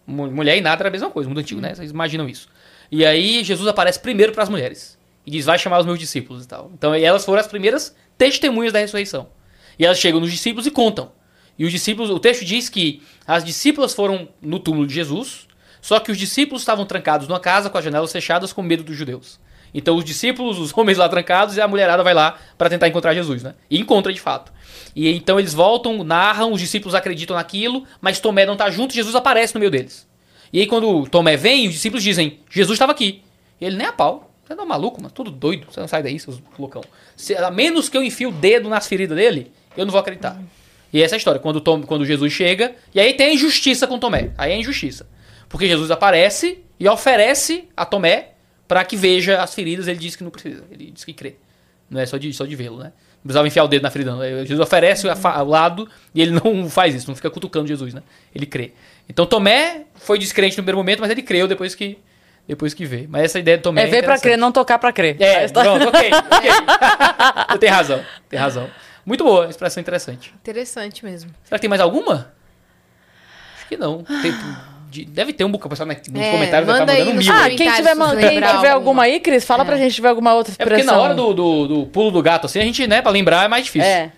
Mu- 0.07 0.31
Mulher 0.31 0.57
e 0.57 0.61
nada 0.61 0.83
era 0.83 0.89
a 0.89 0.93
mesma 0.93 1.11
coisa, 1.11 1.29
mundo 1.29 1.39
antigo, 1.41 1.61
né? 1.61 1.75
Vocês 1.75 1.91
imaginam 1.91 2.29
isso. 2.29 2.49
E 2.91 3.05
aí 3.05 3.45
Jesus 3.45 3.69
aparece 3.69 4.01
primeiro 4.01 4.33
para 4.33 4.43
as 4.43 4.49
mulheres 4.49 4.99
e 5.27 5.31
diz: 5.31 5.45
"Vai 5.45 5.59
chamar 5.59 5.79
os 5.81 5.87
meus 5.87 5.99
discípulos" 5.99 6.45
e 6.45 6.49
tal. 6.49 6.71
Então 6.75 6.97
e 6.97 7.05
elas 7.05 7.25
foram 7.25 7.41
as 7.41 7.47
primeiras 7.47 7.95
testemunhas 8.17 8.73
da 8.73 8.79
ressurreição. 8.79 9.29
E 9.79 9.85
elas 9.85 9.99
chegam 9.99 10.19
nos 10.21 10.31
discípulos 10.33 10.67
e 10.67 10.71
contam. 10.71 11.13
E 11.59 11.65
os 11.65 11.73
discípulos, 11.73 12.09
o 12.11 12.19
texto 12.19 12.45
diz 12.45 12.69
que 12.69 13.03
as 13.27 13.45
discípulas 13.45 13.93
foram 13.93 14.29
no 14.41 14.59
túmulo 14.59 14.87
de 14.87 14.95
Jesus, 14.95 15.47
só 15.81 16.01
que 16.01 16.11
os 16.11 16.17
discípulos 16.19 16.63
estavam 16.63 16.87
trancados 16.87 17.29
numa 17.29 17.39
casa 17.41 17.69
com 17.69 17.77
as 17.77 17.85
janelas 17.85 18.11
fechadas 18.13 18.53
com 18.53 18.63
medo 18.63 18.83
dos 18.83 18.97
judeus. 18.97 19.39
Então 19.73 19.97
os 19.97 20.05
discípulos, 20.05 20.59
os 20.59 20.77
homens 20.77 20.99
lá 20.99 21.09
trancados 21.09 21.57
e 21.57 21.61
a 21.61 21.69
mulherada 21.69 22.03
vai 22.03 22.15
lá 22.15 22.39
para 22.57 22.71
tentar 22.71 22.89
encontrar 22.89 23.15
Jesus, 23.15 23.43
né? 23.43 23.55
E 23.71 23.79
encontra 23.79 24.13
de 24.13 24.21
fato. 24.21 24.53
E 24.95 25.09
então 25.15 25.39
eles 25.39 25.55
voltam, 25.55 26.03
narram, 26.03 26.53
os 26.53 26.61
discípulos 26.61 26.95
acreditam 26.95 27.37
naquilo, 27.37 27.85
mas 28.01 28.21
Tomé 28.21 28.47
não 28.47 28.57
tá 28.57 28.71
junto, 28.71 28.95
Jesus 28.95 29.15
aparece 29.15 29.55
no 29.55 29.61
meio 29.61 29.71
deles. 29.71 30.07
E 30.53 30.61
aí 30.61 30.67
quando 30.67 31.07
Tomé 31.09 31.37
vem, 31.37 31.67
os 31.67 31.75
discípulos 31.75 32.03
dizem: 32.03 32.41
Jesus 32.51 32.77
estava 32.77 32.93
aqui. 32.93 33.23
E 33.61 33.65
ele 33.65 33.77
nem 33.77 33.87
a 33.87 33.93
pau. 33.93 34.31
Você 34.47 34.55
não 34.55 34.65
é 34.65 34.67
maluco, 34.67 35.03
mano? 35.03 35.13
Tudo 35.13 35.31
doido. 35.31 35.67
Você 35.71 35.79
não 35.79 35.89
sai 35.89 36.03
daí, 36.03 36.19
seus 36.19 36.41
loucão. 36.59 36.83
Se, 37.15 37.35
a 37.37 37.51
menos 37.51 37.91
que 37.91 37.97
eu 37.97 38.03
enfie 38.03 38.27
o 38.27 38.33
dedo 38.33 38.69
nas 38.69 38.87
feridas 38.87 39.15
dele, 39.15 39.53
eu 39.77 39.85
não 39.85 39.93
vou 39.93 40.01
acreditar. 40.01 40.41
E 40.91 41.03
essa 41.03 41.15
é 41.15 41.17
a 41.17 41.19
história. 41.19 41.39
Quando, 41.39 41.61
Tom, 41.61 41.83
quando 41.83 42.07
Jesus 42.07 42.33
chega, 42.33 42.75
e 42.95 43.01
aí 43.01 43.13
tem 43.13 43.27
a 43.27 43.35
injustiça 43.35 43.87
com 43.87 43.99
Tomé. 43.99 44.31
Aí 44.39 44.53
é 44.53 44.55
a 44.55 44.59
injustiça. 44.59 45.07
Porque 45.51 45.67
Jesus 45.67 45.91
aparece 45.91 46.61
e 46.81 46.89
oferece 46.89 47.69
a 47.77 47.85
Tomé 47.85 48.31
para 48.69 48.85
que 48.85 48.97
veja 48.97 49.41
as 49.43 49.55
feridas. 49.55 49.89
Ele 49.89 49.99
diz 49.99 50.15
que 50.15 50.23
não 50.23 50.31
precisa. 50.31 50.63
Ele 50.71 50.91
diz 50.93 51.05
que 51.05 51.13
crê. 51.13 51.37
Não 51.91 51.99
é 52.01 52.07
só 52.07 52.19
de, 52.19 52.31
só 52.35 52.45
de 52.45 52.55
vê-lo, 52.55 52.77
né? 52.79 52.93
Não 53.17 53.23
precisava 53.25 53.49
enfiar 53.49 53.65
o 53.65 53.69
dedo 53.69 53.83
na 53.83 53.91
ferida, 53.91 54.13
não. 54.15 54.21
Jesus 54.21 54.61
oferece 54.61 55.07
o 55.09 55.45
lado 55.45 55.89
e 56.15 56.21
ele 56.23 56.31
não 56.33 56.69
faz 56.71 56.95
isso, 56.95 57.09
não 57.09 57.17
fica 57.17 57.31
cutucando 57.31 57.67
Jesus, 57.67 57.93
né? 57.95 58.03
Ele 58.35 58.47
crê. 58.47 58.73
Então 59.09 59.27
Tomé 59.27 59.87
foi 59.95 60.19
descrente 60.19 60.53
no 60.57 60.63
primeiro 60.63 60.77
momento, 60.79 61.01
mas 61.01 61.11
ele 61.11 61.23
creu 61.23 61.49
depois 61.49 61.75
que, 61.75 61.99
depois 62.47 62.75
que 62.75 62.85
vê. 62.85 63.07
Mas 63.09 63.25
essa 63.25 63.39
ideia 63.39 63.57
de 63.57 63.63
Tomé 63.63 63.83
É 63.83 63.85
ver 63.87 63.91
pra 63.91 63.99
interessante. 63.99 64.23
crer, 64.23 64.39
não 64.39 64.53
tocar 64.53 64.79
pra 64.79 64.93
crer. 64.93 65.17
É, 65.21 65.47
história- 65.47 65.71
pronto, 65.73 65.89
ok, 65.89 66.11
ok. 66.31 66.51
Você 67.53 67.59
tem 67.59 67.71
razão, 67.71 68.05
tem 68.29 68.39
razão. 68.39 68.71
Muito 69.05 69.25
boa, 69.25 69.49
expressão 69.49 69.81
interessante. 69.81 70.33
Interessante 70.43 71.03
mesmo. 71.05 71.31
Será 71.45 71.59
que 71.59 71.63
tem 71.63 71.71
mais 71.71 71.81
alguma? 71.81 72.33
Acho 73.57 73.67
que 73.69 73.77
não. 73.79 74.05
Tem- 74.05 74.33
de- 74.91 75.05
deve 75.05 75.33
ter 75.33 75.45
um 75.45 75.51
bocado, 75.51 75.67
o 75.67 75.71
pessoal 75.71 75.87
nos 75.89 75.97
É, 76.23 76.31
comentários 76.31 76.67
vai 76.71 76.81
manda 76.81 76.93
estar 76.93 77.05
mandando 77.05 77.23
mil. 77.25 77.33
Ah, 77.33 77.45
quem 77.49 77.57
tiver, 77.57 77.95
quem 78.17 78.29
tiver 78.41 78.51
alguma. 78.51 78.73
alguma 78.73 79.03
aí, 79.05 79.21
Cris, 79.21 79.45
fala 79.45 79.65
pra 79.65 79.77
gente 79.77 79.91
se 79.91 79.97
tiver 79.97 80.09
alguma 80.09 80.35
outra 80.35 80.53
É 80.53 80.63
expressão. 80.63 80.77
porque 80.87 80.91
na 80.93 80.99
hora 81.03 81.15
do, 81.15 81.35
do, 81.35 81.67
do 81.69 81.87
pulo 81.87 82.11
do 82.11 82.23
gato, 82.23 82.47
assim, 82.47 82.59
a 82.59 82.63
gente, 82.63 82.87
né, 82.87 83.01
pra 83.03 83.11
lembrar 83.11 83.45
é 83.45 83.49
mais 83.49 83.65
difícil. 83.65 83.89
É. 83.89 84.11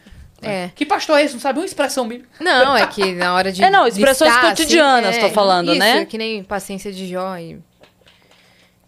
É. 0.42 0.70
Que 0.74 0.86
pastor 0.86 1.18
é 1.18 1.24
esse? 1.24 1.34
Não 1.34 1.40
sabe 1.40 1.58
uma 1.58 1.66
expressão 1.66 2.08
bíblica. 2.08 2.30
Não, 2.40 2.74
é 2.74 2.86
que 2.86 3.12
na 3.12 3.34
hora 3.34 3.52
de. 3.52 3.62
É, 3.64 3.68
não, 3.68 3.86
expressões 3.86 4.32
listar, 4.32 4.48
cotidianas, 4.50 5.18
tô 5.18 5.28
falando, 5.28 5.70
isso, 5.70 5.78
né? 5.78 6.06
que 6.06 6.16
nem 6.16 6.42
paciência 6.42 6.90
de 6.90 7.06
Jó 7.06 7.36
e. 7.36 7.58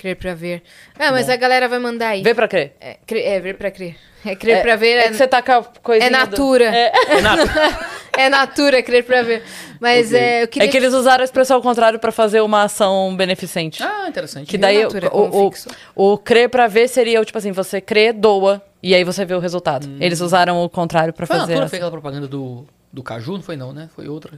Crer 0.02 0.16
pra 0.16 0.34
ver. 0.34 0.62
Ah, 0.98 1.12
mas 1.12 1.28
a 1.30 1.36
galera 1.36 1.68
vai 1.68 1.78
mandar 1.78 2.08
aí. 2.08 2.22
Vê 2.24 2.34
pra 2.34 2.48
crer. 2.48 2.72
É, 2.80 2.96
crer- 3.06 3.24
é, 3.24 3.38
ver 3.38 3.54
pra 3.56 3.70
crer. 3.70 3.94
É 4.26 4.34
crer 4.34 4.60
pra 4.60 4.74
ver. 4.74 4.96
É 4.98 5.08
que 5.08 5.14
você 5.14 5.28
tá 5.28 5.40
com 5.40 5.52
a 5.52 5.62
coisinha 5.80 6.08
É 6.08 6.10
do- 6.10 6.16
natura. 6.16 6.64
É. 6.64 6.92
Renato, 7.08 7.42
É 8.18 8.28
natura, 8.28 8.82
crer 8.82 9.04
pra 9.04 9.22
ver. 9.22 9.44
Mas 9.80 10.08
Ok. 10.08 10.18
é, 10.18 10.42
eu 10.42 10.48
queria. 10.48 10.68
É 10.68 10.70
que 10.70 10.76
eles 10.76 10.92
usaram 10.92 11.22
a 11.22 11.24
expressão 11.24 11.56
ao 11.56 11.62
contrário 11.62 12.00
pra 12.00 12.10
fazer 12.10 12.40
uma 12.40 12.64
ação 12.64 13.14
beneficente. 13.16 13.80
ah, 13.80 14.06
interessante. 14.08 14.48
que 14.48 14.58
daí 14.58 14.82
natura 14.82 15.08
o, 15.16 15.46
o, 15.46 15.50
fixo. 15.52 15.68
o 15.94 16.18
crer 16.18 16.48
pra 16.50 16.66
ver 16.66 16.88
seria, 16.88 17.24
tipo 17.24 17.38
assim, 17.38 17.52
você 17.52 17.80
crê, 17.80 18.12
doa, 18.12 18.60
e 18.82 18.94
aí 18.96 19.04
você 19.04 19.24
vê 19.24 19.34
o 19.34 19.38
resultado. 19.38 19.88
Eles 20.00 20.20
usaram 20.20 20.62
o 20.64 20.68
contrário 20.68 21.12
pra 21.14 21.26
Foi 21.26 21.36
a 21.36 21.40
fazer. 21.40 21.52
Natura 21.52 21.64
essa. 21.66 21.70
fez 21.70 21.80
aquela 21.80 21.92
propaganda 21.92 22.26
do, 22.26 22.66
do 22.92 23.02
Caju? 23.04 23.32
Não 23.34 23.42
foi 23.42 23.56
não, 23.56 23.72
né? 23.72 23.88
Foi 23.94 24.08
outra. 24.08 24.32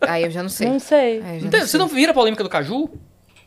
Aí 0.00 0.22
eu 0.22 0.30
já 0.30 0.42
não 0.42 0.48
sei. 0.48 0.68
Não 0.68 0.78
sei. 0.78 1.20
Não 1.20 1.34
não 1.34 1.50
você 1.50 1.66
sei. 1.66 1.78
não 1.80 1.86
vira 1.88 2.12
a 2.12 2.14
polêmica 2.14 2.42
do 2.42 2.48
Caju? 2.48 2.88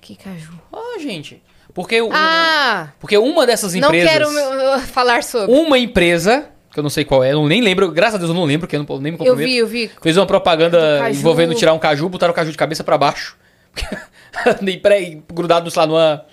Que 0.01 0.15
caju. 0.15 0.53
Ah, 0.73 0.99
gente. 0.99 1.41
Porque, 1.73 2.01
o- 2.01 2.09
Ah! 2.11 2.89
porque 2.99 3.17
uma 3.17 3.45
dessas 3.45 3.73
Não 3.75 3.87
empresas... 3.89 4.11
quero 4.11 4.31
meu- 4.31 4.79
falar 4.79 5.23
sobre. 5.23 5.53
Uma 5.55 5.77
empresa, 5.77 6.49
que 6.73 6.79
eu 6.79 6.83
não 6.83 6.89
sei 6.89 7.05
qual 7.05 7.23
é, 7.23 7.33
eu 7.33 7.47
nem 7.47 7.61
lembro, 7.61 7.91
graças 7.91 8.15
a 8.15 8.17
Deus 8.17 8.29
eu 8.29 8.35
não 8.35 8.43
lembro, 8.45 8.67
que 8.67 8.75
eu 8.75 8.83
não, 8.83 8.95
nem 8.99 9.11
me 9.11 9.17
Eu 9.17 9.17
comprometo. 9.19 9.47
vi, 9.49 9.57
eu 9.57 9.67
vi. 9.67 9.91
Fez 10.01 10.17
uma 10.17 10.25
propaganda 10.25 11.09
envolvendo 11.11 11.53
tirar 11.53 11.73
um 11.73 11.79
caju, 11.79 12.09
botaram 12.09 12.31
o 12.31 12.35
caju 12.35 12.51
de 12.51 12.57
cabeça 12.57 12.83
pra 12.83 12.97
baixo. 12.97 13.37
grudado, 15.33 15.69
sei 15.69 15.79
lá, 15.81 15.87
numa 15.87 16.25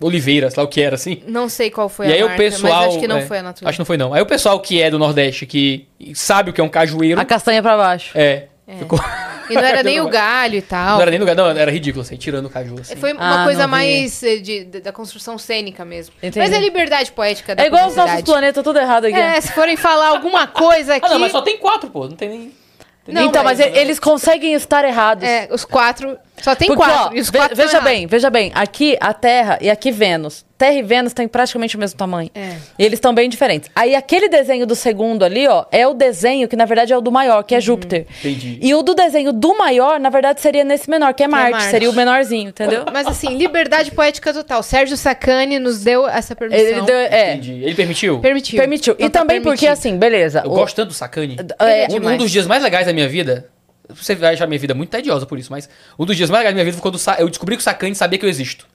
oliveira, 0.00 0.50
sei 0.50 0.60
lá 0.60 0.64
o 0.64 0.68
que 0.68 0.80
era, 0.80 0.94
assim. 0.96 1.22
Não 1.26 1.48
sei 1.48 1.70
qual 1.70 1.88
foi 1.88 2.08
e 2.08 2.12
a 2.12 2.14
aí 2.14 2.20
marca, 2.20 2.34
o 2.34 2.38
pessoal... 2.38 2.80
mas 2.80 2.88
acho 2.90 2.98
que 3.00 3.08
não 3.08 3.16
é, 3.18 3.26
foi 3.26 3.38
a 3.38 3.42
Natura. 3.42 3.68
Acho 3.68 3.76
que 3.76 3.80
não 3.80 3.86
foi 3.86 3.96
não. 3.96 4.12
Aí 4.14 4.20
o 4.22 4.26
pessoal 4.26 4.58
que 4.60 4.80
é 4.82 4.90
do 4.90 4.98
Nordeste, 4.98 5.46
que 5.46 5.86
sabe 6.14 6.50
o 6.50 6.52
que 6.52 6.60
é 6.60 6.64
um 6.64 6.68
cajueiro... 6.68 7.20
A 7.20 7.24
castanha 7.24 7.62
pra 7.62 7.76
baixo. 7.76 8.10
É, 8.16 8.48
ficou... 8.78 8.98
E 9.50 9.54
não 9.54 9.62
era 9.64 9.82
nem 9.82 10.00
o 10.00 10.08
galho 10.10 10.54
e 10.56 10.62
tal. 10.62 10.94
Não 10.94 11.02
era 11.02 11.10
nem 11.10 11.18
lugar, 11.20 11.34
não, 11.34 11.46
era 11.50 11.70
ridículo, 11.70 12.02
assim, 12.02 12.16
tirando 12.16 12.46
o 12.46 12.50
caju, 12.50 12.76
assim. 12.80 12.96
Foi 12.96 13.12
uma 13.12 13.42
Ah, 13.42 13.44
coisa 13.44 13.66
mais 13.66 14.22
eh, 14.22 14.36
de, 14.36 14.64
de- 14.64 14.80
da 14.80 14.92
construção 14.92 15.36
cênica 15.36 15.84
mesmo. 15.84 16.14
Entendi. 16.18 16.38
Mas 16.38 16.52
é 16.52 16.58
liberdade 16.60 17.10
poética 17.12 17.54
da 17.56 17.62
É 17.62 17.66
igual 17.66 17.88
os 17.88 17.96
nossos 17.96 18.22
planetas, 18.22 18.62
tudo 18.62 18.78
errado 18.78 19.06
aqui. 19.06 19.16
É, 19.18 19.40
se 19.40 19.52
forem 19.52 19.76
falar 19.76 20.08
alguma 20.08 20.46
coisa 20.46 20.94
aqui... 20.94 21.04
Ah, 21.06 21.10
não, 21.10 21.18
mas 21.18 21.32
só 21.32 21.42
tem 21.42 21.58
quatro, 21.58 21.90
pô, 21.90 22.06
não 22.08 22.16
tem 22.16 22.28
nem... 22.28 22.52
tem 23.04 23.14
Não, 23.14 23.22
então, 23.24 23.42
mas, 23.42 23.58
mas- 23.58 23.76
eles 23.76 23.98
conseguem 23.98 24.54
estar 24.54 24.84
errados. 24.84 25.24
É, 25.28 25.48
os 25.50 25.64
quatro... 25.64 26.16
Só 26.40 26.54
tem 26.54 26.68
Porque, 26.68 26.82
quatro. 26.84 27.10
ó, 27.12 27.16
e 27.16 27.20
os 27.20 27.30
ve- 27.30 27.38
quatro 27.38 27.56
veja 27.56 27.80
bem, 27.80 27.94
errados. 27.98 28.10
veja 28.10 28.30
bem. 28.30 28.52
Aqui 28.54 28.96
a 29.00 29.12
Terra 29.12 29.58
e 29.60 29.68
aqui 29.70 29.90
Vênus. 29.90 30.44
Terra 30.62 30.74
e 30.74 30.82
Vênus 30.82 31.12
têm 31.12 31.26
praticamente 31.26 31.74
o 31.74 31.78
mesmo 31.80 31.98
tamanho. 31.98 32.30
É. 32.36 32.54
E 32.78 32.84
eles 32.84 32.98
estão 32.98 33.12
bem 33.12 33.28
diferentes. 33.28 33.68
Aí 33.74 33.96
aquele 33.96 34.28
desenho 34.28 34.64
do 34.64 34.76
segundo 34.76 35.24
ali, 35.24 35.48
ó, 35.48 35.64
é 35.72 35.88
o 35.88 35.92
desenho 35.92 36.46
que 36.46 36.54
na 36.54 36.64
verdade 36.64 36.92
é 36.92 36.96
o 36.96 37.00
do 37.00 37.10
maior, 37.10 37.42
que 37.42 37.52
é 37.52 37.60
Júpiter. 37.60 38.06
Entendi. 38.20 38.60
E 38.62 38.72
o 38.72 38.80
do 38.80 38.94
desenho 38.94 39.32
do 39.32 39.58
maior, 39.58 39.98
na 39.98 40.08
verdade, 40.08 40.40
seria 40.40 40.62
nesse 40.62 40.88
menor, 40.88 41.14
que 41.14 41.24
é 41.24 41.26
Marte. 41.26 41.50
Marte. 41.50 41.70
Seria 41.70 41.90
o 41.90 41.92
menorzinho, 41.92 42.50
entendeu? 42.50 42.84
Mas 42.92 43.08
assim, 43.08 43.36
liberdade 43.36 43.90
poética 43.90 44.32
total. 44.32 44.62
Sérgio 44.62 44.96
Sacani 44.96 45.58
nos 45.58 45.82
deu 45.82 46.06
essa 46.06 46.36
permissão. 46.36 46.64
Ele 46.64 46.82
deu, 46.82 46.96
é, 46.96 47.32
Entendi. 47.32 47.64
Ele 47.64 47.74
permitiu? 47.74 48.20
Permitiu. 48.20 48.56
permitiu. 48.60 48.94
Então 48.94 49.06
e 49.08 49.10
tá 49.10 49.18
também 49.18 49.42
porque, 49.42 49.66
permitido. 49.66 49.72
assim, 49.72 49.98
beleza. 49.98 50.42
Eu 50.44 50.52
o- 50.52 50.54
gosto 50.54 50.76
tanto 50.76 50.88
do 50.90 50.94
Sakane. 50.94 51.38
é, 51.58 51.86
Ele 51.86 51.96
é 51.96 52.00
Um- 52.08 52.14
um, 52.14 52.16
dos 52.18 52.30
dias 52.30 52.46
mais 52.46 52.62
legais 52.62 52.86
da 52.86 52.92
minha 52.92 53.08
vida. 53.08 53.48
Você 53.88 54.14
vai 54.14 54.34
achar 54.34 54.46
minha 54.46 54.60
vida 54.60 54.74
muito 54.74 54.90
tediosa 54.90 55.26
por 55.26 55.40
isso, 55.40 55.50
mas 55.50 55.68
um 55.98 56.06
dos 56.06 56.16
dias 56.16 56.30
mais 56.30 56.38
legais 56.42 56.54
da 56.54 56.54
minha 56.54 56.64
vida 56.64 56.76
foi 56.80 56.82
quando 56.92 57.20
eu 57.20 57.28
descobri 57.28 57.56
que 57.56 57.62
o 57.62 57.64
Sakane 57.64 57.96
sabia 57.96 58.16
que 58.16 58.24
eu 58.24 58.30
existo. 58.30 58.68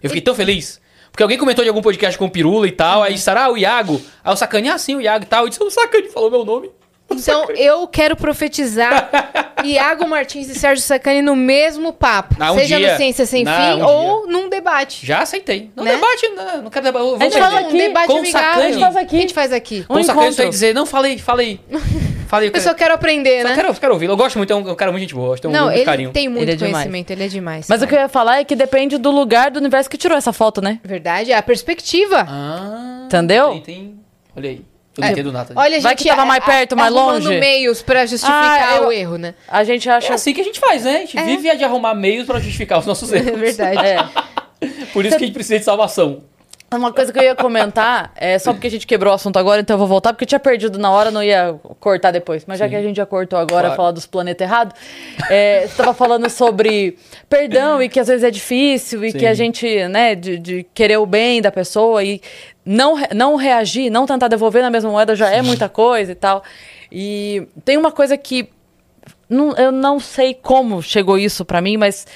Eu 0.00 0.08
fiquei 0.08 0.22
tão 0.22 0.36
feliz. 0.36 0.80
Porque 1.12 1.22
alguém 1.22 1.38
comentou 1.38 1.62
de 1.62 1.68
algum 1.68 1.82
podcast 1.82 2.18
com 2.18 2.24
o 2.24 2.30
Pirula 2.30 2.66
e 2.66 2.72
tal, 2.72 3.02
aí 3.02 3.12
disseram, 3.14 3.42
ah, 3.42 3.50
o 3.52 3.56
Iago. 3.58 4.00
Aí 4.24 4.32
o 4.32 4.36
Sakane, 4.36 4.70
ah, 4.70 4.78
sim, 4.78 4.96
o 4.96 5.00
Iago 5.00 5.24
e 5.24 5.28
tal. 5.28 5.44
Eu 5.44 5.48
disse, 5.50 5.62
o 5.62 5.70
Sakane 5.70 6.08
falou 6.08 6.30
meu 6.30 6.44
nome. 6.44 6.70
Então, 7.10 7.50
eu 7.50 7.86
quero 7.86 8.16
profetizar 8.16 9.10
Iago 9.62 10.08
Martins 10.08 10.48
e 10.48 10.54
Sérgio 10.54 10.82
Sacani 10.82 11.20
no 11.20 11.36
mesmo 11.36 11.92
papo. 11.92 12.36
Ah, 12.40 12.52
um 12.52 12.58
seja 12.58 12.78
dia. 12.78 12.92
no 12.92 12.96
Ciência 12.96 13.26
Sem 13.26 13.44
Não, 13.44 13.52
Fim 13.54 13.82
um 13.82 13.84
ou 13.84 14.26
num 14.26 14.48
debate. 14.48 15.04
Já 15.04 15.20
aceitei. 15.20 15.70
Não 15.76 15.84
Né? 15.84 15.94
debate, 15.94 16.28
não, 16.28 16.62
não 16.62 16.70
quero. 16.70 16.86
Eu 16.86 16.92
vou 16.92 17.16
A 17.16 17.18
gente 17.18 17.32
perder. 17.32 17.40
fala 17.48 17.60
um 17.60 17.66
aqui, 17.68 17.76
debate 17.78 18.06
com 18.06 18.18
amigável. 18.18 18.48
Sacani. 18.48 18.64
A 18.64 18.70
gente 18.72 18.80
faz 18.80 18.96
aqui. 18.96 19.04
aqui. 19.04 19.16
A 19.16 19.20
gente 19.20 19.34
faz 19.34 19.52
aqui. 19.52 19.84
Com 19.84 19.94
o 19.94 19.98
Um 19.98 20.02
você 20.02 20.10
encontro. 20.12 20.36
vai 20.36 20.48
dizer, 20.48 20.74
não, 20.74 20.86
falei, 20.86 21.18
falei. 21.18 21.60
falei, 22.32 22.50
Eu 22.52 22.60
só 22.60 22.74
quero 22.74 22.94
aprender, 22.94 23.42
Só 23.42 23.48
né? 23.48 23.54
quero, 23.54 23.74
quero 23.74 23.92
ouvir. 23.92 24.08
Eu 24.08 24.16
gosto 24.16 24.36
muito, 24.38 24.52
é 24.52 24.56
um, 24.56 24.68
é 24.68 24.72
um 24.72 24.74
cara 24.74 24.90
muito 24.90 25.02
gente 25.02 25.14
boa. 25.14 25.28
Gosto, 25.28 25.42
tenho 25.42 25.54
Não, 25.54 25.64
muito 25.66 25.76
ele 25.76 25.84
carinho. 25.84 26.10
tem 26.10 26.28
muito 26.28 26.42
Ele 26.42 26.52
é 26.52 26.56
demais. 26.56 26.72
conhecimento, 26.74 27.10
ele 27.10 27.24
é 27.24 27.28
demais. 27.28 27.66
Mas 27.68 27.82
o 27.82 27.86
que 27.86 27.94
eu 27.94 27.98
ia 28.00 28.08
falar 28.08 28.40
é 28.40 28.44
que 28.44 28.56
depende 28.56 28.98
do 28.98 29.10
lugar 29.10 29.50
do 29.50 29.58
universo 29.58 29.88
que 29.88 29.96
tirou 29.96 30.16
essa 30.18 30.32
foto, 30.32 30.60
né? 30.60 30.80
Verdade, 30.82 31.30
é 31.30 31.36
a 31.36 31.42
perspectiva. 31.42 32.26
Ah, 32.28 33.02
Entendeu? 33.06 33.50
Tem, 33.50 33.60
tem... 33.62 34.00
Olha 34.36 34.50
aí. 34.50 34.64
Eu 34.96 35.00
não 35.04 35.08
entendo 35.10 35.32
nada. 35.32 35.52
Olha, 35.56 35.68
a 35.68 35.70
gente 35.78 35.82
Vai 35.84 35.96
que 35.96 36.06
tava 36.08 36.24
mais 36.26 36.42
a- 36.42 36.46
perto, 36.46 36.72
a- 36.74 36.76
mais 36.76 36.94
arrumando 36.94 37.24
longe. 37.24 37.38
meios 37.40 37.80
pra 37.80 38.04
justificar 38.04 38.60
Ah, 38.72 38.76
eu- 38.76 38.88
o 38.88 38.92
erro, 38.92 39.16
né? 39.16 39.34
A 39.48 39.64
gente 39.64 39.88
É 39.88 39.92
acha. 39.92 40.12
assim 40.12 40.34
que 40.34 40.40
a 40.42 40.44
gente 40.44 40.60
faz, 40.60 40.84
né? 40.84 40.96
A 40.96 40.98
gente 41.06 41.22
vive 41.22 41.56
de 41.56 41.64
arrumar 41.64 41.94
meios 41.94 42.26
pra 42.26 42.38
justificar 42.38 42.78
os 42.78 42.84
nossos 42.86 43.10
erros. 43.12 43.28
É 43.28 43.32
verdade. 43.36 43.78
É. 43.86 44.04
Por 44.92 45.06
isso 45.06 45.16
que 45.16 45.24
a 45.24 45.26
gente 45.26 45.34
precisa 45.34 45.58
de 45.58 45.64
salvação. 45.64 46.24
Uma 46.76 46.92
coisa 46.92 47.12
que 47.12 47.18
eu 47.18 47.22
ia 47.22 47.34
comentar, 47.34 48.12
é 48.16 48.38
só 48.38 48.52
porque 48.52 48.66
a 48.66 48.70
gente 48.70 48.86
quebrou 48.86 49.12
o 49.12 49.14
assunto 49.14 49.38
agora, 49.38 49.60
então 49.60 49.74
eu 49.74 49.78
vou 49.78 49.86
voltar, 49.86 50.12
porque 50.12 50.24
eu 50.24 50.28
tinha 50.28 50.40
perdido 50.40 50.78
na 50.78 50.90
hora, 50.90 51.10
não 51.10 51.22
ia 51.22 51.54
cortar 51.80 52.10
depois. 52.10 52.44
Mas 52.46 52.58
já 52.58 52.68
que 52.68 52.74
a 52.76 52.82
gente 52.82 52.96
já 52.96 53.06
cortou 53.06 53.38
agora, 53.38 53.62
Claro. 53.68 53.76
falar 53.76 53.90
dos 53.92 54.06
planetas 54.06 54.46
errados, 54.46 54.74
é, 55.30 55.66
você 55.66 55.76
tava 55.76 55.92
falando 55.94 56.28
sobre 56.30 56.96
perdão 57.28 57.82
e 57.82 57.88
que 57.88 58.00
às 58.00 58.08
vezes 58.08 58.24
é 58.24 58.30
difícil 58.30 59.04
e 59.04 59.12
Sim. 59.12 59.18
que 59.18 59.26
a 59.26 59.34
gente, 59.34 59.86
né, 59.88 60.14
de, 60.14 60.38
de 60.38 60.66
querer 60.74 60.96
o 60.98 61.06
bem 61.06 61.40
da 61.42 61.50
pessoa 61.52 62.02
e 62.02 62.20
não, 62.64 62.96
não 63.14 63.36
reagir, 63.36 63.90
não 63.90 64.06
tentar 64.06 64.28
devolver 64.28 64.62
na 64.62 64.70
mesma 64.70 64.90
moeda 64.90 65.14
já 65.16 65.30
é 65.30 65.42
muita 65.42 65.68
coisa 65.68 66.12
e 66.12 66.14
tal. 66.14 66.42
E 66.90 67.46
tem 67.64 67.76
uma 67.76 67.90
coisa 67.90 68.16
que 68.16 68.48
não- 69.28 69.52
eu 69.56 69.72
não 69.72 69.98
sei 69.98 70.34
como 70.34 70.82
chegou 70.82 71.18
isso 71.18 71.44
pra 71.44 71.60
mim, 71.60 71.76
mas 71.76 72.06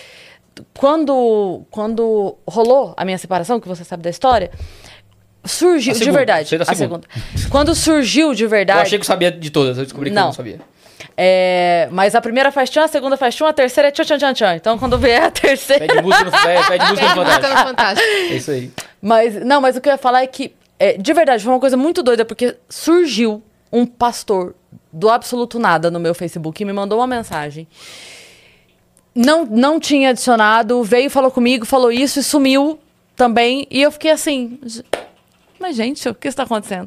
quando, 0.74 1.62
quando 1.70 2.37
rolou 2.47 2.95
a 2.97 3.05
minha 3.05 3.19
separação, 3.19 3.61
que 3.61 3.69
você 3.69 3.85
sabe 3.85 4.03
da 4.03 4.11
história, 4.11 4.51
surgiu 5.45 5.93
A 5.93 5.95
de 5.95 5.99
segunda, 6.01 6.19
verdade. 6.19 6.49
sei 6.49 6.59
da 6.59 6.65
a 6.65 6.74
segunda. 6.74 7.07
segunda. 7.12 7.49
Quando 7.51 7.74
surgiu 7.74 8.35
de 8.35 8.45
Eu 8.45 8.49
verdade. 8.51 8.81
achei 8.81 8.99
que 8.99 9.03
eu 9.03 9.07
sabia 9.07 9.31
de 9.31 9.51
todas, 9.51 9.78
eu 9.78 9.85
descobri 9.85 10.11
que 10.11 10.16
eu 10.16 10.20
Não. 10.20 10.27
não 10.27 10.33
sabia. 10.33 10.59
é, 11.16 11.89
mas 11.93 12.15
a 12.15 12.20
primeira 12.20 12.51
faz 12.51 12.69
tchan, 12.70 12.85
a 12.85 12.89
segunda 12.89 13.16
faz 13.16 13.35
tchan, 13.35 13.49
a 13.49 13.53
terceira 13.53 13.89
é 13.89 13.91
tchan, 13.91 14.05
tchan, 14.05 14.19
tchan, 14.19 14.33
tchan. 14.35 14.57
Então 14.57 14.78
quando 14.78 14.99
vier 14.99 15.23
a 15.24 15.31
terceira. 15.31 15.87
Pede 15.87 16.03
música 16.03 16.24
no, 16.24 16.31
pede, 16.33 16.66
pede 16.69 16.85
música 16.87 17.15
no 17.15 17.24
Música 17.24 17.41
Fantástico. 17.41 17.59
no 17.59 17.66
Fantástico. 17.69 18.09
É 18.33 18.35
isso 18.37 18.51
aí. 18.51 18.70
Mas, 19.01 19.45
não, 19.45 19.61
mas 19.61 19.77
o 19.77 19.81
que 19.81 19.89
eu 19.89 19.93
ia 19.93 19.99
falar 19.99 20.23
é 20.23 20.27
que, 20.27 20.53
é, 20.78 20.95
de 20.99 21.12
verdade, 21.12 21.45
foi 21.45 21.53
uma 21.53 21.61
coisa 21.61 21.77
muito 21.77 22.03
doida, 22.03 22.24
porque 22.24 22.57
surgiu 22.69 23.43
um 23.73 23.87
pastor 23.87 24.55
do 24.93 25.09
absoluto 25.11 25.59
nada 25.59 25.91
no 25.91 26.01
meu 26.01 26.15
Facebook 26.15 26.61
e 26.62 26.66
me 26.66 26.73
mandou 26.73 26.99
uma 26.99 27.07
mensagem. 27.07 27.69
Não, 29.17 29.47
não 29.47 29.81
tinha 29.81 30.11
adicionado, 30.11 30.83
veio, 30.85 31.09
falou 31.09 31.31
comigo, 31.31 31.65
falou 31.65 31.91
isso 31.91 32.21
e 32.21 32.23
sumiu 32.23 32.79
também. 33.17 33.67
E 33.71 33.81
eu 33.81 33.91
fiquei 33.91 34.11
assim, 34.11 34.59
"J- 34.63 34.85
mas 35.59 35.75
gente, 35.75 36.07
o 36.09 36.15
que 36.15 36.29
está 36.29 36.43
acontecendo? 36.43 36.87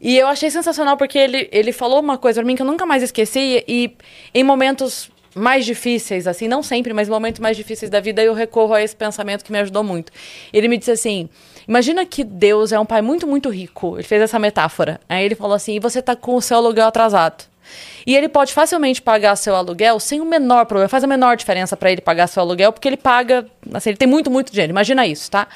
E 0.00 0.16
eu 0.16 0.28
achei 0.28 0.48
sensacional 0.50 0.96
porque 0.96 1.18
ele, 1.18 1.48
ele 1.50 1.72
falou 1.72 1.98
uma 2.00 2.16
coisa 2.16 2.40
pra 2.40 2.46
mim 2.46 2.54
que 2.54 2.62
eu 2.62 2.66
nunca 2.66 2.86
mais 2.86 3.02
esqueci 3.02 3.64
e 3.66 3.90
em 4.32 4.44
momentos 4.44 5.10
mais 5.34 5.66
difíceis, 5.66 6.26
assim, 6.28 6.46
não 6.46 6.62
sempre, 6.62 6.92
mas 6.92 7.08
em 7.08 7.10
momentos 7.10 7.40
mais 7.40 7.56
difíceis 7.56 7.90
da 7.90 7.98
vida 8.00 8.22
eu 8.22 8.32
recorro 8.34 8.74
a 8.74 8.82
esse 8.82 8.94
pensamento 8.94 9.44
que 9.44 9.50
me 9.50 9.58
ajudou 9.58 9.82
muito. 9.82 10.12
Ele 10.52 10.68
me 10.68 10.78
disse 10.78 10.92
assim: 10.92 11.28
Imagina 11.66 12.06
que 12.06 12.22
Deus 12.22 12.70
é 12.72 12.78
um 12.78 12.86
pai 12.86 13.02
muito, 13.02 13.26
muito 13.26 13.48
rico. 13.50 13.96
Ele 13.96 14.04
fez 14.04 14.22
essa 14.22 14.38
metáfora. 14.38 15.00
Aí 15.08 15.24
ele 15.24 15.34
falou 15.34 15.54
assim: 15.54 15.74
e 15.74 15.80
você 15.80 16.00
tá 16.00 16.14
com 16.14 16.36
o 16.36 16.40
seu 16.40 16.56
aluguel 16.56 16.86
atrasado. 16.86 17.44
E 18.06 18.16
ele 18.16 18.28
pode 18.28 18.52
facilmente 18.52 19.02
pagar 19.02 19.36
seu 19.36 19.54
aluguel 19.54 20.00
sem 20.00 20.20
o 20.20 20.24
menor 20.24 20.66
problema. 20.66 20.88
Faz 20.88 21.04
a 21.04 21.06
menor 21.06 21.36
diferença 21.36 21.76
para 21.76 21.92
ele 21.92 22.00
pagar 22.00 22.26
seu 22.26 22.42
aluguel, 22.42 22.72
porque 22.72 22.88
ele 22.88 22.96
paga. 22.96 23.46
Assim, 23.72 23.90
ele 23.90 23.96
tem 23.96 24.08
muito, 24.08 24.30
muito 24.30 24.50
dinheiro. 24.50 24.70
Imagina 24.70 25.06
isso, 25.06 25.30
tá? 25.30 25.46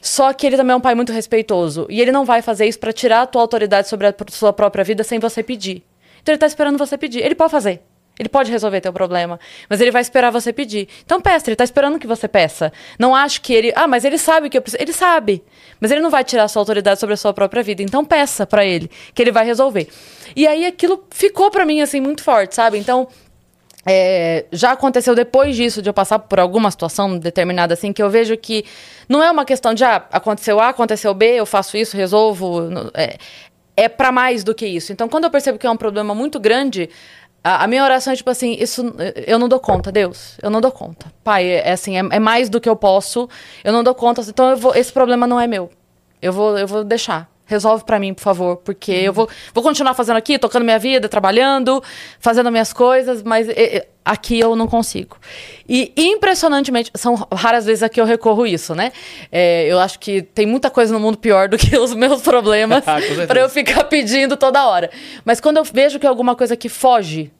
Só 0.00 0.32
que 0.32 0.46
ele 0.46 0.56
também 0.56 0.72
é 0.72 0.76
um 0.76 0.80
pai 0.80 0.94
muito 0.94 1.12
respeitoso. 1.12 1.86
E 1.90 2.00
ele 2.00 2.12
não 2.12 2.24
vai 2.24 2.42
fazer 2.42 2.66
isso 2.66 2.78
pra 2.78 2.92
tirar 2.92 3.22
a 3.22 3.26
tua 3.26 3.42
autoridade 3.42 3.88
sobre 3.88 4.06
a 4.06 4.14
sua 4.30 4.52
própria 4.52 4.84
vida 4.84 5.02
sem 5.02 5.18
você 5.18 5.42
pedir. 5.42 5.82
Então 6.22 6.32
ele 6.32 6.38
tá 6.38 6.46
esperando 6.46 6.78
você 6.78 6.96
pedir. 6.98 7.20
Ele 7.20 7.34
pode 7.34 7.50
fazer. 7.50 7.82
Ele 8.18 8.28
pode 8.28 8.50
resolver 8.50 8.80
teu 8.80 8.92
problema, 8.92 9.38
mas 9.68 9.80
ele 9.80 9.90
vai 9.90 10.00
esperar 10.00 10.30
você 10.30 10.52
pedir. 10.52 10.88
Então 11.04 11.20
peça, 11.20 11.50
ele 11.50 11.56
tá 11.56 11.64
esperando 11.64 11.98
que 11.98 12.06
você 12.06 12.26
peça. 12.26 12.72
Não 12.98 13.14
acho 13.14 13.42
que 13.42 13.52
ele, 13.52 13.72
ah, 13.76 13.86
mas 13.86 14.04
ele 14.04 14.16
sabe 14.16 14.48
que 14.48 14.56
eu 14.56 14.62
preciso. 14.62 14.82
Ele 14.82 14.92
sabe, 14.92 15.44
mas 15.78 15.90
ele 15.90 16.00
não 16.00 16.08
vai 16.08 16.24
tirar 16.24 16.48
sua 16.48 16.62
autoridade 16.62 16.98
sobre 16.98 17.12
a 17.12 17.16
sua 17.16 17.34
própria 17.34 17.62
vida. 17.62 17.82
Então 17.82 18.04
peça 18.04 18.46
pra 18.46 18.64
ele, 18.64 18.90
que 19.14 19.22
ele 19.22 19.30
vai 19.30 19.44
resolver. 19.44 19.88
E 20.34 20.46
aí 20.46 20.64
aquilo 20.64 21.04
ficou 21.10 21.50
pra 21.50 21.66
mim 21.66 21.82
assim 21.82 22.00
muito 22.00 22.22
forte, 22.22 22.54
sabe? 22.54 22.78
Então 22.78 23.06
é, 23.88 24.46
já 24.50 24.72
aconteceu 24.72 25.14
depois 25.14 25.54
disso, 25.54 25.80
de 25.80 25.88
eu 25.88 25.94
passar 25.94 26.18
por 26.18 26.40
alguma 26.40 26.70
situação 26.70 27.16
determinada 27.18 27.74
assim, 27.74 27.92
que 27.92 28.02
eu 28.02 28.10
vejo 28.10 28.36
que 28.36 28.64
não 29.08 29.22
é 29.22 29.30
uma 29.30 29.44
questão 29.44 29.72
de, 29.74 29.84
ah, 29.84 30.04
aconteceu 30.10 30.58
A, 30.58 30.70
aconteceu 30.70 31.14
B, 31.14 31.36
eu 31.36 31.46
faço 31.46 31.76
isso, 31.76 31.96
resolvo. 31.96 32.68
É, 32.94 33.16
é 33.76 33.88
para 33.88 34.10
mais 34.10 34.42
do 34.42 34.54
que 34.54 34.66
isso. 34.66 34.92
Então, 34.92 35.08
quando 35.08 35.24
eu 35.24 35.30
percebo 35.30 35.58
que 35.58 35.66
é 35.66 35.70
um 35.70 35.76
problema 35.76 36.14
muito 36.14 36.40
grande, 36.40 36.88
a, 37.46 37.62
a 37.62 37.66
minha 37.68 37.84
oração 37.84 38.12
é 38.12 38.16
tipo 38.16 38.28
assim: 38.28 38.56
isso 38.58 38.92
eu 39.24 39.38
não 39.38 39.48
dou 39.48 39.60
conta, 39.60 39.92
Deus, 39.92 40.36
eu 40.42 40.50
não 40.50 40.60
dou 40.60 40.72
conta. 40.72 41.06
Pai, 41.22 41.46
é, 41.46 41.68
é 41.68 41.72
assim, 41.72 41.96
é, 41.96 42.00
é 42.00 42.18
mais 42.18 42.48
do 42.48 42.60
que 42.60 42.68
eu 42.68 42.74
posso, 42.74 43.28
eu 43.62 43.72
não 43.72 43.84
dou 43.84 43.94
conta, 43.94 44.20
então 44.22 44.56
vou, 44.56 44.74
esse 44.74 44.92
problema 44.92 45.28
não 45.28 45.40
é 45.40 45.46
meu. 45.46 45.70
Eu 46.20 46.32
vou, 46.32 46.58
eu 46.58 46.66
vou 46.66 46.82
deixar. 46.82 47.30
Resolve 47.46 47.84
pra 47.84 47.98
mim, 47.98 48.12
por 48.12 48.22
favor, 48.22 48.56
porque 48.56 48.90
eu 48.92 49.12
vou, 49.12 49.28
vou 49.54 49.62
continuar 49.62 49.94
fazendo 49.94 50.16
aqui, 50.16 50.38
tocando 50.38 50.64
minha 50.64 50.78
vida, 50.78 51.08
trabalhando, 51.08 51.82
fazendo 52.18 52.50
minhas 52.50 52.72
coisas, 52.72 53.22
mas 53.22 53.46
aqui 54.04 54.38
eu 54.38 54.54
não 54.54 54.66
consigo. 54.66 55.16
E 55.68 55.92
impressionantemente, 55.96 56.90
são 56.94 57.14
raras 57.32 57.66
vezes 57.66 57.82
a 57.82 57.88
que 57.88 58.00
eu 58.00 58.04
recorro 58.04 58.46
isso, 58.46 58.74
né? 58.74 58.92
Eh, 59.32 59.66
eu 59.68 59.80
acho 59.80 59.98
que 59.98 60.22
tem 60.22 60.46
muita 60.46 60.70
coisa 60.70 60.92
no 60.92 61.00
mundo 61.00 61.18
pior 61.18 61.48
do 61.48 61.56
que 61.58 61.76
os 61.76 61.94
meus 61.94 62.22
problemas 62.22 62.82
Ah, 62.86 62.98
pra 63.26 63.40
eu 63.40 63.48
ficar 63.48 63.84
pedindo 63.84 64.36
toda 64.36 64.66
hora. 64.66 64.90
Mas 65.24 65.40
quando 65.40 65.56
eu 65.56 65.64
vejo 65.64 65.98
que 65.98 66.06
é 66.06 66.08
alguma 66.08 66.36
coisa 66.36 66.56
que 66.56 66.68
foge, 66.68 67.32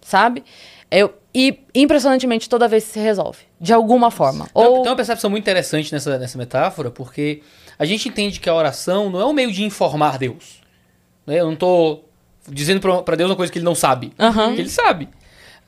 sabe? 0.00 0.44
Eu, 0.90 1.12
e 1.34 1.58
impressionantemente 1.74 2.48
toda 2.48 2.68
vez 2.68 2.84
se 2.84 3.00
resolve, 3.00 3.38
de 3.60 3.72
alguma 3.72 4.10
forma. 4.10 4.46
Tem, 4.54 4.64
Ou 4.64 4.82
tem 4.82 4.90
uma 4.90 4.96
percepção 4.96 5.30
muito 5.30 5.42
interessante 5.42 5.92
nessa, 5.92 6.18
nessa 6.18 6.36
metáfora, 6.36 6.90
porque 6.90 7.42
a 7.82 7.84
gente 7.84 8.08
entende 8.08 8.38
que 8.38 8.48
a 8.48 8.54
oração 8.54 9.10
não 9.10 9.20
é 9.20 9.26
um 9.26 9.32
meio 9.32 9.50
de 9.50 9.64
informar 9.64 10.16
Deus. 10.16 10.62
né? 11.26 11.40
Eu 11.40 11.46
não 11.46 11.56
tô 11.56 12.04
dizendo 12.48 12.80
pra 13.02 13.16
Deus 13.16 13.28
uma 13.28 13.34
coisa 13.36 13.52
que 13.52 13.58
ele 13.58 13.64
não 13.64 13.74
sabe. 13.74 14.12
Que 14.54 14.60
ele 14.60 14.68
sabe. 14.70 15.08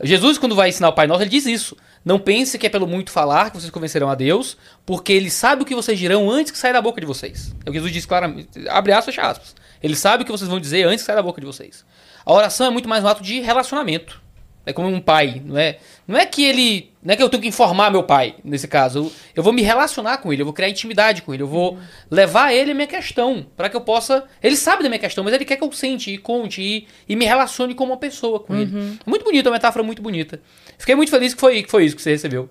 Jesus, 0.01 0.39
quando 0.39 0.55
vai 0.55 0.69
ensinar 0.69 0.91
o 0.91 0.93
Pai 0.93 1.09
Nosso, 1.09 1.23
ele 1.23 1.31
diz 1.31 1.45
isso. 1.45 1.77
Não 2.05 2.19
pense 2.19 2.57
que 2.57 2.67
é 2.67 2.71
pelo 2.71 2.87
muito 2.87 3.11
falar 3.11 3.51
que 3.51 3.61
vocês 3.61 3.71
convencerão 3.71 4.09
a 4.09 4.15
Deus, 4.15 4.57
porque 4.87 5.13
ele 5.13 5.29
sabe 5.29 5.63
o 5.63 5.65
que 5.65 5.75
vocês 5.75 5.99
dirão 5.99 6.31
antes 6.31 6.53
que 6.53 6.59
saia 6.59 6.75
da 6.75 6.81
boca 6.83 7.01
de 7.01 7.07
vocês. 7.07 7.53
É 7.67 7.71
o 7.71 7.73
que 7.73 7.79
Jesus 7.79 7.93
diz 7.93 8.07
claramente. 8.07 8.49
Abre 8.69 8.93
aspas, 8.93 9.15
fecha 9.15 9.29
aspas. 9.29 9.57
Ele 9.83 9.97
sabe 9.97 10.23
o 10.23 10.27
que 10.27 10.31
vocês 10.31 10.49
vão 10.49 10.61
dizer 10.61 10.85
antes 10.85 11.03
que 11.03 11.07
saia 11.07 11.17
da 11.17 11.23
boca 11.23 11.41
de 11.41 11.47
vocês. 11.47 11.85
A 12.25 12.33
oração 12.33 12.67
é 12.67 12.71
muito 12.71 12.89
mais 12.89 13.03
um 13.03 13.09
ato 13.09 13.25
de 13.25 13.41
relacionamento. 13.41 14.23
É 14.67 14.73
como 14.73 14.89
um 14.89 15.01
pai, 15.01 15.43
não 15.45 15.59
é? 15.59 15.77
Não 16.09 16.17
é 16.19 16.25
que 16.25 16.43
ele. 16.45 16.91
Não 17.03 17.13
é 17.13 17.17
que 17.17 17.23
eu 17.23 17.29
tenho 17.29 17.43
que 17.43 17.49
informar 17.49 17.91
meu 17.91 18.03
pai, 18.03 18.37
nesse 18.43 18.67
caso. 18.67 18.99
Eu, 18.99 19.13
eu 19.37 19.43
vou 19.43 19.53
me 19.53 19.61
relacionar 19.61 20.17
com 20.19 20.33
ele, 20.33 20.41
eu 20.41 20.47
vou 20.47 20.55
criar 20.55 20.71
intimidade 20.71 21.21
com 21.21 21.35
ele, 21.35 21.43
eu 21.43 21.47
vou 21.47 21.79
levar 22.11 22.53
ele 22.55 22.71
a 22.71 22.75
minha 22.75 22.87
questão, 22.87 23.45
para 23.57 23.69
que 23.69 23.77
eu 23.77 23.81
possa. 23.83 24.25
Ele 24.43 24.57
sabe 24.57 24.83
da 24.83 24.89
minha 24.89 24.99
questão, 24.99 25.23
mas 25.23 25.35
ele 25.35 25.45
quer 25.45 25.57
que 25.57 25.65
eu 25.65 25.71
sente 25.73 26.11
e 26.13 26.17
conte 26.19 26.63
e, 26.63 26.87
e 27.07 27.15
me 27.15 27.27
relacione 27.27 27.75
como 27.75 27.93
uma 27.93 27.99
pessoa 27.99 28.41
com 28.41 28.55
ele. 28.57 28.99
Muito 29.07 29.23
bonito, 29.25 29.45
é 29.47 29.49
uma 29.51 29.57
metáfora 29.57 29.85
muito 29.85 30.01
bonita. 30.01 30.41
Fiquei 30.79 30.95
muito 30.95 31.11
feliz 31.11 31.35
que 31.35 31.41
foi, 31.41 31.63
que 31.63 31.71
foi 31.71 31.85
isso 31.85 31.95
que 31.95 32.01
você 32.03 32.11
recebeu. 32.13 32.49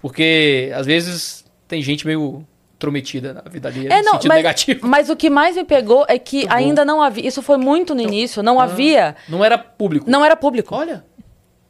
Porque, 0.00 0.72
às 0.74 0.86
vezes, 0.86 1.44
tem 1.68 1.80
gente 1.80 2.04
meio 2.06 2.44
intrometida 2.74 3.32
na 3.32 3.42
vida 3.42 3.70
dele, 3.70 3.92
É, 3.92 3.98
no 3.98 4.04
não, 4.06 4.12
sentido 4.14 4.28
mas, 4.28 4.36
negativo. 4.38 4.88
mas 4.88 5.08
o 5.08 5.14
que 5.14 5.30
mais 5.30 5.54
me 5.54 5.62
pegou 5.62 6.04
é 6.08 6.18
que 6.18 6.44
ainda 6.50 6.84
não 6.84 7.00
havia. 7.00 7.24
Isso 7.28 7.40
foi 7.40 7.56
muito 7.56 7.94
no 7.94 8.00
início, 8.00 8.42
não 8.42 8.58
havia. 8.58 9.14
Não 9.28 9.44
era 9.44 9.56
público. 9.56 10.10
Não 10.10 10.24
era 10.24 10.34
público. 10.34 10.74
Olha, 10.74 11.04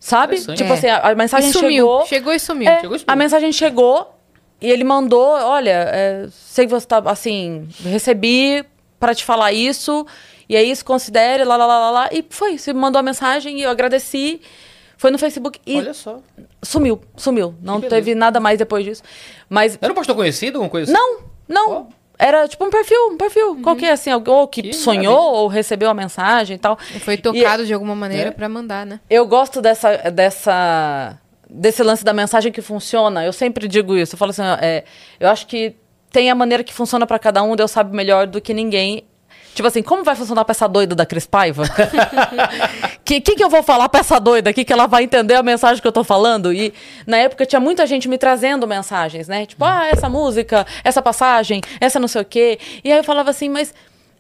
Sabe? 0.05 0.35
Tipo 0.57 0.65
É. 0.65 0.73
assim, 0.73 0.89
a, 0.89 0.97
a 1.11 1.15
mensagem 1.15 1.49
e 1.51 1.53
sumiu. 1.53 1.71
chegou. 1.87 2.07
Chegou 2.07 2.33
e 2.33 2.39
sumiu. 2.41 2.69
É, 2.69 2.81
Chegou 2.81 2.97
e 2.97 2.99
sumiu. 2.99 3.13
a 3.13 3.15
mensagem 3.17 3.53
chegou 3.53 4.13
e 4.61 4.69
ele 4.69 4.83
mandou: 4.83 5.25
olha, 5.25 5.71
é, 5.71 6.27
sei 6.33 6.67
que 6.67 6.73
você 6.73 6.85
tá 6.85 7.01
assim, 7.07 7.69
recebi 7.85 8.65
pra 8.99 9.15
te 9.15 9.25
falar 9.25 9.53
isso, 9.53 10.05
e 10.49 10.57
é 10.57 10.63
isso, 10.63 10.85
considere, 10.85 11.45
lá, 11.45 11.57
lá, 11.57 11.67
lá, 11.67 11.79
lá, 11.79 11.91
lá. 11.91 12.09
E 12.11 12.25
foi, 12.29 12.59
você 12.59 12.73
mandou 12.73 12.99
a 12.99 13.03
mensagem 13.03 13.61
e 13.61 13.63
eu 13.63 13.71
agradeci. 13.71 14.41
Foi 14.97 15.11
no 15.13 15.19
Facebook 15.19 15.61
e 15.67 15.77
olha 15.79 15.95
só. 15.95 16.21
sumiu, 16.63 17.01
sumiu. 17.17 17.55
Não 17.63 17.81
teve 17.81 18.15
nada 18.15 18.41
mais 18.41 18.59
depois 18.59 18.85
disso. 18.85 19.03
Mas 19.49 19.79
Era 19.81 19.93
um 19.93 19.97
pastor 19.97 20.17
conhecido, 20.17 20.57
alguma 20.59 20.71
coisa 20.71 20.93
assim? 20.93 21.01
não, 21.01 21.19
não. 21.49 21.89
Era 22.25 22.47
tipo 22.47 22.65
um 22.65 22.71
perfil, 22.71 23.09
um 23.11 23.17
perfil 23.17 23.57
qualquer, 23.63 23.91
assim, 23.93 24.11
alguém 24.11 24.33
ou 24.33 24.47
que, 24.47 24.63
Que 24.63 24.73
sonhou 24.73 25.13
maravilha. 25.15 25.41
ou 25.41 25.49
recebeu 25.49 25.91
a 25.91 25.95
mensagem 25.95 26.55
e 26.55 26.59
tal. 26.59 26.79
Foi 27.01 27.17
tocado 27.17 27.67
de 27.67 27.75
alguma 27.75 27.97
maneira 27.97 28.29
É. 28.29 28.31
pra 28.31 28.49
mandar, 28.49 28.87
né? 28.87 29.01
Eu 29.11 29.27
gosto 29.27 29.61
dessa, 29.61 29.97
dessa, 30.11 31.19
desse 31.51 31.83
lance 31.83 32.05
da 32.05 32.13
mensagem 32.13 32.53
que 32.53 32.63
funciona. 32.63 33.25
Eu 33.25 33.33
sempre 33.33 33.67
digo 33.67 33.97
isso. 33.97 34.15
Eu 34.15 34.19
falo 34.19 34.31
assim, 34.31 34.43
é, 34.61 34.85
eu 35.19 35.29
acho 35.29 35.47
que 35.47 35.75
tem 36.11 36.31
a 36.31 36.35
maneira 36.35 36.63
que 36.63 36.73
funciona 36.73 37.07
pra 37.07 37.19
cada 37.19 37.43
um, 37.43 37.57
Deus 37.57 37.71
sabe 37.71 37.95
melhor 37.97 38.27
do 38.27 38.41
que 38.41 38.55
ninguém. 38.55 39.05
Tipo 39.55 39.69
assim, 39.69 39.83
como 39.83 40.03
vai 40.03 40.15
funcionar 40.15 40.45
pra 40.45 40.53
essa 40.53 40.67
doida 40.67 40.95
da 40.95 41.05
Cris 41.05 41.27
Paiva? 41.27 41.65
que, 43.05 43.21
que 43.21 43.35
que 43.35 43.45
eu 43.45 43.51
vou 43.51 43.63
falar 43.63 43.89
pra 43.89 44.01
essa 44.01 44.19
doida 44.19 44.51
aqui 44.51 44.65
que 44.65 44.73
ela 44.73 44.87
vai 44.87 45.05
entender 45.05 45.35
a 45.35 45.43
mensagem 45.43 45.81
que 45.81 45.87
eu 45.87 45.93
tô 45.93 46.03
falando? 46.03 46.53
E 46.53 46.73
na 47.07 47.19
época 47.19 47.45
tinha 47.45 47.61
muita 47.61 47.87
gente 47.87 48.09
me 48.09 48.17
trazendo 48.17 48.67
mensagens, 48.67 49.29
né? 49.29 49.45
Tipo, 49.45 49.65
ah, 49.65 49.89
essa 49.89 50.09
música, 50.09 50.67
essa 50.83 51.03
passagem, 51.03 51.61
essa 51.81 52.01
não 52.01 52.09
sei 52.09 52.23
o 52.23 52.25
quê. 52.25 52.59
E 52.83 52.91
aí 52.91 52.99
eu 52.99 53.05
falava 53.05 53.31
assim, 53.31 53.49
mas 53.49 53.75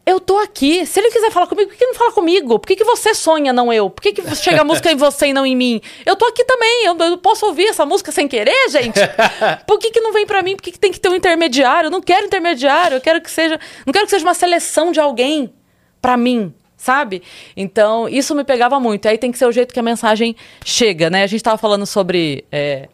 eu 0.04 0.18
tô 0.18 0.38
aqui. 0.38 0.84
Se 0.84 0.98
ele 0.98 1.10
quiser 1.10 1.30
falar 1.30 1.46
comigo, 1.46 1.70
por 1.70 1.76
que 1.76 1.86
não 1.86 1.94
fala 1.94 2.12
comigo? 2.12 2.58
Por 2.58 2.66
que, 2.66 2.76
que 2.76 2.84
você 2.84 3.14
sonha, 3.14 3.52
não 3.52 3.72
eu? 3.72 3.88
Por 3.88 4.02
que, 4.02 4.12
que 4.12 4.22
chega 4.34 4.60
a 4.60 4.64
música 4.64 4.90
em 4.90 4.96
você 4.96 5.28
e 5.28 5.32
não 5.32 5.46
em 5.46 5.54
mim? 5.54 5.80
Eu 6.04 6.16
tô 6.16 6.26
aqui 6.26 6.44
também. 6.44 6.86
Eu, 6.86 6.96
eu 6.98 7.18
posso 7.18 7.46
ouvir 7.46 7.66
essa 7.66 7.86
música 7.86 8.10
sem 8.10 8.26
querer, 8.26 8.68
gente? 8.68 8.98
Por 9.66 9.78
que, 9.78 9.90
que 9.90 10.00
não 10.00 10.12
vem 10.12 10.26
pra 10.26 10.42
mim? 10.42 10.56
Por 10.56 10.62
que, 10.62 10.72
que 10.72 10.78
tem 10.78 10.90
que 10.90 10.98
ter 10.98 11.08
um 11.08 11.14
intermediário? 11.14 11.86
Eu 11.86 11.90
não 11.90 12.00
quero 12.00 12.26
intermediário. 12.26 12.96
Eu 12.96 13.00
quero 13.00 13.20
que 13.20 13.30
seja. 13.30 13.58
Não 13.86 13.92
quero 13.92 14.04
que 14.04 14.10
seja 14.10 14.24
uma 14.24 14.34
seleção 14.34 14.90
de 14.90 14.98
alguém 14.98 15.52
pra 16.00 16.16
mim. 16.16 16.52
Sabe? 16.76 17.22
Então, 17.56 18.08
isso 18.08 18.34
me 18.34 18.42
pegava 18.42 18.80
muito. 18.80 19.06
Aí 19.06 19.16
tem 19.16 19.30
que 19.30 19.38
ser 19.38 19.46
o 19.46 19.52
jeito 19.52 19.72
que 19.72 19.78
a 19.78 19.84
mensagem 19.84 20.34
chega, 20.64 21.08
né? 21.08 21.22
A 21.22 21.28
gente 21.28 21.42
tava 21.42 21.56
falando 21.56 21.86
sobre. 21.86 22.44
é, 22.50 22.88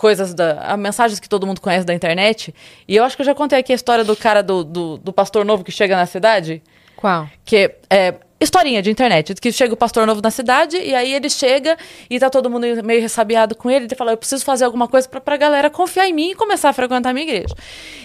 coisas 0.00 0.32
da. 0.32 0.58
a- 0.62 0.76
mensagens 0.78 1.20
que 1.20 1.28
todo 1.28 1.46
mundo 1.46 1.60
conhece 1.60 1.84
da 1.84 1.92
internet. 1.92 2.54
E 2.88 2.96
eu 2.96 3.04
acho 3.04 3.14
que 3.16 3.20
eu 3.20 3.26
já 3.26 3.34
contei 3.34 3.58
aqui 3.58 3.70
a 3.70 3.76
história 3.76 4.02
do 4.02 4.16
cara 4.16 4.42
do, 4.42 4.64
do, 4.64 4.96
do 4.96 5.12
pastor 5.12 5.44
novo 5.44 5.62
que 5.62 5.70
chega 5.70 5.94
na 5.94 6.06
cidade. 6.06 6.62
Qual? 6.96 7.28
Que 7.44 7.70
é 7.90 8.14
historinha 8.42 8.80
de 8.80 8.90
internet, 8.90 9.34
que 9.34 9.52
chega 9.52 9.74
o 9.74 9.76
pastor 9.76 10.06
novo 10.06 10.22
na 10.22 10.30
cidade 10.30 10.74
e 10.78 10.94
aí 10.94 11.12
ele 11.12 11.28
chega 11.28 11.76
e 12.08 12.18
tá 12.18 12.30
todo 12.30 12.48
mundo 12.48 12.64
meio 12.82 13.02
ressabiado 13.02 13.54
com 13.54 13.70
ele, 13.70 13.84
ele 13.84 13.94
fala, 13.94 14.12
eu 14.12 14.16
preciso 14.16 14.42
fazer 14.46 14.64
alguma 14.64 14.88
coisa 14.88 15.06
pra, 15.06 15.20
pra 15.20 15.36
galera 15.36 15.68
confiar 15.68 16.08
em 16.08 16.12
mim 16.14 16.30
e 16.30 16.34
começar 16.34 16.70
a 16.70 16.72
frequentar 16.72 17.10
a 17.10 17.12
minha 17.12 17.26
igreja. 17.26 17.54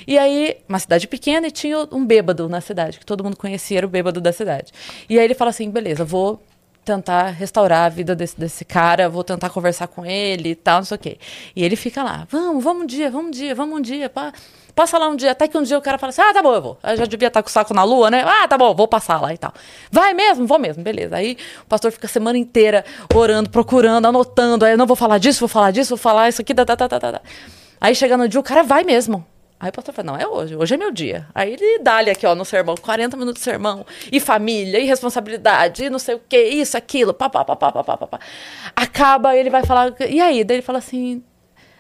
E 0.06 0.18
aí, 0.18 0.58
uma 0.68 0.78
cidade 0.78 1.08
pequena 1.08 1.48
e 1.48 1.52
tinha 1.52 1.88
um 1.90 2.06
bêbado 2.06 2.50
na 2.50 2.60
cidade, 2.60 3.00
que 3.00 3.06
todo 3.06 3.24
mundo 3.24 3.38
conhecia, 3.38 3.78
era 3.78 3.88
o 3.88 3.90
bêbado 3.90 4.20
da 4.20 4.34
cidade. 4.34 4.74
E 5.10 5.18
aí 5.18 5.24
ele 5.24 5.34
fala 5.36 5.52
assim, 5.52 5.70
beleza, 5.70 6.04
vou 6.04 6.42
tentar 6.86 7.30
restaurar 7.32 7.86
a 7.86 7.90
vida 7.90 8.16
desse, 8.16 8.40
desse 8.40 8.64
cara, 8.64 9.10
vou 9.10 9.24
tentar 9.24 9.50
conversar 9.50 9.88
com 9.88 10.06
ele 10.06 10.50
e 10.50 10.56
tal, 10.56 10.78
não 10.78 10.86
sei 10.86 10.96
o 10.96 11.00
quê. 11.00 11.18
E 11.56 11.64
ele 11.64 11.76
fica 11.76 12.04
lá, 12.04 12.28
vamos, 12.30 12.64
vamos 12.64 12.84
um 12.84 12.86
dia, 12.86 13.10
vamos 13.10 13.28
um 13.28 13.32
dia, 13.32 13.56
vamos 13.56 13.80
um 13.80 13.82
dia, 13.82 14.10
pá. 14.10 14.32
Passa 14.76 14.98
lá 14.98 15.08
um 15.08 15.16
dia, 15.16 15.32
até 15.32 15.48
que 15.48 15.58
um 15.58 15.64
dia 15.64 15.78
o 15.78 15.82
cara 15.82 15.98
fala 15.98 16.10
assim: 16.10 16.22
ah, 16.22 16.34
tá 16.34 16.44
bom, 16.44 16.54
eu 16.54 16.62
vou. 16.62 16.78
Eu 16.84 16.98
já 16.98 17.06
devia 17.06 17.30
estar 17.30 17.42
com 17.42 17.48
o 17.48 17.52
saco 17.52 17.74
na 17.74 17.84
lua, 17.84 18.12
né? 18.12 18.24
Ah, 18.28 18.46
tá 18.46 18.58
bom, 18.58 18.76
vou 18.76 18.90
passar 18.90 19.22
lá 19.22 19.34
e 19.34 19.38
tal. 19.38 19.54
Vai 19.90 20.14
mesmo? 20.14 20.46
Vou 20.46 20.60
mesmo, 20.60 20.84
beleza. 20.84 21.16
Aí 21.16 21.38
o 21.64 21.66
pastor 21.66 21.92
fica 21.92 22.08
a 22.08 22.10
semana 22.10 22.38
inteira 22.38 22.84
orando, 23.14 23.50
procurando, 23.50 24.06
anotando. 24.06 24.66
Aí 24.66 24.74
eu 24.74 24.78
não 24.78 24.86
vou 24.86 24.98
falar 24.98 25.18
disso, 25.18 25.40
vou 25.40 25.48
falar 25.48 25.72
disso, 25.72 25.92
vou 25.92 25.98
falar 25.98 26.28
isso 26.28 26.42
aqui, 26.42 26.54
tá, 26.54 26.66
tá, 26.66 26.76
tá, 26.76 26.90
tá, 26.90 27.00
tá. 27.00 27.22
Aí 27.80 27.96
chega 27.96 28.18
no 28.18 28.28
dia, 28.28 28.40
o 28.40 28.44
cara 28.44 28.64
vai 28.64 28.84
mesmo. 28.84 29.26
Aí 29.60 29.70
o 29.70 29.72
pastor 29.72 29.94
fala, 29.94 30.08
não, 30.08 30.18
é 30.18 30.28
hoje, 30.28 30.56
hoje 30.56 30.74
é 30.74 30.78
meu 30.78 30.92
dia. 30.92 31.28
Aí 31.34 31.54
ele 31.54 31.80
dá-lhe 31.80 32.10
aqui, 32.10 32.26
ó, 32.26 32.36
no 32.36 32.44
sermão, 32.44 32.76
40 32.76 33.16
minutos 33.16 33.42
de 33.42 33.46
sermão, 33.46 33.86
e 34.12 34.20
família, 34.20 34.80
e 34.80 34.86
responsabilidade, 34.86 35.86
e 35.86 35.90
não 35.90 35.98
sei 35.98 36.16
o 36.16 36.22
que 36.28 36.38
isso, 36.38 36.78
aquilo, 36.78 37.14
papá, 37.14 37.46
papá, 37.46 37.72
papá, 37.72 37.98
papá. 37.98 38.20
Acaba, 38.76 39.36
ele 39.36 39.50
vai 39.50 39.64
falar, 39.64 39.94
e 40.10 40.20
aí? 40.20 40.44
Daí 40.44 40.58
ele 40.58 40.62
fala 40.62 40.80
assim, 40.80 41.24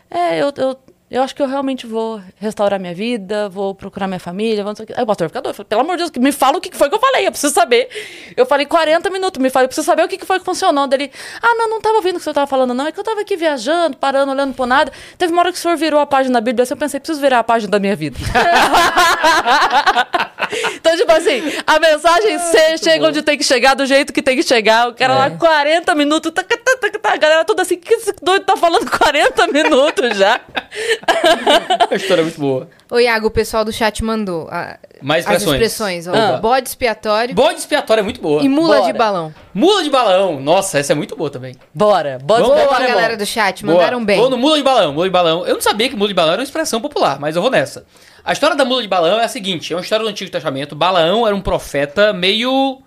é, 0.09 0.41
eu, 0.41 0.53
eu 0.57 0.77
eu 1.15 1.23
acho 1.23 1.33
que 1.33 1.41
eu 1.41 1.47
realmente 1.47 1.87
vou 1.87 2.21
restaurar 2.35 2.77
minha 2.77 2.93
vida, 2.93 3.47
vou 3.47 3.73
procurar 3.73 4.05
minha 4.05 4.19
família, 4.19 4.65
vou 4.65 4.73
não 4.73 5.01
o 5.01 5.05
pastor 5.05 5.29
fala, 5.29 5.53
pelo 5.53 5.79
amor 5.79 5.95
de 5.95 6.03
Deus, 6.03 6.11
me 6.17 6.33
fala 6.33 6.57
o 6.57 6.61
que 6.61 6.75
foi 6.75 6.89
que 6.89 6.95
eu 6.95 6.99
falei, 6.99 7.25
eu 7.25 7.31
preciso 7.31 7.53
saber. 7.53 7.87
Eu 8.35 8.45
falei 8.45 8.65
40 8.65 9.09
minutos, 9.09 9.41
me 9.41 9.49
fala, 9.49 9.63
eu 9.63 9.69
preciso 9.69 9.85
saber 9.85 10.03
o 10.03 10.09
que 10.09 10.25
foi 10.25 10.39
que 10.39 10.45
funcionou. 10.45 10.87
Daí 10.87 11.03
ele, 11.03 11.11
ah, 11.41 11.55
não, 11.55 11.69
não 11.69 11.79
tava 11.79 11.95
ouvindo 11.95 12.17
o 12.17 12.19
que 12.19 12.25
você 12.25 12.33
tava 12.33 12.47
falando, 12.47 12.73
não, 12.73 12.85
é 12.85 12.91
que 12.91 12.99
eu 12.99 13.03
tava 13.03 13.21
aqui 13.21 13.37
viajando, 13.37 13.95
parando, 13.95 14.29
olhando 14.29 14.53
pro 14.53 14.65
nada. 14.65 14.91
Teve 15.17 15.31
uma 15.31 15.41
hora 15.41 15.53
que 15.53 15.57
o 15.57 15.61
senhor 15.61 15.77
virou 15.77 16.01
a 16.01 16.05
página 16.05 16.33
da 16.33 16.41
Bíblia, 16.41 16.63
assim, 16.63 16.73
eu 16.73 16.77
pensei, 16.77 16.99
preciso 16.99 17.21
virar 17.21 17.39
a 17.39 17.43
página 17.45 17.71
da 17.71 17.79
minha 17.79 17.95
vida. 17.95 18.19
Então, 20.75 20.95
tipo 20.97 21.11
assim, 21.11 21.41
a 21.65 21.79
mensagem 21.79 22.37
C 22.39 22.77
chega 22.77 23.07
onde 23.07 23.21
tem 23.21 23.37
que 23.37 23.43
chegar, 23.43 23.73
do 23.73 23.85
jeito 23.85 24.13
que 24.13 24.21
tem 24.21 24.35
que 24.35 24.43
chegar. 24.43 24.89
O 24.89 24.93
cara 24.93 25.15
lá, 25.15 25.29
40 25.31 25.95
minutos, 25.95 26.31
tá, 26.31 26.43
tá, 26.43 26.55
tá, 26.57 26.89
tá, 27.01 27.13
a 27.13 27.17
galera 27.17 27.43
toda 27.45 27.61
assim, 27.63 27.77
que 27.77 27.93
esse 27.93 28.13
doido 28.21 28.45
tá 28.45 28.55
falando 28.55 28.89
40 28.89 29.47
minutos 29.47 30.17
já? 30.17 30.39
A 31.89 31.95
história 31.95 32.21
é 32.21 32.23
muito 32.23 32.39
boa. 32.39 32.69
Ô, 32.91 32.99
Iago, 32.99 33.27
o 33.27 33.31
pessoal 33.31 33.65
do 33.65 33.71
chat 33.73 34.03
mandou 34.03 34.47
a- 34.51 34.77
Mais 35.01 35.25
as 35.25 35.41
expressões. 35.43 36.03
expressões. 36.03 36.07
Ó, 36.07 36.13
Ah. 36.15 36.37
Bode 36.37 36.69
expiatório 36.69 37.33
Bode 37.33 37.59
expiatório 37.59 38.01
é 38.01 38.03
muito 38.03 38.21
boa. 38.21 38.43
e 38.43 38.49
mula 38.49 38.77
Bora. 38.77 38.91
de 38.91 38.97
balão. 38.97 39.33
Mula 39.53 39.83
de 39.83 39.89
balão. 39.89 40.39
Nossa, 40.39 40.77
essa 40.79 40.93
é 40.93 40.95
muito 40.95 41.15
boa 41.15 41.29
também. 41.29 41.55
Bora, 41.73 42.19
bora. 42.21 42.41
Vamos 42.43 42.55
bora, 42.55 42.65
Boa, 42.67 42.73
bora, 42.77 42.87
galera 42.87 43.07
bora. 43.13 43.17
do 43.17 43.25
chat, 43.25 43.65
Boa. 43.65 43.77
mandaram 43.77 44.03
bem. 44.05 44.17
Vou 44.19 44.29
no 44.29 44.37
mula 44.37 44.57
de 44.57 44.63
balão. 44.63 44.93
Mula 44.93 45.05
de 45.05 45.11
balão. 45.11 45.45
Eu 45.47 45.55
não 45.55 45.61
sabia 45.61 45.89
que 45.89 45.95
mula 45.95 46.07
de 46.07 46.13
balão 46.13 46.33
era 46.33 46.41
uma 46.41 46.45
expressão 46.45 46.79
popular, 46.79 47.19
mas 47.19 47.35
eu 47.35 47.41
vou 47.41 47.49
nessa. 47.51 47.85
A 48.25 48.33
história 48.33 48.55
da 48.55 48.65
mula 48.65 48.81
de 48.81 48.87
balão 48.87 49.19
é 49.19 49.25
a 49.25 49.27
seguinte: 49.27 49.71
é 49.71 49.75
uma 49.75 49.81
história 49.83 50.03
do 50.03 50.09
Antigo 50.09 50.31
Testamento. 50.31 50.75
Balaão 50.75 51.27
era 51.27 51.35
um 51.35 51.41
profeta 51.41 52.11
meio 52.11 52.81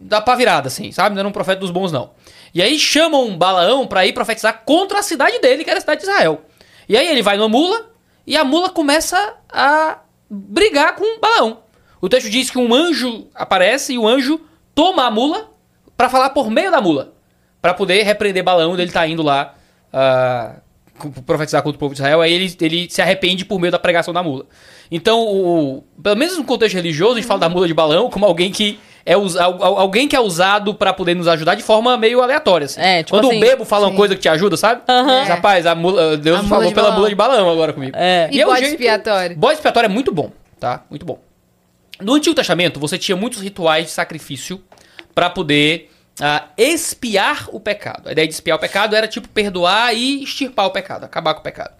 da 0.00 0.20
pá 0.20 0.34
virada, 0.34 0.68
assim, 0.68 0.92
sabe? 0.92 1.14
Não 1.14 1.20
era 1.20 1.28
um 1.28 1.32
profeta 1.32 1.60
dos 1.60 1.70
bons, 1.70 1.90
não. 1.90 2.10
E 2.52 2.60
aí 2.60 2.78
chamam 2.78 3.36
Balaão 3.36 3.86
pra 3.86 4.04
ir 4.06 4.12
profetizar 4.12 4.62
contra 4.64 4.98
a 4.98 5.02
cidade 5.02 5.38
dele, 5.40 5.64
que 5.64 5.70
era 5.70 5.78
a 5.78 5.80
cidade 5.80 6.02
de 6.02 6.06
Israel. 6.08 6.42
E 6.88 6.96
aí 6.96 7.08
ele 7.08 7.22
vai 7.22 7.36
numa 7.36 7.48
mula 7.48 7.90
e 8.26 8.36
a 8.36 8.44
mula 8.44 8.68
começa 8.68 9.34
a 9.50 10.00
brigar 10.28 10.94
com 10.96 11.18
Balaão. 11.18 11.60
O 12.00 12.08
texto 12.08 12.28
diz 12.28 12.50
que 12.50 12.58
um 12.58 12.74
anjo 12.74 13.26
aparece 13.34 13.94
e 13.94 13.98
o 13.98 14.06
anjo 14.06 14.38
toma 14.74 15.06
a 15.06 15.10
mula 15.10 15.48
pra 15.96 16.10
falar 16.10 16.30
por 16.30 16.50
meio 16.50 16.70
da 16.70 16.80
mula. 16.80 17.14
Pra 17.62 17.72
poder 17.72 18.02
repreender 18.02 18.42
Balaão, 18.44 18.78
ele 18.78 18.92
tá 18.92 19.06
indo 19.06 19.22
lá 19.22 19.54
co- 20.98 21.10
profetizar 21.24 21.62
contra 21.62 21.76
o 21.76 21.78
povo 21.78 21.94
de 21.94 22.00
Israel, 22.00 22.20
aí 22.20 22.32
ele, 22.32 22.56
ele 22.60 22.90
se 22.90 23.00
arrepende 23.00 23.44
por 23.44 23.58
meio 23.58 23.72
da 23.72 23.78
pregação 23.78 24.12
da 24.12 24.22
mula. 24.22 24.44
Então, 24.90 25.20
o, 25.22 25.84
pelo 26.02 26.16
menos 26.16 26.36
no 26.36 26.44
contexto 26.44 26.74
religioso, 26.74 27.12
a 27.14 27.16
gente 27.16 27.26
fala 27.26 27.40
da 27.40 27.48
mula 27.48 27.66
de 27.66 27.74
Balaão 27.74 28.10
como 28.10 28.24
alguém 28.26 28.50
que 28.52 28.78
é 29.06 29.16
us- 29.16 29.36
alguém 29.36 30.06
que 30.08 30.16
é 30.16 30.20
usado 30.20 30.74
pra 30.74 30.92
poder 30.92 31.14
nos 31.14 31.28
ajudar 31.28 31.54
de 31.56 31.62
forma 31.62 31.96
meio 31.96 32.22
aleatória. 32.22 32.64
Assim. 32.66 32.80
É, 32.80 33.02
tipo 33.02 33.16
Quando 33.16 33.28
assim, 33.28 33.36
o 33.36 33.40
bebo 33.40 33.64
fala 33.64 33.86
uma 33.86 33.90
sim. 33.92 33.96
coisa 33.96 34.14
que 34.14 34.20
te 34.22 34.28
ajuda, 34.28 34.56
sabe? 34.56 34.82
Aham. 34.88 35.20
Diz, 35.20 35.28
Rapaz, 35.28 35.66
a 35.66 35.74
mula, 35.74 36.16
Deus 36.16 36.38
A 36.38 36.42
mula 36.42 36.48
falou 36.56 36.68
de 36.68 36.74
pela 36.74 36.84
Balaão. 36.86 36.98
mula 36.98 37.08
de 37.08 37.14
Balaão 37.14 37.50
agora 37.50 37.72
comigo. 37.72 37.96
É. 37.96 38.28
E 38.32 38.40
é 38.40 38.46
o 38.46 38.50
bode 38.50 38.64
expiatório? 38.66 39.36
Bode 39.36 39.54
expiatório 39.54 39.86
é 39.86 39.90
muito 39.90 40.12
bom, 40.12 40.30
tá? 40.60 40.84
Muito 40.88 41.04
bom. 41.04 41.18
No 42.00 42.14
Antigo 42.14 42.34
Testamento, 42.34 42.80
você 42.80 42.96
tinha 42.98 43.16
muitos 43.16 43.40
rituais 43.40 43.86
de 43.86 43.90
sacrifício 43.92 44.60
pra 45.14 45.28
poder 45.30 45.90
ah, 46.20 46.44
expiar 46.56 47.48
o 47.52 47.60
pecado. 47.60 48.08
A 48.08 48.12
ideia 48.12 48.26
de 48.26 48.34
expiar 48.34 48.56
o 48.56 48.60
pecado 48.60 48.96
era 48.96 49.06
tipo 49.06 49.28
perdoar 49.28 49.94
e 49.94 50.22
extirpar 50.22 50.66
o 50.66 50.70
pecado, 50.70 51.04
acabar 51.04 51.34
com 51.34 51.40
o 51.40 51.44
pecado. 51.44 51.72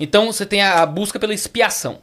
Então 0.00 0.26
você 0.32 0.44
tem 0.46 0.62
a 0.62 0.84
busca 0.86 1.18
pela 1.18 1.34
expiação. 1.34 1.98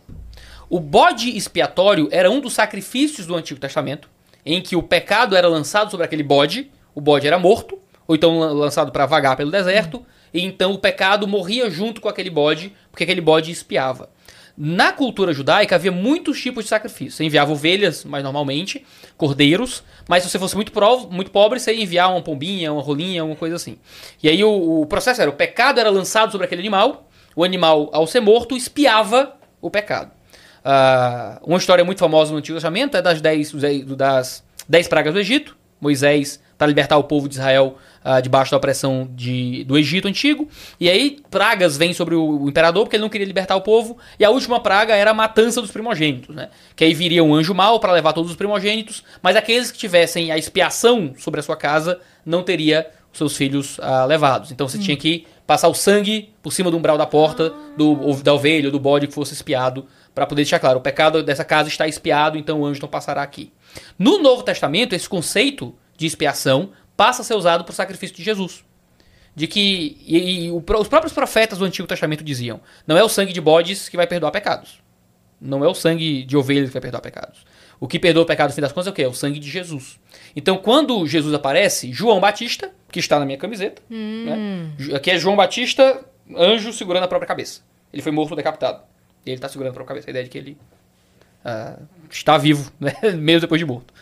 O 0.70 0.80
bode 0.80 1.36
expiatório 1.36 2.08
era 2.12 2.30
um 2.30 2.40
dos 2.40 2.54
sacrifícios 2.54 3.26
do 3.26 3.36
Antigo 3.36 3.60
Testamento, 3.60 4.08
em 4.46 4.62
que 4.62 4.76
o 4.76 4.84
pecado 4.84 5.36
era 5.36 5.48
lançado 5.48 5.90
sobre 5.90 6.06
aquele 6.06 6.22
bode, 6.22 6.72
o 6.94 7.02
bode 7.02 7.26
era 7.26 7.40
morto, 7.40 7.80
ou 8.08 8.16
então 8.16 8.38
lan- 8.38 8.54
lançado 8.54 8.92
para 8.92 9.06
vagar 9.08 9.36
pelo 9.36 9.50
deserto, 9.50 10.06
e 10.32 10.42
então 10.46 10.74
o 10.74 10.78
pecado 10.78 11.28
morria 11.28 11.70
junto 11.72 12.00
com 12.00 12.08
aquele 12.08 12.30
bode, 12.30 12.72
porque 12.92 13.04
aquele 13.04 13.20
bode 13.22 13.52
expiava. 13.52 14.10
Na 14.56 14.92
cultura 14.92 15.34
judaica 15.34 15.74
havia 15.76 15.92
muitos 15.92 16.40
tipos 16.40 16.66
de 16.66 16.70
sacrifício. 16.70 17.14
Você 17.14 17.24
enviava 17.24 17.52
ovelhas, 17.52 18.04
mais 18.04 18.24
normalmente, 18.24 18.86
cordeiros, 19.18 19.82
mas 20.08 20.22
se 20.24 20.30
você 20.30 20.38
fosse 20.38 20.56
muito, 20.56 20.72
pro- 20.72 21.08
muito 21.10 21.32
pobre, 21.32 21.60
você 21.60 21.74
ia 21.74 21.82
enviar 21.82 22.12
uma 22.12 22.22
pombinha, 22.22 22.72
uma 22.72 22.82
rolinha, 22.82 23.24
uma 23.26 23.36
coisa 23.36 23.56
assim. 23.56 23.78
E 24.22 24.30
aí 24.30 24.44
o, 24.44 24.82
o 24.82 24.86
processo 24.86 25.22
era, 25.22 25.32
o 25.32 25.34
pecado 25.34 25.80
era 25.80 25.90
lançado 25.90 26.32
sobre 26.32 26.46
aquele 26.46 26.62
animal, 26.62 27.10
o 27.36 27.44
animal, 27.44 27.90
ao 27.92 28.06
ser 28.06 28.20
morto, 28.20 28.56
espiava 28.56 29.36
o 29.62 29.72
pecado. 29.72 30.12
Ah, 30.64 31.40
uma 31.44 31.58
história 31.58 31.84
muito 31.84 32.00
famosa 32.00 32.32
no 32.32 32.38
Antigo 32.38 32.56
Testamento 32.56 32.96
é 32.98 33.02
das 33.02 33.22
dez, 33.22 33.52
das 33.96 34.44
dez 34.68 34.88
pragas 34.88 35.14
do 35.14 35.20
Egito. 35.20 35.58
Moisés, 35.82 36.42
para 36.58 36.68
libertar 36.68 36.98
o 36.98 37.04
povo 37.06 37.30
de 37.30 37.36
Israel 37.36 37.78
ah, 38.04 38.20
debaixo 38.20 38.52
da 38.52 38.58
opressão 38.58 39.10
de, 39.14 39.64
do 39.64 39.78
Egito 39.78 40.08
antigo. 40.08 40.48
E 40.80 40.90
aí, 40.90 41.20
pragas 41.32 41.78
vêm 41.78 41.94
sobre 41.94 42.16
o, 42.16 42.42
o 42.44 42.50
imperador, 42.50 42.84
porque 42.84 42.98
ele 42.98 43.02
não 43.02 43.10
queria 43.10 43.26
libertar 43.26 43.56
o 43.56 43.62
povo. 43.62 43.98
E 44.20 44.26
a 44.26 44.30
última 44.30 44.60
praga 44.60 44.94
era 44.94 45.12
a 45.12 45.14
matança 45.14 45.62
dos 45.62 45.72
primogênitos. 45.72 46.36
Né? 46.36 46.50
Que 46.76 46.84
aí 46.84 46.94
viria 46.94 47.24
um 47.24 47.34
anjo 47.34 47.54
mau 47.54 47.80
para 47.80 47.94
levar 47.94 48.14
todos 48.14 48.32
os 48.32 48.38
primogênitos, 48.38 49.04
mas 49.22 49.36
aqueles 49.36 49.72
que 49.72 49.78
tivessem 49.78 50.32
a 50.32 50.38
expiação 50.38 51.14
sobre 51.18 51.40
a 51.40 51.44
sua 51.44 51.56
casa 51.56 52.00
não 52.26 52.44
teria 52.44 52.88
os 53.12 53.18
seus 53.18 53.36
filhos 53.36 53.80
ah, 53.82 54.06
levados. 54.06 54.52
Então 54.52 54.68
você 54.68 54.78
tinha 54.78 54.98
que 54.98 55.26
passar 55.48 55.68
o 55.68 55.74
sangue 55.74 56.30
por 56.44 56.54
cima 56.54 56.70
do 56.70 56.78
umbral 56.78 56.98
da 56.98 57.08
porta 57.08 57.52
do, 57.76 58.14
da 58.22 58.34
ovelha 58.34 58.68
ou 58.68 58.72
do 58.72 58.80
bode 58.80 59.08
que 59.08 59.14
fosse 59.14 59.34
espiado 59.34 59.88
para 60.20 60.28
poder 60.28 60.42
deixar 60.42 60.60
claro, 60.60 60.80
o 60.80 60.82
pecado 60.82 61.24
dessa 61.24 61.46
casa 61.46 61.70
está 61.70 61.88
espiado, 61.88 62.38
então 62.38 62.60
o 62.60 62.66
anjo 62.66 62.82
não 62.82 62.90
passará 62.90 63.22
aqui. 63.24 63.54
No 63.98 64.18
Novo 64.22 64.44
Testamento, 64.44 64.94
esse 64.94 65.08
conceito 65.08 65.74
de 65.98 66.06
expiação 66.06 66.72
passa 66.98 67.22
a 67.22 67.26
ser 67.26 67.36
usado 67.36 67.64
para 67.64 67.72
o 67.72 67.76
sacrifício 67.76 68.14
de 68.16 68.22
Jesus. 68.24 68.66
De 69.34 69.48
que 69.48 69.98
e, 70.06 70.48
e 70.48 70.52
o- 70.52 70.62
os 70.78 70.88
próprios 70.90 71.14
profetas 71.14 71.60
do 71.60 71.64
Antigo 71.64 71.88
Testamento 71.88 72.22
diziam: 72.22 72.60
não 72.86 72.98
é 72.98 73.04
o 73.04 73.08
sangue 73.08 73.32
de 73.32 73.40
bodes 73.40 73.88
que 73.88 73.96
vai 73.96 74.06
perdoar 74.06 74.32
pecados. 74.32 74.82
Não 75.40 75.64
é 75.64 75.68
o 75.70 75.74
sangue 75.74 76.24
de 76.26 76.36
ovelhas 76.36 76.68
que 76.68 76.74
vai 76.74 76.82
perdoar 76.82 77.00
pecados. 77.02 77.46
O 77.80 77.88
que 77.88 77.98
perdoa 77.98 78.24
o 78.24 78.26
pecado, 78.26 78.50
no 78.50 78.56
fim 78.56 78.60
das 78.60 78.74
contas, 78.74 78.88
é 78.88 78.90
o 78.90 78.94
quê? 78.94 79.04
É 79.04 79.08
o 79.08 79.14
sangue 79.14 79.40
de 79.40 79.50
Jesus. 79.50 79.98
Então, 80.36 80.58
quando 80.58 81.08
Jesus 81.08 81.34
aparece, 81.34 81.94
João 81.94 82.20
Batista, 82.20 82.74
que 82.92 83.00
está 83.00 83.18
na 83.18 83.26
minha 83.26 83.38
camiseta, 83.38 83.82
né? 83.90 84.72
Ju- 84.78 84.94
aqui 84.96 85.12
é 85.12 85.18
João 85.18 85.38
Batista, 85.38 86.04
anjo 86.36 86.74
segurando 86.74 87.04
a 87.04 87.08
própria 87.08 87.28
cabeça. 87.28 87.62
Ele 87.94 88.02
foi 88.02 88.12
morto 88.12 88.36
decapitado. 88.36 88.82
Ele 89.32 89.38
está 89.38 89.48
segurando 89.50 89.72
a 89.72 89.74
própria 89.76 89.96
cabeça. 89.96 90.10
A 90.10 90.12
ideia 90.12 90.24
de 90.24 90.30
que 90.30 90.38
ele 90.38 90.58
ah, 91.44 91.78
está 92.10 92.38
vivo, 92.38 92.72
né? 92.80 92.94
mesmo 93.16 93.42
depois 93.42 93.60
de 93.60 93.66
morto. 93.66 93.94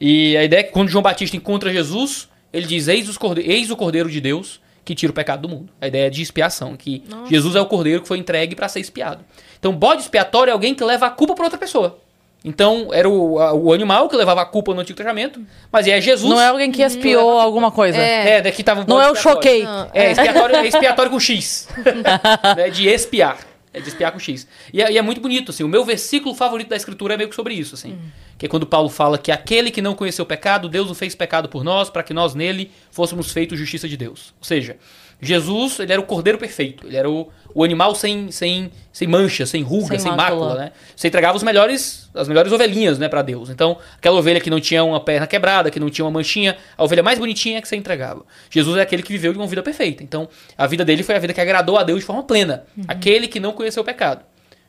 E 0.00 0.36
a 0.36 0.44
ideia 0.44 0.60
é 0.60 0.62
que 0.64 0.72
quando 0.72 0.88
João 0.88 1.02
Batista 1.02 1.36
encontra 1.36 1.72
Jesus, 1.72 2.28
ele 2.52 2.66
diz: 2.66 2.88
Eis, 2.88 3.08
os 3.08 3.16
corde- 3.18 3.42
Eis 3.42 3.70
o 3.70 3.76
Cordeiro 3.76 4.10
de 4.10 4.20
Deus 4.20 4.60
que 4.84 4.94
tira 4.94 5.10
o 5.10 5.14
pecado 5.14 5.42
do 5.42 5.48
mundo. 5.48 5.68
A 5.80 5.88
ideia 5.88 6.06
é 6.06 6.10
de 6.10 6.22
expiação, 6.22 6.76
que 6.76 7.02
Jesus 7.28 7.56
é 7.56 7.60
o 7.60 7.66
Cordeiro 7.66 8.02
que 8.02 8.06
foi 8.08 8.18
entregue 8.18 8.54
para 8.54 8.68
ser 8.68 8.78
expiado. 8.78 9.24
Então, 9.58 9.72
bode 9.72 10.02
expiatório 10.02 10.50
é 10.50 10.52
alguém 10.52 10.76
que 10.76 10.84
leva 10.84 11.06
a 11.06 11.10
culpa 11.10 11.34
para 11.34 11.42
outra 11.44 11.58
pessoa. 11.58 11.98
Então, 12.44 12.90
era 12.92 13.08
o, 13.08 13.40
a- 13.40 13.52
o 13.52 13.72
animal 13.72 14.08
que 14.08 14.14
levava 14.14 14.42
a 14.42 14.44
culpa 14.46 14.72
no 14.72 14.80
Antigo 14.80 14.96
Testamento, 14.96 15.40
mas 15.72 15.88
é 15.88 16.00
Jesus. 16.00 16.30
Não 16.30 16.40
é 16.40 16.46
alguém 16.46 16.70
que 16.70 16.82
espiou 16.82 17.40
alguma 17.40 17.72
coisa. 17.72 17.98
É. 17.98 18.36
É, 18.36 18.42
daqui 18.42 18.62
tava 18.62 18.82
um 18.82 18.84
Não 18.86 19.02
é 19.02 19.10
o 19.10 19.16
choquei. 19.16 19.64
Não. 19.64 19.90
É, 19.92 20.12
expiatório, 20.12 20.54
é 20.54 20.66
expiatório 20.68 21.10
com 21.10 21.18
X. 21.18 21.66
né, 22.56 22.70
de 22.70 22.86
expiar. 22.88 23.38
É 23.76 23.80
de 23.80 23.88
expiar 23.88 24.10
com 24.10 24.18
X. 24.18 24.48
E 24.72 24.80
é, 24.80 24.90
e 24.90 24.96
é 24.96 25.02
muito 25.02 25.20
bonito, 25.20 25.50
assim. 25.50 25.62
O 25.62 25.68
meu 25.68 25.84
versículo 25.84 26.34
favorito 26.34 26.68
da 26.68 26.76
Escritura 26.76 27.12
é 27.12 27.16
meio 27.18 27.28
que 27.28 27.36
sobre 27.36 27.52
isso, 27.52 27.74
assim. 27.74 27.98
Que 28.38 28.46
é 28.46 28.48
quando 28.48 28.66
Paulo 28.66 28.88
fala 28.88 29.18
que 29.18 29.30
aquele 29.30 29.70
que 29.70 29.82
não 29.82 29.94
conheceu 29.94 30.24
o 30.24 30.26
pecado, 30.26 30.66
Deus 30.66 30.90
o 30.90 30.94
fez 30.94 31.14
pecado 31.14 31.46
por 31.46 31.62
nós, 31.62 31.90
para 31.90 32.02
que 32.02 32.14
nós 32.14 32.34
nele 32.34 32.70
fôssemos 32.90 33.30
feitos 33.32 33.58
justiça 33.58 33.86
de 33.86 33.96
Deus. 33.98 34.32
Ou 34.38 34.44
seja, 34.44 34.78
Jesus, 35.20 35.78
ele 35.78 35.92
era 35.92 36.00
o 36.00 36.06
cordeiro 36.06 36.38
perfeito. 36.38 36.86
Ele 36.86 36.96
era 36.96 37.10
o, 37.10 37.30
o 37.56 37.64
animal 37.64 37.94
sem, 37.94 38.30
sem, 38.30 38.70
sem 38.92 39.08
mancha, 39.08 39.46
sem 39.46 39.62
ruga, 39.62 39.88
Sem 39.88 39.98
sem, 40.00 40.10
mácula. 40.14 40.48
mácula, 40.48 40.64
né? 40.66 40.72
Você 40.94 41.08
entregava 41.08 41.34
os 41.38 41.42
melhores, 41.42 42.10
as 42.12 42.28
melhores 42.28 42.52
ovelhinhas, 42.52 42.98
né, 42.98 43.08
para 43.08 43.22
Deus. 43.22 43.48
Então, 43.48 43.78
aquela 43.96 44.18
ovelha 44.18 44.38
que 44.42 44.50
não 44.50 44.60
tinha 44.60 44.84
uma 44.84 45.00
perna 45.00 45.26
quebrada, 45.26 45.70
que 45.70 45.80
não 45.80 45.88
tinha 45.88 46.04
uma 46.04 46.10
manchinha, 46.10 46.58
a 46.76 46.84
ovelha 46.84 47.02
mais 47.02 47.18
bonitinha 47.18 47.62
que 47.62 47.66
você 47.66 47.74
entregava. 47.74 48.26
Jesus 48.50 48.76
é 48.76 48.82
aquele 48.82 49.02
que 49.02 49.10
viveu 49.10 49.32
de 49.32 49.38
uma 49.38 49.46
vida 49.46 49.62
perfeita. 49.62 50.02
Então, 50.02 50.28
a 50.58 50.66
vida 50.66 50.84
dele 50.84 51.02
foi 51.02 51.14
a 51.14 51.18
vida 51.18 51.32
que 51.32 51.40
agradou 51.40 51.78
a 51.78 51.82
Deus 51.82 52.00
de 52.00 52.04
forma 52.04 52.22
plena. 52.24 52.64
Aquele 52.86 53.26
que 53.26 53.40
não 53.40 53.52
conheceu 53.54 53.82
o 53.82 53.86
pecado. 53.86 54.22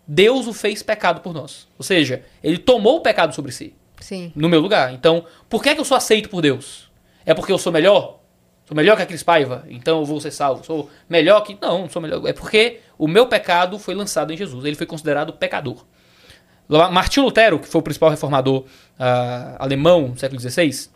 Deus 0.08 0.48
o 0.48 0.54
fez 0.54 0.82
pecado 0.82 1.20
por 1.20 1.34
nós. 1.34 1.68
Ou 1.78 1.84
seja, 1.84 2.22
ele 2.42 2.58
tomou 2.58 2.96
o 2.96 3.02
pecado 3.02 3.36
sobre 3.36 3.52
si, 3.52 3.74
Sim. 4.00 4.32
no 4.34 4.48
meu 4.48 4.62
lugar. 4.62 4.94
Então, 4.94 5.26
por 5.50 5.62
que, 5.62 5.68
é 5.68 5.76
que 5.76 5.82
eu 5.82 5.86
sou 5.86 5.98
aceito 5.98 6.30
por 6.30 6.42
Deus? 6.42 6.90
É 7.26 7.34
porque 7.34 7.52
eu 7.52 7.58
sou 7.58 7.74
melhor? 7.74 8.17
Sou 8.68 8.76
melhor 8.76 8.98
que 8.98 9.02
a 9.04 9.06
Cris 9.06 9.24
Paiva, 9.24 9.64
então 9.70 10.00
eu 10.00 10.06
vou 10.06 10.20
ser 10.20 10.30
salvo. 10.30 10.62
Sou 10.66 10.90
melhor 11.10 11.40
que. 11.40 11.58
Não, 11.62 11.84
não 11.84 11.90
sou 11.90 12.02
melhor. 12.02 12.28
É 12.28 12.34
porque 12.34 12.82
o 12.98 13.08
meu 13.08 13.26
pecado 13.26 13.80
foi 13.80 13.96
lançado 13.96 14.34
em 14.34 14.38
Jesus. 14.38 14.66
Ele 14.66 14.76
foi 14.76 14.86
considerado 14.86 15.32
pecador. 15.32 15.86
Martinho 16.68 17.26
Lutero, 17.26 17.60
que 17.60 17.68
foi 17.68 17.80
o 17.80 17.82
principal 17.82 18.10
reformador 18.10 18.66
ah, 19.00 19.56
alemão 19.58 20.10
do 20.10 20.20
século 20.20 20.38
XVI, 20.38 20.90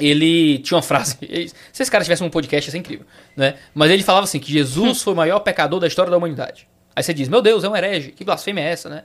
ele 0.00 0.60
tinha 0.60 0.76
uma 0.76 0.82
frase. 0.82 1.18
Se 1.74 1.82
esse 1.82 1.90
cara 1.90 2.02
tivesse 2.02 2.24
um 2.24 2.30
podcast, 2.30 2.66
ia 2.66 2.72
ser 2.72 2.78
incrível. 2.78 3.04
Né? 3.36 3.56
Mas 3.74 3.90
ele 3.90 4.02
falava 4.02 4.24
assim: 4.24 4.38
que 4.38 4.50
Jesus 4.50 5.02
foi 5.04 5.12
o 5.12 5.16
maior 5.16 5.40
pecador 5.40 5.80
da 5.80 5.86
história 5.86 6.10
da 6.10 6.16
humanidade. 6.16 6.66
Aí 6.96 7.02
você 7.02 7.12
diz: 7.12 7.28
Meu 7.28 7.42
Deus, 7.42 7.64
é 7.64 7.68
um 7.68 7.76
herege. 7.76 8.12
Que 8.12 8.24
blasfêmia 8.24 8.62
é 8.62 8.70
essa, 8.70 8.88
né? 8.88 9.04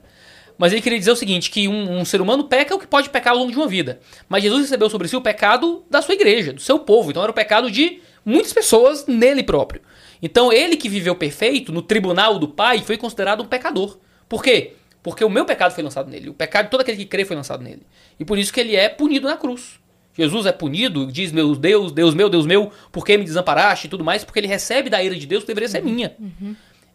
Mas 0.57 0.71
ele 0.71 0.81
queria 0.81 0.99
dizer 0.99 1.11
o 1.11 1.15
seguinte: 1.15 1.49
que 1.49 1.67
um, 1.67 1.99
um 1.99 2.05
ser 2.05 2.21
humano 2.21 2.45
peca 2.45 2.75
o 2.75 2.79
que 2.79 2.87
pode 2.87 3.09
pecar 3.09 3.33
ao 3.33 3.39
longo 3.39 3.51
de 3.51 3.57
uma 3.57 3.67
vida. 3.67 3.99
Mas 4.27 4.43
Jesus 4.43 4.61
recebeu 4.61 4.89
sobre 4.89 5.07
si 5.07 5.15
o 5.15 5.21
pecado 5.21 5.83
da 5.89 6.01
sua 6.01 6.15
igreja, 6.15 6.53
do 6.53 6.61
seu 6.61 6.79
povo. 6.79 7.11
Então 7.11 7.23
era 7.23 7.31
o 7.31 7.35
pecado 7.35 7.69
de 7.71 8.01
muitas 8.25 8.53
pessoas 8.53 9.05
nele 9.05 9.43
próprio. 9.43 9.81
Então 10.21 10.53
ele 10.53 10.77
que 10.77 10.87
viveu 10.87 11.15
perfeito 11.15 11.71
no 11.71 11.81
tribunal 11.81 12.39
do 12.39 12.47
Pai 12.47 12.79
foi 12.81 12.97
considerado 12.97 13.41
um 13.41 13.47
pecador. 13.47 13.97
Por 14.29 14.41
quê? 14.41 14.73
Porque 15.01 15.23
o 15.23 15.29
meu 15.29 15.43
pecado 15.43 15.73
foi 15.73 15.83
lançado 15.83 16.09
nele. 16.09 16.29
O 16.29 16.33
pecado 16.33 16.65
de 16.65 16.71
todo 16.71 16.81
aquele 16.81 16.97
que 16.97 17.05
crê 17.05 17.25
foi 17.25 17.35
lançado 17.35 17.61
nele. 17.61 17.81
E 18.17 18.23
por 18.23 18.37
isso 18.37 18.53
que 18.53 18.59
ele 18.61 18.75
é 18.75 18.87
punido 18.87 19.27
na 19.27 19.35
cruz. 19.35 19.79
Jesus 20.15 20.45
é 20.45 20.51
punido, 20.51 21.11
diz 21.11 21.31
meu 21.31 21.55
Deus, 21.55 21.91
Deus 21.91 22.13
meu, 22.13 22.29
Deus 22.29 22.45
meu, 22.45 22.71
por 22.91 23.03
que 23.03 23.17
me 23.17 23.23
desamparaste 23.23 23.87
e 23.87 23.89
tudo 23.89 24.03
mais, 24.03 24.23
porque 24.23 24.39
ele 24.39 24.47
recebe 24.47 24.89
da 24.89 25.03
ira 25.03 25.15
de 25.15 25.25
Deus 25.25 25.43
que 25.43 25.47
deveria 25.47 25.67
ser 25.67 25.83
minha. 25.83 26.15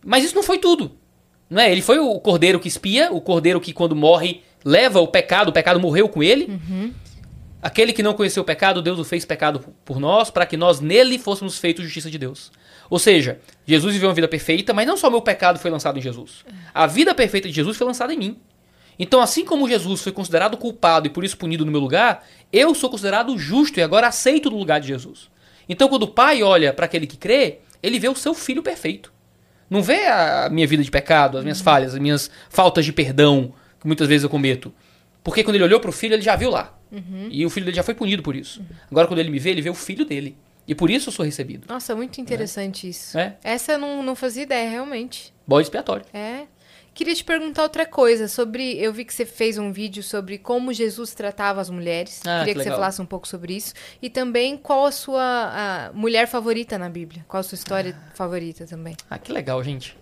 Mas 0.05 0.25
isso 0.25 0.35
não 0.35 0.43
foi 0.43 0.59
tudo. 0.59 0.93
Não 1.49 1.63
é? 1.63 1.71
Ele 1.71 1.83
foi 1.83 1.99
o 1.99 2.19
cordeiro 2.21 2.61
que 2.61 2.69
espia, 2.69 3.11
o 3.13 3.21
cordeiro 3.21 3.61
que 3.61 3.73
quando 3.73 3.97
morre 3.97 4.43
leva 4.65 5.01
o 5.01 5.09
pecado, 5.09 5.49
o 5.49 5.53
pecado 5.53 5.81
morreu 5.81 6.09
com 6.09 6.23
ele. 6.23 6.61
Aquele 7.61 7.93
que 7.93 8.03
não 8.03 8.15
conheceu 8.15 8.43
o 8.43 8.47
pecado, 8.47 8.83
Deus 8.83 8.99
o 8.99 9.05
fez 9.05 9.25
pecado 9.25 9.65
por 9.85 9.99
nós, 9.99 10.31
para 10.31 10.47
que 10.47 10.57
nós 10.57 10.81
nele 10.81 11.19
fôssemos 11.19 11.59
feitos 11.59 11.85
justiça 11.85 12.11
de 12.11 12.19
Deus. 12.19 12.53
Ou 12.89 12.99
seja, 12.99 13.41
Jesus 13.67 13.95
viveu 13.95 14.09
uma 14.09 14.15
vida 14.15 14.29
perfeita, 14.29 14.73
mas 14.73 14.87
não 14.87 14.97
só 14.97 15.11
meu 15.11 15.21
pecado 15.21 15.59
foi 15.59 15.71
lançado 15.71 15.99
em 15.99 16.03
Jesus. 16.03 16.45
A 16.73 16.87
vida 16.87 17.15
perfeita 17.15 17.49
de 17.49 17.55
Jesus 17.55 17.77
foi 17.77 17.87
lançada 17.87 18.15
em 18.15 18.19
mim. 18.19 18.39
Então, 18.99 19.21
assim 19.21 19.45
como 19.45 19.69
Jesus 19.69 20.03
foi 20.03 20.13
considerado 20.13 20.57
culpado 20.57 21.07
e 21.07 21.11
por 21.11 21.25
isso 21.25 21.37
punido 21.37 21.65
no 21.65 21.71
meu 21.71 21.81
lugar, 21.81 22.25
eu 22.53 22.75
sou 22.75 22.91
considerado 22.91 23.37
justo 23.39 23.79
e 23.79 23.83
agora 23.83 24.09
aceito 24.09 24.51
no 24.51 24.57
lugar 24.57 24.81
de 24.81 24.89
Jesus. 24.89 25.29
Então, 25.69 25.89
quando 25.89 26.05
o 26.05 26.09
pai 26.09 26.43
olha 26.43 26.73
para 26.73 26.87
aquele 26.87 27.07
que 27.07 27.17
crê, 27.17 27.59
ele 27.83 27.99
vê 27.99 28.09
o 28.09 28.17
seu 28.17 28.35
filho 28.35 28.63
perfeito. 28.63 29.13
Não 29.69 29.83
vê 29.83 30.07
a 30.07 30.49
minha 30.51 30.67
vida 30.67 30.83
de 30.83 30.91
pecado, 30.91 31.39
as 31.39 31.45
minhas 31.45 31.61
falhas, 31.61 31.95
as 31.95 32.01
minhas 32.01 32.31
faltas 32.49 32.85
de 32.85 32.93
perdão, 32.93 33.53
que 33.81 33.87
muitas 33.87 34.09
vezes 34.09 34.25
eu 34.25 34.31
cometo. 34.31 34.73
Porque 35.23 35.45
quando 35.45 35.57
ele 35.57 35.65
olhou 35.65 35.79
para 35.81 35.91
o 35.91 35.93
filho, 35.93 36.15
ele 36.15 36.23
já 36.23 36.37
viu 36.37 36.51
lá. 36.51 36.75
E 37.31 37.45
o 37.45 37.51
filho 37.51 37.67
dele 37.67 37.77
já 37.77 37.83
foi 37.83 37.95
punido 37.95 38.23
por 38.23 38.35
isso. 38.35 38.63
Agora, 38.91 39.07
quando 39.07 39.19
ele 39.21 39.31
me 39.31 39.39
vê, 39.39 39.51
ele 39.51 39.61
vê 39.61 39.71
o 39.71 39.75
filho 39.75 40.05
dele. 40.05 40.37
E 40.67 40.75
por 40.75 40.91
isso 40.91 41.09
eu 41.09 41.13
sou 41.13 41.25
recebido. 41.25 41.67
Nossa, 41.69 41.97
muito 41.97 42.21
interessante 42.21 42.89
isso. 42.89 43.17
É. 43.19 43.37
Essa 43.43 43.73
eu 43.73 43.79
não, 43.79 44.03
não 44.03 44.15
fazia 44.15 44.43
ideia, 44.43 44.69
realmente. 44.69 45.33
Bode 45.47 45.67
expiatório. 45.67 46.05
É. 46.13 46.43
Queria 46.99 47.15
te 47.15 47.23
perguntar 47.23 47.63
outra 47.63 47.87
coisa 47.87 48.27
sobre. 48.27 48.77
Eu 48.77 48.93
vi 48.93 49.05
que 49.05 49.15
você 49.15 49.25
fez 49.25 49.57
um 49.57 49.71
vídeo 49.71 50.03
sobre 50.03 50.37
como 50.37 50.73
Jesus 50.73 51.15
tratava 51.15 51.61
as 51.61 51.71
mulheres. 51.71 52.21
Ah, 52.27 52.41
Queria 52.41 52.55
que 52.55 52.59
que, 52.59 52.65
você 52.65 52.71
falasse 52.71 53.01
um 53.01 53.07
pouco 53.07 53.29
sobre 53.29 53.55
isso. 53.55 53.73
E 54.03 54.11
também 54.11 54.57
qual 54.57 54.85
a 54.85 54.91
sua 54.91 55.23
a 55.23 55.93
mulher 55.93 56.27
favorita 56.27 56.77
na 56.77 56.89
Bíblia? 56.89 57.25
Qual 57.29 57.39
a 57.39 57.45
sua 57.45 57.55
história 57.55 57.97
favorita 58.15 58.67
também? 58.67 58.97
Ah, 59.09 59.17
que 59.17 59.31
legal, 59.31 59.63
gente. 59.63 59.97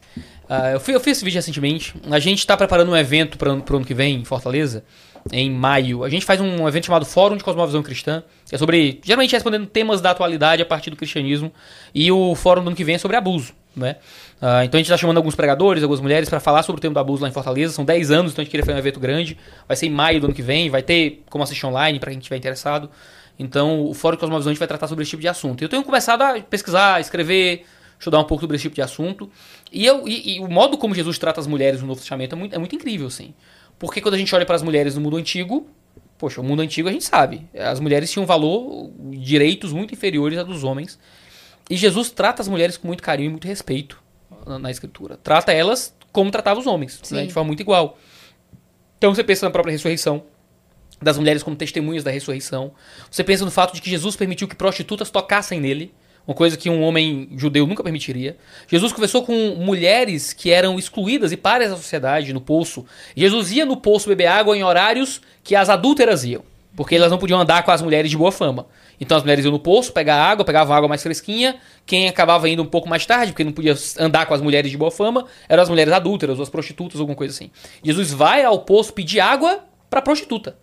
Ah, 0.49 0.71
eu, 0.71 0.81
fui- 0.81 0.95
eu 0.95 1.01
fiz 1.01 1.19
esse 1.19 1.25
vídeo 1.27 1.37
recentemente. 1.37 1.95
A 2.11 2.19
gente 2.19 2.39
está 2.39 2.57
preparando 2.57 2.91
um 2.91 2.97
evento 2.97 3.37
para 3.37 3.51
o 3.51 3.53
ano 3.53 3.85
que 3.85 3.93
vem, 3.93 4.21
em 4.21 4.25
Fortaleza, 4.25 4.83
em 5.31 5.51
maio. 5.51 6.03
A 6.03 6.09
gente 6.09 6.25
faz 6.25 6.41
um 6.41 6.67
evento 6.67 6.87
chamado 6.87 7.05
Fórum 7.05 7.37
de 7.37 7.45
Cosmovisão 7.45 7.83
Cristã, 7.83 8.23
que 8.49 8.55
é 8.55 8.59
sobre, 8.59 9.03
geralmente 9.05 9.33
respondendo 9.33 9.67
temas 9.67 10.01
da 10.01 10.13
atualidade 10.13 10.63
a 10.63 10.67
partir 10.67 10.89
do 10.89 10.97
cristianismo. 10.97 11.53
E 11.95 12.11
o 12.11 12.35
fórum 12.35 12.63
do 12.65 12.69
ano 12.69 12.77
que 12.77 12.85
vem 12.85 12.95
é 12.95 12.99
sobre 12.99 13.19
abuso, 13.19 13.53
né? 13.77 13.97
Ah, 14.41 14.65
então 14.65 14.79
a 14.79 14.81
gente 14.81 14.87
está 14.87 14.97
chamando 14.97 15.19
alguns 15.19 15.35
pregadores, 15.35 15.83
algumas 15.83 16.01
mulheres 16.01 16.29
para 16.29 16.41
falar 16.41 16.63
sobre 16.63 16.79
o 16.79 16.83
tema 16.83 16.95
do 16.95 17.01
abuso 17.01 17.23
lá 17.23 17.29
em 17.29 17.33
Fortaleza. 17.33 17.75
São 17.75 17.85
10 17.85 18.11
anos, 18.11 18.33
então 18.33 18.43
a 18.43 18.45
gente 18.45 18.51
queria 18.51 18.65
fazer 18.65 18.75
um 18.75 18.79
evento 18.79 18.99
grande. 18.99 19.37
Vai 19.69 19.77
ser 19.77 19.87
em 19.87 19.91
maio 19.91 20.21
do 20.21 20.27
ano 20.27 20.35
que 20.35 20.43
vem, 20.43 20.71
vai 20.71 20.83
ter 20.83 21.23
como 21.29 21.45
assistir 21.45 21.67
online 21.67 22.01
para 22.01 22.11
quem 22.11 22.19
estiver 22.19 22.37
interessado. 22.37 22.91
Então 23.39 23.83
o 23.83 23.93
Fórum 23.93 24.17
Cosmovisão 24.17 24.51
a 24.51 24.55
gente 24.55 24.59
vai 24.59 24.69
tratar 24.69 24.89
sobre 24.89 25.03
esse 25.03 25.11
tipo 25.11 25.21
de 25.21 25.29
assunto. 25.29 25.63
Eu 25.63 25.69
tenho 25.69 25.85
começado 25.85 26.23
a 26.23 26.41
pesquisar, 26.41 27.01
escrever, 27.01 27.65
estudar 27.99 28.19
um 28.19 28.25
pouco 28.25 28.41
sobre 28.43 28.57
esse 28.57 28.63
tipo 28.63 28.75
de 28.75 28.83
assunto. 28.83 29.31
E, 29.71 29.85
eu, 29.85 30.09
e, 30.09 30.37
e 30.37 30.41
o 30.41 30.49
modo 30.49 30.79
como 30.79 30.95
Jesus 30.95 31.19
trata 31.19 31.41
as 31.41 31.47
mulheres 31.47 31.81
no 31.81 31.87
Novo 31.87 32.01
Testamento 32.01 32.35
é 32.35 32.39
muito, 32.39 32.55
é 32.55 32.59
muito 32.59 32.75
incrível, 32.75 33.07
assim. 33.07 33.35
Porque 33.79 34.01
quando 34.01 34.15
a 34.15 34.19
gente 34.19 34.35
olha 34.35 34.47
para 34.47 34.57
as 34.57 34.63
mulheres 34.63 34.95
no 34.95 35.03
mundo 35.03 35.19
antigo, 35.19 35.69
poxa, 36.17 36.41
o 36.41 36.45
mundo 36.45 36.63
antigo 36.63 36.89
a 36.89 36.93
gente 36.93 37.05
sabe. 37.05 37.47
As 37.55 37.79
mulheres 37.79 38.11
tinham 38.11 38.25
valor, 38.25 38.91
direitos 39.11 39.73
muito 39.73 39.93
inferiores 39.93 40.39
a 40.39 40.43
dos 40.43 40.65
homens. 40.65 40.99
E 41.69 41.77
Jesus 41.77 42.11
trata 42.11 42.43
as 42.43 42.49
mulheres 42.49 42.77
com 42.77 42.87
muito 42.87 43.03
carinho 43.03 43.29
e 43.29 43.31
muito 43.31 43.47
respeito 43.47 44.03
na, 44.47 44.59
na 44.59 44.71
escritura. 44.71 45.19
Trata 45.23 45.53
elas 45.53 45.95
como 46.13 46.31
tratava 46.31 46.59
os 46.59 46.67
homens, 46.67 47.01
né, 47.11 47.27
de 47.27 47.33
forma 47.33 47.49
muito 47.49 47.61
igual. 47.61 47.99
Então 48.97 49.15
você 49.15 49.23
pensa 49.23 49.45
na 49.45 49.51
própria 49.51 49.73
ressurreição, 49.73 50.23
das 51.01 51.19
mulheres 51.19 51.43
como 51.43 51.55
testemunhas 51.55 52.03
da 52.03 52.11
ressurreição. 52.11 52.73
Você 53.11 53.23
pensa 53.23 53.45
no 53.45 53.51
fato 53.51 53.75
de 53.75 53.83
que 53.83 53.91
Jesus 53.91 54.17
permitiu 54.17 54.49
que 54.49 54.55
prostitutas 54.55 55.11
tocassem 55.11 55.61
nele, 55.61 55.93
uma 56.27 56.35
coisa 56.35 56.57
que 56.57 56.69
um 56.69 56.83
homem 56.83 57.29
judeu 57.37 57.67
nunca 57.67 57.85
permitiria. 57.85 58.37
Jesus 58.67 58.93
conversou 58.93 59.25
com 59.25 59.55
mulheres 59.57 60.33
que 60.33 60.51
eram 60.51 60.79
excluídas 60.79 61.31
e 61.31 61.37
párias 61.37 61.71
da 61.71 61.77
sociedade 61.77 62.33
no 62.33 62.41
poço. 62.41 62.85
Jesus 63.15 63.53
ia 63.53 63.65
no 63.65 63.77
poço 63.77 64.09
beber 64.09 64.27
água 64.27 64.57
em 64.57 64.65
horários 64.65 65.21
que 65.45 65.55
as 65.55 65.69
adúlteras 65.69 66.25
iam, 66.25 66.43
porque 66.75 66.97
elas 66.97 67.11
não 67.11 67.19
podiam 67.19 67.41
andar 67.41 67.63
com 67.63 67.71
as 67.71 67.81
mulheres 67.81 68.11
de 68.11 68.17
boa 68.17 68.33
fama. 68.33 68.67
Então 69.01 69.17
as 69.17 69.23
mulheres 69.23 69.45
iam 69.45 69.53
no 69.53 69.59
poço 69.59 69.93
pegar 69.93 70.17
água, 70.17 70.45
pegavam 70.45 70.75
água 70.75 70.89
mais 70.89 71.03
fresquinha. 71.03 71.57
Quem 71.85 72.09
acabava 72.09 72.49
indo 72.49 72.63
um 72.63 72.67
pouco 72.67 72.89
mais 72.89 73.05
tarde, 73.05 73.33
porque 73.33 73.45
não 73.45 73.53
podia 73.53 73.75
andar 73.99 74.27
com 74.27 74.35
as 74.35 74.41
mulheres 74.41 74.71
de 74.71 74.77
boa 74.77 74.91
fama, 74.91 75.27
eram 75.49 75.63
as 75.63 75.69
mulheres 75.69 75.93
adúlteras, 75.93 76.39
ou 76.39 76.43
as 76.43 76.49
prostitutas, 76.49 77.01
alguma 77.01 77.17
coisa 77.17 77.35
assim. 77.35 77.51
Jesus 77.83 78.13
vai 78.13 78.45
ao 78.45 78.61
poço 78.61 78.93
pedir 78.93 79.21
água 79.21 79.65
pra 79.91 80.01
prostituta 80.01 80.57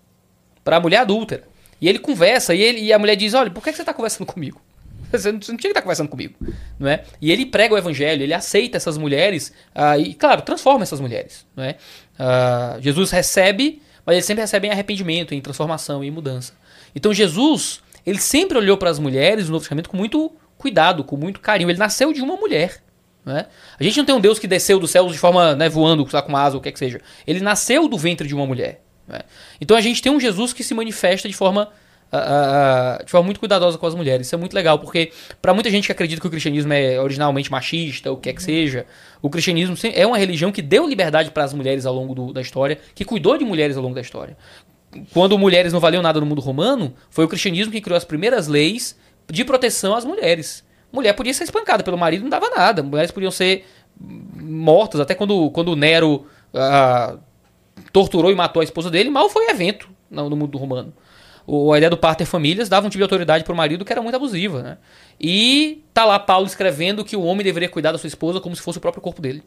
pra 0.64 0.80
mulher 0.80 0.98
adúltera. 0.98 1.44
E 1.82 1.90
ele 1.90 2.00
conversa, 2.00 2.56
e, 2.56 2.62
ele, 2.62 2.80
e 2.82 2.94
a 2.94 3.00
mulher 3.00 3.16
diz: 3.16 3.34
Olha, 3.34 3.52
por 3.52 3.64
que 3.64 3.74
você 3.74 3.84
tá 3.84 3.94
conversando 3.94 4.26
comigo? 4.26 4.62
Você 5.12 5.32
não, 5.32 5.40
você 5.40 5.52
não 5.52 5.60
tinha 5.60 5.70
que 5.70 5.78
estar 5.78 5.84
conversando 5.84 6.10
comigo. 6.10 6.34
Não 6.80 6.90
é? 6.90 7.04
E 7.22 7.32
ele 7.32 7.46
prega 7.46 7.76
o 7.76 7.78
evangelho, 7.78 8.24
ele 8.24 8.34
aceita 8.34 8.78
essas 8.78 8.98
mulheres, 8.98 9.54
ah, 9.76 9.96
e, 9.96 10.16
claro, 10.16 10.42
transforma 10.42 10.82
essas 10.82 11.00
mulheres. 11.00 11.46
Não 11.56 11.64
é? 11.64 11.76
Ah, 12.18 12.78
Jesus 12.80 13.12
recebe, 13.12 13.80
mas 14.04 14.16
ele 14.16 14.24
sempre 14.24 14.42
recebe 14.42 14.68
em 14.68 14.72
arrependimento, 14.72 15.36
em 15.36 15.40
transformação, 15.40 16.04
em 16.04 16.10
mudança. 16.10 16.54
Então 16.96 17.14
Jesus, 17.14 17.83
ele 18.06 18.20
sempre 18.20 18.58
olhou 18.58 18.78
para 18.78 18.90
as 18.90 19.00
mulheres 19.00 19.46
no 19.46 19.52
Novo 19.54 19.64
Testamento 19.64 19.90
com 19.90 19.98
muito 19.98 20.32
cuidado, 20.58 21.04
com 21.04 21.18
muito 21.18 21.40
carinho. 21.40 21.70
Ele 21.70 21.80
nasceu 21.80 22.12
de 22.14 22.22
uma 22.22 22.36
mulher. 22.36 22.82
Não 23.26 23.38
é? 23.38 23.48
A 23.80 23.84
gente 23.84 23.98
não 23.98 24.06
tem 24.06 24.14
um 24.16 24.20
Deus 24.20 24.38
que 24.38 24.48
desceu 24.48 24.80
dos 24.80 24.92
céus 24.92 25.12
de 25.12 25.18
forma 25.18 25.56
né, 25.56 25.70
voando, 25.70 26.06
lá, 26.12 26.22
com 26.22 26.36
asa, 26.36 26.56
ou 26.56 26.60
o 26.60 26.64
que 26.64 26.70
é 26.70 26.72
que 26.72 26.80
seja. 26.80 27.00
Ele 27.26 27.40
nasceu 27.40 27.88
do 27.88 27.98
ventre 27.98 28.28
de 28.28 28.36
uma 28.36 28.46
mulher. 28.46 28.84
não 29.08 29.16
é? 29.16 29.22
Então 29.62 29.78
a 29.78 29.82
gente 29.82 30.02
tem 30.02 30.12
um 30.12 30.20
Jesus 30.20 30.52
que 30.52 30.62
se 30.64 30.74
manifesta 30.74 31.30
de 31.30 31.34
forma, 31.34 31.70
ah, 32.12 32.98
ah, 33.00 33.04
de 33.04 33.10
forma 33.10 33.24
muito 33.26 33.40
cuidadosa 33.40 33.78
com 33.78 33.88
as 33.88 33.96
mulheres. 33.96 34.28
Isso 34.28 34.36
é 34.36 34.38
muito 34.38 34.54
legal, 34.54 34.78
porque 34.78 35.12
para 35.42 35.54
muita 35.54 35.70
gente 35.70 35.86
que 35.86 35.92
acredita 35.94 36.20
que 36.20 36.28
o 36.28 36.30
cristianismo 36.30 36.74
é 36.74 37.00
originalmente 37.00 37.50
machista, 37.50 38.12
ou 38.12 38.18
o 38.18 38.20
que 38.20 38.28
é 38.30 38.34
que 38.34 38.44
seja, 38.44 38.86
o 39.22 39.30
cristianismo 39.30 39.76
é 39.94 40.06
uma 40.06 40.18
religião 40.18 40.52
que 40.52 40.62
deu 40.62 40.86
liberdade 40.86 41.32
para 41.32 41.46
as 41.46 41.54
mulheres 41.54 41.86
ao 41.86 41.94
longo 41.96 42.14
do- 42.14 42.34
da 42.34 42.42
história, 42.42 42.78
que 42.94 43.06
cuidou 43.06 43.38
de 43.38 43.46
mulheres 43.46 43.78
ao 43.78 43.84
longo 43.84 43.96
da 43.96 44.02
história. 44.02 44.36
Quando 45.14 45.38
mulheres 45.38 45.74
não 45.74 45.80
valiam 45.80 46.02
nada 46.02 46.20
no 46.20 46.26
mundo 46.26 46.42
romano, 46.42 46.94
foi 47.10 47.26
o 47.26 47.28
cristianismo 47.28 47.72
que 47.72 47.82
criou 47.82 47.98
as 47.98 48.06
primeiras 48.06 48.48
leis 48.48 48.98
de 49.30 49.44
proteção 49.44 49.96
às 49.96 50.06
mulheres. 50.06 50.64
Mulher 50.92 51.14
podia 51.14 51.34
ser 51.34 51.46
espancada 51.46 51.84
pelo 51.84 51.98
marido, 51.98 52.22
não 52.22 52.30
dava 52.30 52.50
nada. 52.50 52.84
Mulheres 52.84 53.12
podiam 53.12 53.32
ser 53.32 53.66
mortas. 54.00 55.02
Até 55.02 55.16
quando, 55.16 55.50
quando 55.52 55.76
Nero 55.76 56.28
ah, 56.54 57.18
torturou 57.92 58.32
e 58.32 58.36
matou 58.36 58.62
a 58.62 58.64
esposa 58.64 58.92
dele, 58.92 59.10
mal 59.10 59.30
foi 59.30 59.50
evento 59.50 59.90
no, 60.10 60.30
no 60.30 60.36
mundo 60.36 60.58
romano. 60.58 60.94
O, 61.46 61.74
a 61.74 61.78
ideia 61.78 61.90
do 61.90 61.98
parter 61.98 62.26
famílias 62.26 62.70
dava 62.70 62.88
um 62.88 62.90
tipo 62.90 63.00
de 63.00 63.04
autoridade 63.04 63.44
para 63.44 63.54
o 63.54 63.58
marido 63.58 63.84
que 63.84 63.92
era 63.92 64.02
muito 64.02 64.16
abusiva. 64.16 64.62
Né? 64.62 64.78
E 65.20 65.84
tá 65.94 66.06
lá 66.06 66.20
Paulo 66.20 66.46
escrevendo 66.46 67.04
que 67.04 67.16
o 67.16 67.24
homem 67.24 67.44
deveria 67.44 67.68
cuidar 67.68 67.92
da 67.92 67.98
sua 67.98 68.08
esposa 68.08 68.40
como 68.40 68.56
se 68.56 68.62
fosse 68.62 68.78
o 68.78 68.82
próprio 68.82 69.02
corpo 69.02 69.22
dele. 69.22 69.44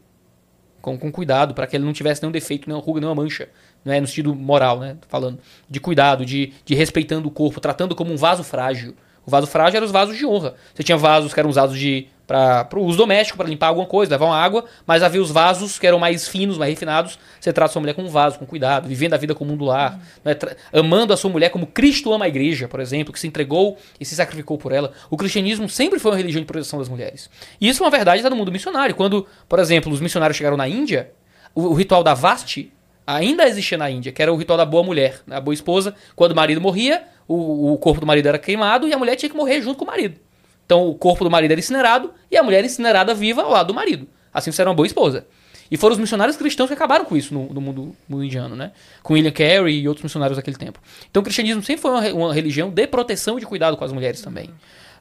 Com, 0.83 0.99
com 0.99 1.11
cuidado, 1.11 1.55
para 1.55 1.67
que 1.67 1.77
ele 1.77 1.85
não 1.85 1.93
tivesse 1.93 2.23
nenhum 2.23 2.33
defeito, 2.33 2.69
nenhuma 2.69 2.85
ruga, 2.85 3.01
nenhuma 3.01 3.23
mancha. 3.23 3.49
Né? 3.87 4.01
No 4.01 4.07
sentido 4.09 4.35
moral, 4.35 4.81
né? 4.81 4.97
Falando. 5.09 5.39
De 5.71 5.79
cuidado, 5.79 6.27
de, 6.27 6.53
de 6.65 6.75
respeitando 6.75 7.29
o 7.29 7.31
corpo, 7.31 7.61
tratando 7.61 7.95
como 7.95 8.13
um 8.13 8.17
vaso 8.17 8.43
frágil. 8.43 8.97
O 9.25 9.31
vaso 9.31 9.47
frágil 9.47 9.77
eram 9.77 9.87
os 9.87 9.93
vasos 9.93 10.17
de 10.17 10.27
honra. 10.27 10.55
Você 10.75 10.83
tinha 10.83 10.99
vasos 10.99 11.33
que 11.33 11.39
eram 11.39 11.49
usados 11.49 11.79
de 11.79 12.09
para 12.27 12.69
o 12.75 12.85
uso 12.85 12.99
doméstico, 12.99 13.39
para 13.39 13.49
limpar 13.49 13.69
alguma 13.69 13.87
coisa, 13.87 14.11
levar 14.11 14.27
uma 14.27 14.37
água, 14.37 14.65
mas 14.85 15.01
havia 15.01 15.23
os 15.23 15.31
vasos 15.31 15.79
que 15.79 15.87
eram 15.87 15.97
mais 15.97 16.27
finos, 16.27 16.59
mais 16.59 16.71
refinados. 16.71 17.17
Você 17.39 17.53
trata 17.53 17.73
sua 17.73 17.79
mulher 17.79 17.95
com 17.95 18.03
um 18.03 18.09
vaso, 18.09 18.37
com 18.37 18.45
cuidado, 18.45 18.89
vivendo 18.89 19.15
a 19.15 19.17
vida 19.17 19.33
como 19.33 19.53
um 19.53 19.57
do 19.57 19.65
lar, 19.65 20.01
né? 20.25 20.35
Tra- 20.35 20.57
amando 20.73 21.13
a 21.13 21.17
sua 21.17 21.31
mulher 21.31 21.51
como 21.51 21.69
Cristo 21.69 22.13
ama 22.13 22.25
a 22.25 22.29
igreja, 22.29 22.67
por 22.67 22.81
exemplo, 22.81 23.13
que 23.13 23.21
se 23.21 23.29
entregou 23.29 23.79
e 24.01 24.05
se 24.05 24.17
sacrificou 24.17 24.59
por 24.59 24.73
ela. 24.73 24.91
O 25.09 25.17
cristianismo 25.17 25.69
sempre 25.69 26.01
foi 26.01 26.11
uma 26.11 26.17
religião 26.17 26.41
de 26.41 26.47
proteção 26.47 26.81
das 26.81 26.89
mulheres. 26.89 27.31
E 27.61 27.69
isso 27.69 27.81
é 27.81 27.87
uma 27.87 27.93
verdade 27.93 28.19
está 28.19 28.29
no 28.29 28.35
mundo 28.35 28.51
missionário. 28.51 28.97
Quando, 28.97 29.25
por 29.49 29.61
exemplo, 29.61 29.93
os 29.93 30.01
missionários 30.01 30.37
chegaram 30.37 30.57
na 30.57 30.67
Índia, 30.67 31.13
o, 31.55 31.69
o 31.69 31.75
ritual 31.75 32.03
da 32.03 32.13
Vasti 32.13 32.73
ainda 33.07 33.47
existia 33.47 33.79
na 33.79 33.91
Índia, 33.91 34.11
que 34.13 34.21
era 34.21 34.33
o 34.33 34.37
ritual 34.37 34.57
da 34.57 34.65
boa 34.65 34.83
mulher, 34.83 35.21
a 35.31 35.41
boa 35.41 35.55
esposa. 35.55 35.95
Quando 36.15 36.33
o 36.33 36.37
marido 36.37 36.61
morria, 36.61 37.05
o, 37.29 37.73
o 37.73 37.79
corpo 37.79 38.01
do 38.01 38.07
marido 38.07 38.27
era 38.27 38.39
queimado 38.39 38.89
e 38.89 38.93
a 38.93 38.99
mulher 38.99 39.17
tinha 39.17 39.31
que 39.31 39.37
morrer 39.37 39.61
junto 39.63 39.79
com 39.79 39.85
o 39.85 39.87
marido. 39.87 40.19
Então 40.65 40.89
o 40.89 40.95
corpo 40.95 41.23
do 41.23 41.31
marido 41.31 41.53
era 41.53 41.61
incinerado 41.61 42.13
e 42.31 42.37
a 42.37 42.43
mulher 42.43 42.65
incinerada 42.65 43.15
viva 43.15 43.43
ao 43.43 43.51
lado 43.51 43.69
do 43.69 43.75
marido. 43.75 44.09
Assim 44.35 44.51
você 44.51 44.61
era 44.63 44.71
uma 44.71 44.77
boa 44.77 44.87
esposa. 44.87 45.27
E 45.71 45.77
foram 45.77 45.95
os 45.95 45.99
missionários 45.99 46.37
cristãos 46.37 46.69
que 46.69 46.75
acabaram 46.75 47.05
com 47.05 47.17
isso 47.17 47.35
no, 47.35 47.53
no 47.53 47.61
mundo, 47.61 47.97
mundo 48.09 48.25
indiano, 48.25 48.55
né? 48.55 48.73
Com 49.03 49.15
William 49.15 49.33
Carey 49.33 49.81
e 49.81 49.89
outros 49.89 50.05
missionários 50.05 50.37
daquele 50.37 50.57
tempo. 50.57 50.81
Então 51.11 51.21
o 51.21 51.25
cristianismo 51.25 51.63
sempre 51.63 51.83
foi 51.83 51.91
uma, 51.91 52.27
uma 52.27 52.35
religião 52.35 52.71
de 52.71 52.87
proteção 52.87 53.37
e 53.37 53.41
de 53.41 53.47
cuidado 53.47 53.77
com 53.77 53.85
as 53.85 53.93
mulheres 53.93 54.21
também. 54.21 54.51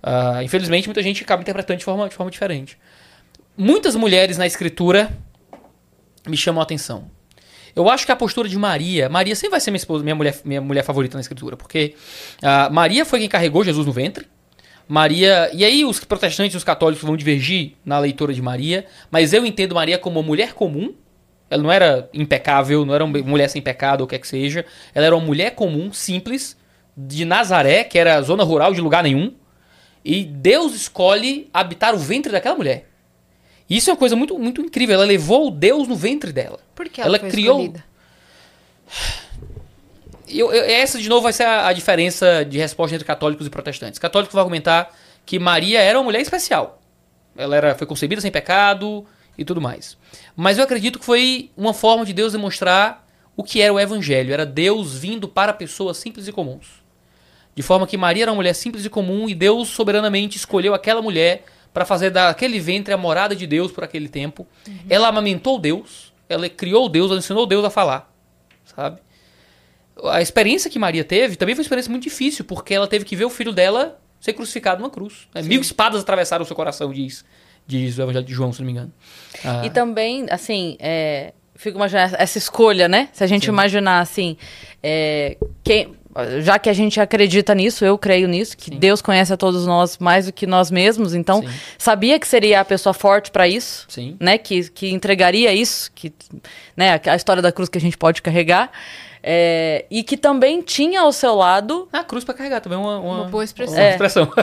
Ah, 0.01 0.43
infelizmente, 0.43 0.87
muita 0.87 1.01
gente 1.01 1.23
acaba 1.23 1.41
interpretando 1.41 1.79
de 1.79 1.85
forma, 1.85 2.07
de 2.09 2.15
forma 2.15 2.31
diferente. 2.31 2.77
Muitas 3.57 3.95
mulheres 3.95 4.37
na 4.37 4.45
escritura 4.45 5.11
me 6.27 6.37
chamam 6.37 6.61
a 6.61 6.63
atenção. 6.63 7.09
Eu 7.75 7.89
acho 7.89 8.05
que 8.05 8.11
a 8.11 8.15
postura 8.15 8.47
de 8.47 8.57
Maria, 8.57 9.09
Maria 9.09 9.35
sempre 9.35 9.51
vai 9.51 9.59
ser 9.59 9.69
minha 9.69 9.77
esposa, 9.77 10.03
minha 10.03 10.15
mulher, 10.15 10.39
minha 10.45 10.61
mulher 10.61 10.83
favorita 10.83 11.17
na 11.17 11.21
escritura, 11.21 11.57
porque 11.57 11.95
ah, 12.41 12.69
Maria 12.71 13.05
foi 13.05 13.19
quem 13.19 13.27
carregou 13.27 13.63
Jesus 13.63 13.85
no 13.85 13.91
ventre. 13.91 14.25
Maria, 14.87 15.49
e 15.51 15.65
aí 15.65 15.83
os 15.83 15.99
protestantes 16.03 16.53
e 16.53 16.57
os 16.57 16.63
católicos 16.63 17.03
vão 17.03 17.17
divergir 17.17 17.73
na 17.83 17.97
leitura 17.97 18.33
de 18.33 18.41
Maria, 18.41 18.85
mas 19.09 19.33
eu 19.33 19.45
entendo 19.45 19.75
Maria 19.75 19.97
como 19.97 20.19
uma 20.19 20.25
mulher 20.25 20.53
comum. 20.53 20.93
Ela 21.49 21.61
não 21.61 21.71
era 21.71 22.09
impecável, 22.13 22.85
não 22.85 22.93
era 22.93 23.03
uma 23.03 23.19
mulher 23.19 23.49
sem 23.49 23.61
pecado 23.61 24.01
ou 24.01 24.05
o 24.05 24.07
que 24.07 24.15
é 24.15 24.19
que 24.19 24.27
seja. 24.27 24.65
Ela 24.93 25.07
era 25.07 25.15
uma 25.15 25.25
mulher 25.25 25.51
comum, 25.51 25.91
simples, 25.91 26.55
de 26.95 27.25
Nazaré, 27.25 27.83
que 27.83 27.99
era 27.99 28.21
zona 28.21 28.43
rural 28.43 28.73
de 28.73 28.81
lugar 28.81 29.03
nenhum. 29.03 29.33
E 30.03 30.23
Deus 30.23 30.73
escolhe 30.75 31.49
habitar 31.53 31.93
o 31.93 31.97
ventre 31.97 32.31
daquela 32.31 32.55
mulher. 32.55 32.87
Isso 33.69 33.89
é 33.89 33.93
uma 33.93 33.97
coisa 33.99 34.15
muito, 34.15 34.37
muito 34.37 34.61
incrível. 34.61 34.95
Ela 34.95 35.05
levou 35.05 35.47
o 35.47 35.51
Deus 35.51 35.87
no 35.87 35.95
ventre 35.95 36.31
dela. 36.31 36.59
Por 36.75 36.87
que 36.87 37.01
ela, 37.01 37.09
Ela 37.09 37.19
foi 37.19 37.29
criou- 37.31 37.59
escolhida? 37.61 37.83
eu- 40.27 40.51
eu- 40.53 40.63
essa, 40.63 40.99
de 40.99 41.09
novo, 41.09 41.21
vai 41.23 41.33
ser 41.33 41.43
a, 41.43 41.67
a 41.67 41.73
diferença 41.73 42.43
de 42.45 42.57
resposta 42.57 42.95
entre 42.95 43.05
católicos 43.05 43.45
e 43.47 43.49
protestantes. 43.49 43.99
Católicos 43.99 44.33
vão 44.33 44.41
argumentar 44.41 44.93
que 45.25 45.39
Maria 45.39 45.79
era 45.81 45.97
uma 45.97 46.03
mulher 46.05 46.21
especial. 46.21 46.81
Ela 47.35 47.55
era, 47.57 47.75
foi 47.75 47.85
concebida 47.87 48.21
sem 48.21 48.31
pecado 48.31 49.05
e 49.37 49.43
tudo 49.43 49.59
mais. 49.59 49.97
Mas 50.35 50.57
eu 50.57 50.63
acredito 50.63 50.99
que 50.99 51.05
foi 51.05 51.49
uma 51.57 51.73
forma 51.73 52.05
de 52.05 52.13
Deus 52.13 52.31
demonstrar 52.33 53.05
o 53.35 53.43
que 53.43 53.61
era 53.61 53.73
o 53.73 53.79
evangelho. 53.79 54.33
Era 54.33 54.45
Deus 54.45 54.95
vindo 54.97 55.27
para 55.27 55.51
pessoas 55.53 55.97
simples 55.97 56.27
e 56.27 56.31
comuns. 56.31 56.83
De 57.53 57.61
forma 57.63 57.87
que 57.87 57.97
Maria 57.97 58.23
era 58.25 58.31
uma 58.31 58.35
mulher 58.37 58.53
simples 58.53 58.85
e 58.85 58.89
comum 58.89 59.27
e 59.29 59.33
Deus 59.35 59.69
soberanamente 59.69 60.37
escolheu 60.37 60.73
aquela 60.73 61.01
mulher 61.01 61.43
para 61.75 61.83
fazer 61.83 62.09
daquele 62.09 62.57
ventre 62.57 62.93
a 62.93 62.97
morada 62.97 63.35
de 63.35 63.45
Deus 63.45 63.69
por 63.69 63.83
aquele 63.83 64.07
tempo. 64.07 64.47
Ela 64.89 65.09
amamentou 65.09 65.59
Deus, 65.59 66.13
ela 66.29 66.47
criou 66.47 66.87
Deus, 66.87 67.11
ela 67.11 67.19
ensinou 67.19 67.45
Deus 67.45 67.65
a 67.65 67.69
falar, 67.69 68.09
sabe? 68.63 69.01
A 70.05 70.21
experiência 70.21 70.69
que 70.69 70.79
Maria 70.79 71.03
teve 71.03 71.35
também 71.35 71.53
foi 71.53 71.59
uma 71.63 71.65
experiência 71.65 71.91
muito 71.91 72.03
difícil, 72.03 72.45
porque 72.45 72.73
ela 72.73 72.87
teve 72.87 73.03
que 73.03 73.13
ver 73.13 73.25
o 73.25 73.29
filho 73.29 73.51
dela 73.51 73.99
ser 74.21 74.31
crucificado 74.31 74.79
numa 74.79 74.89
cruz. 74.89 75.27
né? 75.35 75.41
Mil 75.41 75.59
espadas 75.59 75.99
atravessaram 76.01 76.43
o 76.43 76.45
seu 76.45 76.55
coração, 76.55 76.93
diz, 76.93 77.25
diz 77.67 77.97
o 77.97 78.03
Evangelho 78.03 78.25
de 78.25 78.33
João, 78.33 78.53
se 78.53 78.61
não 78.61 78.67
me 78.67 78.71
engano. 78.71 78.93
Ah, 79.43 79.65
E 79.65 79.69
também, 79.69 80.27
assim, 80.29 80.77
é, 80.79 81.33
fico 81.55 81.77
imaginando 81.77 82.15
essa 82.17 82.37
escolha, 82.37 82.87
né? 82.87 83.09
Se 83.11 83.21
a 83.21 83.27
gente 83.27 83.47
Sim. 83.47 83.51
imaginar 83.51 83.99
assim, 83.99 84.37
é, 84.81 85.35
quem, 85.61 85.93
já 86.41 86.57
que 86.57 86.69
a 86.69 86.73
gente 86.73 86.99
acredita 86.99 87.53
nisso, 87.53 87.83
eu 87.83 87.97
creio 87.97 88.27
nisso, 88.27 88.55
que 88.57 88.71
Sim. 88.71 88.77
Deus 88.77 89.01
conhece 89.01 89.33
a 89.33 89.37
todos 89.37 89.65
nós 89.65 89.97
mais 89.97 90.27
do 90.27 90.33
que 90.33 90.47
nós 90.47 90.71
mesmos, 90.71 91.13
então 91.13 91.41
Sim. 91.41 91.49
sabia 91.77 92.19
que 92.19 92.27
seria 92.27 92.61
a 92.61 92.65
pessoa 92.65 92.93
forte 92.93 93.31
para 93.31 93.47
isso, 93.47 93.85
Sim. 93.89 94.15
né? 94.19 94.37
Que, 94.37 94.69
que 94.69 94.89
entregaria 94.91 95.53
isso, 95.53 95.91
que, 95.93 96.13
né? 96.75 96.93
A, 97.05 97.11
a 97.11 97.15
história 97.15 97.41
da 97.41 97.51
cruz 97.51 97.67
que 97.69 97.77
a 97.77 97.81
gente 97.81 97.97
pode 97.97 98.21
carregar. 98.21 98.71
é, 99.21 99.85
e 99.89 100.03
que 100.03 100.15
também 100.17 100.61
tinha 100.61 101.01
ao 101.01 101.11
seu 101.11 101.33
lado 101.35 101.87
A 101.91 102.03
cruz 102.03 102.23
para 102.23 102.33
carregar 102.35 102.61
também 102.61 102.77
é 102.77 102.81
uma, 102.81 102.99
uma, 102.99 103.15
Uma 103.21 103.23
boa 103.25 103.43
expressão. 103.43 103.75
uma 103.75 103.83
É. 103.83 103.91
expressão. 103.91 104.31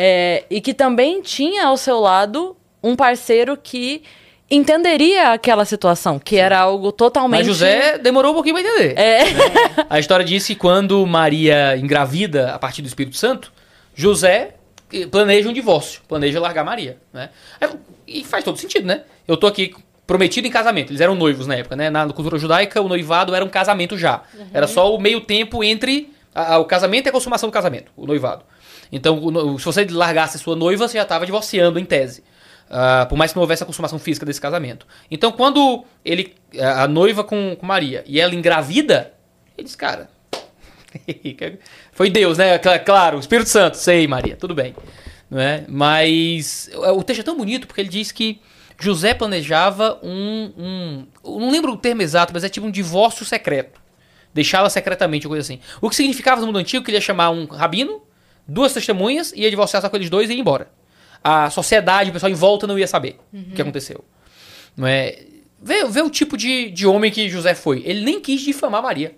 É, 0.00 0.44
e 0.48 0.60
que 0.60 0.72
também 0.72 1.20
tinha 1.22 1.66
ao 1.66 1.76
seu 1.76 1.98
lado 1.98 2.56
um 2.80 2.94
parceiro 2.94 3.56
que 3.56 4.02
entenderia 4.50 5.32
aquela 5.32 5.64
situação, 5.64 6.18
que 6.18 6.36
era 6.36 6.58
algo 6.58 6.90
totalmente. 6.92 7.38
Mas 7.40 7.46
José 7.46 7.98
demorou 7.98 8.32
um 8.32 8.34
pouquinho 8.34 8.54
para 8.56 8.64
entender. 8.66 8.98
É. 8.98 9.20
A 9.90 9.98
história 9.98 10.24
diz 10.24 10.46
que 10.46 10.54
quando 10.54 11.04
Maria 11.06 11.76
engravida 11.76 12.52
a 12.54 12.58
partir 12.58 12.82
do 12.82 12.88
Espírito 12.88 13.16
Santo, 13.16 13.52
José 13.94 14.54
eh, 14.92 15.06
planeja 15.06 15.48
um 15.48 15.52
divórcio, 15.52 16.00
planeja 16.08 16.40
largar 16.40 16.64
Maria, 16.64 16.98
né? 17.12 17.30
E 18.06 18.24
faz 18.24 18.42
todo 18.44 18.56
sentido, 18.58 18.86
né? 18.86 19.02
Eu 19.26 19.36
tô 19.36 19.46
aqui 19.46 19.74
prometido 20.06 20.46
em 20.46 20.50
casamento, 20.50 20.90
eles 20.90 21.00
eram 21.02 21.14
noivos 21.14 21.46
na 21.46 21.54
época, 21.56 21.76
né? 21.76 21.90
Na 21.90 22.06
cultura 22.10 22.38
judaica, 22.38 22.80
o 22.80 22.88
noivado 22.88 23.34
era 23.34 23.44
um 23.44 23.48
casamento 23.48 23.98
já. 23.98 24.22
Era 24.54 24.66
só 24.66 24.94
o 24.94 24.98
meio 24.98 25.20
tempo 25.20 25.62
entre 25.62 26.10
a- 26.34 26.54
a- 26.54 26.58
o 26.58 26.64
casamento 26.64 27.06
e 27.06 27.08
a 27.10 27.12
consumação 27.12 27.50
do 27.50 27.52
casamento, 27.52 27.92
o 27.94 28.06
noivado. 28.06 28.42
Então, 28.90 29.58
se 29.58 29.64
você 29.66 29.84
largasse 29.90 30.38
sua 30.38 30.56
noiva, 30.56 30.88
você 30.88 30.96
já 30.96 31.02
estava 31.02 31.26
divorciando 31.26 31.78
em 31.78 31.84
tese. 31.84 32.24
Ah, 32.70 33.06
por 33.08 33.16
mais 33.16 33.32
que 33.32 33.36
não 33.36 33.42
houvesse 33.42 33.62
a 33.62 33.66
consumação 33.66 33.98
física 33.98 34.26
desse 34.26 34.40
casamento. 34.40 34.86
Então, 35.10 35.32
quando 35.32 35.84
ele 36.04 36.34
a 36.60 36.82
a 36.84 36.88
noiva 36.88 37.24
com, 37.24 37.56
com 37.58 37.64
Maria 37.66 38.04
e 38.06 38.20
ela 38.20 38.34
engravida, 38.34 39.12
ele 39.56 39.64
diz, 39.64 39.74
cara, 39.76 40.10
foi 41.92 42.10
Deus, 42.10 42.38
né? 42.38 42.58
Cla- 42.58 42.78
Claro, 42.78 43.16
o 43.16 43.20
Espírito 43.20 43.48
Santo, 43.50 43.76
sei, 43.76 44.06
Maria, 44.06 44.36
tudo 44.36 44.54
bem. 44.54 44.74
Não 45.30 45.40
é? 45.40 45.64
Mas 45.68 46.70
o 46.74 47.02
texto 47.02 47.20
é 47.20 47.24
tão 47.24 47.36
bonito 47.36 47.66
porque 47.66 47.80
ele 47.82 47.88
diz 47.90 48.10
que 48.12 48.40
José 48.80 49.12
planejava 49.12 49.98
um, 50.02 50.52
um. 50.56 51.06
Não 51.40 51.50
lembro 51.50 51.72
o 51.72 51.76
termo 51.76 52.00
exato, 52.02 52.32
mas 52.32 52.44
é 52.44 52.48
tipo 52.48 52.66
um 52.66 52.70
divórcio 52.70 53.24
secreto. 53.26 53.80
Deixá-la 54.32 54.70
secretamente, 54.70 55.26
coisa 55.26 55.40
assim. 55.42 55.58
O 55.80 55.88
que 55.90 55.96
significava 55.96 56.40
no 56.40 56.46
mundo 56.46 56.58
antigo 56.58 56.84
que 56.84 56.90
ele 56.90 56.96
ia 56.98 57.02
chamar 57.02 57.30
um 57.30 57.44
rabino, 57.46 58.02
duas 58.46 58.72
testemunhas, 58.72 59.32
ia 59.34 59.50
divorciar 59.50 59.82
só 59.82 59.88
com 59.88 59.96
eles 59.96 60.08
dois 60.08 60.30
e 60.30 60.34
ir 60.34 60.38
embora. 60.38 60.70
A 61.22 61.50
sociedade, 61.50 62.10
o 62.10 62.12
pessoal 62.12 62.30
em 62.30 62.34
volta 62.34 62.66
não 62.66 62.78
ia 62.78 62.86
saber 62.86 63.18
o 63.32 63.54
que 63.54 63.60
aconteceu. 63.62 64.04
Não 64.76 64.86
é? 64.86 65.18
Vê, 65.60 65.84
vê 65.86 66.00
o 66.02 66.10
tipo 66.10 66.36
de, 66.36 66.70
de 66.70 66.86
homem 66.86 67.10
que 67.10 67.28
José 67.28 67.54
foi. 67.54 67.82
Ele 67.84 68.02
nem 68.04 68.20
quis 68.20 68.40
difamar 68.40 68.82
Maria. 68.82 69.14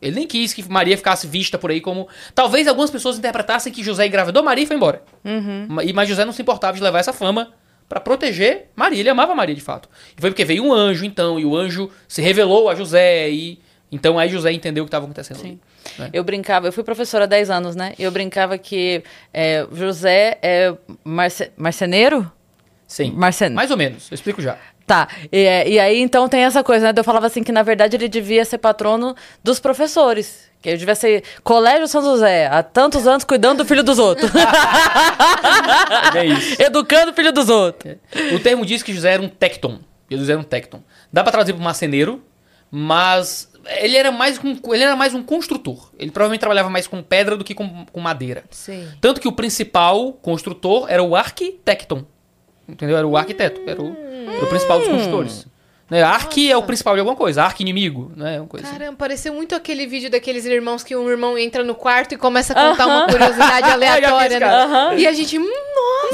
Ele 0.00 0.16
nem 0.16 0.26
quis 0.26 0.52
que 0.54 0.62
Maria 0.70 0.96
ficasse 0.96 1.26
vista 1.26 1.58
por 1.58 1.70
aí 1.70 1.80
como. 1.80 2.08
Talvez 2.34 2.66
algumas 2.66 2.90
pessoas 2.90 3.18
interpretassem 3.18 3.72
que 3.72 3.82
José 3.82 4.06
engravidou 4.06 4.42
Maria 4.42 4.64
e 4.64 4.66
foi 4.66 4.76
embora. 4.76 5.02
E- 5.82 5.92
Mas 5.92 6.08
José 6.08 6.24
não 6.24 6.32
se 6.32 6.40
importava 6.42 6.76
de 6.76 6.82
levar 6.82 6.98
essa 7.00 7.12
fama 7.12 7.52
pra 7.88 8.00
proteger 8.00 8.70
Maria. 8.74 9.00
Ele 9.00 9.08
amava 9.10 9.34
Maria 9.34 9.54
de 9.54 9.60
fato. 9.60 9.88
E 10.16 10.20
foi 10.20 10.30
porque 10.30 10.44
veio 10.44 10.64
um 10.64 10.72
anjo, 10.72 11.04
então, 11.04 11.38
e 11.38 11.44
o 11.44 11.54
anjo 11.56 11.90
se 12.08 12.20
revelou 12.22 12.68
a 12.70 12.74
José. 12.74 13.30
E 13.30 13.58
então 13.90 14.18
aí 14.18 14.28
José 14.28 14.52
entendeu 14.52 14.84
o 14.84 14.86
que 14.86 14.88
estava 14.88 15.04
acontecendo. 15.04 15.40
ali. 15.40 15.60
né? 15.98 16.10
Eu 16.12 16.24
brincava, 16.24 16.68
eu 16.68 16.72
fui 16.72 16.82
professora 16.82 17.24
há 17.24 17.26
10 17.26 17.50
anos, 17.50 17.76
né? 17.76 17.94
E 17.98 18.02
eu 18.02 18.10
brincava 18.10 18.58
que 18.58 19.02
é, 19.32 19.66
José 19.72 20.38
é 20.42 20.74
marce, 21.04 21.50
marceneiro? 21.56 22.30
Sim. 22.86 23.12
Marcen... 23.12 23.50
Mais 23.50 23.70
ou 23.70 23.76
menos. 23.76 24.10
Eu 24.10 24.14
explico 24.14 24.40
já. 24.40 24.56
Tá, 24.86 25.08
e, 25.32 25.38
é, 25.38 25.68
e 25.68 25.80
aí 25.80 26.00
então 26.00 26.28
tem 26.28 26.44
essa 26.44 26.62
coisa, 26.62 26.86
né? 26.86 26.92
Eu 26.96 27.02
falava 27.02 27.26
assim 27.26 27.42
que 27.42 27.50
na 27.50 27.64
verdade 27.64 27.96
ele 27.96 28.08
devia 28.08 28.44
ser 28.44 28.58
patrono 28.58 29.16
dos 29.42 29.58
professores. 29.58 30.46
Que 30.62 30.68
ele 30.68 30.78
devia 30.78 30.94
ser 30.94 31.24
Colégio 31.42 31.88
São 31.88 32.02
José, 32.02 32.46
há 32.46 32.62
tantos 32.62 33.04
anos 33.06 33.24
cuidando 33.24 33.58
do 33.58 33.64
filho 33.64 33.82
dos 33.82 33.98
outros. 33.98 34.30
É 36.14 36.24
isso. 36.24 36.62
Educando 36.62 37.10
o 37.12 37.14
filho 37.14 37.32
dos 37.32 37.48
outros. 37.48 37.96
O 38.32 38.38
termo 38.38 38.64
diz 38.64 38.82
que 38.82 38.92
José 38.92 39.12
era 39.12 39.22
um 39.22 39.28
tecton. 39.28 39.80
Jesus 40.10 40.28
era 40.30 40.38
um 40.38 40.42
tecton. 40.42 40.82
Dá 41.12 41.22
pra 41.22 41.32
traduzir 41.32 41.52
para 41.52 41.62
marceneiro, 41.62 42.22
mas 42.70 43.48
ele 43.78 43.96
era 43.96 44.10
mais 44.12 44.38
um, 44.42 44.56
ele 44.72 44.82
era 44.82 44.96
mais 44.96 45.14
um 45.14 45.22
construtor. 45.22 45.90
Ele 45.98 46.10
provavelmente 46.10 46.40
trabalhava 46.40 46.68
mais 46.70 46.86
com 46.86 47.02
pedra 47.02 47.36
do 47.36 47.44
que 47.44 47.54
com, 47.54 47.86
com 47.86 48.00
madeira. 48.00 48.44
Sim. 48.50 48.88
Tanto 49.00 49.20
que 49.20 49.28
o 49.28 49.32
principal 49.32 50.12
construtor 50.14 50.86
era 50.88 51.02
o 51.02 51.14
arquitecton. 51.16 52.04
Entendeu? 52.68 52.96
Era 52.96 53.06
o 53.06 53.16
arquiteto. 53.16 53.60
Era 53.66 53.80
o, 53.80 53.96
era 54.34 54.44
o 54.44 54.48
principal 54.48 54.78
dos 54.78 54.88
construtores. 54.88 55.46
Né? 55.88 56.02
Arqui 56.02 56.50
é 56.50 56.56
o 56.56 56.62
principal 56.64 56.94
de 56.94 57.00
alguma 57.00 57.16
coisa. 57.16 57.44
Arqui-inimigo. 57.44 58.10
Né? 58.16 58.40
Uma 58.40 58.48
coisa 58.48 58.66
assim. 58.66 58.76
Caramba, 58.76 58.96
pareceu 58.96 59.32
muito 59.32 59.54
aquele 59.54 59.86
vídeo 59.86 60.10
daqueles 60.10 60.44
irmãos 60.44 60.82
que 60.82 60.96
um 60.96 61.08
irmão 61.08 61.38
entra 61.38 61.62
no 61.62 61.76
quarto 61.76 62.12
e 62.12 62.16
começa 62.18 62.52
a 62.52 62.70
contar 62.70 62.86
uma 62.86 63.06
curiosidade 63.06 63.70
aleatória, 63.70 64.40
né? 64.40 64.46
Aham. 64.46 64.94
E 64.94 65.06
a 65.06 65.12
gente, 65.12 65.38
hum, 65.38 65.44
o- 65.44 66.12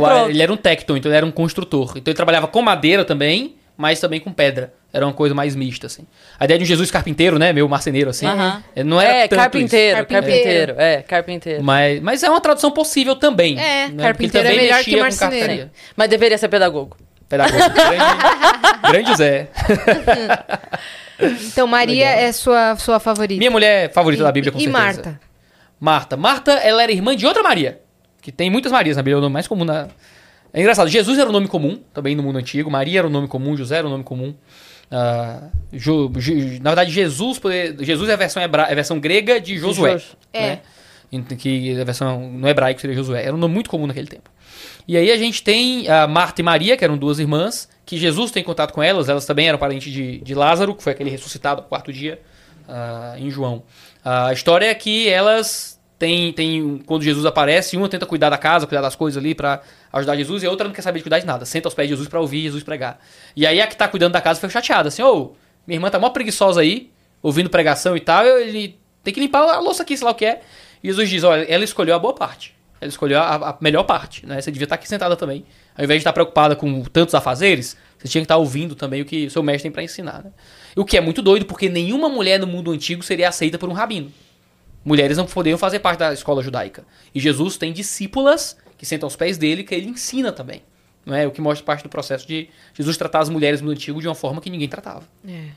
Pronto. 0.00 0.30
ele 0.30 0.42
era 0.42 0.52
um 0.52 0.56
tecton, 0.56 0.96
então 0.96 1.08
ele 1.10 1.16
era 1.16 1.26
um 1.26 1.30
construtor. 1.30 1.90
Então 1.96 2.10
ele 2.10 2.16
trabalhava 2.16 2.48
com 2.48 2.60
madeira 2.60 3.04
também, 3.04 3.56
mas 3.76 4.00
também 4.00 4.18
com 4.20 4.32
pedra. 4.32 4.74
Era 4.92 5.06
uma 5.06 5.12
coisa 5.14 5.34
mais 5.34 5.56
mista, 5.56 5.86
assim. 5.86 6.06
A 6.38 6.44
ideia 6.44 6.58
de 6.58 6.64
um 6.64 6.66
Jesus 6.66 6.90
carpinteiro, 6.90 7.38
né? 7.38 7.52
Meio 7.52 7.66
marceneiro, 7.68 8.10
assim. 8.10 8.26
Aham. 8.26 8.62
é, 8.76 8.84
Não 8.84 9.00
era 9.00 9.12
é, 9.14 9.28
tanto 9.28 9.38
carpinteiro, 9.38 9.98
isso. 10.00 10.06
Carpinteiro. 10.06 10.34
carpinteiro, 10.42 10.74
É, 10.78 11.02
carpinteiro. 11.02 11.62
Mas, 11.64 12.00
mas 12.02 12.22
é 12.22 12.28
uma 12.28 12.40
tradução 12.40 12.70
possível 12.70 13.16
também. 13.16 13.58
É, 13.58 13.88
né? 13.88 14.02
Carpinteiro 14.02 14.46
é 14.46 14.50
também 14.50 14.64
melhor 14.66 14.76
mexia 14.78 14.94
que 14.94 15.00
marceneiro. 15.00 15.70
Mas 15.96 16.08
deveria 16.10 16.36
ser 16.36 16.48
pedagogo. 16.48 16.96
Pedagogo. 17.26 17.56
grande, 17.72 18.92
grande 18.92 19.16
Zé. 19.16 19.48
então 21.46 21.66
Maria 21.66 22.08
Legal. 22.10 22.24
é 22.24 22.32
sua, 22.32 22.76
sua 22.76 23.00
favorita. 23.00 23.38
Minha 23.38 23.50
mulher 23.50 23.92
favorita 23.92 24.22
E- 24.22 24.24
da 24.24 24.32
Bíblia, 24.32 24.52
com 24.52 24.58
e 24.58 24.62
certeza. 24.62 24.78
Marta? 24.84 25.20
Marta. 25.80 26.16
Marta, 26.16 26.52
ela 26.52 26.82
era 26.82 26.92
irmã 26.92 27.16
de 27.16 27.26
outra 27.26 27.42
Maria. 27.42 27.80
Que 28.20 28.30
tem 28.30 28.50
muitas 28.50 28.70
Marias 28.70 28.96
na 28.96 29.02
Bíblia, 29.02 29.16
é 29.16 29.18
o 29.18 29.22
nome 29.22 29.32
mais 29.32 29.48
comum 29.48 29.64
na... 29.64 29.88
É 30.54 30.60
engraçado, 30.60 30.88
Jesus 30.88 31.18
era 31.18 31.28
o 31.28 31.32
nome 31.32 31.48
comum, 31.48 31.80
também 31.94 32.14
no 32.14 32.22
mundo 32.22 32.38
antigo. 32.38 32.70
Maria 32.70 33.00
era 33.00 33.06
o 33.06 33.10
nome 33.10 33.26
comum, 33.26 33.56
José 33.56 33.78
era 33.78 33.86
o 33.86 33.90
nome 33.90 34.04
comum. 34.04 34.34
Je- 35.72 36.60
na 36.60 36.70
verdade, 36.70 36.90
Jesus, 36.90 37.40
Jesus 37.80 38.08
é 38.08 38.12
a 38.12 38.16
versão, 38.16 38.42
hebra... 38.42 38.64
é 38.64 38.72
a 38.72 38.74
versão 38.74 39.00
grega 39.00 39.40
de 39.40 39.56
Josué. 39.58 39.92
Jos- 39.92 40.16
É. 40.32 40.40
né? 40.46 40.60
Em- 41.10 41.22
Que 41.22 41.80
a 41.80 41.84
versão 41.84 42.28
no 42.30 42.48
hebraico 42.48 42.80
seria 42.80 42.96
Josué. 42.96 43.24
Era 43.24 43.34
um 43.34 43.38
nome 43.38 43.54
muito 43.54 43.68
comum 43.70 43.86
naquele 43.86 44.06
tempo. 44.06 44.30
E 44.86 44.96
aí 44.96 45.10
a 45.12 45.16
gente 45.16 45.42
tem 45.42 45.88
a 45.88 46.06
Marta 46.06 46.40
e 46.40 46.44
Maria, 46.44 46.76
que 46.76 46.84
eram 46.84 46.96
duas 46.96 47.18
irmãs, 47.18 47.68
que 47.86 47.96
Jesus 47.96 48.30
tem 48.30 48.42
contato 48.42 48.72
com 48.72 48.82
elas. 48.82 49.08
Elas 49.08 49.24
também 49.26 49.46
eram 49.48 49.58
parentes 49.58 49.92
de, 49.92 50.18
de 50.18 50.34
Lázaro, 50.34 50.74
que 50.74 50.82
foi 50.82 50.92
aquele 50.92 51.10
ressuscitado 51.10 51.62
no 51.62 51.68
quarto 51.68 51.92
dia 51.92 52.20
ah, 52.68 53.14
em 53.18 53.30
João. 53.30 53.62
A 54.04 54.32
história 54.32 54.66
é 54.66 54.74
que 54.74 55.08
elas 55.08 55.71
têm, 56.02 56.32
têm. 56.32 56.82
Quando 56.84 57.04
Jesus 57.04 57.24
aparece, 57.24 57.76
uma 57.76 57.88
tenta 57.88 58.04
cuidar 58.04 58.28
da 58.28 58.36
casa, 58.36 58.66
cuidar 58.66 58.82
das 58.82 58.96
coisas 58.96 59.16
ali 59.16 59.36
pra 59.36 59.62
ajudar 59.92 60.16
Jesus, 60.16 60.42
e 60.42 60.46
a 60.46 60.50
outra 60.50 60.66
não 60.66 60.74
quer 60.74 60.82
saber 60.82 60.98
de 60.98 61.04
cuidar 61.04 61.20
de 61.20 61.26
nada. 61.26 61.44
Senta 61.44 61.68
aos 61.68 61.74
pés 61.74 61.86
de 61.86 61.94
Jesus 61.94 62.08
pra 62.08 62.20
ouvir 62.20 62.42
Jesus 62.42 62.64
pregar. 62.64 62.98
E 63.36 63.46
aí 63.46 63.60
a 63.60 63.66
que 63.68 63.76
tá 63.76 63.86
cuidando 63.86 64.12
da 64.12 64.20
casa 64.20 64.40
foi 64.40 64.50
chateada, 64.50 64.88
assim, 64.88 65.00
ô, 65.00 65.32
minha 65.64 65.76
irmã 65.76 65.90
tá 65.90 66.00
mó 66.00 66.10
preguiçosa 66.10 66.60
aí, 66.60 66.90
ouvindo 67.22 67.48
pregação 67.48 67.96
e 67.96 68.00
tal, 68.00 68.26
ele 68.26 68.76
tem 69.04 69.14
que 69.14 69.20
limpar 69.20 69.48
a 69.48 69.60
louça 69.60 69.84
aqui, 69.84 69.96
sei 69.96 70.04
lá 70.04 70.10
o 70.10 70.14
que 70.14 70.24
é. 70.24 70.40
E 70.82 70.88
Jesus 70.88 71.08
diz, 71.08 71.22
olha, 71.22 71.44
ela 71.44 71.62
escolheu 71.62 71.94
a 71.94 71.98
boa 72.00 72.14
parte. 72.14 72.52
Ela 72.80 72.88
escolheu 72.88 73.20
a, 73.20 73.50
a 73.50 73.56
melhor 73.60 73.84
parte, 73.84 74.26
né? 74.26 74.40
Você 74.40 74.50
devia 74.50 74.64
estar 74.64 74.74
aqui 74.74 74.88
sentada 74.88 75.14
também. 75.14 75.44
Ao 75.78 75.84
invés 75.84 75.98
de 75.98 76.00
estar 76.00 76.12
preocupada 76.12 76.56
com 76.56 76.82
tantos 76.82 77.14
afazeres, 77.14 77.76
você 77.96 78.08
tinha 78.08 78.22
que 78.22 78.24
estar 78.24 78.38
ouvindo 78.38 78.74
também 78.74 79.00
o 79.00 79.04
que 79.04 79.26
o 79.26 79.30
seu 79.30 79.40
mestre 79.40 79.62
tem 79.62 79.70
pra 79.70 79.84
ensinar, 79.84 80.24
né? 80.24 80.32
O 80.74 80.84
que 80.84 80.96
é 80.96 81.00
muito 81.00 81.22
doido, 81.22 81.46
porque 81.46 81.68
nenhuma 81.68 82.08
mulher 82.08 82.40
no 82.40 82.46
mundo 82.48 82.72
antigo 82.72 83.04
seria 83.04 83.28
aceita 83.28 83.56
por 83.56 83.68
um 83.68 83.72
rabino. 83.72 84.10
Mulheres 84.84 85.16
não 85.16 85.26
poderiam 85.26 85.58
fazer 85.58 85.78
parte 85.78 85.98
da 86.00 86.12
escola 86.12 86.42
judaica. 86.42 86.84
E 87.14 87.20
Jesus 87.20 87.56
tem 87.56 87.72
discípulas 87.72 88.56
que 88.76 88.84
sentam 88.84 89.06
aos 89.06 89.16
pés 89.16 89.38
dele, 89.38 89.62
que 89.62 89.74
ele 89.74 89.88
ensina 89.88 90.32
também. 90.32 90.62
Não 91.06 91.14
é? 91.14 91.26
O 91.26 91.30
que 91.30 91.40
mostra 91.40 91.64
parte 91.64 91.82
do 91.82 91.88
processo 91.88 92.26
de 92.26 92.48
Jesus 92.74 92.96
tratar 92.96 93.20
as 93.20 93.28
mulheres 93.28 93.60
no 93.60 93.70
antigo 93.70 94.00
de 94.00 94.08
uma 94.08 94.14
forma 94.14 94.40
que 94.40 94.50
ninguém 94.50 94.68
tratava. 94.68 95.02
É. 95.26 95.48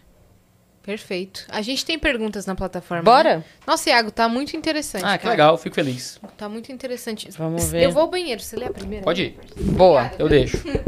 Perfeito. 0.85 1.45
A 1.49 1.64
gente 1.64 1.84
tem 1.84 1.97
perguntas 1.97 2.45
na 2.45 2.53
plataforma. 2.53 3.02
Bora? 3.03 3.38
né? 3.38 3.43
Nossa, 3.65 3.89
Iago, 3.89 4.11
tá 4.11 4.30
muito 4.30 4.56
interessante. 4.56 5.03
Ah, 5.03 5.18
que 5.18 5.23
cara. 5.23 5.31
legal, 5.31 5.57
fico 5.57 5.73
feliz. 5.73 6.19
Tá 6.38 6.47
muito 6.47 6.72
interessante. 6.72 7.27
Vamos 7.35 7.72
ver. 7.72 7.81
Eu 7.85 7.91
vou 7.91 8.03
ao 8.03 8.07
banheiro. 8.07 8.39
Você 8.39 8.56
lê 8.56 8.65
a 8.65 8.69
primeira? 8.72 9.03
Pode 9.03 9.23
ir, 9.23 9.39
Boa. 9.72 10.11
eu 10.19 10.30
deixo. 10.30 10.57
Fica 10.61 10.80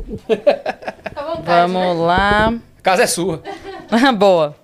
à 1.15 1.23
vontade, 1.25 1.71
Vamos 1.71 1.97
né? 1.97 2.05
lá. 2.05 2.47
A 2.49 2.81
casa 2.83 3.01
é 3.01 3.07
sua. 3.07 3.41
Boa. 4.15 4.55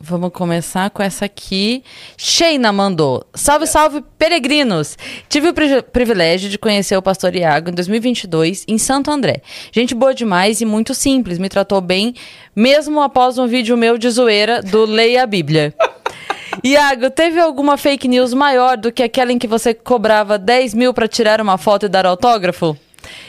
Vamos 0.00 0.30
começar 0.32 0.90
com 0.90 1.02
essa 1.02 1.24
aqui. 1.24 1.82
Sheina 2.16 2.72
mandou. 2.72 3.24
Salve, 3.34 3.66
salve, 3.66 4.02
peregrinos! 4.16 4.96
Tive 5.28 5.48
o 5.48 5.54
pri- 5.54 5.82
privilégio 5.82 6.48
de 6.48 6.56
conhecer 6.56 6.96
o 6.96 7.02
pastor 7.02 7.34
Iago 7.34 7.70
em 7.70 7.74
2022 7.74 8.64
em 8.68 8.78
Santo 8.78 9.10
André. 9.10 9.42
Gente 9.72 9.94
boa 9.96 10.14
demais 10.14 10.60
e 10.60 10.64
muito 10.64 10.94
simples. 10.94 11.38
Me 11.38 11.48
tratou 11.48 11.80
bem, 11.80 12.14
mesmo 12.54 13.00
após 13.02 13.38
um 13.38 13.46
vídeo 13.48 13.76
meu 13.76 13.98
de 13.98 14.08
zoeira 14.08 14.62
do 14.62 14.84
Leia 14.84 15.24
a 15.24 15.26
Bíblia. 15.26 15.74
Iago, 16.64 17.10
teve 17.10 17.40
alguma 17.40 17.76
fake 17.76 18.06
news 18.08 18.32
maior 18.32 18.76
do 18.76 18.92
que 18.92 19.02
aquela 19.02 19.32
em 19.32 19.38
que 19.38 19.46
você 19.48 19.74
cobrava 19.74 20.38
10 20.38 20.74
mil 20.74 20.94
pra 20.94 21.08
tirar 21.08 21.40
uma 21.40 21.58
foto 21.58 21.86
e 21.86 21.88
dar 21.88 22.06
autógrafo? 22.06 22.76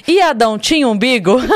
E 0.07 0.21
Adão 0.21 0.57
tinha 0.57 0.87
umbigo? 0.87 1.37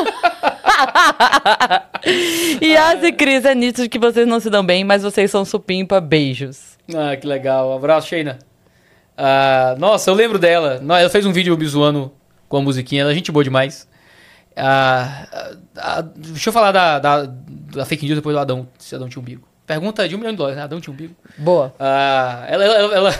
e 2.61 2.75
Asa 2.77 3.07
e 3.07 3.11
Cris, 3.11 3.45
é 3.45 3.55
nítido 3.55 3.89
que 3.89 3.99
vocês 3.99 4.27
não 4.27 4.39
se 4.39 4.49
dão 4.49 4.65
bem, 4.65 4.83
mas 4.83 5.03
vocês 5.03 5.29
são 5.31 5.45
supimpa. 5.45 5.99
Beijos. 6.01 6.77
Ah, 6.93 7.15
que 7.15 7.25
legal. 7.27 7.71
Um 7.71 7.75
abraço, 7.75 8.07
Sheina. 8.07 8.39
Ah, 9.17 9.75
nossa, 9.77 10.09
eu 10.09 10.13
lembro 10.13 10.37
dela. 10.39 10.81
Ela 10.99 11.09
fez 11.09 11.25
um 11.25 11.31
vídeo 11.31 11.57
me 11.57 11.65
zoando 11.65 12.11
com 12.47 12.57
a 12.57 12.61
musiquinha. 12.61 13.01
Ela 13.01 13.11
é 13.11 13.15
gente 13.15 13.31
boa 13.31 13.43
demais. 13.43 13.87
Ah, 14.55 15.27
ah, 15.31 15.51
ah, 15.77 16.01
deixa 16.15 16.49
eu 16.49 16.53
falar 16.53 16.71
da, 16.71 16.99
da, 16.99 17.25
da 17.25 17.85
fake 17.85 18.05
news 18.05 18.17
depois 18.17 18.35
do 18.35 18.39
Adão, 18.39 18.67
se 18.77 18.93
Adão 18.93 19.09
tinha 19.09 19.21
umbigo. 19.21 19.47
Pergunta 19.65 20.07
de 20.07 20.15
um 20.15 20.19
milhão 20.19 20.31
de 20.33 20.37
dólares, 20.37 20.57
né? 20.57 20.63
Adão 20.63 20.79
tinha 20.79 20.93
umbigo. 20.93 21.15
Boa. 21.37 21.73
Ah, 21.79 22.45
ela, 22.47 22.63
ela, 22.65 22.95
ela- 22.95 23.19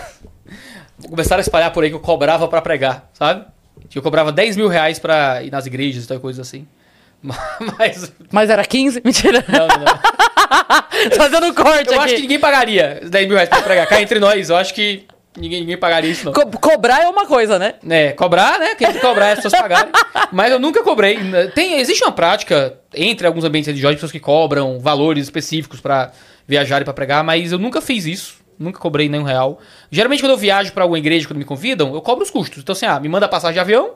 começaram 1.08 1.40
a 1.40 1.42
espalhar 1.42 1.72
por 1.72 1.82
aí 1.82 1.90
que 1.90 1.96
eu 1.96 2.00
cobrava 2.00 2.46
pra 2.46 2.62
pregar, 2.62 3.08
sabe? 3.14 3.46
Eu 3.94 4.02
cobrava 4.02 4.32
10 4.32 4.56
mil 4.56 4.66
reais 4.68 4.98
pra 4.98 5.42
ir 5.42 5.50
nas 5.52 5.66
igrejas 5.66 6.04
e 6.04 6.08
tal, 6.08 6.18
coisa 6.20 6.42
assim. 6.42 6.66
Mas. 7.78 8.12
Mas 8.30 8.50
era 8.50 8.64
15? 8.64 9.00
Mentira. 9.04 9.44
Não, 9.48 9.66
não, 9.68 9.78
não. 9.78 11.14
Fazendo 11.16 11.46
um 11.46 11.54
corte 11.54 11.88
Eu 11.88 11.94
aqui. 12.00 12.04
acho 12.04 12.14
que 12.16 12.20
ninguém 12.22 12.38
pagaria 12.40 13.00
10 13.04 13.26
mil 13.26 13.34
reais 13.36 13.48
pra 13.48 13.62
pregar. 13.62 13.86
Cá 13.86 14.00
entre 14.02 14.18
nós, 14.20 14.50
eu 14.50 14.56
acho 14.56 14.74
que 14.74 15.04
ninguém, 15.36 15.60
ninguém 15.60 15.76
pagaria 15.76 16.10
isso, 16.10 16.24
não. 16.26 16.32
Co- 16.32 16.46
cobrar 16.58 17.02
é 17.02 17.06
uma 17.08 17.26
coisa, 17.26 17.58
né? 17.58 17.74
É, 17.88 18.12
cobrar, 18.12 18.58
né? 18.58 18.74
Quem 18.74 18.86
tem 18.88 18.96
que 18.96 19.00
cobrar 19.06 19.28
é 19.28 19.32
as 19.32 19.40
pessoas 19.40 19.60
pagarem. 19.60 19.92
Mas 20.32 20.52
eu 20.52 20.58
nunca 20.58 20.82
cobrei. 20.82 21.18
Tem, 21.54 21.78
existe 21.80 22.02
uma 22.04 22.12
prática 22.12 22.74
entre 22.94 23.26
alguns 23.26 23.44
ambientes 23.44 23.66
religiosos 23.68 23.94
de 23.94 23.98
pessoas 23.98 24.12
que 24.12 24.20
cobram 24.20 24.78
valores 24.80 25.24
específicos 25.24 25.80
pra 25.80 26.12
viajar 26.46 26.82
e 26.82 26.84
pra 26.84 26.92
pregar, 26.92 27.24
mas 27.24 27.52
eu 27.52 27.58
nunca 27.58 27.80
fiz 27.80 28.04
isso. 28.06 28.43
Nunca 28.58 28.78
cobrei 28.78 29.08
nenhum 29.08 29.24
real. 29.24 29.58
Geralmente, 29.90 30.22
quando 30.22 30.32
eu 30.32 30.36
viajo 30.38 30.72
pra 30.72 30.84
alguma 30.84 30.98
igreja, 30.98 31.26
quando 31.26 31.38
me 31.38 31.44
convidam, 31.44 31.94
eu 31.94 32.00
cobro 32.00 32.22
os 32.24 32.30
custos. 32.30 32.58
Então, 32.62 32.72
assim, 32.72 32.86
ah, 32.86 32.98
me 33.00 33.08
manda 33.08 33.28
passagem 33.28 33.54
de 33.54 33.60
avião, 33.60 33.94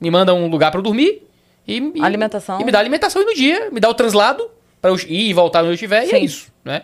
me 0.00 0.10
manda 0.10 0.34
um 0.34 0.46
lugar 0.48 0.70
pra 0.70 0.78
eu 0.78 0.82
dormir 0.82 1.22
e, 1.66 1.78
e- 1.94 2.02
Alimentação. 2.02 2.60
E 2.60 2.64
me 2.64 2.72
dá 2.72 2.78
alimentação 2.78 3.24
no 3.24 3.34
dia, 3.34 3.70
me 3.70 3.78
dá 3.80 3.88
o 3.88 3.94
translado 3.94 4.50
pra 4.80 4.90
eu 4.90 4.96
ir 4.96 5.28
e 5.30 5.32
voltar 5.32 5.60
onde 5.60 5.68
eu 5.70 5.74
estiver, 5.74 6.04
e 6.04 6.10
é 6.10 6.18
Sim. 6.18 6.24
isso, 6.24 6.52
né? 6.64 6.82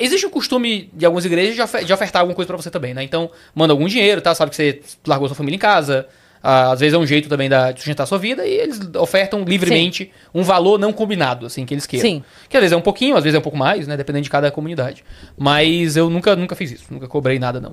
Existe 0.00 0.26
o 0.26 0.30
costume 0.30 0.90
de 0.92 1.06
algumas 1.06 1.24
igrejas 1.24 1.54
de 1.54 1.62
ofer- 1.62 1.84
de 1.84 1.92
ofertar 1.92 2.20
alguma 2.20 2.34
coisa 2.34 2.48
pra 2.48 2.56
você 2.56 2.68
também, 2.68 2.92
né? 2.92 3.04
Então, 3.04 3.30
manda 3.54 3.72
algum 3.72 3.86
dinheiro, 3.86 4.20
tá? 4.20 4.34
Sabe 4.34 4.50
que 4.50 4.56
você 4.56 4.80
largou 5.06 5.28
sua 5.28 5.36
família 5.36 5.54
em 5.54 5.60
casa, 5.60 6.08
às 6.42 6.80
vezes 6.80 6.94
é 6.94 6.98
um 6.98 7.06
jeito 7.06 7.28
também 7.28 7.48
da, 7.48 7.72
de 7.72 7.80
sustentar 7.80 8.06
sua 8.06 8.18
vida, 8.18 8.46
e 8.46 8.52
eles 8.52 8.80
ofertam 8.96 9.44
livremente 9.44 10.12
um 10.34 10.42
valor 10.42 10.78
não 10.78 10.92
combinado, 10.92 11.46
assim, 11.46 11.66
que 11.66 11.74
eles 11.74 11.86
queiram. 11.86 12.08
Sim. 12.08 12.24
Que 12.48 12.56
às 12.56 12.60
vezes 12.60 12.72
é 12.72 12.76
um 12.76 12.82
pouquinho, 12.82 13.16
às 13.16 13.24
vezes 13.24 13.34
é 13.34 13.38
um 13.38 13.42
pouco 13.42 13.58
mais, 13.58 13.86
né? 13.86 13.96
Dependendo 13.96 14.24
de 14.24 14.30
cada 14.30 14.50
comunidade. 14.50 15.04
Mas 15.36 15.96
eu 15.96 16.08
nunca, 16.08 16.36
nunca 16.36 16.54
fiz 16.54 16.72
isso, 16.72 16.84
nunca 16.90 17.08
cobrei 17.08 17.38
nada, 17.38 17.60
não. 17.60 17.72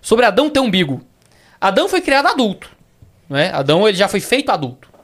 Sobre 0.00 0.24
Adão 0.24 0.48
ter 0.50 0.60
umbigo. 0.60 1.02
Adão 1.60 1.88
foi 1.88 2.00
criado 2.00 2.26
adulto, 2.26 2.70
né? 3.28 3.50
Adão, 3.52 3.88
ele 3.88 3.96
já 3.96 4.08
foi 4.08 4.20
feito 4.20 4.50
adulto. 4.50 4.96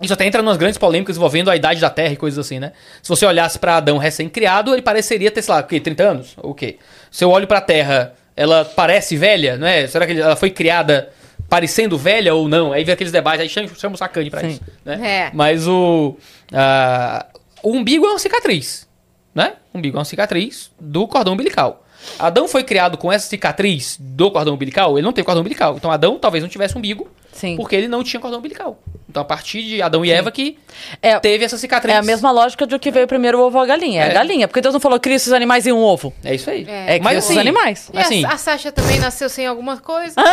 Isso 0.00 0.12
até 0.12 0.26
entra 0.26 0.42
nas 0.42 0.56
grandes 0.56 0.76
polêmicas 0.76 1.16
envolvendo 1.16 1.50
a 1.50 1.56
idade 1.56 1.80
da 1.80 1.88
Terra 1.88 2.12
e 2.12 2.16
coisas 2.16 2.44
assim, 2.44 2.58
né? 2.58 2.72
Se 3.02 3.08
você 3.08 3.24
olhasse 3.24 3.58
pra 3.58 3.76
Adão 3.76 3.96
recém-criado, 3.96 4.72
ele 4.72 4.82
pareceria 4.82 5.30
ter, 5.30 5.40
sei 5.40 5.54
lá, 5.54 5.60
o 5.60 5.64
quê? 5.64 5.80
30 5.80 6.02
anos? 6.02 6.36
O 6.42 6.52
quê? 6.52 6.78
Se 7.10 7.24
eu 7.24 7.30
olho 7.30 7.46
pra 7.46 7.60
Terra, 7.60 8.12
ela 8.36 8.64
parece 8.64 9.16
velha, 9.16 9.56
não 9.56 9.66
é? 9.66 9.86
Será 9.86 10.06
que 10.06 10.20
ela 10.20 10.36
foi 10.36 10.50
criada 10.50 11.10
parecendo 11.48 11.96
velha 11.96 12.34
ou 12.34 12.48
não? 12.48 12.72
Aí 12.72 12.84
vem 12.84 12.92
aqueles 12.92 13.12
debates, 13.12 13.40
aí 13.40 13.48
chama, 13.48 13.68
chama 13.76 13.94
o 13.94 13.98
sacane 13.98 14.30
pra 14.30 14.40
Sim. 14.40 14.48
isso, 14.48 14.60
né? 14.84 15.00
É. 15.02 15.30
Mas 15.34 15.66
o... 15.66 16.16
ah, 16.52 17.26
o 17.62 17.72
umbigo 17.72 18.06
é 18.06 18.10
uma 18.10 18.18
cicatriz, 18.18 18.88
né? 19.34 19.54
O 19.72 19.78
umbigo 19.78 19.96
é 19.96 19.98
uma 20.00 20.04
cicatriz 20.04 20.70
do 20.80 21.06
cordão 21.06 21.34
umbilical. 21.34 21.84
Adão 22.18 22.46
foi 22.46 22.62
criado 22.62 22.98
com 22.98 23.10
essa 23.10 23.26
cicatriz 23.26 23.96
do 23.98 24.30
cordão 24.30 24.54
umbilical, 24.54 24.98
ele 24.98 25.04
não 25.04 25.12
tem 25.12 25.24
cordão 25.24 25.40
umbilical. 25.40 25.76
Então 25.76 25.90
Adão 25.90 26.18
talvez 26.18 26.42
não 26.42 26.48
tivesse 26.48 26.76
umbigo, 26.76 27.08
Sim. 27.32 27.56
porque 27.56 27.74
ele 27.74 27.88
não 27.88 28.04
tinha 28.04 28.20
cordão 28.20 28.38
umbilical. 28.38 28.82
Então, 29.14 29.22
a 29.22 29.24
partir 29.24 29.62
de 29.62 29.80
Adão 29.80 30.04
e 30.04 30.10
Eva 30.10 30.32
que 30.32 30.58
É, 31.00 31.16
teve 31.20 31.44
essa 31.44 31.56
cicatriz. 31.56 31.94
é 31.94 31.98
a 31.98 32.02
mesma 32.02 32.32
lógica 32.32 32.66
de 32.66 32.76
que 32.80 32.90
veio 32.90 33.06
primeiro 33.06 33.38
o 33.38 33.46
ovo 33.46 33.58
ou 33.58 33.62
a 33.62 33.66
galinha. 33.66 34.00
É, 34.02 34.06
a 34.06 34.08
É. 34.08 34.12
galinha. 34.12 34.48
Porque 34.48 34.60
Deus 34.60 34.74
não 34.74 34.80
falou 34.80 34.98
cria 34.98 35.14
esses 35.14 35.32
animais 35.32 35.68
em 35.68 35.72
um 35.72 35.78
ovo. 35.78 36.12
É 36.24 36.34
isso 36.34 36.50
aí. 36.50 36.66
É. 36.68 36.96
É, 36.96 36.98
Mas 36.98 37.06
cria 37.06 37.18
assim, 37.18 37.26
esses 37.28 37.38
animais. 37.38 37.90
E 37.94 37.96
a- 37.96 38.00
assim, 38.00 38.24
a, 38.24 38.36
Sasha 38.36 38.72
também 38.72 38.98
nasceu 38.98 39.28
sem 39.28 39.46
alguma 39.46 39.76
coisa? 39.76 40.16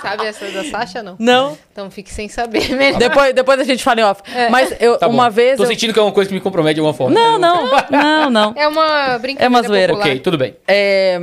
Sabe 0.00 0.24
essa 0.26 0.46
da 0.50 0.64
Sasha, 0.64 1.02
não? 1.02 1.16
Não. 1.18 1.58
Então 1.72 1.90
fique 1.90 2.10
sem 2.10 2.26
saber. 2.26 2.70
Melhor. 2.74 2.98
Depois, 2.98 3.34
depois 3.34 3.60
a 3.60 3.64
gente 3.64 3.84
fala 3.84 4.00
em 4.00 4.04
off. 4.04 4.22
Mas 4.50 4.74
eu, 4.80 4.96
tá 4.96 5.06
uma 5.08 5.28
vez. 5.28 5.58
Tô 5.58 5.64
eu- 5.64 5.68
sentindo 5.68 5.92
que 5.92 5.98
é 5.98 6.02
uma 6.02 6.12
coisa 6.12 6.26
que 6.28 6.34
me 6.34 6.40
compromete 6.40 6.76
de 6.76 6.80
alguma 6.80 6.94
forma. 6.94 7.14
Não, 7.14 7.38
não, 7.38 7.68
não, 7.90 8.30
não. 8.30 8.54
É 8.56 8.66
uma 8.66 9.18
brincadeira 9.18 9.44
É 9.44 9.48
uma 9.48 9.62
zoeira. 9.62 9.92
popular. 9.92 10.08
Ok, 10.10 10.20
tudo 10.20 10.38
bem. 10.38 10.56
É, 10.66 11.20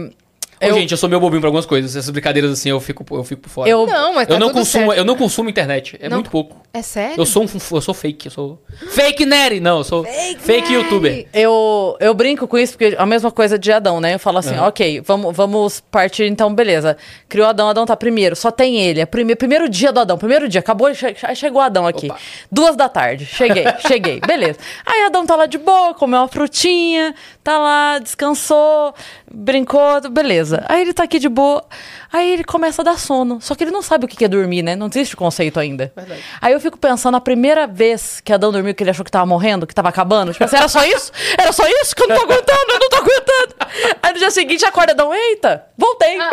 Ô, 0.61 0.65
Eu- 0.65 0.73
gente, 0.75 0.91
eu 0.91 0.97
sou 0.97 1.07
meio 1.07 1.19
bobinho 1.19 1.39
pra 1.41 1.47
algumas 1.47 1.65
coisas. 1.65 1.95
Essas 1.95 2.09
brincadeiras 2.09 2.51
assim, 2.51 2.69
eu 2.69 2.79
fico, 2.79 3.05
eu 3.15 3.23
fico 3.23 3.41
por 3.43 3.49
fora. 3.49 3.69
eu, 3.69 3.85
Não, 3.85 4.13
mas 4.15 4.27
tá 4.27 4.33
eu 4.33 4.39
não 4.39 4.47
tudo 4.47 4.57
consumo, 4.59 4.85
certo. 4.87 4.97
eu 4.99 5.05
não 5.05 5.15
consumo 5.15 5.49
internet. 5.49 5.97
É 6.01 6.09
Não. 6.09 6.17
muito 6.17 6.29
pouco. 6.31 6.57
É 6.73 6.81
sério? 6.81 7.15
Eu 7.17 7.25
sou 7.25 7.43
um, 7.43 7.47
eu 7.73 7.81
sou 7.81 7.93
fake, 7.93 8.27
eu 8.27 8.31
sou 8.31 8.61
fake 8.89 9.25
nerd. 9.25 9.59
Não, 9.59 9.77
eu 9.79 9.83
sou 9.83 10.03
fake, 10.03 10.47
nerd. 10.47 10.73
youtuber. 10.73 11.27
Eu, 11.33 11.95
eu 11.99 12.13
brinco 12.13 12.47
com 12.47 12.57
isso, 12.57 12.73
porque 12.77 12.95
a 12.97 13.05
mesma 13.05 13.31
coisa 13.31 13.57
de 13.57 13.71
Adão, 13.71 13.99
né? 13.99 14.15
Eu 14.15 14.19
falo 14.19 14.37
assim, 14.39 14.55
Aham. 14.55 14.67
ok, 14.67 15.01
vamos, 15.05 15.35
vamos 15.35 15.79
partir 15.79 16.25
então, 16.25 16.53
beleza. 16.53 16.97
Criou 17.29 17.47
Adão, 17.47 17.69
Adão 17.69 17.85
tá 17.85 17.95
primeiro, 17.95 18.35
só 18.35 18.51
tem 18.51 18.77
ele. 18.79 18.99
É 18.99 19.05
prime, 19.05 19.35
primeiro 19.35 19.67
dia 19.69 19.91
do 19.91 19.99
Adão, 19.99 20.17
primeiro 20.17 20.47
dia, 20.49 20.59
acabou, 20.59 20.93
che- 20.93 21.15
chegou 21.35 21.61
Adão 21.61 21.85
aqui. 21.87 22.07
Opa. 22.07 22.17
Duas 22.51 22.75
da 22.75 22.87
tarde, 22.89 23.25
cheguei, 23.25 23.63
cheguei, 23.87 24.19
beleza. 24.19 24.59
Aí 24.85 25.03
Adão 25.05 25.25
tá 25.25 25.35
lá 25.35 25.45
de 25.45 25.57
boa, 25.57 25.93
comeu 25.93 26.19
uma 26.19 26.27
frutinha, 26.27 27.13
tá 27.43 27.57
lá, 27.57 27.99
descansou, 27.99 28.93
brincou, 29.31 30.01
beleza. 30.11 30.46
Aí 30.67 30.81
ele 30.81 30.93
tá 30.93 31.03
aqui 31.03 31.19
de 31.19 31.29
boa, 31.29 31.63
aí 32.11 32.31
ele 32.31 32.43
começa 32.43 32.81
a 32.81 32.85
dar 32.85 32.97
sono. 32.99 33.39
Só 33.41 33.55
que 33.55 33.63
ele 33.63 33.71
não 33.71 33.81
sabe 33.81 34.05
o 34.05 34.07
que 34.07 34.23
é 34.23 34.27
dormir, 34.27 34.61
né? 34.61 34.75
Não 34.75 34.87
existe 34.87 35.13
o 35.15 35.17
conceito 35.17 35.59
ainda. 35.59 35.91
Verdade. 35.95 36.21
Aí 36.41 36.53
eu 36.53 36.59
fico 36.59 36.77
pensando, 36.77 37.15
a 37.15 37.21
primeira 37.21 37.67
vez 37.67 38.21
que 38.21 38.31
Adão 38.31 38.51
dormiu, 38.51 38.73
que 38.73 38.83
ele 38.83 38.89
achou 38.91 39.03
que 39.05 39.11
tava 39.11 39.25
morrendo, 39.25 39.67
que 39.67 39.73
tava 39.75 39.89
acabando, 39.89 40.31
tipo 40.31 40.43
assim, 40.43 40.55
era 40.57 40.67
só 40.67 40.83
isso? 40.85 41.11
Era 41.37 41.51
só 41.51 41.63
isso? 41.67 41.95
Que 41.95 42.03
eu 42.03 42.07
não 42.07 42.15
tô 42.17 42.23
aguentando, 42.23 42.71
eu 42.71 42.79
não 42.79 42.89
tô 42.89 42.95
aguentando. 42.97 43.55
Aí 44.01 44.13
no 44.13 44.19
dia 44.19 44.31
seguinte 44.31 44.65
acorda 44.65 44.91
Adão, 44.93 45.13
eita, 45.13 45.65
voltei. 45.77 46.17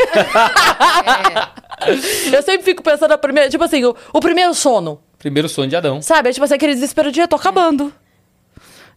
É. 1.86 2.36
Eu 2.36 2.42
sempre 2.42 2.62
fico 2.62 2.82
pensando 2.82 3.12
a 3.12 3.18
primeira, 3.18 3.50
tipo 3.50 3.62
assim, 3.64 3.84
o, 3.84 3.94
o 4.12 4.20
primeiro 4.20 4.54
sono, 4.54 5.02
Primeiro 5.18 5.48
sonho 5.48 5.68
de 5.68 5.74
Adão. 5.76 6.00
sabe? 6.02 6.28
É 6.28 6.32
tipo 6.32 6.44
assim, 6.44 6.54
aquele 6.54 6.74
desespero 6.74 7.10
de 7.10 7.20
eu 7.20 7.26
tô 7.28 7.36
acabando. 7.36 7.92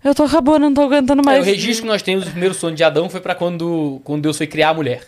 Eu 0.04 0.14
tô 0.16 0.24
acabando, 0.24 0.60
não 0.62 0.74
tô 0.74 0.82
aguentando 0.82 1.22
É, 1.22 1.26
mais. 1.26 1.42
o 1.42 1.46
registro 1.46 1.84
que 1.84 1.88
nós 1.92 2.02
temos 2.02 2.26
do 2.26 2.32
primeiro 2.32 2.54
sonho 2.56 2.76
de 2.76 2.84
Adão 2.84 3.10
foi 3.10 3.20
pra 3.20 3.36
quando, 3.36 4.00
quando 4.04 4.22
Deus 4.22 4.38
foi 4.38 4.48
criar 4.48 4.70
a 4.70 4.74
mulher. 4.74 5.02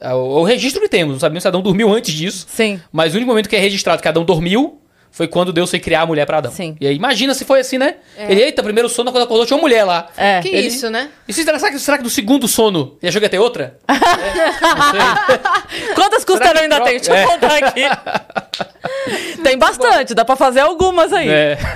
É, 0.00 0.12
O, 0.12 0.40
o 0.40 0.42
registro 0.42 0.80
que 0.82 0.88
temos, 0.88 1.12
não 1.14 1.20
sabemos 1.20 1.42
se 1.42 1.48
Adão 1.48 1.62
dormiu 1.62 1.92
antes 1.92 2.12
disso. 2.14 2.46
Sim. 2.48 2.80
Mas 2.92 3.12
o 3.14 3.16
único 3.16 3.30
momento 3.30 3.48
que 3.48 3.56
é 3.56 3.60
registrado 3.60 4.02
que 4.02 4.08
Adão 4.08 4.24
dormiu 4.24 4.78
foi 5.12 5.26
quando 5.26 5.52
Deus 5.52 5.68
foi 5.70 5.80
criar 5.80 6.02
a 6.02 6.06
mulher 6.06 6.24
pra 6.26 6.38
Adão. 6.38 6.52
Sim. 6.52 6.76
E 6.80 6.86
aí 6.86 6.94
imagina 6.94 7.34
se 7.34 7.44
foi 7.44 7.60
assim, 7.60 7.78
né? 7.78 7.96
Ele, 8.16 8.42
eita, 8.42 8.62
primeiro 8.62 8.88
sono, 8.88 9.10
quando 9.10 9.24
acordou 9.24 9.44
tinha 9.44 9.56
uma 9.56 9.62
mulher 9.62 9.82
lá. 9.84 10.06
É. 10.16 10.40
Que 10.40 10.48
Ele- 10.48 10.66
isso, 10.68 10.88
né? 10.88 11.08
E 11.26 11.32
se- 11.32 11.42
será, 11.42 11.58
que, 11.58 11.78
será 11.78 11.96
que 11.98 12.04
do 12.04 12.10
segundo 12.10 12.46
sono 12.46 12.96
ele 13.02 13.08
achou 13.08 13.20
que 13.20 13.24
ia 13.24 13.30
ter 13.30 13.38
outra? 13.38 13.78
É, 13.90 14.74
não 14.76 14.90
sei. 14.90 15.94
Quantas 15.94 16.24
que 16.24 16.32
ainda 16.32 16.76
troca? 16.76 16.84
tem? 16.90 17.00
Deixa 17.00 17.10
eu 17.10 17.16
É. 17.16 17.26
contar 17.26 17.56
aqui. 17.56 17.82
tem 19.42 19.58
bastante, 19.58 20.14
dá 20.14 20.24
pra 20.24 20.36
fazer 20.36 20.60
algumas 20.60 21.12
aí. 21.12 21.28
É. 21.28 21.58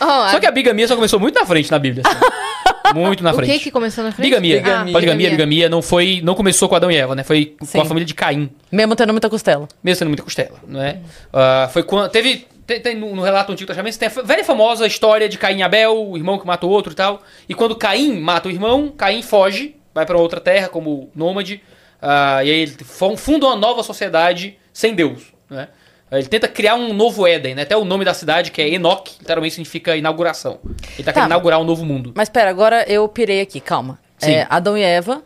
Ó, 0.00 0.28
Só 0.28 0.40
que 0.40 0.46
a 0.46 0.50
bigamia 0.50 0.88
só 0.88 0.94
começou 0.96 1.20
muito 1.20 1.38
na 1.38 1.44
frente 1.46 1.70
na 1.70 1.78
Bíblia. 1.78 2.02
assim. 2.06 2.20
Muito 2.94 3.22
na 3.22 3.30
o 3.30 3.34
frente. 3.34 3.52
que 3.52 3.58
que 3.60 3.70
começou 3.70 4.02
na 4.02 4.10
frente? 4.10 4.26
Bigamia. 4.26 4.56
Bigamia. 4.56 4.92
Poligamia, 4.92 5.30
bigamia 5.30 5.68
não 5.68 5.80
foi, 5.80 6.20
não 6.24 6.34
começou 6.34 6.68
com 6.68 6.74
Adão 6.74 6.90
e 6.90 6.96
Eva, 6.96 7.14
né? 7.14 7.22
Foi 7.22 7.54
Sim. 7.62 7.78
com 7.78 7.82
a 7.82 7.84
família 7.84 8.04
de 8.04 8.14
Caim, 8.14 8.50
Mesmo 8.72 8.96
tendo 8.96 9.12
muita 9.12 9.30
costela. 9.30 9.68
mesmo 9.80 9.98
sendo 10.00 10.08
muita 10.08 10.24
costela, 10.24 10.58
não 10.66 10.82
é? 10.82 10.98
Ah, 11.32 11.70
foi 11.72 11.84
quando 11.84 12.10
teve 12.10 12.48
tem, 12.66 12.80
tem 12.80 12.96
no 12.96 13.14
no 13.14 13.22
relato 13.22 13.52
antigo 13.52 13.66
do 13.66 13.68
Testamento 13.68 13.96
tem 13.96 14.08
a 14.08 14.22
velha 14.22 14.40
e 14.40 14.44
famosa 14.44 14.88
história 14.88 15.28
de 15.28 15.38
Caim 15.38 15.58
e 15.58 15.62
Abel, 15.62 15.96
o 16.10 16.16
irmão 16.16 16.36
que 16.36 16.44
mata 16.44 16.66
o 16.66 16.68
outro 16.68 16.90
e 16.92 16.96
tal. 16.96 17.22
E 17.48 17.54
quando 17.54 17.76
Caim 17.76 18.18
mata 18.18 18.48
o 18.48 18.50
irmão, 18.50 18.88
Caim 18.96 19.22
foge, 19.22 19.76
vai 19.94 20.04
pra 20.04 20.18
outra 20.18 20.40
terra 20.40 20.66
como 20.68 21.10
nômade, 21.14 21.62
ah, 22.02 22.42
e 22.44 22.50
aí 22.50 22.58
ele 22.60 22.76
funda 23.16 23.46
uma 23.46 23.54
nova 23.56 23.84
sociedade 23.84 24.58
sem 24.72 24.96
Deus, 24.96 25.22
né? 25.48 25.68
Ele 26.12 26.26
tenta 26.26 26.48
criar 26.48 26.74
um 26.74 26.92
novo 26.92 27.26
Éden, 27.26 27.54
né? 27.54 27.62
Até 27.62 27.76
o 27.76 27.84
nome 27.84 28.04
da 28.04 28.12
cidade, 28.12 28.50
que 28.50 28.60
é 28.60 28.68
Enoch, 28.68 29.16
literalmente 29.20 29.54
significa 29.54 29.96
inauguração. 29.96 30.58
Ele 30.64 31.04
tá, 31.04 31.04
Tá. 31.04 31.12
querendo 31.12 31.26
inaugurar 31.28 31.60
um 31.60 31.64
novo 31.64 31.84
mundo. 31.84 32.12
Mas 32.16 32.28
pera, 32.28 32.50
agora 32.50 32.84
eu 32.88 33.06
pirei 33.08 33.40
aqui, 33.40 33.60
calma. 33.60 33.98
Sim. 34.18 34.32
É, 34.32 34.46
Adão 34.50 34.76
e 34.76 34.82
Eva. 34.82 35.14
Caim 35.14 35.22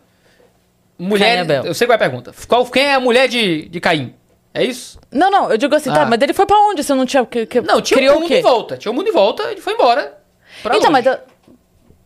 e 0.98 1.02
Mulher. 1.08 1.38
Abel. 1.40 1.64
Eu 1.64 1.74
sei 1.74 1.86
qual 1.86 1.94
é 1.94 1.96
a 1.96 1.98
pergunta. 1.98 2.32
Qual, 2.46 2.64
quem 2.66 2.84
é 2.84 2.94
a 2.94 3.00
mulher 3.00 3.26
de, 3.28 3.68
de 3.68 3.80
Caim? 3.80 4.14
É 4.52 4.62
isso? 4.62 5.00
Não, 5.10 5.30
não, 5.30 5.50
eu 5.50 5.56
digo 5.56 5.74
assim, 5.74 5.90
Ah. 5.90 5.94
tá, 5.94 6.06
mas 6.06 6.20
ele 6.20 6.32
foi 6.32 6.46
pra 6.46 6.56
onde? 6.56 6.84
Você 6.84 6.94
não 6.94 7.04
tinha. 7.06 7.24
Que, 7.26 7.46
que- 7.46 7.60
Não, 7.62 7.80
tinha 7.80 7.96
criou 7.98 8.14
um 8.14 8.18
o 8.18 8.20
mundo 8.20 8.32
em 8.34 8.42
volta. 8.42 8.76
Tinha 8.76 8.92
um 8.92 8.94
mundo 8.94 9.08
em 9.08 9.12
volta, 9.12 9.42
ele 9.50 9.60
foi 9.60 9.72
embora. 9.72 10.18
Pra 10.62 10.76
Então, 10.76 10.90
longe. 10.92 11.04
mas, 11.08 11.18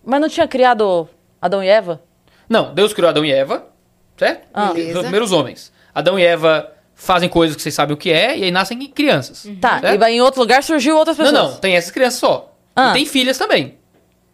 mas 0.05 0.21
não 0.21 0.29
tinha 0.29 0.49
criado 0.49 1.07
Adão 1.43 1.63
e 1.63 1.69
Eva? 1.69 2.01
Não, 2.49 2.73
Deus 2.73 2.95
criou 2.95 3.11
Adão 3.11 3.25
e 3.25 3.31
Eva, 3.33 3.67
certo? 4.17 4.49
Ah. 4.55 4.71
Os 4.73 5.01
primeiros 5.01 5.33
homens. 5.33 5.71
Adão 5.95 6.19
e 6.19 6.25
Eva 6.25 6.73
fazem 7.01 7.29
coisas 7.29 7.57
que 7.57 7.63
vocês 7.63 7.75
sabem 7.75 7.95
o 7.95 7.97
que 7.97 8.11
é, 8.11 8.37
e 8.37 8.45
aí 8.45 8.51
nascem 8.51 8.79
crianças. 8.89 9.47
Tá, 9.61 9.81
certo? 9.81 9.95
e 9.95 9.99
vai 9.99 10.13
em 10.13 10.21
outro 10.21 10.41
lugar 10.41 10.63
surgiu 10.63 10.97
outras 10.97 11.17
Não, 11.17 11.25
pessoas. 11.27 11.53
não, 11.53 11.59
tem 11.61 11.77
essas 11.77 11.91
crianças 11.93 12.19
só. 12.19 12.53
Ah. 12.75 12.91
E 12.91 12.93
tem 12.95 13.07
filhas 13.07 13.39
também. 13.39 13.77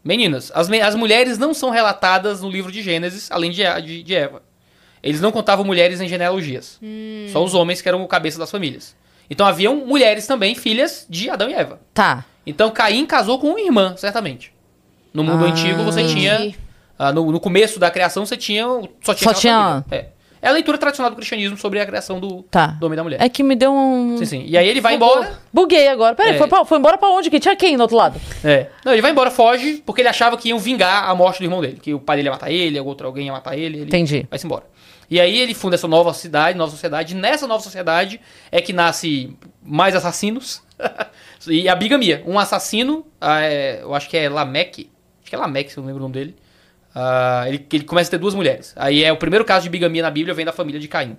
Meninas. 0.03 0.51
As, 0.55 0.69
me- 0.69 0.81
as 0.81 0.95
mulheres 0.95 1.39
não 1.39 1.55
são 1.55 1.71
relatadas 1.71 2.41
no 2.43 2.51
livro 2.51 2.73
de 2.73 2.83
Gênesis, 2.83 3.31
além 3.31 3.51
de, 3.51 3.63
de, 3.83 4.03
de 4.03 4.15
Eva. 4.15 4.43
Eles 5.03 5.21
não 5.21 5.31
contavam 5.31 5.65
mulheres 5.65 6.01
em 6.01 6.09
genealogias. 6.09 6.81
Só 7.33 7.45
os 7.45 7.55
homens 7.55 7.81
que 7.83 7.89
eram 7.89 8.03
o 8.03 8.09
cabeça 8.09 8.39
das 8.39 8.51
famílias. 8.51 8.97
Então 9.29 9.47
haviam 9.47 9.77
mulheres 9.77 10.27
também, 10.27 10.55
filhas 10.55 11.07
de 11.09 11.29
Adão 11.31 11.49
e 11.49 11.55
Eva. 11.55 11.81
Tá. 11.93 12.25
Então 12.47 12.71
Caim 12.71 13.05
casou 13.07 13.39
com 13.39 13.49
uma 13.51 13.61
irmã, 13.61 13.95
certamente. 13.97 14.53
No 15.13 15.23
mundo 15.23 15.45
Ah. 15.45 15.49
antigo 15.49 15.83
você 15.85 16.01
Entendi. 16.01 16.21
tinha. 16.21 16.55
ah, 16.99 17.13
no, 17.13 17.31
no 17.31 17.41
começo 17.41 17.79
da 17.79 17.91
criação 17.91 18.27
você 18.27 18.37
tinha. 18.37 18.65
Só 19.03 19.15
tinha. 19.15 19.33
Só 19.33 19.35
tinha- 19.35 19.85
família. 19.85 19.85
É. 19.91 20.14
é 20.45 20.49
a 20.49 20.53
leitura 20.53 20.77
tradicional 20.79 21.11
do 21.11 21.17
cristianismo 21.17 21.57
sobre 21.57 21.81
a 21.81 21.87
criação 21.87 22.21
do, 22.21 22.43
Tá. 22.45 22.67
do 22.69 22.87
homem 22.87 22.95
e 22.95 22.97
da 22.99 23.03
mulher. 23.03 23.23
É 23.23 23.29
que 23.29 23.43
me 23.43 23.57
deu 23.57 23.73
um. 23.73 24.17
Sim, 24.19 24.25
sim. 24.25 24.45
E 24.47 24.57
aí 24.59 24.69
ele 24.69 24.81
vai 24.81 24.95
embora. 24.95 25.39
Buguei 25.53 25.89
agora. 25.89 26.15
Peraí, 26.15 26.35
É. 26.35 26.39
foi, 26.39 26.47
pra- 26.49 26.65
foi 26.65 26.79
embora 26.79 26.99
pra 26.99 27.09
onde? 27.09 27.31
Que 27.31 27.41
tinha 27.41 27.57
quem 27.57 27.77
no 27.77 27.83
outro 27.83 27.97
lado? 27.97 28.21
É. 28.45 28.69
Não, 28.85 28.93
ele 28.93 29.03
vai 29.03 29.11
embora, 29.11 29.31
foge, 29.31 29.83
porque 29.87 30.03
ele 30.03 30.09
achava 30.09 30.37
que 30.37 30.51
iam 30.51 30.59
vingar 30.59 31.09
a 31.09 31.15
morte 31.15 31.39
do 31.39 31.45
irmão 31.45 31.61
dele. 31.61 31.79
Que 31.81 31.95
o 31.95 31.99
pai 32.01 32.17
dele 32.17 32.29
ia 32.29 32.33
matar 32.33 32.51
ele, 32.51 32.79
outro 32.81 33.07
alguém 33.07 33.27
ia 33.27 33.33
matar 33.33 33.57
ele. 33.57 33.79
ele 33.79 33.85
Entendi. 33.87 34.27
Vai-se 34.31 34.47
embora. 34.47 34.65
E 35.11 35.21
aí 35.21 35.39
ele 35.39 35.53
funda 35.55 35.75
essa 35.77 35.87
nova 35.87 36.13
cidade, 36.15 36.57
nova 36.57 36.71
sociedade. 36.71 37.15
E 37.15 37.17
nessa 37.17 37.47
nova 37.47 37.63
sociedade 37.63 38.21
é 38.53 38.61
que 38.61 38.73
nasce 38.73 39.37
mais 39.63 39.95
assassinos. 39.95 40.63
e 41.49 41.69
a 41.69 41.75
bigamia. 41.75 42.23
Um 42.27 42.39
assassino, 42.39 43.07
ah, 43.21 43.41
é, 43.43 43.81
eu 43.83 43.95
acho 43.95 44.09
que 44.09 44.17
é 44.17 44.29
Lameque. 44.29 44.91
Acho 45.23 45.31
que 45.31 45.37
é 45.37 45.39
Lameque, 45.39 45.71
se 45.73 45.79
eu 45.79 45.83
não 45.83 45.89
lembro 45.89 46.01
o 46.03 46.09
nome 46.09 46.15
dele. 46.15 46.37
Ah, 46.95 47.45
ele, 47.49 47.67
ele 47.73 47.85
começa 47.85 48.09
a 48.09 48.13
ter 48.13 48.19
duas 48.19 48.35
mulheres. 48.35 48.73
Aí 48.77 49.03
é 49.03 49.13
o 49.13 49.17
primeiro 49.17 49.45
caso 49.45 49.65
de 49.65 49.69
bigamia 49.71 50.03
na 50.03 50.11
Bíblia, 50.11 50.35
vem 50.35 50.45
da 50.45 50.53
família 50.53 50.81
de 50.81 50.87
Caim. 50.89 51.17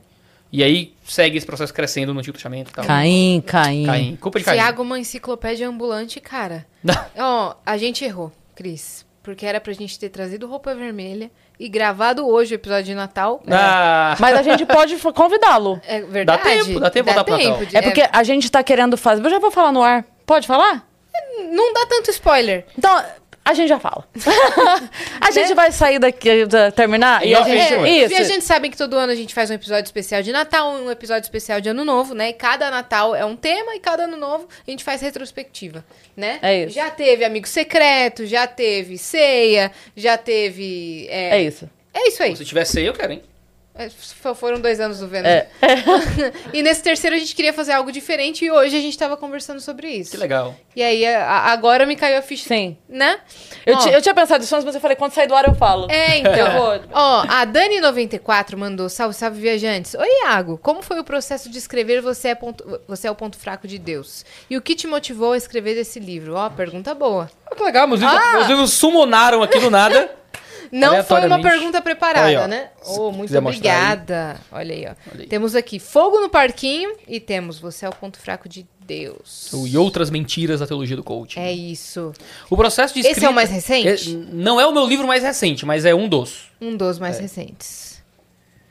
E 0.52 0.64
aí 0.64 0.94
segue 1.04 1.38
esse 1.38 1.46
processo 1.46 1.74
crescendo 1.74 2.14
no 2.14 2.20
Antigo 2.20 2.34
Testamento 2.38 2.70
e 2.70 2.74
tal. 2.74 2.86
Caim, 2.86 3.44
Caim. 3.46 3.86
Caim. 3.86 4.16
Culpa 4.16 4.40
de 4.40 4.46
Caim. 4.46 4.58
Tiago, 4.58 4.84
uma 4.84 4.98
enciclopédia 5.00 5.68
ambulante, 5.68 6.20
cara. 6.22 6.66
Ó, 7.18 7.56
a 7.66 7.78
gente 7.78 8.06
errou, 8.06 8.32
Cris. 8.56 9.06
Porque 9.22 9.46
era 9.46 9.60
pra 9.60 9.74
gente 9.74 9.98
ter 9.98 10.10
trazido 10.10 10.48
roupa 10.48 10.74
vermelha 10.76 11.32
e 11.60 11.68
gravado 11.68 12.28
hoje 12.28 12.54
o 12.54 12.56
episódio 12.58 12.84
de 12.86 12.94
Natal. 12.96 13.42
Ah, 13.50 14.16
Mas 14.20 14.36
a 14.38 14.44
gente 14.44 14.66
pode 14.68 14.96
convidá-lo. 14.98 15.82
É 15.88 16.00
verdade. 16.02 16.44
tempo, 16.44 16.80
dá 16.80 16.90
tempo 16.92 17.10
de 17.10 17.16
voltar 17.16 17.24
pro 17.24 17.38
Natal. 17.44 17.66
de- 17.66 17.76
É 17.76 17.82
porque 17.82 18.08
a 18.10 18.24
gente 18.24 18.50
tá 18.52 18.62
querendo 18.64 18.96
fazer. 18.96 19.26
Eu 19.26 19.30
já 19.32 19.40
vou 19.40 19.50
falar 19.50 19.72
no 19.72 19.82
ar. 19.82 20.06
Pode 20.28 20.46
falar? 20.46 20.88
Não 21.52 21.74
dá 21.74 21.86
tanto 21.88 22.12
spoiler. 22.12 22.66
Então, 22.78 23.04
a 23.46 23.54
gente 23.54 23.70
já 23.70 23.80
fala. 23.80 24.04
a 25.22 25.30
gente 25.30 25.54
vai 25.54 25.72
sair 25.72 26.00
daqui, 26.00 26.46
da- 26.48 26.72
terminar 26.72 27.24
Em 27.24 27.30
e 27.30 27.36
a 27.36 27.44
gente. 27.44 27.76
vai. 27.76 27.90
Isso. 27.90 28.14
E 28.14 28.18
a 28.18 28.24
gente 28.24 28.44
sabe 28.44 28.70
que 28.70 28.76
todo 28.76 28.96
ano 28.98 29.12
a 29.12 29.16
gente 29.16 29.36
faz 29.36 29.52
um 29.52 29.54
episódio 29.54 29.86
especial 29.86 30.24
de 30.24 30.32
Natal, 30.32 30.72
um 30.74 30.90
episódio 30.90 31.26
especial 31.26 31.62
de 31.62 31.70
Ano 31.70 31.86
Novo, 31.86 32.16
né? 32.16 32.30
E 32.30 32.34
cada 32.34 32.72
Natal 32.72 33.16
é 33.16 33.24
um 33.24 33.36
tema 33.36 33.76
e 33.76 33.80
cada 33.80 34.06
Ano 34.06 34.18
Novo 34.18 34.50
a 34.68 34.72
gente 34.72 34.84
faz 34.84 35.00
retrospectiva, 35.02 35.86
né? 36.18 36.40
É 36.42 36.64
isso. 36.64 36.74
Já 36.74 36.90
teve 36.90 37.24
Amigo 37.24 37.48
Secreto, 37.48 38.26
já 38.26 38.48
teve 38.48 38.98
Ceia, 38.98 39.72
já 39.96 40.18
teve... 40.18 41.08
É 41.10 41.40
isso. 41.42 41.70
É 41.94 42.08
isso 42.10 42.24
aí. 42.24 42.36
se 42.36 42.44
tiver 42.44 42.66
ceia, 42.66 42.88
eu 42.88 42.94
quero, 42.94 43.14
hein? 43.14 43.22
É, 43.78 43.90
Foram 44.36 44.60
dois 44.60 44.80
anos 44.80 45.00
do 45.00 45.08
Vênus. 45.08 45.28
É. 45.30 45.48
e 46.54 46.64
nesse 46.64 46.82
terceiro 46.82 47.16
a 47.16 47.20
gente 47.20 47.36
queria 47.36 47.52
fazer 47.52 47.74
algo 47.74 47.92
diferente 47.92 48.46
e 48.46 48.50
hoje 48.52 48.78
a 48.78 48.80
gente 48.80 48.98
tava 48.98 49.18
conversando 49.18 49.60
sobre 49.60 49.90
isso. 49.90 50.12
Que 50.12 50.18
legal. 50.18 50.56
E 50.76 50.82
aí, 50.82 51.06
a- 51.06 51.52
agora 51.52 51.86
me 51.86 51.96
caiu 51.96 52.18
a 52.18 52.22
ficha. 52.22 52.48
Sim. 52.48 52.78
Né? 52.88 53.20
Eu, 53.66 53.76
Ó, 53.76 53.80
ti- 53.80 53.90
eu 53.90 54.02
tinha 54.02 54.16
pensado 54.16 54.44
isso 54.44 54.56
antes, 54.56 54.64
mas 54.66 54.76
eu 54.76 54.82
falei, 54.82 54.96
quando 54.96 55.12
sair 55.12 55.28
do 55.28 55.36
ar 55.36 55.46
eu 55.46 55.56
falo. 55.56 55.92
É, 55.92 56.18
então. 56.20 56.80
Ó, 56.94 57.26
a 57.28 57.46
Dani94 57.46 58.56
mandou 58.56 58.88
salve, 58.90 59.14
salve, 59.14 59.42
viajantes. 59.42 59.94
Oi, 59.94 60.08
Iago. 60.24 60.58
Como 60.58 60.82
foi 60.82 61.00
o 61.00 61.04
processo 61.04 61.50
de 61.50 61.58
escrever 61.58 62.02
Você 62.02 62.30
é, 62.30 62.36
ponto, 62.36 62.80
Você 62.88 63.08
é 63.08 63.12
o 63.12 63.16
Ponto 63.16 63.38
Fraco 63.38 63.68
de 63.68 63.78
Deus? 63.78 64.24
E 64.50 64.56
o 64.56 64.62
que 64.62 64.76
te 64.76 64.88
motivou 64.88 65.34
a 65.34 65.38
escrever 65.38 65.78
esse 65.78 66.00
livro? 66.00 66.36
Ó, 66.36 66.50
pergunta 66.50 66.94
boa. 66.94 67.30
Ah, 67.46 67.54
que 67.56 67.62
legal, 67.64 67.88
meus 67.88 68.00
livros, 68.00 68.18
Ah! 68.20 68.34
meus 68.36 68.48
livros 68.48 68.72
summonaram 68.74 69.44
aqui 69.44 69.60
do 69.60 69.70
nada. 69.70 70.10
Não 70.72 71.04
foi 71.04 71.26
uma 71.26 71.42
pergunta 71.42 71.82
preparada, 71.82 72.28
Aí, 72.28 72.36
ó. 72.36 72.48
né? 72.48 72.70
Oh, 72.86 73.12
muito 73.12 73.36
obrigada. 73.38 74.38
Olha 74.52 74.74
aí, 74.76 74.86
ó. 74.86 74.96
Olha 75.12 75.22
aí. 75.22 75.28
Temos 75.28 75.56
aqui 75.56 75.80
Fogo 75.80 76.20
no 76.20 76.30
Parquinho 76.30 76.94
e 77.08 77.20
temos 77.20 77.60
Você 77.60 77.86
é 77.86 77.90
o 77.90 77.94
Ponto 77.94 78.18
Fraco 78.20 78.48
de 78.50 78.66
Deus. 78.80 79.52
E 79.68 79.78
outras 79.78 80.10
mentiras 80.12 80.60
da 80.60 80.68
teologia 80.68 80.96
do 80.96 81.04
coaching. 81.04 81.40
É 81.40 81.52
isso. 81.52 82.12
O 82.50 82.56
processo 82.56 82.94
de 82.94 83.00
Esse 83.00 83.10
escrita... 83.10 83.28
é 83.28 83.30
o 83.30 83.34
mais 83.34 83.50
recente? 83.50 84.12
É, 84.16 84.34
não 84.34 84.60
é 84.62 84.66
o 84.68 84.72
meu 84.72 84.86
livro 84.86 85.08
mais 85.08 85.24
recente, 85.24 85.66
mas 85.66 85.86
é 85.86 85.96
um 85.96 86.08
dos. 86.08 86.52
Um 86.62 86.76
dos 86.78 86.98
É. 86.98 87.00
mais 87.00 87.20
recentes. 87.20 88.04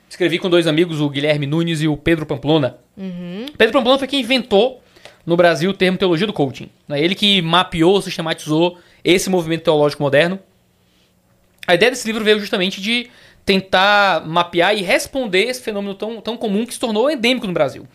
Escrevi 0.09 0.39
com 0.39 0.49
dois 0.49 0.67
amigos, 0.67 1.01
o 1.01 1.09
Guilherme 1.09 1.45
Nunes 1.45 1.81
e 1.81 1.87
o 1.87 1.97
Pedro 1.97 2.25
Pamplona. 2.25 2.77
Uhum. 2.95 3.47
Pedro 3.57 3.73
Pamplona 3.73 3.99
foi 3.99 4.07
quem 4.07 4.21
inventou 4.21 4.81
no 5.25 5.35
Brasil 5.35 5.71
o 5.71 5.73
termo 5.73 5.97
teologia 5.97 6.25
do 6.27 6.31
coaching. 6.31 6.69
né? 6.87 7.01
Ele 7.03 7.15
que 7.15 7.41
mapeou, 7.41 8.01
sistematizou 8.01 8.77
esse 9.03 9.29
movimento 9.29 9.63
teológico 9.63 10.01
moderno. 10.01 10.39
A 11.67 11.73
ideia 11.75 11.91
desse 11.91 12.05
livro 12.07 12.23
veio 12.23 12.39
justamente 12.39 12.79
de 12.81 13.09
tentar 13.45 14.25
mapear 14.25 14.75
e 14.75 14.81
responder 14.81 15.43
esse 15.45 15.61
fenômeno 15.61 15.93
tão, 15.93 16.19
tão 16.21 16.35
comum 16.37 16.65
que 16.65 16.73
se 16.73 16.79
tornou 16.79 17.09
endêmico 17.11 17.45
no 17.47 17.53
Brasil. 17.53 17.87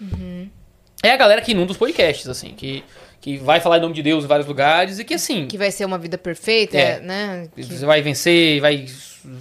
É 1.02 1.10
a 1.12 1.16
galera 1.16 1.40
que 1.40 1.52
inunda 1.52 1.72
os 1.72 1.78
podcasts, 1.78 2.28
assim, 2.28 2.48
que, 2.56 2.84
que 3.20 3.38
vai 3.38 3.58
falar 3.58 3.78
em 3.78 3.80
nome 3.80 3.94
de 3.94 4.02
Deus 4.02 4.22
em 4.24 4.26
vários 4.26 4.46
lugares 4.46 4.98
e 4.98 5.04
que, 5.04 5.14
assim, 5.14 5.46
Que 5.46 5.56
vai 5.58 5.70
ser 5.70 5.84
uma 5.86 5.98
vida 5.98 6.16
perfeita, 6.18 6.76
É. 6.76 7.00
né? 7.00 7.48
Que- 7.54 7.62
você 7.64 7.84
vai 7.86 8.02
vencer, 8.02 8.60
vai 8.60 8.86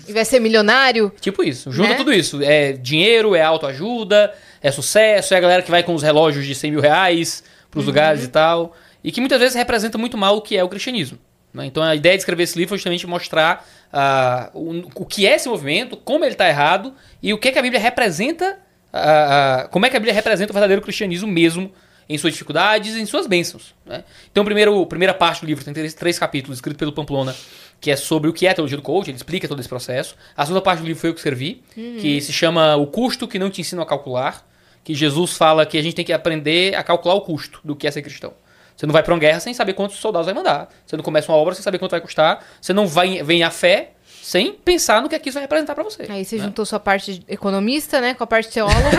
E 0.08 0.14
vai 0.14 0.26
ser 0.26 0.40
milionário. 0.40 1.12
Tipo 1.22 1.44
isso. 1.44 1.72
Junta 1.72 1.90
Né? 1.90 1.96
tudo 1.96 2.12
isso. 2.14 2.42
É 2.42 2.74
dinheiro, 2.74 3.36
é 3.36 3.42
autoajuda, 3.42 4.34
é 4.62 4.72
sucesso, 4.72 5.34
é 5.34 5.38
a 5.38 5.40
galera 5.42 5.62
que 5.62 5.72
vai 5.72 5.84
com 5.84 5.94
os 5.94 6.02
relógios 6.04 6.46
de 6.46 6.56
100 6.56 6.72
mil 6.72 6.82
reais 6.82 7.44
pros 7.70 7.86
lugares 7.86 8.24
e 8.24 8.28
tal. 8.30 8.76
E 9.04 9.12
que 9.12 9.20
muitas 9.22 9.40
vezes 9.40 9.56
representa 9.56 9.98
muito 9.98 10.18
mal 10.18 10.38
o 10.38 10.42
que 10.42 10.58
é 10.58 10.64
o 10.64 10.68
cristianismo. 10.70 11.18
Né? 11.54 11.66
Então 11.66 11.82
a 11.82 11.96
ideia 11.96 12.16
de 12.16 12.22
escrever 12.22 12.44
esse 12.44 12.58
livro 12.58 12.70
foi 12.70 12.78
justamente 12.78 13.06
mostrar 13.08 13.68
ah, 13.92 14.50
o, 14.54 14.84
o 14.96 15.06
que 15.06 15.26
é 15.26 15.36
esse 15.36 15.50
movimento, 15.50 15.98
como 15.98 16.24
ele 16.24 16.34
está 16.34 16.48
errado 16.48 16.94
e 17.22 17.34
o 17.34 17.38
que, 17.38 17.50
é 17.50 17.52
que 17.52 17.60
a 17.60 17.62
Bíblia 17.62 17.80
representa, 17.80 18.60
ah, 18.94 19.64
ah, 19.64 19.68
como 19.70 19.86
é 19.86 19.90
que 19.90 19.98
a 19.98 20.00
Bíblia 20.00 20.14
representa 20.14 20.52
o 20.52 20.54
verdadeiro 20.54 20.82
cristianismo 20.82 21.28
mesmo 21.28 21.72
em 22.08 22.18
suas 22.18 22.34
dificuldades 22.34 22.96
e 22.96 23.02
em 23.02 23.06
suas 23.06 23.28
bênçãos. 23.28 23.76
Né? 23.86 24.04
Então, 24.32 24.42
a 24.42 24.46
primeiro, 24.46 24.84
primeira 24.88 25.14
parte 25.14 25.42
do 25.42 25.48
livro 25.48 25.64
tem 25.64 25.74
três, 25.74 25.94
três 25.94 26.18
capítulos, 26.18 26.58
escrito 26.58 26.78
pelo 26.78 26.92
Pamplona, 26.92 27.36
que 27.80 27.92
é 27.92 27.96
sobre 27.96 28.28
o 28.28 28.34
que 28.34 28.48
é 28.48 28.50
a 28.50 28.54
teologia 28.56 28.78
do 28.78 28.82
coach, 28.82 29.10
ele 29.10 29.18
explica 29.18 29.48
todo 29.48 29.60
esse 29.60 29.70
processo. 29.70 30.16
A 30.36 30.44
segunda 30.44 30.62
parte 30.62 30.80
do 30.80 30.88
livro 30.88 31.00
foi 31.00 31.12
eu 31.12 31.14
que 31.14 31.20
escrevi, 31.20 31.62
que 32.02 32.20
se 32.20 32.34
chama 32.34 32.76
O 32.76 32.88
Custo 32.88 33.28
que 33.28 33.38
Não 33.38 33.50
Te 33.52 33.62
Ensino 33.62 33.84
a 33.84 33.86
Calcular, 33.86 34.44
que 34.84 34.96
Jesus 34.96 35.34
fala 35.34 35.68
que 35.68 35.78
a 35.78 35.84
gente 35.84 35.96
tem 35.96 36.04
que 36.04 36.12
aprender 36.12 36.74
a 36.74 36.82
calcular 36.82 37.14
o 37.14 37.22
custo 37.22 37.60
do 37.64 37.76
que 37.76 37.86
é 37.86 37.92
ser 37.92 38.02
cristão. 38.02 38.34
Você 38.80 38.86
não 38.86 38.94
vai 38.94 39.04
para 39.04 39.14
uma 39.14 39.20
guerra 39.20 39.42
sem 39.42 39.54
saber 39.54 39.74
quantos 39.74 39.98
soldados 39.98 40.26
vai 40.26 40.34
mandar. 40.34 40.70
Você 40.86 40.96
não 40.96 41.04
começa 41.04 41.30
uma 41.30 41.38
obra 41.38 41.54
sem 41.54 41.62
saber 41.62 41.78
quanto 41.80 41.92
vai 41.92 42.00
custar. 42.00 42.46
Você 42.62 42.72
não 42.72 42.88
vai, 42.88 43.22
vem 43.22 43.44
à 43.44 43.52
fé 43.52 43.90
sem 44.06 44.54
pensar 44.54 45.02
no 45.02 45.10
que 45.10 45.16
aquilo 45.16 45.34
vai 45.34 45.44
representar 45.44 45.76
para 45.76 45.84
você. 45.84 46.06
Aí 46.08 46.24
você 46.24 46.38
né? 46.38 46.46
juntou 46.46 46.66
sua 46.66 46.80
parte 46.80 47.22
economista, 47.28 48.00
né? 48.00 48.14
Com 48.14 48.24
a 48.24 48.28
parte 48.28 48.50
teóloga. 48.50 48.80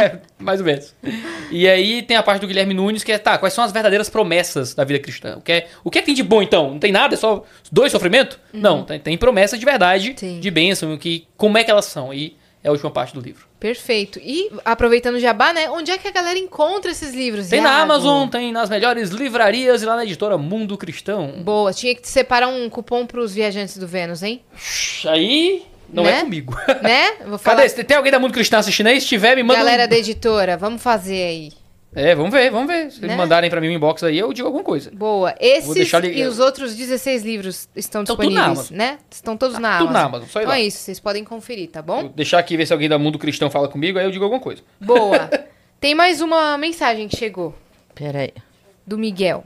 É, 0.00 0.18
mais 0.38 0.58
ou 0.58 0.66
menos. 0.66 0.92
E 1.52 1.68
aí 1.68 2.02
tem 2.02 2.16
a 2.16 2.22
parte 2.22 2.40
do 2.40 2.48
Guilherme 2.48 2.74
Nunes, 2.74 3.04
que 3.04 3.12
é, 3.12 3.18
tá, 3.18 3.38
quais 3.38 3.54
são 3.54 3.62
as 3.62 3.70
verdadeiras 3.70 4.10
promessas 4.10 4.74
da 4.74 4.82
vida 4.82 4.98
cristã? 4.98 5.36
O 5.36 5.40
que 5.40 5.52
é, 5.52 5.68
o 5.84 5.90
que, 5.90 5.98
é 5.98 6.02
que 6.02 6.06
tem 6.06 6.14
de 6.14 6.22
bom, 6.24 6.42
então? 6.42 6.72
Não 6.72 6.78
tem 6.80 6.90
nada? 6.90 7.14
É 7.14 7.16
só 7.16 7.44
dois 7.70 7.92
sofrimento? 7.92 8.40
Não, 8.52 8.82
tem, 8.82 8.98
tem 8.98 9.16
promessas 9.16 9.58
de 9.58 9.64
verdade, 9.64 10.14
Sim. 10.16 10.40
de 10.40 10.50
bênção, 10.50 10.96
que, 10.98 11.28
como 11.36 11.58
é 11.58 11.62
que 11.62 11.70
elas 11.70 11.84
são? 11.84 12.12
E 12.12 12.36
é 12.62 12.68
a 12.68 12.72
última 12.72 12.90
parte 12.90 13.14
do 13.14 13.20
livro. 13.20 13.46
Perfeito. 13.58 14.18
E 14.22 14.50
aproveitando 14.64 15.14
o 15.16 15.20
jabá, 15.20 15.52
né? 15.52 15.68
Onde 15.70 15.90
é 15.90 15.98
que 15.98 16.06
a 16.08 16.10
galera 16.10 16.38
encontra 16.38 16.90
esses 16.90 17.12
livros? 17.14 17.48
Tem 17.48 17.60
na 17.60 17.68
Iago? 17.70 17.82
Amazon, 17.82 18.28
tem 18.28 18.52
nas 18.52 18.68
melhores 18.70 19.10
livrarias 19.10 19.82
e 19.82 19.86
lá 19.86 19.96
na 19.96 20.04
editora 20.04 20.36
Mundo 20.38 20.76
Cristão. 20.78 21.42
Boa. 21.42 21.72
Tinha 21.72 21.94
que 21.94 22.08
separar 22.08 22.48
um 22.48 22.68
cupom 22.70 23.06
pros 23.06 23.34
viajantes 23.34 23.76
do 23.76 23.86
Vênus, 23.86 24.22
hein? 24.22 24.42
Aí 25.06 25.62
não 25.92 26.04
Né? 26.04 26.18
é 26.18 26.20
comigo. 26.20 26.54
Né? 26.82 27.12
Vou 27.26 27.38
falar. 27.38 27.62
Cadê? 27.68 27.84
Tem 27.84 27.96
alguém 27.96 28.12
da 28.12 28.18
Mundo 28.18 28.32
Cristão 28.32 28.60
assistindo 28.60 28.86
aí? 28.86 29.00
Se 29.00 29.06
tiver, 29.06 29.34
me 29.36 29.42
manda 29.42 29.58
Galera 29.60 29.84
um... 29.84 29.88
da 29.88 29.96
editora, 29.96 30.56
vamos 30.56 30.82
fazer 30.82 31.22
aí. 31.22 31.52
É, 31.92 32.14
vamos 32.14 32.30
ver, 32.30 32.50
vamos 32.52 32.68
ver. 32.68 32.90
Se 32.92 33.00
Né? 33.00 33.08
eles 33.08 33.16
mandarem 33.16 33.50
pra 33.50 33.60
mim 33.60 33.68
um 33.68 33.72
inbox 33.72 34.04
aí, 34.04 34.16
eu 34.16 34.32
digo 34.32 34.46
alguma 34.46 34.62
coisa. 34.62 34.90
Boa. 34.92 35.34
Esses 35.40 35.92
e 35.92 36.22
os 36.24 36.38
outros 36.38 36.76
16 36.76 37.22
livros 37.24 37.68
estão 37.74 38.02
Estão 38.02 38.16
tudo 38.16 38.30
na 38.30 38.48
disponíveis, 38.48 38.70
Amazon. 38.70 38.76
né? 38.76 38.98
Estão 39.10 39.36
todos 39.36 39.58
na 39.58 39.78
tudo 39.78 39.88
Amazon. 39.88 39.92
na 39.92 40.04
Amazon, 40.04 40.28
só 40.28 40.38
ir 40.38 40.42
Então 40.42 40.52
lá. 40.54 40.58
é 40.60 40.62
isso, 40.62 40.78
vocês 40.78 41.00
podem 41.00 41.24
conferir, 41.24 41.68
tá 41.68 41.82
bom? 41.82 42.02
Vou 42.02 42.08
deixar 42.10 42.38
aqui 42.38 42.56
ver 42.56 42.64
se 42.66 42.72
alguém 42.72 42.88
da 42.88 42.96
Mundo 42.98 43.18
Cristão 43.18 43.50
fala 43.50 43.66
comigo, 43.68 43.98
aí 43.98 44.04
eu 44.04 44.10
digo 44.12 44.22
alguma 44.22 44.40
coisa. 44.40 44.62
Boa. 44.80 45.28
Tem 45.80 45.94
mais 45.94 46.20
uma 46.20 46.56
mensagem 46.58 47.08
que 47.08 47.16
chegou, 47.16 47.54
Peraí. 47.94 48.32
do 48.86 48.96
Miguel. 48.96 49.44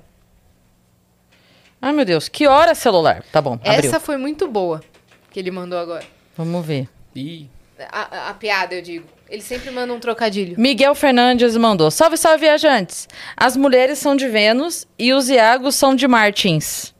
Ai, 1.80 1.92
meu 1.92 2.04
Deus. 2.04 2.28
Que 2.28 2.46
hora 2.46 2.74
celular? 2.74 3.22
Tá 3.32 3.40
bom, 3.40 3.54
abriu. 3.54 3.72
Essa 3.72 4.00
foi 4.00 4.16
muito 4.16 4.48
boa, 4.48 4.82
que 5.30 5.38
ele 5.38 5.50
mandou 5.50 5.78
agora. 5.78 6.04
Vamos 6.36 6.64
ver. 6.64 6.88
Ih, 7.14 7.48
A, 7.90 8.00
a- 8.16 8.30
a 8.30 8.34
piada, 8.34 8.74
eu 8.74 8.82
digo. 8.82 9.06
Ele 9.28 9.42
sempre 9.42 9.70
manda 9.70 9.92
um 9.92 9.98
trocadilho. 9.98 10.54
Miguel 10.58 10.94
Fernandes 10.94 11.56
mandou. 11.56 11.90
Salve, 11.90 12.16
salve, 12.16 12.40
viajantes. 12.40 13.08
As 13.36 13.56
mulheres 13.56 13.98
são 13.98 14.14
de 14.14 14.28
Vênus 14.28 14.86
e 14.98 15.12
os 15.12 15.28
Iagos 15.28 15.74
são 15.74 15.94
de 15.94 16.06
Martins. 16.06 16.94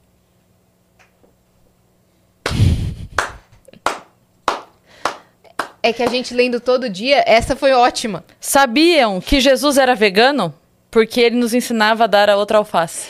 É 5.83 5.93
que 5.93 6.03
a 6.03 6.09
gente 6.09 6.33
lendo 6.33 6.61
todo 6.61 6.89
dia, 6.89 7.23
essa 7.27 7.55
foi 7.55 7.73
ótima. 7.73 8.25
Sabiam 8.41 9.21
que 9.21 9.39
Jesus 9.39 9.77
era 9.77 9.95
vegano? 9.95 10.55
Porque 10.91 11.21
ele 11.21 11.37
nos 11.37 11.53
ensinava 11.53 12.05
a 12.05 12.07
dar 12.07 12.31
a 12.31 12.37
outra 12.37 12.59
alface. 12.59 13.07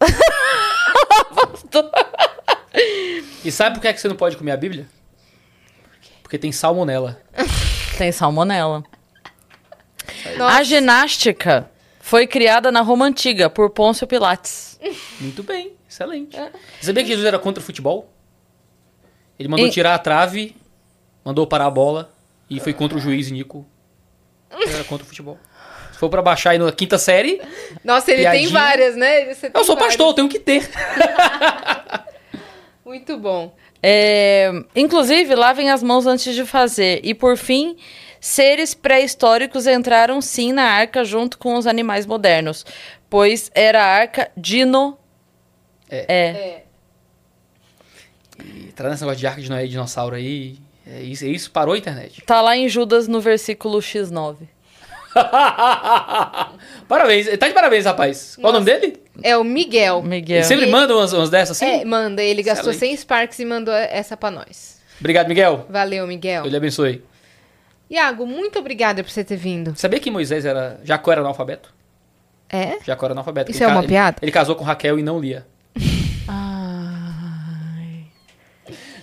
E 3.42 3.50
sabe 3.50 3.76
por 3.76 3.82
que, 3.82 3.88
é 3.88 3.92
que 3.92 4.00
você 4.00 4.06
não 4.06 4.16
pode 4.16 4.36
comer 4.36 4.52
a 4.52 4.56
Bíblia? 4.56 4.86
Porque 6.30 6.38
tem 6.38 6.52
salmonela. 6.52 7.20
Tem 7.98 8.12
salmonela. 8.12 8.84
Nossa. 10.38 10.58
A 10.58 10.62
ginástica 10.62 11.68
foi 11.98 12.24
criada 12.24 12.70
na 12.70 12.82
Roma 12.82 13.04
Antiga 13.04 13.50
por 13.50 13.68
Pôncio 13.70 14.06
Pilates. 14.06 14.78
Muito 15.20 15.42
bem, 15.42 15.72
excelente. 15.88 16.36
Você 16.78 16.86
sabia 16.86 17.02
que 17.02 17.08
Jesus 17.08 17.26
era 17.26 17.36
contra 17.36 17.60
o 17.60 17.66
futebol? 17.66 18.08
Ele 19.38 19.48
mandou 19.48 19.66
E- 19.66 19.70
tirar 19.70 19.96
a 19.96 19.98
trave, 19.98 20.56
mandou 21.24 21.48
parar 21.48 21.66
a 21.66 21.70
bola 21.70 22.14
e 22.48 22.60
foi 22.60 22.72
contra 22.72 22.96
o 22.96 23.00
juiz 23.00 23.28
Nico. 23.28 23.66
Ele 24.52 24.72
era 24.72 24.84
contra 24.84 25.04
o 25.04 25.08
futebol. 25.08 25.36
Se 25.92 25.98
for 25.98 26.08
pra 26.08 26.22
baixar 26.22 26.50
aí 26.50 26.58
na 26.58 26.70
quinta 26.70 26.96
série, 26.96 27.42
Nossa, 27.84 28.12
ele 28.12 28.22
tem 28.22 28.30
Piadinha. 28.46 28.50
várias, 28.52 28.94
né? 28.96 29.34
Tem 29.34 29.50
eu 29.52 29.64
sou 29.64 29.74
várias. 29.74 29.94
pastor, 29.96 30.10
eu 30.10 30.14
tenho 30.14 30.28
que 30.28 30.38
ter. 30.38 30.70
Muito 32.86 33.18
bom. 33.18 33.52
É, 33.82 34.50
inclusive, 34.76 35.34
lavem 35.34 35.70
as 35.70 35.82
mãos 35.82 36.06
antes 36.06 36.34
de 36.34 36.44
fazer. 36.44 37.00
E 37.02 37.14
por 37.14 37.36
fim, 37.36 37.76
seres 38.20 38.74
pré-históricos 38.74 39.66
entraram 39.66 40.20
sim 40.20 40.52
na 40.52 40.64
arca 40.64 41.04
junto 41.04 41.38
com 41.38 41.56
os 41.56 41.66
animais 41.66 42.04
modernos, 42.04 42.66
pois 43.08 43.50
era 43.54 43.82
a 43.82 43.86
arca 43.86 44.30
Dino. 44.36 44.98
É. 45.88 46.06
É. 46.08 46.26
É. 46.26 46.64
E 48.44 48.72
traz 48.72 48.94
esse 48.94 49.02
negócio 49.02 49.20
de 49.20 49.26
arca 49.26 49.40
de 49.40 49.50
Noé 49.50 49.64
e 49.64 49.68
dinossauro 49.68 50.16
aí. 50.16 50.58
É 50.86 51.00
isso, 51.02 51.24
é 51.24 51.28
isso 51.28 51.50
parou 51.50 51.74
a 51.74 51.78
internet. 51.78 52.22
Tá 52.22 52.40
lá 52.40 52.56
em 52.56 52.68
Judas 52.68 53.06
no 53.06 53.20
versículo 53.20 53.78
X9. 53.78 54.48
parabéns, 56.88 57.26
tá 57.38 57.48
de 57.48 57.54
parabéns, 57.54 57.84
rapaz. 57.84 58.36
Qual 58.40 58.50
o 58.50 58.54
nome 58.54 58.66
dele? 58.66 59.00
É 59.22 59.36
o 59.36 59.44
Miguel. 59.44 60.02
Miguel. 60.02 60.38
Ele 60.38 60.44
sempre 60.44 60.66
manda 60.66 60.94
umas, 60.96 61.12
umas 61.12 61.30
dessas 61.30 61.56
assim? 61.60 61.80
É, 61.80 61.84
manda. 61.84 62.22
Ele 62.22 62.42
gastou 62.42 62.70
Excelente. 62.70 62.96
100 62.98 63.02
Sparks 63.02 63.38
e 63.38 63.44
mandou 63.44 63.74
essa 63.74 64.16
pra 64.16 64.30
nós. 64.30 64.78
Obrigado, 64.98 65.28
Miguel. 65.28 65.66
Valeu, 65.68 66.06
Miguel. 66.06 66.42
Deus 66.42 66.50
lhe 66.52 66.56
abençoe. 66.56 67.04
Iago, 67.90 68.24
muito 68.26 68.58
obrigada 68.58 69.02
por 69.02 69.10
você 69.10 69.24
ter 69.24 69.36
vindo. 69.36 69.74
Sabia 69.76 69.98
que 69.98 70.10
Moisés 70.10 70.44
era. 70.44 70.80
Jacó 70.84 71.10
era 71.12 71.20
analfabeto? 71.20 71.72
É? 72.48 72.78
Jacó 72.84 73.06
era 73.06 73.14
analfabeto. 73.14 73.50
Isso 73.50 73.62
Ele 73.62 73.70
é 73.70 73.74
uma 73.74 73.82
ca- 73.82 73.88
piada? 73.88 74.16
Ele, 74.20 74.26
ele 74.26 74.32
casou 74.32 74.54
com 74.54 74.64
Raquel 74.64 74.98
e 74.98 75.02
não 75.02 75.18
lia. 75.18 75.46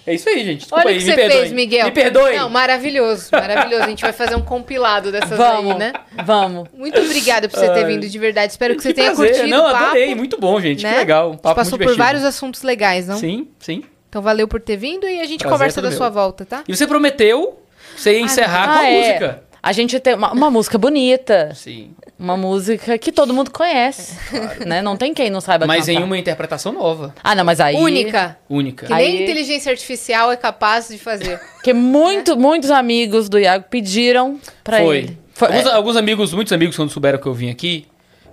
É 0.07 0.13
isso 0.15 0.29
aí, 0.29 0.43
gente. 0.45 0.59
Desculpa 0.61 0.83
Olha 0.85 0.91
aí, 0.91 0.95
o 0.95 0.99
que 0.99 1.05
me 1.05 1.11
você 1.11 1.15
perdoe. 1.17 1.37
fez, 1.39 1.51
Miguel. 1.51 1.85
Me 1.85 1.91
perdoe. 1.91 2.35
Não, 2.37 2.49
maravilhoso, 2.49 3.27
maravilhoso. 3.31 3.83
A 3.83 3.87
gente 3.89 4.01
vai 4.01 4.13
fazer 4.13 4.35
um 4.35 4.41
compilado 4.41 5.11
dessas 5.11 5.37
Vamos, 5.37 5.73
aí, 5.73 5.77
né? 5.77 5.93
vamos. 6.25 6.69
Muito 6.73 6.99
obrigada 7.01 7.49
por 7.49 7.59
você 7.59 7.69
ter 7.69 7.85
vindo, 7.85 8.07
de 8.07 8.17
verdade. 8.17 8.51
Espero 8.53 8.75
que, 8.75 8.81
você 8.81 8.93
tenha 8.93 9.11
prazer. 9.13 9.31
curtido 9.33 9.49
Não, 9.49 9.67
o 9.67 9.71
papo. 9.71 9.83
adorei. 9.85 10.15
Muito 10.15 10.39
bom, 10.39 10.59
gente. 10.61 10.81
né? 10.83 10.91
Que 10.93 10.97
legal. 10.99 11.25
Um 11.25 11.29
A 11.29 11.33
gente 11.33 11.41
papo 11.41 11.55
passou 11.55 11.71
por 11.77 11.79
divertido. 11.83 12.03
vários 12.05 12.23
assuntos 12.23 12.63
legais, 12.63 13.07
não? 13.07 13.17
Sim, 13.17 13.49
sim. 13.59 13.83
Então 14.09 14.21
valeu 14.21 14.47
por 14.47 14.61
ter 14.61 14.77
vindo 14.77 15.05
e 15.05 15.19
a 15.19 15.25
gente 15.25 15.39
Prazer 15.41 15.51
conversa 15.51 15.79
é 15.79 15.83
da 15.83 15.89
todo 15.89 15.97
sua 15.97 16.05
meu. 16.07 16.13
volta, 16.13 16.45
tá? 16.45 16.63
E 16.67 16.73
você 16.75 16.87
prometeu 16.87 17.59
que 17.95 18.01
você 18.01 18.13
ia 18.13 18.21
encerrar 18.21 18.67
com 18.67 18.73
Ah, 18.73 18.79
a 18.79 18.89
é. 18.89 18.97
música. 19.09 19.43
A 19.67 19.73
gente 19.73 19.99
tem 19.99 20.13
uma, 20.15 20.31
uma 20.31 20.49
música 20.49 20.77
bonita. 20.77 21.51
Sim. 21.53 21.91
Uma 22.17 22.37
música 22.37 22.97
que 22.97 23.11
todo 23.11 23.33
mundo 23.33 23.51
conhece. 23.51 24.17
Né? 24.65 24.81
Não 24.81 24.95
tem 24.95 25.13
quem 25.13 25.29
não 25.29 25.41
saiba 25.41 25.67
Mas 25.67 25.89
em 25.89 25.95
cantar. 25.95 26.05
uma 26.05 26.17
interpretação 26.17 26.71
nova. 26.71 27.13
Ah, 27.21 27.35
não, 27.35 27.43
mas 27.43 27.59
aí... 27.59 27.75
Única. 27.75 28.37
Única. 28.49 28.85
Que 28.87 28.93
nem 28.93 29.05
Aí- 29.05 29.23
inteligência 29.23 29.69
artificial 29.69 30.31
é 30.31 30.37
capaz 30.37 30.87
de 30.87 30.97
fazer. 30.97 31.37
Porque 31.55 31.73
muito, 31.73 32.37
muitos 32.37 32.71
amigos 32.71 33.27
do 33.27 33.37
Iago 33.37 33.65
pediram 33.69 34.39
pra 34.63 34.77
Foi. 34.79 34.97
ele. 34.99 35.17
Foi. 35.33 35.49
Alguns, 35.49 35.65
é, 35.65 35.73
alguns 35.73 35.95
amigos, 35.97 36.33
muitos 36.33 36.53
amigos, 36.53 36.77
quando 36.77 36.89
souberam 36.89 37.19
que 37.19 37.27
eu 37.27 37.33
vim 37.33 37.49
aqui, 37.49 37.85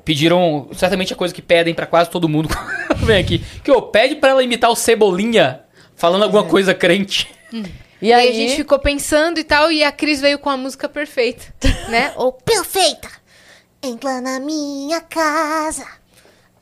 pediram 0.04 0.68
certamente 0.72 1.12
a 1.12 1.16
coisa 1.16 1.34
que 1.34 1.42
pedem 1.42 1.74
pra 1.74 1.84
quase 1.84 2.10
todo 2.10 2.28
mundo 2.28 2.48
quando 2.86 3.04
vem 3.04 3.18
aqui. 3.18 3.42
Que, 3.64 3.72
ô, 3.72 3.82
pede 3.82 4.14
pra 4.14 4.30
ela 4.30 4.42
imitar 4.44 4.70
o 4.70 4.76
Cebolinha 4.76 5.62
falando 5.96 6.22
alguma 6.22 6.44
coisa 6.44 6.72
crente. 6.72 7.28
E 8.04 8.08
E 8.08 8.12
aí, 8.12 8.28
aí 8.28 8.30
a 8.30 8.32
gente 8.34 8.56
ficou 8.56 8.78
pensando 8.78 9.40
e 9.40 9.44
tal, 9.44 9.72
e 9.72 9.82
a 9.82 9.90
Cris 9.90 10.20
veio 10.20 10.38
com 10.38 10.50
a 10.50 10.58
música 10.58 10.86
perfeita, 10.88 11.42
né? 11.88 12.12
Ou 12.16 12.32
perfeita. 12.32 13.08
Entra 13.82 14.20
na 14.20 14.38
minha 14.38 15.00
casa, 15.00 15.86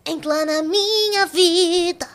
entra 0.06 0.46
na 0.46 0.62
minha 0.62 1.26
vida, 1.26 2.08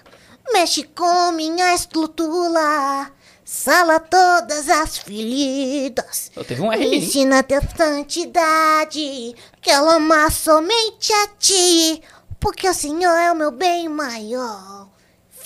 mexe 0.53 0.83
com 0.83 1.31
minha 1.33 1.75
estrutura, 1.75 3.11
sala 3.43 3.99
todas 3.99 4.69
as 4.69 4.97
feridas. 4.97 6.31
Eu 6.33 6.45
teve 6.45 6.61
um 6.61 6.71
R 6.71 6.81
aí. 6.81 6.97
Ensina 6.97 7.43
teu 7.43 7.61
santidade, 7.75 9.35
que 9.61 9.69
ela 9.69 9.95
ama 9.95 10.29
somente 10.29 11.11
a 11.11 11.27
ti, 11.37 12.01
porque 12.39 12.69
o 12.69 12.73
Senhor 12.73 13.17
é 13.17 13.29
o 13.29 13.35
meu 13.35 13.51
bem 13.51 13.89
maior. 13.89 14.76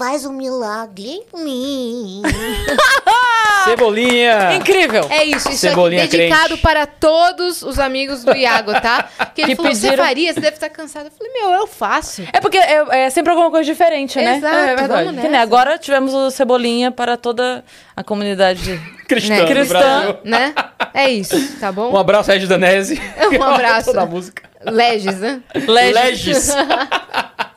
Faz 0.02 0.26
um 0.26 0.34
milagre 0.34 1.22
em 1.34 1.44
mim. 1.44 2.22
Cebolinha! 3.66 4.56
Incrível! 4.56 5.06
É 5.10 5.24
isso, 5.24 5.50
isso 5.50 5.60
Cebolinha 5.60 6.04
aqui 6.06 6.18
dedicado 6.18 6.48
crente. 6.48 6.62
para 6.64 6.88
todos 6.88 7.62
os 7.62 7.78
amigos 7.78 8.24
do 8.24 8.36
Iago, 8.36 8.74
tá? 8.82 9.08
Que 9.36 9.42
ele 9.44 9.52
Que 9.52 9.56
falou, 9.56 9.72
você 9.74 9.82
pediram- 9.88 10.04
faria? 10.04 10.34
Você 10.34 10.40
deve 10.42 10.56
estar 10.56 10.70
cansado. 10.70 11.06
Eu 11.06 11.12
falei, 11.12 11.32
meu, 11.34 11.52
eu 11.52 11.68
faço. 11.68 12.24
É 12.34 12.42
porque 12.42 12.58
é, 12.58 13.06
é 13.06 13.10
sempre 13.12 13.32
alguma 13.32 13.50
coisa 13.52 13.64
diferente, 13.72 14.18
né? 14.20 14.38
Exato, 14.38 14.56
é 14.56 14.76
verdade. 14.76 15.06
vamos 15.06 15.22
Que 15.22 15.28
nessa. 15.30 15.44
agora 15.44 15.78
tivemos 15.78 16.14
o 16.14 16.32
Cebolinha 16.32 16.92
para 16.92 17.16
toda 17.16 17.64
a 17.96 18.04
comunidade. 18.04 18.82
Cristã, 19.08 19.36
Né? 19.36 19.46
Cristã. 19.46 20.18
Né? 20.24 20.56
É 20.94 21.10
isso, 21.10 21.38
tá 21.60 21.72
bom? 21.72 21.92
Um 21.94 21.98
abraço, 21.98 22.32
Regis 22.32 22.50
Danese. 22.50 23.00
Um 23.40 23.44
abraço. 23.44 23.94
da 23.94 24.06
música. 24.06 24.50
Legis, 24.66 25.18
né? 25.20 25.42
Legis. 25.68 25.94
Legis. 25.96 26.56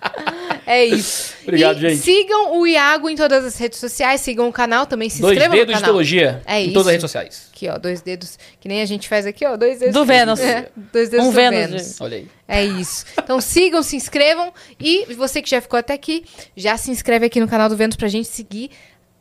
É 0.66 0.82
isso. 0.82 1.34
Obrigado, 1.42 1.76
E 1.76 1.80
gente. 1.80 1.96
Sigam 1.98 2.58
o 2.58 2.66
Iago 2.66 3.10
em 3.10 3.16
todas 3.16 3.44
as 3.44 3.58
redes 3.58 3.78
sociais, 3.78 4.22
sigam 4.22 4.48
o 4.48 4.52
canal 4.52 4.86
também, 4.86 5.10
se 5.10 5.20
Dois 5.20 5.32
inscrevam 5.36 5.58
no 5.58 5.60
dedos 5.62 5.74
de 5.74 5.80
canal. 5.82 5.90
teologia 5.92 6.42
É 6.46 6.58
em 6.60 6.64
isso. 6.64 6.72
todas 6.72 6.86
as 6.86 6.92
redes 6.92 7.02
sociais. 7.02 7.48
Aqui, 7.52 7.68
ó, 7.68 7.76
dois 7.76 8.00
dedos, 8.00 8.38
que 8.58 8.66
nem 8.66 8.80
a 8.80 8.86
gente 8.86 9.06
faz 9.06 9.26
aqui, 9.26 9.44
ó, 9.44 9.56
dois 9.58 9.78
dedos. 9.80 9.94
Do 9.94 10.06
Vênus. 10.06 10.40
É, 10.40 10.70
dois 10.90 11.10
dedos 11.10 11.26
Um 11.26 11.30
do 11.30 11.34
Vênus, 11.36 11.58
Vênus. 11.70 12.00
Olha 12.00 12.16
aí. 12.16 12.28
É 12.48 12.64
isso. 12.64 13.04
Então 13.22 13.42
sigam, 13.42 13.82
se 13.82 13.94
inscrevam 13.94 14.54
e 14.80 15.04
você 15.14 15.42
que 15.42 15.50
já 15.50 15.60
ficou 15.60 15.78
até 15.78 15.92
aqui, 15.92 16.24
já 16.56 16.78
se 16.78 16.90
inscreve 16.90 17.26
aqui 17.26 17.40
no 17.40 17.46
canal 17.48 17.68
do 17.68 17.76
Vênus 17.76 17.96
pra 17.96 18.08
gente 18.08 18.28
seguir 18.28 18.70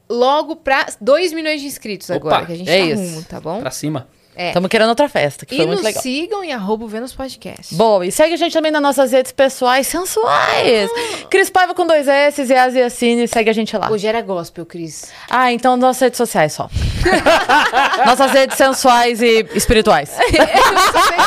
logo 0.09 0.55
pra 0.55 0.87
2 1.01 1.33
milhões 1.33 1.59
de 1.59 1.67
inscritos 1.67 2.09
Opa, 2.09 2.15
agora, 2.19 2.45
que 2.45 2.53
a 2.53 2.55
gente 2.55 2.69
é 2.69 2.79
tá 2.79 2.85
isso. 2.85 3.03
rumo, 3.03 3.23
tá 3.23 3.41
bom? 3.41 3.59
Pra 3.59 3.71
cima. 3.71 4.07
É. 4.35 4.47
Estamos 4.47 4.69
querendo 4.69 4.89
outra 4.89 5.07
festa, 5.07 5.45
que 5.45 5.53
E 5.53 5.57
foi 5.57 5.65
nos 5.65 5.75
muito 5.75 5.85
legal. 5.85 6.01
sigam 6.01 6.43
em 6.43 6.51
arroba 6.53 6.87
Vênus 6.87 7.13
Podcast. 7.13 7.75
Boa, 7.75 8.05
e 8.05 8.11
segue 8.11 8.33
a 8.33 8.37
gente 8.37 8.51
também 8.53 8.71
nas 8.71 8.81
nossas 8.81 9.11
redes 9.11 9.31
pessoais 9.31 9.85
sensuais. 9.87 10.89
Cris 11.29 11.49
Paiva 11.49 11.73
com 11.75 11.85
dois 11.85 12.07
S 12.07 12.41
e 12.41 12.55
Asiacine, 12.55 13.27
segue 13.27 13.49
a 13.49 13.53
gente 13.53 13.75
lá. 13.77 13.91
Hoje 13.91 14.07
era 14.07 14.21
gospel, 14.21 14.65
Cris. 14.65 15.11
Ah, 15.29 15.51
então 15.51 15.77
nossas 15.77 16.01
redes 16.01 16.17
sociais 16.17 16.53
só. 16.53 16.69
nossas 18.05 18.31
redes 18.31 18.57
sensuais 18.57 19.21
e 19.21 19.45
espirituais. 19.53 20.11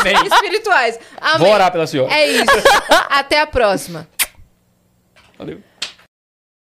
Amém. 0.00 0.16
Espirituais. 0.26 0.98
Amém. 1.20 1.38
Vou 1.46 1.54
orar 1.54 1.70
pela 1.70 1.86
senhora. 1.86 2.12
É 2.12 2.26
isso. 2.28 2.44
Até 3.10 3.40
a 3.40 3.46
próxima. 3.46 4.08
Valeu. 5.38 5.60